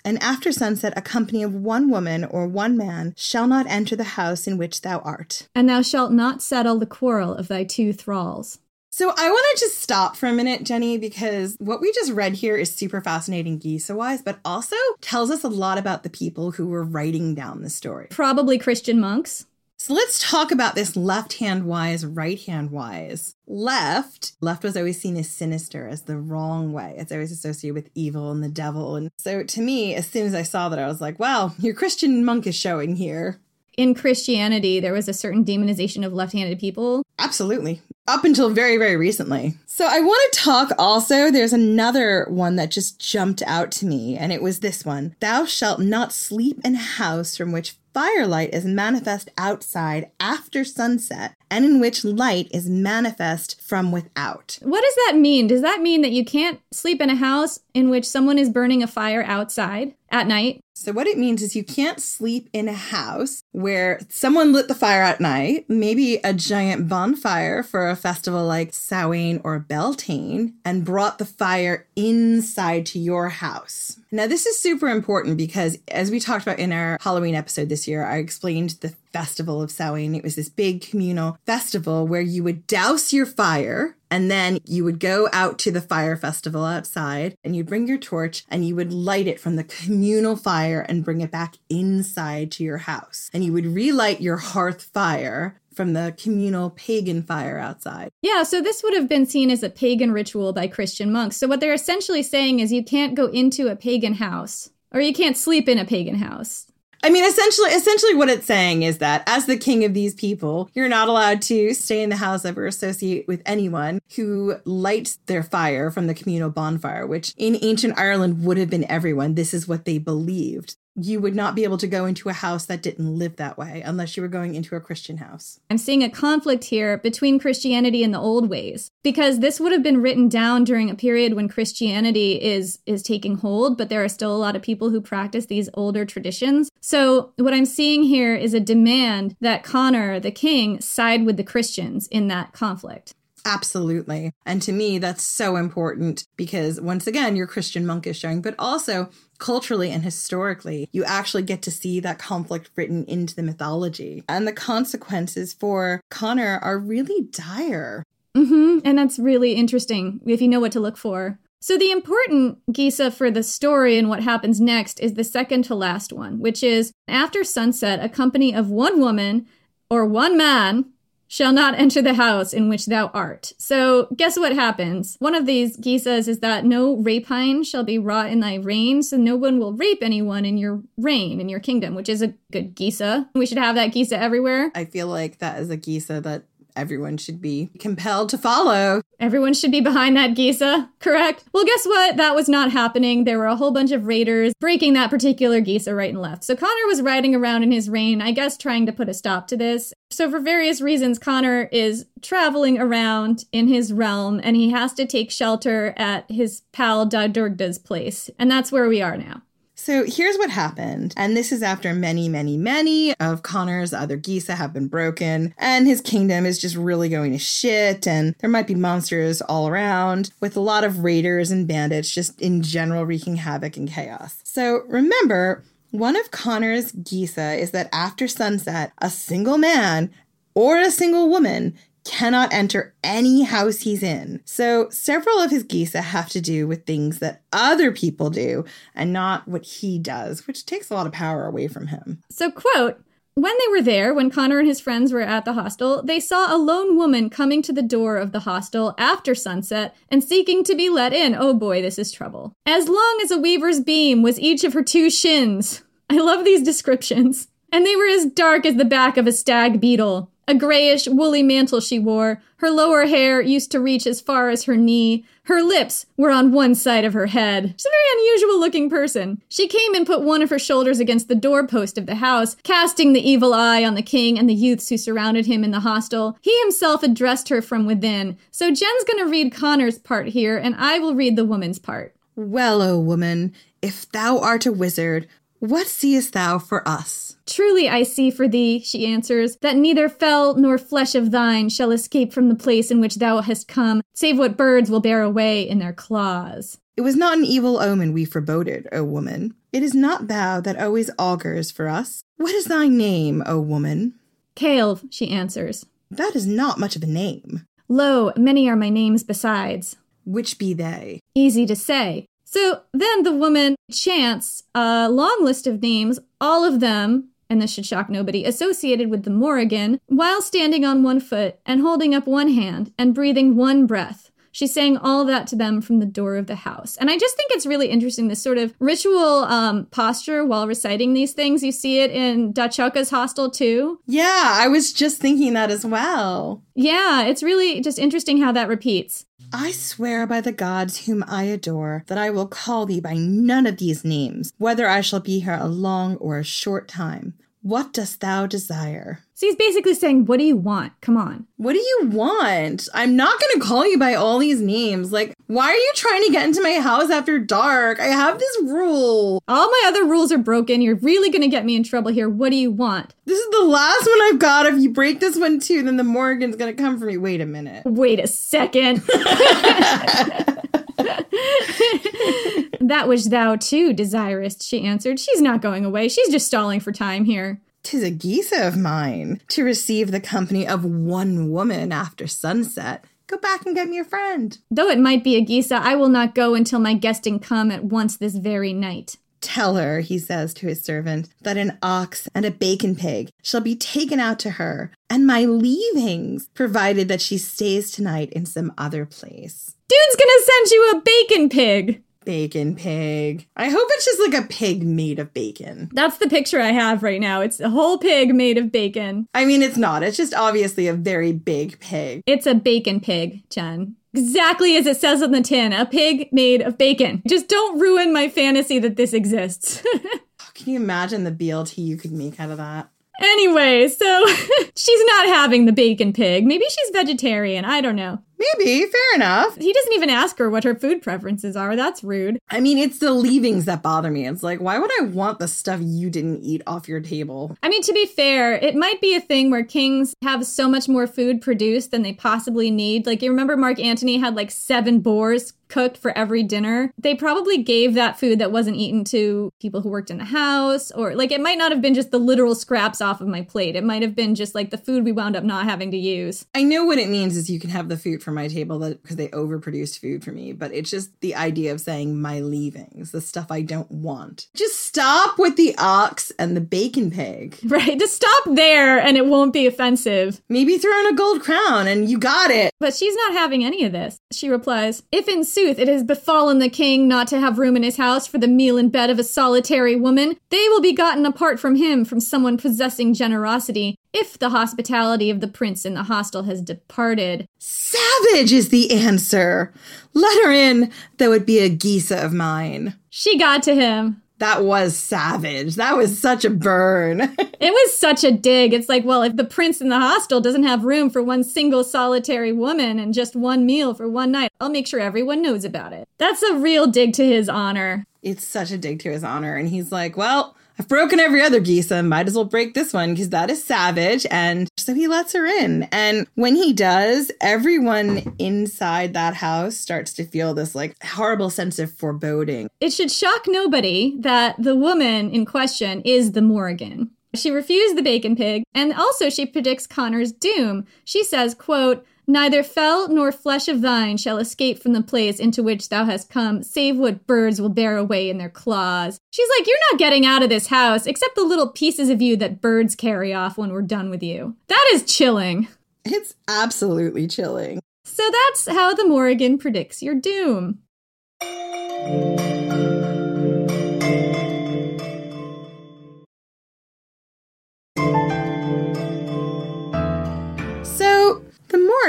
And 0.09 0.17
after 0.23 0.51
sunset, 0.51 0.93
a 0.95 1.03
company 1.03 1.43
of 1.43 1.53
one 1.53 1.91
woman 1.91 2.25
or 2.25 2.47
one 2.47 2.75
man 2.75 3.13
shall 3.15 3.45
not 3.45 3.67
enter 3.67 3.95
the 3.95 4.03
house 4.03 4.47
in 4.47 4.57
which 4.57 4.81
thou 4.81 5.01
art. 5.01 5.47
And 5.53 5.69
thou 5.69 5.83
shalt 5.83 6.11
not 6.11 6.41
settle 6.41 6.79
the 6.79 6.87
quarrel 6.87 7.35
of 7.35 7.47
thy 7.47 7.63
two 7.63 7.93
thralls. 7.93 8.57
So 8.89 9.13
I 9.15 9.29
want 9.29 9.45
to 9.53 9.65
just 9.65 9.77
stop 9.77 10.15
for 10.15 10.25
a 10.25 10.33
minute, 10.33 10.63
Jenny, 10.63 10.97
because 10.97 11.57
what 11.59 11.79
we 11.79 11.91
just 11.91 12.11
read 12.11 12.33
here 12.33 12.57
is 12.57 12.73
super 12.73 13.01
fascinating 13.01 13.59
Geasa 13.59 13.95
wise, 13.95 14.23
but 14.23 14.39
also 14.43 14.75
tells 14.99 15.29
us 15.29 15.43
a 15.43 15.47
lot 15.47 15.77
about 15.77 16.01
the 16.01 16.09
people 16.09 16.49
who 16.49 16.65
were 16.65 16.83
writing 16.83 17.35
down 17.35 17.61
the 17.61 17.69
story. 17.69 18.07
Probably 18.09 18.57
Christian 18.57 18.99
monks. 18.99 19.45
So 19.81 19.93
let's 19.93 20.19
talk 20.29 20.51
about 20.51 20.75
this 20.75 20.97
left 20.97 21.35
hand 21.39 21.65
wise, 21.65 22.05
right 22.05 22.37
hand 22.41 22.69
wise. 22.69 23.35
Left, 23.47 24.33
left 24.41 24.61
was 24.61 24.75
always 24.75 24.99
seen 24.99 25.15
as 25.15 25.29
sinister, 25.29 25.87
as 25.87 26.01
the 26.01 26.17
wrong 26.17 26.73
way. 26.73 26.95
It's 26.97 27.13
always 27.13 27.31
associated 27.31 27.75
with 27.75 27.89
evil 27.95 28.29
and 28.29 28.43
the 28.43 28.49
devil. 28.49 28.97
And 28.97 29.09
so 29.17 29.41
to 29.41 29.61
me, 29.61 29.95
as 29.95 30.05
soon 30.05 30.27
as 30.27 30.35
I 30.35 30.43
saw 30.43 30.67
that, 30.67 30.79
I 30.79 30.87
was 30.87 30.99
like, 30.99 31.17
wow, 31.17 31.53
your 31.59 31.73
Christian 31.73 32.25
monk 32.25 32.45
is 32.45 32.55
showing 32.55 32.97
here. 32.97 33.39
in 33.79 33.95
Christianity 33.95 34.81
there 34.81 34.91
was 34.91 35.07
a 35.07 35.13
certain 35.13 35.45
demonization 35.45 36.05
of 36.05 36.11
left-handed 36.13 36.59
people. 36.59 37.05
Absolutely. 37.17 37.81
Up 38.09 38.23
until 38.23 38.49
very, 38.49 38.77
very 38.77 38.97
recently. 38.97 39.53
So 39.67 39.85
I 39.87 39.99
want 39.99 40.33
to 40.33 40.39
talk 40.39 40.71
also. 40.79 41.29
There's 41.29 41.53
another 41.53 42.25
one 42.27 42.55
that 42.55 42.71
just 42.71 42.99
jumped 42.99 43.43
out 43.43 43.71
to 43.73 43.85
me, 43.85 44.17
and 44.17 44.33
it 44.33 44.41
was 44.41 44.61
this 44.61 44.83
one 44.83 45.15
Thou 45.19 45.45
shalt 45.45 45.79
not 45.79 46.11
sleep 46.11 46.59
in 46.65 46.73
a 46.73 46.79
house 46.79 47.37
from 47.37 47.51
which 47.51 47.75
firelight 47.93 48.51
is 48.51 48.65
manifest 48.65 49.29
outside 49.37 50.09
after 50.19 50.63
sunset, 50.63 51.35
and 51.51 51.63
in 51.63 51.79
which 51.79 52.03
light 52.03 52.47
is 52.49 52.67
manifest 52.67 53.61
from 53.61 53.91
without. 53.91 54.57
What 54.63 54.81
does 54.81 54.95
that 55.05 55.15
mean? 55.15 55.45
Does 55.45 55.61
that 55.61 55.79
mean 55.79 56.01
that 56.01 56.11
you 56.11 56.25
can't 56.25 56.61
sleep 56.71 57.01
in 57.01 57.11
a 57.11 57.15
house 57.15 57.59
in 57.75 57.91
which 57.91 58.09
someone 58.09 58.39
is 58.39 58.49
burning 58.49 58.81
a 58.81 58.87
fire 58.87 59.23
outside 59.23 59.93
at 60.11 60.27
night? 60.27 60.61
So, 60.79 60.93
what 60.93 61.07
it 61.07 61.17
means 61.17 61.41
is 61.41 61.57
you 61.57 61.63
can't 61.65 62.01
sleep 62.01 62.49
in 62.53 62.69
a 62.69 62.73
house 62.73 63.43
where 63.51 63.99
someone 64.07 64.53
lit 64.53 64.69
the 64.69 64.75
fire 64.75 65.01
at 65.01 65.19
night, 65.19 65.65
maybe 65.67 66.21
a 66.23 66.33
giant 66.33 66.87
bonfire 66.87 67.63
for 67.63 67.89
a 67.89 67.97
festival 67.97 68.45
like 68.45 68.73
Samhain 68.73 69.41
or 69.43 69.59
Beltane, 69.59 70.53
and 70.63 70.85
brought 70.85 71.17
the 71.17 71.25
fire 71.25 71.85
inside 71.97 72.85
to 72.87 72.99
your 72.99 73.27
house. 73.27 73.99
Now, 74.09 74.25
this 74.25 74.45
is 74.45 74.57
super 74.57 74.87
important 74.87 75.37
because, 75.37 75.77
as 75.89 76.11
we 76.11 76.21
talked 76.21 76.43
about 76.43 76.59
in 76.59 76.71
our 76.71 76.97
Halloween 77.01 77.35
episode 77.35 77.67
this 77.67 77.85
year, 77.85 78.05
I 78.05 78.17
explained 78.17 78.77
the 78.79 78.93
festival 79.11 79.61
of 79.61 79.71
Samhain. 79.71 80.15
It 80.15 80.23
was 80.23 80.35
this 80.35 80.49
big 80.49 80.81
communal 80.81 81.37
festival 81.45 82.07
where 82.07 82.21
you 82.21 82.41
would 82.43 82.67
douse 82.67 83.11
your 83.11 83.25
fire 83.25 83.97
and 84.11 84.29
then 84.29 84.59
you 84.65 84.83
would 84.83 84.99
go 84.99 85.29
out 85.33 85.59
to 85.59 85.71
the 85.71 85.81
fire 85.81 86.15
festival 86.15 86.65
outside 86.65 87.35
and 87.43 87.55
you'd 87.55 87.67
bring 87.67 87.87
your 87.87 87.97
torch 87.97 88.43
and 88.49 88.67
you 88.67 88.75
would 88.75 88.91
light 88.91 89.27
it 89.27 89.39
from 89.39 89.55
the 89.55 89.63
communal 89.63 90.35
fire 90.35 90.81
and 90.81 91.05
bring 91.05 91.21
it 91.21 91.31
back 91.31 91.57
inside 91.69 92.51
to 92.53 92.63
your 92.63 92.77
house. 92.77 93.29
And 93.33 93.43
you 93.43 93.53
would 93.53 93.65
relight 93.65 94.21
your 94.21 94.37
hearth 94.37 94.83
fire 94.93 95.59
from 95.73 95.93
the 95.93 96.13
communal 96.21 96.71
pagan 96.71 97.23
fire 97.23 97.57
outside. 97.57 98.09
Yeah, 98.21 98.43
so 98.43 98.61
this 98.61 98.83
would 98.83 98.93
have 98.95 99.07
been 99.07 99.25
seen 99.25 99.49
as 99.49 99.63
a 99.63 99.69
pagan 99.69 100.11
ritual 100.11 100.51
by 100.51 100.67
Christian 100.67 101.11
monks. 101.11 101.37
So 101.37 101.47
what 101.47 101.59
they're 101.59 101.73
essentially 101.73 102.23
saying 102.23 102.59
is 102.59 102.73
you 102.73 102.83
can't 102.83 103.15
go 103.15 103.27
into 103.27 103.67
a 103.67 103.75
pagan 103.75 104.15
house 104.15 104.69
or 104.91 104.99
you 104.99 105.13
can't 105.13 105.37
sleep 105.37 105.69
in 105.69 105.77
a 105.77 105.85
pagan 105.85 106.15
house. 106.15 106.68
I 107.01 107.09
mean, 107.09 107.23
essentially, 107.23 107.69
essentially, 107.71 108.15
what 108.15 108.29
it's 108.29 108.45
saying 108.45 108.83
is 108.83 108.97
that 108.97 109.23
as 109.25 109.45
the 109.45 109.57
king 109.57 109.85
of 109.85 109.93
these 109.93 110.13
people, 110.13 110.69
you're 110.73 110.89
not 110.89 111.07
allowed 111.07 111.41
to 111.43 111.73
stay 111.73 112.03
in 112.03 112.09
the 112.09 112.17
house 112.17 112.43
ever 112.43 112.65
associate 112.65 113.27
with 113.27 113.41
anyone 113.45 114.01
who 114.15 114.55
lights 114.65 115.17
their 115.27 115.43
fire 115.43 115.91
from 115.91 116.07
the 116.07 116.13
communal 116.13 116.49
bonfire, 116.49 117.07
which 117.07 117.33
in 117.37 117.57
ancient 117.61 117.97
Ireland 117.97 118.43
would 118.43 118.57
have 118.57 118.69
been 118.69 118.89
everyone. 118.89 119.35
This 119.35 119.53
is 119.53 119.67
what 119.67 119.85
they 119.85 119.97
believed 119.97 120.75
you 121.03 121.19
would 121.19 121.35
not 121.35 121.55
be 121.55 121.63
able 121.63 121.77
to 121.77 121.87
go 121.87 122.05
into 122.05 122.29
a 122.29 122.33
house 122.33 122.65
that 122.65 122.81
didn't 122.81 123.17
live 123.17 123.35
that 123.37 123.57
way 123.57 123.81
unless 123.85 124.15
you 124.15 124.23
were 124.23 124.29
going 124.29 124.55
into 124.55 124.75
a 124.75 124.79
Christian 124.79 125.17
house. 125.17 125.59
I'm 125.69 125.77
seeing 125.77 126.03
a 126.03 126.09
conflict 126.09 126.65
here 126.65 126.97
between 126.97 127.39
Christianity 127.39 128.03
and 128.03 128.13
the 128.13 128.19
old 128.19 128.49
ways 128.49 128.91
because 129.03 129.39
this 129.39 129.59
would 129.59 129.71
have 129.71 129.83
been 129.83 130.01
written 130.01 130.29
down 130.29 130.63
during 130.63 130.89
a 130.89 130.95
period 130.95 131.33
when 131.33 131.47
Christianity 131.49 132.41
is 132.41 132.79
is 132.85 133.03
taking 133.03 133.37
hold 133.37 133.77
but 133.77 133.89
there 133.89 134.03
are 134.03 134.09
still 134.09 134.35
a 134.35 134.37
lot 134.37 134.55
of 134.55 134.61
people 134.61 134.89
who 134.89 135.01
practice 135.01 135.45
these 135.45 135.69
older 135.73 136.05
traditions. 136.05 136.69
So 136.81 137.33
what 137.37 137.53
I'm 137.53 137.65
seeing 137.65 138.03
here 138.03 138.35
is 138.35 138.53
a 138.53 138.59
demand 138.59 139.35
that 139.41 139.63
Connor 139.63 140.19
the 140.19 140.31
king 140.31 140.81
side 140.81 141.25
with 141.25 141.37
the 141.37 141.43
Christians 141.43 142.07
in 142.07 142.27
that 142.27 142.53
conflict. 142.53 143.13
Absolutely. 143.45 144.33
And 144.45 144.61
to 144.63 144.71
me, 144.71 144.97
that's 144.97 145.23
so 145.23 145.55
important 145.55 146.25
because 146.35 146.79
once 146.79 147.07
again, 147.07 147.35
your 147.35 147.47
Christian 147.47 147.85
monk 147.85 148.05
is 148.05 148.17
showing, 148.17 148.41
but 148.41 148.55
also 148.59 149.09
culturally 149.39 149.91
and 149.91 150.03
historically, 150.03 150.89
you 150.91 151.03
actually 151.03 151.43
get 151.43 151.61
to 151.63 151.71
see 151.71 151.99
that 151.99 152.19
conflict 152.19 152.69
written 152.75 153.05
into 153.05 153.35
the 153.35 153.43
mythology. 153.43 154.23
And 154.29 154.47
the 154.47 154.53
consequences 154.53 155.53
for 155.53 156.01
Connor 156.11 156.59
are 156.61 156.77
really 156.77 157.27
dire. 157.31 158.03
Mm-hmm. 158.37 158.79
And 158.85 158.97
that's 158.97 159.17
really 159.17 159.53
interesting 159.53 160.21
if 160.25 160.41
you 160.41 160.47
know 160.47 160.59
what 160.59 160.71
to 160.73 160.79
look 160.79 160.97
for. 160.97 161.39
So, 161.61 161.77
the 161.77 161.91
important 161.91 162.59
Geasa 162.71 163.13
for 163.13 163.29
the 163.29 163.43
story 163.43 163.97
and 163.97 164.07
what 164.07 164.23
happens 164.23 164.61
next 164.61 164.99
is 165.01 165.15
the 165.15 165.25
second 165.25 165.63
to 165.63 165.75
last 165.75 166.13
one, 166.13 166.39
which 166.39 166.63
is 166.63 166.93
after 167.07 167.43
sunset, 167.43 168.01
a 168.01 168.07
company 168.07 168.55
of 168.55 168.69
one 168.69 169.01
woman 169.01 169.45
or 169.89 170.05
one 170.05 170.37
man 170.37 170.85
shall 171.29 171.53
not 171.53 171.77
enter 171.77 172.01
the 172.01 172.15
house 172.15 172.53
in 172.53 172.67
which 172.67 172.87
thou 172.87 173.07
art. 173.13 173.53
So, 173.59 174.07
guess 174.17 174.37
what 174.37 174.53
happens? 174.53 175.15
One 175.19 175.35
of 175.35 175.45
these 175.45 175.77
geasas 175.77 176.27
is 176.27 176.39
that 176.39 176.65
no 176.65 176.97
rapine 176.97 177.63
shall 177.63 177.83
be 177.83 177.99
wrought 177.99 178.31
in 178.31 178.39
thy 178.39 178.55
reign, 178.55 179.03
so 179.03 179.15
no 179.15 179.37
one 179.37 179.59
will 179.59 179.73
rape 179.73 179.99
anyone 180.01 180.43
in 180.43 180.57
your 180.57 180.81
reign, 180.97 181.39
in 181.39 181.47
your 181.47 181.59
kingdom, 181.59 181.93
which 181.93 182.09
is 182.09 182.23
a 182.23 182.33
good 182.51 182.75
geasa. 182.75 183.29
We 183.35 183.45
should 183.45 183.59
have 183.59 183.75
that 183.75 183.91
geasa 183.91 184.13
everywhere. 184.13 184.71
I 184.73 184.85
feel 184.85 185.07
like 185.07 185.37
that 185.37 185.59
is 185.59 185.69
a 185.69 185.77
geasa 185.77 186.21
that 186.23 186.45
everyone 186.75 187.17
should 187.17 187.41
be 187.41 187.69
compelled 187.79 188.29
to 188.29 188.37
follow. 188.37 189.01
Everyone 189.19 189.53
should 189.53 189.71
be 189.71 189.81
behind 189.81 190.15
that 190.15 190.31
Geasa, 190.31 190.89
correct? 190.99 191.43
Well, 191.53 191.65
guess 191.65 191.85
what? 191.85 192.17
That 192.17 192.35
was 192.35 192.47
not 192.47 192.71
happening. 192.71 193.23
There 193.23 193.37
were 193.37 193.45
a 193.45 193.55
whole 193.55 193.71
bunch 193.71 193.91
of 193.91 194.07
raiders 194.07 194.53
breaking 194.59 194.93
that 194.93 195.09
particular 195.09 195.61
Geasa 195.61 195.95
right 195.95 196.11
and 196.11 196.21
left. 196.21 196.43
So 196.43 196.55
Connor 196.55 196.87
was 196.87 197.01
riding 197.01 197.35
around 197.35 197.63
in 197.63 197.71
his 197.71 197.89
reign, 197.89 198.21
I 198.21 198.31
guess 198.31 198.57
trying 198.57 198.85
to 198.85 198.93
put 198.93 199.09
a 199.09 199.13
stop 199.13 199.47
to 199.47 199.57
this. 199.57 199.93
So, 200.11 200.29
for 200.29 200.39
various 200.39 200.81
reasons, 200.81 201.19
Connor 201.19 201.69
is 201.71 202.07
traveling 202.21 202.79
around 202.79 203.45
in 203.51 203.67
his 203.67 203.93
realm 203.93 204.41
and 204.43 204.55
he 204.55 204.71
has 204.71 204.93
to 204.93 205.05
take 205.05 205.29
shelter 205.29 205.93
at 205.97 206.29
his 206.31 206.63
pal 206.71 207.05
Da 207.05 207.27
Derga's 207.27 207.77
place. 207.77 208.29
And 208.39 208.49
that's 208.49 208.71
where 208.71 208.87
we 208.87 209.01
are 209.01 209.17
now. 209.17 209.43
So 209.81 210.03
here's 210.05 210.37
what 210.37 210.49
happened. 210.49 211.13
And 211.15 211.37
this 211.37 211.53
is 211.53 211.63
after 211.63 211.93
many, 211.93 212.27
many, 212.27 212.57
many 212.57 213.15
of 213.15 213.43
Connor's 213.43 213.93
other 213.93 214.17
Geasa 214.17 214.55
have 214.55 214.73
been 214.73 214.89
broken, 214.89 215.55
and 215.57 215.87
his 215.87 216.01
kingdom 216.01 216.45
is 216.45 216.59
just 216.59 216.75
really 216.75 217.07
going 217.07 217.31
to 217.31 217.37
shit, 217.39 218.05
and 218.05 218.35
there 218.39 218.49
might 218.49 218.67
be 218.67 218.75
monsters 218.75 219.41
all 219.41 219.69
around, 219.69 220.31
with 220.41 220.57
a 220.57 220.59
lot 220.59 220.83
of 220.83 221.05
raiders 221.05 221.49
and 221.49 221.65
bandits 221.65 222.13
just 222.13 222.39
in 222.41 222.61
general 222.61 223.05
wreaking 223.05 223.37
havoc 223.37 223.77
and 223.77 223.89
chaos. 223.89 224.41
So 224.43 224.83
remember, 224.89 225.63
one 225.91 226.17
of 226.17 226.29
Connor's 226.29 226.91
Geasa 226.91 227.57
is 227.57 227.71
that 227.71 227.87
after 227.93 228.27
sunset, 228.27 228.91
a 228.97 229.09
single 229.09 229.57
man 229.57 230.11
or 230.53 230.77
a 230.77 230.91
single 230.91 231.29
woman 231.29 231.73
cannot 232.09 232.51
enter 232.51 232.95
any 233.03 233.43
house 233.43 233.81
he's 233.81 234.01
in. 234.01 234.41
So 234.43 234.89
several 234.89 235.37
of 235.37 235.51
his 235.51 235.63
Geasa 235.63 236.01
have 236.01 236.27
to 236.29 236.41
do 236.41 236.67
with 236.67 236.85
things 236.85 237.19
that 237.19 237.43
other 237.53 237.91
people 237.91 238.31
do 238.31 238.65
and 238.95 239.13
not 239.13 239.47
what 239.47 239.63
he 239.63 239.99
does, 239.99 240.47
which 240.47 240.65
takes 240.65 240.89
a 240.89 240.95
lot 240.95 241.05
of 241.05 241.13
power 241.13 241.45
away 241.45 241.67
from 241.67 241.87
him. 241.87 242.23
So, 242.31 242.49
quote, 242.49 242.99
when 243.35 243.55
they 243.59 243.67
were 243.69 243.81
there, 243.81 244.13
when 244.13 244.31
Connor 244.31 244.57
and 244.57 244.67
his 244.67 244.81
friends 244.81 245.13
were 245.13 245.21
at 245.21 245.45
the 245.45 245.53
hostel, 245.53 246.01
they 246.03 246.19
saw 246.19 246.53
a 246.53 246.57
lone 246.57 246.97
woman 246.97 247.29
coming 247.29 247.61
to 247.61 247.71
the 247.71 247.83
door 247.83 248.17
of 248.17 248.31
the 248.31 248.41
hostel 248.41 248.95
after 248.97 249.35
sunset 249.35 249.95
and 250.09 250.23
seeking 250.23 250.63
to 250.63 250.75
be 250.75 250.89
let 250.89 251.13
in. 251.13 251.35
Oh 251.35 251.53
boy, 251.53 251.81
this 251.81 251.99
is 251.99 252.11
trouble. 252.11 252.53
As 252.65 252.89
long 252.89 253.19
as 253.23 253.29
a 253.29 253.39
weaver's 253.39 253.79
beam 253.79 254.23
was 254.23 254.39
each 254.39 254.63
of 254.63 254.73
her 254.73 254.83
two 254.83 255.11
shins. 255.11 255.83
I 256.09 256.17
love 256.17 256.43
these 256.43 256.63
descriptions. 256.63 257.49
And 257.71 257.85
they 257.85 257.95
were 257.95 258.07
as 258.07 258.25
dark 258.25 258.65
as 258.65 258.77
the 258.77 258.83
back 258.83 259.15
of 259.15 259.27
a 259.27 259.31
stag 259.31 259.79
beetle. 259.79 260.31
A 260.49 260.55
grayish, 260.55 261.07
woolly 261.07 261.43
mantle 261.43 261.79
she 261.79 261.99
wore. 261.99 262.41
Her 262.55 262.71
lower 262.71 263.05
hair 263.05 263.39
used 263.39 263.69
to 263.69 263.79
reach 263.79 264.07
as 264.07 264.19
far 264.19 264.49
as 264.49 264.63
her 264.63 264.75
knee. 264.75 265.23
Her 265.43 265.61
lips 265.61 266.07
were 266.17 266.31
on 266.31 266.51
one 266.51 266.73
side 266.73 267.05
of 267.05 267.13
her 267.13 267.27
head. 267.27 267.75
She's 267.77 267.85
a 267.85 267.89
very 267.89 268.19
unusual 268.19 268.59
looking 268.59 268.89
person. 268.89 269.43
She 269.47 269.67
came 269.67 269.93
and 269.93 270.07
put 270.07 270.23
one 270.23 270.41
of 270.41 270.49
her 270.49 270.57
shoulders 270.57 270.99
against 270.99 271.27
the 271.27 271.35
doorpost 271.35 271.99
of 271.99 272.07
the 272.07 272.15
house, 272.15 272.55
casting 272.63 273.13
the 273.13 273.21
evil 273.21 273.53
eye 273.53 273.85
on 273.85 273.93
the 273.93 274.01
king 274.01 274.39
and 274.39 274.49
the 274.49 274.55
youths 274.55 274.89
who 274.89 274.97
surrounded 274.97 275.45
him 275.45 275.63
in 275.63 275.69
the 275.69 275.81
hostel. 275.81 276.35
He 276.41 276.59
himself 276.61 277.03
addressed 277.03 277.49
her 277.49 277.61
from 277.61 277.85
within. 277.85 278.35
So 278.49 278.69
Jen's 278.69 279.03
gonna 279.03 279.29
read 279.29 279.53
Connor's 279.53 279.99
part 279.99 280.29
here, 280.29 280.57
and 280.57 280.73
I 280.79 280.97
will 280.97 281.13
read 281.13 281.35
the 281.35 281.45
woman's 281.45 281.77
part. 281.77 282.15
Well, 282.35 282.81
O 282.81 282.97
woman, 282.97 283.53
if 283.83 284.11
thou 284.11 284.39
art 284.39 284.65
a 284.65 284.71
wizard, 284.71 285.27
what 285.59 285.85
seest 285.85 286.33
thou 286.33 286.57
for 286.57 286.87
us? 286.87 287.35
Truly 287.49 287.89
I 287.89 288.03
see 288.03 288.29
for 288.29 288.47
thee, 288.47 288.79
she 288.79 289.07
answers, 289.07 289.57
that 289.61 289.75
neither 289.75 290.07
fell 290.07 290.55
nor 290.55 290.77
flesh 290.77 291.15
of 291.15 291.31
thine 291.31 291.69
shall 291.69 291.89
escape 291.89 292.31
from 292.31 292.47
the 292.47 292.55
place 292.55 292.91
in 292.91 293.01
which 293.01 293.15
thou 293.15 293.41
hast 293.41 293.67
come, 293.67 294.03
save 294.13 294.37
what 294.37 294.55
birds 294.55 294.91
will 294.91 294.99
bear 294.99 295.23
away 295.23 295.67
in 295.67 295.79
their 295.79 295.91
claws. 295.91 296.77
It 296.95 297.01
was 297.01 297.15
not 297.15 297.39
an 297.39 297.45
evil 297.45 297.79
omen 297.79 298.13
we 298.13 298.23
foreboded, 298.23 298.87
O 298.91 299.03
woman. 299.03 299.55
It 299.73 299.81
is 299.81 299.95
not 299.95 300.27
thou 300.27 300.61
that 300.61 300.79
always 300.79 301.09
augurs 301.17 301.71
for 301.71 301.87
us. 301.87 302.23
What 302.37 302.53
is 302.53 302.65
thy 302.65 302.87
name, 302.87 303.41
O 303.47 303.59
woman? 303.59 304.13
Cailb, 304.55 305.07
she 305.09 305.29
answers. 305.29 305.87
That 306.11 306.35
is 306.35 306.45
not 306.45 306.79
much 306.79 306.95
of 306.95 307.01
a 307.01 307.07
name. 307.07 307.65
Lo, 307.87 308.31
many 308.37 308.69
are 308.69 308.75
my 308.75 308.89
names 308.89 309.23
besides. 309.23 309.97
Which 310.23 310.59
be 310.59 310.75
they? 310.75 311.19
Easy 311.33 311.65
to 311.65 311.75
say. 311.75 312.27
So 312.45 312.81
then 312.93 313.23
the 313.23 313.35
woman 313.35 313.75
chants 313.91 314.63
a 314.75 315.09
long 315.09 315.39
list 315.41 315.65
of 315.65 315.81
names, 315.81 316.19
all 316.39 316.63
of 316.63 316.79
them, 316.79 317.29
and 317.49 317.61
this 317.61 317.73
should 317.73 317.85
shock 317.85 318.09
nobody, 318.09 318.45
associated 318.45 319.09
with 319.09 319.23
the 319.23 319.29
Morrigan, 319.29 319.99
while 320.07 320.41
standing 320.41 320.85
on 320.85 321.03
one 321.03 321.19
foot 321.19 321.59
and 321.65 321.81
holding 321.81 322.13
up 322.13 322.27
one 322.27 322.49
hand 322.49 322.93
and 322.97 323.15
breathing 323.15 323.55
one 323.55 323.85
breath. 323.85 324.29
She's 324.51 324.73
saying 324.73 324.97
all 324.97 325.25
that 325.25 325.47
to 325.47 325.55
them 325.55 325.81
from 325.81 325.99
the 325.99 326.05
door 326.05 326.35
of 326.35 326.47
the 326.47 326.55
house. 326.55 326.97
And 326.97 327.09
I 327.09 327.17
just 327.17 327.37
think 327.37 327.51
it's 327.51 327.65
really 327.65 327.87
interesting 327.87 328.27
this 328.27 328.41
sort 328.41 328.57
of 328.57 328.73
ritual 328.79 329.45
um, 329.45 329.85
posture 329.85 330.43
while 330.43 330.67
reciting 330.67 331.13
these 331.13 331.33
things. 331.33 331.63
You 331.63 331.71
see 331.71 332.01
it 332.01 332.11
in 332.11 332.51
Da 332.51 332.67
Choca's 332.67 333.09
hostel 333.09 333.51
too. 333.51 333.99
Yeah, 334.07 334.55
I 334.55 334.67
was 334.67 334.91
just 334.91 335.21
thinking 335.21 335.53
that 335.53 335.71
as 335.71 335.85
well. 335.85 336.63
Yeah, 336.75 337.23
it's 337.23 337.43
really 337.43 337.79
just 337.81 337.99
interesting 337.99 338.41
how 338.41 338.51
that 338.53 338.67
repeats. 338.67 339.25
I 339.51 339.71
swear 339.71 340.27
by 340.27 340.41
the 340.41 340.51
gods 340.51 341.05
whom 341.05 341.23
I 341.27 341.43
adore 341.43 342.03
that 342.07 342.19
I 342.19 342.29
will 342.29 342.47
call 342.47 342.85
thee 342.85 342.99
by 342.99 343.13
none 343.15 343.65
of 343.65 343.77
these 343.77 344.05
names, 344.05 344.53
whether 344.57 344.87
I 344.87 345.01
shall 345.01 345.19
be 345.19 345.39
here 345.39 345.57
a 345.59 345.67
long 345.67 346.17
or 346.17 346.37
a 346.37 346.43
short 346.43 346.87
time. 346.87 347.33
What 347.61 347.91
dost 347.91 348.21
thou 348.21 348.45
desire? 348.45 349.19
So 349.33 349.45
he's 349.45 349.55
basically 349.57 349.93
saying, 349.93 350.25
What 350.25 350.39
do 350.39 350.45
you 350.45 350.55
want? 350.55 350.93
Come 351.01 351.17
on. 351.17 351.45
What 351.57 351.73
do 351.73 351.79
you 351.79 352.09
want? 352.09 352.87
I'm 352.93 353.17
not 353.17 353.39
going 353.39 353.59
to 353.59 353.67
call 353.67 353.85
you 353.85 353.99
by 353.99 354.13
all 354.13 354.39
these 354.39 354.61
names. 354.61 355.11
Like, 355.11 355.33
why 355.47 355.65
are 355.65 355.75
you 355.75 355.91
trying 355.93 356.23
to 356.23 356.31
get 356.31 356.45
into 356.45 356.61
my 356.61 356.79
house 356.79 357.09
after 357.09 357.37
dark? 357.37 357.99
I 357.99 358.05
have 358.05 358.39
this 358.39 358.57
rule. 358.63 359.43
All 359.49 359.67
my 359.69 359.83
other 359.87 360.05
rules 360.05 360.31
are 360.31 360.37
broken. 360.37 360.81
You're 360.81 360.95
really 360.95 361.29
going 361.29 361.41
to 361.41 361.49
get 361.49 361.65
me 361.65 361.75
in 361.75 361.83
trouble 361.83 362.11
here. 362.11 362.29
What 362.29 362.51
do 362.51 362.55
you 362.55 362.71
want? 362.71 363.13
This 363.25 363.39
is 363.39 363.49
the 363.51 363.65
last 363.65 364.07
one 364.07 364.21
I've 364.23 364.39
got. 364.39 364.65
If 364.65 364.79
you 364.79 364.91
break 364.91 365.19
this 365.19 365.37
one 365.37 365.59
too, 365.59 365.83
then 365.83 365.97
the 365.97 366.03
Morrigan's 366.05 366.55
going 366.55 366.73
to 366.73 366.81
come 366.81 366.97
for 366.97 367.05
me. 367.05 367.17
Wait 367.17 367.41
a 367.41 367.45
minute. 367.45 367.83
Wait 367.85 368.19
a 368.19 368.27
second. 368.27 369.03
that 372.81 373.07
which 373.07 373.25
thou 373.25 373.55
too 373.55 373.93
desirest, 373.93 374.63
she 374.63 374.83
answered. 374.83 375.19
She's 375.19 375.41
not 375.41 375.61
going 375.61 375.85
away. 375.85 376.09
She's 376.09 376.29
just 376.29 376.47
stalling 376.47 376.79
for 376.79 376.91
time 376.91 377.25
here. 377.25 377.61
Tis 377.83 378.03
a 378.03 378.11
geasa 378.11 378.67
of 378.67 378.77
mine 378.77 379.41
to 379.49 379.63
receive 379.63 380.11
the 380.11 380.19
company 380.19 380.67
of 380.67 380.83
one 380.83 381.49
woman 381.51 381.91
after 381.91 382.27
sunset. 382.27 383.05
Go 383.27 383.37
back 383.37 383.65
and 383.65 383.75
get 383.75 383.87
me 383.87 383.99
a 383.99 384.03
friend. 384.03 384.57
Though 384.69 384.89
it 384.89 384.99
might 384.99 385.23
be 385.23 385.35
a 385.35 385.45
geasa, 385.45 385.79
I 385.79 385.95
will 385.95 386.09
not 386.09 386.35
go 386.35 386.55
until 386.55 386.79
my 386.79 386.93
guesting 386.95 387.39
come 387.39 387.71
at 387.71 387.85
once 387.85 388.17
this 388.17 388.35
very 388.35 388.73
night. 388.73 389.17
Tell 389.41 389.75
her, 389.75 390.01
he 390.01 390.19
says 390.19 390.53
to 390.55 390.67
his 390.67 390.83
servant, 390.83 391.29
that 391.41 391.57
an 391.57 391.77
ox 391.81 392.27
and 392.35 392.45
a 392.45 392.51
bacon 392.51 392.95
pig 392.95 393.29
shall 393.41 393.61
be 393.61 393.75
taken 393.75 394.19
out 394.19 394.39
to 394.39 394.51
her, 394.51 394.91
and 395.09 395.25
my 395.25 395.45
leavings, 395.45 396.49
provided 396.53 397.07
that 397.07 397.21
she 397.21 397.37
stays 397.37 397.91
tonight 397.91 398.31
in 398.33 398.45
some 398.45 398.73
other 398.77 399.05
place. 399.05 399.75
Dude's 399.89 400.15
gonna 400.17 400.43
send 400.43 400.67
you 400.69 400.91
a 400.91 401.01
bacon 401.01 401.49
pig! 401.49 402.03
Bacon 402.23 402.75
pig. 402.75 403.47
I 403.55 403.69
hope 403.69 403.87
it's 403.93 404.05
just 404.05 404.19
like 404.19 404.43
a 404.43 404.47
pig 404.47 404.83
made 404.83 405.17
of 405.17 405.33
bacon. 405.33 405.89
That's 405.93 406.19
the 406.19 406.29
picture 406.29 406.61
I 406.61 406.71
have 406.71 407.01
right 407.01 407.19
now. 407.19 407.41
It's 407.41 407.59
a 407.59 407.71
whole 407.71 407.97
pig 407.97 408.35
made 408.35 408.59
of 408.59 408.71
bacon. 408.71 409.27
I 409.33 409.45
mean, 409.45 409.63
it's 409.63 409.77
not. 409.77 410.03
It's 410.03 410.17
just 410.17 410.35
obviously 410.35 410.87
a 410.87 410.93
very 410.93 411.31
big 411.31 411.79
pig. 411.79 412.21
It's 412.27 412.45
a 412.45 412.53
bacon 412.53 412.99
pig, 412.99 413.49
Jen. 413.49 413.95
Exactly 414.13 414.77
as 414.77 414.85
it 414.85 414.97
says 414.97 415.23
on 415.23 415.31
the 415.31 415.41
tin 415.41 415.73
a 415.73 415.87
pig 415.87 416.31
made 416.31 416.61
of 416.61 416.77
bacon. 416.77 417.23
Just 417.27 417.47
don't 417.47 417.79
ruin 417.79 418.13
my 418.13 418.29
fantasy 418.29 418.77
that 418.77 418.95
this 418.95 419.13
exists. 419.13 419.81
Can 420.53 420.73
you 420.73 420.75
imagine 420.75 421.23
the 421.23 421.31
BLT 421.31 421.79
you 421.79 421.97
could 421.97 422.11
make 422.11 422.39
out 422.39 422.51
of 422.51 422.57
that? 422.57 422.89
Anyway, 423.21 423.87
so 423.87 424.25
she's 424.75 425.05
not 425.05 425.27
having 425.27 425.65
the 425.65 425.71
bacon 425.71 426.13
pig. 426.13 426.45
Maybe 426.45 426.65
she's 426.69 426.91
vegetarian. 426.91 427.65
I 427.65 427.81
don't 427.81 427.95
know. 427.95 428.19
Maybe, 428.39 428.85
fair 428.85 429.15
enough. 429.15 429.55
He 429.57 429.73
doesn't 429.73 429.93
even 429.93 430.09
ask 430.09 430.37
her 430.37 430.49
what 430.49 430.63
her 430.63 430.73
food 430.73 431.01
preferences 431.01 431.55
are. 431.55 431.75
That's 431.75 432.03
rude. 432.03 432.39
I 432.49 432.61
mean, 432.61 432.77
it's 432.77 432.99
the 432.99 433.11
leavings 433.11 433.65
that 433.65 433.83
bother 433.83 434.09
me. 434.09 434.27
It's 434.27 434.43
like, 434.43 434.59
why 434.59 434.79
would 434.79 434.91
I 435.01 435.05
want 435.05 435.39
the 435.39 435.47
stuff 435.47 435.81
you 435.83 436.09
didn't 436.09 436.41
eat 436.41 436.61
off 436.65 436.87
your 436.87 437.01
table? 437.01 437.57
I 437.61 437.69
mean, 437.69 437.81
to 437.83 437.93
be 437.93 438.05
fair, 438.05 438.53
it 438.53 438.75
might 438.75 439.01
be 439.01 439.15
a 439.15 439.21
thing 439.21 439.51
where 439.51 439.63
kings 439.63 440.13
have 440.23 440.45
so 440.45 440.69
much 440.69 440.87
more 440.87 441.05
food 441.05 441.41
produced 441.41 441.91
than 441.91 442.01
they 442.01 442.13
possibly 442.13 442.71
need. 442.71 443.05
Like, 443.05 443.21
you 443.21 443.29
remember 443.29 443.57
Mark 443.57 443.79
Antony 443.79 444.17
had 444.17 444.35
like 444.35 444.51
seven 444.51 444.99
boars 444.99 445.53
cooked 445.69 445.97
for 445.97 446.17
every 446.17 446.43
dinner. 446.43 446.91
They 446.97 447.15
probably 447.15 447.61
gave 447.63 447.93
that 447.93 448.19
food 448.19 448.39
that 448.39 448.51
wasn't 448.51 448.77
eaten 448.77 449.03
to 449.05 449.51
people 449.61 449.81
who 449.81 449.89
worked 449.89 450.11
in 450.11 450.17
the 450.17 450.25
house, 450.25 450.91
or 450.91 451.15
like 451.15 451.31
it 451.31 451.41
might 451.41 451.57
not 451.57 451.71
have 451.71 451.81
been 451.81 451.93
just 451.93 452.11
the 452.11 452.19
literal 452.19 452.55
scraps 452.55 453.01
off 453.01 453.21
of 453.21 453.27
my 453.27 453.41
plate. 453.41 453.75
It 453.75 453.83
might 453.83 454.01
have 454.01 454.15
been 454.15 454.35
just 454.35 454.55
like 454.55 454.69
the 454.71 454.77
food 454.77 455.05
we 455.05 455.11
wound 455.11 455.35
up 455.35 455.43
not 455.43 455.65
having 455.65 455.91
to 455.91 455.97
use. 455.97 456.45
I 456.53 456.63
know 456.63 456.83
what 456.83 456.97
it 456.97 457.09
means 457.09 457.37
is 457.37 457.49
you 457.49 457.59
can 457.59 457.69
have 457.69 457.89
the 457.89 457.97
food 457.97 458.21
from 458.21 458.35
my 458.35 458.47
table 458.47 458.79
that 458.79 459.01
because 459.01 459.15
they 459.15 459.29
overproduced 459.29 459.99
food 459.99 460.23
for 460.23 460.31
me, 460.31 460.53
but 460.53 460.73
it's 460.73 460.89
just 460.89 461.19
the 461.21 461.35
idea 461.35 461.71
of 461.71 461.81
saying 461.81 462.19
my 462.19 462.39
leavings, 462.39 463.11
the 463.11 463.21
stuff 463.21 463.51
I 463.51 463.61
don't 463.61 463.91
want. 463.91 464.47
Just 464.55 464.79
stop 464.79 465.37
with 465.37 465.55
the 465.55 465.75
ox 465.77 466.31
and 466.39 466.55
the 466.57 466.61
bacon 466.61 467.11
pig. 467.11 467.57
Right, 467.69 467.99
just 467.99 468.15
stop 468.15 468.43
there 468.55 468.99
and 468.99 469.15
it 469.15 469.27
won't 469.27 469.53
be 469.53 469.67
offensive. 469.67 470.41
Maybe 470.49 470.79
throw 470.79 470.99
in 471.01 471.13
a 471.13 471.15
gold 471.15 471.41
crown 471.41 471.87
and 471.87 472.09
you 472.09 472.17
got 472.17 472.49
it. 472.49 472.73
But 472.79 472.95
she's 472.95 473.15
not 473.15 473.33
having 473.33 473.63
any 473.63 473.85
of 473.85 473.91
this. 473.91 474.19
She 474.31 474.49
replies, 474.49 475.03
If 475.11 475.27
in 475.27 475.43
sooth 475.59 475.79
it 475.79 475.87
has 475.87 476.03
befallen 476.03 476.59
the 476.59 476.69
king 476.69 477.07
not 477.07 477.27
to 477.27 477.39
have 477.39 477.59
room 477.59 477.75
in 477.75 477.83
his 477.83 477.97
house 477.97 478.25
for 478.25 478.37
the 478.37 478.47
meal 478.47 478.77
and 478.77 478.91
bed 478.91 479.09
of 479.09 479.19
a 479.19 479.23
solitary 479.23 479.95
woman, 479.95 480.37
they 480.49 480.69
will 480.69 480.81
be 480.81 480.93
gotten 480.93 481.25
apart 481.25 481.59
from 481.59 481.75
him 481.75 482.05
from 482.05 482.19
someone 482.19 482.57
possessing 482.57 483.13
generosity, 483.13 483.95
if 484.13 484.39
the 484.39 484.49
hospitality 484.49 485.29
of 485.29 485.41
the 485.41 485.47
prince 485.47 485.85
in 485.85 485.95
the 485.95 486.03
hostel 486.03 486.43
has 486.43 486.61
departed. 486.61 487.45
Savage 487.57 488.53
is 488.53 488.69
the 488.69 488.91
answer. 488.91 489.73
Let 490.13 490.43
her 490.45 490.51
in, 490.51 490.91
though 491.17 491.33
it 491.33 491.45
be 491.45 491.59
a 491.59 491.69
geisa 491.69 492.23
of 492.23 492.33
mine. 492.33 492.95
She 493.09 493.37
got 493.37 493.61
to 493.63 493.75
him. 493.75 494.21
That 494.39 494.63
was 494.63 494.95
savage. 494.95 495.75
That 495.75 495.97
was 495.97 496.17
such 496.17 496.45
a 496.45 496.49
burn. 496.49 497.21
it 497.37 497.71
was 497.73 497.97
such 497.97 498.23
a 498.23 498.31
dig. 498.31 498.73
It's 498.73 498.89
like, 498.89 499.03
well, 499.03 499.21
if 499.21 499.35
the 499.35 499.43
prince 499.43 499.81
in 499.81 499.89
the 499.89 499.99
hostel 499.99 500.39
doesn't 500.39 500.63
have 500.63 500.85
room 500.85 501.09
for 501.09 501.21
one 501.21 501.43
single 501.43 501.83
solitary 501.83 502.53
woman 502.53 502.99
and 502.99 503.13
just 503.13 503.35
one 503.35 503.65
meal 503.65 503.93
for 503.93 504.07
one 504.07 504.31
night, 504.31 504.51
I'll 504.61 504.69
make 504.69 504.87
sure 504.87 505.01
everyone 505.01 505.41
knows 505.41 505.65
about 505.65 505.91
it. 505.91 506.07
That's 506.17 506.41
a 506.41 506.55
real 506.55 506.87
dig 506.87 507.13
to 507.13 507.25
his 507.25 507.49
honor. 507.49 508.05
It's 508.21 508.45
such 508.45 508.71
a 508.71 508.77
dig 508.77 508.99
to 508.99 509.11
his 509.11 509.23
honor. 509.23 509.55
And 509.55 509.67
he's 509.67 509.91
like, 509.91 510.15
well, 510.15 510.55
I've 510.79 510.87
broken 510.87 511.19
every 511.19 511.41
other 511.41 511.59
geisa, 511.59 512.07
might 512.07 512.27
as 512.27 512.35
well 512.35 512.45
break 512.45 512.73
this 512.73 512.93
one 512.93 513.13
because 513.13 513.29
that 513.29 513.49
is 513.49 513.61
savage. 513.61 514.25
And 514.31 514.69
so 514.77 514.93
he 514.93 515.09
lets 515.09 515.33
her 515.33 515.45
in. 515.45 515.83
And 515.91 516.25
when 516.35 516.55
he 516.55 516.71
does, 516.71 517.33
everyone 517.41 518.33
inside 518.39 519.13
that 519.13 519.33
house 519.33 519.75
starts 519.75 520.13
to 520.13 520.23
feel 520.23 520.53
this 520.53 520.75
like 520.75 520.95
horrible 521.03 521.49
sense 521.49 521.79
of 521.79 521.91
foreboding. 521.91 522.69
It 522.79 522.93
should 522.93 523.11
shock 523.11 523.43
nobody 523.45 524.15
that 524.19 524.55
the 524.57 524.75
woman 524.75 525.29
in 525.31 525.45
question 525.45 526.01
is 526.05 526.31
the 526.31 526.41
Morrigan. 526.41 527.11
She 527.35 527.51
refused 527.51 527.95
the 527.95 528.01
bacon 528.01 528.35
pig, 528.35 528.63
and 528.73 528.91
also 528.91 529.29
she 529.29 529.45
predicts 529.45 529.85
Connor's 529.85 530.31
doom. 530.31 530.87
She 531.03 531.23
says, 531.23 531.53
quote, 531.53 532.03
Neither 532.29 532.61
fell 532.61 533.09
nor 533.09 533.31
flesh 533.31 533.67
of 533.67 533.81
thine 533.81 534.15
shall 534.15 534.37
escape 534.37 534.83
from 534.83 534.93
the 534.93 535.01
place 535.01 535.39
into 535.39 535.63
which 535.63 535.89
thou 535.89 536.05
hast 536.05 536.29
come, 536.29 536.61
save 536.61 536.95
what 536.95 537.25
birds 537.25 537.59
will 537.59 537.69
bear 537.69 537.97
away 537.97 538.29
in 538.29 538.37
their 538.37 538.51
claws. 538.51 539.19
She's 539.31 539.49
like, 539.57 539.65
You're 539.65 539.77
not 539.91 539.97
getting 539.97 540.27
out 540.27 540.43
of 540.43 540.49
this 540.49 540.67
house, 540.67 541.07
except 541.07 541.33
the 541.33 541.43
little 541.43 541.69
pieces 541.69 542.07
of 542.07 542.21
you 542.21 542.37
that 542.37 542.61
birds 542.61 542.93
carry 542.93 543.33
off 543.33 543.57
when 543.57 543.71
we're 543.71 543.81
done 543.81 544.11
with 544.11 544.21
you. 544.21 544.55
That 544.67 544.91
is 544.93 545.05
chilling. 545.05 545.69
It's 546.05 546.35
absolutely 546.47 547.27
chilling. 547.27 547.79
So 548.05 548.21
that's 548.29 548.67
how 548.67 548.93
the 548.93 549.07
Morrigan 549.07 549.57
predicts 549.57 550.03
your 550.03 550.13
doom. 550.13 550.83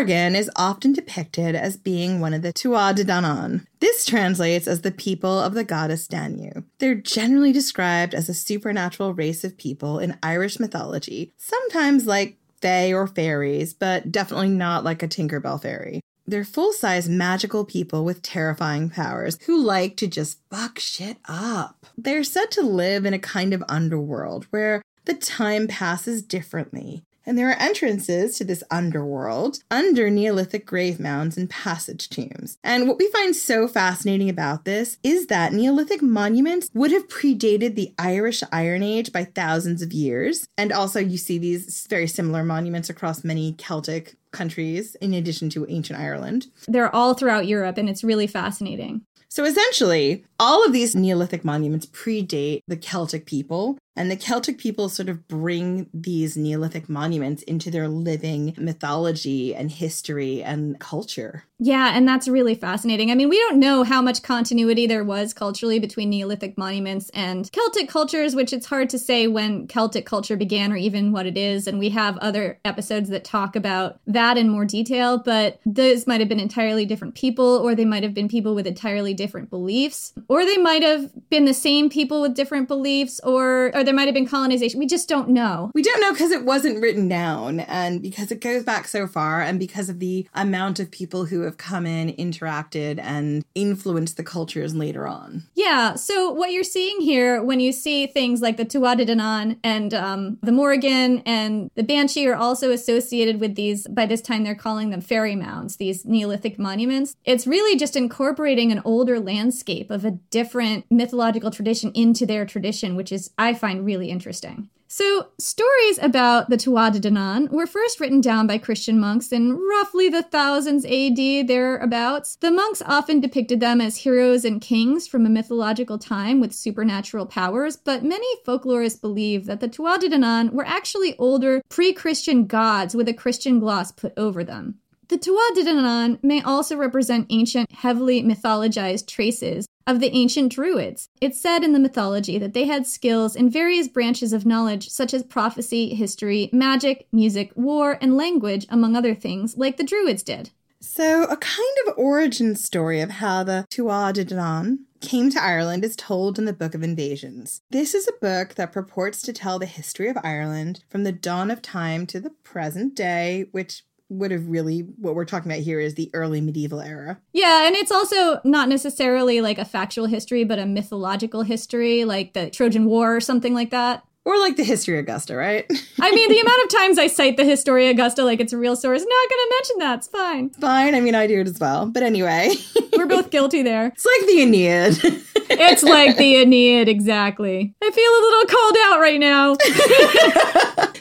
The 0.01 0.35
is 0.35 0.51
often 0.57 0.93
depicted 0.93 1.55
as 1.55 1.77
being 1.77 2.21
one 2.21 2.33
of 2.33 2.43
the 2.43 2.53
Tuatha 2.53 2.97
De 2.97 3.05
Danann. 3.05 3.67
This 3.81 4.07
translates 4.07 4.67
as 4.67 4.81
the 4.81 4.91
people 4.91 5.39
of 5.39 5.55
the 5.55 5.63
goddess 5.63 6.07
Danu. 6.07 6.63
They're 6.79 6.95
generally 6.95 7.53
described 7.53 8.15
as 8.15 8.29
a 8.29 8.35
supernatural 8.35 9.13
race 9.13 9.45
of 9.45 9.59
people 9.59 9.99
in 9.99 10.19
Irish 10.23 10.59
mythology, 10.59 11.33
sometimes 11.37 12.07
like 12.07 12.39
fae 12.63 12.93
or 12.93 13.07
fairies, 13.07 13.75
but 13.75 14.11
definitely 14.11 14.49
not 14.49 14.85
like 14.85 15.03
a 15.03 15.09
Tinkerbell 15.09 15.61
fairy. 15.61 16.01
They're 16.27 16.45
full 16.45 16.73
size 16.73 17.09
magical 17.09 17.65
people 17.65 18.05
with 18.05 18.23
terrifying 18.23 18.89
powers 18.89 19.39
who 19.47 19.61
like 19.63 19.97
to 19.97 20.07
just 20.07 20.39
fuck 20.51 20.79
shit 20.79 21.19
up. 21.27 21.87
They're 21.99 22.25
said 22.25 22.51
to 22.53 22.63
live 22.63 23.05
in 23.05 23.13
a 23.13 23.19
kind 23.19 23.53
of 23.53 23.65
underworld 23.69 24.47
where 24.51 24.81
the 25.05 25.15
time 25.15 25.67
passes 25.67 26.23
differently. 26.23 27.03
And 27.31 27.39
there 27.39 27.51
are 27.51 27.63
entrances 27.63 28.37
to 28.39 28.45
this 28.45 28.65
underworld 28.73 29.61
under 29.71 30.11
Neolithic 30.11 30.67
grave 30.67 30.99
mounds 30.99 31.37
and 31.37 31.49
passage 31.49 32.09
tombs. 32.09 32.59
And 32.65 32.89
what 32.89 32.99
we 32.99 33.09
find 33.13 33.37
so 33.37 33.69
fascinating 33.69 34.29
about 34.29 34.65
this 34.65 34.99
is 35.05 35.29
that 35.29 35.53
Neolithic 35.53 36.03
monuments 36.03 36.71
would 36.75 36.91
have 36.91 37.07
predated 37.07 37.77
the 37.77 37.95
Irish 38.01 38.43
Iron 38.51 38.83
Age 38.83 39.13
by 39.13 39.23
thousands 39.23 39.81
of 39.81 39.93
years. 39.93 40.49
And 40.59 40.73
also, 40.73 40.99
you 40.99 41.17
see 41.19 41.39
these 41.39 41.87
very 41.89 42.09
similar 42.09 42.43
monuments 42.43 42.91
across 42.91 43.23
many 43.23 43.53
Celtic 43.53 44.17
countries, 44.33 44.97
in 44.97 45.15
addition 45.15 45.51
to 45.51 45.67
ancient 45.69 46.01
Ireland. 46.01 46.49
They're 46.67 46.93
all 46.93 47.15
throughout 47.15 47.47
Europe, 47.47 47.79
and 47.79 47.89
it's 47.89 48.03
really 48.03 48.27
fascinating. 48.27 49.03
So 49.29 49.45
essentially, 49.45 50.25
all 50.41 50.67
of 50.67 50.73
these 50.73 50.97
Neolithic 50.97 51.45
monuments 51.45 51.87
predate 51.87 52.63
the 52.67 52.77
Celtic 52.77 53.27
people, 53.27 53.79
And 54.01 54.11
the 54.11 54.17
Celtic 54.17 54.57
people 54.57 54.89
sort 54.89 55.11
of 55.11 55.29
bring 55.29 55.91
these 55.93 56.35
Neolithic 56.35 56.89
monuments 56.89 57.43
into 57.43 57.71
their 57.71 57.87
living 57.87 58.55
mythology 58.57 59.55
and 59.55 59.71
history 59.71 60.43
and 60.43 60.81
culture. 60.81 61.45
Yeah, 61.59 61.95
and 61.95 62.09
that's 62.09 62.27
really 62.27 62.55
fascinating. 62.55 63.11
I 63.11 63.15
mean, 63.15 63.29
we 63.29 63.37
don't 63.37 63.61
know 63.61 63.83
how 63.83 64.01
much 64.01 64.23
continuity 64.23 64.87
there 64.87 65.05
was 65.05 65.35
culturally 65.35 65.79
between 65.79 66.09
Neolithic 66.09 66.57
monuments 66.57 67.11
and 67.13 67.53
Celtic 67.53 67.91
cultures, 67.91 68.35
which 68.35 68.55
it's 68.55 68.65
hard 68.65 68.89
to 68.89 68.99
say 68.99 69.27
when 69.27 69.67
Celtic 69.67 70.07
culture 70.07 70.39
began 70.39 70.73
or 70.73 70.77
even 70.77 71.13
what 71.13 71.27
it 71.27 71.37
is. 71.37 71.67
And 71.67 71.79
we 71.79 71.91
have 71.91 72.17
other 72.17 72.59
episodes 72.65 73.11
that 73.11 73.23
talk 73.25 73.55
about 73.55 74.01
that 74.07 74.39
in 74.39 74.49
more 74.49 74.65
detail, 74.65 75.19
but 75.19 75.61
those 75.67 76.07
might 76.07 76.21
have 76.21 76.31
been 76.31 76.41
entirely 76.41 76.87
different 76.87 77.15
people, 77.15 77.45
or 77.45 77.75
they 77.75 77.85
might 77.85 78.05
have 78.05 78.15
been 78.15 78.29
people 78.29 78.55
with 78.55 78.67
entirely 78.67 79.13
different 79.13 79.51
beliefs, 79.51 80.15
or 80.29 80.47
they 80.47 80.57
might 80.57 80.83
have 80.83 81.11
been 81.29 81.45
the 81.45 81.53
same 81.53 81.91
people 81.91 82.23
with 82.23 82.35
different 82.35 82.67
beliefs, 82.67 83.21
or, 83.23 83.71
or 83.75 83.85
there 83.91 83.97
might 83.97 84.07
have 84.07 84.15
been 84.15 84.29
colonization. 84.29 84.79
We 84.79 84.87
just 84.87 85.09
don't 85.09 85.31
know. 85.31 85.73
We 85.75 85.83
don't 85.83 86.01
know 86.01 86.13
because 86.13 86.31
it 86.31 86.45
wasn't 86.45 86.81
written 86.81 87.09
down 87.09 87.59
and 87.59 88.01
because 88.01 88.31
it 88.31 88.41
goes 88.41 88.63
back 88.63 88.87
so 88.87 89.09
far 89.09 89.43
and 89.43 89.59
because 89.59 89.89
of 89.89 89.99
the 89.99 90.29
amount 90.33 90.79
of 90.79 90.93
people 90.93 91.25
who 91.25 91.41
have 91.41 91.57
come 91.57 91.87
in, 91.87 92.13
interacted, 92.13 93.01
and 93.03 93.45
influenced 93.57 94.17
the 94.17 94.23
cultures 94.23 94.77
later 94.77 95.09
on. 95.09 95.43
Yeah, 95.57 95.97
so 95.97 96.31
what 96.31 96.53
you're 96.53 96.63
seeing 96.63 97.01
here 97.01 97.43
when 97.43 97.59
you 97.59 97.73
see 97.73 98.07
things 98.07 98.41
like 98.41 98.59
the 98.59 98.65
Danann 98.65 99.59
and 99.65 99.93
um, 99.93 100.39
the 100.41 100.53
Morrigan 100.53 101.25
and 101.27 101.69
the 101.75 101.83
Banshee 101.83 102.29
are 102.29 102.37
also 102.37 102.71
associated 102.71 103.41
with 103.41 103.57
these, 103.57 103.89
by 103.89 104.07
this 104.07 104.21
time 104.21 104.45
they're 104.45 104.55
calling 104.55 104.91
them 104.91 105.01
fairy 105.01 105.35
mounds, 105.35 105.79
these 105.79 106.05
Neolithic 106.05 106.61
monuments. 106.61 107.17
It's 107.25 107.45
really 107.45 107.77
just 107.77 107.97
incorporating 107.97 108.71
an 108.71 108.83
older 108.85 109.19
landscape 109.19 109.91
of 109.91 110.05
a 110.05 110.13
different 110.13 110.87
mythological 110.93 111.51
tradition 111.51 111.91
into 111.93 112.25
their 112.25 112.47
tradition, 112.47 112.95
which 112.95 113.11
is, 113.11 113.31
I 113.37 113.53
find, 113.53 113.70
really 113.79 114.11
interesting. 114.11 114.69
So, 114.93 115.29
stories 115.39 116.01
about 116.03 116.51
the 116.51 116.57
Tuatha 116.57 117.01
De 117.01 117.11
Danann 117.11 117.49
were 117.51 117.69
first 117.69 118.01
written 118.01 118.21
down 118.21 118.49
by 118.49 118.59
Christian 118.59 118.99
monks 118.99 119.31
in 119.31 119.57
roughly 119.57 120.09
the 120.09 120.25
thousands 120.25 120.85
AD, 120.85 121.47
thereabouts. 121.47 122.35
The 122.41 122.51
monks 122.51 122.83
often 122.85 123.21
depicted 123.21 123.61
them 123.61 123.81
as 123.81 123.99
heroes 123.99 124.45
and 124.45 124.61
kings 124.61 125.07
from 125.07 125.25
a 125.25 125.31
mythological 125.31 125.97
time 125.97 126.41
with 126.41 126.53
supernatural 126.53 127.27
powers, 127.27 127.77
but 127.77 128.03
many 128.03 128.27
folklorists 128.45 129.01
believe 129.01 129.47
that 129.47 129.61
the 129.61 129.69
Tuatha 129.69 130.01
De 130.01 130.09
Danann 130.09 130.51
were 130.51 130.67
actually 130.67 131.17
older 131.19 131.63
pre 131.69 131.93
Christian 131.93 132.47
gods 132.47 132.93
with 132.93 133.09
a 133.09 133.15
Christian 133.15 133.61
gloss 133.61 133.93
put 133.93 134.13
over 134.17 134.43
them. 134.43 134.81
The 135.07 135.19
Tuatha 135.19 135.55
De 135.55 135.65
Danann 135.67 136.19
may 136.25 136.43
also 136.43 136.77
represent 136.77 137.29
ancient, 137.31 137.71
heavily 137.71 138.25
mythologized 138.25 139.07
traces 139.07 139.67
of 139.87 140.01
the 140.01 140.15
ancient 140.15 140.53
Druids. 140.53 141.09
It's 141.21 141.41
said 141.41 141.65
in 141.65 141.73
the 141.73 141.79
mythology 141.79 142.39
that 142.39 142.55
they 142.55 142.67
had 142.67 142.87
skills 142.87 143.37
in 143.37 143.51
various 143.51 143.89
branches 143.89 144.33
of 144.33 144.47
knowledge, 144.47 144.89
such 144.89 145.15
as 145.15 145.23
prophecy, 145.23 145.95
history, 145.95 146.51
magic, 146.53 147.07
music, 147.13 147.53
war, 147.55 147.99
and 148.01 148.17
language, 148.17 148.67
among 148.69 148.97
other 148.97 149.15
things, 149.15 149.57
like 149.57 149.77
the 149.77 149.85
Druids 149.85 150.23
did. 150.23 150.51
So, 150.83 151.25
a 151.25 151.37
kind 151.37 151.77
of 151.87 151.95
origin 151.99 152.57
story 152.57 153.01
of 153.01 153.11
how 153.11 153.45
the 153.45 153.67
Tuatha 153.71 154.15
De 154.15 154.25
Danann 154.25 154.79
came 155.01 155.31
to 155.31 155.43
Ireland 155.43 155.85
is 155.85 155.95
told 155.95 156.39
in 156.39 156.47
the 156.47 156.55
Book 156.55 156.75
of 156.75 156.83
Invasions. 156.83 157.61
This 157.71 157.95
is 157.95 158.09
a 158.09 158.19
book 158.21 158.55
that 158.55 158.73
purports 158.73 159.21
to 159.23 159.33
tell 159.33 159.59
the 159.59 159.67
history 159.67 160.09
of 160.09 160.17
Ireland 160.23 160.85
from 160.89 161.05
the 161.05 161.13
dawn 161.13 161.51
of 161.51 161.61
time 161.61 162.07
to 162.09 162.21
the 162.21 162.31
present 162.31 162.95
day, 162.95 163.47
which 163.53 163.83
would 164.11 164.31
have 164.31 164.49
really 164.49 164.81
what 164.81 165.15
we're 165.15 165.25
talking 165.25 165.51
about 165.51 165.63
here 165.63 165.81
is 165.81 165.95
the 165.95 166.11
early 166.13 166.41
medieval 166.41 166.81
era. 166.81 167.19
Yeah, 167.33 167.67
and 167.67 167.77
it's 167.77 167.93
also 167.93 168.41
not 168.45 168.69
necessarily 168.69 169.41
like 169.41 169.59
a 169.59 169.65
factual 169.65 170.07
history, 170.07 170.45
but 170.45 170.59
a 170.59 170.67
mythological 170.67 171.43
history, 171.43 172.05
like 172.05 172.35
the 172.35 172.51
Trojan 172.51 172.85
War 172.85 173.17
or 173.17 173.21
something 173.21 173.55
like 173.55 173.71
that. 173.71 174.05
Or 174.27 174.39
like 174.39 174.57
the 174.57 174.65
History 174.65 174.99
Augusta, 174.99 175.35
right? 175.35 175.65
I 175.99 176.15
mean, 176.15 176.29
the 176.29 176.41
amount 176.41 176.63
of 176.65 176.69
times 176.79 176.99
I 176.99 177.07
cite 177.07 177.39
the 177.39 177.45
History 177.45 177.89
Augusta 177.89 178.23
like 178.23 178.39
it's 178.39 178.53
a 178.53 178.59
real 178.59 178.77
source, 178.77 179.01
not 179.01 179.09
going 179.09 179.31
to 179.31 179.55
mention 179.57 179.79
that. 179.79 179.99
It's 179.99 180.09
fine. 180.09 180.51
Fine. 180.51 180.95
I 180.95 181.01
mean, 181.01 181.15
I 181.15 181.27
do 181.27 181.41
it 181.41 181.49
as 181.49 181.59
well. 181.59 181.87
But 181.87 182.03
anyway, 182.03 182.53
we're 182.97 183.07
both 183.07 183.31
guilty 183.31 183.63
there. 183.63 183.87
It's 183.87 184.05
like 184.05 184.29
the 184.29 184.43
Aeneid. 184.43 184.99
it's 185.51 185.83
like 185.83 186.19
the 186.19 186.37
Aeneid, 186.37 186.87
exactly. 186.89 187.75
I 187.83 187.91
feel 187.91 188.11
a 188.11 188.23
little 188.27 188.45
called 188.47 188.77
out 188.85 189.01
right 189.01 189.21
now. 189.21 189.57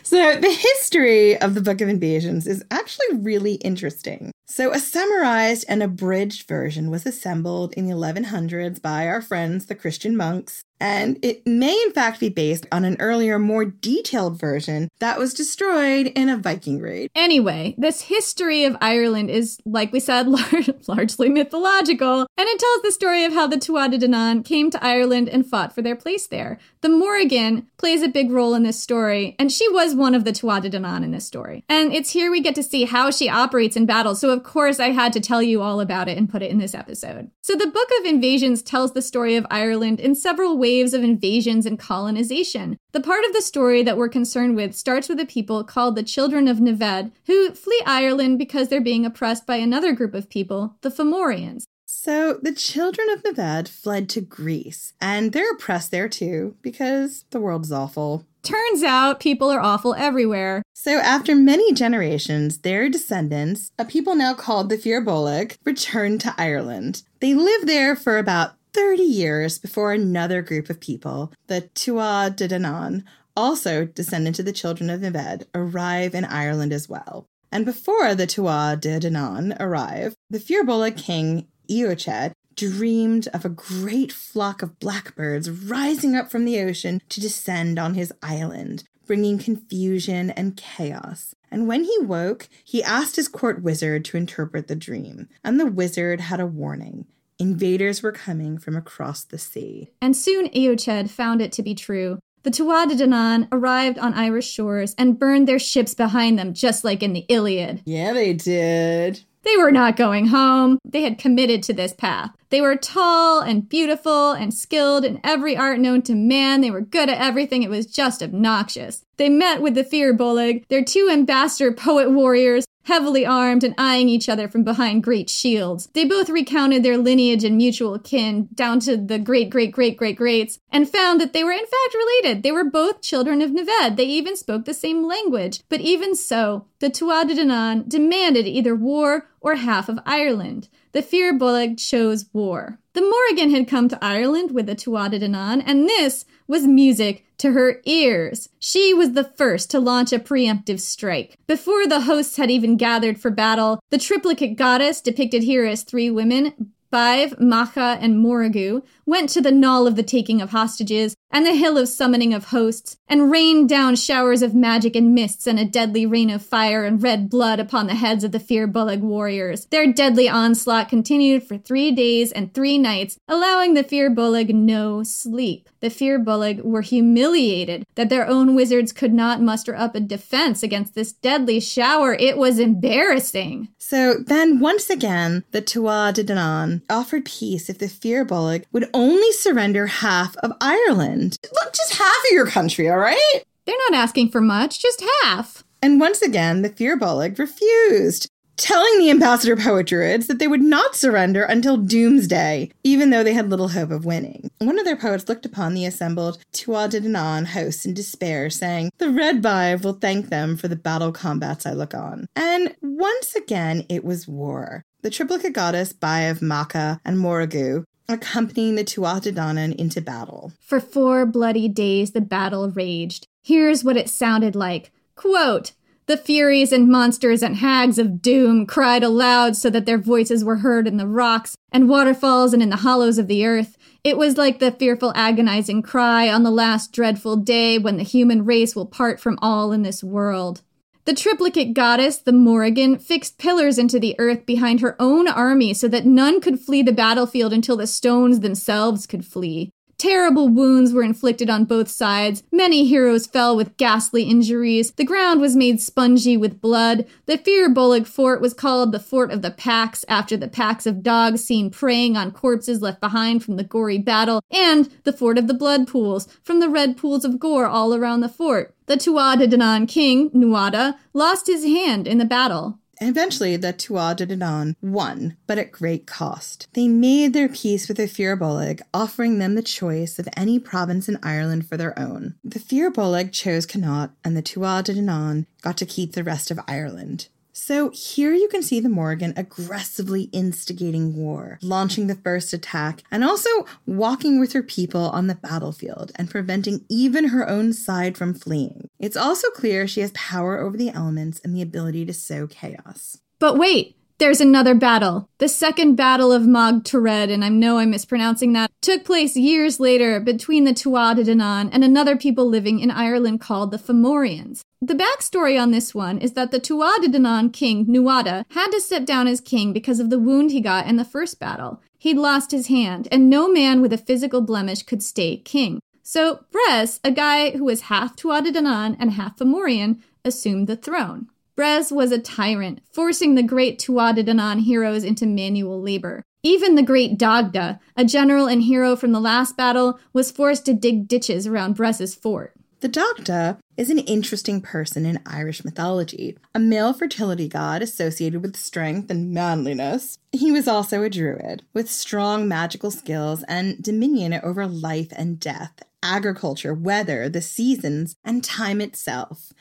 So, 0.10 0.40
the 0.40 0.52
history 0.52 1.40
of 1.40 1.54
the 1.54 1.62
Book 1.62 1.82
of 1.82 1.88
Invasions 1.88 2.48
is 2.48 2.64
actually 2.72 3.18
really 3.18 3.54
interesting. 3.54 4.32
So, 4.52 4.72
a 4.74 4.80
summarized 4.80 5.66
and 5.69 5.84
abridged 5.84 6.48
version 6.48 6.90
was 6.90 7.06
assembled 7.06 7.72
in 7.74 7.86
the 7.86 7.94
1100s 7.94 8.82
by 8.82 9.08
our 9.08 9.22
friends, 9.22 9.68
the 9.68 9.76
Christian 9.76 10.18
monks, 10.18 10.64
and 10.80 11.19
it 11.22 11.45
may 11.45 11.80
in 11.86 11.92
fact 11.92 12.19
be 12.19 12.30
based 12.30 12.66
on 12.72 12.86
an 12.86 12.95
earlier, 13.00 13.38
more 13.38 13.66
detailed 13.66 14.40
version 14.40 14.90
that 15.00 15.19
was 15.19 15.34
destroyed 15.34 16.08
in 16.08 16.30
a 16.30 16.38
Viking 16.38 16.80
raid. 16.80 17.10
Anyway, 17.14 17.76
this 17.78 18.02
history 18.02 18.64
of 18.64 18.78
Ireland 18.82 19.30
is, 19.30 19.60
like 19.66 19.92
we 19.92 20.00
said, 20.00 20.28
largely 20.88 21.30
mythological, 21.30 22.22
and 22.22 22.48
it 22.48 22.60
tells 22.60 22.82
the 22.82 22.92
story 22.92 23.26
of 23.26 23.34
how 23.34 23.45
the 23.48 23.58
Tuatha 23.58 24.00
De 24.00 24.08
Danann 24.08 24.45
came 24.45 24.72
to 24.72 24.84
Ireland 24.84 25.30
and 25.30 25.45
fought 25.45 25.76
for 25.76 25.82
their 25.82 25.95
place 25.95 26.28
there. 26.28 26.60
The 26.82 26.90
Morrigan 26.90 27.68
plays 27.78 28.02
a 28.02 28.08
big 28.08 28.32
role 28.32 28.56
in 28.56 28.64
this 28.64 28.80
story, 28.80 29.36
and 29.38 29.52
she 29.52 29.68
was 29.69 29.95
one 29.95 30.16
of 30.16 30.24
the 30.24 30.32
Tuatha 30.32 30.69
De 30.72 30.80
Danann 30.80 31.03
in 31.03 31.11
this 31.11 31.26
story. 31.26 31.64
And 31.68 31.94
it's 31.94 32.11
here 32.11 32.32
we 32.32 32.42
get 32.42 32.56
to 32.56 32.64
see 32.64 32.86
how 32.86 33.11
she 33.11 33.30
operates 33.30 33.76
in 33.76 33.86
battle, 33.86 34.16
so 34.16 34.32
of 34.40 34.45
course 34.45 34.80
I 34.80 34.92
had 34.92 35.11
to 35.14 35.19
tell 35.19 35.43
you 35.43 35.61
all 35.61 35.82
about 35.82 36.08
it 36.08 36.18
and 36.18 36.30
put 36.30 36.42
it 36.42 36.50
in 36.50 36.59
this 36.59 36.74
episode. 36.74 37.30
So 37.42 37.56
the 37.56 37.68
Book 37.68 37.90
of 38.00 38.06
Invasions 38.06 38.61
tells 38.61 38.93
the 38.93 39.01
story 39.01 39.35
of 39.35 39.45
Ireland 39.51 40.00
in 40.00 40.16
several 40.16 40.58
waves 40.58 40.93
of 40.93 41.03
invasions 41.03 41.66
and 41.66 41.77
colonization. 41.77 42.77
The 42.93 43.01
part 43.01 43.26
of 43.26 43.34
the 43.34 43.42
story 43.42 43.84
that 43.84 43.98
we're 43.98 44.08
concerned 44.08 44.56
with 44.56 44.76
starts 44.76 45.09
with 45.09 45.19
a 45.19 45.26
people 45.26 45.66
called 45.66 45.98
the 45.98 46.03
Children 46.03 46.48
of 46.48 46.61
Neved, 46.61 47.11
who 47.26 47.51
flee 47.51 47.84
Ireland 47.85 48.40
because 48.40 48.69
they're 48.69 48.80
being 48.80 49.06
oppressed 49.06 49.45
by 49.45 49.58
another 49.58 49.92
group 49.92 50.14
of 50.14 50.30
people, 50.30 50.77
the 50.82 50.90
Fomorians. 50.90 51.66
So 51.85 52.40
the 52.42 52.53
children 52.53 53.09
of 53.09 53.26
Neved 53.26 53.68
fled 53.68 54.08
to 54.09 54.22
Greece, 54.22 54.93
and 55.01 55.34
they're 55.34 55.51
oppressed 55.51 55.92
there 55.92 56.08
too 56.08 56.56
because 56.61 57.26
the 57.32 57.42
world 57.42 57.66
is 57.66 57.74
awful. 57.74 58.26
Turns 58.42 58.84
out 58.84 59.19
people 59.19 59.50
are 59.50 59.59
awful 59.59 59.93
everywhere. 59.95 60.64
So, 60.74 61.00
after 61.00 61.35
many 61.35 61.74
generations, 61.74 62.59
their 62.59 62.90
descendants, 62.90 63.72
a 63.77 63.84
people 63.84 64.16
now 64.16 64.34
called 64.34 64.69
the 64.69 64.77
Fir 64.77 65.01
Bolg, 65.03 65.58
returned 65.66 66.22
to 66.22 66.34
Ireland. 66.38 67.03
They 67.19 67.34
lived 67.34 67.68
there 67.68 67.95
for 67.95 68.18
about 68.18 68.53
30 68.74 69.03
years 69.03 69.59
before 69.59 69.92
another 69.92 70.42
group 70.42 70.69
of 70.69 70.80
people, 70.80 71.34
the 71.48 71.69
Tuatha 71.76 72.35
De 72.35 72.48
Danann, 72.48 73.03
also 73.35 73.85
descendant 73.85 74.40
of 74.40 74.45
the 74.45 74.53
children 74.53 74.90
of 74.90 75.01
Neved, 75.01 75.45
arrive 75.53 76.16
in 76.16 76.24
Ireland 76.24 76.72
as 76.72 76.88
well. 76.88 77.26
And 77.51 77.66
before 77.66 78.16
the 78.16 78.27
Tuatha 78.27 78.80
De 78.80 79.00
Danann 79.00 79.59
arrive, 79.59 80.16
the 80.30 80.40
Fir 80.40 80.64
Bolg 80.64 80.95
king 80.98 81.48
Eochaid 81.69 82.32
dreamed 82.60 83.28
of 83.34 83.46
a 83.46 83.50
great 83.50 84.12
flock 84.12 84.62
of 84.62 84.80
blackbirds 84.80 85.50
rising 85.50 86.16
up 86.16 86.30
from 86.30 86.46
the 86.46 86.60
ocean 86.60 87.02
to 87.10 87.22
descend 87.22 87.80
on 87.80 87.94
his 87.94 88.14
island, 88.22 88.84
bringing 89.08 89.40
confusion 89.40 90.30
and 90.32 90.58
chaos. 90.58 91.34
And 91.52 91.68
when 91.68 91.84
he 91.84 91.98
woke, 92.02 92.48
he 92.64 92.84
asked 92.84 93.16
his 93.16 93.28
court 93.28 93.64
wizard 93.64 94.06
to 94.06 94.18
interpret 94.18 94.68
the 94.68 94.76
dream, 94.76 95.28
and 95.44 95.60
the 95.60 95.66
wizard 95.66 96.22
had 96.22 96.40
a 96.40 96.46
warning. 96.46 97.06
Invaders 97.40 98.04
were 98.04 98.12
coming 98.12 98.58
from 98.58 98.76
across 98.76 99.24
the 99.24 99.38
sea. 99.38 99.90
And 100.02 100.16
soon 100.16 100.50
Eochaid 100.50 101.10
found 101.10 101.42
it 101.42 101.52
to 101.54 101.64
be 101.64 101.74
true. 101.74 102.20
The 102.44 102.52
Tuatha 102.52 102.98
De 102.98 103.06
Danann 103.06 103.48
arrived 103.52 103.98
on 103.98 104.14
Irish 104.14 104.50
shores 104.50 104.96
and 104.98 105.20
burned 105.20 105.48
their 105.48 105.60
ships 105.60 105.94
behind 105.94 106.40
them, 106.40 106.54
just 106.54 106.84
like 106.84 107.04
in 107.04 107.14
the 107.14 107.26
Iliad. 107.28 107.82
Yeah, 107.86 108.14
they 108.14 108.34
did. 108.34 109.24
They 109.43 109.58
were 109.58 109.72
not 109.72 109.95
going 109.95 110.27
home. 110.27 110.80
They 110.84 111.03
had 111.03 111.18
committed 111.18 111.64
to 111.64 111.74
this 111.74 111.93
path. 111.93 112.32
They 112.50 112.61
were 112.61 112.76
tall 112.76 113.42
and 113.42 113.69
beautiful 113.69 114.32
and 114.32 114.53
skilled 114.53 115.06
in 115.06 115.22
every 115.24 115.56
art 115.56 115.80
known 115.80 116.01
to 116.03 116.16
man. 116.16 116.61
They 116.61 116.72
were 116.72 116.82
good 116.82 117.09
at 117.09 117.22
everything. 117.22 117.64
It 117.64 117.69
was 117.69 117.85
just 117.85 118.24
obnoxious. 118.24 119.06
They 119.18 119.30
met 119.30 119.61
with 119.61 119.76
the 119.76 119.84
Fir 119.84 120.14
Bolg, 120.14 120.68
their 120.68 120.84
two 120.84 121.09
ambassador 121.11 121.72
poet 121.72 122.11
warriors, 122.11 122.66
heavily 122.90 123.24
armed 123.24 123.64
and 123.64 123.76
eyeing 123.77 124.09
each 124.09 124.27
other 124.27 124.50
from 124.50 124.64
behind 124.64 125.03
great 125.03 125.30
shields. 125.30 125.88
They 125.93 126.06
both 126.06 126.27
recounted 126.27 126.82
their 126.82 126.98
lineage 126.98 127.43
and 127.43 127.56
mutual 127.56 128.00
kin 128.00 128.50
down 128.56 128.80
to 128.82 128.98
the 128.98 129.19
great 129.19 129.51
great 129.51 129.72
great 129.72 129.95
great 129.95 130.18
greats 130.18 130.58
and 130.72 130.90
found 130.90 131.22
that 131.22 131.32
they 131.32 131.43
were 131.43 131.51
in 131.51 131.59
fact 131.59 131.93
related. 131.93 132.42
They 132.42 132.51
were 132.51 132.64
both 132.64 133.03
children 133.03 133.43
of 133.43 133.51
Neved. 133.51 133.95
They 133.95 134.06
even 134.06 134.35
spoke 134.35 134.66
the 134.66 134.74
same 134.74 135.08
language. 135.08 135.61
But 135.69 135.82
even 135.82 136.16
so, 136.16 136.66
the 136.80 136.90
Tuatha 136.90 137.27
De 137.27 137.35
Danann 137.35 137.88
demanded 137.88 138.48
either 138.48 138.76
war 138.76 139.27
or 139.40 139.56
half 139.56 139.88
of 139.88 140.00
Ireland. 140.06 140.68
The 140.92 141.03
Fir 141.03 141.34
Bolg 141.34 141.77
chose 141.77 142.26
war. 142.34 142.80
The 142.93 143.01
Morrigan 143.01 143.51
had 143.51 143.68
come 143.68 143.88
to 143.90 144.03
Ireland 144.03 144.50
with 144.51 144.66
the 144.66 144.76
Tuatha 144.76 145.11
De 145.11 145.19
Danann, 145.19 145.61
and 145.64 145.88
this 145.88 146.26
was 146.48 146.66
music 146.66 147.24
to 147.40 147.53
her 147.53 147.82
ears. 147.85 148.50
She 148.59 148.93
was 148.93 149.14
the 149.14 149.24
first 149.24 149.72
to 149.72 149.80
launch 149.80 150.14
a 150.14 150.19
preemptive 150.19 150.80
strike. 150.80 151.38
Before 151.48 151.88
the 151.88 152.01
hosts 152.01 152.38
had 152.38 152.51
even 152.51 152.77
gathered 152.77 153.19
for 153.19 153.32
battle, 153.32 153.80
the 153.90 153.98
triplicate 153.98 154.58
goddess, 154.58 155.01
depicted 155.01 155.43
here 155.43 155.66
as 155.66 155.84
three 155.84 156.09
women, 156.09 156.74
Badb, 156.92 157.40
Macha, 157.40 157.98
and 158.01 158.16
Morrigu, 158.16 158.82
went 159.10 159.30
to 159.30 159.42
the 159.42 159.52
knoll 159.52 159.88
of 159.88 159.96
the 159.96 160.04
taking 160.04 160.42
of 160.42 160.52
hostages, 160.52 161.16
and 161.32 161.46
the 161.46 161.56
hill 161.56 161.78
of 161.78 161.88
summoning 161.88 162.34
of 162.34 162.46
hosts, 162.46 162.98
and 163.08 163.32
rained 163.32 163.70
down 163.70 163.96
showers 163.96 164.42
of 164.42 164.56
magic 164.56 164.96
and 164.96 165.14
mists 165.14 165.46
and 165.46 165.60
a 165.60 165.66
deadly 165.66 166.06
rain 166.06 166.30
of 166.30 166.44
fire 166.44 166.84
and 166.84 167.04
red 167.04 167.30
blood 167.30 167.60
upon 167.60 167.88
the 167.88 167.96
heads 167.96 168.24
of 168.24 168.32
the 168.32 168.40
Fir 168.40 168.68
Bolg 168.68 169.02
warriors. 169.02 169.66
Their 169.66 169.92
deadly 169.92 170.28
onslaught 170.28 170.90
continued 170.90 171.44
for 171.44 171.58
three 171.58 171.92
days 171.92 172.32
and 172.32 172.54
three 172.54 172.78
nights, 172.78 173.18
allowing 173.28 173.74
the 173.74 173.84
Fir 173.84 174.10
Bolg 174.10 174.54
no 174.54 175.04
sleep. 175.04 175.70
The 175.82 175.90
Fir 175.90 176.20
Bolg 176.20 176.64
were 176.64 176.82
humiliated 176.82 177.86
that 177.96 178.10
their 178.10 178.28
own 178.28 178.56
wizards 178.56 178.92
could 178.92 179.14
not 179.14 179.42
muster 179.42 179.76
up 179.76 179.96
a 179.96 180.00
defense 180.00 180.64
against 180.64 180.94
this 180.94 181.14
deadly 181.14 181.60
shower. 181.60 182.14
It 182.14 182.38
was 182.38 182.60
embarrassing. 182.60 183.70
So 183.78 184.16
then, 184.16 184.60
once 184.60 184.90
again, 184.90 185.44
the 185.52 185.62
Tuatha 185.62 186.14
De 186.14 186.24
Danann 186.24 186.82
offered 186.90 187.26
peace 187.26 187.70
if 187.70 187.78
the 187.80 187.88
Fir 187.88 188.26
Bolg 188.26 188.66
would 188.72 188.90
only 188.94 188.99
surrender 189.40 189.88
half 189.88 190.36
of 190.38 190.52
Ireland. 190.60 191.38
Look, 191.44 191.74
just 191.74 191.95
half 191.95 192.18
of 192.18 192.32
your 192.32 192.45
country, 192.45 192.90
all 192.90 192.98
right? 192.98 193.44
They're 193.66 193.76
not 193.90 193.98
asking 193.98 194.32
for 194.32 194.42
much, 194.42 194.82
just 194.82 195.03
half. 195.24 195.64
And 195.82 196.00
once 196.00 196.22
again, 196.22 196.61
the 196.61 196.69
Fir 196.69 196.98
Bolg 196.98 197.40
refused, 197.40 198.30
telling 198.58 199.00
the 199.00 199.10
ambassador 199.10 199.56
poet 199.56 199.88
druids 199.88 200.28
that 200.28 200.40
they 200.40 200.48
would 200.48 200.61
not 200.61 200.95
surrender 200.95 201.44
until 201.44 201.78
doomsday, 201.78 202.69
even 202.84 203.10
though 203.10 203.24
they 203.24 203.34
had 203.34 203.50
little 203.50 203.69
hope 203.69 203.92
of 203.92 204.06
winning. 204.06 204.52
One 204.58 204.78
of 204.78 204.86
their 204.86 204.98
poets 204.98 205.30
looked 205.30 205.45
upon 205.45 205.74
the 205.74 205.86
assembled 205.86 206.44
Tuatha 206.52 206.92
De 206.92 207.02
Danann 207.02 207.48
hosts 207.48 207.86
in 207.86 207.94
despair, 207.94 208.50
saying, 208.50 208.92
The 208.98 209.10
Red 209.10 209.42
Badb 209.42 209.84
will 209.84 209.94
thank 209.94 210.28
them 210.28 210.58
for 210.58 210.68
the 210.68 210.76
battle 210.76 211.14
combats 211.14 211.66
I 211.66 211.72
look 211.72 211.94
on. 211.94 212.28
And 212.36 212.76
once 212.82 213.36
again, 213.36 213.86
it 213.88 214.03
was 214.03 214.28
war. 214.28 214.84
The 215.02 215.10
triplicate 215.10 215.53
goddess 215.53 215.94
Badb, 215.94 216.42
Macha, 216.42 217.00
and 217.06 217.18
Morrigu 217.18 217.86
accompanying 218.10 218.76
the 218.76 218.84
Tuatha 218.84 219.76
into 219.80 220.02
battle. 220.02 220.52
For 220.60 220.80
four 220.80 221.26
bloody 221.26 221.70
days 221.70 222.12
the 222.12 222.22
battle 222.22 222.70
raged. 222.70 223.28
Here's 223.44 223.84
what 223.84 223.98
it 223.98 224.10
sounded 224.10 224.56
like. 224.56 224.92
Quote, 225.16 225.74
the 226.08 226.18
Furies 226.18 226.72
and 226.72 226.90
monsters 226.90 227.44
and 227.44 227.58
hags 227.58 228.00
of 228.00 228.20
doom 228.20 228.66
cried 228.66 229.04
aloud 229.04 229.56
so 229.56 229.70
that 229.70 229.86
their 229.86 230.00
voices 230.00 230.44
were 230.44 230.58
heard 230.58 230.88
in 230.88 230.98
the 230.98 231.08
rocks 231.08 231.56
and 231.72 231.88
waterfalls 231.88 232.52
and 232.52 232.64
in 232.64 232.70
the 232.70 232.78
hollows 232.78 233.20
of 233.20 233.28
the 233.28 233.46
earth. 233.46 233.78
It 234.04 234.18
was 234.18 234.36
like 234.36 234.58
the 234.58 234.72
fearful 234.72 235.14
agonizing 235.16 235.84
cry 235.84 236.28
on 236.28 236.42
the 236.42 236.50
last 236.50 236.94
dreadful 236.94 237.36
day 237.36 237.78
when 237.78 237.98
the 237.98 238.04
human 238.04 238.44
race 238.44 238.76
will 238.76 238.88
part 238.88 239.20
from 239.20 239.38
all 239.40 239.72
in 239.72 239.84
this 239.84 240.04
world. 240.04 240.64
The 241.10 241.16
triplicate 241.16 241.74
goddess, 241.74 242.18
the 242.18 242.32
Morrigan, 242.32 243.00
fixed 243.00 243.40
pillars 243.40 243.80
into 243.80 244.00
the 244.00 244.14
earth 244.20 244.46
behind 244.46 244.80
her 244.82 244.96
own 245.00 245.28
army 245.28 245.74
so 245.74 245.88
that 245.88 246.06
none 246.06 246.40
could 246.40 246.60
flee 246.60 246.84
the 246.84 246.92
battlefield 246.92 247.52
until 247.52 247.78
the 247.78 247.88
stones 247.88 248.42
themselves 248.42 249.08
could 249.08 249.26
flee. 249.26 249.72
Terrible 250.00 250.48
wounds 250.48 250.94
were 250.94 251.03
inflicted 251.03 251.50
on 251.50 251.66
both 251.66 251.90
sides. 251.90 252.42
Many 252.53 252.86
heroes 252.86 253.28
fell 253.28 253.58
with 253.58 253.76
ghastly 253.76 254.24
injuries. 254.24 254.92
The 254.92 255.03
ground 255.03 255.42
was 255.42 255.58
made 255.58 255.82
spongy 255.82 256.38
with 256.38 256.61
blood. 256.61 257.06
The 257.26 257.38
Fir 257.38 257.68
Bolg 257.68 258.08
fort 258.08 258.40
was 258.40 258.53
called 258.53 258.94
the 258.94 259.00
Fort 259.02 259.30
of 259.30 259.42
the 259.42 259.52
Packs 259.52 260.06
after 260.08 260.38
the 260.38 260.48
packs 260.48 260.86
of 260.86 261.03
dogs 261.03 261.44
seen 261.44 261.69
preying 261.69 262.16
on 262.16 262.32
corpses 262.32 262.82
left 262.82 263.02
behind 263.02 263.44
from 263.44 263.58
the 263.58 263.64
gory 263.66 263.98
battle, 263.98 264.42
and 264.50 264.90
the 265.03 265.11
Fort 265.11 265.38
of 265.38 265.48
the 265.48 265.53
Blood 265.53 265.86
Pools 265.86 266.30
from 266.42 266.61
the 266.61 266.69
red 266.69 266.95
pools 266.95 267.26
of 267.26 267.38
gore 267.38 267.68
all 267.68 267.94
around 267.94 268.22
the 268.22 268.30
fort. 268.30 268.74
The 268.86 268.95
Tuatha 268.95 269.50
De 269.50 269.86
king, 269.86 270.30
Nuada, 270.30 270.98
lost 271.14 271.48
his 271.48 271.66
hand 271.66 272.08
in 272.08 272.19
the 272.19 272.26
battle. 272.26 272.80
Eventually, 273.02 273.56
the 273.56 273.74
Tuatha 273.74 274.18
De 274.18 274.28
Danann 274.28 274.76
won, 274.82 275.38
but 275.48 275.58
at 275.58 275.72
great 275.72 276.06
cost. 276.06 276.68
They 276.74 276.88
made 276.88 277.34
their 277.34 277.48
peace 277.48 277.88
with 277.88 277.98
the 277.98 278.08
Fir 278.08 278.36
Bolg, 278.36 278.82
offering 278.94 279.40
them 279.40 279.56
the 279.56 279.61
choice 279.61 280.19
of 280.19 280.28
any 280.36 280.60
province 280.60 281.08
in 281.08 281.18
Ireland 281.24 281.68
for 281.68 281.78
their 281.78 281.98
own. 281.98 282.36
The 282.44 282.60
Fir 282.60 282.92
Bolg 282.92 283.32
chose 283.32 283.66
Connaught, 283.66 284.11
and 284.24 284.36
the 284.36 284.42
Tuatha 284.42 284.84
De 284.86 284.95
Danann 284.95 285.45
got 285.61 285.78
to 285.78 285.86
keep 285.86 286.14
the 286.14 286.24
rest 286.24 286.52
of 286.52 286.60
Ireland. 286.68 287.30
So 287.60 287.90
here 287.90 288.34
you 288.34 288.48
can 288.48 288.64
see 288.64 288.80
the 288.80 288.88
Morrigan 288.88 289.34
aggressively 289.36 290.24
instigating 290.32 291.16
war, 291.16 291.60
launching 291.62 292.08
the 292.08 292.16
first 292.16 292.54
attack, 292.54 293.04
and 293.12 293.22
also 293.22 293.50
walking 293.86 294.40
with 294.40 294.54
her 294.54 294.64
people 294.64 295.10
on 295.10 295.28
the 295.28 295.36
battlefield 295.36 296.14
and 296.16 296.32
preventing 296.32 296.86
even 296.88 297.28
her 297.28 297.48
own 297.48 297.74
side 297.74 298.18
from 298.18 298.34
fleeing. 298.34 298.88
It's 298.98 299.18
also 299.18 299.50
clear 299.50 299.88
she 299.88 300.00
has 300.00 300.12
power 300.12 300.58
over 300.58 300.78
the 300.78 300.90
elements 300.90 301.42
and 301.44 301.54
the 301.54 301.62
ability 301.62 302.06
to 302.06 302.14
sow 302.14 302.48
chaos. 302.48 303.18
But 303.40 303.58
wait, 303.58 303.98
there's 304.19 304.41
another 304.41 304.75
battle. 304.75 305.30
The 305.38 305.48
second 305.48 305.95
battle 305.95 306.31
of 306.31 306.45
Mag 306.45 306.83
Tuired, 306.83 307.30
and 307.31 307.43
I 307.43 307.49
know 307.49 307.77
I'm 307.77 307.89
mispronouncing 307.89 308.51
that, 308.53 308.69
took 308.81 309.06
place 309.06 309.38
years 309.38 309.80
later 309.80 310.19
between 310.19 310.65
the 310.65 310.73
Tuatha 310.73 311.23
De 311.23 311.33
Danann 311.33 311.69
and 311.72 311.83
another 311.83 312.17
people 312.17 312.45
living 312.45 312.80
in 312.80 312.91
Ireland 312.91 313.39
called 313.39 313.72
the 313.72 313.77
Fomorians. 313.77 314.61
The 314.81 314.93
backstory 314.93 315.59
on 315.59 315.72
this 315.72 315.95
one 315.95 316.17
is 316.19 316.33
that 316.33 316.51
the 316.51 316.59
Tuatha 316.59 317.03
De 317.03 317.17
Danann 317.17 317.51
king, 317.53 317.85
Nuada, 317.85 318.43
had 318.51 318.69
to 318.72 318.81
step 318.81 319.06
down 319.06 319.27
as 319.27 319.39
king 319.39 319.72
because 319.72 320.01
of 320.01 320.09
the 320.09 320.19
wound 320.19 320.51
he 320.51 320.59
got 320.61 320.85
in 320.85 320.98
the 320.98 321.06
first 321.06 321.39
battle. 321.39 321.81
He'd 321.98 322.17
lost 322.17 322.51
his 322.51 322.67
hand, 322.67 323.07
and 323.11 323.30
no 323.30 323.49
man 323.49 323.81
with 323.81 323.93
a 323.93 323.98
physical 323.98 324.41
blemish 324.41 324.83
could 324.83 325.01
stay 325.01 325.38
king. 325.38 325.80
So 326.03 326.45
Bres, 326.51 326.99
a 327.06 327.11
guy 327.11 327.51
who 327.51 327.64
was 327.64 327.81
half 327.81 328.17
Tuatha 328.17 328.51
De 328.51 328.59
Danann 328.59 328.98
and 328.99 329.11
half 329.11 329.38
Fomorian, 329.38 330.01
assumed 330.25 330.67
the 330.67 330.75
throne. 330.75 331.30
Bres 331.60 331.92
was 331.92 332.14
a 332.14 332.20
tyrant, 332.20 332.80
forcing 332.90 333.36
the 333.36 333.44
great 333.44 333.78
Danann 333.80 334.62
heroes 334.62 335.04
into 335.04 335.26
manual 335.26 335.82
labor. 335.82 336.24
Even 336.42 336.76
the 336.76 336.82
great 336.82 337.18
Dagda, 337.18 337.82
a 337.98 338.06
general 338.06 338.48
and 338.48 338.64
hero 338.64 338.96
from 338.96 339.12
the 339.12 339.20
last 339.20 339.58
battle, 339.58 340.00
was 340.14 340.32
forced 340.32 340.66
to 340.68 340.74
dig 340.74 341.10
ditches 341.10 341.46
around 341.46 341.76
Bres's 341.76 342.16
fort. 342.16 342.54
The 342.80 342.88
Dagda 342.88 343.58
is 343.76 343.90
an 343.90 344.00
interesting 344.00 344.62
person 344.62 345.06
in 345.06 345.20
Irish 345.26 345.66
mythology, 345.66 346.38
a 346.56 346.60
male 346.60 346.94
fertility 346.94 347.50
god 347.50 347.82
associated 347.82 348.42
with 348.42 348.56
strength 348.56 349.12
and 349.12 349.34
manliness. 349.34 350.18
He 350.32 350.54
was 350.54 350.66
also 350.66 351.04
a 351.04 351.10
druid 351.10 351.64
with 351.74 351.92
strong 351.92 352.48
magical 352.48 352.90
skills 352.90 353.44
and 353.50 353.84
dominion 353.84 354.40
over 354.42 354.66
life 354.66 355.12
and 355.12 355.38
death, 355.42 355.84
agriculture, 356.02 356.74
weather, 356.74 357.28
the 357.28 357.42
seasons, 357.42 358.16
and 358.24 358.46
time 358.46 358.80
itself. 358.80 359.52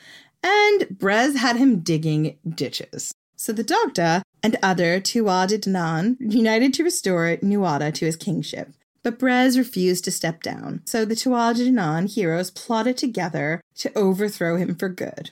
And 0.43 0.97
Bres 0.97 1.37
had 1.37 1.57
him 1.57 1.79
digging 1.79 2.37
ditches. 2.47 3.13
So 3.35 3.53
the 3.53 3.63
Dagda 3.63 4.23
and 4.43 4.57
other 4.61 4.99
Tuatha 4.99 5.47
De 5.47 5.57
Danann 5.57 6.17
united 6.19 6.73
to 6.75 6.83
restore 6.83 7.37
Nuada 7.37 7.93
to 7.93 8.05
his 8.05 8.15
kingship. 8.15 8.73
But 9.01 9.17
Bres 9.17 9.57
refused 9.57 10.03
to 10.05 10.11
step 10.11 10.43
down, 10.43 10.81
so 10.85 11.05
the 11.05 11.15
Tuatha 11.15 11.57
De 11.57 11.71
Danann 11.71 12.13
heroes 12.13 12.51
plotted 12.51 12.97
together 12.97 13.61
to 13.75 13.97
overthrow 13.97 14.57
him 14.57 14.75
for 14.75 14.89
good. 14.89 15.31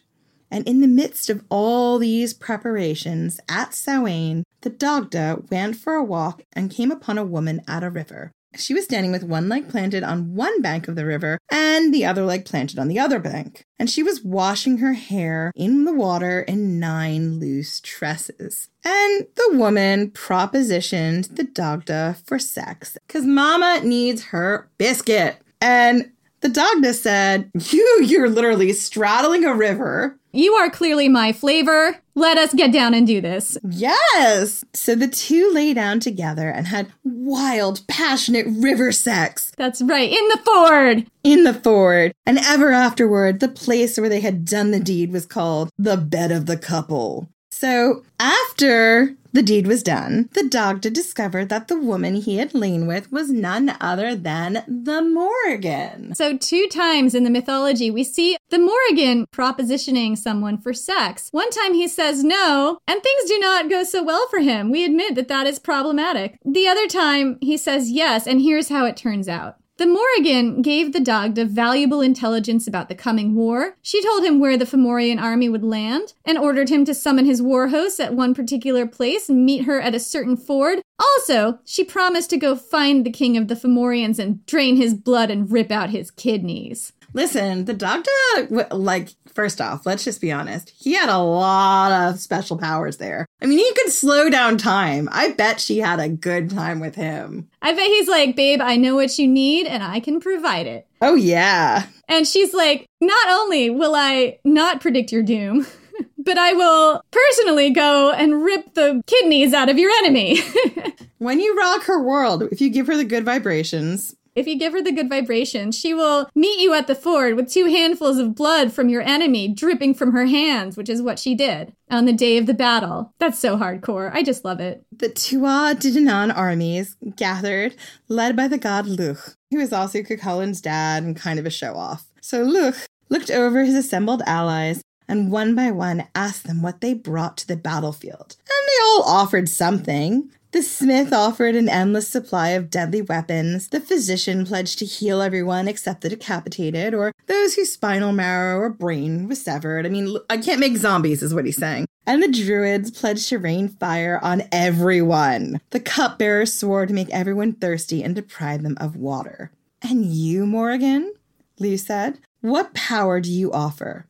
And 0.50 0.66
in 0.66 0.80
the 0.80 0.88
midst 0.88 1.30
of 1.30 1.44
all 1.50 2.00
these 2.00 2.34
preparations, 2.34 3.40
at 3.50 3.74
Samhain, 3.74 4.45
the 4.61 4.69
Dagda 4.69 5.44
went 5.52 5.76
for 5.76 5.94
a 5.94 6.03
walk 6.03 6.44
and 6.53 6.72
came 6.72 6.92
upon 6.92 7.18
a 7.18 7.26
woman 7.26 7.61
at 7.68 7.84
a 7.84 7.90
river. 7.90 8.32
She 8.58 8.74
was 8.74 8.86
standing 8.86 9.11
with 9.11 9.24
one 9.24 9.50
leg 9.50 9.69
planted 9.69 10.03
on 10.03 10.36
one 10.36 10.61
bank 10.61 10.88
of 10.88 10.95
the 10.95 11.06
river 11.06 11.40
and 11.52 11.94
the 11.94 12.06
other 12.06 12.24
leg 12.24 12.45
planted 12.45 12.80
on 12.80 12.88
the 12.88 13.00
other 13.00 13.19
bank. 13.19 13.66
And 13.80 13.90
she 13.90 14.03
was 14.03 14.24
washing 14.24 14.80
her 14.80 14.94
hair 14.94 15.52
in 15.56 15.86
the 15.86 15.94
water 15.94 16.42
in 16.42 16.80
nine 16.80 17.40
loose 17.40 17.80
tresses. 17.80 18.69
And 18.84 19.27
the 19.36 19.58
woman 19.58 20.11
propositioned 20.11 21.36
the 21.36 21.44
Dagda 21.44 22.18
for 22.26 22.40
sex 22.40 22.98
because 23.08 23.26
Mama 23.26 23.82
needs 23.84 24.26
her 24.26 24.69
biscuit. 24.77 25.38
And 25.61 26.11
the 26.42 26.50
Dagda 26.50 26.94
said, 26.94 27.52
You, 27.53 28.00
you're 28.03 28.30
literally 28.30 28.74
straddling 28.74 29.45
a 29.45 29.53
river. 29.53 30.18
You 30.38 30.53
are 30.53 30.69
clearly 30.69 31.09
my 31.09 31.33
flavor. 31.33 31.98
Let 32.14 32.38
us 32.38 32.53
get 32.53 32.72
down 32.72 32.93
and 32.93 33.07
do 33.07 33.22
this. 33.22 33.57
Yes. 33.67 34.64
So 34.72 34.93
the 34.93 35.07
two 35.07 35.51
lay 35.51 35.74
down 35.74 35.99
together 35.99 36.48
and 36.48 36.67
had 36.67 36.93
wild, 37.03 37.82
passionate 37.88 38.45
river 38.48 38.91
sex. 38.91 39.51
That's 39.57 39.82
right, 39.82 40.11
in 40.11 40.27
the 40.27 40.40
ford. 40.45 41.07
In 41.24 41.43
the 41.43 41.56
ford. 41.56 42.14
And 42.27 42.38
ever 42.38 42.72
afterward, 42.72 43.40
the 43.40 43.48
place 43.48 43.98
where 43.98 44.09
they 44.09 44.19
had 44.19 44.45
done 44.45 44.69
the 44.69 44.80
deed 44.80 45.11
was 45.11 45.25
called 45.25 45.72
the 45.75 45.98
bed 45.98 46.32
of 46.32 46.45
the 46.45 46.57
couple. 46.57 47.30
So 47.49 48.03
after 48.19 49.16
the 49.38 49.43
deed 49.43 49.67
was 49.67 49.83
done, 49.83 50.30
the 50.33 50.49
Dagda 50.49 50.90
discovered 50.90 51.49
that 51.49 51.67
the 51.67 51.80
woman 51.80 52.16
he 52.16 52.38
had 52.38 52.56
lain 52.56 52.88
with 52.88 53.11
was 53.11 53.30
none 53.30 53.77
other 53.80 54.16
than 54.16 54.64
the 54.67 55.03
Morrigan. 55.03 56.16
So, 56.16 56.35
two 56.35 56.67
times 56.67 57.14
in 57.14 57.24
the 57.24 57.30
mythology, 57.30 57.91
we 57.91 58.03
see 58.03 58.35
the 58.49 58.57
Morrigan 58.57 59.27
propositioning 59.27 60.17
someone 60.17 60.57
for 60.57 60.74
sex. 60.74 61.30
One 61.30 61.51
time 61.51 61.75
he 61.75 61.88
says 61.88 62.24
no, 62.24 62.80
and 62.88 63.03
things 63.03 63.30
do 63.30 63.38
not 63.38 63.69
go 63.69 63.83
so 63.83 64.03
well 64.03 64.27
for 64.27 64.40
him. 64.40 64.72
We 64.72 64.83
admit 64.83 65.14
that 65.14 65.27
that 65.27 65.45
is 65.45 65.59
problematic. 65.59 66.40
The 66.43 66.67
other 66.67 66.88
time 66.88 67.38
he 67.40 67.57
says 67.57 67.91
yes, 67.91 68.25
and 68.25 68.41
here's 68.41 68.69
how 68.69 68.85
it 68.85 68.98
turns 68.98 69.30
out. 69.30 69.57
The 69.77 69.85
Morrigan 69.85 70.64
gave 70.64 70.91
the 70.91 70.99
Dagda 70.99 71.45
valuable 71.45 72.01
intelligence 72.01 72.65
about 72.65 72.89
the 72.89 72.95
coming 72.95 73.35
war. 73.35 73.75
She 73.83 74.01
told 74.01 74.23
him 74.23 74.39
where 74.39 74.57
the 74.57 74.65
Fomorian 74.65 75.22
army 75.22 75.49
would 75.49 75.64
land 75.64 76.14
and 76.25 76.35
ordered 76.35 76.69
him 76.69 76.83
to 76.85 76.95
summon 76.95 77.25
his 77.25 77.43
war 77.43 77.67
hosts 77.67 77.99
at 77.99 78.15
one 78.15 78.33
particular 78.33 78.88
place 78.88 79.30
and 79.30 79.45
meet 79.45 79.65
her 79.65 79.80
at 79.80 79.93
a 79.93 79.99
certain 79.99 80.35
ford. 80.35 80.81
Also, 80.99 81.59
she 81.64 81.83
promised 81.83 82.31
to 82.31 82.38
go 82.38 82.56
find 82.56 83.06
the 83.06 83.11
king 83.11 83.38
of 83.38 83.49
the 83.49 83.56
Fomorians 83.56 84.17
and 84.17 84.43
drain 84.47 84.77
his 84.77 84.95
blood 84.95 85.30
and 85.30 85.51
rip 85.51 85.69
out 85.69 85.91
his 85.91 86.09
kidneys. 86.09 86.91
Listen, 87.18 87.66
the 87.66 87.74
Dagda, 87.74 88.76
like, 88.76 89.10
first 89.34 89.60
off, 89.60 89.88
let's 89.88 90.04
just 90.04 90.22
be 90.22 90.32
honest. 90.32 90.72
He 90.78 90.94
had 90.94 91.10
a 91.10 91.18
lot 91.18 91.92
of 91.92 92.20
special 92.20 92.60
powers 92.60 92.98
there. 92.98 93.26
I 93.42 93.48
mean, 93.48 93.58
he 93.58 93.74
could 93.74 93.92
slow 93.92 94.30
down 94.30 94.60
time. 94.60 95.10
I 95.12 95.32
bet 95.32 95.60
she 95.60 95.80
had 95.80 96.00
a 96.00 96.10
good 96.10 96.52
time 96.52 96.80
with 96.80 96.94
him. 96.94 97.50
I 97.60 97.74
bet 97.74 97.88
he's 97.88 98.08
like, 98.08 98.36
babe, 98.36 98.62
I 98.62 98.76
know 98.78 98.94
what 98.94 99.18
you 99.18 99.28
need 99.28 99.66
and 99.66 99.82
I 99.82 100.00
can 100.00 100.20
provide 100.20 100.68
it. 100.68 100.86
Oh, 101.02 101.16
yeah. 101.16 101.88
And 102.08 102.28
she's 102.28 102.54
like, 102.54 102.86
not 103.02 103.28
only 103.30 103.72
will 103.72 103.96
I 103.96 104.38
not 104.46 104.80
predict 104.80 105.12
your 105.12 105.24
doom, 105.24 105.66
but 106.20 106.38
I 106.38 106.54
will 106.54 107.02
personally 107.10 107.72
go 107.72 108.12
and 108.12 108.44
rip 108.44 108.76
the 108.76 109.02
kidneys 109.08 109.56
out 109.56 109.70
of 109.70 109.80
your 109.80 109.90
enemy. 110.04 110.40
when 111.18 111.40
you 111.40 111.58
rock 111.58 111.82
her 111.86 112.00
world, 112.00 112.44
if 112.52 112.62
you 112.62 112.70
give 112.70 112.86
her 112.86 112.96
the 112.96 113.06
good 113.06 113.26
vibrations, 113.26 114.16
if 114.38 114.45
you 114.45 114.56
give 114.56 114.72
her 114.72 114.83
the 114.83 114.91
good 114.91 115.09
vibration, 115.09 115.72
she 115.72 115.95
will 115.95 116.30
meet 116.35 116.59
you 116.59 116.75
at 116.75 116.85
the 116.85 116.93
ford 116.93 117.35
with 117.35 117.51
two 117.51 117.66
handfuls 117.66 118.19
of 118.19 118.35
blood 118.35 118.72
from 118.72 118.88
your 118.88 119.01
enemy 119.01 119.48
dripping 119.48 119.95
from 119.95 120.11
her 120.11 120.27
hands, 120.27 120.77
which 120.77 120.90
is 120.90 121.01
what 121.01 121.17
she 121.17 121.33
did 121.33 121.74
on 121.90 122.06
the 122.06 122.14
day 122.14 122.38
of 122.38 122.45
the 122.45 122.53
battle. 122.53 123.11
That's 123.17 123.40
so 123.40 123.57
hardcore. 123.57 124.14
I 124.14 124.22
just 124.22 124.45
love 124.45 124.59
it. 124.59 124.85
The 124.95 125.09
Tuatha 125.09 125.91
De 125.91 126.33
armies 126.35 126.95
gathered, 127.16 127.75
led 128.09 128.35
by 128.35 128.48
the 128.48 128.59
god 128.59 128.85
Lugh, 128.85 129.33
who 129.49 129.57
is 129.57 129.74
also 129.74 130.03
Cuchulainn's 130.03 130.61
dad 130.61 131.01
and 131.01 131.16
kind 131.16 131.40
of 131.40 131.48
a 131.48 131.49
show 131.49 131.74
off. 131.74 132.06
So 132.22 132.43
Lugh 132.43 132.75
looked 133.09 133.32
over 133.32 133.64
his 133.64 133.74
assembled 133.74 134.22
allies 134.27 134.83
and 135.07 135.32
one 135.32 135.56
by 135.56 135.72
one 135.72 136.07
asked 136.14 136.45
them 136.45 136.61
what 136.61 136.82
they 136.82 136.93
brought 136.93 137.38
to 137.38 137.48
the 137.48 137.57
battlefield. 137.57 138.35
And 138.40 138.67
they 138.67 138.83
all 138.83 139.03
offered 139.03 139.49
something. 139.49 140.30
The 140.51 140.61
smith 140.61 141.11
offered 141.11 141.56
an 141.56 141.67
endless 141.67 142.08
supply 142.08 142.50
of 142.50 142.69
deadly 142.69 143.01
weapons. 143.01 143.67
The 143.67 143.82
physician 143.82 144.45
pledged 144.45 144.80
to 144.80 144.85
heal 144.85 145.22
everyone 145.22 145.67
except 145.67 146.01
the 146.01 146.09
decapitated 146.09 146.93
or 146.93 147.11
those 147.26 147.56
whose 147.56 147.74
spinal 147.74 148.14
marrow 148.14 148.58
or 148.58 148.69
brain 148.69 149.27
was 149.27 149.42
severed. 149.42 149.85
I 149.85 149.90
mean, 149.90 150.17
I 150.30 150.38
can't 150.38 150.61
make 150.61 150.77
zombies, 150.77 151.22
is 151.22 151.34
what 151.34 151.45
he's 151.45 151.58
saying. 151.58 151.85
And 152.06 152.24
the 152.24 152.32
druids 152.32 152.92
pledged 152.92 153.27
to 153.30 153.40
rain 153.40 153.67
fire 153.67 154.19
on 154.24 154.43
everyone. 154.51 155.59
The 155.72 155.82
cupbearer 155.82 156.45
swore 156.45 156.85
to 156.85 156.93
make 156.93 157.09
everyone 157.09 157.53
thirsty 157.53 158.01
and 158.01 158.16
deprive 158.16 158.64
them 158.64 158.77
of 158.80 158.95
water. 158.95 159.51
And 159.82 160.06
you, 160.06 160.45
Morrigan? 160.45 161.14
Lugh 161.59 161.77
said. 161.77 162.19
What 162.40 162.74
power 162.74 163.19
do 163.19 163.30
you 163.30 163.51
offer? 163.51 164.06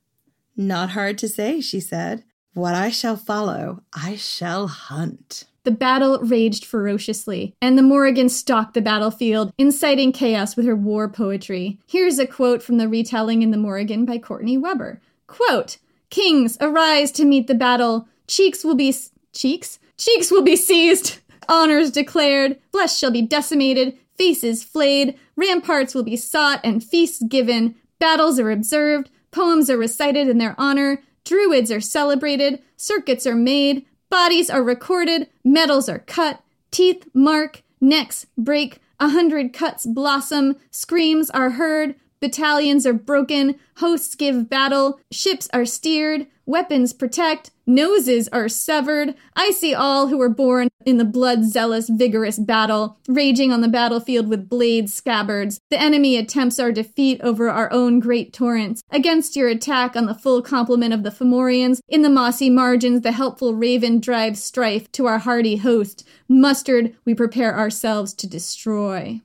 Not 0.55 0.91
hard 0.91 1.17
to 1.19 1.27
say, 1.27 1.61
she 1.61 1.79
said. 1.79 2.23
What 2.53 2.75
I 2.75 2.91
shall 2.91 3.15
follow, 3.15 3.81
I 3.93 4.15
shall 4.15 4.67
hunt. 4.67 5.45
The 5.67 5.71
battle 5.71 6.19
raged 6.19 6.63
ferociously, 6.63 7.53
and 7.61 7.77
the 7.77 7.81
Morrigan 7.81 8.29
stalked 8.29 8.73
the 8.73 8.79
battlefield, 8.79 9.51
inciting 9.57 10.13
chaos 10.13 10.55
with 10.55 10.65
her 10.65 10.77
war 10.77 11.09
poetry. 11.09 11.77
Here's 11.85 12.19
a 12.19 12.25
quote 12.25 12.63
from 12.63 12.77
the 12.77 12.87
retelling 12.87 13.41
in 13.41 13.51
the 13.51 13.57
Morrigan 13.57 14.05
by 14.05 14.17
Courtney 14.17 14.57
Weber. 14.57 15.01
Quote, 15.27 15.77
Kings, 16.09 16.57
arise 16.61 17.11
to 17.11 17.25
meet 17.25 17.47
the 17.47 17.53
battle. 17.53 18.07
Cheeks 18.29 18.63
will 18.63 18.75
be 18.75 18.87
s- 18.87 19.11
cheeks? 19.33 19.77
Cheeks 19.97 20.31
will 20.31 20.41
be 20.41 20.55
seized. 20.55 21.19
Honors 21.49 21.91
declared. 21.91 22.57
Flesh 22.71 22.95
shall 22.97 23.11
be 23.11 23.21
decimated. 23.21 23.97
Faces 24.17 24.63
flayed. 24.63 25.19
Ramparts 25.35 25.93
will 25.93 26.03
be 26.03 26.15
sought 26.15 26.61
and 26.63 26.81
feasts 26.81 27.21
given. 27.27 27.75
Battles 27.99 28.39
are 28.39 28.51
observed. 28.51 29.09
Poems 29.31 29.69
are 29.69 29.77
recited 29.77 30.29
in 30.29 30.37
their 30.37 30.55
honor. 30.57 31.03
Druids 31.25 31.73
are 31.73 31.81
celebrated. 31.81 32.61
Circuits 32.77 33.27
are 33.27 33.35
made. 33.35 33.85
Bodies 34.09 34.49
are 34.49 34.63
recorded, 34.63 35.29
medals 35.43 35.89
are 35.89 35.99
cut, 35.99 36.41
teeth 36.71 37.07
mark, 37.13 37.63
necks 37.81 38.25
break, 38.37 38.79
a 38.99 39.09
hundred 39.09 39.51
cuts 39.53 39.85
blossom, 39.85 40.55
screams 40.71 41.29
are 41.31 41.51
heard, 41.51 41.95
battalions 42.21 42.85
are 42.85 42.93
broken, 42.93 43.59
hosts 43.77 44.15
give 44.15 44.49
battle, 44.49 44.99
ships 45.11 45.49
are 45.53 45.65
steered, 45.65 46.27
weapons 46.45 46.93
protect, 46.93 47.51
noses 47.67 48.27
are 48.29 48.49
severed. 48.49 49.13
I 49.35 49.51
see 49.51 49.75
all 49.75 50.07
who 50.07 50.17
were 50.17 50.29
born 50.29 50.69
in 50.85 50.97
the 50.97 51.05
blood 51.05 51.43
zealous, 51.43 51.89
vigorous 51.89 52.39
battle, 52.39 52.97
raging 53.07 53.51
on 53.51 53.61
the 53.61 53.67
battlefield 53.67 54.29
with 54.29 54.49
blades 54.49 54.93
scabbards. 54.93 55.59
The 55.69 55.79
enemy 55.79 56.15
attempts 56.15 56.59
our 56.59 56.71
defeat 56.71 57.19
over 57.21 57.49
our 57.49 57.71
own 57.71 57.99
great 57.99 58.31
torrents. 58.33 58.81
Against 58.89 59.35
your 59.35 59.49
attack 59.49 59.95
on 59.95 60.05
the 60.05 60.15
full 60.15 60.41
complement 60.41 60.93
of 60.93 61.03
the 61.03 61.11
Fomorians, 61.11 61.81
in 61.89 62.01
the 62.01 62.09
mossy 62.09 62.49
margins, 62.49 63.01
the 63.01 63.11
helpful 63.11 63.53
raven 63.53 63.99
drives 63.99 64.41
strife 64.41 64.91
to 64.93 65.05
our 65.05 65.19
hardy 65.19 65.57
host. 65.57 66.07
Mustered, 66.29 66.95
we 67.05 67.13
prepare 67.13 67.57
ourselves 67.57 68.13
to 68.13 68.27
destroy. 68.27 69.21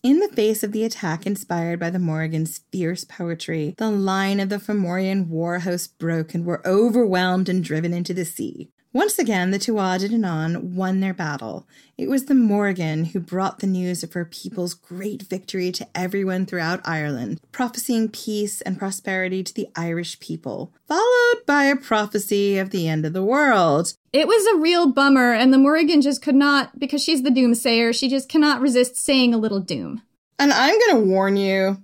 In 0.00 0.20
the 0.20 0.28
face 0.28 0.62
of 0.62 0.70
the 0.70 0.84
attack 0.84 1.26
inspired 1.26 1.80
by 1.80 1.90
the 1.90 1.98
Morrigan's 1.98 2.60
fierce 2.70 3.02
poetry, 3.02 3.74
the 3.78 3.90
line 3.90 4.38
of 4.38 4.48
the 4.48 4.60
Fomorian 4.60 5.26
war 5.26 5.58
host 5.58 5.98
broke 5.98 6.34
and 6.34 6.44
were 6.44 6.64
overwhelmed 6.64 7.48
and 7.48 7.64
driven 7.64 7.92
into 7.92 8.14
the 8.14 8.24
sea. 8.24 8.70
Once 8.94 9.18
again, 9.18 9.50
the 9.50 9.58
Tuatha 9.58 9.98
De 9.98 10.08
Danann 10.08 10.62
won 10.62 11.00
their 11.00 11.12
battle. 11.12 11.68
It 11.98 12.08
was 12.08 12.24
the 12.24 12.34
Morrigan 12.34 13.04
who 13.04 13.20
brought 13.20 13.58
the 13.58 13.66
news 13.66 14.02
of 14.02 14.14
her 14.14 14.24
people's 14.24 14.72
great 14.72 15.24
victory 15.24 15.70
to 15.72 15.86
everyone 15.94 16.46
throughout 16.46 16.80
Ireland, 16.86 17.38
prophesying 17.52 18.08
peace 18.08 18.62
and 18.62 18.78
prosperity 18.78 19.44
to 19.44 19.52
the 19.52 19.68
Irish 19.76 20.18
people, 20.20 20.72
followed 20.86 21.44
by 21.46 21.64
a 21.64 21.76
prophecy 21.76 22.56
of 22.56 22.70
the 22.70 22.88
end 22.88 23.04
of 23.04 23.12
the 23.12 23.22
world. 23.22 23.92
It 24.14 24.26
was 24.26 24.46
a 24.46 24.58
real 24.58 24.90
bummer, 24.90 25.34
and 25.34 25.52
the 25.52 25.58
Morrigan 25.58 26.00
just 26.00 26.22
could 26.22 26.34
not, 26.34 26.78
because 26.78 27.04
she's 27.04 27.22
the 27.22 27.30
doomsayer, 27.30 27.94
she 27.94 28.08
just 28.08 28.30
cannot 28.30 28.62
resist 28.62 28.96
saying 28.96 29.34
a 29.34 29.38
little 29.38 29.60
doom. 29.60 30.00
And 30.38 30.50
I'm 30.50 30.78
going 30.78 31.02
to 31.02 31.10
warn 31.10 31.36
you 31.36 31.76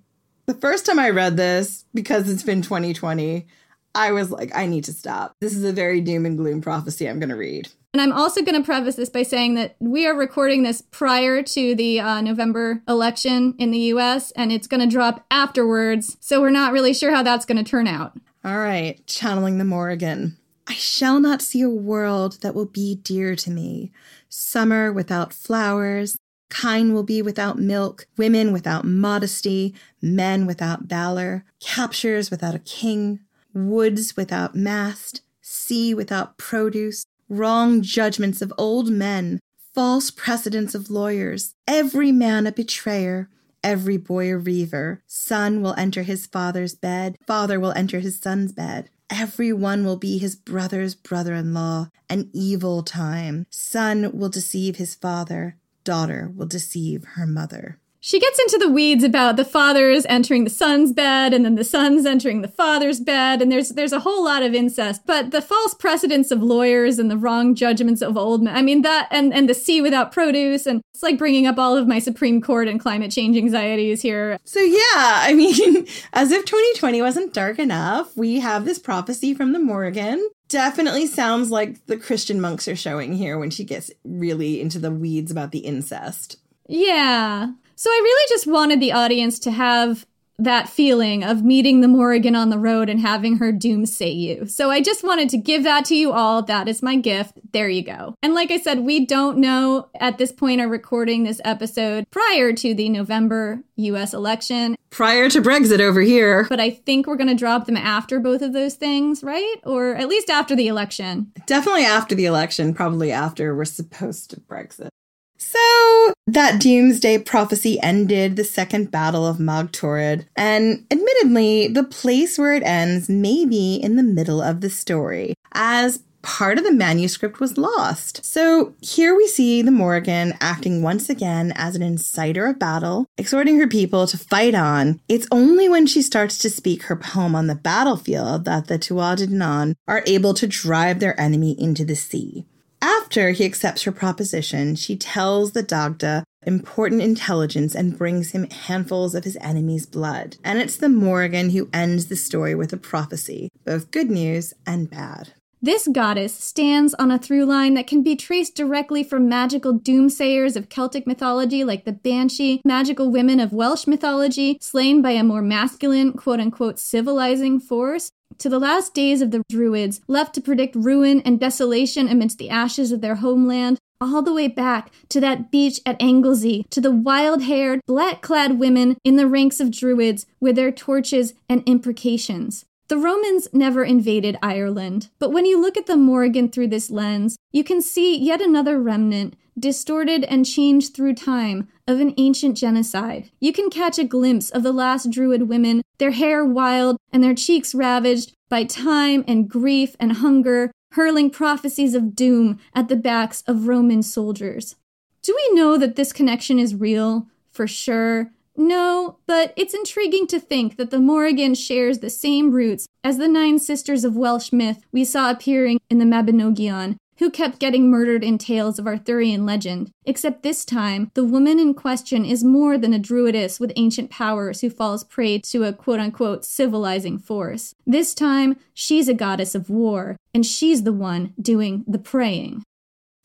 the 0.46 0.54
first 0.54 0.86
time 0.86 0.98
I 0.98 1.10
read 1.10 1.36
this, 1.36 1.84
because 1.92 2.30
it's 2.30 2.42
been 2.42 2.62
2020, 2.62 3.46
I 3.94 4.12
was 4.12 4.30
like, 4.30 4.54
I 4.54 4.66
need 4.66 4.84
to 4.84 4.92
stop. 4.92 5.34
This 5.40 5.54
is 5.54 5.64
a 5.64 5.72
very 5.72 6.00
doom 6.00 6.26
and 6.26 6.36
gloom 6.36 6.60
prophecy 6.60 7.08
I'm 7.08 7.20
going 7.20 7.28
to 7.28 7.36
read. 7.36 7.68
And 7.92 8.00
I'm 8.00 8.12
also 8.12 8.42
going 8.42 8.60
to 8.60 8.66
preface 8.66 8.96
this 8.96 9.08
by 9.08 9.22
saying 9.22 9.54
that 9.54 9.76
we 9.78 10.04
are 10.04 10.16
recording 10.16 10.64
this 10.64 10.82
prior 10.82 11.44
to 11.44 11.74
the 11.76 12.00
uh, 12.00 12.20
November 12.20 12.82
election 12.88 13.54
in 13.56 13.70
the 13.70 13.78
US, 13.78 14.32
and 14.32 14.50
it's 14.50 14.66
going 14.66 14.80
to 14.80 14.92
drop 14.92 15.24
afterwards. 15.30 16.16
So 16.18 16.40
we're 16.40 16.50
not 16.50 16.72
really 16.72 16.92
sure 16.92 17.14
how 17.14 17.22
that's 17.22 17.46
going 17.46 17.62
to 17.62 17.70
turn 17.70 17.86
out. 17.86 18.18
All 18.44 18.58
right, 18.58 19.00
channeling 19.06 19.58
the 19.58 19.64
Morrigan. 19.64 20.36
I 20.66 20.74
shall 20.74 21.20
not 21.20 21.40
see 21.40 21.62
a 21.62 21.70
world 21.70 22.40
that 22.40 22.54
will 22.54 22.66
be 22.66 22.96
dear 22.96 23.36
to 23.36 23.50
me. 23.50 23.92
Summer 24.28 24.92
without 24.92 25.32
flowers, 25.32 26.16
kine 26.50 26.94
will 26.94 27.04
be 27.04 27.22
without 27.22 27.58
milk, 27.58 28.06
women 28.16 28.52
without 28.52 28.84
modesty, 28.84 29.72
men 30.02 30.46
without 30.46 30.82
valor, 30.82 31.44
captures 31.60 32.30
without 32.30 32.54
a 32.54 32.60
king, 32.60 33.20
woods 33.54 34.16
without 34.16 34.54
mast, 34.54 35.22
sea 35.40 35.94
without 35.94 36.36
produce, 36.36 37.06
wrong 37.28 37.82
judgments 37.82 38.42
of 38.42 38.52
old 38.58 38.90
men, 38.90 39.40
false 39.72 40.10
precedents 40.10 40.74
of 40.74 40.90
lawyers, 40.90 41.54
every 41.66 42.12
man 42.12 42.46
a 42.46 42.52
betrayer, 42.52 43.28
every 43.62 43.96
boy 43.96 44.30
a 44.30 44.36
reaver. 44.36 45.02
Son 45.06 45.62
will 45.62 45.74
enter 45.76 46.02
his 46.02 46.26
father's 46.26 46.74
bed, 46.74 47.16
father 47.26 47.58
will 47.58 47.72
enter 47.72 48.00
his 48.00 48.20
son's 48.20 48.52
bed. 48.52 48.90
Every 49.10 49.52
one 49.52 49.84
will 49.84 49.96
be 49.96 50.18
his 50.18 50.34
brother's 50.34 50.94
brother 50.94 51.34
in 51.34 51.52
law, 51.52 51.88
an 52.08 52.30
evil 52.32 52.82
time. 52.82 53.46
Son 53.50 54.10
will 54.16 54.30
deceive 54.30 54.76
his 54.76 54.94
father, 54.94 55.56
daughter 55.84 56.32
will 56.34 56.46
deceive 56.46 57.04
her 57.14 57.26
mother. 57.26 57.78
She 58.06 58.20
gets 58.20 58.38
into 58.38 58.58
the 58.58 58.70
weeds 58.70 59.02
about 59.02 59.36
the 59.36 59.46
fathers 59.46 60.04
entering 60.10 60.44
the 60.44 60.50
son's 60.50 60.92
bed 60.92 61.32
and 61.32 61.42
then 61.42 61.54
the 61.54 61.64
sons 61.64 62.04
entering 62.04 62.42
the 62.42 62.48
father's 62.48 63.00
bed 63.00 63.40
and 63.40 63.50
there's 63.50 63.70
there's 63.70 63.94
a 63.94 64.00
whole 64.00 64.22
lot 64.22 64.42
of 64.42 64.52
incest 64.52 65.06
but 65.06 65.30
the 65.30 65.40
false 65.40 65.72
precedents 65.72 66.30
of 66.30 66.42
lawyers 66.42 66.98
and 66.98 67.10
the 67.10 67.16
wrong 67.16 67.54
judgments 67.54 68.02
of 68.02 68.18
old 68.18 68.42
men 68.42 68.54
I 68.54 68.60
mean 68.60 68.82
that 68.82 69.08
and 69.10 69.32
and 69.32 69.48
the 69.48 69.54
sea 69.54 69.80
without 69.80 70.12
produce 70.12 70.66
and 70.66 70.82
it's 70.92 71.02
like 71.02 71.16
bringing 71.16 71.46
up 71.46 71.58
all 71.58 71.78
of 71.78 71.88
my 71.88 71.98
Supreme 71.98 72.42
Court 72.42 72.68
and 72.68 72.78
climate 72.78 73.10
change 73.10 73.38
anxieties 73.38 74.02
here. 74.02 74.38
So 74.44 74.60
yeah, 74.60 74.76
I 74.94 75.32
mean 75.32 75.86
as 76.12 76.30
if 76.30 76.44
2020 76.44 77.00
wasn't 77.00 77.32
dark 77.32 77.58
enough, 77.58 78.14
we 78.18 78.38
have 78.40 78.66
this 78.66 78.78
prophecy 78.78 79.32
from 79.32 79.54
the 79.54 79.58
Morrigan 79.58 80.28
definitely 80.48 81.06
sounds 81.06 81.50
like 81.50 81.86
the 81.86 81.96
Christian 81.96 82.38
monks 82.38 82.68
are 82.68 82.76
showing 82.76 83.14
here 83.14 83.38
when 83.38 83.48
she 83.48 83.64
gets 83.64 83.90
really 84.04 84.60
into 84.60 84.78
the 84.78 84.90
weeds 84.90 85.30
about 85.30 85.52
the 85.52 85.60
incest. 85.60 86.36
Yeah. 86.68 87.52
So 87.84 87.90
I 87.90 88.00
really 88.02 88.26
just 88.30 88.46
wanted 88.46 88.80
the 88.80 88.92
audience 88.92 89.38
to 89.40 89.50
have 89.50 90.06
that 90.38 90.70
feeling 90.70 91.22
of 91.22 91.44
meeting 91.44 91.82
the 91.82 91.86
Morrigan 91.86 92.34
on 92.34 92.48
the 92.48 92.58
road 92.58 92.88
and 92.88 92.98
having 92.98 93.36
her 93.36 93.52
doomsay 93.52 94.10
you. 94.10 94.46
So 94.46 94.70
I 94.70 94.80
just 94.80 95.04
wanted 95.04 95.28
to 95.28 95.36
give 95.36 95.64
that 95.64 95.84
to 95.84 95.94
you 95.94 96.10
all. 96.10 96.40
That 96.40 96.66
is 96.66 96.82
my 96.82 96.96
gift. 96.96 97.38
There 97.52 97.68
you 97.68 97.82
go. 97.82 98.14
And 98.22 98.32
like 98.32 98.50
I 98.50 98.58
said, 98.58 98.80
we 98.80 99.04
don't 99.04 99.36
know 99.36 99.88
at 100.00 100.16
this 100.16 100.32
point 100.32 100.62
of 100.62 100.70
recording 100.70 101.24
this 101.24 101.42
episode 101.44 102.06
prior 102.10 102.54
to 102.54 102.74
the 102.74 102.88
November 102.88 103.62
US 103.76 104.14
election. 104.14 104.76
Prior 104.88 105.28
to 105.28 105.42
Brexit 105.42 105.80
over 105.80 106.00
here. 106.00 106.46
But 106.48 106.60
I 106.60 106.70
think 106.70 107.06
we're 107.06 107.16
going 107.16 107.28
to 107.28 107.34
drop 107.34 107.66
them 107.66 107.76
after 107.76 108.18
both 108.18 108.40
of 108.40 108.54
those 108.54 108.76
things, 108.76 109.22
right? 109.22 109.56
Or 109.62 109.94
at 109.94 110.08
least 110.08 110.30
after 110.30 110.56
the 110.56 110.68
election. 110.68 111.32
Definitely 111.44 111.84
after 111.84 112.14
the 112.14 112.24
election, 112.24 112.72
probably 112.72 113.12
after 113.12 113.54
we're 113.54 113.66
supposed 113.66 114.30
to 114.30 114.40
Brexit. 114.40 114.88
So 115.36 116.12
that 116.26 116.60
doomsday 116.60 117.18
prophecy 117.18 117.80
ended 117.82 118.36
the 118.36 118.44
second 118.44 118.90
battle 118.90 119.26
of 119.26 119.40
Mag 119.40 119.72
Tuired, 119.72 120.26
and 120.36 120.86
admittedly, 120.90 121.68
the 121.68 121.84
place 121.84 122.38
where 122.38 122.54
it 122.54 122.62
ends 122.62 123.08
may 123.08 123.44
be 123.44 123.76
in 123.76 123.96
the 123.96 124.02
middle 124.02 124.40
of 124.40 124.60
the 124.60 124.70
story, 124.70 125.34
as 125.52 126.02
part 126.22 126.56
of 126.56 126.64
the 126.64 126.72
manuscript 126.72 127.38
was 127.38 127.58
lost. 127.58 128.24
So 128.24 128.74
here 128.80 129.14
we 129.14 129.26
see 129.26 129.60
the 129.60 129.70
Morrigan 129.70 130.32
acting 130.40 130.82
once 130.82 131.10
again 131.10 131.52
as 131.54 131.76
an 131.76 131.82
inciter 131.82 132.48
of 132.48 132.58
battle, 132.58 133.06
exhorting 133.18 133.58
her 133.60 133.68
people 133.68 134.06
to 134.06 134.16
fight 134.16 134.54
on. 134.54 135.00
It's 135.06 135.28
only 135.30 135.68
when 135.68 135.86
she 135.86 136.00
starts 136.00 136.38
to 136.38 136.48
speak 136.48 136.84
her 136.84 136.96
poem 136.96 137.34
on 137.34 137.46
the 137.46 137.54
battlefield 137.54 138.46
that 138.46 138.68
the 138.68 138.78
Tuatha 138.78 139.18
De 139.18 139.26
Danann 139.26 139.74
are 139.86 140.02
able 140.06 140.32
to 140.34 140.46
drive 140.46 140.98
their 140.98 141.18
enemy 141.20 141.54
into 141.60 141.84
the 141.84 141.94
sea. 141.94 142.46
After 142.84 143.30
he 143.30 143.46
accepts 143.46 143.84
her 143.84 143.92
proposition, 143.92 144.74
she 144.74 144.94
tells 144.94 145.52
the 145.52 145.62
Dagda 145.62 146.22
important 146.42 147.00
intelligence 147.00 147.74
and 147.74 147.96
brings 147.96 148.32
him 148.32 148.50
handfuls 148.50 149.14
of 149.14 149.24
his 149.24 149.38
enemy's 149.40 149.86
blood. 149.86 150.36
And 150.44 150.58
it's 150.58 150.76
the 150.76 150.90
Morrigan 150.90 151.48
who 151.48 151.70
ends 151.72 152.08
the 152.08 152.16
story 152.16 152.54
with 152.54 152.74
a 152.74 152.76
prophecy, 152.76 153.48
both 153.64 153.90
good 153.90 154.10
news 154.10 154.52
and 154.66 154.90
bad. 154.90 155.32
This 155.62 155.88
goddess 155.90 156.34
stands 156.34 156.92
on 156.98 157.10
a 157.10 157.18
through 157.18 157.46
line 157.46 157.72
that 157.72 157.86
can 157.86 158.02
be 158.02 158.16
traced 158.16 158.54
directly 158.54 159.02
from 159.02 159.30
magical 159.30 159.72
doomsayers 159.72 160.54
of 160.54 160.68
Celtic 160.68 161.06
mythology 161.06 161.64
like 161.64 161.86
the 161.86 161.92
Banshee, 161.92 162.60
magical 162.66 163.10
women 163.10 163.40
of 163.40 163.54
Welsh 163.54 163.86
mythology, 163.86 164.58
slain 164.60 165.00
by 165.00 165.12
a 165.12 165.24
more 165.24 165.40
masculine, 165.40 166.12
quote 166.12 166.38
unquote, 166.38 166.78
civilizing 166.78 167.58
force, 167.60 168.10
to 168.38 168.48
the 168.48 168.58
last 168.58 168.94
days 168.94 169.22
of 169.22 169.30
the 169.30 169.42
Druids, 169.48 170.00
left 170.08 170.34
to 170.34 170.40
predict 170.40 170.76
ruin 170.76 171.20
and 171.20 171.40
desolation 171.40 172.08
amidst 172.08 172.38
the 172.38 172.50
ashes 172.50 172.92
of 172.92 173.00
their 173.00 173.16
homeland, 173.16 173.78
all 174.00 174.22
the 174.22 174.34
way 174.34 174.48
back 174.48 174.90
to 175.08 175.20
that 175.20 175.50
beach 175.50 175.80
at 175.86 176.00
Anglesey, 176.00 176.66
to 176.70 176.80
the 176.80 176.90
wild 176.90 177.42
haired, 177.42 177.80
black 177.86 178.22
clad 178.22 178.58
women 178.58 178.96
in 179.04 179.16
the 179.16 179.28
ranks 179.28 179.60
of 179.60 179.70
Druids 179.70 180.26
with 180.40 180.56
their 180.56 180.72
torches 180.72 181.34
and 181.48 181.62
imprecations. 181.66 182.64
The 182.88 182.98
Romans 182.98 183.48
never 183.52 183.82
invaded 183.82 184.36
Ireland, 184.42 185.08
but 185.18 185.30
when 185.30 185.46
you 185.46 185.58
look 185.58 185.78
at 185.78 185.86
the 185.86 185.96
Morrigan 185.96 186.50
through 186.50 186.68
this 186.68 186.90
lens, 186.90 187.36
you 187.50 187.64
can 187.64 187.80
see 187.80 188.18
yet 188.18 188.42
another 188.42 188.78
remnant, 188.78 189.36
distorted 189.58 190.24
and 190.24 190.46
changed 190.46 190.94
through 190.94 191.14
time, 191.14 191.68
of 191.86 192.00
an 192.00 192.14
ancient 192.16 192.56
genocide. 192.56 193.30
You 193.40 193.52
can 193.52 193.70
catch 193.70 193.98
a 193.98 194.04
glimpse 194.04 194.50
of 194.50 194.62
the 194.62 194.72
last 194.72 195.10
Druid 195.10 195.48
women, 195.48 195.82
their 195.98 196.12
hair 196.12 196.44
wild 196.44 196.96
and 197.12 197.22
their 197.22 197.34
cheeks 197.34 197.74
ravaged 197.74 198.32
by 198.48 198.64
time 198.64 199.24
and 199.26 199.48
grief 199.48 199.96
and 200.00 200.12
hunger, 200.12 200.70
hurling 200.92 201.30
prophecies 201.30 201.94
of 201.94 202.14
doom 202.14 202.58
at 202.74 202.88
the 202.88 202.96
backs 202.96 203.42
of 203.46 203.68
Roman 203.68 204.02
soldiers. 204.02 204.76
Do 205.22 205.34
we 205.34 205.54
know 205.54 205.76
that 205.78 205.96
this 205.96 206.12
connection 206.12 206.58
is 206.58 206.74
real? 206.74 207.26
For 207.50 207.66
sure. 207.66 208.30
No, 208.56 209.18
but 209.26 209.52
it's 209.56 209.74
intriguing 209.74 210.26
to 210.28 210.38
think 210.38 210.76
that 210.76 210.90
the 210.90 211.00
Morrigan 211.00 211.54
shares 211.54 211.98
the 211.98 212.10
same 212.10 212.52
roots 212.52 212.86
as 213.02 213.18
the 213.18 213.26
nine 213.26 213.58
sisters 213.58 214.04
of 214.04 214.16
Welsh 214.16 214.52
myth 214.52 214.84
we 214.92 215.04
saw 215.04 215.30
appearing 215.30 215.80
in 215.90 215.98
the 215.98 216.04
Mabinogion, 216.04 216.96
who 217.18 217.30
kept 217.30 217.58
getting 217.58 217.90
murdered 217.90 218.24
in 218.24 218.38
tales 218.38 218.78
of 218.78 218.86
Arthurian 218.86 219.46
legend. 219.46 219.90
Except 220.04 220.42
this 220.42 220.64
time, 220.64 221.10
the 221.14 221.24
woman 221.24 221.58
in 221.58 221.74
question 221.74 222.24
is 222.24 222.44
more 222.44 222.76
than 222.76 222.92
a 222.92 222.98
druidess 222.98 223.60
with 223.60 223.72
ancient 223.76 224.10
powers 224.10 224.60
who 224.60 224.70
falls 224.70 225.04
prey 225.04 225.38
to 225.38 225.64
a 225.64 225.72
quote 225.72 226.00
unquote 226.00 226.44
civilizing 226.44 227.18
force. 227.18 227.74
This 227.86 228.14
time, 228.14 228.56
she's 228.72 229.08
a 229.08 229.14
goddess 229.14 229.54
of 229.54 229.70
war, 229.70 230.16
and 230.32 230.44
she's 230.44 230.82
the 230.82 230.92
one 230.92 231.34
doing 231.40 231.84
the 231.86 231.98
praying. 231.98 232.62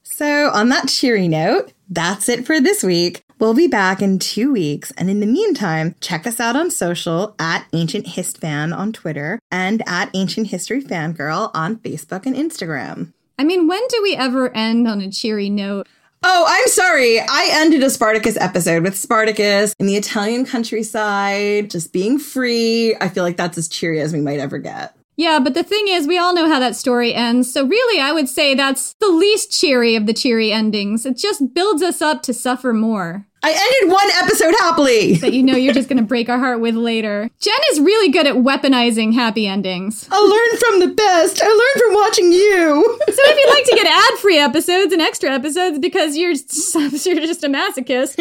So, 0.03 0.50
on 0.50 0.69
that 0.69 0.88
cheery 0.88 1.27
note, 1.27 1.74
that's 1.90 2.30
it 2.30 2.45
for 2.45 2.59
this 2.59 2.84
week. 2.84 3.24
We'll 3.40 3.53
be 3.53 3.68
back 3.68 4.01
in 4.01 4.19
two 4.19 4.51
weeks, 4.51 4.92
and 4.98 5.09
in 5.09 5.22
the 5.22 5.26
meantime, 5.26 5.95
check 6.01 6.27
us 6.27 6.42
out 6.42 6.58
on 6.58 6.72
social 6.72 7.35
at 7.40 7.66
Ancient 7.72 8.08
Hist 8.08 8.40
Fan 8.40 8.74
on 8.74 8.92
Twitter 8.92 9.40
and 9.50 9.82
at 9.88 10.09
Ancient 10.14 10.48
History 10.48 10.82
Fangirl 10.82 11.51
on 11.53 11.77
Facebook 11.77 12.26
and 12.26 12.35
Instagram. 12.35 13.14
I 13.40 13.45
mean, 13.45 13.69
when 13.69 13.82
do 13.88 14.01
we 14.03 14.18
ever 14.18 14.53
end 14.53 14.85
on 14.85 15.00
a 15.00 15.09
cheery 15.09 15.50
note? 15.50 15.88
Oh, 16.24 16.45
I'm 16.45 16.68
sorry. 16.68 17.22
I 17.22 17.48
ended 17.53 17.82
a 17.84 17.90
Spartacus 17.90 18.35
episode 18.35 18.84
with 18.84 18.98
Spartacus 18.98 19.74
in 19.80 19.85
the 19.85 19.95
Italian 19.95 20.45
countryside, 20.45 21.72
just 21.72 21.93
being 21.93 22.19
free. 22.19 22.98
I 23.00 23.08
feel 23.08 23.24
like 23.24 23.38
that's 23.38 23.58
as 23.58 23.69
cheery 23.69 24.01
as 24.01 24.11
we 24.11 24.19
might 24.19 24.40
ever 24.40 24.58
get. 24.58 24.93
Yeah, 25.16 25.40
but 25.40 25.53
the 25.53 25.64
thing 25.64 25.88
is, 25.88 26.06
we 26.06 26.18
all 26.18 26.34
know 26.34 26.50
how 26.50 26.59
that 26.59 26.76
story 26.76 27.14
ends. 27.14 27.51
So, 27.51 27.66
really, 27.66 28.01
I 28.01 28.11
would 28.11 28.27
say 28.27 28.56
that's 28.56 28.93
the 29.00 29.08
least 29.08 29.58
cheery 29.58 29.95
of 29.95 30.06
the 30.06 30.14
cheery 30.14 30.51
endings. 30.51 31.06
It 31.06 31.16
just 31.16 31.53
builds 31.53 31.82
us 31.82 32.01
up 32.01 32.22
to 32.24 32.34
suffer 32.34 32.74
more. 32.74 33.26
I 33.42 33.51
ended 33.51 33.93
one 33.93 34.09
episode 34.22 34.53
happily. 34.59 35.14
That 35.16 35.34
you 35.34 35.43
know 35.43 35.56
you're 35.56 35.74
just 35.74 35.88
going 35.90 35.98
to 35.98 36.03
break 36.06 36.30
our 36.30 36.38
heart 36.40 36.59
with 36.59 36.76
later. 36.76 37.30
Jen 37.40 37.56
is 37.72 37.80
really 37.80 38.09
good 38.09 38.27
at 38.27 38.35
weaponizing 38.35 39.14
happy 39.14 39.48
endings. 39.48 40.08
I 40.11 40.19
learned 40.19 40.59
from 40.59 40.80
the 40.82 40.95
best. 40.95 41.42
I 41.42 41.48
learned 41.48 41.84
from 41.85 41.93
watching 41.93 42.32
you. 42.32 43.00
So 43.08 43.22
if 43.26 43.38
you'd 43.38 43.53
like 43.53 43.66
to 43.66 43.76
get 43.76 43.88
ad-free 43.88 44.40
episodes 44.40 44.93
and 44.93 45.01
extra 45.01 45.30
episodes 45.30 45.80
because 45.80 46.18
you're 46.18 46.32
you're 46.34 47.26
just 47.26 47.43
a 47.43 47.50
masochist, 47.50 48.16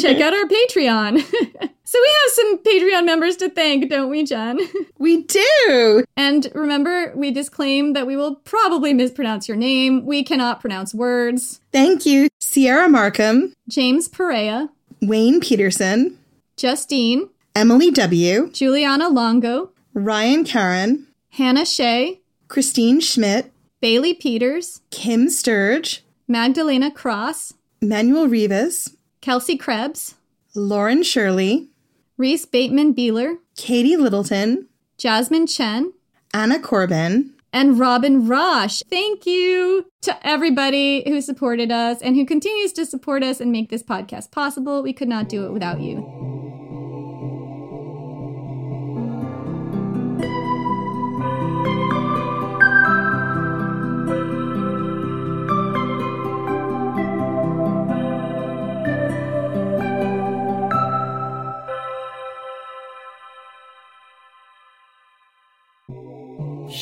check 0.00 0.20
out 0.20 0.34
our 0.34 0.44
Patreon. 0.44 1.70
So 1.90 1.98
we 2.00 2.08
have 2.22 2.32
some 2.34 2.58
Patreon 2.58 3.04
members 3.04 3.36
to 3.38 3.50
thank, 3.50 3.90
don't 3.90 4.10
we, 4.10 4.22
Jen? 4.22 4.60
We 4.98 5.22
do. 5.22 6.04
And 6.16 6.46
remember, 6.54 7.12
we 7.16 7.32
disclaim 7.32 7.94
that 7.94 8.06
we 8.06 8.16
will 8.16 8.36
probably 8.36 8.92
mispronounce 8.94 9.48
your 9.48 9.56
name. 9.56 10.04
We 10.06 10.22
cannot 10.22 10.60
pronounce 10.60 10.94
words. 10.94 11.60
Thank 11.72 12.04
you, 12.06 12.28
Sierra 12.50 12.88
Markham, 12.88 13.52
James 13.68 14.08
Perea, 14.08 14.70
Wayne 15.00 15.38
Peterson, 15.38 16.18
Justine, 16.56 17.28
Emily 17.54 17.92
W., 17.92 18.50
Juliana 18.50 19.08
Longo, 19.08 19.70
Ryan 19.94 20.42
Karen, 20.42 21.06
Hannah 21.28 21.64
Shea, 21.64 22.18
Christine 22.48 23.00
Schmidt, 23.00 23.52
Bailey 23.80 24.14
Peters, 24.14 24.80
Kim 24.90 25.30
Sturge, 25.30 26.02
Magdalena 26.26 26.90
Cross, 26.90 27.54
Manuel 27.80 28.26
Rivas, 28.26 28.96
Kelsey 29.20 29.56
Krebs, 29.56 30.16
Lauren 30.56 31.04
Shirley, 31.04 31.68
Reese 32.16 32.46
Bateman 32.46 32.92
Beeler, 32.92 33.36
Katie 33.56 33.96
Littleton, 33.96 34.66
Jasmine 34.98 35.46
Chen, 35.46 35.92
Anna 36.34 36.58
Corbin, 36.58 37.30
and 37.52 37.78
Robin 37.78 38.26
Rosh. 38.26 38.82
Thank 38.88 39.26
you 39.26 39.86
to 40.02 40.26
everybody 40.26 41.02
who 41.06 41.20
supported 41.20 41.70
us 41.70 42.00
and 42.02 42.16
who 42.16 42.24
continues 42.24 42.72
to 42.74 42.86
support 42.86 43.22
us 43.22 43.40
and 43.40 43.52
make 43.52 43.70
this 43.70 43.82
podcast 43.82 44.30
possible. 44.30 44.82
We 44.82 44.92
could 44.92 45.08
not 45.08 45.28
do 45.28 45.46
it 45.46 45.52
without 45.52 45.80
you. 45.80 46.39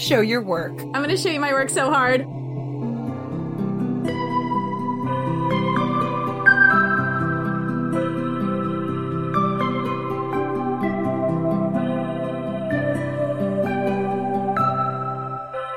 Show 0.09 0.23
your 0.23 0.41
work. 0.41 0.73
I'm 0.81 1.03
going 1.03 1.11
to 1.11 1.19
show 1.19 1.29
you 1.29 1.39
my 1.39 1.53
work 1.53 1.69
so 1.69 1.91
hard. 1.91 2.23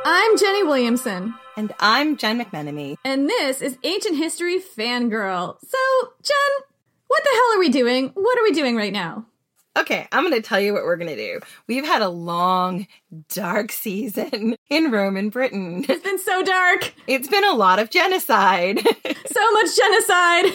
I'm 0.06 0.38
Jenny 0.38 0.64
Williamson. 0.64 1.34
And 1.58 1.74
I'm 1.82 2.16
Jen 2.16 2.42
McMenemy. 2.42 2.96
And 3.04 3.28
this 3.28 3.62
is 3.62 3.78
Ancient 3.84 4.16
History 4.16 4.60
Fangirl. 4.60 5.58
So, 5.60 5.78
Jen, 6.24 6.66
what 7.10 7.22
the 7.26 7.32
hell 7.32 7.58
are 7.58 7.60
we 7.60 7.68
doing? 7.68 8.12
What 8.14 8.40
are 8.40 8.44
we 8.44 8.54
doing 8.54 8.78
right 8.78 8.94
now? 8.94 9.26
Okay, 9.78 10.06
I'm 10.12 10.24
going 10.28 10.34
to 10.40 10.48
tell 10.48 10.60
you 10.60 10.74
what 10.74 10.84
we're 10.84 10.98
going 10.98 11.10
to 11.10 11.16
do. 11.16 11.40
We've 11.68 11.86
had 11.86 12.02
a 12.02 12.10
long, 12.10 12.88
dark 13.30 13.72
season 13.72 14.56
in 14.70 14.92
Roman 14.92 15.30
Britain. 15.30 15.86
It's 15.88 16.04
been 16.04 16.20
so 16.20 16.44
dark. 16.44 16.94
It's 17.08 17.28
been 17.30 17.46
a 17.46 17.54
lot 17.56 17.80
of 17.80 17.90
genocide. 17.90 18.80
so 19.32 19.52
much 19.52 19.78
genocide. 19.78 20.46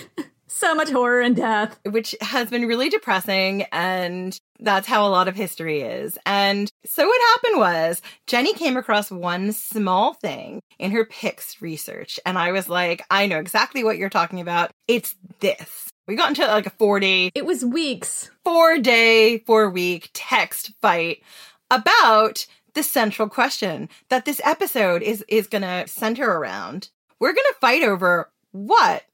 So 0.49 0.75
much 0.75 0.91
horror 0.91 1.21
and 1.23 1.35
death. 1.35 1.79
Which 1.91 2.15
has 2.21 2.51
been 2.51 2.67
really 2.67 2.89
depressing. 2.91 3.63
And 3.73 4.39
That's 4.59 4.87
how 4.87 5.07
a 5.07 5.11
lot 5.11 5.29
of 5.29 5.35
history 5.35 5.81
is. 5.81 6.19
And 6.25 6.71
so 6.85 7.07
what 7.07 7.21
happened 7.35 7.61
was 7.61 8.03
Jenny 8.27 8.55
came 8.55 8.77
across 8.77 9.11
one 9.11 9.53
small 9.53 10.15
thing 10.15 10.61
in 10.79 10.91
her 10.93 11.05
Picts 11.05 11.61
research. 11.61 12.19
And 12.25 12.39
I 12.39 12.53
was 12.53 12.69
like, 12.69 13.03
I 13.11 13.27
know 13.27 13.39
exactly 13.39 13.85
what 13.85 13.99
you're 13.99 14.09
talking 14.11 14.41
about. 14.41 14.71
It's 14.89 15.15
this. 15.41 15.86
We 16.07 16.15
got 16.15 16.29
into 16.29 16.47
like 16.47 16.67
a 16.67 16.71
four 16.71 17.01
day, 17.01 17.31
It 17.35 17.45
was 17.47 17.65
weeks. 17.65 18.31
four 18.45 18.79
day, 18.79 19.39
four 19.39 19.69
week 19.71 20.11
text 20.15 20.73
fight 20.81 21.23
about 21.71 22.47
the 22.75 22.83
central 22.83 23.29
question 23.29 23.89
that 24.09 24.25
this 24.25 24.41
episode 24.45 25.03
is, 25.03 25.25
is 25.29 25.47
going 25.47 25.63
to 25.63 25.89
center 25.89 26.31
around. 26.31 26.91
We're 27.19 27.33
going 27.33 27.47
to 27.53 27.59
fight 27.61 27.83
over 27.83 28.31
what 28.53 29.05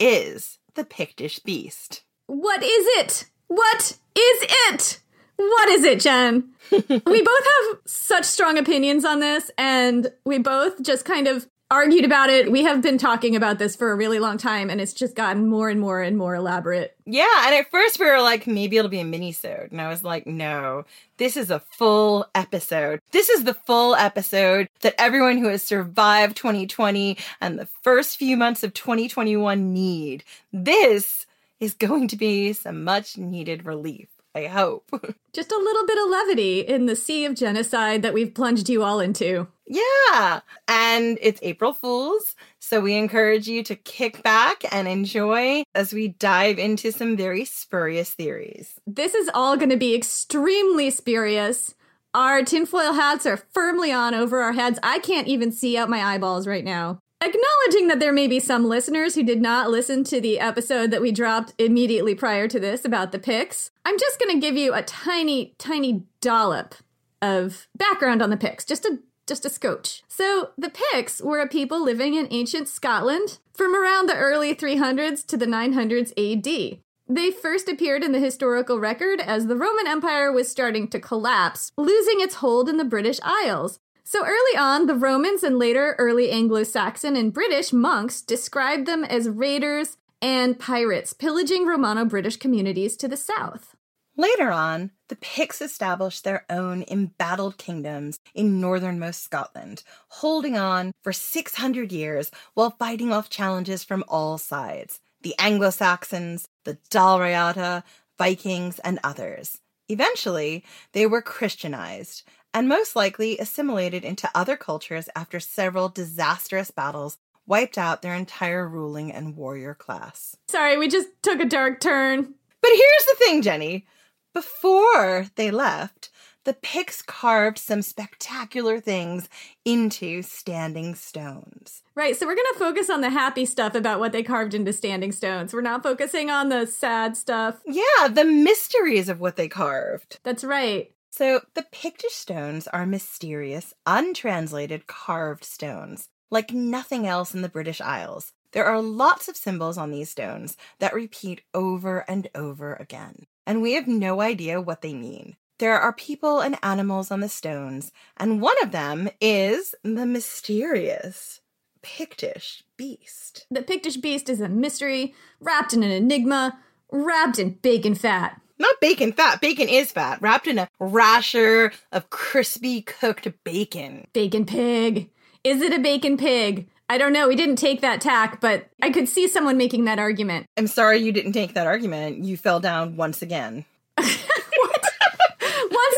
is 0.00 0.58
the 0.74 0.84
Pictish 0.84 1.38
beast? 1.44 2.02
What 2.28 2.62
is 2.62 2.86
it? 2.98 3.26
What 3.48 3.98
is 4.16 4.46
it? 4.70 5.00
What 5.36 5.68
is 5.68 5.84
it, 5.84 6.00
Jen? 6.00 6.50
we 6.70 6.78
both 7.22 7.44
have 7.44 7.78
such 7.84 8.24
strong 8.24 8.56
opinions 8.56 9.04
on 9.04 9.20
this, 9.20 9.50
and 9.58 10.10
we 10.24 10.38
both 10.38 10.82
just 10.82 11.04
kind 11.04 11.26
of 11.26 11.48
argued 11.72 12.04
about 12.04 12.28
it. 12.28 12.52
We 12.52 12.64
have 12.64 12.82
been 12.82 12.98
talking 12.98 13.34
about 13.34 13.58
this 13.58 13.74
for 13.74 13.92
a 13.92 13.96
really 13.96 14.18
long 14.18 14.36
time, 14.36 14.68
and 14.68 14.78
it's 14.78 14.92
just 14.92 15.16
gotten 15.16 15.48
more 15.48 15.70
and 15.70 15.80
more 15.80 16.02
and 16.02 16.18
more 16.18 16.34
elaborate. 16.34 16.94
Yeah, 17.06 17.46
and 17.46 17.54
at 17.54 17.70
first 17.70 17.98
we 17.98 18.04
were 18.04 18.20
like, 18.20 18.46
maybe 18.46 18.76
it'll 18.76 18.90
be 18.90 19.00
a 19.00 19.06
mini-sode. 19.06 19.72
And 19.72 19.80
I 19.80 19.88
was 19.88 20.04
like, 20.04 20.26
no, 20.26 20.84
this 21.16 21.34
is 21.34 21.50
a 21.50 21.60
full 21.60 22.26
episode. 22.34 23.00
This 23.10 23.30
is 23.30 23.44
the 23.44 23.54
full 23.54 23.94
episode 23.94 24.68
that 24.82 24.94
everyone 24.98 25.38
who 25.38 25.48
has 25.48 25.62
survived 25.62 26.36
2020 26.36 27.16
and 27.40 27.58
the 27.58 27.66
first 27.80 28.18
few 28.18 28.36
months 28.36 28.62
of 28.62 28.74
2021 28.74 29.72
need. 29.72 30.24
This 30.52 31.26
is 31.58 31.72
going 31.72 32.06
to 32.08 32.16
be 32.16 32.52
some 32.52 32.84
much 32.84 33.16
needed 33.16 33.64
relief. 33.64 34.08
I 34.34 34.46
hope. 34.46 34.88
Just 35.32 35.52
a 35.52 35.58
little 35.58 35.86
bit 35.86 35.98
of 35.98 36.10
levity 36.10 36.60
in 36.60 36.86
the 36.86 36.96
sea 36.96 37.24
of 37.24 37.34
genocide 37.34 38.02
that 38.02 38.14
we've 38.14 38.34
plunged 38.34 38.68
you 38.68 38.82
all 38.82 39.00
into. 39.00 39.46
Yeah. 39.66 40.40
And 40.68 41.18
it's 41.20 41.40
April 41.42 41.72
Fools. 41.72 42.34
So 42.58 42.80
we 42.80 42.94
encourage 42.96 43.46
you 43.48 43.62
to 43.64 43.76
kick 43.76 44.22
back 44.22 44.64
and 44.72 44.88
enjoy 44.88 45.64
as 45.74 45.92
we 45.92 46.08
dive 46.08 46.58
into 46.58 46.92
some 46.92 47.16
very 47.16 47.44
spurious 47.44 48.10
theories. 48.10 48.74
This 48.86 49.14
is 49.14 49.30
all 49.34 49.56
going 49.56 49.70
to 49.70 49.76
be 49.76 49.94
extremely 49.94 50.90
spurious. 50.90 51.74
Our 52.14 52.42
tinfoil 52.42 52.92
hats 52.92 53.24
are 53.24 53.38
firmly 53.52 53.92
on 53.92 54.14
over 54.14 54.40
our 54.40 54.52
heads. 54.52 54.78
I 54.82 54.98
can't 54.98 55.28
even 55.28 55.52
see 55.52 55.78
out 55.78 55.88
my 55.88 56.02
eyeballs 56.02 56.46
right 56.46 56.64
now. 56.64 57.01
Acknowledging 57.22 57.86
that 57.86 58.00
there 58.00 58.12
may 58.12 58.26
be 58.26 58.40
some 58.40 58.64
listeners 58.64 59.14
who 59.14 59.22
did 59.22 59.40
not 59.40 59.70
listen 59.70 60.02
to 60.02 60.20
the 60.20 60.40
episode 60.40 60.90
that 60.90 61.00
we 61.00 61.12
dropped 61.12 61.54
immediately 61.56 62.16
prior 62.16 62.48
to 62.48 62.58
this 62.58 62.84
about 62.84 63.12
the 63.12 63.18
Picts, 63.20 63.70
I'm 63.86 63.96
just 63.96 64.18
going 64.18 64.34
to 64.34 64.44
give 64.44 64.56
you 64.56 64.74
a 64.74 64.82
tiny, 64.82 65.54
tiny 65.56 66.02
dollop 66.20 66.74
of 67.20 67.68
background 67.76 68.22
on 68.22 68.30
the 68.30 68.36
Picts, 68.36 68.64
just 68.64 68.84
a 68.84 68.98
just 69.24 69.46
a 69.46 69.50
scotch. 69.50 70.02
So, 70.08 70.50
the 70.58 70.72
Picts 70.92 71.22
were 71.22 71.38
a 71.38 71.46
people 71.46 71.80
living 71.80 72.14
in 72.14 72.26
ancient 72.32 72.66
Scotland 72.66 73.38
from 73.54 73.72
around 73.72 74.08
the 74.08 74.16
early 74.16 74.52
300s 74.52 75.24
to 75.26 75.36
the 75.36 75.46
900s 75.46 76.10
AD. 76.18 76.80
They 77.08 77.30
first 77.30 77.68
appeared 77.68 78.02
in 78.02 78.10
the 78.10 78.18
historical 78.18 78.80
record 78.80 79.20
as 79.20 79.46
the 79.46 79.56
Roman 79.56 79.86
Empire 79.86 80.32
was 80.32 80.50
starting 80.50 80.88
to 80.88 80.98
collapse, 80.98 81.70
losing 81.76 82.20
its 82.20 82.36
hold 82.36 82.68
in 82.68 82.78
the 82.78 82.84
British 82.84 83.20
Isles. 83.22 83.78
So 84.04 84.24
early 84.24 84.56
on, 84.58 84.86
the 84.86 84.94
Romans 84.94 85.42
and 85.42 85.58
later 85.58 85.94
early 85.98 86.30
Anglo 86.30 86.64
Saxon 86.64 87.16
and 87.16 87.32
British 87.32 87.72
monks 87.72 88.20
described 88.20 88.86
them 88.86 89.04
as 89.04 89.28
raiders 89.28 89.96
and 90.20 90.58
pirates, 90.58 91.12
pillaging 91.12 91.66
Romano 91.66 92.04
British 92.04 92.36
communities 92.36 92.96
to 92.96 93.08
the 93.08 93.16
south. 93.16 93.76
Later 94.16 94.50
on, 94.50 94.90
the 95.08 95.16
Picts 95.16 95.62
established 95.62 96.24
their 96.24 96.44
own 96.50 96.84
embattled 96.90 97.56
kingdoms 97.56 98.18
in 98.34 98.60
northernmost 98.60 99.22
Scotland, 99.22 99.84
holding 100.08 100.58
on 100.58 100.92
for 101.02 101.12
600 101.12 101.90
years 101.92 102.30
while 102.54 102.70
fighting 102.70 103.12
off 103.12 103.30
challenges 103.30 103.84
from 103.84 104.04
all 104.08 104.36
sides 104.36 105.00
the 105.22 105.34
Anglo 105.38 105.70
Saxons, 105.70 106.48
the 106.64 106.78
Dalriata, 106.90 107.84
Vikings, 108.18 108.80
and 108.80 108.98
others. 109.04 109.58
Eventually, 109.88 110.64
they 110.92 111.06
were 111.06 111.22
Christianized 111.22 112.24
and 112.54 112.68
most 112.68 112.94
likely 112.96 113.38
assimilated 113.38 114.04
into 114.04 114.30
other 114.34 114.56
cultures 114.56 115.08
after 115.14 115.40
several 115.40 115.88
disastrous 115.88 116.70
battles 116.70 117.18
wiped 117.46 117.76
out 117.78 118.02
their 118.02 118.14
entire 118.14 118.68
ruling 118.68 119.12
and 119.12 119.36
warrior 119.36 119.74
class. 119.74 120.36
Sorry, 120.48 120.78
we 120.78 120.88
just 120.88 121.08
took 121.22 121.40
a 121.40 121.44
dark 121.44 121.80
turn. 121.80 122.34
But 122.60 122.70
here's 122.70 123.06
the 123.06 123.16
thing, 123.18 123.42
Jenny. 123.42 123.86
Before 124.32 125.26
they 125.34 125.50
left, 125.50 126.10
the 126.44 126.54
Picts 126.54 127.02
carved 127.02 127.58
some 127.58 127.82
spectacular 127.82 128.80
things 128.80 129.28
into 129.64 130.22
standing 130.22 130.94
stones. 130.94 131.82
Right, 131.94 132.16
so 132.16 132.26
we're 132.26 132.34
going 132.34 132.52
to 132.54 132.58
focus 132.58 132.90
on 132.90 133.00
the 133.00 133.10
happy 133.10 133.44
stuff 133.44 133.74
about 133.74 134.00
what 134.00 134.12
they 134.12 134.22
carved 134.22 134.54
into 134.54 134.72
standing 134.72 135.12
stones. 135.12 135.52
We're 135.52 135.60
not 135.60 135.82
focusing 135.82 136.30
on 136.30 136.48
the 136.48 136.66
sad 136.66 137.16
stuff. 137.16 137.60
Yeah, 137.66 138.08
the 138.08 138.24
mysteries 138.24 139.08
of 139.08 139.20
what 139.20 139.36
they 139.36 139.48
carved. 139.48 140.18
That's 140.22 140.42
right. 140.42 140.91
So, 141.14 141.42
the 141.52 141.66
Pictish 141.70 142.14
stones 142.14 142.66
are 142.68 142.86
mysterious, 142.86 143.74
untranslated 143.84 144.86
carved 144.86 145.44
stones, 145.44 146.08
like 146.30 146.54
nothing 146.54 147.06
else 147.06 147.34
in 147.34 147.42
the 147.42 147.50
British 147.50 147.82
Isles. 147.82 148.32
There 148.52 148.64
are 148.64 148.80
lots 148.80 149.28
of 149.28 149.36
symbols 149.36 149.76
on 149.76 149.90
these 149.90 150.08
stones 150.08 150.56
that 150.78 150.94
repeat 150.94 151.42
over 151.52 151.98
and 152.08 152.28
over 152.34 152.72
again, 152.76 153.26
and 153.46 153.60
we 153.60 153.74
have 153.74 153.86
no 153.86 154.22
idea 154.22 154.58
what 154.58 154.80
they 154.80 154.94
mean. 154.94 155.36
There 155.58 155.78
are 155.78 155.92
people 155.92 156.40
and 156.40 156.56
animals 156.62 157.10
on 157.10 157.20
the 157.20 157.28
stones, 157.28 157.92
and 158.16 158.40
one 158.40 158.56
of 158.62 158.72
them 158.72 159.10
is 159.20 159.74
the 159.84 160.06
mysterious 160.06 161.42
Pictish 161.82 162.62
beast. 162.78 163.46
The 163.50 163.62
Pictish 163.62 163.98
beast 163.98 164.30
is 164.30 164.40
a 164.40 164.48
mystery, 164.48 165.14
wrapped 165.40 165.74
in 165.74 165.82
an 165.82 165.90
enigma, 165.90 166.58
wrapped 166.90 167.38
in 167.38 167.50
bacon 167.50 167.94
fat. 167.94 168.40
Not 168.62 168.80
bacon 168.80 169.12
fat, 169.12 169.40
bacon 169.40 169.68
is 169.68 169.90
fat, 169.90 170.22
wrapped 170.22 170.46
in 170.46 170.56
a 170.56 170.68
rasher 170.78 171.72
of 171.90 172.10
crispy 172.10 172.80
cooked 172.80 173.26
bacon. 173.42 174.06
Bacon 174.12 174.46
pig. 174.46 175.10
Is 175.42 175.60
it 175.60 175.72
a 175.72 175.80
bacon 175.80 176.16
pig? 176.16 176.68
I 176.88 176.96
don't 176.96 177.12
know. 177.12 177.26
We 177.26 177.34
didn't 177.34 177.56
take 177.56 177.80
that 177.80 178.00
tack, 178.00 178.40
but 178.40 178.68
I 178.80 178.90
could 178.90 179.08
see 179.08 179.26
someone 179.26 179.56
making 179.56 179.86
that 179.86 179.98
argument. 179.98 180.46
I'm 180.56 180.68
sorry 180.68 180.98
you 180.98 181.10
didn't 181.10 181.32
take 181.32 181.54
that 181.54 181.66
argument. 181.66 182.22
You 182.22 182.36
fell 182.36 182.60
down 182.60 182.96
once 182.96 183.20
again. 183.20 183.64
Once 183.98 184.16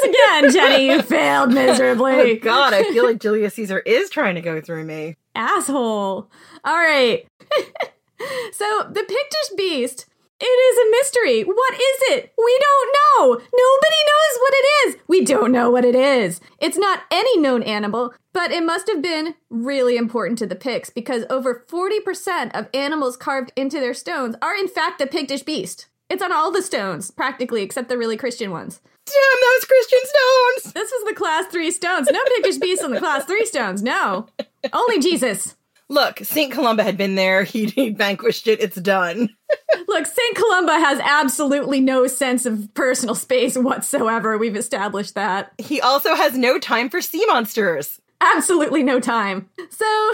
again, 0.04 0.52
Jenny, 0.52 0.86
you 0.86 1.02
failed 1.02 1.52
miserably. 1.52 2.12
Oh 2.12 2.36
god, 2.36 2.72
I 2.72 2.84
feel 2.84 3.04
like 3.04 3.20
Julius 3.20 3.54
Caesar 3.54 3.80
is 3.80 4.08
trying 4.08 4.36
to 4.36 4.40
go 4.40 4.60
through 4.60 4.84
me. 4.84 5.16
Asshole. 5.34 6.30
All 6.64 6.76
right. 6.76 7.26
so, 8.52 8.88
the 8.90 9.00
Pictish 9.00 9.56
beast, 9.56 10.06
it 10.40 10.44
is 10.44 10.78
a 10.78 10.90
mystery. 10.90 11.42
What 11.42 11.74
is 11.74 12.02
it? 12.10 12.32
We 12.36 12.58
don't 12.60 12.96
know. 12.96 13.34
Nobody 13.34 14.00
knows 14.06 14.38
what 14.40 14.54
it 14.54 14.66
is. 14.88 14.96
We 15.06 15.24
don't 15.24 15.52
know 15.52 15.70
what 15.70 15.84
it 15.84 15.94
is. 15.94 16.40
It's 16.58 16.76
not 16.76 17.02
any 17.10 17.38
known 17.38 17.62
animal, 17.62 18.12
but 18.32 18.50
it 18.50 18.64
must 18.64 18.88
have 18.88 19.00
been 19.00 19.34
really 19.48 19.96
important 19.96 20.38
to 20.40 20.46
the 20.46 20.56
Picts 20.56 20.90
because 20.90 21.24
over 21.30 21.64
40% 21.68 22.50
of 22.52 22.68
animals 22.74 23.16
carved 23.16 23.52
into 23.56 23.78
their 23.80 23.94
stones 23.94 24.34
are 24.42 24.56
in 24.56 24.68
fact 24.68 24.98
the 24.98 25.06
Pictish 25.06 25.44
beast. 25.44 25.86
It's 26.10 26.22
on 26.22 26.32
all 26.32 26.50
the 26.50 26.62
stones, 26.62 27.10
practically, 27.10 27.62
except 27.62 27.88
the 27.88 27.96
really 27.98 28.16
Christian 28.16 28.50
ones. 28.50 28.80
Damn 29.06 29.40
those 29.42 29.64
Christian 29.64 30.00
stones! 30.02 30.72
This 30.74 30.90
was 30.90 31.08
the 31.08 31.14
class 31.14 31.46
three 31.46 31.70
stones. 31.70 32.08
No 32.10 32.20
Pictish 32.36 32.58
beast 32.58 32.82
on 32.82 32.90
the 32.90 32.98
class 32.98 33.24
three 33.24 33.46
stones. 33.46 33.82
No. 33.82 34.26
Only 34.72 34.98
Jesus. 34.98 35.56
Look, 35.88 36.20
St. 36.20 36.52
Columba 36.52 36.82
had 36.82 36.96
been 36.96 37.14
there. 37.14 37.44
He, 37.54 37.66
he 37.66 37.90
vanquished 37.90 38.48
it. 38.48 38.60
It's 38.60 38.76
done. 38.76 39.28
Look, 39.86 40.06
St. 40.06 40.36
Columba 40.36 40.72
has 40.72 40.98
absolutely 41.00 41.80
no 41.80 42.08
sense 42.08 42.46
of 42.46 42.72
personal 42.74 43.14
space 43.14 43.56
whatsoever. 43.56 44.36
We've 44.36 44.56
established 44.56 45.14
that. 45.14 45.52
He 45.58 45.80
also 45.80 46.16
has 46.16 46.36
no 46.36 46.58
time 46.58 46.90
for 46.90 47.00
sea 47.00 47.24
monsters. 47.26 48.00
Absolutely 48.20 48.82
no 48.82 48.98
time. 48.98 49.48
So, 49.70 50.12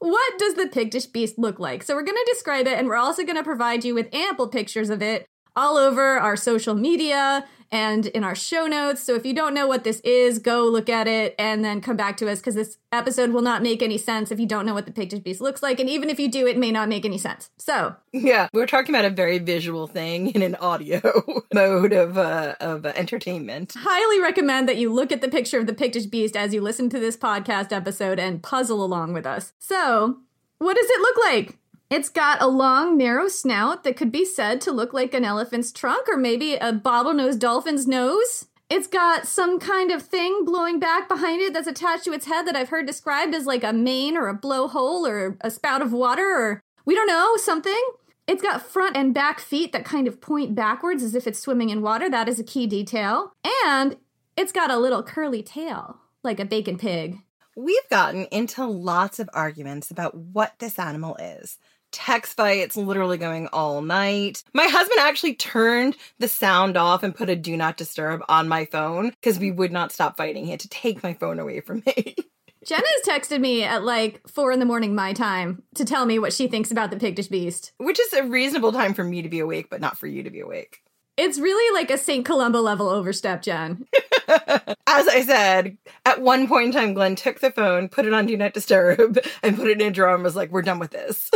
what 0.00 0.38
does 0.38 0.54
the 0.54 0.68
Pictish 0.68 1.10
beast 1.10 1.38
look 1.38 1.58
like? 1.58 1.82
So, 1.82 1.94
we're 1.94 2.02
going 2.02 2.16
to 2.16 2.32
describe 2.32 2.66
it 2.66 2.78
and 2.78 2.88
we're 2.88 2.96
also 2.96 3.24
going 3.24 3.36
to 3.36 3.44
provide 3.44 3.84
you 3.84 3.94
with 3.94 4.12
ample 4.14 4.48
pictures 4.48 4.90
of 4.90 5.00
it 5.00 5.24
all 5.56 5.76
over 5.78 6.18
our 6.18 6.36
social 6.36 6.74
media 6.74 7.46
and 7.72 8.06
in 8.06 8.22
our 8.22 8.34
show 8.34 8.66
notes. 8.66 9.02
So 9.02 9.14
if 9.14 9.24
you 9.24 9.34
don't 9.34 9.54
know 9.54 9.66
what 9.66 9.82
this 9.82 10.00
is, 10.00 10.38
go 10.38 10.64
look 10.66 10.90
at 10.90 11.08
it 11.08 11.34
and 11.38 11.64
then 11.64 11.80
come 11.80 11.96
back 11.96 12.18
to 12.18 12.30
us 12.30 12.38
because 12.38 12.54
this 12.54 12.76
episode 12.92 13.30
will 13.30 13.42
not 13.42 13.62
make 13.62 13.82
any 13.82 13.96
sense 13.96 14.30
if 14.30 14.38
you 14.38 14.46
don't 14.46 14.66
know 14.66 14.74
what 14.74 14.84
the 14.84 14.92
Pictish 14.92 15.24
Beast 15.24 15.40
looks 15.40 15.62
like. 15.62 15.80
And 15.80 15.88
even 15.88 16.10
if 16.10 16.20
you 16.20 16.30
do, 16.30 16.46
it 16.46 16.58
may 16.58 16.70
not 16.70 16.88
make 16.88 17.06
any 17.06 17.18
sense. 17.18 17.50
So 17.58 17.96
Yeah, 18.12 18.48
we're 18.52 18.66
talking 18.66 18.94
about 18.94 19.06
a 19.06 19.10
very 19.10 19.38
visual 19.38 19.86
thing 19.86 20.28
in 20.28 20.42
an 20.42 20.54
audio 20.56 21.00
mode 21.54 21.92
of 21.94 22.18
uh, 22.18 22.54
of 22.60 22.84
uh, 22.84 22.92
entertainment. 22.94 23.74
highly 23.76 24.20
recommend 24.20 24.68
that 24.68 24.76
you 24.76 24.92
look 24.92 25.10
at 25.10 25.22
the 25.22 25.28
picture 25.28 25.58
of 25.58 25.66
the 25.66 25.74
Pictish 25.74 26.10
Beast 26.10 26.36
as 26.36 26.52
you 26.52 26.60
listen 26.60 26.90
to 26.90 27.00
this 27.00 27.16
podcast 27.16 27.72
episode 27.72 28.18
and 28.18 28.42
puzzle 28.42 28.84
along 28.84 29.14
with 29.14 29.24
us. 29.24 29.54
So, 29.58 30.18
what 30.58 30.76
does 30.76 30.86
it 30.90 31.00
look 31.00 31.16
like? 31.24 31.58
It's 31.92 32.08
got 32.08 32.40
a 32.40 32.46
long, 32.46 32.96
narrow 32.96 33.28
snout 33.28 33.84
that 33.84 33.98
could 33.98 34.10
be 34.10 34.24
said 34.24 34.62
to 34.62 34.72
look 34.72 34.94
like 34.94 35.12
an 35.12 35.26
elephant's 35.26 35.70
trunk 35.70 36.08
or 36.08 36.16
maybe 36.16 36.54
a 36.54 36.72
bottlenose 36.72 37.38
dolphin's 37.38 37.86
nose. 37.86 38.46
It's 38.70 38.86
got 38.86 39.26
some 39.26 39.60
kind 39.60 39.90
of 39.90 40.00
thing 40.00 40.46
blowing 40.46 40.80
back 40.80 41.06
behind 41.06 41.42
it 41.42 41.52
that's 41.52 41.66
attached 41.66 42.04
to 42.04 42.14
its 42.14 42.24
head 42.24 42.46
that 42.46 42.56
I've 42.56 42.70
heard 42.70 42.86
described 42.86 43.34
as 43.34 43.44
like 43.44 43.62
a 43.62 43.74
mane 43.74 44.16
or 44.16 44.30
a 44.30 44.34
blowhole 44.34 45.06
or 45.06 45.36
a 45.42 45.50
spout 45.50 45.82
of 45.82 45.92
water 45.92 46.24
or 46.24 46.62
we 46.86 46.94
don't 46.94 47.08
know, 47.08 47.36
something. 47.36 47.84
It's 48.26 48.40
got 48.40 48.62
front 48.62 48.96
and 48.96 49.12
back 49.12 49.38
feet 49.38 49.72
that 49.72 49.84
kind 49.84 50.08
of 50.08 50.18
point 50.18 50.54
backwards 50.54 51.02
as 51.02 51.14
if 51.14 51.26
it's 51.26 51.40
swimming 51.40 51.68
in 51.68 51.82
water. 51.82 52.08
That 52.08 52.26
is 52.26 52.40
a 52.40 52.44
key 52.44 52.66
detail. 52.66 53.34
And 53.66 53.98
it's 54.34 54.50
got 54.50 54.70
a 54.70 54.78
little 54.78 55.02
curly 55.02 55.42
tail, 55.42 55.98
like 56.22 56.40
a 56.40 56.46
bacon 56.46 56.78
pig. 56.78 57.18
We've 57.54 57.86
gotten 57.90 58.24
into 58.30 58.64
lots 58.64 59.18
of 59.18 59.28
arguments 59.34 59.90
about 59.90 60.14
what 60.14 60.54
this 60.58 60.78
animal 60.78 61.16
is. 61.16 61.58
Text 61.92 62.36
fights 62.36 62.76
literally 62.76 63.18
going 63.18 63.48
all 63.48 63.82
night. 63.82 64.42
My 64.54 64.64
husband 64.64 64.98
actually 65.00 65.34
turned 65.34 65.96
the 66.18 66.26
sound 66.26 66.76
off 66.76 67.02
and 67.02 67.14
put 67.14 67.28
a 67.28 67.36
do 67.36 67.56
not 67.56 67.76
disturb 67.76 68.22
on 68.28 68.48
my 68.48 68.64
phone 68.64 69.10
because 69.10 69.38
we 69.38 69.52
would 69.52 69.70
not 69.70 69.92
stop 69.92 70.16
fighting. 70.16 70.46
He 70.46 70.50
had 70.50 70.60
to 70.60 70.68
take 70.68 71.02
my 71.02 71.12
phone 71.14 71.38
away 71.38 71.60
from 71.60 71.82
me. 71.86 72.16
Jenna's 72.64 72.86
texted 73.06 73.40
me 73.40 73.64
at 73.64 73.84
like 73.84 74.26
four 74.28 74.52
in 74.52 74.60
the 74.60 74.64
morning 74.64 74.94
my 74.94 75.12
time 75.12 75.62
to 75.74 75.84
tell 75.84 76.06
me 76.06 76.18
what 76.18 76.32
she 76.32 76.46
thinks 76.46 76.70
about 76.70 76.90
the 76.90 76.96
Pictish 76.96 77.28
Beast. 77.28 77.72
Which 77.78 78.00
is 78.00 78.12
a 78.12 78.24
reasonable 78.24 78.72
time 78.72 78.94
for 78.94 79.04
me 79.04 79.22
to 79.22 79.28
be 79.28 79.40
awake, 79.40 79.68
but 79.68 79.80
not 79.80 79.98
for 79.98 80.06
you 80.06 80.22
to 80.22 80.30
be 80.30 80.40
awake. 80.40 80.82
It's 81.18 81.38
really 81.38 81.78
like 81.78 81.90
a 81.90 81.98
St. 81.98 82.24
Columba 82.24 82.56
level 82.56 82.88
overstep, 82.88 83.42
Jen. 83.42 83.86
As 84.28 85.08
I 85.08 85.22
said, 85.26 85.76
at 86.06 86.22
one 86.22 86.48
point 86.48 86.66
in 86.66 86.72
time, 86.72 86.94
Glenn 86.94 87.16
took 87.16 87.40
the 87.40 87.50
phone, 87.50 87.90
put 87.90 88.06
it 88.06 88.14
on 88.14 88.24
Do 88.26 88.36
Not 88.36 88.54
Disturb, 88.54 89.18
and 89.42 89.56
put 89.56 89.68
it 89.68 89.80
in 89.80 89.88
a 89.88 89.90
drawer 89.90 90.14
and 90.14 90.24
was 90.24 90.36
like, 90.36 90.50
we're 90.50 90.62
done 90.62 90.78
with 90.78 90.90
this. 90.90 91.30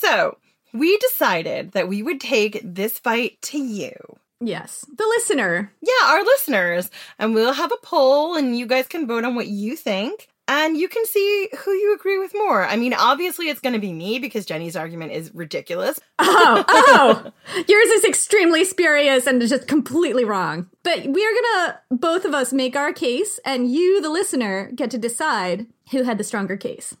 So 0.00 0.38
we 0.72 0.96
decided 0.98 1.72
that 1.72 1.88
we 1.88 2.02
would 2.02 2.20
take 2.20 2.60
this 2.64 2.98
fight 2.98 3.40
to 3.42 3.58
you. 3.58 3.92
Yes, 4.40 4.86
the 4.96 5.06
listener. 5.06 5.72
Yeah, 5.82 6.06
our 6.06 6.24
listeners. 6.24 6.90
And 7.18 7.34
we'll 7.34 7.52
have 7.52 7.72
a 7.72 7.86
poll, 7.86 8.36
and 8.36 8.58
you 8.58 8.66
guys 8.66 8.86
can 8.86 9.06
vote 9.06 9.24
on 9.24 9.34
what 9.34 9.48
you 9.48 9.76
think. 9.76 10.28
And 10.48 10.76
you 10.76 10.88
can 10.88 11.06
see 11.06 11.48
who 11.58 11.70
you 11.70 11.94
agree 11.94 12.18
with 12.18 12.34
more. 12.34 12.66
I 12.66 12.74
mean, 12.74 12.92
obviously, 12.92 13.48
it's 13.48 13.60
going 13.60 13.74
to 13.74 13.78
be 13.78 13.92
me 13.92 14.18
because 14.18 14.44
Jenny's 14.46 14.74
argument 14.74 15.12
is 15.12 15.32
ridiculous. 15.32 16.00
Oh, 16.18 16.64
oh, 16.68 17.32
yours 17.68 17.88
is 17.88 18.04
extremely 18.04 18.64
spurious 18.64 19.28
and 19.28 19.40
just 19.40 19.68
completely 19.68 20.24
wrong. 20.24 20.68
But 20.82 21.06
we 21.06 21.24
are 21.24 21.30
gonna 21.32 21.80
both 21.90 22.24
of 22.24 22.34
us 22.34 22.52
make 22.52 22.74
our 22.74 22.92
case, 22.92 23.38
and 23.44 23.70
you, 23.70 24.00
the 24.00 24.10
listener, 24.10 24.72
get 24.74 24.90
to 24.90 24.98
decide 24.98 25.66
who 25.92 26.02
had 26.02 26.18
the 26.18 26.24
stronger 26.24 26.56
case. 26.56 26.96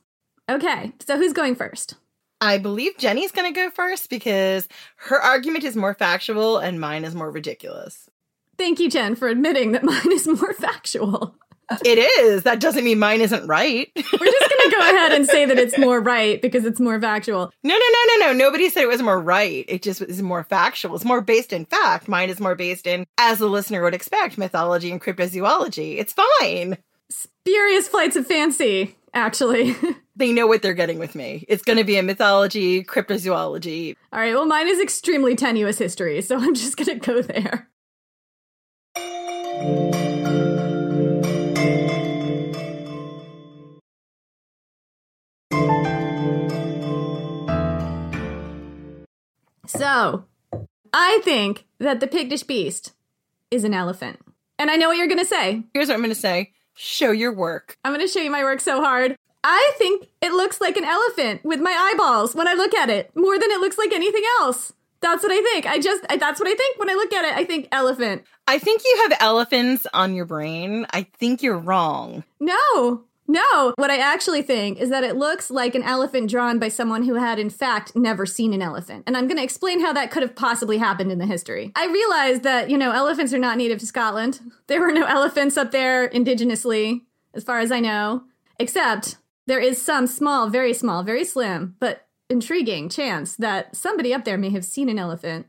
Okay, 0.48 0.92
so 1.04 1.16
who's 1.16 1.32
going 1.32 1.56
first? 1.56 1.96
I 2.40 2.58
believe 2.58 2.96
Jenny's 2.98 3.32
going 3.32 3.52
to 3.52 3.58
go 3.58 3.70
first 3.70 4.08
because 4.08 4.68
her 4.96 5.20
argument 5.20 5.64
is 5.64 5.76
more 5.76 5.94
factual 5.94 6.58
and 6.58 6.80
mine 6.80 7.04
is 7.04 7.14
more 7.14 7.30
ridiculous. 7.30 8.08
Thank 8.56 8.80
you, 8.80 8.90
Jen, 8.90 9.14
for 9.14 9.28
admitting 9.28 9.72
that 9.72 9.82
mine 9.84 10.12
is 10.12 10.26
more 10.26 10.54
factual. 10.54 11.34
It 11.84 11.98
is. 11.98 12.42
That 12.42 12.58
doesn't 12.58 12.82
mean 12.82 12.98
mine 12.98 13.20
isn't 13.20 13.46
right. 13.46 13.90
We're 13.96 14.02
just 14.02 14.18
going 14.50 14.70
to 14.70 14.76
go 14.76 14.80
ahead 14.80 15.12
and 15.12 15.26
say 15.26 15.44
that 15.44 15.58
it's 15.58 15.78
more 15.78 16.00
right 16.00 16.42
because 16.42 16.64
it's 16.64 16.80
more 16.80 17.00
factual. 17.00 17.52
No, 17.62 17.74
no, 17.74 17.78
no, 17.78 18.16
no, 18.16 18.26
no. 18.26 18.32
Nobody 18.32 18.68
said 18.68 18.82
it 18.82 18.88
was 18.88 19.02
more 19.02 19.20
right. 19.20 19.64
It 19.68 19.82
just 19.82 20.02
is 20.02 20.20
more 20.20 20.42
factual. 20.42 20.96
It's 20.96 21.04
more 21.04 21.20
based 21.20 21.52
in 21.52 21.66
fact. 21.66 22.08
Mine 22.08 22.28
is 22.28 22.40
more 22.40 22.56
based 22.56 22.88
in, 22.88 23.06
as 23.18 23.38
the 23.38 23.46
listener 23.46 23.82
would 23.82 23.94
expect, 23.94 24.36
mythology 24.36 24.90
and 24.90 25.00
cryptozoology. 25.00 25.98
It's 25.98 26.12
fine. 26.40 26.76
Spurious 27.08 27.86
flights 27.86 28.16
of 28.16 28.26
fancy, 28.26 28.96
actually. 29.14 29.76
they 30.20 30.32
know 30.32 30.46
what 30.46 30.62
they're 30.62 30.74
getting 30.74 31.00
with 31.00 31.16
me. 31.16 31.44
It's 31.48 31.64
going 31.64 31.78
to 31.78 31.84
be 31.84 31.96
a 31.96 32.02
mythology, 32.02 32.84
cryptozoology. 32.84 33.96
All 34.12 34.20
right, 34.20 34.34
well, 34.34 34.46
mine 34.46 34.68
is 34.68 34.80
extremely 34.80 35.34
tenuous 35.34 35.78
history, 35.78 36.22
so 36.22 36.38
I'm 36.38 36.54
just 36.54 36.76
going 36.76 37.00
to 37.00 37.06
go 37.06 37.22
there. 37.22 37.68
So, 49.66 50.24
I 50.92 51.20
think 51.24 51.66
that 51.78 52.00
the 52.00 52.06
Pictish 52.06 52.46
Beast 52.46 52.92
is 53.50 53.64
an 53.64 53.72
elephant. 53.72 54.20
And 54.58 54.70
I 54.70 54.76
know 54.76 54.88
what 54.88 54.98
you're 54.98 55.06
going 55.06 55.18
to 55.18 55.24
say. 55.24 55.64
Here's 55.72 55.88
what 55.88 55.94
I'm 55.94 56.00
going 56.00 56.10
to 56.10 56.14
say 56.14 56.52
show 56.74 57.10
your 57.10 57.32
work. 57.32 57.76
I'm 57.84 57.92
going 57.92 58.06
to 58.06 58.12
show 58.12 58.20
you 58.20 58.30
my 58.30 58.42
work 58.42 58.60
so 58.60 58.80
hard. 58.82 59.16
I 59.42 59.72
think 59.78 60.08
it 60.20 60.32
looks 60.32 60.60
like 60.60 60.76
an 60.76 60.84
elephant 60.84 61.44
with 61.44 61.60
my 61.60 61.72
eyeballs 61.72 62.34
when 62.34 62.48
I 62.48 62.54
look 62.54 62.74
at 62.74 62.90
it, 62.90 63.10
more 63.14 63.38
than 63.38 63.50
it 63.50 63.60
looks 63.60 63.78
like 63.78 63.92
anything 63.92 64.24
else. 64.40 64.72
That's 65.00 65.22
what 65.22 65.32
I 65.32 65.40
think. 65.40 65.66
I 65.66 65.78
just, 65.78 66.04
I, 66.10 66.16
that's 66.18 66.38
what 66.38 66.48
I 66.48 66.54
think 66.54 66.78
when 66.78 66.90
I 66.90 66.94
look 66.94 67.12
at 67.12 67.24
it. 67.24 67.34
I 67.34 67.44
think 67.44 67.68
elephant. 67.72 68.24
I 68.46 68.58
think 68.58 68.82
you 68.84 69.08
have 69.08 69.18
elephants 69.20 69.86
on 69.94 70.14
your 70.14 70.26
brain. 70.26 70.86
I 70.90 71.04
think 71.18 71.42
you're 71.42 71.58
wrong. 71.58 72.22
No, 72.38 73.04
no. 73.26 73.72
What 73.76 73.90
I 73.90 73.96
actually 73.96 74.42
think 74.42 74.78
is 74.78 74.90
that 74.90 75.04
it 75.04 75.16
looks 75.16 75.50
like 75.50 75.74
an 75.74 75.84
elephant 75.84 76.28
drawn 76.28 76.58
by 76.58 76.68
someone 76.68 77.04
who 77.04 77.14
had, 77.14 77.38
in 77.38 77.48
fact, 77.48 77.96
never 77.96 78.26
seen 78.26 78.52
an 78.52 78.60
elephant. 78.60 79.04
And 79.06 79.16
I'm 79.16 79.26
going 79.26 79.38
to 79.38 79.44
explain 79.44 79.80
how 79.80 79.94
that 79.94 80.10
could 80.10 80.22
have 80.22 80.36
possibly 80.36 80.76
happened 80.76 81.10
in 81.10 81.18
the 81.18 81.26
history. 81.26 81.72
I 81.76 81.86
realized 81.86 82.42
that, 82.42 82.68
you 82.68 82.76
know, 82.76 82.90
elephants 82.90 83.32
are 83.32 83.38
not 83.38 83.56
native 83.56 83.78
to 83.78 83.86
Scotland. 83.86 84.40
There 84.66 84.80
were 84.80 84.92
no 84.92 85.04
elephants 85.06 85.56
up 85.56 85.70
there 85.70 86.10
indigenously, 86.10 87.02
as 87.32 87.42
far 87.42 87.60
as 87.60 87.72
I 87.72 87.80
know, 87.80 88.24
except 88.58 89.16
there 89.50 89.58
is 89.58 89.82
some 89.82 90.06
small, 90.06 90.48
very 90.48 90.72
small, 90.72 91.02
very 91.02 91.24
slim, 91.24 91.74
but 91.80 92.06
intriguing 92.28 92.88
chance 92.88 93.34
that 93.34 93.74
somebody 93.74 94.14
up 94.14 94.24
there 94.24 94.38
may 94.38 94.50
have 94.50 94.64
seen 94.64 94.88
an 94.88 94.96
elephant 94.96 95.46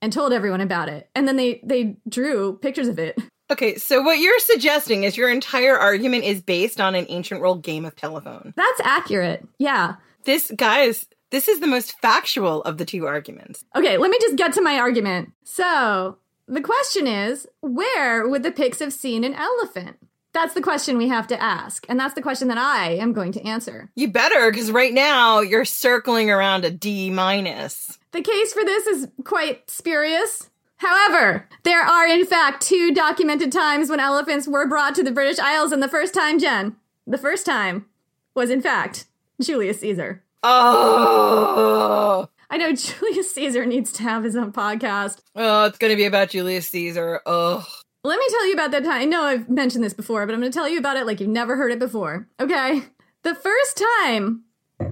and 0.00 0.12
told 0.12 0.32
everyone 0.32 0.60
about 0.60 0.88
it. 0.88 1.10
And 1.16 1.26
then 1.26 1.34
they 1.34 1.60
they 1.64 1.96
drew 2.08 2.58
pictures 2.58 2.88
of 2.88 2.98
it. 2.98 3.18
Okay, 3.50 3.74
so 3.74 4.00
what 4.00 4.20
you're 4.20 4.38
suggesting 4.38 5.02
is 5.02 5.16
your 5.16 5.28
entire 5.28 5.76
argument 5.76 6.22
is 6.22 6.40
based 6.40 6.80
on 6.80 6.94
an 6.94 7.04
ancient 7.08 7.40
world 7.40 7.64
game 7.64 7.84
of 7.84 7.96
telephone. 7.96 8.54
That's 8.56 8.80
accurate. 8.84 9.44
Yeah. 9.58 9.96
This 10.22 10.52
guys, 10.54 11.06
this 11.32 11.48
is 11.48 11.58
the 11.58 11.66
most 11.66 11.98
factual 12.00 12.62
of 12.62 12.78
the 12.78 12.84
two 12.84 13.08
arguments. 13.08 13.64
Okay, 13.74 13.96
let 13.96 14.08
me 14.08 14.18
just 14.20 14.36
get 14.36 14.52
to 14.52 14.62
my 14.62 14.76
argument. 14.76 15.32
So, 15.42 16.18
the 16.46 16.60
question 16.60 17.08
is, 17.08 17.48
where 17.60 18.28
would 18.28 18.44
the 18.44 18.52
Picts 18.52 18.78
have 18.78 18.92
seen 18.92 19.24
an 19.24 19.34
elephant? 19.34 19.96
That's 20.32 20.54
the 20.54 20.60
question 20.62 20.96
we 20.96 21.08
have 21.08 21.26
to 21.28 21.42
ask. 21.42 21.84
And 21.88 21.98
that's 21.98 22.14
the 22.14 22.22
question 22.22 22.48
that 22.48 22.58
I 22.58 22.90
am 22.92 23.12
going 23.12 23.32
to 23.32 23.42
answer. 23.42 23.90
You 23.96 24.08
better, 24.08 24.50
because 24.50 24.70
right 24.70 24.92
now 24.94 25.40
you're 25.40 25.64
circling 25.64 26.30
around 26.30 26.64
a 26.64 26.70
D 26.70 27.10
minus. 27.10 27.98
The 28.12 28.22
case 28.22 28.52
for 28.52 28.64
this 28.64 28.86
is 28.86 29.08
quite 29.24 29.68
spurious. 29.68 30.50
However, 30.76 31.48
there 31.64 31.82
are 31.82 32.06
in 32.06 32.24
fact 32.24 32.62
two 32.62 32.94
documented 32.94 33.52
times 33.52 33.90
when 33.90 34.00
elephants 34.00 34.48
were 34.48 34.66
brought 34.68 34.94
to 34.94 35.02
the 35.02 35.10
British 35.12 35.38
Isles, 35.38 35.72
and 35.72 35.82
the 35.82 35.88
first 35.88 36.14
time, 36.14 36.38
Jen, 36.38 36.76
the 37.06 37.18
first 37.18 37.44
time 37.44 37.86
was 38.34 38.50
in 38.50 38.62
fact 38.62 39.06
Julius 39.42 39.80
Caesar. 39.80 40.22
Oh, 40.42 42.28
I 42.48 42.56
know 42.56 42.72
Julius 42.74 43.34
Caesar 43.34 43.66
needs 43.66 43.92
to 43.92 44.02
have 44.04 44.24
his 44.24 44.36
own 44.36 44.52
podcast. 44.52 45.20
oh, 45.36 45.64
it's 45.66 45.78
gonna 45.78 45.96
be 45.96 46.04
about 46.06 46.30
Julius 46.30 46.68
Caesar. 46.68 47.20
Oh, 47.26 47.66
Let 48.02 48.18
me 48.18 48.26
tell 48.30 48.46
you 48.46 48.54
about 48.54 48.70
that 48.70 48.84
time. 48.84 49.02
I 49.02 49.04
know 49.04 49.24
I've 49.24 49.48
mentioned 49.48 49.84
this 49.84 49.92
before, 49.92 50.24
but 50.26 50.32
I'm 50.32 50.40
going 50.40 50.50
to 50.50 50.58
tell 50.58 50.68
you 50.68 50.78
about 50.78 50.96
it 50.96 51.06
like 51.06 51.20
you've 51.20 51.28
never 51.28 51.56
heard 51.56 51.72
it 51.72 51.78
before. 51.78 52.28
Okay. 52.40 52.82
The 53.22 53.34
first 53.34 53.82
time 54.02 54.44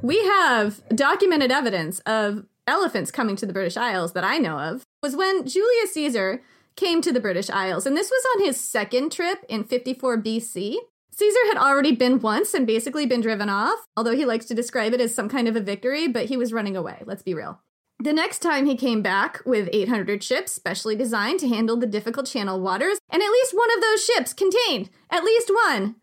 we 0.03 0.23
have 0.25 0.87
documented 0.95 1.51
evidence 1.51 2.01
of 2.01 2.45
elephants 2.67 3.11
coming 3.11 3.35
to 3.37 3.47
the 3.47 3.53
British 3.55 3.78
Isles 3.78 4.12
that 4.12 4.25
I 4.25 4.37
know 4.37 4.59
of 4.59 4.85
was 5.03 5.17
when 5.17 5.47
Julius 5.47 5.95
Caesar 5.95 6.43
came 6.77 7.01
to 7.01 7.12
the 7.12 7.20
British 7.20 7.49
Isles. 7.49 7.87
And 7.87 7.97
this 7.97 8.11
was 8.11 8.25
on 8.37 8.45
his 8.45 8.61
second 8.61 9.11
trip 9.11 9.45
in 9.49 9.65
54 9.65 10.23
BC. 10.23 10.77
Caesar 11.11 11.41
had 11.49 11.57
already 11.57 11.93
been 11.93 12.20
once 12.20 12.53
and 12.53 12.67
basically 12.67 13.07
been 13.07 13.23
driven 13.23 13.49
off, 13.49 13.78
although 13.97 14.15
he 14.15 14.27
likes 14.27 14.45
to 14.47 14.55
describe 14.55 14.93
it 14.93 15.01
as 15.01 15.15
some 15.15 15.28
kind 15.28 15.49
of 15.49 15.57
a 15.57 15.61
victory, 15.61 16.07
but 16.07 16.27
he 16.27 16.37
was 16.37 16.53
running 16.53 16.77
away. 16.77 17.03
Let's 17.07 17.23
be 17.23 17.35
real. 17.35 17.61
The 18.01 18.12
next 18.12 18.39
time 18.39 18.67
he 18.67 18.77
came 18.77 19.02
back 19.02 19.41
with 19.44 19.68
800 19.73 20.23
ships 20.23 20.52
specially 20.52 20.94
designed 20.94 21.41
to 21.41 21.49
handle 21.49 21.77
the 21.77 21.86
difficult 21.86 22.27
channel 22.27 22.60
waters, 22.60 22.99
and 23.10 23.20
at 23.20 23.31
least 23.31 23.55
one 23.55 23.70
of 23.77 23.83
those 23.83 24.05
ships 24.05 24.33
contained 24.33 24.89
at 25.10 25.25
least 25.25 25.51
one 25.67 25.97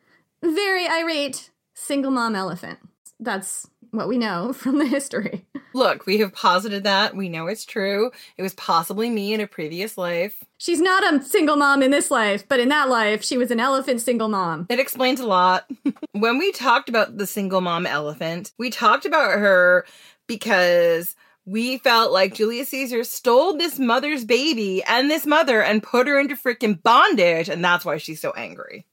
very 0.44 0.88
irate 0.90 1.52
single 1.74 2.12
mom 2.12 2.36
elephant. 2.36 2.80
That's 3.18 3.70
what 3.92 4.10
we 4.10 4.18
know 4.18 4.52
from 4.54 4.78
the 4.78 4.86
history. 4.86 5.46
look, 5.74 6.06
we 6.06 6.18
have 6.18 6.34
posited 6.34 6.84
that. 6.84 7.16
We 7.16 7.30
know 7.30 7.48
it's 7.48 7.64
true. 7.64 8.12
It 8.38 8.44
was 8.44 8.54
possibly 8.56 9.10
me 9.10 9.34
in 9.34 9.40
a 9.40 9.48
previous 9.48 9.98
life. 9.98 10.44
She's 10.58 10.82
not 10.82 11.14
a 11.14 11.24
single 11.24 11.56
mom 11.56 11.82
in 11.82 11.92
this 11.92 12.12
life, 12.12 12.46
but 12.50 12.60
in 12.60 12.68
that 12.70 12.90
life, 12.90 13.24
she 13.24 13.38
was 13.38 13.52
an 13.52 13.62
elephant 13.62 14.02
single 14.02 14.28
mom. 14.28 14.68
It 14.70 14.82
explains 14.82 15.22
a 15.22 15.26
lot. 15.26 15.72
when 16.12 16.40
we 16.40 16.52
talked 16.52 16.90
about 16.90 17.18
the 17.18 17.26
single 17.26 17.62
mom 17.62 17.86
elephant, 17.86 18.52
we 18.58 18.70
talked 18.70 19.06
about 19.06 19.40
her 19.40 19.86
because 20.28 21.16
we 21.46 21.78
felt 21.78 22.12
like 22.12 22.34
Julius 22.34 22.70
Caesar 22.70 23.04
stole 23.04 23.56
this 23.56 23.78
mother's 23.78 24.26
baby 24.26 24.84
and 24.84 25.10
this 25.10 25.26
mother 25.26 25.62
and 25.62 25.84
put 25.84 26.08
her 26.08 26.20
into 26.20 26.36
freaking 26.36 26.82
bondage, 26.82 27.50
and 27.50 27.64
that's 27.64 27.86
why 27.86 27.98
she's 27.98 28.20
so 28.20 28.32
angry. 28.32 28.86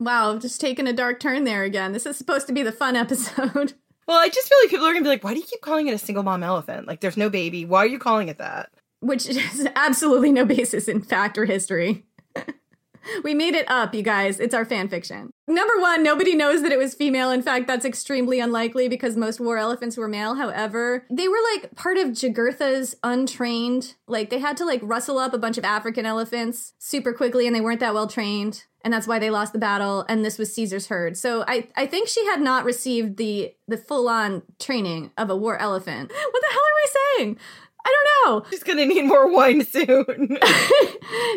Wow, 0.00 0.38
just 0.38 0.60
taking 0.60 0.88
a 0.88 0.92
dark 0.92 1.20
turn 1.20 1.44
there 1.44 1.62
again. 1.62 1.92
This 1.92 2.06
is 2.06 2.16
supposed 2.16 2.46
to 2.48 2.52
be 2.52 2.62
the 2.62 2.72
fun 2.72 2.96
episode. 2.96 3.74
Well, 4.08 4.18
I 4.18 4.28
just 4.28 4.48
feel 4.48 4.58
like 4.62 4.70
people 4.70 4.86
are 4.86 4.92
gonna 4.92 5.04
be 5.04 5.08
like, 5.08 5.22
why 5.22 5.34
do 5.34 5.40
you 5.40 5.46
keep 5.46 5.60
calling 5.60 5.86
it 5.86 5.94
a 5.94 5.98
single 5.98 6.24
mom 6.24 6.42
elephant? 6.42 6.88
Like 6.88 7.00
there's 7.00 7.16
no 7.16 7.30
baby. 7.30 7.64
Why 7.64 7.84
are 7.84 7.88
you 7.88 7.98
calling 7.98 8.28
it 8.28 8.38
that? 8.38 8.70
Which 9.00 9.26
has 9.28 9.68
absolutely 9.76 10.32
no 10.32 10.44
basis 10.44 10.88
in 10.88 11.00
fact 11.00 11.38
or 11.38 11.44
history. 11.44 12.06
we 13.24 13.34
made 13.34 13.54
it 13.54 13.70
up, 13.70 13.94
you 13.94 14.02
guys. 14.02 14.40
It's 14.40 14.54
our 14.54 14.64
fan 14.64 14.88
fiction. 14.88 15.30
Number 15.46 15.80
one, 15.80 16.02
nobody 16.02 16.34
knows 16.36 16.62
that 16.62 16.72
it 16.72 16.78
was 16.78 16.94
female. 16.94 17.30
In 17.30 17.42
fact, 17.42 17.66
that's 17.66 17.84
extremely 17.84 18.40
unlikely 18.40 18.88
because 18.88 19.16
most 19.16 19.40
war 19.40 19.58
elephants 19.58 19.96
were 19.96 20.08
male. 20.08 20.36
However, 20.36 21.06
they 21.10 21.28
were 21.28 21.38
like 21.52 21.74
part 21.74 21.96
of 21.96 22.08
Jugurtha's 22.08 22.94
untrained. 23.02 23.94
Like 24.06 24.30
they 24.30 24.38
had 24.38 24.56
to 24.58 24.64
like 24.64 24.80
rustle 24.82 25.18
up 25.18 25.34
a 25.34 25.38
bunch 25.38 25.58
of 25.58 25.64
African 25.64 26.06
elephants 26.06 26.74
super 26.78 27.12
quickly 27.12 27.46
and 27.46 27.54
they 27.56 27.60
weren't 27.60 27.80
that 27.80 27.94
well 27.94 28.06
trained. 28.06 28.64
And 28.82 28.94
that's 28.94 29.06
why 29.06 29.18
they 29.18 29.30
lost 29.30 29.52
the 29.52 29.58
battle. 29.58 30.06
And 30.08 30.24
this 30.24 30.38
was 30.38 30.54
Caesar's 30.54 30.86
herd. 30.86 31.16
So 31.16 31.44
I, 31.46 31.68
I 31.76 31.86
think 31.86 32.08
she 32.08 32.24
had 32.26 32.40
not 32.40 32.64
received 32.64 33.16
the 33.16 33.52
the 33.68 33.76
full 33.76 34.08
on 34.08 34.42
training 34.58 35.10
of 35.18 35.30
a 35.30 35.36
war 35.36 35.58
elephant. 35.58 36.12
What 36.30 36.42
the 36.42 36.52
hell 36.52 36.60
are 36.60 36.80
we 36.82 37.24
saying? 37.24 37.38
I 37.84 37.94
don't 38.24 38.42
know. 38.44 38.46
She's 38.50 38.62
gonna 38.62 38.86
need 38.86 39.04
more 39.04 39.30
wine 39.32 39.64
soon. 39.64 39.84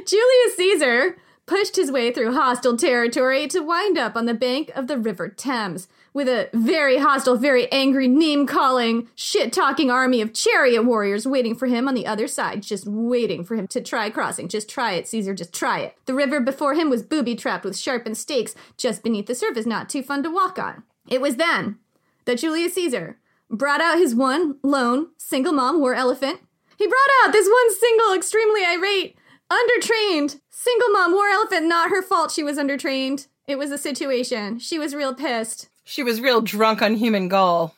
Julius 0.05 0.55
Caesar 0.55 1.17
pushed 1.45 1.75
his 1.75 1.91
way 1.91 2.11
through 2.11 2.33
hostile 2.33 2.77
territory 2.77 3.47
to 3.47 3.59
wind 3.59 3.97
up 3.97 4.15
on 4.15 4.25
the 4.25 4.33
bank 4.33 4.71
of 4.75 4.87
the 4.87 4.97
River 4.97 5.29
Thames 5.29 5.87
with 6.13 6.27
a 6.27 6.49
very 6.53 6.99
hostile, 6.99 7.35
very 7.35 7.71
angry, 7.71 8.07
name 8.07 8.45
calling, 8.45 9.09
shit 9.15 9.51
talking 9.51 9.89
army 9.89 10.21
of 10.21 10.33
chariot 10.33 10.83
warriors 10.83 11.27
waiting 11.27 11.55
for 11.55 11.65
him 11.67 11.87
on 11.87 11.95
the 11.95 12.05
other 12.05 12.27
side, 12.27 12.61
just 12.61 12.85
waiting 12.87 13.43
for 13.43 13.55
him 13.55 13.67
to 13.67 13.81
try 13.81 14.09
crossing. 14.09 14.47
Just 14.47 14.69
try 14.69 14.93
it, 14.93 15.07
Caesar, 15.07 15.33
just 15.33 15.53
try 15.53 15.79
it. 15.79 15.95
The 16.05 16.13
river 16.13 16.39
before 16.39 16.75
him 16.75 16.89
was 16.89 17.01
booby 17.01 17.35
trapped 17.35 17.65
with 17.65 17.77
sharpened 17.77 18.17
stakes 18.17 18.55
just 18.77 19.03
beneath 19.03 19.25
the 19.25 19.35
surface, 19.35 19.65
not 19.65 19.89
too 19.89 20.03
fun 20.03 20.23
to 20.23 20.29
walk 20.29 20.59
on. 20.59 20.83
It 21.09 21.19
was 21.19 21.35
then 21.37 21.77
that 22.25 22.37
Julius 22.39 22.75
Caesar 22.75 23.17
brought 23.49 23.81
out 23.81 23.97
his 23.97 24.15
one 24.15 24.57
lone 24.63 25.07
single 25.17 25.53
mom 25.53 25.79
war 25.79 25.93
elephant. 25.93 26.41
He 26.77 26.87
brought 26.87 27.23
out 27.23 27.31
this 27.31 27.47
one 27.47 27.73
single, 27.73 28.13
extremely 28.13 28.63
irate, 28.65 29.17
undertrained 29.51 30.39
single 30.63 30.89
mom 30.89 31.11
war 31.11 31.27
elephant. 31.27 31.67
Not 31.67 31.89
her 31.89 32.01
fault 32.01 32.31
she 32.31 32.43
was 32.43 32.57
undertrained. 32.57 33.27
It 33.47 33.57
was 33.57 33.71
a 33.71 33.77
situation. 33.77 34.59
She 34.59 34.79
was 34.79 34.95
real 34.95 35.13
pissed. 35.13 35.69
she 35.83 36.01
was 36.03 36.21
real 36.21 36.41
drunk 36.41 36.81
on 36.81 36.95
human 36.95 37.27
gall. 37.27 37.75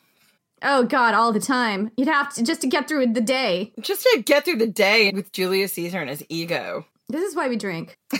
Oh 0.62 0.84
God, 0.84 1.14
all 1.14 1.32
the 1.32 1.40
time. 1.40 1.90
You'd 1.96 2.08
have 2.08 2.32
to 2.34 2.42
just 2.42 2.60
to 2.62 2.66
get 2.66 2.88
through 2.88 3.12
the 3.12 3.20
day. 3.20 3.72
Just 3.80 4.02
to 4.02 4.22
get 4.24 4.44
through 4.44 4.56
the 4.56 4.66
day 4.66 5.10
with 5.14 5.32
Julius 5.32 5.74
Caesar 5.74 6.00
and 6.00 6.08
his 6.08 6.24
ego. 6.28 6.86
This 7.08 7.22
is 7.22 7.36
why 7.36 7.48
we 7.48 7.56
drink. 7.56 7.98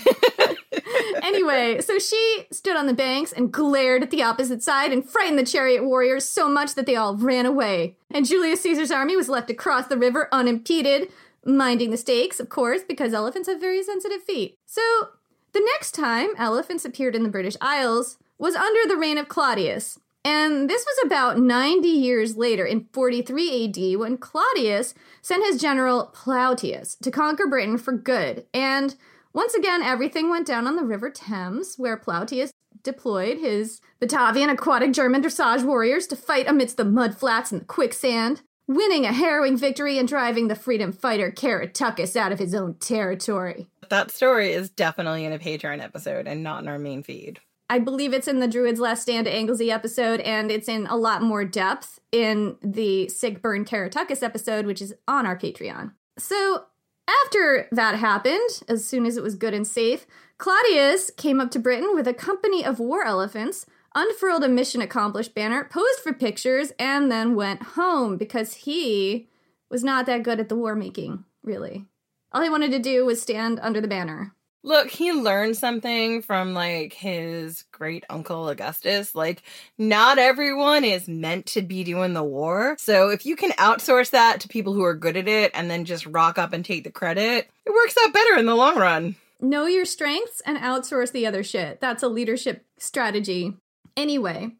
anyway, 1.22 1.80
so 1.80 1.98
she 1.98 2.46
stood 2.52 2.76
on 2.76 2.86
the 2.86 2.94
banks 2.94 3.32
and 3.32 3.52
glared 3.52 4.02
at 4.02 4.10
the 4.10 4.22
opposite 4.22 4.62
side 4.62 4.92
and 4.92 5.08
frightened 5.08 5.38
the 5.38 5.44
chariot 5.46 5.84
warriors 5.84 6.28
so 6.28 6.48
much 6.48 6.74
that 6.74 6.86
they 6.86 6.96
all 6.96 7.16
ran 7.16 7.46
away. 7.46 7.96
And 8.10 8.26
Julius 8.26 8.62
Caesar's 8.62 8.90
army 8.90 9.16
was 9.16 9.28
left 9.28 9.48
to 9.48 9.54
cross 9.54 9.86
the 9.86 9.96
river 9.98 10.28
unimpeded, 10.32 11.10
minding 11.46 11.90
the 11.90 11.96
stakes, 11.96 12.40
of 12.40 12.48
course, 12.48 12.82
because 12.86 13.14
elephants 13.14 13.48
have 13.48 13.60
very 13.60 13.82
sensitive 13.82 14.22
feet. 14.22 14.56
So 14.66 14.82
the 15.52 15.60
next 15.60 15.92
time 15.92 16.30
elephants 16.36 16.84
appeared 16.84 17.14
in 17.14 17.22
the 17.22 17.28
British 17.28 17.56
Isles 17.60 18.18
was 18.38 18.54
under 18.54 18.86
the 18.86 18.98
reign 18.98 19.16
of 19.16 19.28
Claudius. 19.28 19.98
And 20.24 20.68
this 20.68 20.84
was 20.84 21.06
about 21.06 21.38
90 21.38 21.86
years 21.86 22.36
later, 22.36 22.66
in 22.66 22.88
43 22.92 23.64
AD, 23.64 23.98
when 23.98 24.18
Claudius 24.18 24.92
sent 25.22 25.46
his 25.46 25.60
general 25.60 26.12
Plautius 26.12 26.96
to 26.96 27.12
conquer 27.12 27.46
Britain 27.46 27.78
for 27.78 27.92
good. 27.92 28.44
And 28.52 28.96
once 29.32 29.54
again, 29.54 29.82
everything 29.82 30.28
went 30.28 30.46
down 30.46 30.66
on 30.66 30.74
the 30.74 30.82
River 30.82 31.10
Thames, 31.10 31.76
where 31.76 31.96
Plautius 31.96 32.50
deployed 32.82 33.38
his 33.38 33.80
Batavian 34.00 34.50
aquatic 34.50 34.92
German 34.92 35.22
dressage 35.22 35.62
warriors 35.62 36.06
to 36.08 36.16
fight 36.16 36.48
amidst 36.48 36.76
the 36.76 36.84
mud 36.84 37.16
flats 37.16 37.52
and 37.52 37.60
the 37.60 37.64
quicksand, 37.64 38.42
winning 38.66 39.04
a 39.04 39.12
harrowing 39.12 39.56
victory 39.56 39.98
and 39.98 40.08
driving 40.08 40.48
the 40.48 40.54
freedom 40.54 40.92
fighter 40.92 41.30
Caratacus 41.30 42.16
out 42.16 42.32
of 42.32 42.38
his 42.38 42.54
own 42.54 42.74
territory. 42.74 43.68
That 43.88 44.10
story 44.10 44.52
is 44.52 44.70
definitely 44.70 45.24
in 45.24 45.32
a 45.32 45.38
Patreon 45.38 45.82
episode 45.82 46.26
and 46.26 46.42
not 46.42 46.62
in 46.62 46.68
our 46.68 46.78
main 46.78 47.02
feed. 47.02 47.40
I 47.68 47.78
believe 47.80 48.12
it's 48.12 48.28
in 48.28 48.38
the 48.38 48.46
Druid's 48.46 48.78
Last 48.78 49.02
Stand 49.02 49.26
Anglesey 49.26 49.72
episode, 49.72 50.20
and 50.20 50.50
it's 50.52 50.68
in 50.68 50.86
a 50.86 50.96
lot 50.96 51.22
more 51.22 51.44
depth 51.44 51.98
in 52.12 52.56
the 52.62 53.06
Sigburn 53.06 53.42
Burn 53.42 53.64
Caratacus 53.64 54.22
episode, 54.22 54.66
which 54.66 54.80
is 54.80 54.94
on 55.08 55.26
our 55.26 55.36
Patreon. 55.36 55.92
So 56.16 56.64
after 57.24 57.68
that 57.72 57.96
happened, 57.96 58.62
as 58.68 58.86
soon 58.86 59.04
as 59.04 59.16
it 59.16 59.22
was 59.22 59.34
good 59.34 59.52
and 59.52 59.66
safe, 59.66 60.06
Claudius 60.38 61.10
came 61.16 61.40
up 61.40 61.50
to 61.52 61.58
Britain 61.58 61.90
with 61.94 62.06
a 62.06 62.14
company 62.14 62.64
of 62.64 62.78
war 62.78 63.04
elephants, 63.04 63.66
unfurled 63.96 64.44
a 64.44 64.48
mission 64.48 64.82
accomplished 64.82 65.34
banner, 65.34 65.64
posed 65.64 66.00
for 66.00 66.12
pictures, 66.12 66.72
and 66.78 67.10
then 67.10 67.34
went 67.34 67.62
home 67.62 68.16
because 68.16 68.54
he 68.54 69.26
was 69.70 69.82
not 69.82 70.06
that 70.06 70.22
good 70.22 70.38
at 70.38 70.48
the 70.48 70.54
war 70.54 70.76
making, 70.76 71.24
really. 71.42 71.86
All 72.30 72.42
he 72.42 72.50
wanted 72.50 72.70
to 72.72 72.78
do 72.78 73.06
was 73.06 73.20
stand 73.20 73.58
under 73.60 73.80
the 73.80 73.88
banner. 73.88 74.34
Look, 74.62 74.90
he 74.90 75.12
learned 75.12 75.56
something 75.56 76.22
from 76.22 76.52
like 76.52 76.92
his 76.92 77.62
great 77.70 78.04
uncle 78.10 78.48
Augustus. 78.48 79.14
Like, 79.14 79.44
not 79.78 80.18
everyone 80.18 80.84
is 80.84 81.08
meant 81.08 81.46
to 81.46 81.62
be 81.62 81.84
doing 81.84 82.14
the 82.14 82.24
war. 82.24 82.76
So, 82.78 83.08
if 83.08 83.24
you 83.24 83.36
can 83.36 83.52
outsource 83.52 84.10
that 84.10 84.40
to 84.40 84.48
people 84.48 84.74
who 84.74 84.82
are 84.82 84.94
good 84.94 85.16
at 85.16 85.28
it 85.28 85.52
and 85.54 85.70
then 85.70 85.84
just 85.84 86.04
rock 86.06 86.36
up 86.36 86.52
and 86.52 86.64
take 86.64 86.82
the 86.82 86.90
credit, 86.90 87.48
it 87.64 87.70
works 87.70 87.94
out 88.04 88.12
better 88.12 88.36
in 88.36 88.46
the 88.46 88.56
long 88.56 88.76
run. 88.76 89.14
Know 89.40 89.66
your 89.66 89.84
strengths 89.84 90.42
and 90.44 90.58
outsource 90.58 91.12
the 91.12 91.26
other 91.26 91.44
shit. 91.44 91.80
That's 91.80 92.02
a 92.02 92.08
leadership 92.08 92.64
strategy. 92.76 93.54
Anyway, 93.96 94.50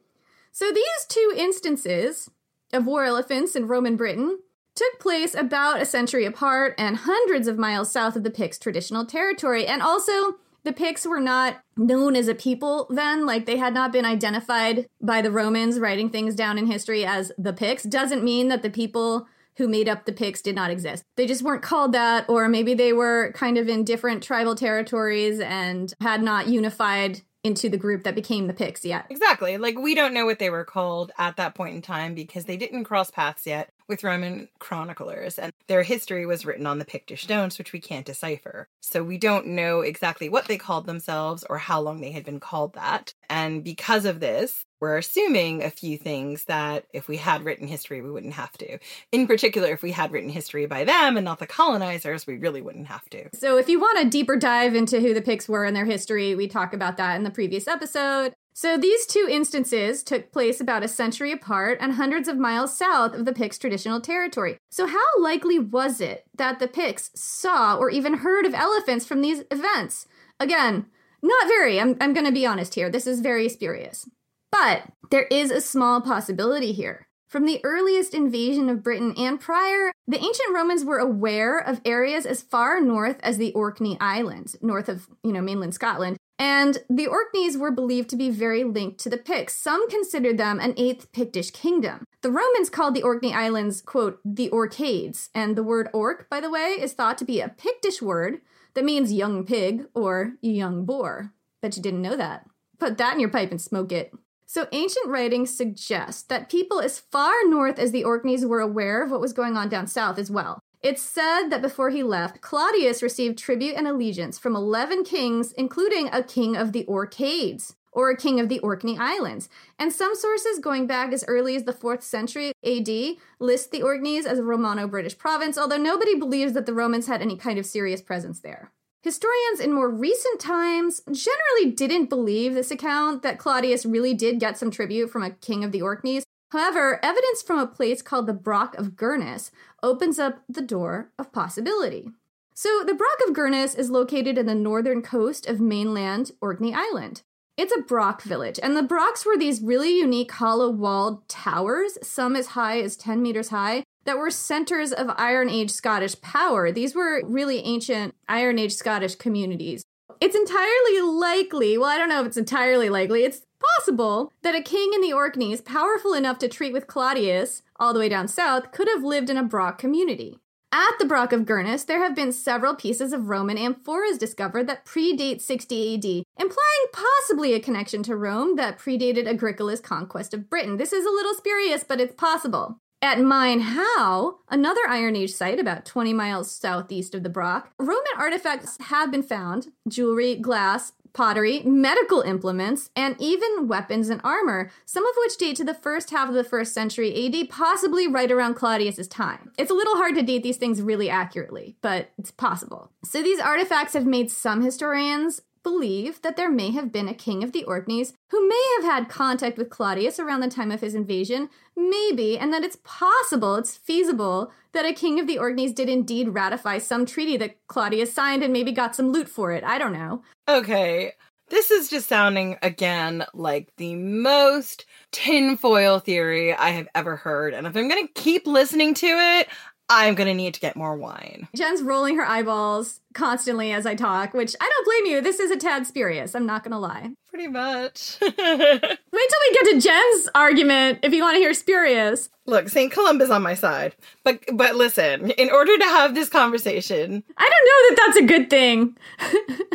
so 0.52 0.72
these 0.72 1.06
two 1.08 1.32
instances 1.36 2.30
of 2.72 2.86
war 2.86 3.04
elephants 3.04 3.54
in 3.54 3.68
Roman 3.68 3.96
Britain 3.96 4.38
took 4.74 4.98
place 5.00 5.34
about 5.34 5.80
a 5.80 5.86
century 5.86 6.24
apart 6.24 6.74
and 6.78 6.98
hundreds 6.98 7.48
of 7.48 7.58
miles 7.58 7.90
south 7.90 8.16
of 8.16 8.22
the 8.22 8.30
Picts' 8.30 8.58
traditional 8.58 9.04
territory. 9.04 9.66
And 9.66 9.82
also, 9.82 10.36
the 10.64 10.72
Picts 10.72 11.06
were 11.06 11.20
not 11.20 11.62
known 11.76 12.16
as 12.16 12.28
a 12.28 12.34
people 12.34 12.86
then, 12.90 13.24
like 13.24 13.46
they 13.46 13.56
had 13.56 13.72
not 13.72 13.92
been 13.92 14.04
identified 14.04 14.86
by 15.00 15.22
the 15.22 15.30
Romans 15.30 15.78
writing 15.78 16.10
things 16.10 16.34
down 16.34 16.58
in 16.58 16.66
history 16.66 17.06
as 17.06 17.32
the 17.38 17.52
Picts. 17.52 17.84
Doesn't 17.84 18.24
mean 18.24 18.48
that 18.48 18.62
the 18.62 18.70
people 18.70 19.28
who 19.56 19.68
made 19.68 19.88
up 19.88 20.04
the 20.04 20.12
Picts 20.12 20.42
did 20.42 20.54
not 20.54 20.70
exist. 20.70 21.04
They 21.16 21.26
just 21.26 21.42
weren't 21.42 21.62
called 21.62 21.92
that, 21.92 22.28
or 22.28 22.48
maybe 22.48 22.74
they 22.74 22.92
were 22.92 23.32
kind 23.34 23.56
of 23.56 23.68
in 23.68 23.84
different 23.84 24.22
tribal 24.22 24.54
territories 24.54 25.40
and 25.40 25.94
had 26.00 26.22
not 26.22 26.48
unified 26.48 27.22
into 27.46 27.68
the 27.68 27.76
group 27.78 28.02
that 28.02 28.14
became 28.14 28.48
the 28.48 28.52
Picts 28.52 28.84
yet. 28.84 29.06
Exactly. 29.08 29.56
Like, 29.56 29.78
we 29.78 29.94
don't 29.94 30.12
know 30.12 30.26
what 30.26 30.38
they 30.38 30.50
were 30.50 30.64
called 30.64 31.12
at 31.16 31.36
that 31.36 31.54
point 31.54 31.76
in 31.76 31.82
time 31.82 32.14
because 32.14 32.44
they 32.44 32.56
didn't 32.56 32.84
cross 32.84 33.10
paths 33.10 33.46
yet 33.46 33.70
with 33.88 34.04
Roman 34.04 34.48
chroniclers, 34.58 35.38
and 35.38 35.52
their 35.68 35.82
history 35.82 36.26
was 36.26 36.44
written 36.44 36.66
on 36.66 36.78
the 36.78 36.84
Pictish 36.84 37.22
stones, 37.22 37.58
which 37.58 37.72
we 37.72 37.80
can't 37.80 38.06
decipher. 38.06 38.68
So 38.80 39.02
we 39.02 39.18
don't 39.18 39.46
know 39.48 39.80
exactly 39.80 40.28
what 40.28 40.46
they 40.46 40.58
called 40.58 40.86
themselves 40.86 41.44
or 41.48 41.58
how 41.58 41.80
long 41.80 42.00
they 42.00 42.12
had 42.12 42.24
been 42.24 42.40
called 42.40 42.74
that. 42.74 43.14
And 43.28 43.62
because 43.62 44.04
of 44.04 44.20
this, 44.20 44.64
we're 44.80 44.98
assuming 44.98 45.62
a 45.62 45.70
few 45.70 45.96
things 45.96 46.44
that 46.44 46.84
if 46.92 47.08
we 47.08 47.16
had 47.16 47.44
written 47.44 47.66
history, 47.66 48.02
we 48.02 48.10
wouldn't 48.10 48.34
have 48.34 48.52
to. 48.58 48.78
In 49.10 49.26
particular, 49.26 49.68
if 49.72 49.82
we 49.82 49.92
had 49.92 50.12
written 50.12 50.28
history 50.28 50.66
by 50.66 50.84
them 50.84 51.16
and 51.16 51.24
not 51.24 51.38
the 51.38 51.46
colonizers, 51.46 52.26
we 52.26 52.36
really 52.36 52.60
wouldn't 52.60 52.88
have 52.88 53.08
to. 53.10 53.28
So, 53.34 53.56
if 53.56 53.68
you 53.68 53.80
want 53.80 54.06
a 54.06 54.10
deeper 54.10 54.36
dive 54.36 54.74
into 54.74 55.00
who 55.00 55.14
the 55.14 55.22
Picts 55.22 55.48
were 55.48 55.64
and 55.64 55.74
their 55.74 55.86
history, 55.86 56.34
we 56.34 56.46
talk 56.46 56.74
about 56.74 56.98
that 56.98 57.16
in 57.16 57.24
the 57.24 57.30
previous 57.30 57.66
episode. 57.66 58.34
So, 58.58 58.78
these 58.78 59.04
two 59.04 59.28
instances 59.30 60.02
took 60.02 60.32
place 60.32 60.62
about 60.62 60.82
a 60.82 60.88
century 60.88 61.30
apart 61.30 61.76
and 61.78 61.92
hundreds 61.92 62.26
of 62.26 62.38
miles 62.38 62.74
south 62.74 63.12
of 63.12 63.26
the 63.26 63.34
Picts' 63.34 63.58
traditional 63.58 64.00
territory. 64.00 64.56
So, 64.70 64.86
how 64.86 65.04
likely 65.20 65.58
was 65.58 66.00
it 66.00 66.24
that 66.34 66.58
the 66.58 66.66
Picts 66.66 67.10
saw 67.14 67.76
or 67.76 67.90
even 67.90 68.14
heard 68.14 68.46
of 68.46 68.54
elephants 68.54 69.04
from 69.04 69.20
these 69.20 69.42
events? 69.50 70.06
Again, 70.40 70.86
not 71.20 71.46
very. 71.48 71.78
I'm, 71.78 71.98
I'm 72.00 72.14
going 72.14 72.24
to 72.24 72.32
be 72.32 72.46
honest 72.46 72.76
here. 72.76 72.88
This 72.88 73.06
is 73.06 73.20
very 73.20 73.50
spurious. 73.50 74.08
But 74.50 74.84
there 75.10 75.26
is 75.30 75.50
a 75.50 75.60
small 75.60 76.00
possibility 76.00 76.72
here. 76.72 77.08
From 77.28 77.44
the 77.44 77.60
earliest 77.62 78.14
invasion 78.14 78.70
of 78.70 78.82
Britain 78.82 79.12
and 79.18 79.38
prior, 79.38 79.92
the 80.08 80.16
ancient 80.16 80.54
Romans 80.54 80.82
were 80.82 80.98
aware 80.98 81.58
of 81.58 81.82
areas 81.84 82.24
as 82.24 82.40
far 82.40 82.80
north 82.80 83.20
as 83.22 83.36
the 83.36 83.52
Orkney 83.52 83.98
Islands, 84.00 84.56
north 84.62 84.88
of, 84.88 85.08
you 85.22 85.32
know, 85.32 85.42
mainland 85.42 85.74
Scotland. 85.74 86.16
And 86.38 86.78
the 86.90 87.06
Orkneys 87.06 87.56
were 87.56 87.70
believed 87.70 88.10
to 88.10 88.16
be 88.16 88.30
very 88.30 88.62
linked 88.62 88.98
to 89.00 89.08
the 89.08 89.16
Picts. 89.16 89.54
Some 89.54 89.88
considered 89.88 90.36
them 90.36 90.60
an 90.60 90.74
eighth 90.76 91.10
Pictish 91.12 91.50
kingdom. 91.50 92.04
The 92.20 92.30
Romans 92.30 92.68
called 92.68 92.94
the 92.94 93.02
Orkney 93.02 93.32
Islands, 93.32 93.80
quote, 93.80 94.20
the 94.24 94.50
Orcades. 94.50 95.30
And 95.34 95.56
the 95.56 95.62
word 95.62 95.88
orc, 95.94 96.28
by 96.28 96.40
the 96.40 96.50
way, 96.50 96.76
is 96.78 96.92
thought 96.92 97.16
to 97.18 97.24
be 97.24 97.40
a 97.40 97.48
Pictish 97.48 98.02
word 98.02 98.40
that 98.74 98.84
means 98.84 99.12
young 99.12 99.44
pig 99.44 99.86
or 99.94 100.34
young 100.42 100.84
boar. 100.84 101.32
Bet 101.62 101.76
you 101.76 101.82
didn't 101.82 102.02
know 102.02 102.16
that. 102.16 102.46
Put 102.78 102.98
that 102.98 103.14
in 103.14 103.20
your 103.20 103.30
pipe 103.30 103.50
and 103.50 103.60
smoke 103.60 103.90
it. 103.90 104.12
So, 104.44 104.68
ancient 104.70 105.08
writings 105.08 105.56
suggest 105.56 106.28
that 106.28 106.50
people 106.50 106.80
as 106.80 107.00
far 107.00 107.32
north 107.46 107.80
as 107.80 107.90
the 107.90 108.04
Orkneys 108.04 108.46
were 108.46 108.60
aware 108.60 109.02
of 109.02 109.10
what 109.10 109.20
was 109.20 109.32
going 109.32 109.56
on 109.56 109.68
down 109.68 109.88
south 109.88 110.18
as 110.18 110.30
well. 110.30 110.60
It's 110.86 111.02
said 111.02 111.48
that 111.48 111.62
before 111.62 111.90
he 111.90 112.04
left, 112.04 112.40
Claudius 112.40 113.02
received 113.02 113.36
tribute 113.36 113.74
and 113.74 113.88
allegiance 113.88 114.38
from 114.38 114.54
11 114.54 115.02
kings, 115.02 115.50
including 115.50 116.08
a 116.12 116.22
king 116.22 116.56
of 116.56 116.70
the 116.70 116.84
Orcades. 116.84 117.74
or 117.90 118.10
a 118.10 118.16
king 118.16 118.38
of 118.38 118.50
the 118.50 118.58
Orkney 118.58 118.98
Islands. 118.98 119.48
And 119.78 119.90
some 119.90 120.14
sources 120.14 120.58
going 120.58 120.86
back 120.86 121.14
as 121.14 121.24
early 121.26 121.56
as 121.56 121.64
the 121.64 121.72
4th 121.72 122.02
century 122.02 122.52
AD 122.62 123.16
list 123.40 123.70
the 123.70 123.82
Orkneys 123.82 124.26
as 124.26 124.38
a 124.38 124.44
Romano 124.44 124.86
British 124.86 125.16
province, 125.16 125.56
although 125.56 125.78
nobody 125.78 126.14
believes 126.14 126.52
that 126.52 126.66
the 126.66 126.74
Romans 126.74 127.06
had 127.06 127.22
any 127.22 127.36
kind 127.36 127.58
of 127.58 127.64
serious 127.64 128.02
presence 128.02 128.40
there. 128.40 128.70
Historians 129.02 129.60
in 129.60 129.72
more 129.72 129.90
recent 129.90 130.38
times 130.38 131.00
generally 131.06 131.74
didn't 131.74 132.10
believe 132.10 132.52
this 132.52 132.70
account 132.70 133.22
that 133.22 133.38
Claudius 133.38 133.86
really 133.86 134.12
did 134.12 134.38
get 134.38 134.58
some 134.58 134.70
tribute 134.70 135.10
from 135.10 135.22
a 135.22 135.30
king 135.30 135.64
of 135.64 135.72
the 135.72 135.80
Orkneys. 135.80 136.26
However, 136.50 137.00
evidence 137.02 137.42
from 137.42 137.58
a 137.58 137.66
place 137.66 138.02
called 138.02 138.26
the 138.26 138.32
Broch 138.32 138.74
of 138.76 138.94
Gurness 138.94 139.50
opens 139.86 140.18
up 140.18 140.42
the 140.48 140.60
door 140.60 141.12
of 141.18 141.32
possibility. 141.32 142.10
So, 142.52 142.82
the 142.84 142.94
Broch 142.94 143.20
of 143.28 143.34
Gurness 143.34 143.78
is 143.78 143.88
located 143.88 144.36
in 144.36 144.46
the 144.46 144.54
northern 144.54 145.00
coast 145.00 145.46
of 145.46 145.60
mainland 145.60 146.32
Orkney 146.40 146.74
Island. 146.74 147.22
It's 147.56 147.74
a 147.74 147.82
Broch 147.82 148.22
village, 148.22 148.58
and 148.62 148.76
the 148.76 148.82
Brochs 148.82 149.24
were 149.24 149.38
these 149.38 149.62
really 149.62 149.96
unique 149.96 150.32
hollow 150.32 150.70
walled 150.70 151.28
towers, 151.28 151.98
some 152.02 152.34
as 152.34 152.48
high 152.48 152.80
as 152.80 152.96
10 152.96 153.22
meters 153.22 153.50
high, 153.50 153.84
that 154.04 154.18
were 154.18 154.30
centers 154.30 154.92
of 154.92 155.14
Iron 155.16 155.48
Age 155.48 155.70
Scottish 155.70 156.20
power. 156.20 156.72
These 156.72 156.94
were 156.94 157.22
really 157.24 157.60
ancient 157.60 158.14
Iron 158.28 158.58
Age 158.58 158.74
Scottish 158.74 159.14
communities. 159.14 159.84
It's 160.20 160.36
entirely 160.36 161.00
likely, 161.00 161.78
well, 161.78 161.90
I 161.90 161.96
don't 161.96 162.08
know 162.08 162.20
if 162.22 162.26
it's 162.26 162.36
entirely 162.36 162.88
likely, 162.88 163.22
it's 163.22 163.42
possible 163.78 164.32
that 164.42 164.54
a 164.54 164.62
king 164.62 164.92
in 164.94 165.00
the 165.00 165.12
Orkneys, 165.12 165.60
powerful 165.60 166.12
enough 166.14 166.38
to 166.38 166.48
treat 166.48 166.72
with 166.72 166.86
Claudius 166.86 167.62
all 167.78 167.92
the 167.92 168.00
way 168.00 168.08
down 168.08 168.28
south, 168.28 168.72
could 168.72 168.88
have 168.88 169.04
lived 169.04 169.30
in 169.30 169.36
a 169.36 169.42
Broch 169.42 169.78
community. 169.78 170.38
At 170.72 170.98
the 170.98 171.04
Broch 171.04 171.32
of 171.32 171.46
Gurness, 171.46 171.86
there 171.86 172.02
have 172.02 172.14
been 172.14 172.32
several 172.32 172.74
pieces 172.74 173.12
of 173.12 173.28
Roman 173.28 173.56
amphoras 173.56 174.18
discovered 174.18 174.66
that 174.66 174.84
predate 174.84 175.40
60 175.40 175.94
AD, 175.94 176.04
implying 176.38 176.86
possibly 176.92 177.54
a 177.54 177.60
connection 177.60 178.02
to 178.02 178.16
Rome 178.16 178.56
that 178.56 178.78
predated 178.78 179.26
Agricola's 179.26 179.80
conquest 179.80 180.34
of 180.34 180.50
Britain. 180.50 180.76
This 180.76 180.92
is 180.92 181.06
a 181.06 181.10
little 181.10 181.34
spurious, 181.34 181.84
but 181.84 182.00
it's 182.00 182.14
possible. 182.14 182.80
At 183.00 183.20
Mine 183.20 183.60
Howe, 183.60 184.38
another 184.50 184.80
Iron 184.88 185.16
Age 185.16 185.32
site 185.32 185.60
about 185.60 185.84
20 185.84 186.12
miles 186.12 186.50
southeast 186.50 187.14
of 187.14 187.22
the 187.22 187.28
Broch, 187.28 187.70
Roman 187.78 188.02
artifacts 188.18 188.76
have 188.80 189.10
been 189.10 189.22
found 189.22 189.68
jewelry, 189.88 190.34
glass, 190.34 190.92
pottery, 191.16 191.62
medical 191.64 192.20
implements, 192.20 192.90
and 192.94 193.16
even 193.18 193.66
weapons 193.66 194.10
and 194.10 194.20
armor, 194.22 194.70
some 194.84 195.06
of 195.06 195.14
which 195.16 195.38
date 195.38 195.56
to 195.56 195.64
the 195.64 195.72
first 195.72 196.10
half 196.10 196.28
of 196.28 196.34
the 196.34 196.44
first 196.44 196.74
century 196.74 197.26
AD, 197.26 197.48
possibly 197.48 198.06
right 198.06 198.30
around 198.30 198.54
Claudius's 198.54 199.08
time. 199.08 199.50
It's 199.56 199.70
a 199.70 199.74
little 199.74 199.96
hard 199.96 200.14
to 200.16 200.22
date 200.22 200.42
these 200.42 200.58
things 200.58 200.82
really 200.82 201.08
accurately, 201.08 201.74
but 201.80 202.10
it's 202.18 202.30
possible. 202.30 202.92
So 203.02 203.22
these 203.22 203.40
artifacts 203.40 203.94
have 203.94 204.04
made 204.04 204.30
some 204.30 204.60
historians 204.60 205.40
believe 205.66 206.22
that 206.22 206.36
there 206.36 206.48
may 206.48 206.70
have 206.70 206.92
been 206.92 207.08
a 207.08 207.14
king 207.14 207.42
of 207.42 207.50
the 207.50 207.64
Orkneys 207.64 208.12
who 208.30 208.48
may 208.48 208.76
have 208.76 208.84
had 208.84 209.08
contact 209.08 209.58
with 209.58 209.68
Claudius 209.68 210.20
around 210.20 210.38
the 210.38 210.48
time 210.48 210.70
of 210.70 210.80
his 210.80 210.94
invasion, 210.94 211.50
maybe, 211.76 212.38
and 212.38 212.52
that 212.52 212.62
it's 212.62 212.78
possible, 212.84 213.56
it's 213.56 213.76
feasible, 213.76 214.52
that 214.70 214.84
a 214.84 214.92
king 214.92 215.18
of 215.18 215.26
the 215.26 215.38
Orkneys 215.38 215.74
did 215.74 215.88
indeed 215.88 216.28
ratify 216.28 216.78
some 216.78 217.04
treaty 217.04 217.36
that 217.38 217.56
Claudius 217.66 218.14
signed 218.14 218.44
and 218.44 218.52
maybe 218.52 218.70
got 218.70 218.94
some 218.94 219.10
loot 219.10 219.28
for 219.28 219.50
it. 219.50 219.64
I 219.64 219.76
don't 219.76 219.92
know. 219.92 220.22
Okay. 220.48 221.14
This 221.48 221.72
is 221.72 221.90
just 221.90 222.08
sounding 222.08 222.58
again 222.62 223.24
like 223.34 223.72
the 223.76 223.96
most 223.96 224.86
tinfoil 225.10 225.98
theory 225.98 226.54
I 226.54 226.70
have 226.70 226.86
ever 226.94 227.16
heard. 227.16 227.54
And 227.54 227.66
if 227.66 227.76
I'm 227.76 227.88
going 227.88 228.06
to 228.06 228.12
keep 228.14 228.46
listening 228.46 228.94
to 228.94 229.06
it, 229.06 229.48
I'm 229.88 230.14
going 230.14 230.26
to 230.26 230.34
need 230.34 230.54
to 230.54 230.60
get 230.60 230.76
more 230.76 230.96
wine. 230.96 231.48
Jen's 231.54 231.82
rolling 231.82 232.16
her 232.16 232.26
eyeballs 232.26 233.00
constantly 233.14 233.72
as 233.72 233.86
I 233.86 233.94
talk, 233.94 234.34
which 234.34 234.54
I 234.60 234.68
don't 234.68 234.84
blame 234.84 235.12
you. 235.12 235.20
This 235.20 235.40
is 235.40 235.50
a 235.50 235.56
tad 235.56 235.86
spurious. 235.86 236.34
I'm 236.34 236.46
not 236.46 236.64
going 236.64 236.72
to 236.72 236.78
lie. 236.78 237.10
Pretty 237.28 237.48
much. 237.48 238.18
Wait 238.20 238.38
till 238.38 238.40
we 238.40 239.52
get 239.52 239.72
to 239.72 239.80
Jen's 239.80 240.28
argument 240.34 241.00
if 241.02 241.12
you 241.12 241.22
want 241.22 241.34
to 241.34 241.40
hear 241.40 241.54
spurious. 241.54 242.28
Look, 242.46 242.68
St. 242.68 242.92
Columba's 242.92 243.30
on 243.30 243.42
my 243.42 243.54
side. 243.54 243.94
But 244.22 244.40
but 244.52 244.76
listen, 244.76 245.30
in 245.32 245.50
order 245.50 245.76
to 245.76 245.84
have 245.84 246.14
this 246.14 246.28
conversation, 246.28 247.24
I 247.36 247.50
don't 247.50 247.66
know 247.66 247.88
that 247.88 248.02
that's 248.06 248.16
a 248.18 248.26
good 248.26 248.48
thing. 248.48 248.96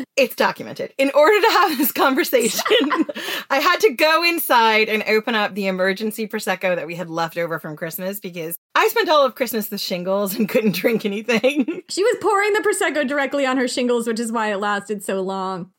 it's 0.16 0.36
documented. 0.36 0.94
In 0.98 1.12
order 1.14 1.40
to 1.42 1.52
have 1.52 1.78
this 1.78 1.92
conversation, 1.92 2.62
I 3.50 3.60
had 3.60 3.82
to 3.82 3.94
go 3.94 4.24
inside 4.24 4.88
and 4.88 5.04
open 5.04 5.36
up 5.36 5.54
the 5.54 5.68
emergency 5.68 6.28
prosecco 6.28 6.76
that 6.76 6.88
we 6.88 6.96
had 6.96 7.10
left 7.10 7.38
over 7.38 7.60
from 7.60 7.76
Christmas 7.76 8.20
because 8.20 8.56
I 8.82 8.88
spent 8.88 9.10
all 9.10 9.24
of 9.24 9.36
Christmas 9.36 9.70
with 9.70 9.80
shingles 9.80 10.36
and 10.36 10.50
couldn't 10.50 10.74
drink 10.74 11.06
anything. 11.06 11.84
She 11.92 12.04
was 12.04 12.18
pouring 12.22 12.54
the 12.54 12.62
prosecco 12.62 13.08
directly 13.08 13.46
on 13.46 13.58
her 13.58 13.68
shingles, 13.68 14.08
which 14.08 14.20
is 14.20 14.32
why 14.32 14.52
it 14.52 14.58
lasted 14.58 15.04
so 15.04 15.22
long. 15.22 15.72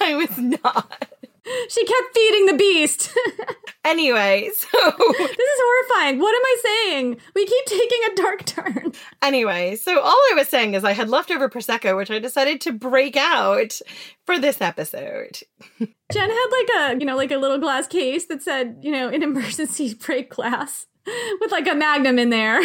I 0.00 0.14
was 0.14 0.38
not. 0.38 1.08
She 1.68 1.84
kept 1.84 2.14
feeding 2.14 2.46
the 2.46 2.54
beast. 2.54 3.10
anyway, 3.84 4.50
so 4.54 4.68
this 4.78 5.30
is 5.30 5.60
horrifying. 5.62 6.20
What 6.20 6.34
am 6.34 6.42
I 6.42 6.56
saying? 6.62 7.20
We 7.34 7.44
keep 7.44 7.66
taking 7.66 7.98
a 8.10 8.16
dark 8.16 8.44
turn. 8.46 8.92
Anyway, 9.20 9.76
so 9.76 10.00
all 10.00 10.20
I 10.30 10.34
was 10.36 10.48
saying 10.48 10.74
is 10.74 10.84
I 10.84 10.92
had 10.92 11.10
leftover 11.10 11.50
prosecco, 11.50 11.96
which 11.96 12.10
I 12.10 12.18
decided 12.18 12.60
to 12.62 12.72
break 12.72 13.16
out 13.16 13.78
for 14.26 14.38
this 14.38 14.60
episode. 14.60 15.40
Jen 16.12 16.30
had 16.30 16.46
like 16.52 16.68
a, 16.78 17.00
you 17.00 17.04
know, 17.04 17.16
like 17.16 17.32
a 17.32 17.38
little 17.38 17.58
glass 17.58 17.86
case 17.86 18.26
that 18.26 18.42
said, 18.42 18.78
you 18.80 18.92
know, 18.92 19.08
an 19.08 19.22
emergency 19.22 19.92
break 19.94 20.30
glass 20.30 20.86
with 21.40 21.52
like 21.52 21.66
a 21.68 21.74
magnum 21.74 22.18
in 22.18 22.30
there. 22.30 22.60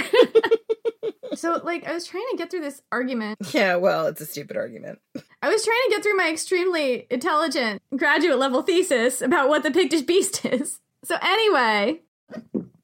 so, 1.35 1.61
like, 1.63 1.87
I 1.87 1.93
was 1.93 2.05
trying 2.05 2.25
to 2.31 2.37
get 2.37 2.51
through 2.51 2.61
this 2.61 2.81
argument. 2.91 3.39
Yeah, 3.53 3.75
well, 3.75 4.07
it's 4.07 4.21
a 4.21 4.25
stupid 4.25 4.57
argument. 4.57 4.99
I 5.41 5.49
was 5.49 5.63
trying 5.63 5.81
to 5.85 5.91
get 5.91 6.03
through 6.03 6.17
my 6.17 6.29
extremely 6.29 7.07
intelligent 7.09 7.81
graduate 7.95 8.39
level 8.39 8.61
thesis 8.61 9.21
about 9.21 9.49
what 9.49 9.63
the 9.63 9.71
Pictish 9.71 10.05
Beast 10.05 10.45
is. 10.45 10.79
So, 11.03 11.17
anyway, 11.21 12.01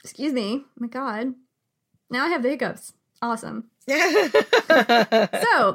excuse 0.03 0.33
me. 0.33 0.65
my 0.77 0.87
God. 0.87 1.33
Now 2.09 2.25
I 2.25 2.29
have 2.29 2.43
the 2.43 2.49
hiccups. 2.49 2.93
Awesome. 3.21 3.65
so, 3.87 3.95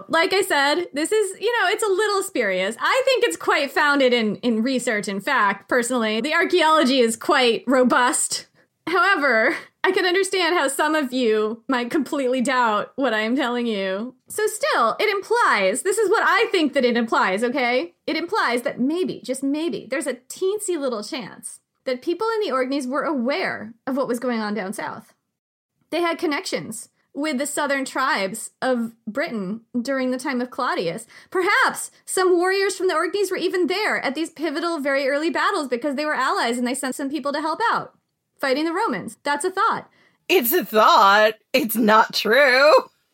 like 0.09 0.33
I 0.33 0.45
said, 0.47 0.87
this 0.93 1.13
is, 1.13 1.41
you 1.41 1.53
know, 1.61 1.69
it's 1.69 1.83
a 1.83 1.89
little 1.89 2.23
spurious. 2.23 2.77
I 2.79 3.03
think 3.05 3.25
it's 3.25 3.37
quite 3.37 3.71
founded 3.71 4.13
in 4.13 4.37
in 4.37 4.63
research 4.63 5.09
and 5.09 5.25
fact, 5.25 5.69
personally. 5.69 6.21
The 6.21 6.35
archaeology 6.35 7.01
is 7.01 7.17
quite 7.17 7.65
robust. 7.67 8.47
However, 8.89 9.57
I 9.83 9.91
can 9.91 10.05
understand 10.05 10.57
how 10.57 10.69
some 10.69 10.95
of 10.95 11.13
you 11.13 11.65
might 11.69 11.91
completely 11.91 12.41
doubt 12.41 12.93
what 12.97 13.13
I 13.13 13.21
am 13.21 13.37
telling 13.37 13.67
you. 13.67 14.15
So, 14.29 14.47
still, 14.47 14.97
it 15.01 15.09
implies 15.09 15.83
this 15.83 15.99
is 15.99 16.09
what 16.11 16.23
I 16.25 16.49
think 16.51 16.73
that 16.75 16.85
it 16.85 16.97
implies, 16.97 17.43
okay? 17.43 17.95
It 18.07 18.17
implies 18.17 18.63
that 18.63 18.81
maybe, 18.81 19.21
just 19.25 19.43
maybe, 19.43 19.87
there's 19.91 20.07
a 20.07 20.15
teensy 20.15 20.79
little 20.79 21.03
chance 21.03 21.61
that 21.85 22.03
people 22.03 22.29
in 22.35 22.41
the 22.41 22.53
Orkneys 22.53 22.87
were 22.87 23.03
aware 23.03 23.75
of 23.87 23.97
what 23.97 24.09
was 24.09 24.19
going 24.21 24.41
on 24.41 24.55
down 24.55 24.73
south. 24.73 25.15
They 25.91 26.01
had 26.01 26.19
connections 26.19 26.89
with 27.15 27.39
the 27.39 27.47
southern 27.47 27.85
tribes 27.85 28.51
of 28.61 28.93
Britain 29.07 29.63
during 29.81 30.11
the 30.11 30.19
time 30.19 30.41
of 30.41 30.51
Claudius. 30.51 31.07
Perhaps 31.31 31.91
some 32.05 32.37
warriors 32.37 32.77
from 32.77 32.89
the 32.89 32.95
Orkneys 32.95 33.31
were 33.31 33.37
even 33.37 33.69
there 33.69 34.01
at 34.05 34.15
these 34.15 34.31
pivotal, 34.31 34.79
very 34.81 35.09
early 35.09 35.31
battles 35.31 35.67
because 35.67 35.95
they 35.95 36.05
were 36.05 36.15
allies 36.15 36.59
and 36.59 36.67
they 36.67 36.75
sent 36.75 36.95
some 36.95 37.09
people 37.09 37.33
to 37.33 37.41
help 37.41 37.61
out 37.73 37.96
fighting 38.41 38.65
the 38.65 38.73
Romans. 38.73 39.19
That's 39.23 39.45
a 39.45 39.51
thought. 39.51 39.91
It's 40.29 40.53
a 40.53 40.65
thought. 40.65 41.35
It's 41.53 41.77
not 41.77 42.15
true. 42.15 42.73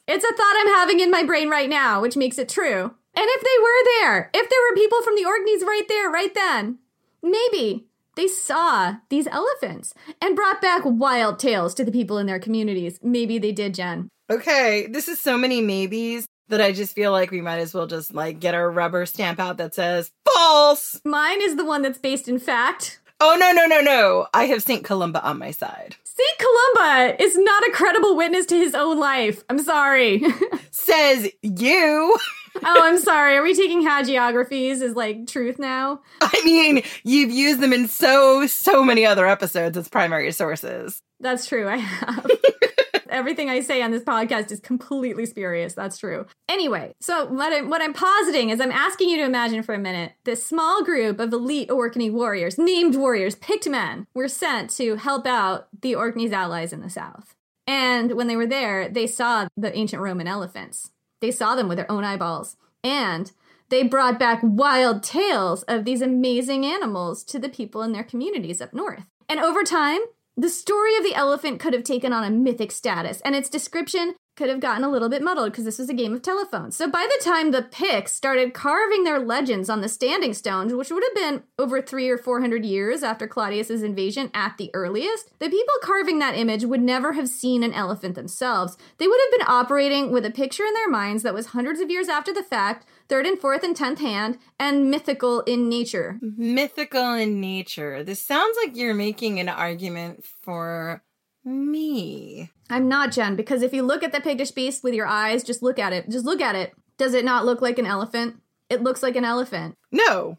It's 0.09 0.25
a 0.25 0.35
thought 0.35 0.57
I'm 0.59 0.75
having 0.75 1.01
in 1.01 1.11
my 1.11 1.23
brain 1.23 1.49
right 1.49 1.69
now, 1.69 2.01
which 2.01 2.17
makes 2.17 2.39
it 2.39 2.49
true. 2.49 2.95
And 3.15 3.27
if 3.29 3.41
they 3.43 3.63
were 3.63 3.85
there, 4.01 4.31
if 4.35 4.49
there 4.49 4.61
were 4.69 4.75
people 4.75 5.03
from 5.03 5.17
the 5.17 5.25
Orkneys 5.25 5.63
right 5.63 5.87
there, 5.89 6.11
right 6.11 6.35
then, 6.35 6.79
maybe 7.23 7.87
they 8.17 8.27
saw 8.27 8.97
these 9.11 9.27
elephants 9.27 9.95
and 10.21 10.37
brought 10.37 10.61
back 10.61 10.83
wild 10.85 11.39
tales 11.39 11.75
to 11.75 11.85
the 11.85 11.93
people 11.93 12.19
in 12.19 12.27
their 12.27 12.39
communities. 12.39 12.99
Maybe 13.03 13.39
they 13.39 13.53
did, 13.53 13.75
Jen. 13.75 14.09
Okay, 14.31 14.87
this 14.91 15.09
is 15.09 15.21
so 15.21 15.37
many 15.37 15.61
maybes 15.61 16.27
that 16.49 16.61
I 16.61 16.73
just 16.73 16.95
feel 16.95 17.13
like 17.13 17.31
we 17.31 17.41
might 17.41 17.59
as 17.59 17.75
well 17.75 17.87
just 17.87 18.15
like 18.15 18.41
get 18.41 18.55
our 18.55 18.71
rubber 18.71 19.07
stamp 19.07 19.39
out 19.39 19.59
that 19.59 19.75
says 19.75 20.11
false. 20.25 21.01
Mine 21.05 21.41
is 21.43 21.57
the 21.57 21.65
one 21.65 21.83
that's 21.83 21.99
based 21.99 22.29
in 22.29 22.39
fact. 22.39 23.01
Oh, 23.25 23.37
no, 23.37 23.53
no, 23.53 23.67
no, 23.67 23.81
no. 23.81 24.27
I 24.35 24.47
have 24.47 24.65
St. 24.65 24.83
Columba 24.83 25.23
on 25.23 25.39
my 25.39 25.53
side. 25.53 25.95
St. 26.03 26.39
Columba 26.41 27.23
is 27.23 27.39
not 27.39 27.63
a 27.69 27.71
credible 27.71 28.17
witness 28.17 28.47
to 28.47 28.57
his 28.57 28.75
own 28.75 28.99
life. 28.99 29.45
I'm 29.49 29.63
sorry. 29.63 30.25
Says 30.73 31.31
you. 31.41 32.19
oh, 32.65 32.81
I'm 32.83 32.99
sorry. 32.99 33.37
Are 33.37 33.43
we 33.45 33.55
taking 33.55 33.83
hagiographies 33.87 34.83
as 34.83 34.97
like 34.97 35.29
truth 35.29 35.61
now? 35.61 36.01
I 36.21 36.43
mean, 36.45 36.83
you've 37.05 37.31
used 37.31 37.61
them 37.61 37.73
in 37.73 37.87
so, 37.87 38.49
so 38.49 38.83
many 38.83 39.07
other 39.07 39.29
episodes 39.29 39.79
as 39.79 39.89
primary 39.89 40.33
sources. 40.33 41.01
That's 41.21 41.47
true. 41.47 41.69
I 41.69 41.77
have 41.77 42.27
everything 43.13 43.51
I 43.51 43.61
say 43.61 43.83
on 43.83 43.91
this 43.91 44.03
podcast 44.03 44.51
is 44.51 44.61
completely 44.61 45.27
spurious. 45.27 45.75
That's 45.75 45.99
true. 45.99 46.27
Anyway, 46.49 46.95
so 47.01 47.27
what 47.27 47.53
I'm, 47.53 47.71
what 47.71 47.83
I'm 47.83 47.93
positing 47.93 48.51
is 48.51 48.61
I'm 48.61 48.73
asking 48.73 49.09
you 49.09 49.19
to 49.19 49.25
imagine 49.25 49.63
for 49.63 49.75
a 49.75 49.79
minute 49.79 50.13
this 50.25 50.45
small 50.45 50.83
group 50.83 51.21
of 51.21 51.33
elite 51.33 51.71
Orkney 51.71 52.11
warriors, 52.11 52.59
named 52.59 52.97
warriors, 52.97 53.35
picked 53.35 53.69
men, 53.69 54.07
were 54.15 54.29
sent 54.29 54.71
to 54.71 54.97
help 54.97 55.27
out 55.27 55.69
the 55.81 55.95
Orkneys' 55.95 56.33
allies 56.33 56.73
in 56.73 56.81
the 56.81 56.91
south. 56.91 57.35
And 57.67 58.13
when 58.13 58.27
they 58.27 58.37
were 58.37 58.47
there, 58.47 58.89
they 58.89 59.07
saw 59.07 59.49
the 59.57 59.77
ancient 59.77 60.03
Roman 60.03 60.27
elephants. 60.27 60.91
They 61.21 61.31
saw 61.31 61.55
them 61.55 61.69
with 61.69 61.79
their 61.79 61.91
own 61.91 62.05
eyeballs. 62.05 62.57
And 62.83 63.31
they 63.69 63.83
brought 63.83 64.19
back 64.19 64.41
wild 64.43 65.03
tales 65.03 65.63
of 65.63 65.85
these 65.85 66.03
amazing 66.03 66.67
animals 66.67 67.25
to 67.25 67.39
the 67.39 67.49
people 67.49 67.83
in 67.83 67.93
their 67.93 68.05
communities 68.05 68.61
up 68.61 68.75
north. 68.75 69.07
And 69.29 69.41
over 69.41 69.63
time, 69.63 70.01
the 70.37 70.49
story 70.49 70.97
of 70.97 71.05
the 71.05 71.15
elephant 71.15 71.61
could 71.61 71.75
have 71.75 71.85
taken 71.85 72.13
on 72.13 72.25
a 72.25 72.31
mythic 72.31 72.73
status, 72.73 73.21
and 73.23 73.35
its 73.35 73.49
description 73.49 74.15
could 74.35 74.49
have 74.49 74.61
gotten 74.61 74.83
a 74.83 74.91
little 74.91 75.11
bit 75.11 75.21
muddled 75.21 75.53
because 75.53 75.67
this 75.67 75.79
was 75.79 75.91
a 75.91 75.95
game 75.95 76.15
of 76.15 76.23
telephone. 76.23 76.71
So 76.71 76.89
by 76.89 77.07
the 77.07 77.23
time 77.23 77.51
the 77.51 77.69
Picts 77.71 78.15
started 78.15 78.55
carving 78.55 79.05
their 79.05 79.19
legends 79.19 79.69
on 79.69 79.83
the 79.83 79.91
standing 79.91 80.33
stones, 80.33 80.73
which 80.73 80.91
would 80.91 81.05
have 81.05 81.15
been 81.15 81.43
over 81.59 81.83
three 81.83 82.09
or 82.09 82.17
four 82.17 82.41
hundred 82.41 82.65
years 82.65 83.03
after 83.03 83.29
Claudius's 83.29 83.83
invasion 83.83 84.31
at 84.33 84.57
the 84.57 84.71
earliest, 84.73 85.39
the 85.39 85.51
people 85.51 85.75
carving 85.83 86.19
that 86.21 86.35
image 86.35 86.65
would 86.65 86.81
never 86.81 87.13
have 87.13 87.29
seen 87.29 87.63
an 87.63 87.75
elephant 87.75 88.15
themselves. 88.15 88.79
They 88.97 89.07
would 89.07 89.21
have 89.21 89.39
been 89.39 89.55
operating 89.55 90.11
with 90.11 90.25
a 90.25 90.31
picture 90.31 90.65
in 90.65 90.73
their 90.73 90.89
minds 90.89 91.23
that 91.25 91.35
was 91.35 91.49
hundreds 91.49 91.81
of 91.81 91.91
years 91.91 92.09
after 92.09 92.33
the 92.33 92.43
fact, 92.43 92.87
third 93.09 93.27
and 93.27 93.39
fourth 93.39 93.63
and 93.63 93.77
tenth 93.77 94.01
hand, 94.01 94.39
and 94.59 94.91
mythical 94.91 95.41
in 95.43 95.69
nature. 95.69 96.19
Mythical 96.21 97.15
in 97.15 97.41
nature. 97.41 98.03
This 98.03 98.21
sounds 98.21 98.57
like 98.63 98.77
you're 98.77 98.95
making 98.95 99.41
an 99.41 99.49
argument 99.49 100.25
for 100.25 101.03
me. 101.45 102.51
I'm 102.71 102.89
not, 102.89 103.13
Jen, 103.13 103.37
because 103.37 103.63
if 103.63 103.73
you 103.73 103.83
look 103.83 104.03
at 104.03 104.13
the 104.13 104.21
Pictish 104.21 104.55
beast 104.55 104.83
with 104.83 104.95
your 104.95 105.07
eyes, 105.07 105.43
just 105.43 105.63
look 105.63 105.79
at 105.79 105.93
it. 105.93 106.09
Just 106.09 106.25
look 106.25 106.41
at 106.41 106.55
it. 106.55 106.73
Does 106.97 107.15
it 107.15 107.25
not 107.25 107.45
look 107.45 107.61
like 107.61 107.79
an 107.79 107.87
elephant? 107.87 108.37
It 108.71 108.83
looks 108.83 109.03
like 109.03 109.17
an 109.17 109.25
elephant. 109.25 109.77
No, 109.91 110.39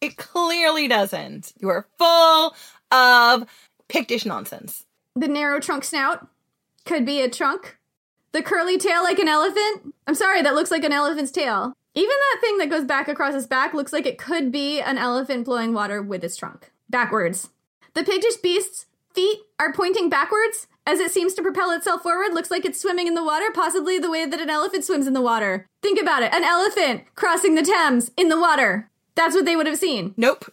it 0.00 0.16
clearly 0.16 0.88
doesn't. 0.88 1.52
You 1.60 1.68
are 1.68 1.86
full 1.98 2.54
of 2.90 3.46
Pictish 3.88 4.24
nonsense. 4.24 4.86
The 5.16 5.28
narrow 5.28 5.60
trunk 5.60 5.84
snout 5.84 6.26
could 6.84 7.04
be 7.04 7.20
a 7.20 7.28
trunk. 7.28 7.78
The 8.32 8.42
curly 8.42 8.78
tail 8.78 9.02
like 9.02 9.18
an 9.18 9.28
elephant. 9.28 9.94
I'm 10.06 10.14
sorry, 10.14 10.42
that 10.42 10.54
looks 10.54 10.70
like 10.70 10.84
an 10.84 10.92
elephant's 10.92 11.30
tail. 11.30 11.74
Even 11.94 12.10
that 12.10 12.40
thing 12.40 12.58
that 12.58 12.70
goes 12.70 12.84
back 12.84 13.08
across 13.08 13.34
his 13.34 13.46
back 13.46 13.72
looks 13.72 13.92
like 13.92 14.06
it 14.06 14.18
could 14.18 14.50
be 14.50 14.80
an 14.80 14.98
elephant 14.98 15.44
blowing 15.44 15.72
water 15.72 16.02
with 16.02 16.24
its 16.24 16.36
trunk. 16.36 16.72
Backwards. 16.90 17.50
The 17.94 18.02
Pictish 18.02 18.42
beast's 18.42 18.86
feet 19.12 19.38
are 19.60 19.72
pointing 19.72 20.08
backwards 20.08 20.66
as 20.86 20.98
it 20.98 21.12
seems 21.12 21.34
to 21.34 21.42
propel 21.42 21.70
itself 21.70 22.02
forward. 22.02 22.34
Looks 22.34 22.50
like 22.50 22.64
it's 22.64 22.80
swimming 22.80 23.06
in 23.06 23.14
the 23.14 23.24
water, 23.24 23.46
possibly 23.54 23.98
the 23.98 24.10
way 24.10 24.26
that 24.26 24.40
an 24.40 24.50
elephant 24.50 24.84
swims 24.84 25.06
in 25.06 25.12
the 25.12 25.22
water. 25.22 25.66
Think 25.82 26.00
about 26.00 26.22
it 26.22 26.34
an 26.34 26.44
elephant 26.44 27.04
crossing 27.14 27.54
the 27.54 27.62
Thames 27.62 28.10
in 28.16 28.28
the 28.28 28.40
water. 28.40 28.90
That's 29.14 29.34
what 29.34 29.44
they 29.44 29.54
would 29.54 29.66
have 29.66 29.78
seen. 29.78 30.14
Nope. 30.16 30.52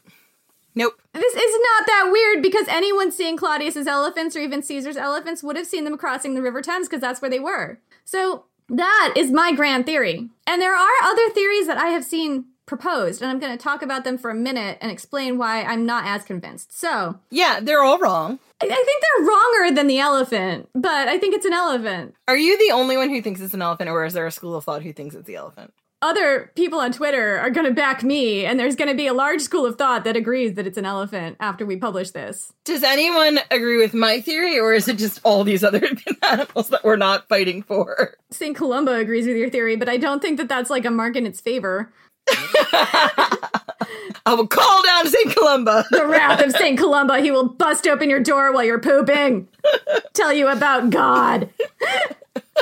Nope. 0.75 1.01
This 1.13 1.33
is 1.33 1.59
not 1.75 1.87
that 1.87 2.09
weird 2.11 2.41
because 2.41 2.67
anyone 2.69 3.11
seeing 3.11 3.35
Claudius's 3.35 3.87
elephants 3.87 4.35
or 4.35 4.39
even 4.39 4.63
Caesar's 4.63 4.95
elephants 4.95 5.43
would 5.43 5.57
have 5.57 5.67
seen 5.67 5.83
them 5.83 5.97
crossing 5.97 6.33
the 6.33 6.41
River 6.41 6.61
Thames 6.61 6.87
because 6.87 7.01
that's 7.01 7.21
where 7.21 7.31
they 7.31 7.39
were. 7.39 7.79
So 8.05 8.45
that 8.71 9.13
is 9.15 9.31
my 9.31 9.53
grand 9.53 9.85
theory. 9.85 10.29
And 10.47 10.61
there 10.61 10.75
are 10.75 11.03
other 11.03 11.29
theories 11.29 11.67
that 11.67 11.77
I 11.77 11.87
have 11.87 12.03
seen 12.03 12.45
proposed, 12.65 13.21
and 13.21 13.29
I'm 13.29 13.39
going 13.39 13.55
to 13.55 13.61
talk 13.61 13.81
about 13.81 14.05
them 14.05 14.17
for 14.17 14.31
a 14.31 14.35
minute 14.35 14.77
and 14.79 14.89
explain 14.89 15.37
why 15.37 15.61
I'm 15.63 15.85
not 15.85 16.05
as 16.05 16.23
convinced. 16.23 16.77
So, 16.77 17.19
Yeah, 17.29 17.59
they're 17.61 17.83
all 17.83 17.99
wrong. 17.99 18.39
I, 18.61 18.65
I 18.65 18.69
think 18.69 19.03
they're 19.03 19.27
wronger 19.27 19.75
than 19.75 19.87
the 19.87 19.99
elephant, 19.99 20.69
but 20.73 21.09
I 21.09 21.17
think 21.17 21.35
it's 21.35 21.45
an 21.45 21.53
elephant. 21.53 22.15
Are 22.29 22.37
you 22.37 22.57
the 22.57 22.73
only 22.73 22.95
one 22.95 23.09
who 23.09 23.21
thinks 23.21 23.41
it's 23.41 23.53
an 23.53 23.61
elephant, 23.61 23.89
or 23.89 24.05
is 24.05 24.13
there 24.13 24.25
a 24.25 24.31
school 24.31 24.55
of 24.55 24.63
thought 24.63 24.83
who 24.83 24.93
thinks 24.93 25.15
it's 25.15 25.27
the 25.27 25.35
elephant? 25.35 25.73
Other 26.03 26.51
people 26.55 26.79
on 26.79 26.91
Twitter 26.91 27.37
are 27.37 27.51
going 27.51 27.67
to 27.67 27.73
back 27.73 28.03
me, 28.03 28.43
and 28.43 28.59
there's 28.59 28.75
going 28.75 28.87
to 28.87 28.95
be 28.95 29.05
a 29.05 29.13
large 29.13 29.39
school 29.39 29.67
of 29.67 29.77
thought 29.77 30.03
that 30.05 30.17
agrees 30.17 30.55
that 30.55 30.65
it's 30.65 30.77
an 30.77 30.85
elephant 30.85 31.37
after 31.39 31.63
we 31.63 31.77
publish 31.77 32.09
this. 32.09 32.51
Does 32.65 32.81
anyone 32.81 33.39
agree 33.51 33.77
with 33.77 33.93
my 33.93 34.19
theory, 34.19 34.57
or 34.57 34.73
is 34.73 34.87
it 34.87 34.97
just 34.97 35.19
all 35.23 35.43
these 35.43 35.63
other 35.63 35.87
animals 36.31 36.69
that 36.69 36.83
we're 36.83 36.95
not 36.95 37.27
fighting 37.27 37.61
for? 37.61 38.15
St. 38.31 38.55
Columba 38.55 38.93
agrees 38.95 39.27
with 39.27 39.37
your 39.37 39.51
theory, 39.51 39.75
but 39.75 39.87
I 39.87 39.97
don't 39.97 40.23
think 40.23 40.37
that 40.37 40.49
that's 40.49 40.71
like 40.71 40.85
a 40.85 40.91
mark 40.91 41.15
in 41.15 41.27
its 41.27 41.39
favor. 41.39 41.93
I 44.25 44.33
will 44.35 44.47
call 44.47 44.83
down 44.83 45.07
St. 45.07 45.35
Columba. 45.35 45.85
The 45.91 46.07
wrath 46.07 46.43
of 46.43 46.51
St. 46.53 46.79
Columba, 46.79 47.19
he 47.19 47.29
will 47.29 47.47
bust 47.47 47.85
open 47.87 48.09
your 48.09 48.19
door 48.19 48.51
while 48.51 48.63
you're 48.63 48.79
pooping. 48.79 49.47
Tell 50.13 50.33
you 50.33 50.47
about 50.47 50.89
God. 50.89 51.49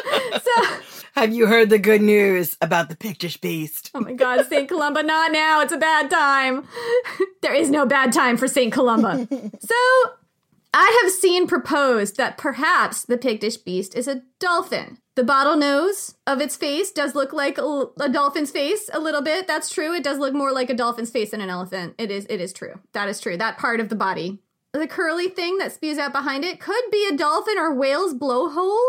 so, 0.02 0.80
Have 1.20 1.34
you 1.34 1.48
heard 1.48 1.70
the 1.70 1.80
good 1.80 2.02
news 2.02 2.56
about 2.62 2.88
the 2.88 2.96
Pictish 2.96 3.42
beast? 3.42 3.92
oh 3.94 4.00
my 4.00 4.14
God, 4.14 4.46
St. 4.48 4.70
Columba, 4.70 5.04
not 5.04 5.34
now. 5.34 5.60
It's 5.60 5.74
a 5.74 5.78
bad 5.78 6.10
time. 6.10 6.66
there 7.42 7.54
is 7.54 7.70
no 7.70 7.86
bad 7.86 8.14
time 8.14 8.38
for 8.38 8.48
St. 8.48 8.72
Columba. 8.72 9.28
so, 9.60 9.76
I 10.74 11.02
have 11.04 11.12
seen 11.12 11.46
proposed 11.46 12.16
that 12.16 12.38
perhaps 12.38 13.04
the 13.04 13.18
Pictish 13.18 13.58
beast 13.58 13.96
is 13.96 14.08
a 14.08 14.22
dolphin. 14.40 15.00
The 15.18 15.26
bottle 15.26 15.58
nose 15.58 16.16
of 16.26 16.40
its 16.40 16.56
face 16.56 16.90
does 16.90 17.16
look 17.16 17.34
like 17.34 17.58
a, 17.58 17.88
a 18.00 18.08
dolphin's 18.08 18.52
face 18.52 18.90
a 18.94 19.00
little 19.02 19.22
bit. 19.22 19.46
That's 19.46 19.70
true. 19.70 19.94
It 19.94 20.06
does 20.06 20.20
look 20.20 20.34
more 20.34 20.54
like 20.54 20.70
a 20.70 20.74
dolphin's 20.74 21.12
face 21.12 21.32
than 21.32 21.42
an 21.42 21.50
elephant. 21.50 21.96
It 21.98 22.12
is. 22.12 22.28
It 22.30 22.40
is 22.40 22.54
true. 22.54 22.80
That 22.94 23.10
is 23.10 23.20
true. 23.20 23.36
That 23.36 23.58
part 23.58 23.82
of 23.82 23.90
the 23.90 23.96
body. 23.98 24.40
The 24.72 24.88
curly 24.88 25.28
thing 25.28 25.58
that 25.58 25.74
spews 25.74 25.98
out 25.98 26.14
behind 26.14 26.46
it 26.46 26.62
could 26.62 26.84
be 26.94 27.06
a 27.12 27.18
dolphin 27.18 27.58
or 27.58 27.74
whale's 27.76 28.14
blowhole. 28.14 28.80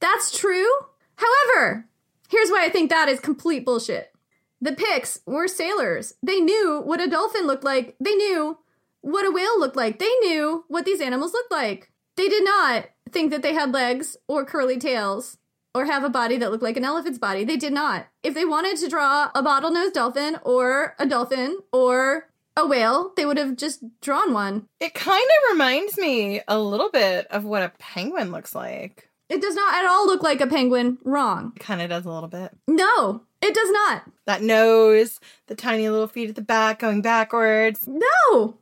That's 0.00 0.34
true. 0.34 0.70
However, 1.16 1.86
here's 2.28 2.50
why 2.50 2.64
I 2.64 2.68
think 2.68 2.90
that 2.90 3.08
is 3.08 3.20
complete 3.20 3.64
bullshit. 3.64 4.12
The 4.60 4.72
Picts 4.72 5.20
were 5.26 5.46
sailors. 5.48 6.14
They 6.22 6.40
knew 6.40 6.80
what 6.84 7.00
a 7.00 7.08
dolphin 7.08 7.46
looked 7.46 7.64
like. 7.64 7.96
They 8.00 8.14
knew 8.14 8.58
what 9.02 9.26
a 9.26 9.30
whale 9.30 9.58
looked 9.60 9.76
like. 9.76 9.98
They 9.98 10.12
knew 10.20 10.64
what 10.68 10.84
these 10.84 11.00
animals 11.00 11.32
looked 11.32 11.52
like. 11.52 11.90
They 12.16 12.28
did 12.28 12.44
not 12.44 12.86
think 13.10 13.30
that 13.30 13.42
they 13.42 13.52
had 13.52 13.72
legs 13.72 14.16
or 14.28 14.44
curly 14.44 14.78
tails 14.78 15.36
or 15.74 15.84
have 15.84 16.04
a 16.04 16.08
body 16.08 16.36
that 16.38 16.50
looked 16.50 16.62
like 16.62 16.76
an 16.76 16.84
elephant's 16.84 17.18
body. 17.18 17.44
They 17.44 17.56
did 17.56 17.72
not. 17.72 18.06
If 18.22 18.34
they 18.34 18.44
wanted 18.44 18.78
to 18.78 18.88
draw 18.88 19.30
a 19.34 19.42
bottlenose 19.42 19.92
dolphin 19.92 20.38
or 20.44 20.94
a 20.98 21.06
dolphin 21.06 21.58
or 21.72 22.28
a 22.56 22.66
whale, 22.66 23.12
they 23.16 23.26
would 23.26 23.36
have 23.36 23.56
just 23.56 23.82
drawn 24.00 24.32
one. 24.32 24.66
It 24.80 24.94
kind 24.94 25.22
of 25.22 25.52
reminds 25.52 25.98
me 25.98 26.40
a 26.46 26.58
little 26.58 26.90
bit 26.90 27.26
of 27.26 27.44
what 27.44 27.62
a 27.62 27.72
penguin 27.78 28.30
looks 28.30 28.54
like. 28.54 29.10
It 29.28 29.40
does 29.40 29.54
not 29.54 29.74
at 29.74 29.86
all 29.86 30.06
look 30.06 30.22
like 30.22 30.40
a 30.40 30.46
penguin. 30.46 30.98
Wrong. 31.02 31.52
It 31.56 31.60
kind 31.60 31.80
of 31.80 31.88
does 31.88 32.04
a 32.04 32.10
little 32.10 32.28
bit. 32.28 32.52
No, 32.68 33.22
it 33.40 33.54
does 33.54 33.70
not. 33.70 34.04
That 34.26 34.42
nose, 34.42 35.18
the 35.46 35.54
tiny 35.54 35.88
little 35.88 36.08
feet 36.08 36.28
at 36.28 36.36
the 36.36 36.42
back 36.42 36.80
going 36.80 37.02
backwards. 37.02 37.86
No. 37.86 38.58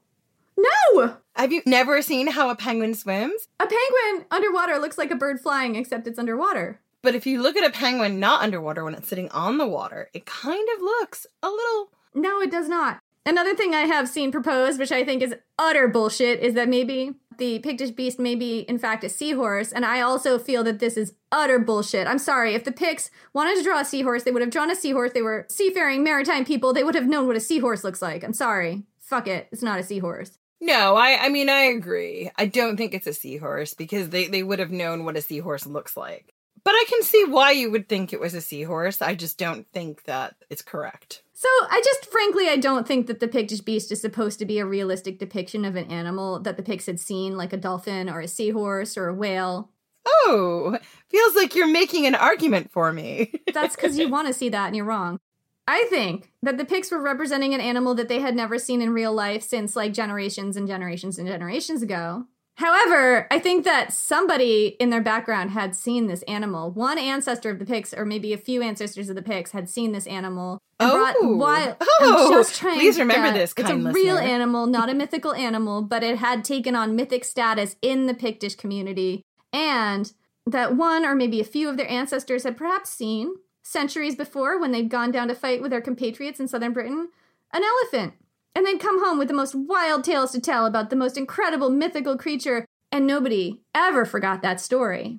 No. 0.56 1.16
Have 1.34 1.52
you 1.52 1.62
never 1.66 2.02
seen 2.02 2.28
how 2.28 2.50
a 2.50 2.56
penguin 2.56 2.94
swims? 2.94 3.48
A 3.58 3.66
penguin 3.66 4.26
underwater 4.30 4.78
looks 4.78 4.98
like 4.98 5.10
a 5.10 5.16
bird 5.16 5.40
flying, 5.40 5.76
except 5.76 6.06
it's 6.06 6.18
underwater. 6.18 6.80
But 7.02 7.14
if 7.16 7.26
you 7.26 7.42
look 7.42 7.56
at 7.56 7.68
a 7.68 7.72
penguin 7.72 8.20
not 8.20 8.42
underwater 8.42 8.84
when 8.84 8.94
it's 8.94 9.08
sitting 9.08 9.28
on 9.30 9.58
the 9.58 9.66
water, 9.66 10.10
it 10.14 10.26
kind 10.26 10.68
of 10.76 10.82
looks 10.82 11.26
a 11.42 11.48
little. 11.48 11.90
No, 12.14 12.40
it 12.40 12.50
does 12.50 12.68
not. 12.68 13.00
Another 13.24 13.54
thing 13.54 13.74
I 13.74 13.82
have 13.82 14.08
seen 14.08 14.30
proposed, 14.30 14.78
which 14.78 14.92
I 14.92 15.04
think 15.04 15.22
is 15.22 15.34
utter 15.58 15.88
bullshit, 15.88 16.40
is 16.40 16.54
that 16.54 16.68
maybe 16.68 17.14
the 17.42 17.58
Pictish 17.58 17.90
beast 17.90 18.20
may 18.20 18.36
be, 18.36 18.60
in 18.60 18.78
fact, 18.78 19.02
a 19.02 19.08
seahorse. 19.08 19.72
And 19.72 19.84
I 19.84 20.00
also 20.00 20.38
feel 20.38 20.62
that 20.62 20.78
this 20.78 20.96
is 20.96 21.14
utter 21.32 21.58
bullshit. 21.58 22.06
I'm 22.06 22.20
sorry. 22.20 22.54
If 22.54 22.62
the 22.62 22.70
Picts 22.70 23.10
wanted 23.34 23.56
to 23.56 23.64
draw 23.64 23.80
a 23.80 23.84
seahorse, 23.84 24.22
they 24.22 24.30
would 24.30 24.42
have 24.42 24.52
drawn 24.52 24.70
a 24.70 24.76
seahorse. 24.76 25.10
They 25.12 25.22
were 25.22 25.46
seafaring 25.50 26.04
maritime 26.04 26.44
people. 26.44 26.72
They 26.72 26.84
would 26.84 26.94
have 26.94 27.08
known 27.08 27.26
what 27.26 27.34
a 27.34 27.40
seahorse 27.40 27.82
looks 27.82 28.00
like. 28.00 28.22
I'm 28.22 28.32
sorry. 28.32 28.84
Fuck 29.00 29.26
it. 29.26 29.48
It's 29.50 29.60
not 29.62 29.80
a 29.80 29.82
seahorse. 29.82 30.38
No, 30.60 30.94
I 30.94 31.24
I 31.24 31.28
mean 31.30 31.48
I 31.48 31.62
agree. 31.62 32.30
I 32.38 32.46
don't 32.46 32.76
think 32.76 32.94
it's 32.94 33.08
a 33.08 33.12
seahorse 33.12 33.74
because 33.74 34.10
they, 34.10 34.28
they 34.28 34.44
would 34.44 34.60
have 34.60 34.70
known 34.70 35.04
what 35.04 35.16
a 35.16 35.20
seahorse 35.20 35.66
looks 35.66 35.96
like. 35.96 36.32
But 36.62 36.74
I 36.74 36.84
can 36.88 37.02
see 37.02 37.24
why 37.24 37.50
you 37.50 37.72
would 37.72 37.88
think 37.88 38.12
it 38.12 38.20
was 38.20 38.34
a 38.34 38.40
seahorse. 38.40 39.02
I 39.02 39.16
just 39.16 39.36
don't 39.36 39.66
think 39.72 40.04
that 40.04 40.36
it's 40.48 40.62
correct. 40.62 41.24
So 41.42 41.48
I 41.68 41.82
just, 41.84 42.06
frankly, 42.06 42.48
I 42.48 42.56
don't 42.56 42.86
think 42.86 43.08
that 43.08 43.18
the 43.18 43.26
Pictish 43.26 43.64
beast 43.64 43.90
is 43.90 44.00
supposed 44.00 44.38
to 44.38 44.44
be 44.44 44.60
a 44.60 44.64
realistic 44.64 45.18
depiction 45.18 45.64
of 45.64 45.74
an 45.74 45.90
animal 45.90 46.38
that 46.38 46.56
the 46.56 46.62
Picts 46.62 46.86
had 46.86 47.00
seen, 47.00 47.36
like 47.36 47.52
a 47.52 47.56
dolphin 47.56 48.08
or 48.08 48.20
a 48.20 48.28
seahorse 48.28 48.96
or 48.96 49.08
a 49.08 49.14
whale. 49.14 49.72
Oh, 50.06 50.78
feels 51.08 51.34
like 51.34 51.56
you're 51.56 51.66
making 51.66 52.06
an 52.06 52.14
argument 52.14 52.70
for 52.70 52.92
me. 52.92 53.34
That's 53.52 53.74
because 53.74 53.98
you 53.98 54.08
want 54.08 54.28
to 54.28 54.32
see 54.32 54.50
that 54.50 54.68
and 54.68 54.76
you're 54.76 54.84
wrong. 54.84 55.18
I 55.66 55.88
think 55.90 56.30
that 56.44 56.58
the 56.58 56.64
Picts 56.64 56.92
were 56.92 57.02
representing 57.02 57.54
an 57.54 57.60
animal 57.60 57.96
that 57.96 58.06
they 58.06 58.20
had 58.20 58.36
never 58.36 58.56
seen 58.56 58.80
in 58.80 58.90
real 58.90 59.12
life 59.12 59.42
since 59.42 59.74
like 59.74 59.92
generations 59.92 60.56
and 60.56 60.68
generations 60.68 61.18
and 61.18 61.26
generations 61.26 61.82
ago. 61.82 62.26
However, 62.56 63.26
I 63.30 63.38
think 63.38 63.64
that 63.64 63.92
somebody 63.92 64.76
in 64.78 64.90
their 64.90 65.00
background 65.00 65.50
had 65.50 65.74
seen 65.74 66.06
this 66.06 66.22
animal. 66.24 66.70
One 66.70 66.98
ancestor 66.98 67.50
of 67.50 67.58
the 67.58 67.64
Picts, 67.64 67.94
or 67.94 68.04
maybe 68.04 68.32
a 68.32 68.38
few 68.38 68.62
ancestors 68.62 69.08
of 69.08 69.16
the 69.16 69.22
Picts, 69.22 69.52
had 69.52 69.68
seen 69.70 69.92
this 69.92 70.06
animal. 70.06 70.58
Oh. 70.78 71.36
wild, 71.36 71.76
Oh, 71.80 72.26
I'm 72.28 72.32
just 72.32 72.56
trying 72.56 72.78
please 72.78 72.98
remember 72.98 73.28
get- 73.28 73.34
this, 73.34 73.52
It's 73.56 73.70
a 73.70 73.72
kind 73.72 73.94
real 73.94 74.18
animal, 74.18 74.66
not 74.66 74.90
a 74.90 74.94
mythical 74.94 75.32
animal, 75.32 75.82
but 75.82 76.02
it 76.02 76.18
had 76.18 76.44
taken 76.44 76.74
on 76.76 76.96
mythic 76.96 77.24
status 77.24 77.76
in 77.82 78.06
the 78.06 78.14
Pictish 78.14 78.56
community, 78.56 79.22
and 79.52 80.12
that 80.46 80.76
one 80.76 81.04
or 81.06 81.14
maybe 81.14 81.40
a 81.40 81.44
few 81.44 81.68
of 81.68 81.76
their 81.76 81.88
ancestors 81.88 82.42
had 82.42 82.56
perhaps 82.56 82.90
seen 82.90 83.34
centuries 83.62 84.16
before 84.16 84.58
when 84.60 84.72
they'd 84.72 84.90
gone 84.90 85.12
down 85.12 85.28
to 85.28 85.34
fight 85.36 85.62
with 85.62 85.70
their 85.70 85.80
compatriots 85.80 86.40
in 86.40 86.48
southern 86.48 86.72
Britain 86.72 87.08
an 87.54 87.62
elephant. 87.62 88.14
And 88.54 88.66
they'd 88.66 88.80
come 88.80 89.02
home 89.04 89.18
with 89.18 89.28
the 89.28 89.34
most 89.34 89.54
wild 89.54 90.04
tales 90.04 90.32
to 90.32 90.40
tell 90.40 90.66
about 90.66 90.90
the 90.90 90.96
most 90.96 91.16
incredible 91.16 91.70
mythical 91.70 92.18
creature, 92.18 92.66
and 92.90 93.06
nobody 93.06 93.60
ever 93.74 94.04
forgot 94.04 94.42
that 94.42 94.60
story. 94.60 95.18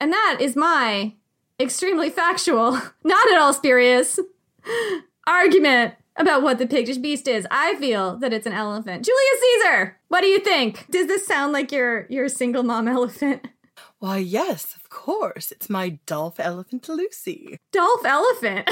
And 0.00 0.12
that 0.12 0.38
is 0.40 0.56
my 0.56 1.14
extremely 1.60 2.10
factual, 2.10 2.72
not 3.04 3.30
at 3.30 3.38
all 3.38 3.52
spurious, 3.52 4.18
argument 5.26 5.94
about 6.16 6.42
what 6.42 6.58
the 6.58 6.66
Pictish 6.66 7.00
beast 7.00 7.28
is. 7.28 7.46
I 7.50 7.76
feel 7.76 8.16
that 8.18 8.32
it's 8.32 8.46
an 8.46 8.52
elephant. 8.52 9.04
Julius 9.04 9.40
Caesar, 9.40 9.98
what 10.08 10.20
do 10.20 10.26
you 10.26 10.40
think? 10.40 10.86
Does 10.90 11.06
this 11.06 11.26
sound 11.26 11.52
like 11.52 11.72
your 11.72 12.06
your 12.10 12.28
single 12.28 12.62
mom 12.62 12.88
elephant? 12.88 13.46
Why, 13.98 14.18
yes, 14.18 14.74
of 14.74 14.90
course. 14.90 15.52
It's 15.52 15.70
my 15.70 16.00
Dolph 16.06 16.40
Elephant 16.40 16.88
Lucy. 16.88 17.56
Dolph 17.70 18.04
Elephant. 18.04 18.68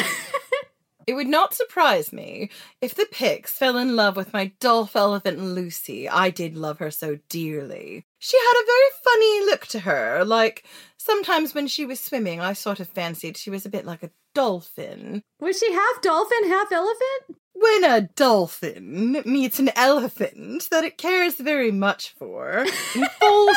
It 1.10 1.16
would 1.16 1.26
not 1.26 1.54
surprise 1.54 2.12
me 2.12 2.50
if 2.80 2.94
the 2.94 3.04
Picts 3.10 3.50
fell 3.50 3.76
in 3.76 3.96
love 3.96 4.14
with 4.14 4.32
my 4.32 4.52
Dolph 4.60 4.94
Elephant 4.94 5.40
Lucy. 5.40 6.08
I 6.08 6.30
did 6.30 6.56
love 6.56 6.78
her 6.78 6.92
so 6.92 7.18
dearly. 7.28 8.04
She 8.20 8.38
had 8.38 8.62
a 8.62 8.66
very 8.66 8.90
funny 9.02 9.46
look 9.46 9.66
to 9.66 9.80
her. 9.80 10.24
Like, 10.24 10.64
sometimes 10.98 11.52
when 11.52 11.66
she 11.66 11.84
was 11.84 11.98
swimming, 11.98 12.40
I 12.40 12.52
sort 12.52 12.78
of 12.78 12.88
fancied 12.88 13.36
she 13.36 13.50
was 13.50 13.66
a 13.66 13.70
bit 13.70 13.84
like 13.84 14.04
a 14.04 14.12
dolphin. 14.36 15.24
Was 15.40 15.58
she 15.58 15.72
half 15.72 16.00
dolphin, 16.00 16.48
half 16.48 16.70
elephant? 16.70 17.40
When 17.54 17.82
a 17.82 18.02
dolphin 18.02 19.20
meets 19.26 19.58
an 19.58 19.70
elephant 19.74 20.68
that 20.70 20.84
it 20.84 20.96
cares 20.96 21.34
very 21.34 21.72
much 21.72 22.10
for 22.10 22.64
and 22.94 23.10
falls 23.20 23.56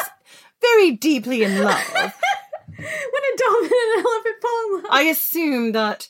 very 0.60 0.90
deeply 0.90 1.44
in 1.44 1.62
love, 1.62 1.88
when 1.94 2.08
a 2.08 3.38
dolphin 3.38 3.72
and 3.72 4.00
an 4.00 4.06
elephant 4.08 4.36
fall 4.42 4.66
in 4.66 4.74
love. 4.74 4.86
I 4.90 5.04
assume 5.04 5.74
that 5.74 6.08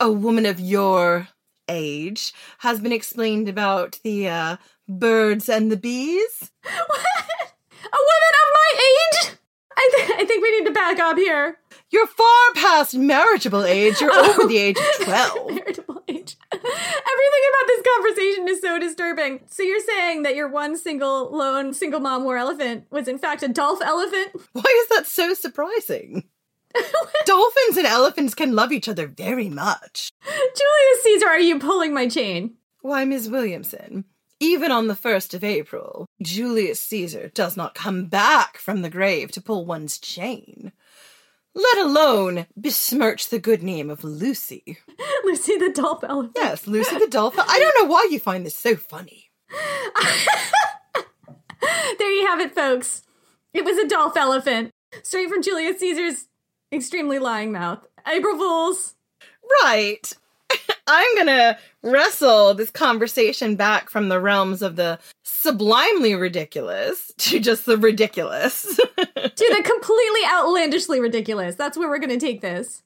a 0.00 0.10
woman 0.10 0.46
of 0.46 0.60
your 0.60 1.28
age 1.68 2.32
has 2.58 2.80
been 2.80 2.92
explained 2.92 3.48
about 3.48 3.98
the 4.04 4.28
uh, 4.28 4.56
birds 4.88 5.48
and 5.48 5.70
the 5.70 5.76
bees. 5.76 6.50
What? 6.62 7.00
A 7.80 8.00
woman 8.00 8.32
of 8.34 8.48
my 8.54 8.70
age? 8.76 9.38
I, 9.76 9.90
th- 9.96 10.10
I 10.18 10.24
think 10.24 10.42
we 10.42 10.58
need 10.58 10.66
to 10.66 10.72
back 10.72 10.98
up 10.98 11.16
here. 11.16 11.58
You're 11.90 12.06
far 12.08 12.52
past 12.54 12.94
marriageable 12.94 13.64
age. 13.64 14.00
You're 14.00 14.12
over 14.14 14.46
the 14.46 14.58
age 14.58 14.76
of 14.76 15.04
12. 15.04 15.50
Marriageable 15.54 16.02
age. 16.08 16.36
Everything 16.52 17.44
about 17.50 17.66
this 17.66 17.82
conversation 17.94 18.48
is 18.48 18.60
so 18.60 18.78
disturbing. 18.78 19.40
So 19.48 19.62
you're 19.62 19.80
saying 19.80 20.24
that 20.24 20.34
your 20.34 20.48
one 20.48 20.76
single 20.76 21.30
lone 21.34 21.72
single 21.72 22.00
mom 22.00 22.24
war 22.24 22.36
elephant 22.36 22.86
was 22.90 23.08
in 23.08 23.18
fact 23.18 23.42
a 23.42 23.48
Dolph 23.48 23.80
elephant? 23.80 24.32
Why 24.52 24.82
is 24.82 24.88
that 24.88 25.06
so 25.06 25.32
surprising? 25.32 26.24
Dolphins 27.26 27.76
and 27.76 27.86
elephants 27.86 28.34
can 28.34 28.54
love 28.54 28.72
each 28.72 28.88
other 28.88 29.06
very 29.06 29.48
much. 29.48 30.10
Julius 30.24 31.02
Caesar, 31.02 31.28
are 31.28 31.40
you 31.40 31.58
pulling 31.58 31.94
my 31.94 32.08
chain? 32.08 32.54
Why, 32.82 33.04
Miss 33.04 33.28
Williamson, 33.28 34.04
even 34.40 34.70
on 34.70 34.88
the 34.88 34.94
1st 34.94 35.34
of 35.34 35.44
April, 35.44 36.06
Julius 36.22 36.80
Caesar 36.80 37.30
does 37.34 37.56
not 37.56 37.74
come 37.74 38.06
back 38.06 38.58
from 38.58 38.82
the 38.82 38.90
grave 38.90 39.32
to 39.32 39.40
pull 39.40 39.66
one's 39.66 39.98
chain, 39.98 40.72
let 41.54 41.78
alone 41.78 42.46
besmirch 42.56 43.28
the 43.28 43.38
good 43.40 43.62
name 43.62 43.90
of 43.90 44.04
Lucy. 44.04 44.78
Lucy 45.24 45.56
the 45.56 45.70
Dolph 45.70 46.04
elephant. 46.04 46.36
Yes, 46.36 46.66
Lucy 46.66 46.98
the 46.98 47.08
dolphin. 47.08 47.44
I 47.48 47.58
don't 47.58 47.82
know 47.82 47.92
why 47.92 48.06
you 48.10 48.20
find 48.20 48.46
this 48.46 48.56
so 48.56 48.76
funny. 48.76 49.30
There 51.98 52.10
you 52.12 52.26
have 52.26 52.40
it, 52.40 52.54
folks. 52.54 53.02
It 53.52 53.64
was 53.64 53.76
a 53.78 53.88
Dolph 53.88 54.16
elephant. 54.16 54.70
Straight 55.02 55.28
from 55.28 55.42
Julius 55.42 55.80
Caesar's 55.80 56.27
extremely 56.72 57.18
lying 57.18 57.52
mouth. 57.52 57.86
April 58.06 58.36
Fools. 58.36 58.94
Right. 59.62 60.12
I'm 60.86 61.16
gonna 61.16 61.58
wrestle 61.82 62.54
this 62.54 62.70
conversation 62.70 63.56
back 63.56 63.90
from 63.90 64.08
the 64.08 64.20
realms 64.20 64.62
of 64.62 64.76
the 64.76 64.98
sublimely 65.24 66.14
ridiculous 66.14 67.12
to 67.18 67.40
just 67.40 67.66
the 67.66 67.76
ridiculous. 67.76 68.62
to 68.96 68.96
the 68.96 69.62
completely 69.64 70.20
outlandishly 70.26 71.00
ridiculous. 71.00 71.54
That's 71.54 71.76
where 71.76 71.88
we're 71.88 71.98
going 71.98 72.18
to 72.18 72.18
take 72.18 72.40
this. 72.40 72.82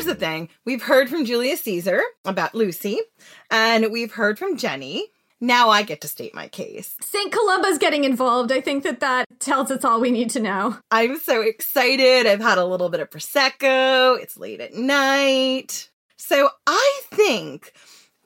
Here's 0.00 0.06
the 0.06 0.14
thing 0.14 0.48
we've 0.64 0.80
heard 0.80 1.10
from 1.10 1.26
Julius 1.26 1.60
Caesar 1.60 2.00
about 2.24 2.54
Lucy, 2.54 3.02
and 3.50 3.92
we've 3.92 4.14
heard 4.14 4.38
from 4.38 4.56
Jenny. 4.56 5.08
Now 5.42 5.68
I 5.68 5.82
get 5.82 6.00
to 6.00 6.08
state 6.08 6.34
my 6.34 6.48
case. 6.48 6.96
St. 7.02 7.30
Columba's 7.30 7.76
getting 7.76 8.04
involved. 8.04 8.50
I 8.50 8.62
think 8.62 8.82
that 8.84 9.00
that 9.00 9.26
tells 9.40 9.70
us 9.70 9.84
all 9.84 10.00
we 10.00 10.10
need 10.10 10.30
to 10.30 10.40
know. 10.40 10.78
I'm 10.90 11.18
so 11.18 11.42
excited. 11.42 12.26
I've 12.26 12.40
had 12.40 12.56
a 12.56 12.64
little 12.64 12.88
bit 12.88 13.00
of 13.00 13.10
Prosecco. 13.10 14.18
It's 14.18 14.38
late 14.38 14.62
at 14.62 14.72
night. 14.72 15.90
So 16.16 16.48
I 16.66 17.02
think 17.10 17.74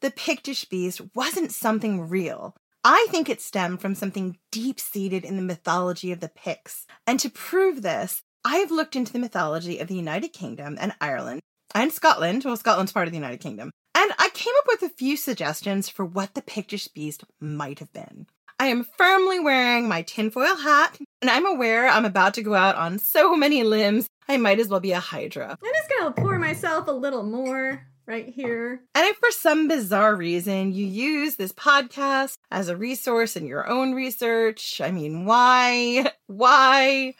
the 0.01 0.12
Pictish 0.12 0.69
beast 0.69 1.01
wasn't 1.12 1.51
something 1.51 2.09
real. 2.09 2.55
I 2.85 3.09
think 3.11 3.28
it 3.28 3.41
stemmed 3.41 3.81
from 3.81 3.97
something 3.97 4.39
deep 4.53 4.78
seated 4.78 5.25
in 5.25 5.35
the 5.35 5.43
mythology 5.43 6.12
of 6.12 6.20
the 6.20 6.28
Picts. 6.28 6.86
And 7.05 7.19
to 7.19 7.28
prove 7.28 7.83
this, 7.83 8.23
I've 8.44 8.70
looked 8.70 8.94
into 8.94 9.12
the 9.12 9.19
mythology 9.19 9.81
of 9.81 9.89
the 9.89 9.97
United 9.97 10.28
Kingdom 10.28 10.77
and 10.81 10.94
Ireland 11.01 11.41
and 11.75 11.93
Scotland. 11.93 12.44
Well, 12.44 12.57
Scotland's 12.57 12.93
part 12.93 13.09
of 13.09 13.12
the 13.12 13.19
United 13.19 13.41
Kingdom. 13.41 13.70
And 13.97 14.12
I 14.19 14.31
came 14.35 14.53
up 14.59 14.65
with 14.69 14.83
a 14.83 14.94
few 14.94 15.17
suggestions 15.17 15.89
for 15.89 16.05
what 16.05 16.35
the 16.35 16.43
Pictish 16.43 16.89
beast 16.89 17.25
might 17.41 17.78
have 17.78 17.93
been. 17.93 18.27
I 18.59 18.67
am 18.67 18.86
firmly 18.97 19.41
wearing 19.41 19.89
my 19.89 20.03
tinfoil 20.03 20.57
hat, 20.57 20.99
and 21.20 21.31
I'm 21.31 21.47
aware 21.47 21.89
I'm 21.89 22.05
about 22.05 22.35
to 22.35 22.43
go 22.43 22.55
out 22.55 22.77
on 22.77 22.99
so 22.99 23.35
many 23.36 23.65
limbs, 23.65 24.07
I 24.28 24.36
might 24.36 24.61
as 24.61 24.69
well 24.69 24.81
be 24.81 24.93
a 24.93 25.01
Hydra. 25.01 25.59
I'm 25.61 25.73
just 25.75 26.17
to 26.17 26.23
pour 26.23 26.39
myself 26.39 26.86
a 26.89 26.93
little 26.93 27.25
more 27.25 27.86
right 28.07 28.28
here. 28.28 28.81
And 28.94 29.07
if 29.07 29.17
for 29.17 29.31
some 29.31 29.69
bizarre 29.69 30.15
reason 30.15 30.73
you 30.73 30.86
use 30.86 31.36
this 31.36 31.53
podcast 31.53 32.36
as 32.51 32.69
a 32.69 32.77
resource 32.77 33.36
in 33.36 33.47
your 33.47 33.69
own 33.69 33.93
research, 33.93 34.81
I 34.81 34.91
mean, 34.91 35.25
why? 35.25 36.11
Why? 36.27 37.15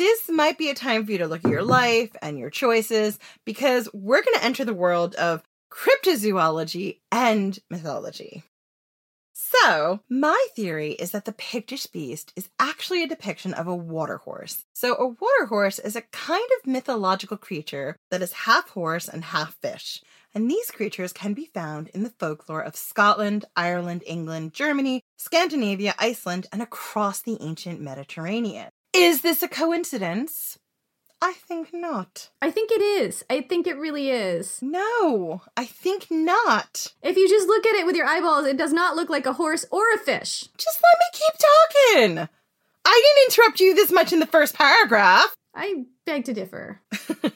This 0.00 0.30
might 0.30 0.56
be 0.56 0.70
a 0.70 0.74
time 0.74 1.04
for 1.04 1.12
you 1.12 1.18
to 1.18 1.26
look 1.26 1.44
at 1.44 1.50
your 1.50 1.62
life 1.62 2.08
and 2.22 2.38
your 2.38 2.48
choices 2.48 3.18
because 3.44 3.86
we're 3.92 4.22
going 4.22 4.38
to 4.38 4.44
enter 4.44 4.64
the 4.64 4.72
world 4.72 5.14
of 5.16 5.42
cryptozoology 5.70 7.00
and 7.12 7.58
mythology. 7.68 8.42
So, 9.34 10.00
my 10.08 10.46
theory 10.56 10.92
is 10.92 11.10
that 11.10 11.26
the 11.26 11.34
Pictish 11.34 11.86
beast 11.92 12.32
is 12.34 12.48
actually 12.58 13.02
a 13.02 13.08
depiction 13.08 13.52
of 13.52 13.66
a 13.66 13.76
water 13.76 14.16
horse. 14.16 14.64
So, 14.72 14.94
a 14.94 15.06
water 15.06 15.46
horse 15.50 15.78
is 15.78 15.96
a 15.96 16.08
kind 16.12 16.48
of 16.58 16.66
mythological 16.66 17.36
creature 17.36 17.96
that 18.10 18.22
is 18.22 18.32
half 18.32 18.70
horse 18.70 19.06
and 19.06 19.22
half 19.22 19.58
fish. 19.60 20.02
And 20.34 20.50
these 20.50 20.70
creatures 20.70 21.12
can 21.12 21.34
be 21.34 21.50
found 21.52 21.88
in 21.88 22.04
the 22.04 22.14
folklore 22.18 22.62
of 22.62 22.74
Scotland, 22.74 23.44
Ireland, 23.54 24.02
England, 24.06 24.54
Germany, 24.54 25.02
Scandinavia, 25.18 25.94
Iceland, 25.98 26.46
and 26.54 26.62
across 26.62 27.20
the 27.20 27.36
ancient 27.42 27.82
Mediterranean. 27.82 28.70
Is 28.92 29.22
this 29.22 29.42
a 29.42 29.48
coincidence? 29.48 30.58
I 31.22 31.34
think 31.34 31.74
not. 31.74 32.30
I 32.40 32.50
think 32.50 32.70
it 32.72 32.80
is. 32.80 33.24
I 33.28 33.42
think 33.42 33.66
it 33.66 33.76
really 33.76 34.10
is. 34.10 34.58
No, 34.62 35.42
I 35.56 35.66
think 35.66 36.06
not. 36.10 36.94
If 37.02 37.16
you 37.16 37.28
just 37.28 37.46
look 37.46 37.66
at 37.66 37.76
it 37.76 37.84
with 37.86 37.94
your 37.94 38.06
eyeballs, 38.06 38.46
it 38.46 38.56
does 38.56 38.72
not 38.72 38.96
look 38.96 39.10
like 39.10 39.26
a 39.26 39.34
horse 39.34 39.66
or 39.70 39.92
a 39.92 39.98
fish. 39.98 40.48
Just 40.56 40.82
let 40.82 40.98
me 40.98 41.06
keep 41.12 42.16
talking. 42.16 42.28
I 42.84 43.02
didn't 43.04 43.38
interrupt 43.38 43.60
you 43.60 43.74
this 43.74 43.92
much 43.92 44.12
in 44.12 44.18
the 44.18 44.26
first 44.26 44.54
paragraph. 44.54 45.36
I 45.54 45.84
beg 46.06 46.24
to 46.24 46.32
differ. 46.32 46.80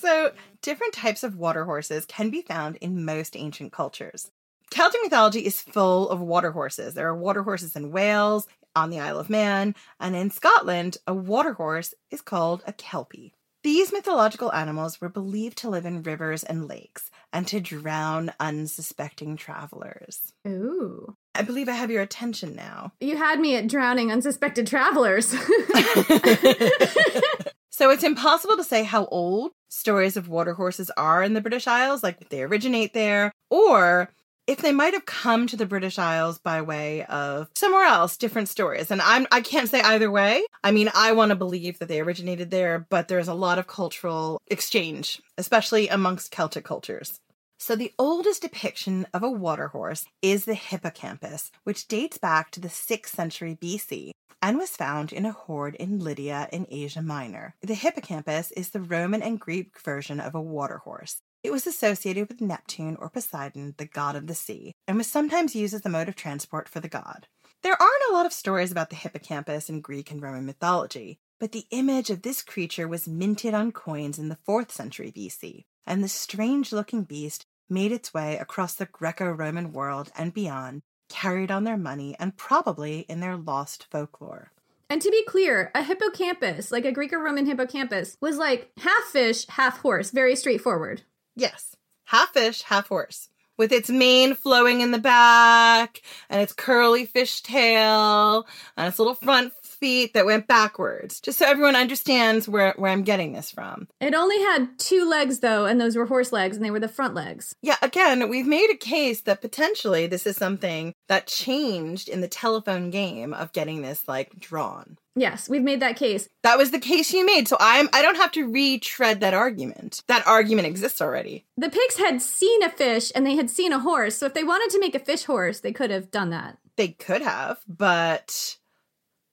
So, 0.00 0.32
different 0.62 0.94
types 0.94 1.22
of 1.22 1.36
water 1.36 1.66
horses 1.66 2.06
can 2.06 2.30
be 2.30 2.40
found 2.40 2.76
in 2.76 3.04
most 3.04 3.36
ancient 3.36 3.70
cultures. 3.70 4.30
Celtic 4.70 5.02
mythology 5.02 5.44
is 5.44 5.60
full 5.60 6.08
of 6.08 6.20
water 6.20 6.52
horses. 6.52 6.94
There 6.94 7.08
are 7.08 7.14
water 7.14 7.42
horses 7.42 7.76
in 7.76 7.92
Wales, 7.92 8.46
on 8.80 8.90
the 8.90 8.98
Isle 8.98 9.18
of 9.18 9.28
Man, 9.28 9.74
and 10.00 10.16
in 10.16 10.30
Scotland, 10.30 10.96
a 11.06 11.14
water 11.14 11.52
horse 11.52 11.94
is 12.10 12.22
called 12.22 12.62
a 12.66 12.72
kelpie. 12.72 13.34
These 13.62 13.92
mythological 13.92 14.50
animals 14.54 15.02
were 15.02 15.10
believed 15.10 15.58
to 15.58 15.68
live 15.68 15.84
in 15.84 16.02
rivers 16.02 16.42
and 16.42 16.66
lakes 16.66 17.10
and 17.30 17.46
to 17.48 17.60
drown 17.60 18.32
unsuspecting 18.40 19.36
travelers. 19.36 20.32
Ooh. 20.48 21.14
I 21.34 21.42
believe 21.42 21.68
I 21.68 21.72
have 21.72 21.90
your 21.90 22.00
attention 22.00 22.56
now. 22.56 22.94
You 23.00 23.18
had 23.18 23.38
me 23.38 23.56
at 23.56 23.68
drowning 23.68 24.10
unsuspected 24.10 24.66
travelers. 24.66 25.34
So 27.80 27.88
it's 27.88 28.04
impossible 28.04 28.58
to 28.58 28.62
say 28.64 28.84
how 28.84 29.06
old 29.06 29.52
stories 29.70 30.18
of 30.18 30.28
water 30.28 30.52
horses 30.52 30.90
are 30.98 31.22
in 31.22 31.32
the 31.32 31.40
British 31.40 31.66
Isles, 31.66 32.02
like 32.02 32.28
they 32.28 32.42
originate 32.42 32.92
there, 32.92 33.32
or 33.48 34.10
if 34.46 34.58
they 34.58 34.72
might 34.72 34.94
have 34.94 35.06
come 35.06 35.46
to 35.46 35.56
the 35.56 35.66
British 35.66 35.98
Isles 35.98 36.38
by 36.38 36.62
way 36.62 37.04
of 37.04 37.48
somewhere 37.54 37.84
else, 37.84 38.16
different 38.16 38.48
stories. 38.48 38.90
And 38.90 39.00
I'm 39.02 39.26
I 39.30 39.40
can't 39.40 39.68
say 39.68 39.80
either 39.80 40.10
way. 40.10 40.44
I 40.64 40.70
mean, 40.70 40.90
I 40.94 41.12
want 41.12 41.30
to 41.30 41.36
believe 41.36 41.78
that 41.78 41.88
they 41.88 42.00
originated 42.00 42.50
there, 42.50 42.86
but 42.90 43.08
there's 43.08 43.28
a 43.28 43.34
lot 43.34 43.58
of 43.58 43.66
cultural 43.66 44.40
exchange, 44.48 45.20
especially 45.38 45.88
amongst 45.88 46.30
Celtic 46.30 46.64
cultures. 46.64 47.20
So 47.58 47.76
the 47.76 47.92
oldest 47.98 48.40
depiction 48.40 49.06
of 49.12 49.22
a 49.22 49.30
water 49.30 49.68
horse 49.68 50.06
is 50.22 50.46
the 50.46 50.54
hippocampus, 50.54 51.50
which 51.64 51.88
dates 51.88 52.16
back 52.16 52.50
to 52.52 52.60
the 52.60 52.68
6th 52.68 53.08
century 53.08 53.54
BC 53.60 54.12
and 54.40 54.56
was 54.56 54.70
found 54.70 55.12
in 55.12 55.26
a 55.26 55.32
hoard 55.32 55.74
in 55.74 55.98
Lydia 55.98 56.48
in 56.52 56.66
Asia 56.70 57.02
Minor. 57.02 57.54
The 57.60 57.74
hippocampus 57.74 58.50
is 58.52 58.70
the 58.70 58.80
Roman 58.80 59.22
and 59.22 59.38
Greek 59.38 59.78
version 59.78 60.20
of 60.20 60.34
a 60.34 60.40
water 60.40 60.78
horse. 60.78 61.20
It 61.42 61.52
was 61.52 61.66
associated 61.66 62.28
with 62.28 62.42
Neptune 62.42 62.96
or 62.96 63.08
Poseidon, 63.08 63.74
the 63.78 63.86
god 63.86 64.14
of 64.14 64.26
the 64.26 64.34
sea, 64.34 64.74
and 64.86 64.98
was 64.98 65.06
sometimes 65.06 65.56
used 65.56 65.72
as 65.72 65.80
the 65.80 65.88
mode 65.88 66.08
of 66.08 66.14
transport 66.14 66.68
for 66.68 66.80
the 66.80 66.88
god. 66.88 67.28
There 67.62 67.80
aren't 67.80 68.10
a 68.10 68.12
lot 68.12 68.26
of 68.26 68.32
stories 68.32 68.70
about 68.70 68.90
the 68.90 68.96
hippocampus 68.96 69.70
in 69.70 69.80
Greek 69.80 70.10
and 70.10 70.20
Roman 70.20 70.44
mythology, 70.44 71.18
but 71.38 71.52
the 71.52 71.66
image 71.70 72.10
of 72.10 72.22
this 72.22 72.42
creature 72.42 72.86
was 72.86 73.08
minted 73.08 73.54
on 73.54 73.72
coins 73.72 74.18
in 74.18 74.28
the 74.28 74.38
4th 74.46 74.70
century 74.70 75.10
BC, 75.10 75.64
and 75.86 76.04
the 76.04 76.08
strange 76.08 76.72
looking 76.72 77.04
beast 77.04 77.46
made 77.70 77.92
its 77.92 78.12
way 78.12 78.36
across 78.36 78.74
the 78.74 78.86
Greco 78.86 79.30
Roman 79.30 79.72
world 79.72 80.10
and 80.16 80.34
beyond, 80.34 80.82
carried 81.08 81.50
on 81.50 81.64
their 81.64 81.78
money 81.78 82.14
and 82.18 82.36
probably 82.36 83.00
in 83.08 83.20
their 83.20 83.36
lost 83.36 83.86
folklore. 83.90 84.52
And 84.90 85.00
to 85.00 85.10
be 85.10 85.24
clear, 85.24 85.70
a 85.74 85.84
hippocampus, 85.84 86.72
like 86.72 86.84
a 86.84 86.92
Greek 86.92 87.12
or 87.12 87.20
Roman 87.20 87.46
hippocampus, 87.46 88.16
was 88.20 88.36
like 88.36 88.72
half 88.78 89.04
fish, 89.04 89.46
half 89.46 89.78
horse, 89.78 90.10
very 90.10 90.34
straightforward. 90.34 91.02
Yes, 91.36 91.76
half 92.04 92.32
fish, 92.32 92.62
half 92.62 92.88
horse. 92.88 93.28
With 93.56 93.72
its 93.72 93.90
mane 93.90 94.34
flowing 94.34 94.80
in 94.80 94.90
the 94.90 94.98
back, 94.98 96.00
and 96.30 96.40
its 96.40 96.54
curly 96.54 97.04
fish 97.04 97.42
tail, 97.42 98.46
and 98.74 98.88
its 98.88 98.98
little 98.98 99.14
front 99.14 99.52
feet 99.62 100.14
that 100.14 100.24
went 100.24 100.46
backwards, 100.46 101.20
just 101.20 101.38
so 101.38 101.46
everyone 101.46 101.76
understands 101.76 102.48
where, 102.48 102.74
where 102.76 102.90
I'm 102.90 103.02
getting 103.02 103.32
this 103.32 103.50
from. 103.50 103.88
It 104.00 104.14
only 104.14 104.38
had 104.38 104.78
two 104.78 105.08
legs, 105.08 105.40
though, 105.40 105.66
and 105.66 105.80
those 105.80 105.96
were 105.96 106.06
horse 106.06 106.32
legs, 106.32 106.56
and 106.56 106.64
they 106.64 106.70
were 106.70 106.80
the 106.80 106.88
front 106.88 107.14
legs. 107.14 107.54
Yeah, 107.60 107.76
again, 107.82 108.28
we've 108.28 108.46
made 108.46 108.70
a 108.70 108.76
case 108.76 109.22
that 109.22 109.42
potentially 109.42 110.06
this 110.06 110.26
is 110.26 110.36
something 110.36 110.94
that 111.08 111.26
changed 111.26 112.08
in 112.08 112.22
the 112.22 112.28
telephone 112.28 112.90
game 112.90 113.34
of 113.34 113.52
getting 113.52 113.82
this 113.82 114.08
like 114.08 114.38
drawn. 114.38 114.96
Yes, 115.20 115.50
we've 115.50 115.62
made 115.62 115.80
that 115.80 115.96
case. 115.96 116.30
That 116.42 116.56
was 116.56 116.70
the 116.70 116.78
case 116.78 117.12
you 117.12 117.26
made, 117.26 117.46
so 117.46 117.58
I'm 117.60 117.90
I 117.92 118.00
don't 118.00 118.16
have 118.16 118.32
to 118.32 118.50
retread 118.50 119.20
that 119.20 119.34
argument. 119.34 120.02
That 120.08 120.26
argument 120.26 120.66
exists 120.66 121.02
already. 121.02 121.44
The 121.58 121.68
Picts 121.68 121.98
had 121.98 122.22
seen 122.22 122.62
a 122.62 122.70
fish 122.70 123.12
and 123.14 123.26
they 123.26 123.36
had 123.36 123.50
seen 123.50 123.74
a 123.74 123.80
horse, 123.80 124.16
so 124.16 124.24
if 124.24 124.32
they 124.32 124.44
wanted 124.44 124.70
to 124.70 124.80
make 124.80 124.94
a 124.94 124.98
fish 124.98 125.24
horse, 125.24 125.60
they 125.60 125.72
could 125.72 125.90
have 125.90 126.10
done 126.10 126.30
that. 126.30 126.56
They 126.76 126.88
could 126.88 127.20
have, 127.20 127.58
but 127.68 128.56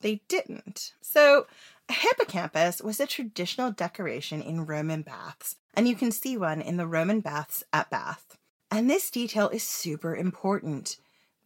they 0.01 0.19
didn't. 0.27 0.91
So, 1.01 1.48
a 1.88 1.93
hippocampus 1.93 2.82
was 2.82 2.99
a 2.99 3.07
traditional 3.07 3.72
decoration 3.72 4.41
in 4.41 4.66
Roman 4.66 5.03
baths, 5.03 5.56
and 5.74 5.88
you 5.88 5.95
can 5.95 6.11
see 6.11 6.35
one 6.35 6.59
in 6.59 6.75
the 6.75 6.85
Roman 6.85 7.22
baths 7.22 7.64
at 7.72 7.90
Bath. 7.90 8.38
And 8.69 8.90
this 8.90 9.09
detail 9.09 9.48
is 9.48 9.64
super 9.64 10.14
important. 10.14 10.98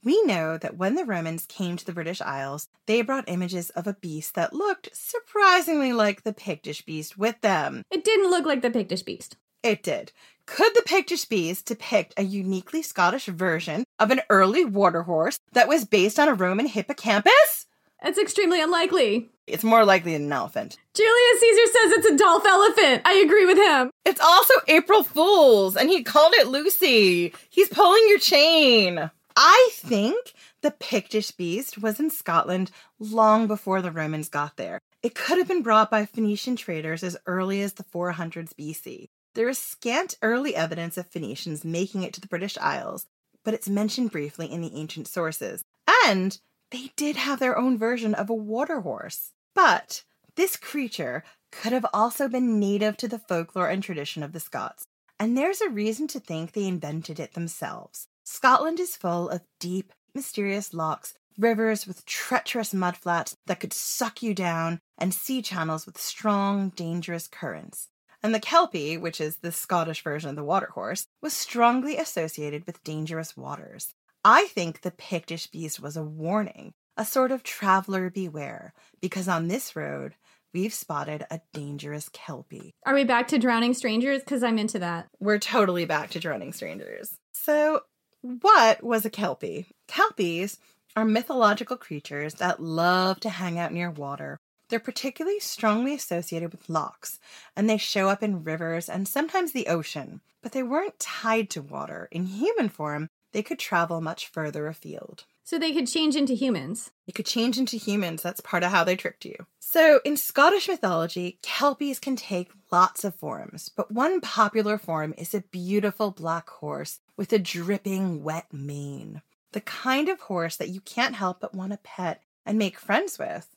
We 0.03 0.23
know 0.23 0.57
that 0.57 0.77
when 0.77 0.95
the 0.95 1.05
Romans 1.05 1.45
came 1.45 1.77
to 1.77 1.85
the 1.85 1.93
British 1.93 2.21
Isles, 2.21 2.67
they 2.88 3.03
brought 3.03 3.30
images 3.30 3.69
of 3.71 3.85
a 3.85 3.93
beast 3.93 4.33
that 4.33 4.51
looked 4.51 4.89
surprisingly 4.93 5.93
like 5.93 6.23
the 6.23 6.33
Pictish 6.33 6.83
beast 6.83 7.19
with 7.19 7.39
them. 7.41 7.83
It 7.91 8.03
didn't 8.03 8.31
look 8.31 8.45
like 8.45 8.63
the 8.63 8.71
Pictish 8.71 9.03
beast. 9.03 9.38
It 9.61 9.83
did. 9.83 10.11
Could 10.47 10.73
the 10.73 10.81
Pictish 10.81 11.25
beast 11.25 11.67
depict 11.67 12.15
a 12.17 12.23
uniquely 12.23 12.81
Scottish 12.81 13.27
version 13.27 13.83
of 13.99 14.09
an 14.09 14.21
early 14.31 14.65
water 14.65 15.03
horse 15.03 15.38
that 15.51 15.67
was 15.67 15.85
based 15.85 16.19
on 16.19 16.27
a 16.27 16.33
Roman 16.33 16.65
hippocampus? 16.65 17.67
It's 18.03 18.17
extremely 18.17 18.59
unlikely. 18.59 19.30
It's 19.45 19.63
more 19.63 19.85
likely 19.85 20.13
than 20.13 20.23
an 20.23 20.33
elephant. 20.33 20.77
Julius 20.95 21.39
Caesar 21.39 21.65
says 21.67 21.91
it's 21.91 22.07
a 22.07 22.17
Dolph 22.17 22.45
elephant. 22.47 23.03
I 23.05 23.13
agree 23.23 23.45
with 23.45 23.57
him. 23.57 23.91
It's 24.03 24.19
also 24.19 24.55
April 24.67 25.03
Fool's, 25.03 25.75
and 25.75 25.89
he 25.89 26.01
called 26.03 26.33
it 26.33 26.47
Lucy. 26.47 27.33
He's 27.51 27.69
pulling 27.69 28.03
your 28.07 28.17
chain. 28.17 29.11
I 29.35 29.69
think 29.73 30.33
the 30.61 30.71
Pictish 30.71 31.31
beast 31.31 31.81
was 31.81 31.99
in 31.99 32.09
Scotland 32.09 32.71
long 32.99 33.47
before 33.47 33.81
the 33.81 33.91
Romans 33.91 34.29
got 34.29 34.57
there. 34.57 34.79
It 35.03 35.15
could 35.15 35.37
have 35.37 35.47
been 35.47 35.63
brought 35.63 35.89
by 35.89 36.05
Phoenician 36.05 36.55
traders 36.55 37.03
as 37.03 37.17
early 37.25 37.61
as 37.61 37.73
the 37.73 37.83
400s 37.83 38.53
BC. 38.53 39.07
There 39.33 39.49
is 39.49 39.57
scant 39.57 40.17
early 40.21 40.55
evidence 40.55 40.97
of 40.97 41.07
Phoenicians 41.07 41.63
making 41.63 42.03
it 42.03 42.13
to 42.13 42.21
the 42.21 42.27
British 42.27 42.57
Isles, 42.57 43.05
but 43.43 43.53
it's 43.53 43.69
mentioned 43.69 44.11
briefly 44.11 44.51
in 44.51 44.61
the 44.61 44.75
ancient 44.75 45.07
sources. 45.07 45.63
And 46.05 46.37
they 46.71 46.91
did 46.95 47.15
have 47.15 47.39
their 47.39 47.57
own 47.57 47.77
version 47.77 48.13
of 48.13 48.29
a 48.29 48.35
water 48.35 48.81
horse. 48.81 49.31
But 49.55 50.03
this 50.35 50.55
creature 50.55 51.23
could 51.51 51.73
have 51.73 51.85
also 51.93 52.27
been 52.27 52.59
native 52.59 52.97
to 52.97 53.07
the 53.07 53.19
folklore 53.19 53.69
and 53.69 53.83
tradition 53.83 54.23
of 54.23 54.31
the 54.31 54.39
Scots, 54.39 54.85
and 55.19 55.37
there's 55.37 55.61
a 55.61 55.69
reason 55.69 56.07
to 56.07 56.19
think 56.19 56.51
they 56.51 56.67
invented 56.67 57.19
it 57.19 57.33
themselves. 57.33 58.07
Scotland 58.33 58.79
is 58.79 58.95
full 58.95 59.27
of 59.27 59.41
deep, 59.59 59.91
mysterious 60.15 60.73
lochs, 60.73 61.15
rivers 61.37 61.85
with 61.85 62.05
treacherous 62.05 62.73
mudflats 62.73 63.35
that 63.45 63.59
could 63.59 63.73
suck 63.73 64.23
you 64.23 64.33
down, 64.33 64.79
and 64.97 65.13
sea 65.13 65.41
channels 65.41 65.85
with 65.85 65.99
strong, 65.99 66.69
dangerous 66.69 67.27
currents. 67.27 67.89
And 68.23 68.33
the 68.33 68.39
Kelpie, 68.39 68.95
which 68.95 69.19
is 69.19 69.39
the 69.39 69.51
Scottish 69.51 70.01
version 70.01 70.29
of 70.29 70.37
the 70.37 70.45
water 70.45 70.69
horse, 70.73 71.07
was 71.21 71.33
strongly 71.33 71.97
associated 71.97 72.65
with 72.65 72.81
dangerous 72.85 73.35
waters. 73.35 73.93
I 74.23 74.45
think 74.45 74.81
the 74.81 74.91
Pictish 74.91 75.51
beast 75.51 75.81
was 75.81 75.97
a 75.97 76.03
warning, 76.03 76.71
a 76.95 77.03
sort 77.03 77.33
of 77.33 77.43
traveler 77.43 78.09
beware, 78.09 78.73
because 79.01 79.27
on 79.27 79.49
this 79.49 79.75
road, 79.75 80.15
we've 80.53 80.73
spotted 80.73 81.25
a 81.29 81.41
dangerous 81.53 82.07
Kelpie. 82.07 82.75
Are 82.85 82.93
we 82.93 83.03
back 83.03 83.27
to 83.27 83.37
drowning 83.37 83.73
strangers? 83.73 84.21
Because 84.21 84.41
I'm 84.41 84.57
into 84.57 84.79
that. 84.79 85.09
We're 85.19 85.37
totally 85.37 85.83
back 85.83 86.11
to 86.11 86.19
drowning 86.21 86.53
strangers. 86.53 87.13
So, 87.33 87.81
what 88.22 88.83
was 88.83 89.06
a 89.06 89.09
Kelpie? 89.09 89.67
Kelpies 89.88 90.58
are 90.95 91.06
mythological 91.06 91.77
creatures 91.77 92.35
that 92.35 92.61
love 92.61 93.19
to 93.22 93.30
hang 93.30 93.58
out 93.58 93.74
near 93.74 93.90
water. 93.90 94.38
They're 94.69 94.80
particularly 94.80 95.40
strongly 95.40 95.93
associated 95.93 96.51
with 96.51 96.69
lochs, 96.69 97.19
and 97.56 97.69
they 97.69 97.77
show 97.77 98.09
up 98.09 98.24
in 98.24 98.43
rivers 98.43 98.88
and 98.88 99.08
sometimes 99.08 99.51
the 99.51 99.67
ocean, 99.67 100.22
but 100.41 100.51
they 100.51 100.64
weren't 100.64 101.00
tied 101.00 101.50
to 101.51 101.61
water. 101.61 102.08
In 102.11 102.25
human 102.27 102.69
form, 102.69 103.09
they 103.33 103.43
could 103.43 103.59
travel 103.59 104.01
much 104.01 104.27
further 104.27 104.67
afield. 104.67 105.25
So 105.51 105.59
they 105.59 105.73
could 105.73 105.88
change 105.88 106.15
into 106.15 106.33
humans. 106.33 106.91
They 107.05 107.11
could 107.11 107.25
change 107.25 107.57
into 107.57 107.75
humans. 107.75 108.23
That's 108.23 108.39
part 108.39 108.63
of 108.63 108.71
how 108.71 108.85
they 108.85 108.95
tricked 108.95 109.25
you. 109.25 109.35
So, 109.59 109.99
in 110.05 110.15
Scottish 110.15 110.69
mythology, 110.69 111.39
Kelpies 111.43 111.99
can 111.99 112.15
take 112.15 112.53
lots 112.71 113.03
of 113.03 113.15
forms, 113.15 113.67
but 113.67 113.91
one 113.91 114.21
popular 114.21 114.77
form 114.77 115.13
is 115.17 115.33
a 115.33 115.41
beautiful 115.41 116.11
black 116.11 116.49
horse 116.49 117.01
with 117.17 117.33
a 117.33 117.38
dripping 117.38 118.23
wet 118.23 118.45
mane. 118.53 119.23
The 119.51 119.59
kind 119.59 120.07
of 120.07 120.21
horse 120.21 120.55
that 120.55 120.69
you 120.69 120.80
can't 120.80 121.15
help 121.15 121.41
but 121.41 121.53
want 121.53 121.73
to 121.73 121.80
pet 121.80 122.23
and 122.45 122.57
make 122.57 122.80
friends 122.80 123.19
with. 123.19 123.53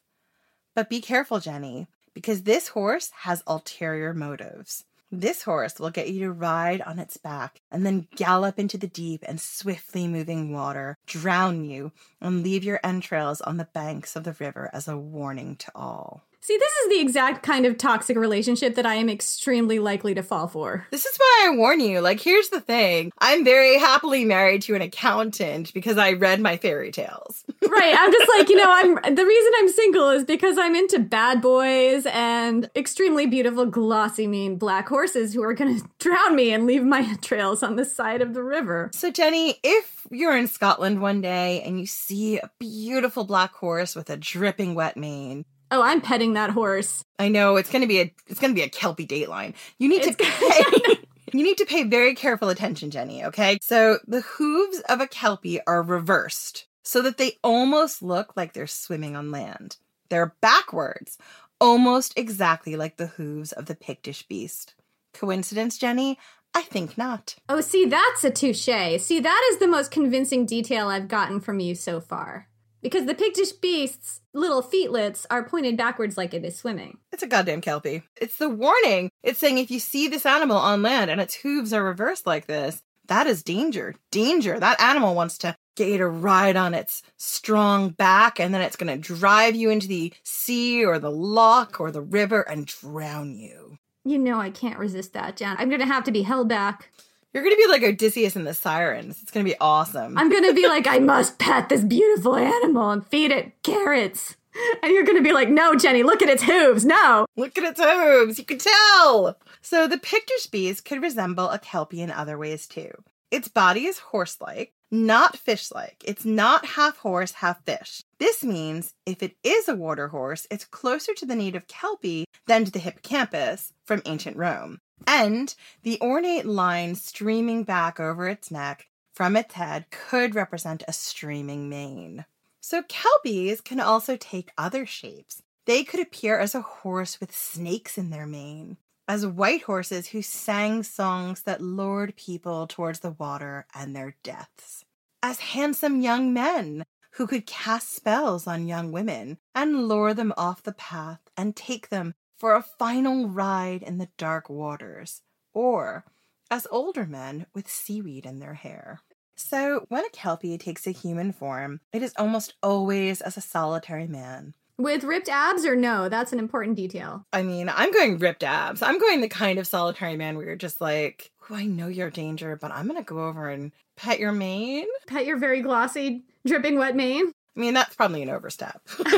But 0.74 0.90
be 0.90 1.00
careful, 1.00 1.38
Jenny, 1.38 1.86
because 2.12 2.42
this 2.42 2.66
horse 2.66 3.12
has 3.18 3.44
ulterior 3.46 4.12
motives. 4.12 4.82
This 5.20 5.44
horse 5.44 5.78
will 5.78 5.90
get 5.90 6.10
you 6.10 6.20
to 6.20 6.32
ride 6.32 6.80
on 6.80 6.98
its 6.98 7.16
back 7.16 7.60
and 7.70 7.86
then 7.86 8.08
gallop 8.16 8.58
into 8.58 8.76
the 8.76 8.88
deep 8.88 9.22
and 9.28 9.40
swiftly 9.40 10.08
moving 10.08 10.52
water, 10.52 10.98
drown 11.06 11.64
you, 11.64 11.92
and 12.20 12.42
leave 12.42 12.64
your 12.64 12.80
entrails 12.82 13.40
on 13.40 13.56
the 13.56 13.68
banks 13.72 14.16
of 14.16 14.24
the 14.24 14.34
river 14.40 14.70
as 14.72 14.88
a 14.88 14.98
warning 14.98 15.54
to 15.56 15.70
all. 15.72 16.24
See, 16.46 16.58
this 16.58 16.72
is 16.72 16.90
the 16.90 17.00
exact 17.00 17.42
kind 17.42 17.64
of 17.64 17.78
toxic 17.78 18.18
relationship 18.18 18.74
that 18.74 18.84
I 18.84 18.96
am 18.96 19.08
extremely 19.08 19.78
likely 19.78 20.12
to 20.12 20.22
fall 20.22 20.46
for. 20.46 20.86
This 20.90 21.06
is 21.06 21.16
why 21.16 21.46
I 21.46 21.56
warn 21.56 21.80
you. 21.80 22.02
Like, 22.02 22.20
here's 22.20 22.50
the 22.50 22.60
thing 22.60 23.12
I'm 23.16 23.46
very 23.46 23.78
happily 23.78 24.26
married 24.26 24.60
to 24.64 24.74
an 24.74 24.82
accountant 24.82 25.72
because 25.72 25.96
I 25.96 26.12
read 26.12 26.42
my 26.42 26.58
fairy 26.58 26.92
tales. 26.92 27.46
right. 27.66 27.96
I'm 27.98 28.12
just 28.12 28.28
like, 28.36 28.50
you 28.50 28.56
know, 28.56 28.66
I'm 28.68 29.14
the 29.14 29.24
reason 29.24 29.52
I'm 29.56 29.68
single 29.70 30.10
is 30.10 30.24
because 30.26 30.58
I'm 30.58 30.74
into 30.74 30.98
bad 30.98 31.40
boys 31.40 32.04
and 32.12 32.68
extremely 32.76 33.24
beautiful, 33.24 33.64
glossy, 33.64 34.26
mean 34.26 34.56
black 34.56 34.86
horses 34.86 35.32
who 35.32 35.42
are 35.42 35.54
going 35.54 35.80
to 35.80 35.88
drown 35.98 36.36
me 36.36 36.52
and 36.52 36.66
leave 36.66 36.84
my 36.84 37.14
trails 37.22 37.62
on 37.62 37.76
the 37.76 37.86
side 37.86 38.20
of 38.20 38.34
the 38.34 38.42
river. 38.42 38.90
So, 38.92 39.10
Jenny, 39.10 39.56
if 39.64 40.06
you're 40.10 40.36
in 40.36 40.48
Scotland 40.48 41.00
one 41.00 41.22
day 41.22 41.62
and 41.62 41.80
you 41.80 41.86
see 41.86 42.36
a 42.36 42.50
beautiful 42.58 43.24
black 43.24 43.54
horse 43.54 43.96
with 43.96 44.10
a 44.10 44.18
dripping 44.18 44.74
wet 44.74 44.98
mane, 44.98 45.46
Oh, 45.74 45.82
I'm 45.82 46.00
petting 46.00 46.34
that 46.34 46.50
horse. 46.50 47.04
I 47.18 47.28
know 47.28 47.56
it's 47.56 47.68
gonna 47.68 47.88
be 47.88 48.00
a 48.00 48.14
it's 48.28 48.38
gonna 48.38 48.54
be 48.54 48.62
a 48.62 48.68
kelpie 48.68 49.08
dateline. 49.08 49.54
You 49.76 49.88
need 49.88 50.04
it's 50.04 50.14
to 50.14 50.24
pay. 50.24 51.04
you 51.36 51.42
need 51.42 51.58
to 51.58 51.64
pay 51.64 51.82
very 51.82 52.14
careful 52.14 52.48
attention, 52.48 52.92
Jenny. 52.92 53.24
Okay, 53.24 53.58
so 53.60 53.98
the 54.06 54.20
hooves 54.20 54.78
of 54.88 55.00
a 55.00 55.08
kelpie 55.08 55.58
are 55.66 55.82
reversed 55.82 56.68
so 56.84 57.02
that 57.02 57.16
they 57.16 57.38
almost 57.42 58.04
look 58.04 58.36
like 58.36 58.52
they're 58.52 58.68
swimming 58.68 59.16
on 59.16 59.32
land. 59.32 59.78
They're 60.10 60.36
backwards, 60.40 61.18
almost 61.60 62.16
exactly 62.16 62.76
like 62.76 62.96
the 62.96 63.08
hooves 63.08 63.50
of 63.50 63.66
the 63.66 63.74
Pictish 63.74 64.28
beast. 64.28 64.74
Coincidence, 65.12 65.76
Jenny? 65.76 66.20
I 66.54 66.62
think 66.62 66.96
not. 66.96 67.34
Oh, 67.48 67.60
see, 67.60 67.84
that's 67.84 68.22
a 68.22 68.30
touche. 68.30 69.02
See, 69.02 69.18
that 69.18 69.48
is 69.50 69.58
the 69.58 69.66
most 69.66 69.90
convincing 69.90 70.46
detail 70.46 70.86
I've 70.86 71.08
gotten 71.08 71.40
from 71.40 71.58
you 71.58 71.74
so 71.74 72.00
far. 72.00 72.48
Because 72.84 73.06
the 73.06 73.14
Pictish 73.14 73.52
beast's 73.52 74.20
little 74.34 74.62
feetlets 74.62 75.24
are 75.30 75.48
pointed 75.48 75.74
backwards 75.74 76.18
like 76.18 76.34
it 76.34 76.44
is 76.44 76.58
swimming. 76.58 76.98
It's 77.12 77.22
a 77.22 77.26
goddamn 77.26 77.62
kelpie. 77.62 78.02
It's 78.20 78.36
the 78.36 78.50
warning. 78.50 79.10
It's 79.22 79.38
saying 79.38 79.56
if 79.56 79.70
you 79.70 79.80
see 79.80 80.06
this 80.06 80.26
animal 80.26 80.58
on 80.58 80.82
land 80.82 81.10
and 81.10 81.18
its 81.18 81.34
hooves 81.34 81.72
are 81.72 81.82
reversed 81.82 82.26
like 82.26 82.44
this, 82.46 82.82
that 83.06 83.26
is 83.26 83.42
danger. 83.42 83.94
Danger. 84.10 84.60
That 84.60 84.82
animal 84.82 85.14
wants 85.14 85.38
to 85.38 85.56
get 85.76 85.88
you 85.88 85.96
to 85.96 86.06
ride 86.06 86.56
on 86.56 86.74
its 86.74 87.02
strong 87.16 87.88
back, 87.88 88.38
and 88.38 88.52
then 88.52 88.60
it's 88.60 88.76
going 88.76 88.92
to 88.94 89.14
drive 89.14 89.54
you 89.54 89.70
into 89.70 89.88
the 89.88 90.12
sea 90.22 90.84
or 90.84 90.98
the 90.98 91.10
loch 91.10 91.80
or 91.80 91.90
the 91.90 92.02
river 92.02 92.42
and 92.42 92.66
drown 92.66 93.34
you. 93.34 93.78
You 94.04 94.18
know 94.18 94.38
I 94.38 94.50
can't 94.50 94.78
resist 94.78 95.14
that, 95.14 95.36
Jan. 95.38 95.56
I'm 95.58 95.70
gonna 95.70 95.86
have 95.86 96.04
to 96.04 96.12
be 96.12 96.20
held 96.20 96.46
back. 96.46 96.90
You're 97.34 97.42
gonna 97.42 97.56
be 97.56 97.66
like 97.66 97.82
Odysseus 97.82 98.36
and 98.36 98.46
the 98.46 98.54
Sirens. 98.54 99.20
It's 99.20 99.32
gonna 99.32 99.44
be 99.44 99.58
awesome. 99.60 100.16
I'm 100.16 100.30
gonna 100.30 100.54
be 100.54 100.68
like, 100.68 100.86
I 100.86 101.00
must 101.00 101.40
pet 101.40 101.68
this 101.68 101.82
beautiful 101.82 102.36
animal 102.36 102.90
and 102.90 103.04
feed 103.04 103.32
it 103.32 103.60
carrots. 103.64 104.36
And 104.84 104.92
you're 104.92 105.02
gonna 105.02 105.20
be 105.20 105.32
like, 105.32 105.48
no, 105.48 105.74
Jenny, 105.74 106.04
look 106.04 106.22
at 106.22 106.28
its 106.28 106.44
hooves. 106.44 106.84
No. 106.84 107.26
Look 107.36 107.58
at 107.58 107.64
its 107.64 107.80
hooves. 107.82 108.38
You 108.38 108.44
can 108.44 108.58
tell. 108.58 109.36
So 109.62 109.88
the 109.88 109.98
Pictish 109.98 110.48
beast 110.48 110.84
could 110.84 111.02
resemble 111.02 111.50
a 111.50 111.58
kelpie 111.58 112.02
in 112.02 112.12
other 112.12 112.38
ways 112.38 112.68
too. 112.68 112.92
Its 113.32 113.48
body 113.48 113.86
is 113.86 113.98
horse 113.98 114.36
like, 114.40 114.72
not 114.92 115.36
fish 115.36 115.72
like. 115.72 116.04
It's 116.06 116.24
not 116.24 116.64
half 116.64 116.98
horse, 116.98 117.32
half 117.32 117.64
fish. 117.64 118.02
This 118.20 118.44
means 118.44 118.94
if 119.06 119.24
it 119.24 119.34
is 119.42 119.68
a 119.68 119.74
water 119.74 120.06
horse, 120.06 120.46
it's 120.52 120.64
closer 120.64 121.14
to 121.14 121.26
the 121.26 121.34
native 121.34 121.66
kelpie 121.66 122.26
than 122.46 122.64
to 122.64 122.70
the 122.70 122.78
hippocampus 122.78 123.72
from 123.84 124.02
ancient 124.06 124.36
Rome. 124.36 124.78
And 125.06 125.54
the 125.82 126.00
ornate 126.00 126.46
line 126.46 126.94
streaming 126.94 127.64
back 127.64 128.00
over 128.00 128.28
its 128.28 128.50
neck 128.50 128.88
from 129.12 129.36
its 129.36 129.54
head 129.54 129.86
could 129.90 130.34
represent 130.34 130.82
a 130.86 130.92
streaming 130.92 131.68
mane. 131.68 132.24
So 132.60 132.82
kelpies 132.82 133.60
can 133.60 133.80
also 133.80 134.16
take 134.16 134.50
other 134.56 134.86
shapes. 134.86 135.42
They 135.66 135.84
could 135.84 136.00
appear 136.00 136.38
as 136.38 136.54
a 136.54 136.60
horse 136.60 137.20
with 137.20 137.34
snakes 137.34 137.96
in 137.96 138.10
their 138.10 138.26
mane, 138.26 138.76
as 139.06 139.26
white 139.26 139.62
horses 139.62 140.08
who 140.08 140.22
sang 140.22 140.82
songs 140.82 141.42
that 141.42 141.60
lured 141.60 142.16
people 142.16 142.66
towards 142.66 143.00
the 143.00 143.12
water 143.12 143.66
and 143.74 143.94
their 143.94 144.16
deaths, 144.22 144.84
as 145.22 145.40
handsome 145.40 146.00
young 146.00 146.32
men 146.32 146.84
who 147.12 147.26
could 147.26 147.46
cast 147.46 147.94
spells 147.94 148.46
on 148.46 148.66
young 148.66 148.92
women 148.92 149.38
and 149.54 149.88
lure 149.88 150.14
them 150.14 150.32
off 150.36 150.62
the 150.62 150.72
path 150.72 151.20
and 151.36 151.54
take 151.54 151.88
them 151.88 152.14
for 152.44 152.54
a 152.54 152.62
final 152.62 153.26
ride 153.26 153.82
in 153.82 153.96
the 153.96 154.10
dark 154.18 154.50
waters, 154.50 155.22
or 155.54 156.04
as 156.50 156.66
older 156.70 157.06
men 157.06 157.46
with 157.54 157.66
seaweed 157.66 158.26
in 158.26 158.38
their 158.38 158.52
hair. 158.52 159.00
So, 159.34 159.86
when 159.88 160.04
a 160.04 160.10
Kelpie 160.10 160.58
takes 160.58 160.86
a 160.86 160.90
human 160.90 161.32
form, 161.32 161.80
it 161.90 162.02
is 162.02 162.12
almost 162.18 162.52
always 162.62 163.22
as 163.22 163.38
a 163.38 163.40
solitary 163.40 164.06
man. 164.06 164.52
With 164.76 165.04
ripped 165.04 165.30
abs 165.30 165.64
or 165.64 165.74
no? 165.74 166.10
That's 166.10 166.34
an 166.34 166.38
important 166.38 166.76
detail. 166.76 167.24
I 167.32 167.42
mean, 167.42 167.70
I'm 167.70 167.90
going 167.90 168.18
ripped 168.18 168.44
abs. 168.44 168.82
I'm 168.82 168.98
going 168.98 169.22
the 169.22 169.28
kind 169.30 169.58
of 169.58 169.66
solitary 169.66 170.18
man 170.18 170.36
where 170.36 170.44
you're 170.44 170.56
just 170.56 170.82
like, 170.82 171.30
oh, 171.48 171.54
I 171.54 171.64
know 171.64 171.88
you're 171.88 172.10
danger, 172.10 172.58
but 172.60 172.72
I'm 172.72 172.86
going 172.86 173.00
to 173.00 173.04
go 173.04 173.24
over 173.24 173.48
and 173.48 173.72
pet 173.96 174.20
your 174.20 174.32
mane. 174.32 174.88
Pet 175.06 175.24
your 175.24 175.38
very 175.38 175.62
glossy, 175.62 176.24
dripping 176.46 176.78
wet 176.78 176.94
mane. 176.94 177.32
I 177.56 177.60
mean, 177.60 177.74
that's 177.74 177.94
probably 177.94 178.22
an 178.22 178.30
overstep. 178.30 178.80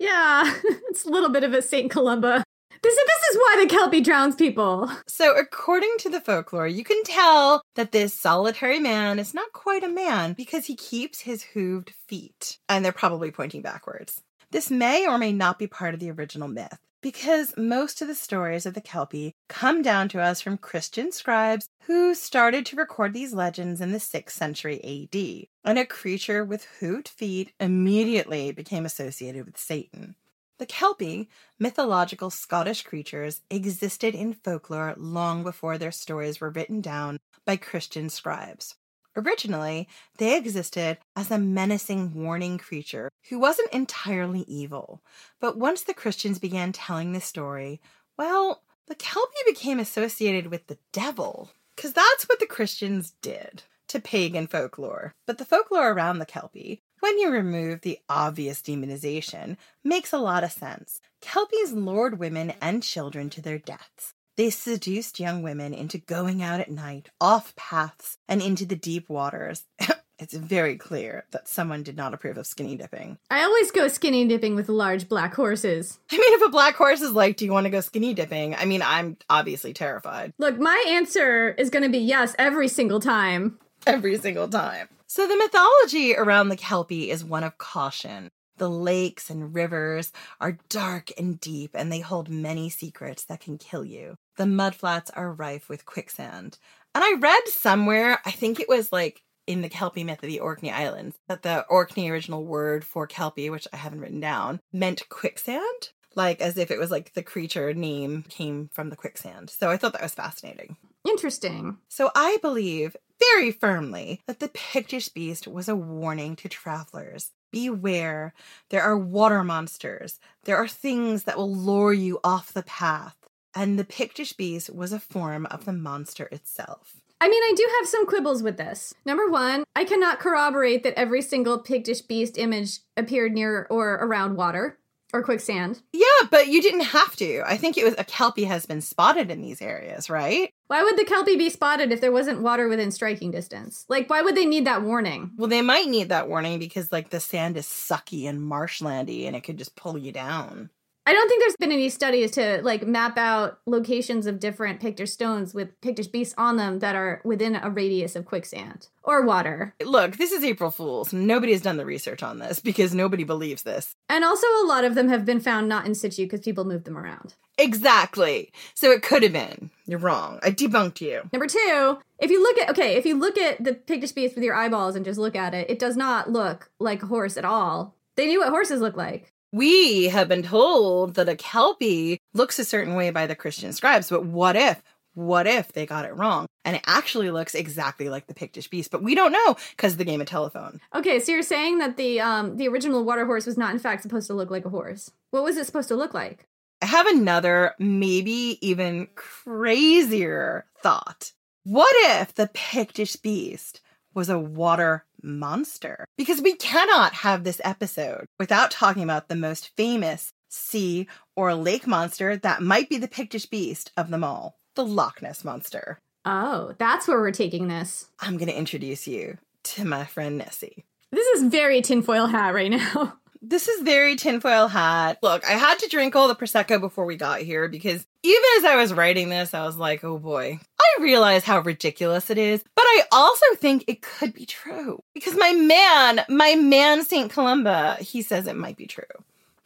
yeah, 0.00 0.54
it's 0.88 1.04
a 1.04 1.10
little 1.10 1.30
bit 1.30 1.44
of 1.44 1.52
a 1.52 1.62
St. 1.62 1.90
Columba. 1.90 2.44
This, 2.82 2.94
this 2.94 3.30
is 3.30 3.36
why 3.36 3.56
the 3.60 3.68
Kelpie 3.68 4.02
drowns 4.02 4.36
people. 4.36 4.90
So, 5.08 5.36
according 5.36 5.94
to 6.00 6.10
the 6.10 6.20
folklore, 6.20 6.68
you 6.68 6.84
can 6.84 7.02
tell 7.04 7.62
that 7.74 7.90
this 7.90 8.14
solitary 8.14 8.78
man 8.78 9.18
is 9.18 9.34
not 9.34 9.52
quite 9.52 9.82
a 9.82 9.88
man 9.88 10.34
because 10.34 10.66
he 10.66 10.76
keeps 10.76 11.20
his 11.20 11.44
hooved 11.54 11.90
feet, 12.06 12.58
and 12.68 12.84
they're 12.84 12.92
probably 12.92 13.30
pointing 13.30 13.62
backwards. 13.62 14.22
This 14.52 14.70
may 14.70 15.06
or 15.06 15.18
may 15.18 15.32
not 15.32 15.58
be 15.58 15.66
part 15.66 15.94
of 15.94 16.00
the 16.00 16.10
original 16.10 16.48
myth, 16.48 16.78
because 17.06 17.56
most 17.56 18.02
of 18.02 18.08
the 18.08 18.16
stories 18.16 18.66
of 18.66 18.74
the 18.74 18.80
Kelpie 18.80 19.32
come 19.48 19.80
down 19.80 20.08
to 20.08 20.20
us 20.20 20.40
from 20.40 20.58
Christian 20.58 21.12
scribes 21.12 21.68
who 21.82 22.16
started 22.16 22.66
to 22.66 22.74
record 22.74 23.14
these 23.14 23.32
legends 23.32 23.80
in 23.80 23.92
the 23.92 23.98
6th 23.98 24.30
century 24.30 24.80
AD, 24.82 25.46
and 25.62 25.78
a 25.78 25.86
creature 25.86 26.44
with 26.44 26.66
hooved 26.80 27.06
feet 27.06 27.52
immediately 27.60 28.50
became 28.50 28.84
associated 28.84 29.46
with 29.46 29.56
Satan. 29.56 30.16
The 30.58 30.66
Kelpie, 30.66 31.28
mythological 31.60 32.30
Scottish 32.30 32.82
creatures, 32.82 33.40
existed 33.50 34.16
in 34.16 34.34
folklore 34.34 34.94
long 34.96 35.44
before 35.44 35.78
their 35.78 35.92
stories 35.92 36.40
were 36.40 36.50
written 36.50 36.80
down 36.80 37.20
by 37.44 37.54
Christian 37.54 38.08
scribes. 38.08 38.74
Originally, 39.16 39.88
they 40.18 40.36
existed 40.36 40.98
as 41.16 41.30
a 41.30 41.38
menacing 41.38 42.12
warning 42.14 42.58
creature 42.58 43.10
who 43.30 43.38
wasn't 43.38 43.72
entirely 43.72 44.42
evil. 44.42 45.02
But 45.40 45.56
once 45.56 45.82
the 45.82 45.94
Christians 45.94 46.38
began 46.38 46.72
telling 46.72 47.12
the 47.12 47.20
story, 47.20 47.80
well, 48.18 48.62
the 48.86 48.94
Kelpie 48.94 49.32
became 49.46 49.80
associated 49.80 50.48
with 50.48 50.66
the 50.66 50.78
devil. 50.92 51.50
Because 51.74 51.92
that's 51.92 52.24
what 52.24 52.40
the 52.40 52.46
Christians 52.46 53.14
did 53.22 53.62
to 53.88 54.00
pagan 54.00 54.46
folklore. 54.46 55.12
But 55.26 55.38
the 55.38 55.44
folklore 55.44 55.92
around 55.92 56.18
the 56.18 56.26
Kelpie, 56.26 56.80
when 57.00 57.18
you 57.18 57.30
remove 57.30 57.80
the 57.80 57.98
obvious 58.08 58.62
demonization, 58.62 59.56
makes 59.84 60.12
a 60.12 60.18
lot 60.18 60.44
of 60.44 60.52
sense. 60.52 61.00
Kelpies 61.20 61.72
lured 61.72 62.18
women 62.18 62.54
and 62.60 62.82
children 62.82 63.30
to 63.30 63.42
their 63.42 63.58
deaths. 63.58 64.14
They 64.36 64.50
seduced 64.50 65.18
young 65.18 65.42
women 65.42 65.72
into 65.72 65.96
going 65.96 66.42
out 66.42 66.60
at 66.60 66.70
night, 66.70 67.08
off 67.22 67.56
paths, 67.56 68.18
and 68.28 68.42
into 68.42 68.66
the 68.66 68.76
deep 68.76 69.08
waters. 69.08 69.64
it's 70.18 70.34
very 70.34 70.76
clear 70.76 71.24
that 71.30 71.48
someone 71.48 71.82
did 71.82 71.96
not 71.96 72.12
approve 72.12 72.36
of 72.36 72.46
skinny 72.46 72.76
dipping. 72.76 73.16
I 73.30 73.44
always 73.44 73.70
go 73.70 73.88
skinny 73.88 74.28
dipping 74.28 74.54
with 74.54 74.68
large 74.68 75.08
black 75.08 75.34
horses. 75.34 75.98
I 76.12 76.16
mean, 76.16 76.34
if 76.34 76.46
a 76.46 76.50
black 76.50 76.74
horse 76.74 77.00
is 77.00 77.12
like, 77.12 77.38
Do 77.38 77.46
you 77.46 77.52
want 77.52 77.64
to 77.64 77.70
go 77.70 77.80
skinny 77.80 78.12
dipping? 78.12 78.54
I 78.54 78.66
mean, 78.66 78.82
I'm 78.82 79.16
obviously 79.30 79.72
terrified. 79.72 80.34
Look, 80.36 80.58
my 80.58 80.84
answer 80.88 81.48
is 81.52 81.70
going 81.70 81.84
to 81.84 81.88
be 81.88 81.98
yes 81.98 82.34
every 82.38 82.68
single 82.68 83.00
time. 83.00 83.58
Every 83.86 84.18
single 84.18 84.48
time. 84.48 84.88
So, 85.06 85.26
the 85.26 85.36
mythology 85.36 86.14
around 86.14 86.50
the 86.50 86.56
Kelpie 86.56 87.10
is 87.10 87.24
one 87.24 87.44
of 87.44 87.56
caution. 87.56 88.28
The 88.58 88.68
lakes 88.68 89.30
and 89.30 89.54
rivers 89.54 90.12
are 90.40 90.58
dark 90.68 91.10
and 91.16 91.40
deep, 91.40 91.70
and 91.74 91.90
they 91.90 92.00
hold 92.00 92.28
many 92.28 92.68
secrets 92.68 93.24
that 93.24 93.40
can 93.40 93.56
kill 93.56 93.84
you. 93.84 94.16
The 94.36 94.44
mudflats 94.44 95.10
are 95.14 95.32
rife 95.32 95.68
with 95.68 95.86
quicksand. 95.86 96.58
And 96.94 97.04
I 97.04 97.14
read 97.18 97.48
somewhere, 97.48 98.20
I 98.24 98.30
think 98.30 98.60
it 98.60 98.68
was 98.68 98.92
like 98.92 99.22
in 99.46 99.62
the 99.62 99.68
Kelpie 99.68 100.04
myth 100.04 100.22
of 100.22 100.28
the 100.28 100.40
Orkney 100.40 100.70
Islands, 100.70 101.18
that 101.28 101.42
the 101.42 101.64
Orkney 101.68 102.10
original 102.10 102.44
word 102.44 102.84
for 102.84 103.06
Kelpie, 103.06 103.50
which 103.50 103.68
I 103.72 103.76
haven't 103.76 104.00
written 104.00 104.20
down, 104.20 104.60
meant 104.72 105.08
quicksand. 105.08 105.90
Like 106.14 106.40
as 106.40 106.56
if 106.56 106.70
it 106.70 106.78
was 106.78 106.90
like 106.90 107.12
the 107.12 107.22
creature 107.22 107.74
name 107.74 108.24
came 108.28 108.70
from 108.72 108.88
the 108.88 108.96
quicksand. 108.96 109.50
So 109.50 109.70
I 109.70 109.76
thought 109.76 109.92
that 109.92 110.02
was 110.02 110.14
fascinating. 110.14 110.76
Interesting. 111.06 111.76
So 111.88 112.10
I 112.14 112.38
believe 112.40 112.96
very 113.20 113.52
firmly 113.52 114.22
that 114.26 114.40
the 114.40 114.48
Pictish 114.48 115.12
beast 115.12 115.46
was 115.46 115.68
a 115.68 115.76
warning 115.76 116.34
to 116.36 116.48
travelers. 116.48 117.32
Beware, 117.52 118.32
there 118.70 118.82
are 118.82 118.98
water 118.98 119.44
monsters. 119.44 120.18
There 120.44 120.56
are 120.56 120.68
things 120.68 121.24
that 121.24 121.36
will 121.36 121.54
lure 121.54 121.92
you 121.92 122.18
off 122.24 122.52
the 122.52 122.62
path. 122.62 123.16
And 123.56 123.78
the 123.78 123.84
Pictish 123.84 124.36
beast 124.36 124.68
was 124.68 124.92
a 124.92 125.00
form 125.00 125.46
of 125.46 125.64
the 125.64 125.72
monster 125.72 126.28
itself. 126.30 127.00
I 127.22 127.28
mean, 127.28 127.42
I 127.42 127.54
do 127.56 127.66
have 127.78 127.88
some 127.88 128.06
quibbles 128.06 128.42
with 128.42 128.58
this. 128.58 128.92
Number 129.06 129.30
one, 129.30 129.64
I 129.74 129.84
cannot 129.84 130.20
corroborate 130.20 130.82
that 130.82 130.98
every 130.98 131.22
single 131.22 131.58
Pictish 131.58 132.06
beast 132.06 132.36
image 132.36 132.80
appeared 132.98 133.32
near 133.32 133.66
or 133.70 133.94
around 133.94 134.36
water 134.36 134.76
or 135.14 135.22
quicksand. 135.22 135.80
Yeah, 135.94 136.28
but 136.30 136.48
you 136.48 136.60
didn't 136.60 136.80
have 136.82 137.16
to. 137.16 137.42
I 137.46 137.56
think 137.56 137.78
it 137.78 137.84
was 137.84 137.94
a 137.96 138.04
Kelpie 138.04 138.44
has 138.44 138.66
been 138.66 138.82
spotted 138.82 139.30
in 139.30 139.40
these 139.40 139.62
areas, 139.62 140.10
right? 140.10 140.50
Why 140.66 140.82
would 140.82 140.98
the 140.98 141.06
Kelpie 141.06 141.38
be 141.38 141.48
spotted 141.48 141.92
if 141.92 142.02
there 142.02 142.12
wasn't 142.12 142.42
water 142.42 142.68
within 142.68 142.90
striking 142.90 143.30
distance? 143.30 143.86
Like, 143.88 144.10
why 144.10 144.20
would 144.20 144.36
they 144.36 144.44
need 144.44 144.66
that 144.66 144.82
warning? 144.82 145.30
Well, 145.38 145.48
they 145.48 145.62
might 145.62 145.88
need 145.88 146.10
that 146.10 146.28
warning 146.28 146.58
because, 146.58 146.92
like, 146.92 147.08
the 147.08 147.20
sand 147.20 147.56
is 147.56 147.66
sucky 147.66 148.28
and 148.28 148.38
marshlandy 148.38 149.26
and 149.26 149.34
it 149.34 149.44
could 149.44 149.56
just 149.56 149.76
pull 149.76 149.96
you 149.96 150.12
down. 150.12 150.68
I 151.08 151.12
don't 151.12 151.28
think 151.28 151.40
there's 151.40 151.56
been 151.56 151.70
any 151.70 151.88
studies 151.88 152.32
to 152.32 152.60
like 152.64 152.84
map 152.84 153.16
out 153.16 153.60
locations 153.64 154.26
of 154.26 154.40
different 154.40 154.80
Pictish 154.80 155.10
stones 155.10 155.54
with 155.54 155.80
Pictish 155.80 156.10
beasts 156.10 156.34
on 156.36 156.56
them 156.56 156.80
that 156.80 156.96
are 156.96 157.20
within 157.24 157.54
a 157.54 157.70
radius 157.70 158.16
of 158.16 158.24
quicksand 158.24 158.88
or 159.04 159.24
water. 159.24 159.72
Look, 159.80 160.16
this 160.16 160.32
is 160.32 160.42
April 160.42 160.72
Fool's. 160.72 161.12
Nobody 161.12 161.52
has 161.52 161.62
done 161.62 161.76
the 161.76 161.86
research 161.86 162.24
on 162.24 162.40
this 162.40 162.58
because 162.58 162.92
nobody 162.92 163.22
believes 163.22 163.62
this. 163.62 163.94
And 164.08 164.24
also, 164.24 164.48
a 164.48 164.66
lot 164.66 164.82
of 164.82 164.96
them 164.96 165.08
have 165.08 165.24
been 165.24 165.38
found 165.38 165.68
not 165.68 165.86
in 165.86 165.94
situ 165.94 166.24
because 166.24 166.40
people 166.40 166.64
moved 166.64 166.86
them 166.86 166.98
around. 166.98 167.34
Exactly. 167.56 168.50
So 168.74 168.90
it 168.90 169.02
could 169.02 169.22
have 169.22 169.32
been. 169.32 169.70
You're 169.86 170.00
wrong. 170.00 170.40
I 170.42 170.50
debunked 170.50 171.00
you. 171.00 171.22
Number 171.32 171.46
two, 171.46 171.98
if 172.18 172.32
you 172.32 172.42
look 172.42 172.58
at 172.58 172.70
okay, 172.70 172.96
if 172.96 173.06
you 173.06 173.16
look 173.16 173.38
at 173.38 173.62
the 173.62 173.74
Pictish 173.74 174.12
beast 174.12 174.34
with 174.34 174.42
your 174.42 174.56
eyeballs 174.56 174.96
and 174.96 175.04
just 175.04 175.20
look 175.20 175.36
at 175.36 175.54
it, 175.54 175.70
it 175.70 175.78
does 175.78 175.96
not 175.96 176.32
look 176.32 176.68
like 176.80 177.04
a 177.04 177.06
horse 177.06 177.36
at 177.36 177.44
all. 177.44 177.94
They 178.16 178.26
knew 178.26 178.40
what 178.40 178.48
horses 178.48 178.80
look 178.80 178.96
like. 178.96 179.32
We 179.56 180.08
have 180.08 180.28
been 180.28 180.42
told 180.42 181.14
that 181.14 181.30
a 181.30 181.34
Kelpie 181.34 182.20
looks 182.34 182.58
a 182.58 182.64
certain 182.64 182.94
way 182.94 183.08
by 183.08 183.26
the 183.26 183.34
Christian 183.34 183.72
scribes, 183.72 184.10
but 184.10 184.26
what 184.26 184.54
if? 184.54 184.82
What 185.14 185.46
if 185.46 185.72
they 185.72 185.86
got 185.86 186.04
it 186.04 186.14
wrong 186.14 186.44
and 186.66 186.76
it 186.76 186.82
actually 186.84 187.30
looks 187.30 187.54
exactly 187.54 188.10
like 188.10 188.26
the 188.26 188.34
Pictish 188.34 188.68
beast? 188.68 188.90
But 188.90 189.02
we 189.02 189.14
don't 189.14 189.32
know 189.32 189.56
because 189.70 189.92
of 189.92 189.98
the 189.98 190.04
game 190.04 190.20
of 190.20 190.26
telephone. 190.26 190.78
Okay, 190.94 191.20
so 191.20 191.32
you're 191.32 191.40
saying 191.40 191.78
that 191.78 191.96
the 191.96 192.20
um 192.20 192.58
the 192.58 192.68
original 192.68 193.02
water 193.02 193.24
horse 193.24 193.46
was 193.46 193.56
not 193.56 193.72
in 193.72 193.78
fact 193.78 194.02
supposed 194.02 194.26
to 194.26 194.34
look 194.34 194.50
like 194.50 194.66
a 194.66 194.68
horse. 194.68 195.10
What 195.30 195.42
was 195.42 195.56
it 195.56 195.64
supposed 195.64 195.88
to 195.88 195.96
look 195.96 196.12
like? 196.12 196.46
I 196.82 196.86
have 196.86 197.06
another, 197.06 197.72
maybe 197.78 198.58
even 198.60 199.08
crazier 199.14 200.66
thought. 200.82 201.32
What 201.64 201.96
if 202.20 202.34
the 202.34 202.48
Pictish 202.48 203.16
beast 203.16 203.80
was 204.12 204.28
a 204.28 204.38
water 204.38 205.06
monster? 205.26 206.06
Because 206.16 206.40
we 206.40 206.54
cannot 206.54 207.12
have 207.12 207.44
this 207.44 207.60
episode 207.64 208.26
without 208.38 208.70
talking 208.70 209.02
about 209.02 209.28
the 209.28 209.36
most 209.36 209.70
famous 209.76 210.32
sea, 210.48 211.06
or 211.34 211.54
lake 211.54 211.86
monster 211.86 212.36
that 212.36 212.62
might 212.62 212.88
be 212.88 212.98
the 212.98 213.08
Pictish 213.08 213.50
beast 213.50 213.90
of 213.96 214.10
them 214.10 214.24
all 214.24 214.56
the 214.74 214.84
Loch 214.84 215.22
Ness 215.22 215.44
Monster. 215.44 215.98
Oh, 216.24 216.74
that's 216.78 217.08
where 217.08 217.18
we're 217.18 217.30
taking 217.32 217.68
this. 217.68 218.10
I'm 218.20 218.36
going 218.36 218.48
to 218.48 218.56
introduce 218.56 219.06
you 219.08 219.38
to 219.64 219.84
my 219.84 220.04
friend 220.04 220.38
Nessie. 220.38 220.84
This 221.12 221.26
is 221.28 221.50
very 221.50 221.80
tinfoil 221.82 222.26
hat 222.26 222.54
right 222.54 222.70
now. 222.70 223.14
This 223.42 223.68
is 223.68 223.82
very 223.82 224.16
tinfoil 224.16 224.66
hat. 224.66 225.18
Look, 225.22 225.44
I 225.44 225.52
had 225.52 225.78
to 225.80 225.88
drink 225.88 226.16
all 226.16 226.26
the 226.26 226.34
Prosecco 226.34 226.80
before 226.80 227.04
we 227.04 227.16
got 227.16 227.42
here 227.42 227.68
because 227.68 228.04
even 228.24 228.42
as 228.58 228.64
I 228.64 228.74
was 228.74 228.92
writing 228.92 229.28
this, 229.28 229.54
I 229.54 229.64
was 229.64 229.76
like, 229.76 230.02
oh 230.02 230.18
boy. 230.18 230.58
I 230.98 231.02
realize 231.02 231.44
how 231.44 231.60
ridiculous 231.60 232.30
it 232.30 232.38
is, 232.38 232.62
but 232.74 232.82
I 232.82 233.02
also 233.12 233.46
think 233.56 233.84
it 233.86 234.02
could 234.02 234.32
be 234.32 234.46
true. 234.46 235.02
Because 235.14 235.36
my 235.36 235.52
man, 235.52 236.24
my 236.28 236.54
man 236.54 237.04
St. 237.04 237.30
Columba, 237.30 237.96
he 238.00 238.22
says 238.22 238.46
it 238.46 238.56
might 238.56 238.76
be 238.76 238.86
true. 238.86 239.04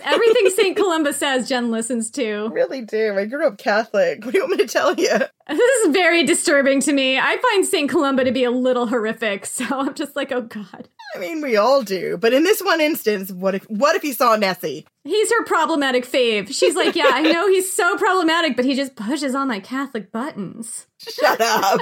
Everything 0.01 0.51
St. 0.51 0.77
Columba 0.77 1.13
says, 1.13 1.49
Jen 1.49 1.71
listens 1.71 2.11
to. 2.13 2.49
really 2.51 2.83
do. 2.83 3.17
I 3.19 3.27
grew 3.27 3.47
up 3.47 3.59
Catholic. 3.59 4.25
What 4.25 4.33
do 4.33 4.39
you 4.39 4.45
want 4.45 4.59
me 4.59 4.67
to 4.67 4.73
tell 4.73 4.95
you? 4.95 5.19
This 5.51 5.59
is 5.59 5.93
very 5.93 6.23
disturbing 6.25 6.81
to 6.83 6.93
me. 6.93 7.19
I 7.19 7.37
find 7.39 7.67
St. 7.67 7.91
Columba 7.91 8.25
to 8.25 8.33
be 8.33 8.45
a 8.45 8.51
little 8.51 8.87
horrific, 8.87 9.47
so 9.47 9.65
I'm 9.71 9.95
just 9.95 10.15
like, 10.15 10.31
oh 10.33 10.43
god. 10.43 10.89
I 11.15 11.19
mean, 11.19 11.41
we 11.41 11.57
all 11.57 11.83
do. 11.83 12.17
But 12.17 12.33
in 12.33 12.45
this 12.45 12.63
one 12.63 12.81
instance, 12.81 13.33
what 13.33 13.57
if 13.57 13.65
what 13.65 13.97
if 13.97 14.03
he 14.03 14.13
saw 14.13 14.37
Nessie? 14.37 14.87
He's 15.03 15.31
her 15.33 15.45
problematic 15.45 16.07
fave. 16.07 16.55
She's 16.55 16.77
like, 16.77 16.95
yeah, 16.95 17.11
I 17.13 17.23
know 17.23 17.49
he's 17.49 17.73
so 17.73 17.97
problematic, 17.97 18.55
but 18.55 18.65
he 18.65 18.75
just 18.77 18.95
pushes 18.95 19.35
all 19.35 19.47
my 19.47 19.59
Catholic 19.59 20.13
buttons. 20.13 20.87
Shut 20.99 21.41
up. 21.41 21.81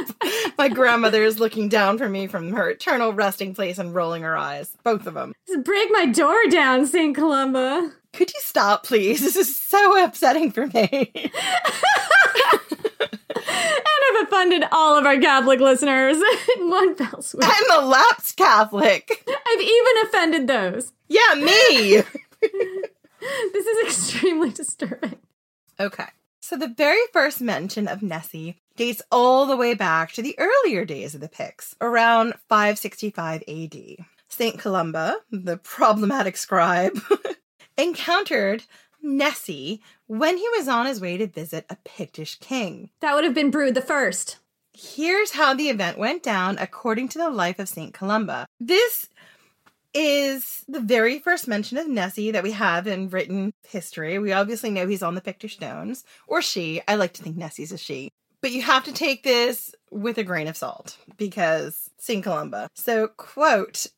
My 0.57 0.69
grandmother 0.69 1.23
is 1.25 1.41
looking 1.41 1.69
down 1.69 1.99
for 1.99 2.09
me 2.09 2.27
from 2.29 2.53
her 2.53 2.71
eternal 2.71 3.13
resting 3.13 3.55
place 3.55 3.79
and 3.79 3.95
rolling 3.95 4.23
her 4.23 4.37
eyes. 4.37 4.75
Both 4.85 5.07
of 5.07 5.15
them. 5.15 5.35
Just 5.47 5.65
break 5.65 5.89
my 5.91 6.07
door 6.07 6.39
down, 6.49 6.87
St. 6.87 7.15
Columba. 7.15 7.93
Could 8.13 8.33
you 8.33 8.41
stop, 8.41 8.85
please? 8.85 9.21
This 9.21 9.37
is 9.37 9.61
so 9.61 10.03
upsetting 10.03 10.53
for 10.53 10.67
me. 10.69 11.13
And 13.01 13.11
I've 13.41 14.27
offended 14.27 14.65
all 14.73 14.97
of 14.99 15.07
our 15.07 15.19
Catholic 15.19 15.61
listeners 15.61 16.17
in 16.57 16.71
one 16.71 16.95
fell 16.95 17.23
swoop. 17.23 17.45
I'm 17.47 17.83
a 17.83 17.87
lapsed 17.87 18.37
Catholic. 18.37 19.25
I've 19.29 19.61
even 19.61 19.95
offended 20.05 20.47
those. 20.47 20.93
Yeah, 21.09 21.35
me. 21.35 22.03
This 23.53 23.67
is 23.67 23.87
extremely 23.87 24.51
disturbing. 24.51 25.19
Okay. 25.81 26.07
So 26.41 26.57
the 26.57 26.69
very 26.69 27.01
first 27.13 27.41
mention 27.41 27.89
of 27.89 28.03
Nessie 28.03 28.61
dates 28.77 29.03
all 29.11 29.45
the 29.45 29.57
way 29.57 29.75
back 29.75 30.13
to 30.13 30.23
the 30.23 30.39
earlier 30.39 30.85
days 30.85 31.15
of 31.15 31.21
the 31.21 31.29
Picts, 31.29 31.75
around 31.81 32.35
565 32.49 33.43
AD. 33.49 34.07
St. 34.29 34.59
Columba, 34.59 35.17
the 35.31 35.57
problematic 35.57 36.37
scribe, 36.37 36.99
encountered 37.77 38.65
Nessie 39.03 39.83
when 40.09 40.37
he 40.37 40.49
was 40.57 40.67
on 40.67 40.87
his 40.87 41.01
way 41.01 41.17
to 41.17 41.27
visit 41.27 41.67
a 41.71 41.77
Pictish 41.85 42.41
king. 42.41 42.91
That 43.01 43.15
would 43.15 43.25
have 43.25 43.35
been 43.35 43.51
Brude 43.51 43.75
the 43.75 43.83
First. 43.83 44.39
Here's 44.73 45.33
how 45.33 45.55
the 45.55 45.69
event 45.69 45.99
went 45.99 46.23
down 46.23 46.59
according 46.59 47.09
to 47.11 47.19
the 47.19 47.31
life 47.31 47.59
of 47.59 47.69
St. 47.69 47.95
Columba. 47.95 48.47
This 48.59 49.07
is 49.95 50.65
the 50.69 50.81
very 50.81 51.19
first 51.19 51.49
mention 51.49 51.79
of 51.79 51.89
Nessie 51.89 52.31
that 52.31 52.43
we 52.43 52.53
have 52.53 52.87
in 52.87 53.09
written 53.11 53.53
history. 53.67 54.19
We 54.19 54.33
obviously 54.33 54.71
know 54.71 54.87
he's 54.87 55.03
on 55.03 55.15
the 55.15 55.21
Pictish 55.21 55.55
stones, 55.55 56.05
or 56.27 56.43
she. 56.43 56.81
I 56.89 56.95
like 56.95 57.13
to 57.15 57.23
think 57.23 57.37
Nessie's 57.37 57.73
a 57.73 57.79
she. 57.79 58.11
But 58.41 58.53
you 58.53 58.63
have 58.63 58.85
to 58.85 58.93
take 58.93 59.25
this 59.25 59.75
with 59.91 60.17
a 60.17 60.25
grain 60.25 60.47
of 60.47 60.57
salt 60.57 60.97
because 61.17 61.91
St. 61.99 62.23
Columba. 62.23 62.69
So, 62.75 63.09
quote, 63.09 63.89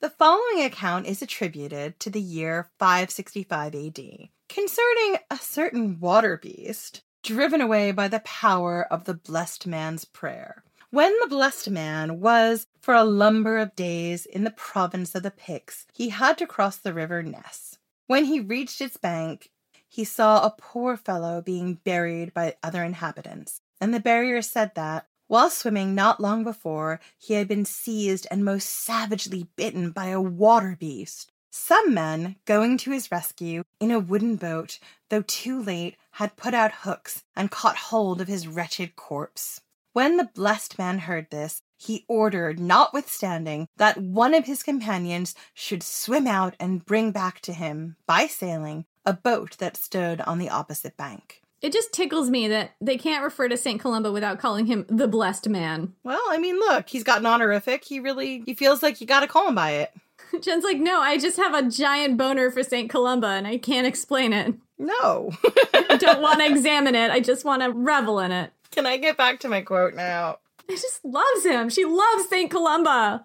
the 0.00 0.10
following 0.10 0.64
account 0.64 1.06
is 1.06 1.22
attributed 1.22 2.00
to 2.00 2.10
the 2.10 2.20
year 2.20 2.70
565 2.78 3.74
AD 3.74 4.00
concerning 4.48 5.18
a 5.30 5.36
certain 5.36 5.98
water 6.00 6.36
beast 6.36 7.02
driven 7.22 7.60
away 7.60 7.90
by 7.90 8.08
the 8.08 8.20
power 8.20 8.86
of 8.90 9.04
the 9.04 9.14
blessed 9.14 9.66
man's 9.66 10.04
prayer. 10.04 10.62
When 10.90 11.12
the 11.20 11.26
blessed 11.26 11.70
man 11.70 12.20
was 12.20 12.66
for 12.80 12.94
a 12.94 13.02
lumber 13.02 13.58
of 13.58 13.74
days 13.74 14.26
in 14.26 14.44
the 14.44 14.50
province 14.50 15.14
of 15.14 15.22
the 15.24 15.30
Picts, 15.30 15.86
he 15.92 16.10
had 16.10 16.38
to 16.38 16.46
cross 16.46 16.76
the 16.76 16.94
river 16.94 17.22
Ness. 17.22 17.78
When 18.06 18.26
he 18.26 18.38
reached 18.38 18.80
its 18.80 18.96
bank, 18.96 19.50
he 19.88 20.04
saw 20.04 20.44
a 20.44 20.54
poor 20.56 20.96
fellow 20.96 21.40
being 21.40 21.80
buried 21.84 22.34
by 22.34 22.56
other 22.62 22.84
inhabitants, 22.84 23.60
and 23.80 23.92
the 23.92 24.00
barrier 24.00 24.42
said 24.42 24.74
that, 24.74 25.06
while 25.26 25.50
swimming 25.50 25.94
not 25.94 26.20
long 26.20 26.44
before, 26.44 27.00
he 27.18 27.34
had 27.34 27.48
been 27.48 27.64
seized 27.64 28.26
and 28.30 28.44
most 28.44 28.68
savagely 28.68 29.48
bitten 29.56 29.90
by 29.90 30.06
a 30.06 30.20
water 30.20 30.76
beast. 30.78 31.32
Some 31.56 31.94
men, 31.94 32.34
going 32.46 32.78
to 32.78 32.90
his 32.90 33.12
rescue 33.12 33.62
in 33.78 33.92
a 33.92 34.00
wooden 34.00 34.34
boat, 34.34 34.80
though 35.08 35.22
too 35.22 35.62
late, 35.62 35.96
had 36.10 36.34
put 36.34 36.52
out 36.52 36.82
hooks 36.82 37.22
and 37.36 37.48
caught 37.48 37.76
hold 37.76 38.20
of 38.20 38.26
his 38.26 38.48
wretched 38.48 38.96
corpse. 38.96 39.60
When 39.92 40.16
the 40.16 40.28
blessed 40.34 40.80
man 40.80 40.98
heard 40.98 41.30
this, 41.30 41.62
he 41.76 42.04
ordered, 42.08 42.58
notwithstanding, 42.58 43.68
that 43.76 43.98
one 43.98 44.34
of 44.34 44.46
his 44.46 44.64
companions 44.64 45.36
should 45.54 45.84
swim 45.84 46.26
out 46.26 46.56
and 46.58 46.84
bring 46.84 47.12
back 47.12 47.38
to 47.42 47.52
him, 47.52 47.94
by 48.04 48.26
sailing, 48.26 48.86
a 49.06 49.12
boat 49.12 49.56
that 49.58 49.76
stood 49.76 50.20
on 50.22 50.38
the 50.38 50.50
opposite 50.50 50.96
bank. 50.96 51.40
It 51.62 51.72
just 51.72 51.92
tickles 51.92 52.30
me 52.30 52.48
that 52.48 52.72
they 52.80 52.98
can't 52.98 53.22
refer 53.22 53.48
to 53.48 53.56
St. 53.56 53.80
Columba 53.80 54.10
without 54.10 54.40
calling 54.40 54.66
him 54.66 54.86
the 54.88 55.08
blessed 55.08 55.48
man. 55.48 55.94
Well, 56.02 56.20
I 56.28 56.36
mean, 56.36 56.58
look, 56.58 56.88
he's 56.88 57.04
got 57.04 57.20
an 57.20 57.26
honorific. 57.26 57.84
He 57.84 58.00
really 58.00 58.42
he 58.44 58.54
feels 58.54 58.82
like 58.82 59.00
you 59.00 59.06
gotta 59.06 59.28
call 59.28 59.48
him 59.48 59.54
by 59.54 59.70
it. 59.70 59.94
Jen's 60.40 60.64
like, 60.64 60.78
no, 60.78 61.00
I 61.00 61.18
just 61.18 61.36
have 61.36 61.54
a 61.54 61.68
giant 61.68 62.16
boner 62.16 62.50
for 62.50 62.62
St. 62.62 62.90
Columba 62.90 63.28
and 63.28 63.46
I 63.46 63.58
can't 63.58 63.86
explain 63.86 64.32
it. 64.32 64.54
No. 64.78 65.32
I 65.72 65.96
don't 65.96 66.22
want 66.22 66.40
to 66.40 66.46
examine 66.50 66.94
it. 66.94 67.10
I 67.10 67.20
just 67.20 67.44
want 67.44 67.62
to 67.62 67.70
revel 67.70 68.20
in 68.20 68.32
it. 68.32 68.52
Can 68.70 68.86
I 68.86 68.96
get 68.96 69.16
back 69.16 69.40
to 69.40 69.48
my 69.48 69.60
quote 69.60 69.94
now? 69.94 70.38
She 70.68 70.76
just 70.76 71.04
loves 71.04 71.44
him. 71.44 71.68
She 71.68 71.84
loves 71.84 72.28
St. 72.28 72.50
Columba. 72.50 73.24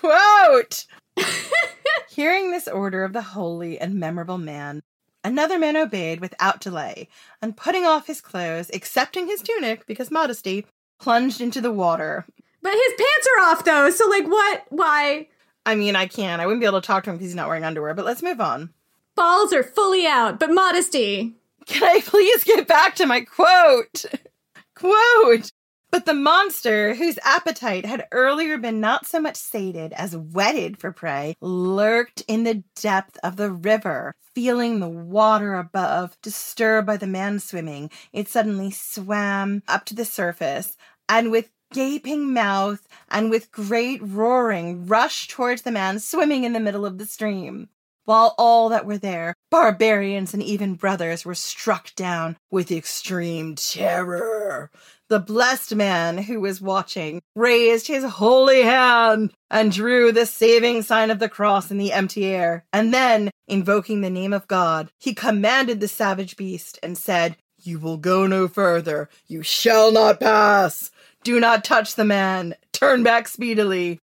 Quote 0.00 0.86
Hearing 2.10 2.50
this 2.50 2.68
order 2.68 3.04
of 3.04 3.12
the 3.12 3.22
holy 3.22 3.78
and 3.78 3.94
memorable 3.94 4.38
man, 4.38 4.82
another 5.22 5.58
man 5.58 5.76
obeyed 5.76 6.20
without 6.20 6.60
delay, 6.60 7.08
and 7.40 7.56
putting 7.56 7.84
off 7.84 8.08
his 8.08 8.20
clothes, 8.20 8.70
excepting 8.70 9.26
his 9.26 9.40
tunic, 9.42 9.86
because 9.86 10.10
modesty, 10.10 10.66
plunged 10.98 11.40
into 11.40 11.60
the 11.60 11.72
water. 11.72 12.26
But 12.62 12.72
his 12.72 12.92
pants 12.98 13.28
are 13.36 13.44
off 13.44 13.64
though, 13.64 13.90
so 13.90 14.08
like 14.08 14.26
what? 14.26 14.64
Why? 14.70 15.28
I 15.66 15.74
mean, 15.74 15.96
I 15.96 16.06
can. 16.06 16.40
I 16.40 16.46
wouldn't 16.46 16.60
be 16.60 16.66
able 16.66 16.80
to 16.80 16.86
talk 16.86 17.04
to 17.04 17.10
him 17.10 17.16
because 17.16 17.28
he's 17.28 17.36
not 17.36 17.48
wearing 17.48 17.64
underwear, 17.64 17.94
but 17.94 18.04
let's 18.04 18.22
move 18.22 18.40
on. 18.40 18.70
Balls 19.14 19.52
are 19.52 19.62
fully 19.62 20.06
out, 20.06 20.38
but 20.40 20.50
modesty. 20.50 21.34
Can 21.66 21.84
I 21.84 22.00
please 22.00 22.44
get 22.44 22.66
back 22.66 22.96
to 22.96 23.06
my 23.06 23.20
quote? 23.20 24.04
quote! 24.74 25.52
But 25.90 26.06
the 26.06 26.14
monster, 26.14 26.94
whose 26.94 27.18
appetite 27.24 27.84
had 27.84 28.06
earlier 28.12 28.58
been 28.58 28.80
not 28.80 29.06
so 29.06 29.20
much 29.20 29.36
sated 29.36 29.92
as 29.92 30.16
whetted 30.16 30.78
for 30.78 30.92
prey, 30.92 31.34
lurked 31.40 32.22
in 32.28 32.44
the 32.44 32.62
depth 32.76 33.18
of 33.24 33.36
the 33.36 33.50
river. 33.50 34.14
Feeling 34.34 34.78
the 34.78 34.88
water 34.88 35.54
above 35.54 36.16
disturbed 36.22 36.86
by 36.86 36.96
the 36.96 37.08
man 37.08 37.40
swimming, 37.40 37.90
it 38.12 38.28
suddenly 38.28 38.70
swam 38.70 39.64
up 39.66 39.84
to 39.86 39.94
the 39.94 40.04
surface, 40.04 40.76
and 41.08 41.32
with 41.32 41.50
gaping 41.72 42.32
mouth 42.32 42.86
and 43.08 43.30
with 43.30 43.52
great 43.52 44.00
roaring 44.02 44.86
rushed 44.86 45.30
towards 45.30 45.62
the 45.62 45.70
man 45.70 45.98
swimming 45.98 46.44
in 46.44 46.52
the 46.52 46.60
middle 46.60 46.86
of 46.86 46.98
the 46.98 47.06
stream. 47.06 47.68
While 48.04 48.34
all 48.38 48.70
that 48.70 48.86
were 48.86 48.98
there, 48.98 49.34
barbarians 49.50 50.34
and 50.34 50.42
even 50.42 50.74
brothers, 50.74 51.24
were 51.24 51.34
struck 51.34 51.94
down 51.94 52.36
with 52.50 52.72
extreme 52.72 53.54
terror. 53.54 54.70
The 55.08 55.20
blessed 55.20 55.74
man 55.74 56.18
who 56.18 56.40
was 56.40 56.60
watching 56.60 57.20
raised 57.36 57.86
his 57.86 58.04
holy 58.04 58.62
hand 58.62 59.32
and 59.50 59.70
drew 59.70 60.12
the 60.12 60.26
saving 60.26 60.82
sign 60.82 61.10
of 61.10 61.18
the 61.18 61.28
cross 61.28 61.70
in 61.70 61.78
the 61.78 61.92
empty 61.92 62.26
air. 62.26 62.64
And 62.72 62.92
then, 62.92 63.30
invoking 63.46 64.00
the 64.00 64.10
name 64.10 64.32
of 64.32 64.48
God, 64.48 64.90
he 64.98 65.14
commanded 65.14 65.80
the 65.80 65.88
savage 65.88 66.36
beast 66.36 66.78
and 66.82 66.96
said, 66.96 67.36
You 67.62 67.78
will 67.78 67.96
go 67.96 68.26
no 68.26 68.48
further. 68.48 69.08
You 69.26 69.42
shall 69.42 69.92
not 69.92 70.20
pass. 70.20 70.90
Do 71.22 71.38
not 71.38 71.64
touch 71.64 71.94
the 71.94 72.04
man. 72.04 72.54
Turn 72.72 73.02
back 73.02 73.28
speedily. 73.28 74.00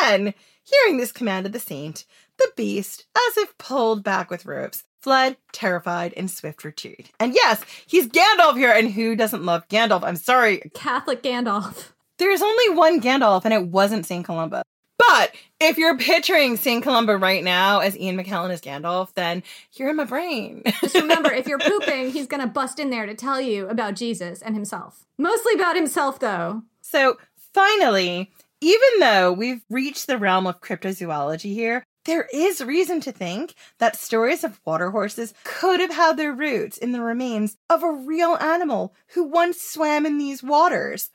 Then, 0.00 0.34
hearing 0.62 0.98
this 0.98 1.12
command 1.12 1.46
of 1.46 1.52
the 1.52 1.58
saint, 1.58 2.04
the 2.38 2.50
beast, 2.56 3.06
as 3.28 3.36
if 3.36 3.56
pulled 3.58 4.04
back 4.04 4.30
with 4.30 4.46
ropes, 4.46 4.84
fled, 5.00 5.36
terrified, 5.52 6.12
in 6.12 6.28
swift 6.28 6.64
retreat. 6.64 7.10
And 7.18 7.34
yes, 7.34 7.62
he's 7.86 8.08
Gandalf 8.08 8.56
here, 8.56 8.72
and 8.72 8.92
who 8.92 9.16
doesn't 9.16 9.44
love 9.44 9.68
Gandalf? 9.68 10.02
I'm 10.02 10.16
sorry. 10.16 10.70
Catholic 10.74 11.22
Gandalf. 11.22 11.90
There's 12.18 12.42
only 12.42 12.70
one 12.70 13.00
Gandalf, 13.00 13.44
and 13.44 13.52
it 13.52 13.66
wasn't 13.66 14.06
St. 14.06 14.24
Columba. 14.24 14.62
But 14.96 15.34
if 15.64 15.78
you're 15.78 15.96
picturing 15.96 16.56
St. 16.56 16.82
Columba 16.82 17.16
right 17.16 17.42
now 17.42 17.80
as 17.80 17.96
Ian 17.96 18.16
McKellen 18.16 18.50
as 18.50 18.60
Gandalf, 18.60 19.14
then 19.14 19.42
you're 19.72 19.90
in 19.90 19.96
my 19.96 20.04
brain. 20.04 20.62
Just 20.80 20.94
remember, 20.94 21.32
if 21.32 21.46
you're 21.46 21.58
pooping, 21.60 22.10
he's 22.10 22.26
going 22.26 22.42
to 22.42 22.46
bust 22.46 22.78
in 22.78 22.90
there 22.90 23.06
to 23.06 23.14
tell 23.14 23.40
you 23.40 23.68
about 23.68 23.94
Jesus 23.94 24.42
and 24.42 24.54
himself. 24.54 25.06
Mostly 25.18 25.54
about 25.54 25.76
himself, 25.76 26.18
though. 26.18 26.62
So 26.82 27.18
finally, 27.36 28.30
even 28.60 29.00
though 29.00 29.32
we've 29.32 29.62
reached 29.70 30.06
the 30.06 30.18
realm 30.18 30.46
of 30.46 30.60
cryptozoology 30.60 31.52
here, 31.54 31.84
there 32.04 32.28
is 32.34 32.62
reason 32.62 33.00
to 33.00 33.12
think 33.12 33.54
that 33.78 33.96
stories 33.96 34.44
of 34.44 34.60
water 34.66 34.90
horses 34.90 35.32
could 35.42 35.80
have 35.80 35.92
had 35.92 36.16
their 36.16 36.32
roots 36.32 36.76
in 36.76 36.92
the 36.92 37.00
remains 37.00 37.56
of 37.70 37.82
a 37.82 37.90
real 37.90 38.36
animal 38.36 38.94
who 39.14 39.24
once 39.24 39.60
swam 39.62 40.04
in 40.04 40.18
these 40.18 40.42
waters. 40.42 41.10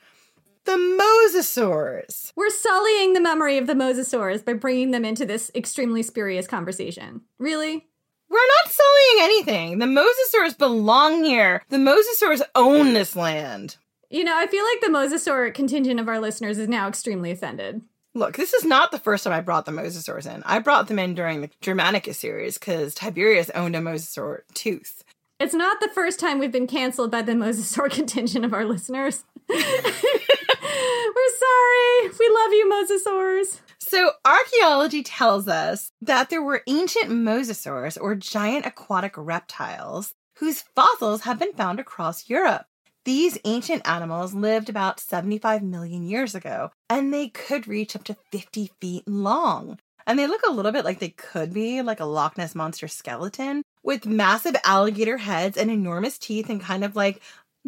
The 0.69 1.33
mosasaurs. 1.33 2.31
We're 2.35 2.51
sullying 2.51 3.13
the 3.13 3.19
memory 3.19 3.57
of 3.57 3.65
the 3.65 3.73
mosasaurs 3.73 4.45
by 4.45 4.53
bringing 4.53 4.91
them 4.91 5.03
into 5.03 5.25
this 5.25 5.49
extremely 5.55 6.03
spurious 6.03 6.45
conversation. 6.45 7.21
Really? 7.39 7.87
We're 8.29 8.37
not 8.37 8.71
sullying 8.71 9.23
anything. 9.23 9.79
The 9.79 9.87
mosasaurs 9.87 10.55
belong 10.55 11.23
here. 11.23 11.63
The 11.69 11.77
mosasaurs 11.77 12.43
own 12.53 12.93
this 12.93 13.15
land. 13.15 13.77
You 14.11 14.23
know, 14.23 14.37
I 14.37 14.45
feel 14.45 14.63
like 14.63 14.81
the 14.81 14.95
mosasaur 14.95 15.51
contingent 15.55 15.99
of 15.99 16.07
our 16.07 16.19
listeners 16.19 16.59
is 16.59 16.67
now 16.67 16.87
extremely 16.87 17.31
offended. 17.31 17.81
Look, 18.13 18.37
this 18.37 18.53
is 18.53 18.63
not 18.63 18.91
the 18.91 18.99
first 18.99 19.23
time 19.23 19.33
I 19.33 19.41
brought 19.41 19.65
the 19.65 19.71
mosasaurs 19.71 20.31
in. 20.31 20.43
I 20.45 20.59
brought 20.59 20.87
them 20.87 20.99
in 20.99 21.15
during 21.15 21.41
the 21.41 21.49
Germanicus 21.61 22.19
series 22.19 22.59
because 22.59 22.93
Tiberius 22.93 23.49
owned 23.55 23.75
a 23.75 23.79
mosasaur 23.79 24.41
tooth. 24.53 25.03
It's 25.39 25.55
not 25.55 25.79
the 25.79 25.89
first 25.89 26.19
time 26.19 26.37
we've 26.37 26.51
been 26.51 26.67
canceled 26.67 27.09
by 27.09 27.23
the 27.23 27.31
mosasaur 27.31 27.89
contingent 27.91 28.45
of 28.45 28.53
our 28.53 28.65
listeners. 28.65 29.23
We're 29.49 31.33
sorry. 31.39 32.11
We 32.19 32.29
love 32.29 32.53
you, 32.53 32.69
mosasaurs. 32.71 33.59
So, 33.79 34.11
archaeology 34.23 35.01
tells 35.01 35.47
us 35.47 35.91
that 36.01 36.29
there 36.29 36.43
were 36.43 36.61
ancient 36.67 37.09
mosasaurs 37.09 37.97
or 37.99 38.13
giant 38.13 38.67
aquatic 38.67 39.13
reptiles 39.17 40.13
whose 40.37 40.61
fossils 40.75 41.21
have 41.21 41.39
been 41.39 41.53
found 41.53 41.79
across 41.79 42.29
Europe. 42.29 42.65
These 43.05 43.39
ancient 43.45 43.87
animals 43.87 44.35
lived 44.35 44.69
about 44.69 44.99
75 44.99 45.63
million 45.63 46.03
years 46.03 46.35
ago, 46.35 46.69
and 46.89 47.11
they 47.11 47.29
could 47.29 47.67
reach 47.67 47.95
up 47.95 48.03
to 48.03 48.17
50 48.31 48.71
feet 48.79 49.07
long. 49.07 49.79
And 50.05 50.19
they 50.19 50.27
look 50.27 50.41
a 50.47 50.51
little 50.51 50.71
bit 50.71 50.85
like 50.85 50.99
they 50.99 51.09
could 51.09 51.53
be 51.53 51.81
like 51.81 51.99
a 51.99 52.05
Loch 52.05 52.37
Ness 52.37 52.55
monster 52.55 52.87
skeleton 52.87 53.63
with 53.83 54.05
massive 54.05 54.55
alligator 54.63 55.17
heads 55.17 55.57
and 55.57 55.71
enormous 55.71 56.17
teeth 56.17 56.49
and 56.49 56.61
kind 56.61 56.83
of 56.83 56.95
like 56.95 57.21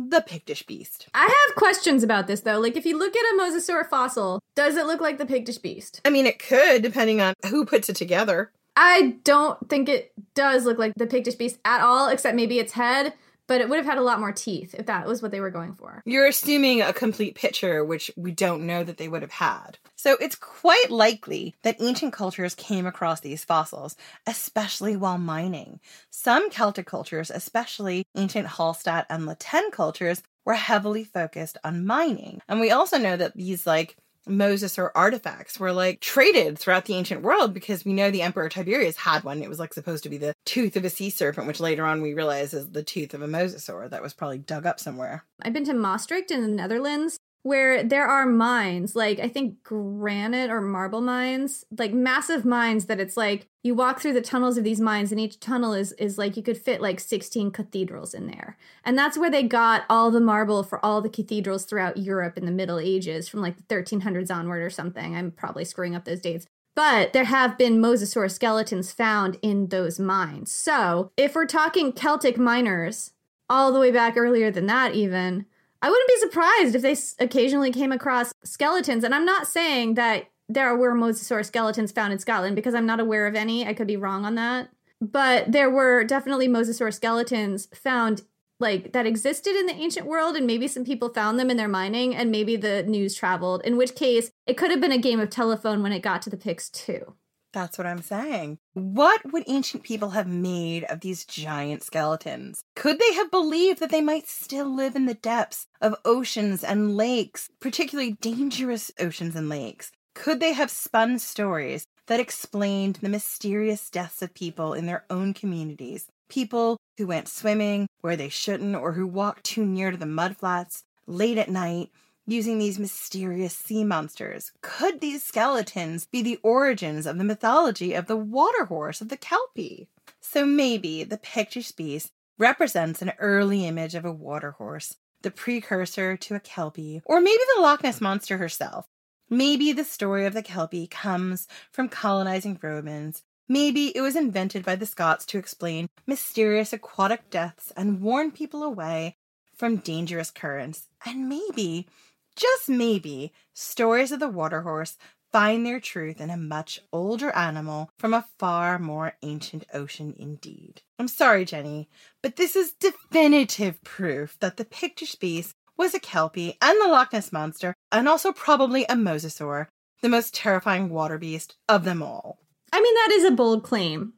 the 0.10 0.24
Pictish 0.28 0.66
beast. 0.66 1.08
I 1.14 1.24
have 1.24 1.56
questions 1.56 2.04
about 2.04 2.28
this 2.28 2.42
though. 2.42 2.60
Like, 2.60 2.76
if 2.76 2.86
you 2.86 2.98
look 2.98 3.16
at 3.16 3.22
a 3.22 3.38
mosasaur 3.40 3.88
fossil, 3.90 4.40
does 4.56 4.76
it 4.76 4.86
look 4.86 5.02
like 5.02 5.18
the 5.18 5.26
Pictish 5.26 5.62
beast? 5.62 6.02
I 6.06 6.10
mean, 6.10 6.26
it 6.26 6.40
could, 6.40 6.82
depending 6.82 7.22
on 7.22 7.34
who 7.50 7.66
puts 7.66 7.90
it 7.90 7.96
together. 7.96 8.52
I 8.76 9.18
don't 9.24 9.70
think 9.70 9.90
it 9.90 10.14
does 10.34 10.66
look 10.66 10.78
like 10.78 10.94
the 10.96 11.08
Pictish 11.08 11.38
beast 11.38 11.60
at 11.66 11.82
all, 11.82 12.08
except 12.10 12.36
maybe 12.36 12.60
its 12.60 12.74
head 12.74 13.14
but 13.52 13.60
it 13.60 13.68
would 13.68 13.76
have 13.76 13.86
had 13.86 13.98
a 13.98 14.02
lot 14.02 14.22
more 14.22 14.32
teeth 14.32 14.74
if 14.76 14.86
that 14.86 15.06
was 15.06 15.22
what 15.22 15.32
they 15.32 15.42
were 15.42 15.52
going 15.52 15.74
for. 15.74 16.02
You're 16.06 16.26
assuming 16.26 16.82
a 16.82 16.94
complete 16.94 17.36
picture, 17.36 17.84
which 17.84 18.10
we 18.16 18.32
don't 18.32 18.66
know 18.66 18.82
that 18.82 18.96
they 18.96 19.10
would 19.10 19.24
have 19.24 19.32
had. 19.32 19.78
So 19.98 20.16
it's 20.22 20.38
quite 20.38 20.90
likely 20.90 21.54
that 21.64 21.76
ancient 21.82 22.14
cultures 22.14 22.56
came 22.56 22.86
across 22.86 23.20
these 23.20 23.44
fossils, 23.44 23.98
especially 24.26 24.96
while 24.96 25.18
mining. 25.18 25.82
Some 26.10 26.50
Celtic 26.50 26.86
cultures, 26.86 27.30
especially 27.30 28.06
ancient 28.16 28.48
Hallstatt 28.48 29.06
and 29.10 29.26
La 29.26 29.34
Tène 29.34 29.74
cultures, 29.74 30.24
were 30.46 30.54
heavily 30.54 31.04
focused 31.04 31.58
on 31.62 31.86
mining. 31.86 32.42
And 32.48 32.62
we 32.62 32.72
also 32.72 32.98
know 32.98 33.18
that 33.18 33.36
these 33.36 33.68
like 33.68 33.98
mosasaur 34.28 34.92
artifacts 34.96 35.60
were 35.60 35.72
like 35.72 36.00
traded 36.00 36.58
throughout 36.58 36.86
the 36.86 36.96
ancient 36.96 37.22
world 37.22 37.54
because 37.54 37.86
we 37.86 37.94
know 37.94 38.12
the 38.12 38.22
Emperor 38.22 38.50
Tiberius 38.50 38.98
had 38.98 39.24
one. 39.24 39.42
It 39.42 39.50
was 39.50 39.60
like 39.60 39.74
supposed 39.74 40.04
to 40.04 40.10
be 40.10 40.18
the 40.18 40.34
tooth 40.46 40.76
of 40.76 40.86
a 40.86 40.90
sea 40.90 41.10
serpent, 41.10 41.48
which 41.48 41.60
later 41.60 41.86
on 41.86 42.02
we 42.02 42.14
realize 42.14 42.54
is 42.54 42.72
the 42.72 42.84
tooth 42.84 43.14
of 43.14 43.22
a 43.22 43.28
mosasaur 43.28 43.90
that 43.90 44.02
was 44.02 44.14
probably 44.14 44.40
dug 44.40 44.66
up 44.66 44.80
somewhere. 44.80 45.26
I've 45.42 45.54
been 45.54 45.66
to 45.66 45.74
Maastricht 45.74 46.32
in 46.32 46.42
the 46.42 46.48
Netherlands 46.48 47.18
where 47.44 47.84
there 47.84 48.06
are 48.06 48.26
mines, 48.26 48.96
like 48.96 49.20
I 49.20 49.28
think 49.28 49.64
granite 49.64 50.52
or 50.52 50.62
marble 50.62 51.02
mines, 51.02 51.66
like 51.78 51.94
massive 51.94 52.46
mines 52.46 52.86
that 52.86 53.00
it's 53.00 53.18
like 53.18 53.48
you 53.64 53.74
walk 53.74 54.00
through 54.00 54.14
the 54.14 54.22
tunnels 54.22 54.58
of 54.58 54.64
these 54.64 54.80
mines 54.80 55.12
and 55.12 55.20
each 55.20 55.40
tunnel 55.40 55.74
is 55.74 55.92
is 55.94 56.18
like 56.18 56.38
you 56.38 56.44
could 56.44 56.58
fit 56.58 56.82
like 56.82 57.00
16 57.00 57.52
cathedrals 57.52 58.14
in 58.14 58.28
there. 58.28 58.58
And 58.86 58.98
that's 58.98 59.18
where 59.18 59.32
they 59.32 59.44
got 59.44 59.86
all 59.90 60.12
the 60.12 60.22
marble 60.22 60.64
for 60.64 60.84
all 60.86 61.02
the 61.02 61.10
cathedrals 61.10 61.66
throughout 61.66 61.98
Europe 61.98 62.38
in 62.38 62.46
the 62.46 62.52
Middle 62.52 62.80
Ages 62.80 63.28
from 63.28 63.42
like 63.42 63.58
the 63.58 63.76
1300s 63.76 64.34
onward 64.34 64.62
or 64.62 64.70
something. 64.70 65.16
I'm 65.16 65.32
probably 65.32 65.66
screwing 65.66 65.96
up 65.96 66.06
those 66.06 66.22
dates. 66.22 66.46
But 66.76 67.12
there 67.12 67.26
have 67.26 67.58
been 67.58 67.82
mosasaur 67.82 68.32
skeletons 68.32 68.92
found 68.94 69.38
in 69.42 69.68
those 69.68 70.00
mines. 70.00 70.54
So, 70.54 71.12
if 71.18 71.36
we're 71.36 71.46
talking 71.46 71.92
Celtic 71.92 72.38
miners 72.38 73.12
all 73.50 73.74
the 73.74 73.80
way 73.80 73.92
back 73.92 74.16
earlier 74.16 74.50
than 74.52 74.68
that 74.68 74.96
even, 74.96 75.46
I 75.82 75.90
wouldn't 75.90 76.10
be 76.10 76.18
surprised 76.18 76.76
if 76.76 76.82
they 76.82 76.96
occasionally 77.24 77.72
came 77.72 77.92
across 77.92 78.34
skeletons. 78.44 79.04
And 79.04 79.16
I'm 79.16 79.26
not 79.26 79.48
saying 79.48 79.96
that 79.96 80.26
there 80.48 80.76
were 80.76 80.94
mosasaur 80.94 81.46
skeletons 81.46 81.92
found 81.92 82.14
in 82.14 82.20
Scotland 82.20 82.56
because 82.56 82.76
I'm 82.76 82.86
not 82.86 83.00
aware 83.00 83.26
of 83.26 83.36
any. 83.36 83.66
I 83.66 83.74
could 83.74 83.88
be 83.88 83.98
wrong 83.98 84.26
on 84.26 84.36
that. 84.36 84.70
But 85.00 85.52
there 85.52 85.70
were 85.70 86.04
definitely 86.04 86.48
mosasaur 86.48 86.94
skeletons 86.94 87.68
found 87.74 88.22
like 88.60 88.94
that 88.94 89.08
existed 89.08 89.56
in 89.56 89.66
the 89.66 89.74
ancient 89.74 90.06
world 90.06 90.36
and 90.36 90.46
maybe 90.46 90.68
some 90.68 90.86
people 90.86 91.10
found 91.10 91.40
them 91.40 91.50
in 91.50 91.58
their 91.58 91.68
mining 91.68 92.16
and 92.16 92.30
maybe 92.30 92.56
the 92.56 92.84
news 92.84 93.16
traveled 93.16 93.62
in 93.64 93.76
which 93.76 93.96
case 93.96 94.32
it 94.46 94.56
could 94.56 94.70
have 94.70 94.80
been 94.80 94.92
a 94.92 95.00
game 95.00 95.20
of 95.20 95.32
telephone 95.32 95.82
when 95.82 95.92
it 95.92 96.02
got 96.02 96.22
to 96.22 96.30
the 96.30 96.38
Picts 96.38 96.70
too 96.70 97.16
that's 97.54 97.78
what 97.78 97.88
I'm 97.88 98.02
saying. 98.02 98.58
What 98.74 99.32
would 99.32 99.44
ancient 99.48 99.84
people 99.84 100.12
have 100.12 100.28
made 100.28 100.84
of 100.86 101.02
these 101.02 101.26
giant 101.26 101.84
skeletons? 101.84 102.64
Could 102.76 103.00
they 103.00 103.14
have 103.14 103.32
believed 103.32 103.80
that 103.80 103.92
they 103.92 104.02
might 104.02 104.28
still 104.28 104.74
live 104.74 104.96
in 104.96 105.06
the 105.06 105.14
depths 105.14 105.68
of 105.82 105.96
oceans 106.06 106.64
and 106.64 106.96
lakes, 106.96 107.50
particularly 107.60 108.14
dangerous 108.22 108.92
oceans 109.00 109.36
and 109.36 109.50
lakes? 109.50 109.92
Could 110.14 110.40
they 110.40 110.54
have 110.54 110.72
spun 110.72 111.20
stories 111.20 111.86
that 112.08 112.20
explained 112.20 112.98
the 112.98 113.10
mysterious 113.10 113.90
deaths 113.90 114.22
of 114.22 114.34
people 114.34 114.74
in 114.74 114.86
their 114.86 115.06
own 115.10 115.34
communities? 115.34 116.08
People 116.30 116.78
who 116.98 117.08
went 117.08 117.28
swimming 117.28 117.88
where 118.02 118.16
they 118.16 118.30
shouldn't 118.30 118.76
or 118.76 118.94
who 118.94 119.08
walked 119.08 119.44
too 119.44 119.66
near 119.66 119.92
to 119.92 119.98
the 119.98 120.06
mudflats 120.06 120.84
late 121.08 121.38
at 121.38 121.50
night 121.50 121.90
using 122.32 122.58
these 122.58 122.80
mysterious 122.80 123.56
sea 123.56 123.84
monsters. 123.84 124.52
Could 124.62 125.02
these 125.02 125.24
skeletons 125.24 126.06
be 126.06 126.22
the 126.22 126.40
origins 126.42 127.06
of 127.06 127.18
the 127.18 127.24
mythology 127.24 127.94
of 127.94 128.08
the 128.08 128.18
water 128.18 128.66
horse 128.66 129.02
of 129.02 129.10
the 129.10 129.18
Kelpie? 129.18 129.90
So 130.20 130.46
maybe 130.46 131.04
the 131.04 131.18
Pictish 131.18 131.76
beast 131.76 132.12
represents 132.38 133.02
an 133.02 133.14
early 133.20 133.66
image 133.66 133.96
of 133.96 134.06
a 134.06 134.12
water 134.12 134.52
horse, 134.52 134.98
the 135.22 135.32
precursor 135.32 136.18
to 136.18 136.36
a 136.36 136.40
Kelpie, 136.40 137.02
or 137.06 137.22
maybe 137.22 137.42
the 137.56 137.62
Loch 137.62 137.84
Ness 137.84 138.02
monster 138.02 138.38
herself. 138.38 138.88
Maybe 139.30 139.72
the 139.72 139.84
story 139.84 140.26
of 140.26 140.34
the 140.34 140.44
Kelpie 140.44 140.88
comes 140.88 141.48
from 141.72 141.88
colonizing 141.88 142.60
Romans. 142.62 143.24
Maybe 143.48 143.96
it 143.96 144.02
was 144.02 144.16
invented 144.16 144.66
by 144.66 144.76
the 144.76 144.86
Scots 144.86 145.26
to 145.28 145.38
explain 145.38 145.90
mysterious 146.08 146.74
aquatic 146.74 147.30
deaths 147.30 147.72
and 147.78 148.02
warn 148.02 148.32
people 148.32 148.64
away 148.64 149.18
from 149.56 149.78
dangerous 149.78 150.32
currents. 150.32 150.88
And 151.06 151.30
maybe 151.30 151.88
just 152.36 152.70
maybe, 152.70 153.34
stories 153.54 154.12
of 154.12 154.20
the 154.20 154.30
water 154.30 154.62
horse 154.62 154.98
find 155.32 155.66
their 155.66 155.80
truth 155.80 156.20
in 156.20 156.30
a 156.30 156.38
much 156.38 156.80
older 156.92 157.32
animal 157.32 157.90
from 157.98 158.14
a 158.14 158.26
far 158.38 158.78
more 158.78 159.14
ancient 159.22 159.66
ocean 159.74 160.14
indeed. 160.18 160.82
I'm 161.00 161.08
sorry, 161.08 161.46
Jenny, 161.46 161.90
but 162.22 162.36
this 162.36 162.56
is 162.56 162.74
definitive 162.74 163.82
proof 163.84 164.38
that 164.40 164.58
the 164.58 164.66
Pictish 164.66 165.18
beast 165.20 165.56
was 165.78 165.94
a 165.94 166.00
Kelpie 166.00 166.58
and 166.62 166.80
the 166.82 166.88
Loch 166.88 167.14
Ness 167.14 167.32
Monster, 167.32 167.74
and 167.92 168.08
also 168.08 168.32
probably 168.32 168.84
a 168.84 168.96
mosasaur, 168.96 169.68
the 170.02 170.10
most 170.10 170.36
terrifying 170.36 170.90
water 170.90 171.18
beast 171.18 171.56
of 171.68 171.86
them 171.86 172.04
all. 172.04 172.40
I 172.74 172.82
mean, 172.82 172.94
that 172.96 173.12
is 173.14 173.24
a 173.24 173.32
bold 173.32 173.64
claim. 173.64 174.14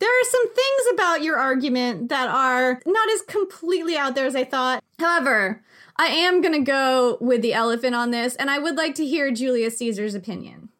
There 0.00 0.10
are 0.10 0.24
some 0.24 0.54
things 0.54 0.82
about 0.92 1.22
your 1.22 1.36
argument 1.38 2.08
that 2.08 2.28
are 2.28 2.80
not 2.84 3.10
as 3.10 3.22
completely 3.22 3.96
out 3.96 4.14
there 4.14 4.26
as 4.26 4.34
I 4.36 4.44
thought. 4.44 4.82
However, 4.98 5.62
I 5.96 6.06
am 6.06 6.40
going 6.40 6.54
to 6.54 6.70
go 6.70 7.18
with 7.20 7.42
the 7.42 7.54
elephant 7.54 7.94
on 7.94 8.10
this, 8.10 8.34
and 8.36 8.50
I 8.50 8.58
would 8.58 8.76
like 8.76 8.94
to 8.96 9.06
hear 9.06 9.30
Julius 9.30 9.78
Caesar's 9.78 10.14
opinion. 10.14 10.70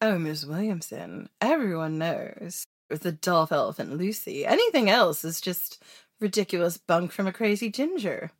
Oh, 0.00 0.18
Miss 0.18 0.44
Williamson, 0.44 1.28
everyone 1.40 1.98
knows. 1.98 2.64
The 2.90 3.12
Dolph 3.12 3.50
Elephant 3.50 3.96
Lucy, 3.96 4.46
anything 4.46 4.88
else 4.88 5.24
is 5.24 5.40
just 5.40 5.82
ridiculous 6.20 6.76
bunk 6.76 7.10
from 7.10 7.26
a 7.26 7.32
crazy 7.32 7.70
ginger. 7.70 8.30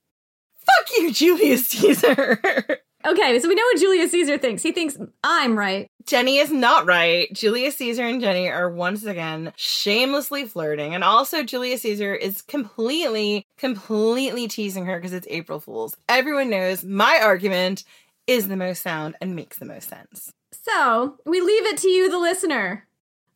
Fuck 0.54 0.90
you, 0.98 1.12
Julius 1.12 1.66
Caesar! 1.68 2.40
Okay, 3.06 3.38
so 3.38 3.48
we 3.48 3.54
know 3.54 3.64
what 3.64 3.78
Julius 3.78 4.10
Caesar 4.12 4.38
thinks. 4.38 4.62
He 4.62 4.72
thinks 4.72 4.96
I'm 5.22 5.58
right. 5.58 5.88
Jenny 6.06 6.38
is 6.38 6.50
not 6.50 6.86
right. 6.86 7.30
Julius 7.34 7.76
Caesar 7.76 8.02
and 8.02 8.20
Jenny 8.20 8.48
are 8.48 8.70
once 8.70 9.04
again 9.04 9.52
shamelessly 9.56 10.46
flirting. 10.46 10.94
And 10.94 11.04
also, 11.04 11.42
Julius 11.42 11.82
Caesar 11.82 12.14
is 12.14 12.40
completely, 12.40 13.46
completely 13.58 14.48
teasing 14.48 14.86
her 14.86 14.96
because 14.96 15.12
it's 15.12 15.26
April 15.28 15.60
Fool's. 15.60 15.96
Everyone 16.08 16.48
knows 16.48 16.82
my 16.82 17.20
argument 17.22 17.84
is 18.26 18.48
the 18.48 18.56
most 18.56 18.82
sound 18.82 19.16
and 19.20 19.36
makes 19.36 19.58
the 19.58 19.66
most 19.66 19.88
sense. 19.88 20.32
So, 20.52 21.18
we 21.26 21.42
leave 21.42 21.66
it 21.66 21.76
to 21.78 21.88
you, 21.88 22.10
the 22.10 22.18
listener. 22.18 22.86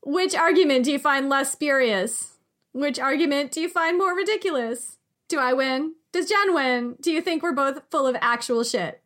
Which 0.02 0.34
argument 0.34 0.86
do 0.86 0.92
you 0.92 0.98
find 0.98 1.28
less 1.28 1.52
spurious? 1.52 2.38
Which 2.72 2.98
argument 2.98 3.52
do 3.52 3.60
you 3.60 3.68
find 3.68 3.98
more 3.98 4.14
ridiculous? 4.14 4.96
Do 5.28 5.38
I 5.38 5.52
win? 5.52 5.94
Does 6.12 6.28
Jen 6.28 6.54
win? 6.54 6.96
Do 7.02 7.12
you 7.12 7.20
think 7.20 7.42
we're 7.42 7.52
both 7.52 7.82
full 7.90 8.06
of 8.06 8.16
actual 8.22 8.64
shit? 8.64 9.02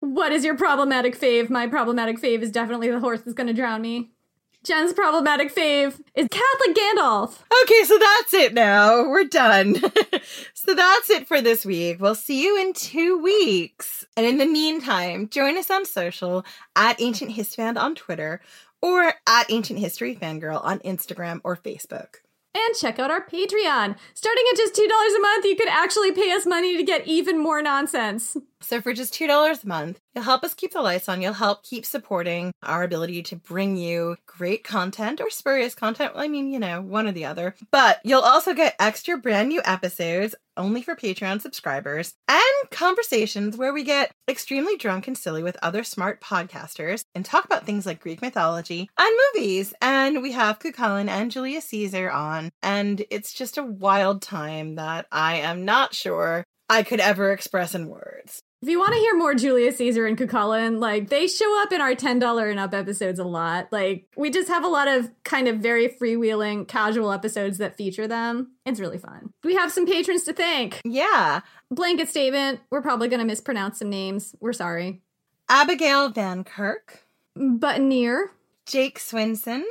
What 0.00 0.32
is 0.32 0.44
your 0.44 0.56
problematic 0.56 1.18
fave? 1.18 1.50
My 1.50 1.66
problematic 1.66 2.20
fave 2.20 2.42
is 2.42 2.50
definitely 2.50 2.90
the 2.90 3.00
horse 3.00 3.22
that's 3.22 3.34
going 3.34 3.46
to 3.46 3.52
drown 3.52 3.82
me. 3.82 4.10
Jen's 4.66 4.92
problematic 4.92 5.54
fave 5.54 6.00
is 6.16 6.26
Catholic 6.28 6.76
Gandalf. 6.76 7.38
Okay, 7.62 7.84
so 7.84 7.96
that's 7.98 8.34
it 8.34 8.52
now. 8.52 9.08
We're 9.08 9.24
done. 9.24 9.76
so 10.54 10.74
that's 10.74 11.08
it 11.08 11.28
for 11.28 11.40
this 11.40 11.64
week. 11.64 12.00
We'll 12.00 12.16
see 12.16 12.42
you 12.42 12.60
in 12.60 12.72
two 12.72 13.16
weeks. 13.16 14.04
And 14.16 14.26
in 14.26 14.38
the 14.38 14.46
meantime, 14.46 15.28
join 15.28 15.56
us 15.56 15.70
on 15.70 15.84
social 15.84 16.44
at 16.74 17.00
Ancient 17.00 17.30
Histfan 17.30 17.78
on 17.78 17.94
Twitter 17.94 18.40
or 18.82 19.14
at 19.28 19.50
Ancient 19.50 19.78
History 19.78 20.16
Fangirl 20.16 20.62
on 20.64 20.80
Instagram 20.80 21.40
or 21.44 21.56
Facebook. 21.56 22.16
And 22.56 22.74
check 22.74 22.98
out 22.98 23.10
our 23.10 23.24
Patreon. 23.24 23.96
Starting 24.14 24.44
at 24.50 24.56
just 24.56 24.74
$2 24.74 24.84
a 24.84 25.20
month, 25.20 25.44
you 25.44 25.56
could 25.56 25.68
actually 25.68 26.10
pay 26.10 26.32
us 26.32 26.46
money 26.46 26.76
to 26.76 26.82
get 26.82 27.06
even 27.06 27.38
more 27.38 27.60
nonsense. 27.60 28.36
So 28.66 28.80
for 28.80 28.92
just 28.92 29.14
$2 29.14 29.62
a 29.62 29.68
month, 29.68 30.00
you'll 30.12 30.24
help 30.24 30.42
us 30.42 30.52
keep 30.52 30.72
the 30.72 30.82
lights 30.82 31.08
on. 31.08 31.22
You'll 31.22 31.34
help 31.34 31.62
keep 31.62 31.86
supporting 31.86 32.50
our 32.64 32.82
ability 32.82 33.22
to 33.22 33.36
bring 33.36 33.76
you 33.76 34.16
great 34.26 34.64
content 34.64 35.20
or 35.20 35.30
spurious 35.30 35.72
content. 35.76 36.14
I 36.16 36.26
mean, 36.26 36.52
you 36.52 36.58
know, 36.58 36.82
one 36.82 37.06
or 37.06 37.12
the 37.12 37.26
other. 37.26 37.54
But 37.70 38.00
you'll 38.02 38.22
also 38.22 38.54
get 38.54 38.74
extra 38.80 39.18
brand 39.18 39.50
new 39.50 39.62
episodes 39.64 40.34
only 40.56 40.82
for 40.82 40.96
Patreon 40.96 41.42
subscribers 41.42 42.14
and 42.26 42.70
conversations 42.72 43.56
where 43.56 43.72
we 43.72 43.84
get 43.84 44.10
extremely 44.28 44.76
drunk 44.76 45.06
and 45.06 45.16
silly 45.16 45.44
with 45.44 45.56
other 45.62 45.84
smart 45.84 46.20
podcasters 46.20 47.04
and 47.14 47.24
talk 47.24 47.44
about 47.44 47.66
things 47.66 47.86
like 47.86 48.00
Greek 48.00 48.20
mythology 48.20 48.90
and 48.98 49.18
movies. 49.32 49.74
And 49.80 50.22
we 50.22 50.32
have 50.32 50.58
Cuchulainn 50.58 51.08
and 51.08 51.30
Julius 51.30 51.66
Caesar 51.66 52.10
on. 52.10 52.50
And 52.64 53.04
it's 53.10 53.32
just 53.32 53.58
a 53.58 53.62
wild 53.62 54.22
time 54.22 54.74
that 54.74 55.06
I 55.12 55.36
am 55.36 55.64
not 55.64 55.94
sure 55.94 56.42
I 56.68 56.82
could 56.82 56.98
ever 56.98 57.30
express 57.30 57.76
in 57.76 57.86
words. 57.86 58.42
If 58.62 58.70
you 58.70 58.78
want 58.78 58.94
to 58.94 58.98
hear 58.98 59.16
more 59.16 59.34
Julius 59.34 59.76
Caesar 59.76 60.06
and 60.06 60.16
Cuchulainn, 60.16 60.80
like 60.80 61.10
they 61.10 61.26
show 61.26 61.62
up 61.62 61.72
in 61.72 61.80
our 61.80 61.94
$10 61.94 62.50
and 62.50 62.58
up 62.58 62.72
episodes 62.72 63.18
a 63.18 63.24
lot. 63.24 63.68
Like 63.70 64.08
we 64.16 64.30
just 64.30 64.48
have 64.48 64.64
a 64.64 64.68
lot 64.68 64.88
of 64.88 65.10
kind 65.24 65.46
of 65.46 65.58
very 65.58 65.88
freewheeling, 65.88 66.66
casual 66.66 67.12
episodes 67.12 67.58
that 67.58 67.76
feature 67.76 68.08
them. 68.08 68.52
It's 68.64 68.80
really 68.80 68.98
fun. 68.98 69.30
We 69.44 69.54
have 69.56 69.70
some 69.70 69.86
patrons 69.86 70.22
to 70.24 70.32
thank. 70.32 70.80
Yeah. 70.84 71.42
Blanket 71.70 72.08
statement. 72.08 72.60
We're 72.70 72.82
probably 72.82 73.08
going 73.08 73.20
to 73.20 73.26
mispronounce 73.26 73.78
some 73.78 73.90
names. 73.90 74.34
We're 74.40 74.54
sorry. 74.54 75.02
Abigail 75.48 76.08
Van 76.08 76.42
Kirk, 76.42 77.06
Buttoneer, 77.38 78.30
Jake 78.64 78.98
Swinson, 78.98 79.62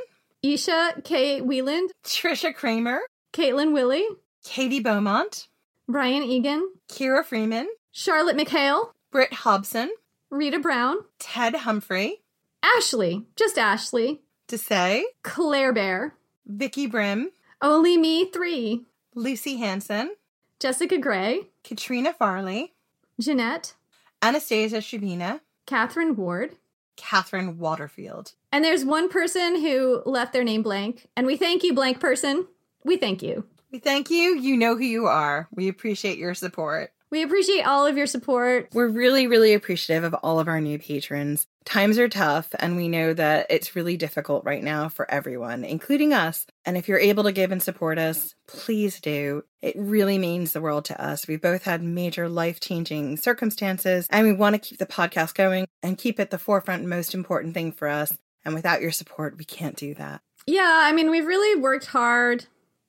Isha 0.42 1.02
K. 1.04 1.40
Wheeland. 1.42 1.88
Trisha 2.04 2.54
Kramer, 2.54 3.00
Caitlin 3.32 3.72
Willie, 3.72 4.06
Katie 4.44 4.80
Beaumont, 4.80 5.48
Brian 5.88 6.22
Egan, 6.22 6.66
Kira 6.88 7.24
Freeman, 7.24 7.68
Charlotte 7.98 8.36
McHale, 8.36 8.90
Britt 9.10 9.32
Hobson, 9.32 9.90
Rita 10.28 10.58
Brown, 10.58 10.98
Ted 11.18 11.54
Humphrey, 11.54 12.20
Ashley, 12.62 13.24
just 13.36 13.56
Ashley, 13.56 14.20
Desay, 14.48 15.00
Claire 15.22 15.72
Bear, 15.72 16.14
Vicky 16.44 16.86
Brim, 16.86 17.30
Only 17.62 17.96
Me 17.96 18.30
3, 18.30 18.84
Lucy 19.14 19.56
Hanson, 19.56 20.14
Jessica 20.60 20.98
Gray, 20.98 21.48
Katrina 21.64 22.12
Farley, 22.12 22.74
Jeanette, 23.18 23.72
Anastasia 24.20 24.80
Shabina, 24.80 25.40
Catherine 25.64 26.16
Ward, 26.16 26.56
Catherine 26.96 27.56
Waterfield. 27.56 28.32
And 28.52 28.62
there's 28.62 28.84
one 28.84 29.08
person 29.08 29.62
who 29.62 30.02
left 30.04 30.34
their 30.34 30.44
name 30.44 30.62
blank, 30.62 31.08
and 31.16 31.26
we 31.26 31.38
thank 31.38 31.62
you, 31.62 31.72
blank 31.72 31.98
person. 31.98 32.46
We 32.84 32.98
thank 32.98 33.22
you. 33.22 33.46
We 33.72 33.78
thank 33.78 34.10
you. 34.10 34.36
You 34.38 34.58
know 34.58 34.76
who 34.76 34.84
you 34.84 35.06
are. 35.06 35.48
We 35.50 35.68
appreciate 35.68 36.18
your 36.18 36.34
support. 36.34 36.92
We 37.10 37.22
appreciate 37.22 37.62
all 37.62 37.86
of 37.86 37.96
your 37.96 38.08
support. 38.08 38.68
We're 38.72 38.88
really, 38.88 39.28
really 39.28 39.54
appreciative 39.54 40.02
of 40.02 40.14
all 40.22 40.40
of 40.40 40.48
our 40.48 40.60
new 40.60 40.78
patrons. 40.78 41.46
Times 41.64 41.98
are 41.98 42.08
tough, 42.08 42.48
and 42.58 42.76
we 42.76 42.88
know 42.88 43.14
that 43.14 43.46
it's 43.48 43.76
really 43.76 43.96
difficult 43.96 44.44
right 44.44 44.62
now 44.62 44.88
for 44.88 45.08
everyone, 45.10 45.64
including 45.64 46.12
us. 46.12 46.46
And 46.64 46.76
if 46.76 46.88
you're 46.88 46.98
able 46.98 47.22
to 47.24 47.32
give 47.32 47.52
and 47.52 47.62
support 47.62 47.98
us, 47.98 48.34
please 48.48 49.00
do. 49.00 49.44
It 49.62 49.76
really 49.76 50.18
means 50.18 50.52
the 50.52 50.60
world 50.60 50.84
to 50.86 51.00
us. 51.00 51.28
We've 51.28 51.40
both 51.40 51.62
had 51.62 51.82
major 51.82 52.28
life 52.28 52.58
changing 52.58 53.18
circumstances, 53.18 54.08
and 54.10 54.26
we 54.26 54.32
want 54.32 54.54
to 54.54 54.60
keep 54.60 54.78
the 54.78 54.86
podcast 54.86 55.34
going 55.34 55.66
and 55.84 55.98
keep 55.98 56.18
it 56.18 56.30
the 56.30 56.38
forefront 56.38 56.84
most 56.86 57.14
important 57.14 57.54
thing 57.54 57.70
for 57.70 57.86
us. 57.88 58.16
And 58.44 58.54
without 58.54 58.80
your 58.80 58.92
support, 58.92 59.38
we 59.38 59.44
can't 59.44 59.76
do 59.76 59.94
that. 59.94 60.22
Yeah, 60.46 60.82
I 60.84 60.92
mean, 60.92 61.10
we've 61.10 61.26
really 61.26 61.60
worked 61.60 61.86
hard 61.86 62.46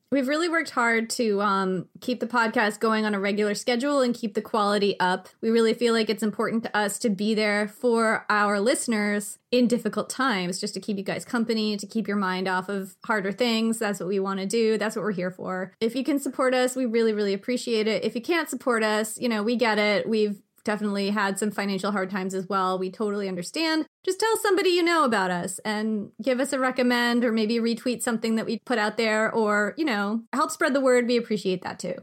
We've 0.10 0.28
really 0.30 0.48
worked 0.48 0.70
hard 0.70 1.10
to 1.12 1.42
um, 1.42 1.90
keep 2.00 2.22
the 2.22 2.28
podcast 2.28 2.80
going 2.80 3.06
on 3.06 3.14
a 3.14 3.20
regular 3.20 3.54
schedule 3.54 4.00
and 4.00 4.16
keep 4.16 4.36
the 4.36 4.42
quality 4.42 4.98
up. 5.02 5.28
We 5.42 5.50
really 5.50 5.74
feel 5.74 5.94
like 5.94 6.10
it's 6.10 6.24
important 6.24 6.64
to 6.64 6.78
us 6.78 6.98
to 7.00 7.10
be 7.10 7.36
there 7.36 7.68
for 7.68 8.26
our 8.30 8.62
listeners 8.62 9.38
in 9.52 9.68
difficult 9.68 10.10
times, 10.10 10.62
just 10.62 10.74
to 10.76 10.80
keep 10.80 10.98
you 10.98 11.04
guys 11.04 11.26
company, 11.26 11.76
to 11.76 11.86
keep 11.86 12.08
your 12.08 12.16
mind 12.16 12.48
off 12.48 12.70
of 12.70 12.96
harder 13.06 13.34
things. 13.34 13.80
That's 13.80 14.00
what 14.00 14.08
we 14.08 14.20
want 14.20 14.40
to 14.40 14.46
do. 14.46 14.78
That's 14.78 14.96
what 14.96 15.04
we're 15.04 15.12
here 15.12 15.32
for. 15.32 15.74
If 15.82 15.94
you 15.94 16.06
can 16.06 16.20
support 16.20 16.54
us, 16.54 16.76
we 16.76 16.86
really, 16.86 17.12
really 17.12 17.34
appreciate 17.34 17.88
it. 17.88 18.06
If 18.06 18.16
you 18.16 18.22
can't 18.22 18.50
support 18.50 18.84
us, 18.84 19.18
you 19.18 19.28
know, 19.28 19.44
we 19.44 19.58
get 19.58 19.78
it. 19.78 20.08
We've 20.08 20.42
definitely 20.68 21.10
had 21.10 21.40
some 21.40 21.50
financial 21.50 21.94
hard 21.94 22.12
times 22.12 22.36
as 22.36 22.46
well. 22.48 22.78
We 22.78 22.92
totally 22.92 23.30
understand. 23.30 23.88
Just 24.04 24.20
tell 24.20 24.38
somebody 24.38 24.70
you 24.72 24.84
know 24.84 25.06
about 25.06 25.32
us 25.32 25.60
and 25.60 26.12
give 26.22 26.42
us 26.42 26.52
a 26.52 26.60
recommend 26.60 27.24
or 27.24 27.32
maybe 27.32 27.56
retweet 27.56 28.04
something 28.04 28.36
that 28.36 28.46
we 28.46 28.60
put 28.60 28.78
out 28.78 28.98
there 28.98 29.32
or, 29.32 29.74
you 29.78 29.86
know, 29.86 30.24
help 30.34 30.52
spread 30.52 30.74
the 30.74 30.82
word. 30.82 31.08
We 31.08 31.16
appreciate 31.16 31.64
that 31.64 31.80
too. 31.80 31.96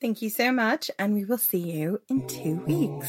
Thank 0.00 0.22
you 0.22 0.30
so 0.30 0.52
much, 0.52 0.90
and 0.98 1.14
we 1.14 1.24
will 1.24 1.38
see 1.38 1.58
you 1.58 2.00
in 2.08 2.26
two 2.28 2.56
weeks. 2.66 3.08